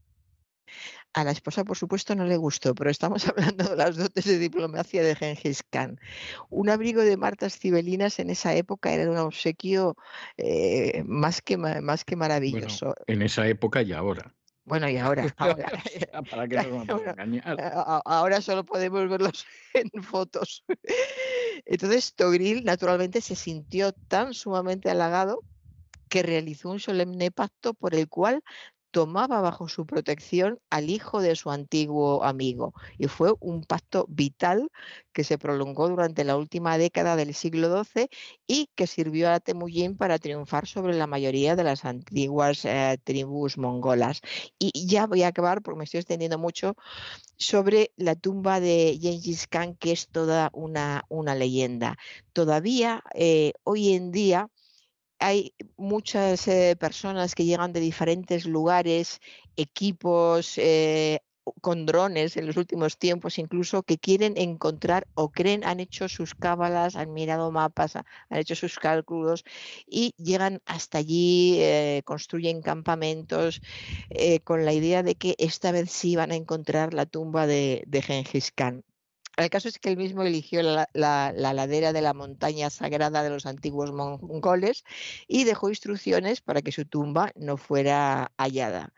A 1.13 1.23
la 1.25 1.31
esposa, 1.31 1.65
por 1.65 1.77
supuesto, 1.77 2.15
no 2.15 2.25
le 2.25 2.37
gustó, 2.37 2.73
pero 2.73 2.89
estamos 2.89 3.25
hablando 3.27 3.65
de 3.65 3.75
las 3.75 3.97
dotes 3.97 4.25
de 4.25 4.37
diplomacia 4.37 5.03
de 5.03 5.15
Gengis 5.15 5.63
Khan. 5.69 5.99
Un 6.49 6.69
abrigo 6.69 7.01
de 7.01 7.17
martas 7.17 7.57
cibelinas 7.57 8.19
en 8.19 8.29
esa 8.29 8.55
época 8.55 8.91
era 8.93 9.09
un 9.09 9.17
obsequio 9.17 9.97
eh, 10.37 11.03
más, 11.05 11.41
que, 11.41 11.57
más 11.57 12.05
que 12.05 12.15
maravilloso. 12.15 12.95
en 13.07 13.21
esa 13.21 13.47
época 13.47 13.81
y 13.81 13.91
ahora. 13.91 14.33
Bueno, 14.63 14.87
y 14.87 14.97
ahora, 14.97 15.25
ahora, 15.37 15.71
¿Para 16.29 16.47
qué 16.47 16.55
nos 16.57 16.87
vamos 16.87 17.07
a 17.07 17.11
engañar? 17.11 17.57
ahora 18.05 18.41
solo 18.41 18.63
podemos 18.63 19.09
verlos 19.09 19.45
en 19.73 20.03
fotos. 20.03 20.63
Entonces, 21.65 22.13
Togril 22.15 22.63
naturalmente 22.63 23.21
se 23.21 23.35
sintió 23.35 23.91
tan 23.91 24.33
sumamente 24.33 24.89
halagado 24.89 25.41
que 26.09 26.23
realizó 26.23 26.69
un 26.69 26.79
solemne 26.79 27.31
pacto 27.31 27.73
por 27.73 27.95
el 27.95 28.07
cual 28.07 28.43
tomaba 28.91 29.41
bajo 29.41 29.67
su 29.67 29.85
protección 29.85 30.59
al 30.69 30.89
hijo 30.89 31.21
de 31.21 31.35
su 31.35 31.49
antiguo 31.49 32.23
amigo 32.23 32.73
y 32.97 33.07
fue 33.07 33.33
un 33.39 33.63
pacto 33.63 34.05
vital 34.09 34.69
que 35.13 35.23
se 35.23 35.37
prolongó 35.37 35.89
durante 35.89 36.23
la 36.23 36.37
última 36.37 36.77
década 36.77 37.15
del 37.15 37.33
siglo 37.33 37.83
XII 37.83 38.09
y 38.47 38.69
que 38.75 38.87
sirvió 38.87 39.31
a 39.31 39.39
Temujin 39.39 39.97
para 39.97 40.19
triunfar 40.19 40.67
sobre 40.67 40.93
la 40.95 41.07
mayoría 41.07 41.55
de 41.55 41.63
las 41.63 41.85
antiguas 41.85 42.65
eh, 42.65 42.97
tribus 43.03 43.57
mongolas. 43.57 44.21
Y 44.59 44.87
ya 44.87 45.07
voy 45.07 45.23
a 45.23 45.27
acabar 45.27 45.61
porque 45.61 45.77
me 45.79 45.83
estoy 45.85 45.99
extendiendo 45.99 46.37
mucho 46.37 46.75
sobre 47.37 47.91
la 47.95 48.15
tumba 48.15 48.59
de 48.59 48.97
Gengis 49.01 49.47
Khan, 49.47 49.75
que 49.75 49.91
es 49.93 50.07
toda 50.09 50.49
una, 50.53 51.05
una 51.09 51.35
leyenda. 51.35 51.97
Todavía 52.33 53.03
eh, 53.15 53.53
hoy 53.63 53.93
en 53.93 54.11
día 54.11 54.49
hay 55.21 55.53
muchas 55.77 56.47
eh, 56.47 56.75
personas 56.79 57.35
que 57.35 57.45
llegan 57.45 57.73
de 57.73 57.79
diferentes 57.79 58.45
lugares, 58.45 59.19
equipos, 59.55 60.57
eh, 60.57 61.19
con 61.61 61.85
drones 61.85 62.37
en 62.37 62.45
los 62.47 62.57
últimos 62.57 62.97
tiempos, 62.97 63.39
incluso 63.39 63.83
que 63.83 63.97
quieren 63.97 64.33
encontrar 64.37 65.07
o 65.15 65.31
creen, 65.31 65.63
han 65.63 65.79
hecho 65.79 66.07
sus 66.09 66.35
cábalas, 66.35 66.95
han 66.95 67.13
mirado 67.13 67.51
mapas, 67.51 67.95
han 67.95 68.05
hecho 68.29 68.55
sus 68.55 68.79
cálculos 68.79 69.43
y 69.87 70.13
llegan 70.17 70.61
hasta 70.65 70.99
allí, 70.99 71.57
eh, 71.59 72.01
construyen 72.05 72.61
campamentos 72.61 73.61
eh, 74.09 74.39
con 74.41 74.65
la 74.65 74.73
idea 74.73 75.03
de 75.03 75.15
que 75.15 75.35
esta 75.39 75.71
vez 75.71 75.91
sí 75.91 76.15
van 76.15 76.31
a 76.31 76.35
encontrar 76.35 76.93
la 76.93 77.05
tumba 77.05 77.47
de, 77.47 77.83
de 77.87 78.01
Gengis 78.01 78.51
Khan. 78.51 78.83
El 79.37 79.49
caso 79.49 79.69
es 79.69 79.79
que 79.79 79.89
él 79.89 79.97
mismo 79.97 80.23
eligió 80.23 80.61
la, 80.61 80.89
la, 80.93 81.31
ladera 81.33 81.93
de 81.93 82.01
la 82.01 82.13
montaña 82.13 82.69
sagrada 82.69 83.23
de 83.23 83.29
los 83.29 83.45
antiguos 83.45 83.91
mongoles 83.91 84.83
y 85.27 85.45
dejó 85.45 85.69
instrucciones 85.69 86.41
para 86.41 86.61
que 86.61 86.71
su 86.71 86.85
tumba 86.85 87.31
no 87.35 87.57
fuera 87.57 88.31
hallada 88.37 88.93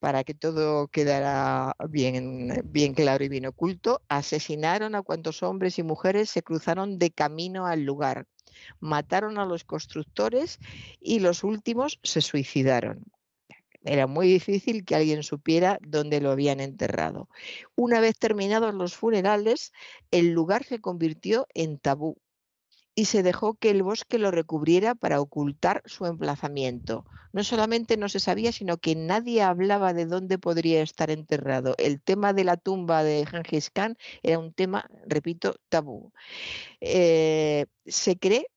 para 0.00 0.24
que 0.24 0.34
todo 0.34 0.88
quedara 0.88 1.76
bien, 1.88 2.62
bien 2.64 2.94
claro 2.94 3.22
y 3.22 3.28
bien 3.28 3.46
oculto, 3.46 4.02
asesinaron 4.08 4.94
a 4.94 5.02
cuantos 5.02 5.42
hombres 5.42 5.78
y 5.78 5.82
mujeres 5.82 6.30
se 6.30 6.42
cruzaron 6.42 6.98
de 6.98 7.10
camino 7.10 7.66
al 7.66 7.84
lugar, 7.84 8.26
mataron 8.80 9.38
a 9.38 9.44
los 9.44 9.64
constructores 9.64 10.58
y 11.00 11.20
los 11.20 11.44
últimos 11.44 12.00
se 12.02 12.22
suicidaron. 12.22 13.04
Era 13.82 14.06
muy 14.06 14.28
difícil 14.28 14.84
que 14.84 14.94
alguien 14.94 15.22
supiera 15.22 15.78
dónde 15.82 16.20
lo 16.20 16.30
habían 16.30 16.60
enterrado. 16.60 17.28
Una 17.76 18.00
vez 18.00 18.18
terminados 18.18 18.74
los 18.74 18.94
funerales, 18.94 19.72
el 20.10 20.32
lugar 20.32 20.64
se 20.64 20.80
convirtió 20.80 21.46
en 21.54 21.78
tabú 21.78 22.16
y 22.94 23.06
se 23.06 23.22
dejó 23.22 23.54
que 23.54 23.70
el 23.70 23.82
bosque 23.82 24.18
lo 24.18 24.30
recubriera 24.30 24.94
para 24.94 25.20
ocultar 25.20 25.82
su 25.86 26.06
emplazamiento. 26.06 27.06
No 27.32 27.44
solamente 27.44 27.96
no 27.96 28.08
se 28.08 28.20
sabía, 28.20 28.52
sino 28.52 28.78
que 28.78 28.96
nadie 28.96 29.42
hablaba 29.42 29.94
de 29.94 30.04
dónde 30.06 30.38
podría 30.38 30.82
estar 30.82 31.10
enterrado. 31.10 31.74
El 31.78 32.02
tema 32.02 32.32
de 32.32 32.44
la 32.44 32.56
tumba 32.56 33.04
de 33.04 33.24
Gengis 33.24 33.70
Khan 33.70 33.96
era 34.22 34.38
un 34.38 34.52
tema, 34.52 34.86
repito, 35.06 35.54
tabú. 35.68 36.12
Eh, 36.80 37.66
se 37.86 38.18
cree 38.18 38.48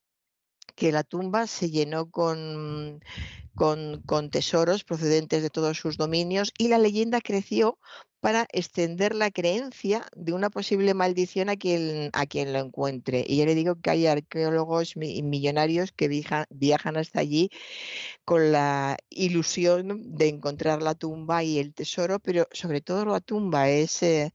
que 0.76 0.92
la 0.92 1.04
tumba 1.04 1.48
se 1.48 1.70
llenó 1.70 2.10
con, 2.10 3.02
con, 3.56 4.02
con, 4.06 4.30
tesoros 4.30 4.84
procedentes 4.84 5.42
de 5.42 5.50
todos 5.50 5.78
sus 5.78 5.98
dominios 5.98 6.54
y 6.58 6.68
la 6.68 6.78
leyenda 6.78 7.22
creció 7.22 7.80
para 8.24 8.48
extender 8.54 9.14
la 9.16 9.32
creencia 9.32 10.06
de 10.16 10.32
una 10.32 10.50
posible 10.50 10.94
maldición 10.94 11.50
a 11.50 11.58
quien, 11.58 12.10
a 12.14 12.26
quien 12.26 12.54
lo 12.54 12.60
encuentre. 12.60 13.26
Y 13.28 13.36
yo 13.36 13.46
le 13.46 13.54
digo 13.54 13.76
que 13.82 13.90
hay 13.90 14.08
arqueólogos 14.08 14.96
millonarios 14.96 15.92
que 15.92 16.08
viajan 16.50 16.96
hasta 16.96 17.20
allí 17.20 17.50
con 18.24 18.54
la 18.54 18.98
ilusión 19.10 20.16
de 20.16 20.30
encontrar 20.30 20.82
la 20.82 20.96
tumba 20.96 21.44
y 21.44 21.60
el 21.60 21.74
tesoro, 21.74 22.20
pero 22.20 22.48
sobre 22.54 22.80
todo 22.80 23.04
la 23.04 23.20
tumba 23.20 23.70
es... 23.70 24.02
Eh, 24.04 24.32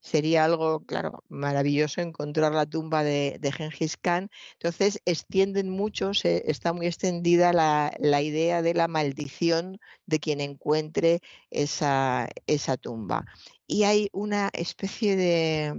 sería 0.00 0.44
algo, 0.44 0.80
claro, 0.86 1.24
maravilloso 1.28 2.00
encontrar 2.00 2.52
la 2.52 2.66
tumba 2.66 3.04
de, 3.04 3.36
de 3.40 3.52
Gengis 3.52 3.96
Khan. 3.96 4.30
Entonces, 4.54 5.00
extienden 5.04 5.70
mucho, 5.70 6.12
está 6.24 6.72
muy 6.72 6.86
extendida 6.86 7.52
la, 7.52 7.92
la, 7.98 8.22
idea 8.22 8.62
de 8.62 8.74
la 8.74 8.88
maldición 8.88 9.78
de 10.06 10.20
quien 10.20 10.40
encuentre 10.40 11.20
esa, 11.50 12.28
esa 12.46 12.76
tumba. 12.76 13.26
Y 13.66 13.84
hay 13.84 14.08
una 14.12 14.50
especie 14.52 15.16
de 15.16 15.74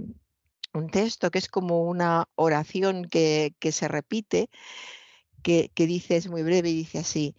un 0.74 0.88
texto 0.90 1.30
que 1.30 1.38
es 1.38 1.48
como 1.48 1.82
una 1.84 2.28
oración 2.36 3.06
que, 3.06 3.54
que 3.58 3.72
se 3.72 3.88
repite, 3.88 4.48
que, 5.42 5.70
que 5.74 5.86
dice, 5.86 6.16
es 6.16 6.28
muy 6.28 6.42
breve 6.42 6.70
y 6.70 6.74
dice 6.74 6.98
así, 6.98 7.34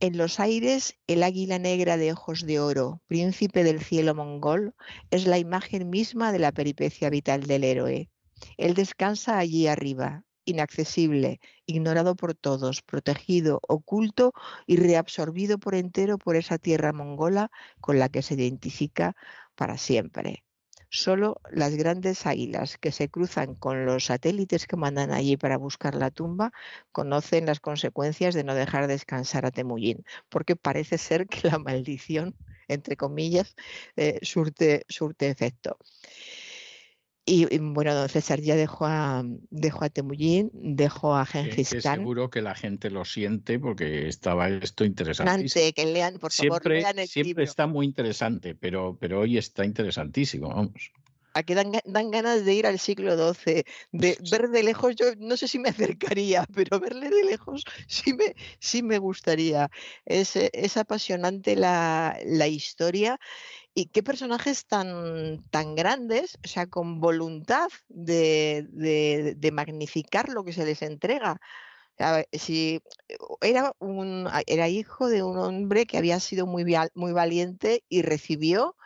en 0.00 0.16
los 0.16 0.40
aires, 0.40 0.98
el 1.06 1.22
águila 1.22 1.58
negra 1.58 1.98
de 1.98 2.12
ojos 2.12 2.46
de 2.46 2.58
oro, 2.58 3.02
príncipe 3.06 3.62
del 3.64 3.80
cielo 3.80 4.14
mongol, 4.14 4.74
es 5.10 5.26
la 5.26 5.38
imagen 5.38 5.90
misma 5.90 6.32
de 6.32 6.38
la 6.38 6.52
peripecia 6.52 7.10
vital 7.10 7.42
del 7.42 7.64
héroe. 7.64 8.10
Él 8.56 8.72
descansa 8.72 9.38
allí 9.38 9.66
arriba, 9.66 10.24
inaccesible, 10.46 11.38
ignorado 11.66 12.16
por 12.16 12.34
todos, 12.34 12.80
protegido, 12.80 13.60
oculto 13.68 14.32
y 14.66 14.76
reabsorbido 14.76 15.58
por 15.58 15.74
entero 15.74 16.16
por 16.16 16.36
esa 16.36 16.56
tierra 16.56 16.94
mongola 16.94 17.50
con 17.80 17.98
la 17.98 18.08
que 18.08 18.22
se 18.22 18.34
identifica 18.34 19.14
para 19.54 19.76
siempre. 19.76 20.44
Solo 20.92 21.40
las 21.50 21.74
grandes 21.76 22.26
águilas 22.26 22.76
que 22.76 22.92
se 22.92 23.08
cruzan 23.08 23.54
con 23.54 23.86
los 23.86 24.06
satélites 24.06 24.66
que 24.66 24.76
mandan 24.76 25.10
allí 25.12 25.36
para 25.36 25.56
buscar 25.56 25.94
la 25.94 26.10
tumba 26.10 26.52
conocen 26.92 27.46
las 27.46 27.60
consecuencias 27.60 28.34
de 28.34 28.44
no 28.44 28.54
dejar 28.54 28.86
descansar 28.88 29.46
a 29.46 29.52
Temujin, 29.52 30.04
porque 30.28 30.56
parece 30.56 30.98
ser 30.98 31.26
que 31.28 31.48
la 31.48 31.58
maldición, 31.58 32.34
entre 32.68 32.96
comillas, 32.96 33.56
eh, 33.96 34.18
surte 34.22 34.84
efecto. 35.30 35.78
Y, 37.26 37.58
bueno, 37.58 37.94
don 37.94 38.08
César 38.08 38.40
ya 38.40 38.56
dejó 38.56 38.86
a, 38.86 39.22
dejó 39.50 39.84
a 39.84 39.90
Temujin, 39.90 40.50
dejó 40.52 41.14
a 41.14 41.26
Gengis 41.26 41.70
Khan. 41.82 41.98
Seguro 41.98 42.30
que 42.30 42.40
la 42.40 42.54
gente 42.54 42.90
lo 42.90 43.04
siente 43.04 43.58
porque 43.58 44.08
estaba 44.08 44.48
esto 44.48 44.84
interesante. 44.84 45.72
Que 45.72 45.86
lean, 45.86 46.18
por 46.18 46.32
siempre, 46.32 46.58
favor, 46.58 46.72
lean 46.72 46.98
el 46.98 47.08
Siempre 47.08 47.44
está 47.44 47.66
muy 47.66 47.86
interesante, 47.86 48.54
pero, 48.54 48.96
pero 48.98 49.20
hoy 49.20 49.38
está 49.38 49.64
interesantísimo, 49.64 50.48
vamos. 50.48 50.92
Aquí 51.32 51.54
dan, 51.54 51.70
dan, 51.84 52.10
ganas 52.10 52.44
de 52.44 52.54
ir 52.54 52.66
al 52.66 52.80
siglo 52.80 53.14
XII, 53.16 53.64
de 53.92 54.18
ver 54.32 54.48
de 54.48 54.62
lejos, 54.64 54.96
yo 54.96 55.14
no 55.18 55.36
sé 55.36 55.46
si 55.46 55.60
me 55.60 55.68
acercaría, 55.68 56.44
pero 56.54 56.80
verle 56.80 57.08
de 57.10 57.24
lejos 57.24 57.64
sí 57.86 58.12
me, 58.14 58.34
sí 58.58 58.82
me 58.82 58.98
gustaría. 58.98 59.70
Es, 60.04 60.34
es 60.34 60.76
apasionante 60.76 61.54
la, 61.54 62.18
la 62.24 62.48
historia 62.48 63.20
y 63.74 63.86
qué 63.86 64.02
personajes 64.02 64.66
tan, 64.66 65.42
tan 65.50 65.74
grandes, 65.74 66.38
o 66.44 66.48
sea, 66.48 66.66
con 66.66 67.00
voluntad 67.00 67.68
de, 67.88 68.66
de, 69.36 69.52
magnificar 69.52 70.28
lo 70.28 70.44
que 70.44 70.52
se 70.52 70.64
les 70.64 70.82
entrega. 70.82 71.40
si 72.32 72.82
era, 73.40 73.72
un, 73.78 74.28
era 74.46 74.68
hijo 74.68 75.08
de 75.08 75.22
un 75.22 75.38
hombre 75.38 75.86
que 75.86 75.98
había 75.98 76.20
sido 76.20 76.46
muy, 76.46 76.64
muy 76.94 77.12
valiente 77.12 77.84
y 77.88 78.02
recibió 78.02 78.76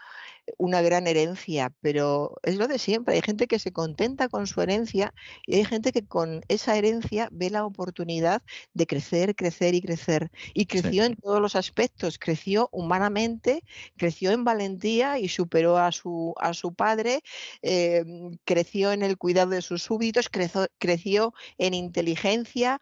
una 0.58 0.82
gran 0.82 1.06
herencia, 1.06 1.72
pero 1.80 2.36
es 2.42 2.56
lo 2.56 2.68
de 2.68 2.78
siempre. 2.78 3.14
Hay 3.14 3.22
gente 3.22 3.46
que 3.46 3.58
se 3.58 3.72
contenta 3.72 4.28
con 4.28 4.46
su 4.46 4.60
herencia 4.60 5.14
y 5.46 5.56
hay 5.56 5.64
gente 5.64 5.92
que 5.92 6.06
con 6.06 6.42
esa 6.48 6.76
herencia 6.76 7.28
ve 7.32 7.50
la 7.50 7.64
oportunidad 7.64 8.42
de 8.74 8.86
crecer, 8.86 9.34
crecer 9.34 9.74
y 9.74 9.80
crecer. 9.82 10.30
Y 10.54 10.66
creció 10.66 11.04
en 11.04 11.16
todos 11.16 11.40
los 11.40 11.56
aspectos, 11.56 12.18
creció 12.18 12.68
humanamente, 12.72 13.62
creció 13.96 14.30
en 14.32 14.44
valentía 14.44 15.18
y 15.18 15.28
superó 15.28 15.78
a 15.78 15.92
su, 15.92 16.34
a 16.38 16.54
su 16.54 16.74
padre, 16.74 17.22
em, 17.62 18.36
creció 18.44 18.92
en 18.92 19.02
el 19.02 19.16
cuidado 19.18 19.50
de 19.50 19.62
sus 19.62 19.82
súbditos, 19.82 20.28
creció, 20.28 20.66
creció 20.78 21.34
en 21.58 21.74
inteligencia. 21.74 22.80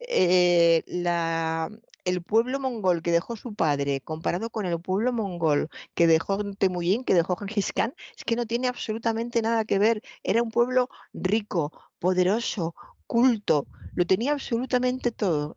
Eh, 0.00 0.82
la, 0.86 1.70
el 2.04 2.22
pueblo 2.22 2.60
mongol 2.60 3.02
que 3.02 3.12
dejó 3.12 3.36
su 3.36 3.54
padre 3.54 4.00
comparado 4.00 4.50
con 4.50 4.66
el 4.66 4.80
pueblo 4.80 5.12
mongol 5.12 5.68
que 5.94 6.06
dejó 6.06 6.38
Temujin, 6.54 7.04
que 7.04 7.14
dejó 7.14 7.36
Genghis 7.36 7.72
Khan, 7.72 7.94
es 8.16 8.24
que 8.24 8.36
no 8.36 8.46
tiene 8.46 8.68
absolutamente 8.68 9.42
nada 9.42 9.64
que 9.64 9.78
ver. 9.78 10.02
Era 10.22 10.42
un 10.42 10.50
pueblo 10.50 10.88
rico, 11.12 11.72
poderoso, 11.98 12.74
culto, 13.06 13.66
lo 13.94 14.06
tenía 14.06 14.32
absolutamente 14.32 15.12
todo. 15.12 15.56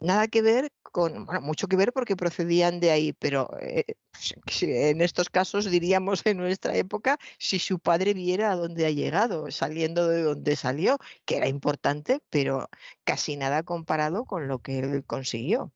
Nada 0.00 0.28
que 0.28 0.42
ver 0.42 0.72
con, 0.90 1.26
bueno, 1.26 1.40
mucho 1.40 1.68
que 1.68 1.76
ver 1.76 1.92
porque 1.92 2.16
procedían 2.16 2.80
de 2.80 2.90
ahí, 2.90 3.12
pero 3.12 3.50
eh, 3.60 3.84
en 4.62 5.00
estos 5.00 5.30
casos 5.30 5.70
diríamos 5.70 6.24
en 6.26 6.38
nuestra 6.38 6.76
época, 6.76 7.18
si 7.38 7.58
su 7.58 7.78
padre 7.78 8.14
viera 8.14 8.52
a 8.52 8.56
dónde 8.56 8.86
ha 8.86 8.90
llegado, 8.90 9.50
saliendo 9.50 10.08
de 10.08 10.22
donde 10.22 10.56
salió, 10.56 10.98
que 11.24 11.36
era 11.36 11.48
importante, 11.48 12.20
pero 12.30 12.68
casi 13.04 13.36
nada 13.36 13.62
comparado 13.62 14.24
con 14.24 14.48
lo 14.48 14.60
que 14.60 14.80
él 14.80 15.04
consiguió. 15.06 15.72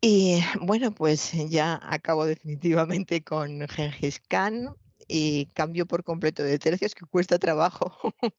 Y 0.00 0.42
bueno, 0.60 0.92
pues 0.92 1.32
ya 1.48 1.78
acabo 1.82 2.26
definitivamente 2.26 3.22
con 3.22 3.68
Gengis 3.68 4.20
Khan 4.28 4.74
y 5.06 5.46
cambio 5.54 5.86
por 5.86 6.02
completo 6.02 6.42
de 6.42 6.58
tercios 6.58 6.94
que 6.94 7.06
cuesta 7.06 7.38
trabajo. 7.38 7.92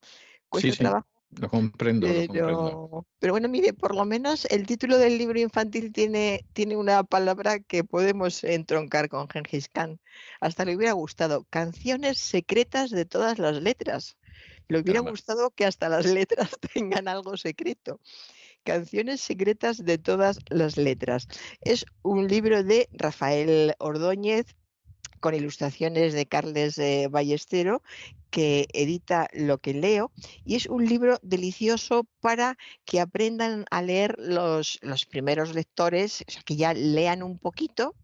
cuesta 0.49 0.75
trabajo 0.75 1.12
lo 1.39 1.49
comprendo, 1.49 2.07
pero, 2.31 3.05
pero, 3.19 3.33
bueno, 3.33 3.49
mire, 3.49 3.73
por 3.73 3.95
lo 3.95 4.05
menos 4.05 4.45
el 4.45 4.65
título 4.65 4.97
del 4.97 5.17
libro 5.17 5.39
infantil 5.39 5.91
tiene, 5.91 6.45
tiene 6.53 6.75
una 6.75 7.03
palabra 7.03 7.59
que 7.59 7.83
podemos 7.83 8.43
entroncar 8.43 9.09
con 9.09 9.27
Gengis 9.29 9.69
Khan. 9.69 9.99
Hasta 10.39 10.65
le 10.65 10.75
hubiera 10.75 10.93
gustado. 10.93 11.45
Canciones 11.49 12.17
secretas 12.17 12.89
de 12.89 13.05
todas 13.05 13.39
las 13.39 13.61
letras. 13.61 14.17
Le 14.67 14.79
hubiera 14.79 15.01
gustado 15.01 15.51
que 15.51 15.65
hasta 15.65 15.89
las 15.89 16.05
letras 16.05 16.51
tengan 16.73 17.07
algo 17.07 17.37
secreto. 17.37 17.99
Canciones 18.63 19.19
secretas 19.21 19.83
de 19.83 19.97
todas 19.97 20.39
las 20.49 20.77
letras. 20.77 21.27
Es 21.61 21.85
un 22.01 22.27
libro 22.27 22.63
de 22.63 22.87
Rafael 22.93 23.75
Ordóñez, 23.79 24.55
con 25.23 25.33
ilustraciones 25.33 26.11
de 26.11 26.25
Carles 26.25 26.75
de 26.75 27.07
Ballestero, 27.07 27.81
que 28.29 28.67
edita 28.73 29.29
Lo 29.31 29.57
que 29.57 29.73
leo, 29.73 30.11
y 30.43 30.55
es 30.55 30.65
un 30.65 30.85
libro 30.85 31.17
delicioso 31.21 32.05
para 32.19 32.57
que 32.83 32.99
aprendan 32.99 33.63
a 33.71 33.81
leer 33.81 34.17
los, 34.19 34.79
los 34.81 35.05
primeros 35.05 35.55
lectores, 35.55 36.25
o 36.27 36.31
sea, 36.31 36.41
que 36.43 36.57
ya 36.57 36.73
lean 36.73 37.23
un 37.23 37.39
poquito, 37.39 37.95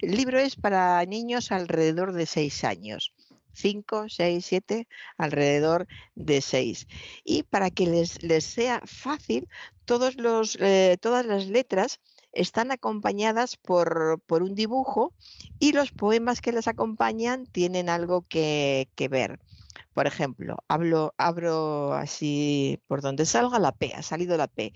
El 0.00 0.12
libro 0.16 0.38
es 0.38 0.54
para 0.54 1.04
niños 1.04 1.50
alrededor 1.50 2.12
de 2.12 2.26
seis 2.26 2.62
años. 2.62 3.12
5, 3.54 4.08
6, 4.08 4.46
7, 4.46 4.86
alrededor 5.16 5.88
de 6.14 6.40
6. 6.40 6.86
Y 7.24 7.42
para 7.42 7.70
que 7.70 7.86
les, 7.86 8.22
les 8.22 8.44
sea 8.44 8.80
fácil, 8.86 9.48
todos 9.84 10.14
los, 10.14 10.56
eh, 10.60 10.96
todas 11.00 11.26
las 11.26 11.48
letras 11.48 11.98
están 12.32 12.70
acompañadas 12.70 13.56
por, 13.56 14.20
por, 14.26 14.42
un 14.42 14.54
dibujo 14.54 15.14
y 15.58 15.72
los 15.72 15.92
poemas 15.92 16.40
que 16.40 16.52
les 16.52 16.68
acompañan 16.68 17.46
tienen 17.46 17.88
algo 17.88 18.22
que, 18.28 18.88
que 18.94 19.08
ver. 19.08 19.40
Por 19.94 20.06
ejemplo, 20.06 20.58
hablo, 20.68 21.14
abro 21.18 21.94
así 21.94 22.80
por 22.86 23.00
donde 23.00 23.26
salga 23.26 23.58
la 23.58 23.72
P, 23.72 23.92
ha 23.94 24.02
salido 24.02 24.36
la 24.36 24.46
P. 24.46 24.72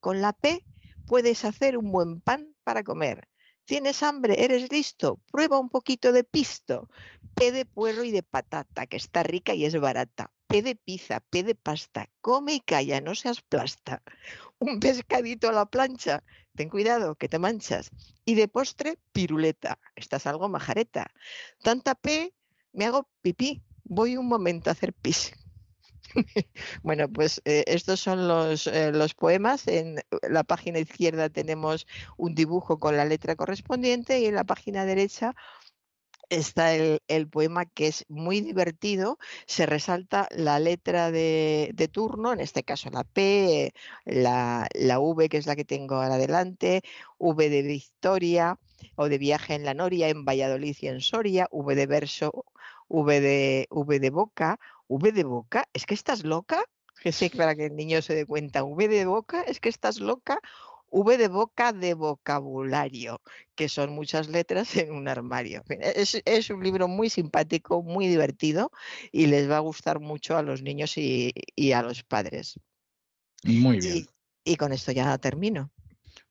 Con 0.00 0.20
la 0.20 0.32
P 0.32 0.64
puedes 1.06 1.44
hacer 1.44 1.78
un 1.78 1.92
buen 1.92 2.20
pan 2.20 2.54
para 2.64 2.82
comer. 2.82 3.28
¿Tienes 3.66 4.04
hambre? 4.04 4.44
¿Eres 4.44 4.70
listo? 4.70 5.20
Prueba 5.32 5.58
un 5.58 5.68
poquito 5.68 6.12
de 6.12 6.22
pisto. 6.22 6.88
P 7.34 7.50
de 7.50 7.64
puerro 7.64 8.04
y 8.04 8.12
de 8.12 8.22
patata, 8.22 8.86
que 8.86 8.96
está 8.96 9.24
rica 9.24 9.54
y 9.54 9.64
es 9.64 9.78
barata. 9.80 10.32
P 10.46 10.62
de 10.62 10.76
pizza, 10.76 11.20
P 11.20 11.42
de 11.42 11.56
pasta. 11.56 12.08
Come 12.20 12.54
y 12.54 12.60
calla, 12.60 13.00
no 13.00 13.14
seas 13.14 13.42
plasta. 13.42 14.02
Un 14.60 14.78
pescadito 14.78 15.48
a 15.48 15.52
la 15.52 15.66
plancha. 15.66 16.22
Ten 16.56 16.68
cuidado, 16.68 17.14
que 17.16 17.28
te 17.28 17.38
manchas. 17.38 17.90
Y 18.24 18.34
de 18.34 18.48
postre, 18.48 18.98
piruleta. 19.12 19.78
Estás 19.94 20.26
algo 20.26 20.48
majareta. 20.48 21.10
Tanta 21.62 21.94
P, 21.94 22.34
me 22.72 22.86
hago 22.86 23.08
pipí. 23.22 23.62
Voy 23.84 24.16
un 24.16 24.26
momento 24.26 24.70
a 24.70 24.72
hacer 24.72 24.92
pis. 24.92 25.32
Bueno, 26.82 27.08
pues 27.08 27.42
eh, 27.44 27.64
estos 27.66 28.00
son 28.00 28.26
los, 28.26 28.66
eh, 28.66 28.90
los 28.92 29.14
poemas. 29.14 29.68
En 29.68 29.96
la 30.28 30.44
página 30.44 30.78
izquierda 30.78 31.28
tenemos 31.28 31.86
un 32.16 32.34
dibujo 32.34 32.78
con 32.78 32.96
la 32.96 33.04
letra 33.04 33.36
correspondiente 33.36 34.20
y 34.20 34.26
en 34.26 34.34
la 34.34 34.44
página 34.44 34.86
derecha 34.86 35.34
está 36.28 36.74
el, 36.74 37.02
el, 37.08 37.28
poema 37.28 37.66
que 37.66 37.88
es 37.88 38.04
muy 38.08 38.40
divertido, 38.40 39.18
se 39.46 39.66
resalta 39.66 40.28
la 40.30 40.58
letra 40.58 41.10
de, 41.10 41.70
de 41.74 41.88
turno, 41.88 42.32
en 42.32 42.40
este 42.40 42.64
caso 42.64 42.90
la 42.90 43.04
P, 43.04 43.72
la, 44.04 44.68
la, 44.74 44.98
V 45.00 45.28
que 45.28 45.36
es 45.38 45.46
la 45.46 45.56
que 45.56 45.64
tengo 45.64 45.96
ahora 45.96 46.14
adelante, 46.14 46.82
V 47.18 47.48
de 47.48 47.62
Victoria 47.62 48.58
o 48.96 49.08
de 49.08 49.18
viaje 49.18 49.54
en 49.54 49.64
la 49.64 49.74
Noria, 49.74 50.08
en 50.08 50.24
Valladolid 50.24 50.76
y 50.80 50.88
en 50.88 51.00
Soria, 51.00 51.48
V 51.50 51.74
de 51.74 51.86
verso, 51.86 52.44
V 52.88 53.20
de, 53.20 53.66
v 53.70 54.00
de 54.00 54.10
boca, 54.10 54.58
V 54.88 55.12
de 55.12 55.24
boca, 55.24 55.68
¿es 55.72 55.86
que 55.86 55.94
estás 55.94 56.24
loca? 56.24 56.62
Que 57.02 57.12
sé 57.12 57.30
para 57.30 57.54
que 57.54 57.66
el 57.66 57.76
niño 57.76 58.02
se 58.02 58.14
dé 58.14 58.26
cuenta, 58.26 58.64
V 58.64 58.88
de 58.88 59.04
boca, 59.06 59.42
¿es 59.42 59.60
que 59.60 59.68
estás 59.68 60.00
loca? 60.00 60.40
V 60.90 61.18
de 61.18 61.28
boca 61.28 61.72
de 61.72 61.94
vocabulario, 61.94 63.20
que 63.54 63.68
son 63.68 63.92
muchas 63.92 64.28
letras 64.28 64.76
en 64.76 64.92
un 64.92 65.08
armario. 65.08 65.62
Es, 65.68 66.20
es, 66.24 66.50
un 66.50 66.62
libro 66.62 66.88
muy 66.88 67.10
simpático, 67.10 67.82
muy 67.82 68.06
divertido 68.06 68.70
y 69.12 69.26
les 69.26 69.50
va 69.50 69.56
a 69.56 69.60
gustar 69.60 70.00
mucho 70.00 70.36
a 70.36 70.42
los 70.42 70.62
niños 70.62 70.96
y, 70.96 71.32
y 71.54 71.72
a 71.72 71.82
los 71.82 72.02
padres. 72.02 72.58
Muy 73.44 73.78
bien. 73.78 74.06
Y, 74.44 74.52
y 74.52 74.56
con 74.56 74.72
esto 74.72 74.92
ya 74.92 75.18
termino. 75.18 75.70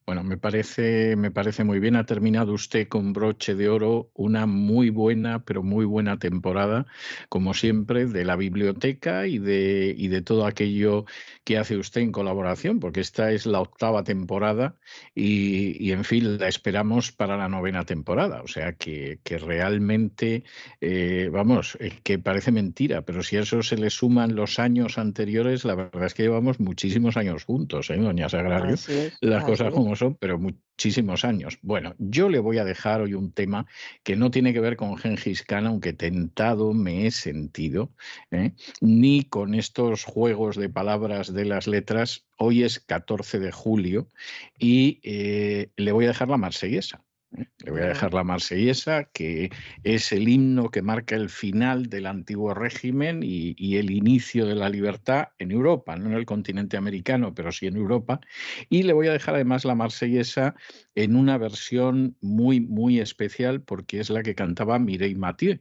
Bueno, 0.06 0.22
me 0.22 0.36
parece, 0.36 1.16
me 1.16 1.32
parece 1.32 1.64
muy 1.64 1.80
bien. 1.80 1.96
Ha 1.96 2.06
terminado 2.06 2.52
usted 2.52 2.86
con 2.86 3.12
broche 3.12 3.56
de 3.56 3.68
oro 3.68 4.08
una 4.14 4.46
muy 4.46 4.88
buena, 4.88 5.44
pero 5.44 5.64
muy 5.64 5.84
buena 5.84 6.16
temporada, 6.16 6.86
como 7.28 7.54
siempre, 7.54 8.06
de 8.06 8.24
la 8.24 8.36
biblioteca 8.36 9.26
y 9.26 9.40
de, 9.40 9.92
y 9.98 10.06
de 10.06 10.22
todo 10.22 10.46
aquello 10.46 11.06
que 11.42 11.58
hace 11.58 11.76
usted 11.76 12.02
en 12.02 12.12
colaboración, 12.12 12.78
porque 12.78 13.00
esta 13.00 13.32
es 13.32 13.46
la 13.46 13.60
octava 13.60 14.04
temporada 14.04 14.76
y, 15.12 15.84
y 15.84 15.90
en 15.90 16.04
fin, 16.04 16.38
la 16.38 16.46
esperamos 16.46 17.10
para 17.10 17.36
la 17.36 17.48
novena 17.48 17.84
temporada. 17.84 18.42
O 18.42 18.46
sea 18.46 18.74
que, 18.74 19.18
que 19.24 19.38
realmente, 19.38 20.44
eh, 20.80 21.30
vamos, 21.32 21.76
que 22.04 22.20
parece 22.20 22.52
mentira, 22.52 23.02
pero 23.02 23.24
si 23.24 23.38
a 23.38 23.40
eso 23.40 23.60
se 23.64 23.76
le 23.76 23.90
suman 23.90 24.36
los 24.36 24.60
años 24.60 24.98
anteriores, 24.98 25.64
la 25.64 25.74
verdad 25.74 26.04
es 26.04 26.14
que 26.14 26.22
llevamos 26.22 26.60
muchísimos 26.60 27.16
años 27.16 27.42
juntos, 27.42 27.90
¿eh, 27.90 27.96
doña 27.96 28.28
Sagrario? 28.28 28.76
Las 29.20 29.42
cosas 29.42 29.72
como 29.74 29.95
pero 30.18 30.38
muchísimos 30.38 31.24
años. 31.24 31.58
Bueno, 31.62 31.94
yo 31.98 32.28
le 32.28 32.38
voy 32.38 32.58
a 32.58 32.64
dejar 32.64 33.00
hoy 33.00 33.14
un 33.14 33.32
tema 33.32 33.66
que 34.02 34.16
no 34.16 34.30
tiene 34.30 34.52
que 34.52 34.60
ver 34.60 34.76
con 34.76 34.96
Gengis 34.96 35.42
Khan, 35.42 35.66
aunque 35.66 35.92
tentado 35.92 36.74
me 36.74 37.06
he 37.06 37.10
sentido, 37.10 37.92
¿eh? 38.30 38.52
ni 38.80 39.24
con 39.24 39.54
estos 39.54 40.04
juegos 40.04 40.56
de 40.56 40.68
palabras 40.68 41.32
de 41.32 41.44
las 41.46 41.66
letras. 41.66 42.26
Hoy 42.36 42.62
es 42.62 42.80
14 42.80 43.38
de 43.38 43.52
julio 43.52 44.10
y 44.58 45.00
eh, 45.02 45.70
le 45.76 45.92
voy 45.92 46.04
a 46.04 46.08
dejar 46.08 46.28
la 46.28 46.36
marsellesa. 46.36 47.05
Le 47.64 47.70
voy 47.70 47.80
a 47.80 47.86
dejar 47.86 48.14
la 48.14 48.24
marsellesa, 48.24 49.04
que 49.04 49.50
es 49.84 50.12
el 50.12 50.28
himno 50.28 50.70
que 50.70 50.82
marca 50.82 51.16
el 51.16 51.28
final 51.28 51.86
del 51.86 52.06
antiguo 52.06 52.54
régimen 52.54 53.22
y, 53.22 53.54
y, 53.58 53.76
el 53.76 53.90
inicio 53.90 54.46
de 54.46 54.54
la 54.54 54.68
libertad 54.68 55.28
en 55.38 55.50
Europa, 55.50 55.96
no 55.96 56.06
en 56.06 56.14
el 56.14 56.26
continente 56.26 56.76
americano, 56.76 57.34
pero 57.34 57.52
sí 57.52 57.66
en 57.66 57.76
Europa. 57.76 58.20
Y 58.68 58.84
le 58.84 58.92
voy 58.92 59.08
a 59.08 59.12
dejar 59.12 59.34
además 59.34 59.64
la 59.64 59.74
marsellesa 59.74 60.54
en 60.94 61.16
una 61.16 61.38
versión 61.38 62.16
muy, 62.20 62.60
muy 62.60 63.00
especial, 63.00 63.62
porque 63.62 64.00
es 64.00 64.10
la 64.10 64.22
que 64.22 64.34
cantaba 64.34 64.78
Mireille 64.78 65.18
Mathieu, 65.18 65.60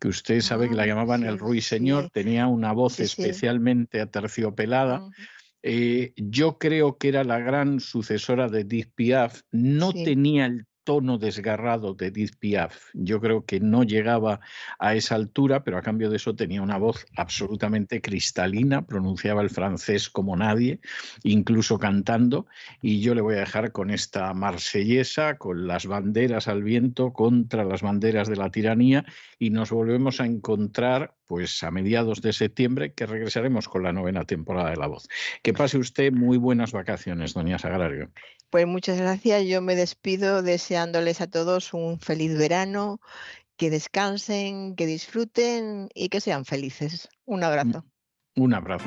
que 0.00 0.08
usted 0.08 0.40
sabe 0.40 0.66
ah, 0.66 0.68
que 0.68 0.74
la 0.76 0.86
llamaban 0.86 1.22
sí, 1.22 1.28
el 1.28 1.38
ruiseñor, 1.38 2.04
sí. 2.04 2.10
tenía 2.12 2.46
una 2.46 2.72
voz 2.72 2.94
sí, 2.94 3.02
especialmente 3.02 4.00
aterciopelada. 4.00 5.00
Uh 5.00 5.08
-huh. 5.08 5.26
Eh, 5.68 6.12
yo 6.16 6.58
creo 6.58 6.96
que 6.96 7.08
era 7.08 7.24
la 7.24 7.40
gran 7.40 7.80
sucesora 7.80 8.48
de 8.48 8.60
Edith 8.60 8.92
Piaf, 8.94 9.42
no 9.50 9.92
tenía 9.92 10.46
el 10.46 10.64
tono 10.86 11.18
desgarrado 11.18 11.94
de 11.94 12.06
Edith 12.06 12.36
Piaf. 12.38 12.90
Yo 12.94 13.20
creo 13.20 13.44
que 13.44 13.58
no 13.58 13.82
llegaba 13.82 14.40
a 14.78 14.94
esa 14.94 15.16
altura, 15.16 15.64
pero 15.64 15.76
a 15.76 15.82
cambio 15.82 16.08
de 16.08 16.16
eso 16.16 16.36
tenía 16.36 16.62
una 16.62 16.78
voz 16.78 17.04
absolutamente 17.16 18.00
cristalina, 18.00 18.86
pronunciaba 18.86 19.42
el 19.42 19.50
francés 19.50 20.08
como 20.08 20.36
nadie, 20.36 20.78
incluso 21.24 21.78
cantando, 21.80 22.46
y 22.80 23.00
yo 23.00 23.16
le 23.16 23.20
voy 23.20 23.34
a 23.34 23.40
dejar 23.40 23.72
con 23.72 23.90
esta 23.90 24.32
marsellesa, 24.32 25.38
con 25.38 25.66
las 25.66 25.86
banderas 25.86 26.46
al 26.46 26.62
viento 26.62 27.12
contra 27.12 27.64
las 27.64 27.82
banderas 27.82 28.28
de 28.28 28.36
la 28.36 28.50
tiranía, 28.50 29.04
y 29.40 29.50
nos 29.50 29.72
volvemos 29.72 30.20
a 30.20 30.26
encontrar 30.26 31.15
pues 31.26 31.62
a 31.62 31.70
mediados 31.70 32.22
de 32.22 32.32
septiembre, 32.32 32.92
que 32.92 33.06
regresaremos 33.06 33.68
con 33.68 33.82
la 33.82 33.92
novena 33.92 34.24
temporada 34.24 34.70
de 34.70 34.76
La 34.76 34.86
Voz. 34.86 35.08
Que 35.42 35.52
pase 35.52 35.78
usted 35.78 36.12
muy 36.12 36.38
buenas 36.38 36.72
vacaciones, 36.72 37.34
doña 37.34 37.58
Sagrario. 37.58 38.10
Pues 38.50 38.66
muchas 38.66 38.98
gracias. 38.98 39.44
Yo 39.44 39.60
me 39.60 39.74
despido 39.74 40.42
deseándoles 40.42 41.20
a 41.20 41.26
todos 41.26 41.74
un 41.74 41.98
feliz 41.98 42.36
verano, 42.38 43.00
que 43.56 43.70
descansen, 43.70 44.76
que 44.76 44.86
disfruten 44.86 45.88
y 45.94 46.08
que 46.08 46.20
sean 46.20 46.44
felices. 46.44 47.08
Un 47.24 47.42
abrazo. 47.42 47.84
Un 48.36 48.54
abrazo. 48.54 48.84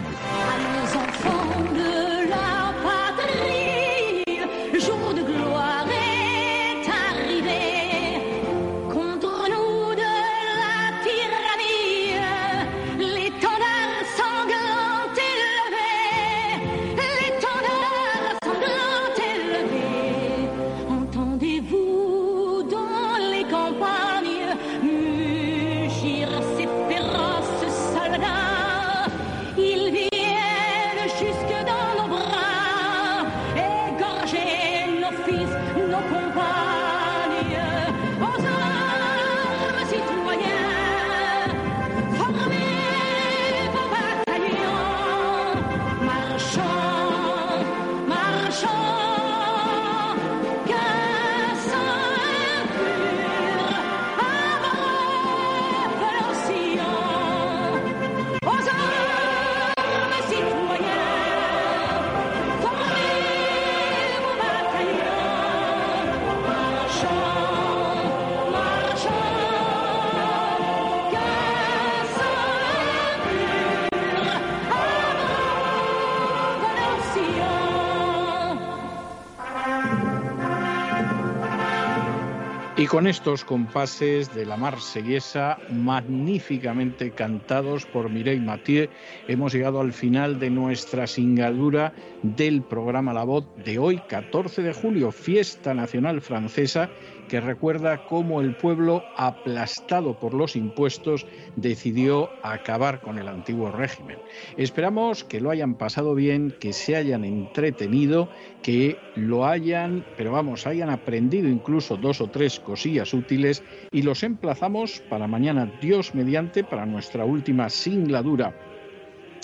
Con 82.89 83.05
estos 83.05 83.45
compases 83.45 84.33
de 84.33 84.47
la 84.47 84.57
marsellesa 84.57 85.59
magníficamente 85.69 87.11
cantados 87.11 87.85
por 87.85 88.09
Mireille 88.09 88.43
Mathieu, 88.43 88.89
hemos 89.27 89.53
llegado 89.53 89.79
al 89.79 89.93
final 89.93 90.39
de 90.39 90.49
nuestra 90.49 91.05
singladura 91.05 91.93
del 92.23 92.63
programa 92.63 93.13
La 93.13 93.23
Voz 93.23 93.45
de 93.63 93.77
hoy, 93.77 94.01
14 94.09 94.63
de 94.63 94.73
julio, 94.73 95.11
fiesta 95.11 95.75
nacional 95.75 96.19
francesa 96.21 96.89
que 97.29 97.39
recuerda 97.39 98.05
cómo 98.07 98.41
el 98.41 98.55
pueblo, 98.55 99.05
aplastado 99.15 100.19
por 100.19 100.33
los 100.33 100.57
impuestos, 100.57 101.25
decidió 101.55 102.29
acabar 102.43 102.99
con 102.99 103.17
el 103.17 103.29
antiguo 103.29 103.71
régimen. 103.71 104.17
Esperamos 104.57 105.23
que 105.23 105.39
lo 105.39 105.51
hayan 105.51 105.75
pasado 105.75 106.15
bien, 106.15 106.53
que 106.59 106.73
se 106.73 106.97
hayan 106.97 107.23
entretenido, 107.23 108.27
que 108.61 108.97
lo 109.15 109.45
hayan, 109.45 110.03
pero 110.17 110.33
vamos, 110.33 110.67
hayan 110.67 110.89
aprendido 110.89 111.47
incluso 111.47 111.95
dos 111.95 112.19
o 112.19 112.27
tres 112.27 112.59
cosillas 112.59 113.13
útiles 113.13 113.63
y 113.91 114.01
los 114.01 114.23
emplazamos 114.23 115.01
para 115.09 115.27
mañana, 115.27 115.71
Dios 115.79 116.13
mediante, 116.13 116.65
para 116.65 116.85
nuestra 116.85 117.23
última 117.23 117.69
singladura 117.69 118.53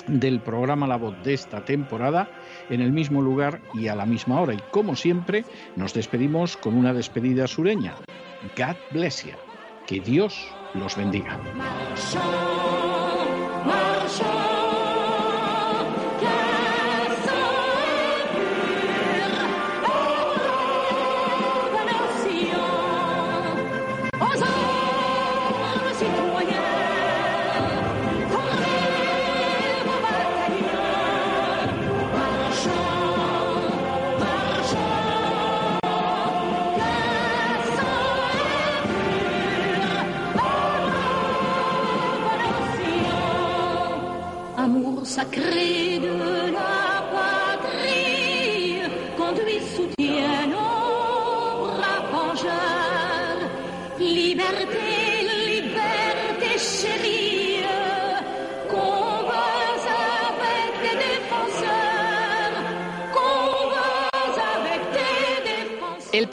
del 0.07 0.39
programa 0.41 0.87
La 0.87 0.97
Voz 0.97 1.15
de 1.23 1.33
esta 1.33 1.63
temporada 1.63 2.29
en 2.69 2.81
el 2.81 2.91
mismo 2.91 3.21
lugar 3.21 3.61
y 3.73 3.87
a 3.87 3.95
la 3.95 4.05
misma 4.05 4.41
hora. 4.41 4.53
Y 4.53 4.59
como 4.71 4.95
siempre, 4.95 5.45
nos 5.75 5.93
despedimos 5.93 6.57
con 6.57 6.75
una 6.75 6.93
despedida 6.93 7.47
sureña. 7.47 7.95
God 8.57 8.75
bless 8.91 9.25
you. 9.25 9.33
Que 9.87 9.99
Dios 9.99 10.47
los 10.73 10.95
bendiga. 10.95 11.39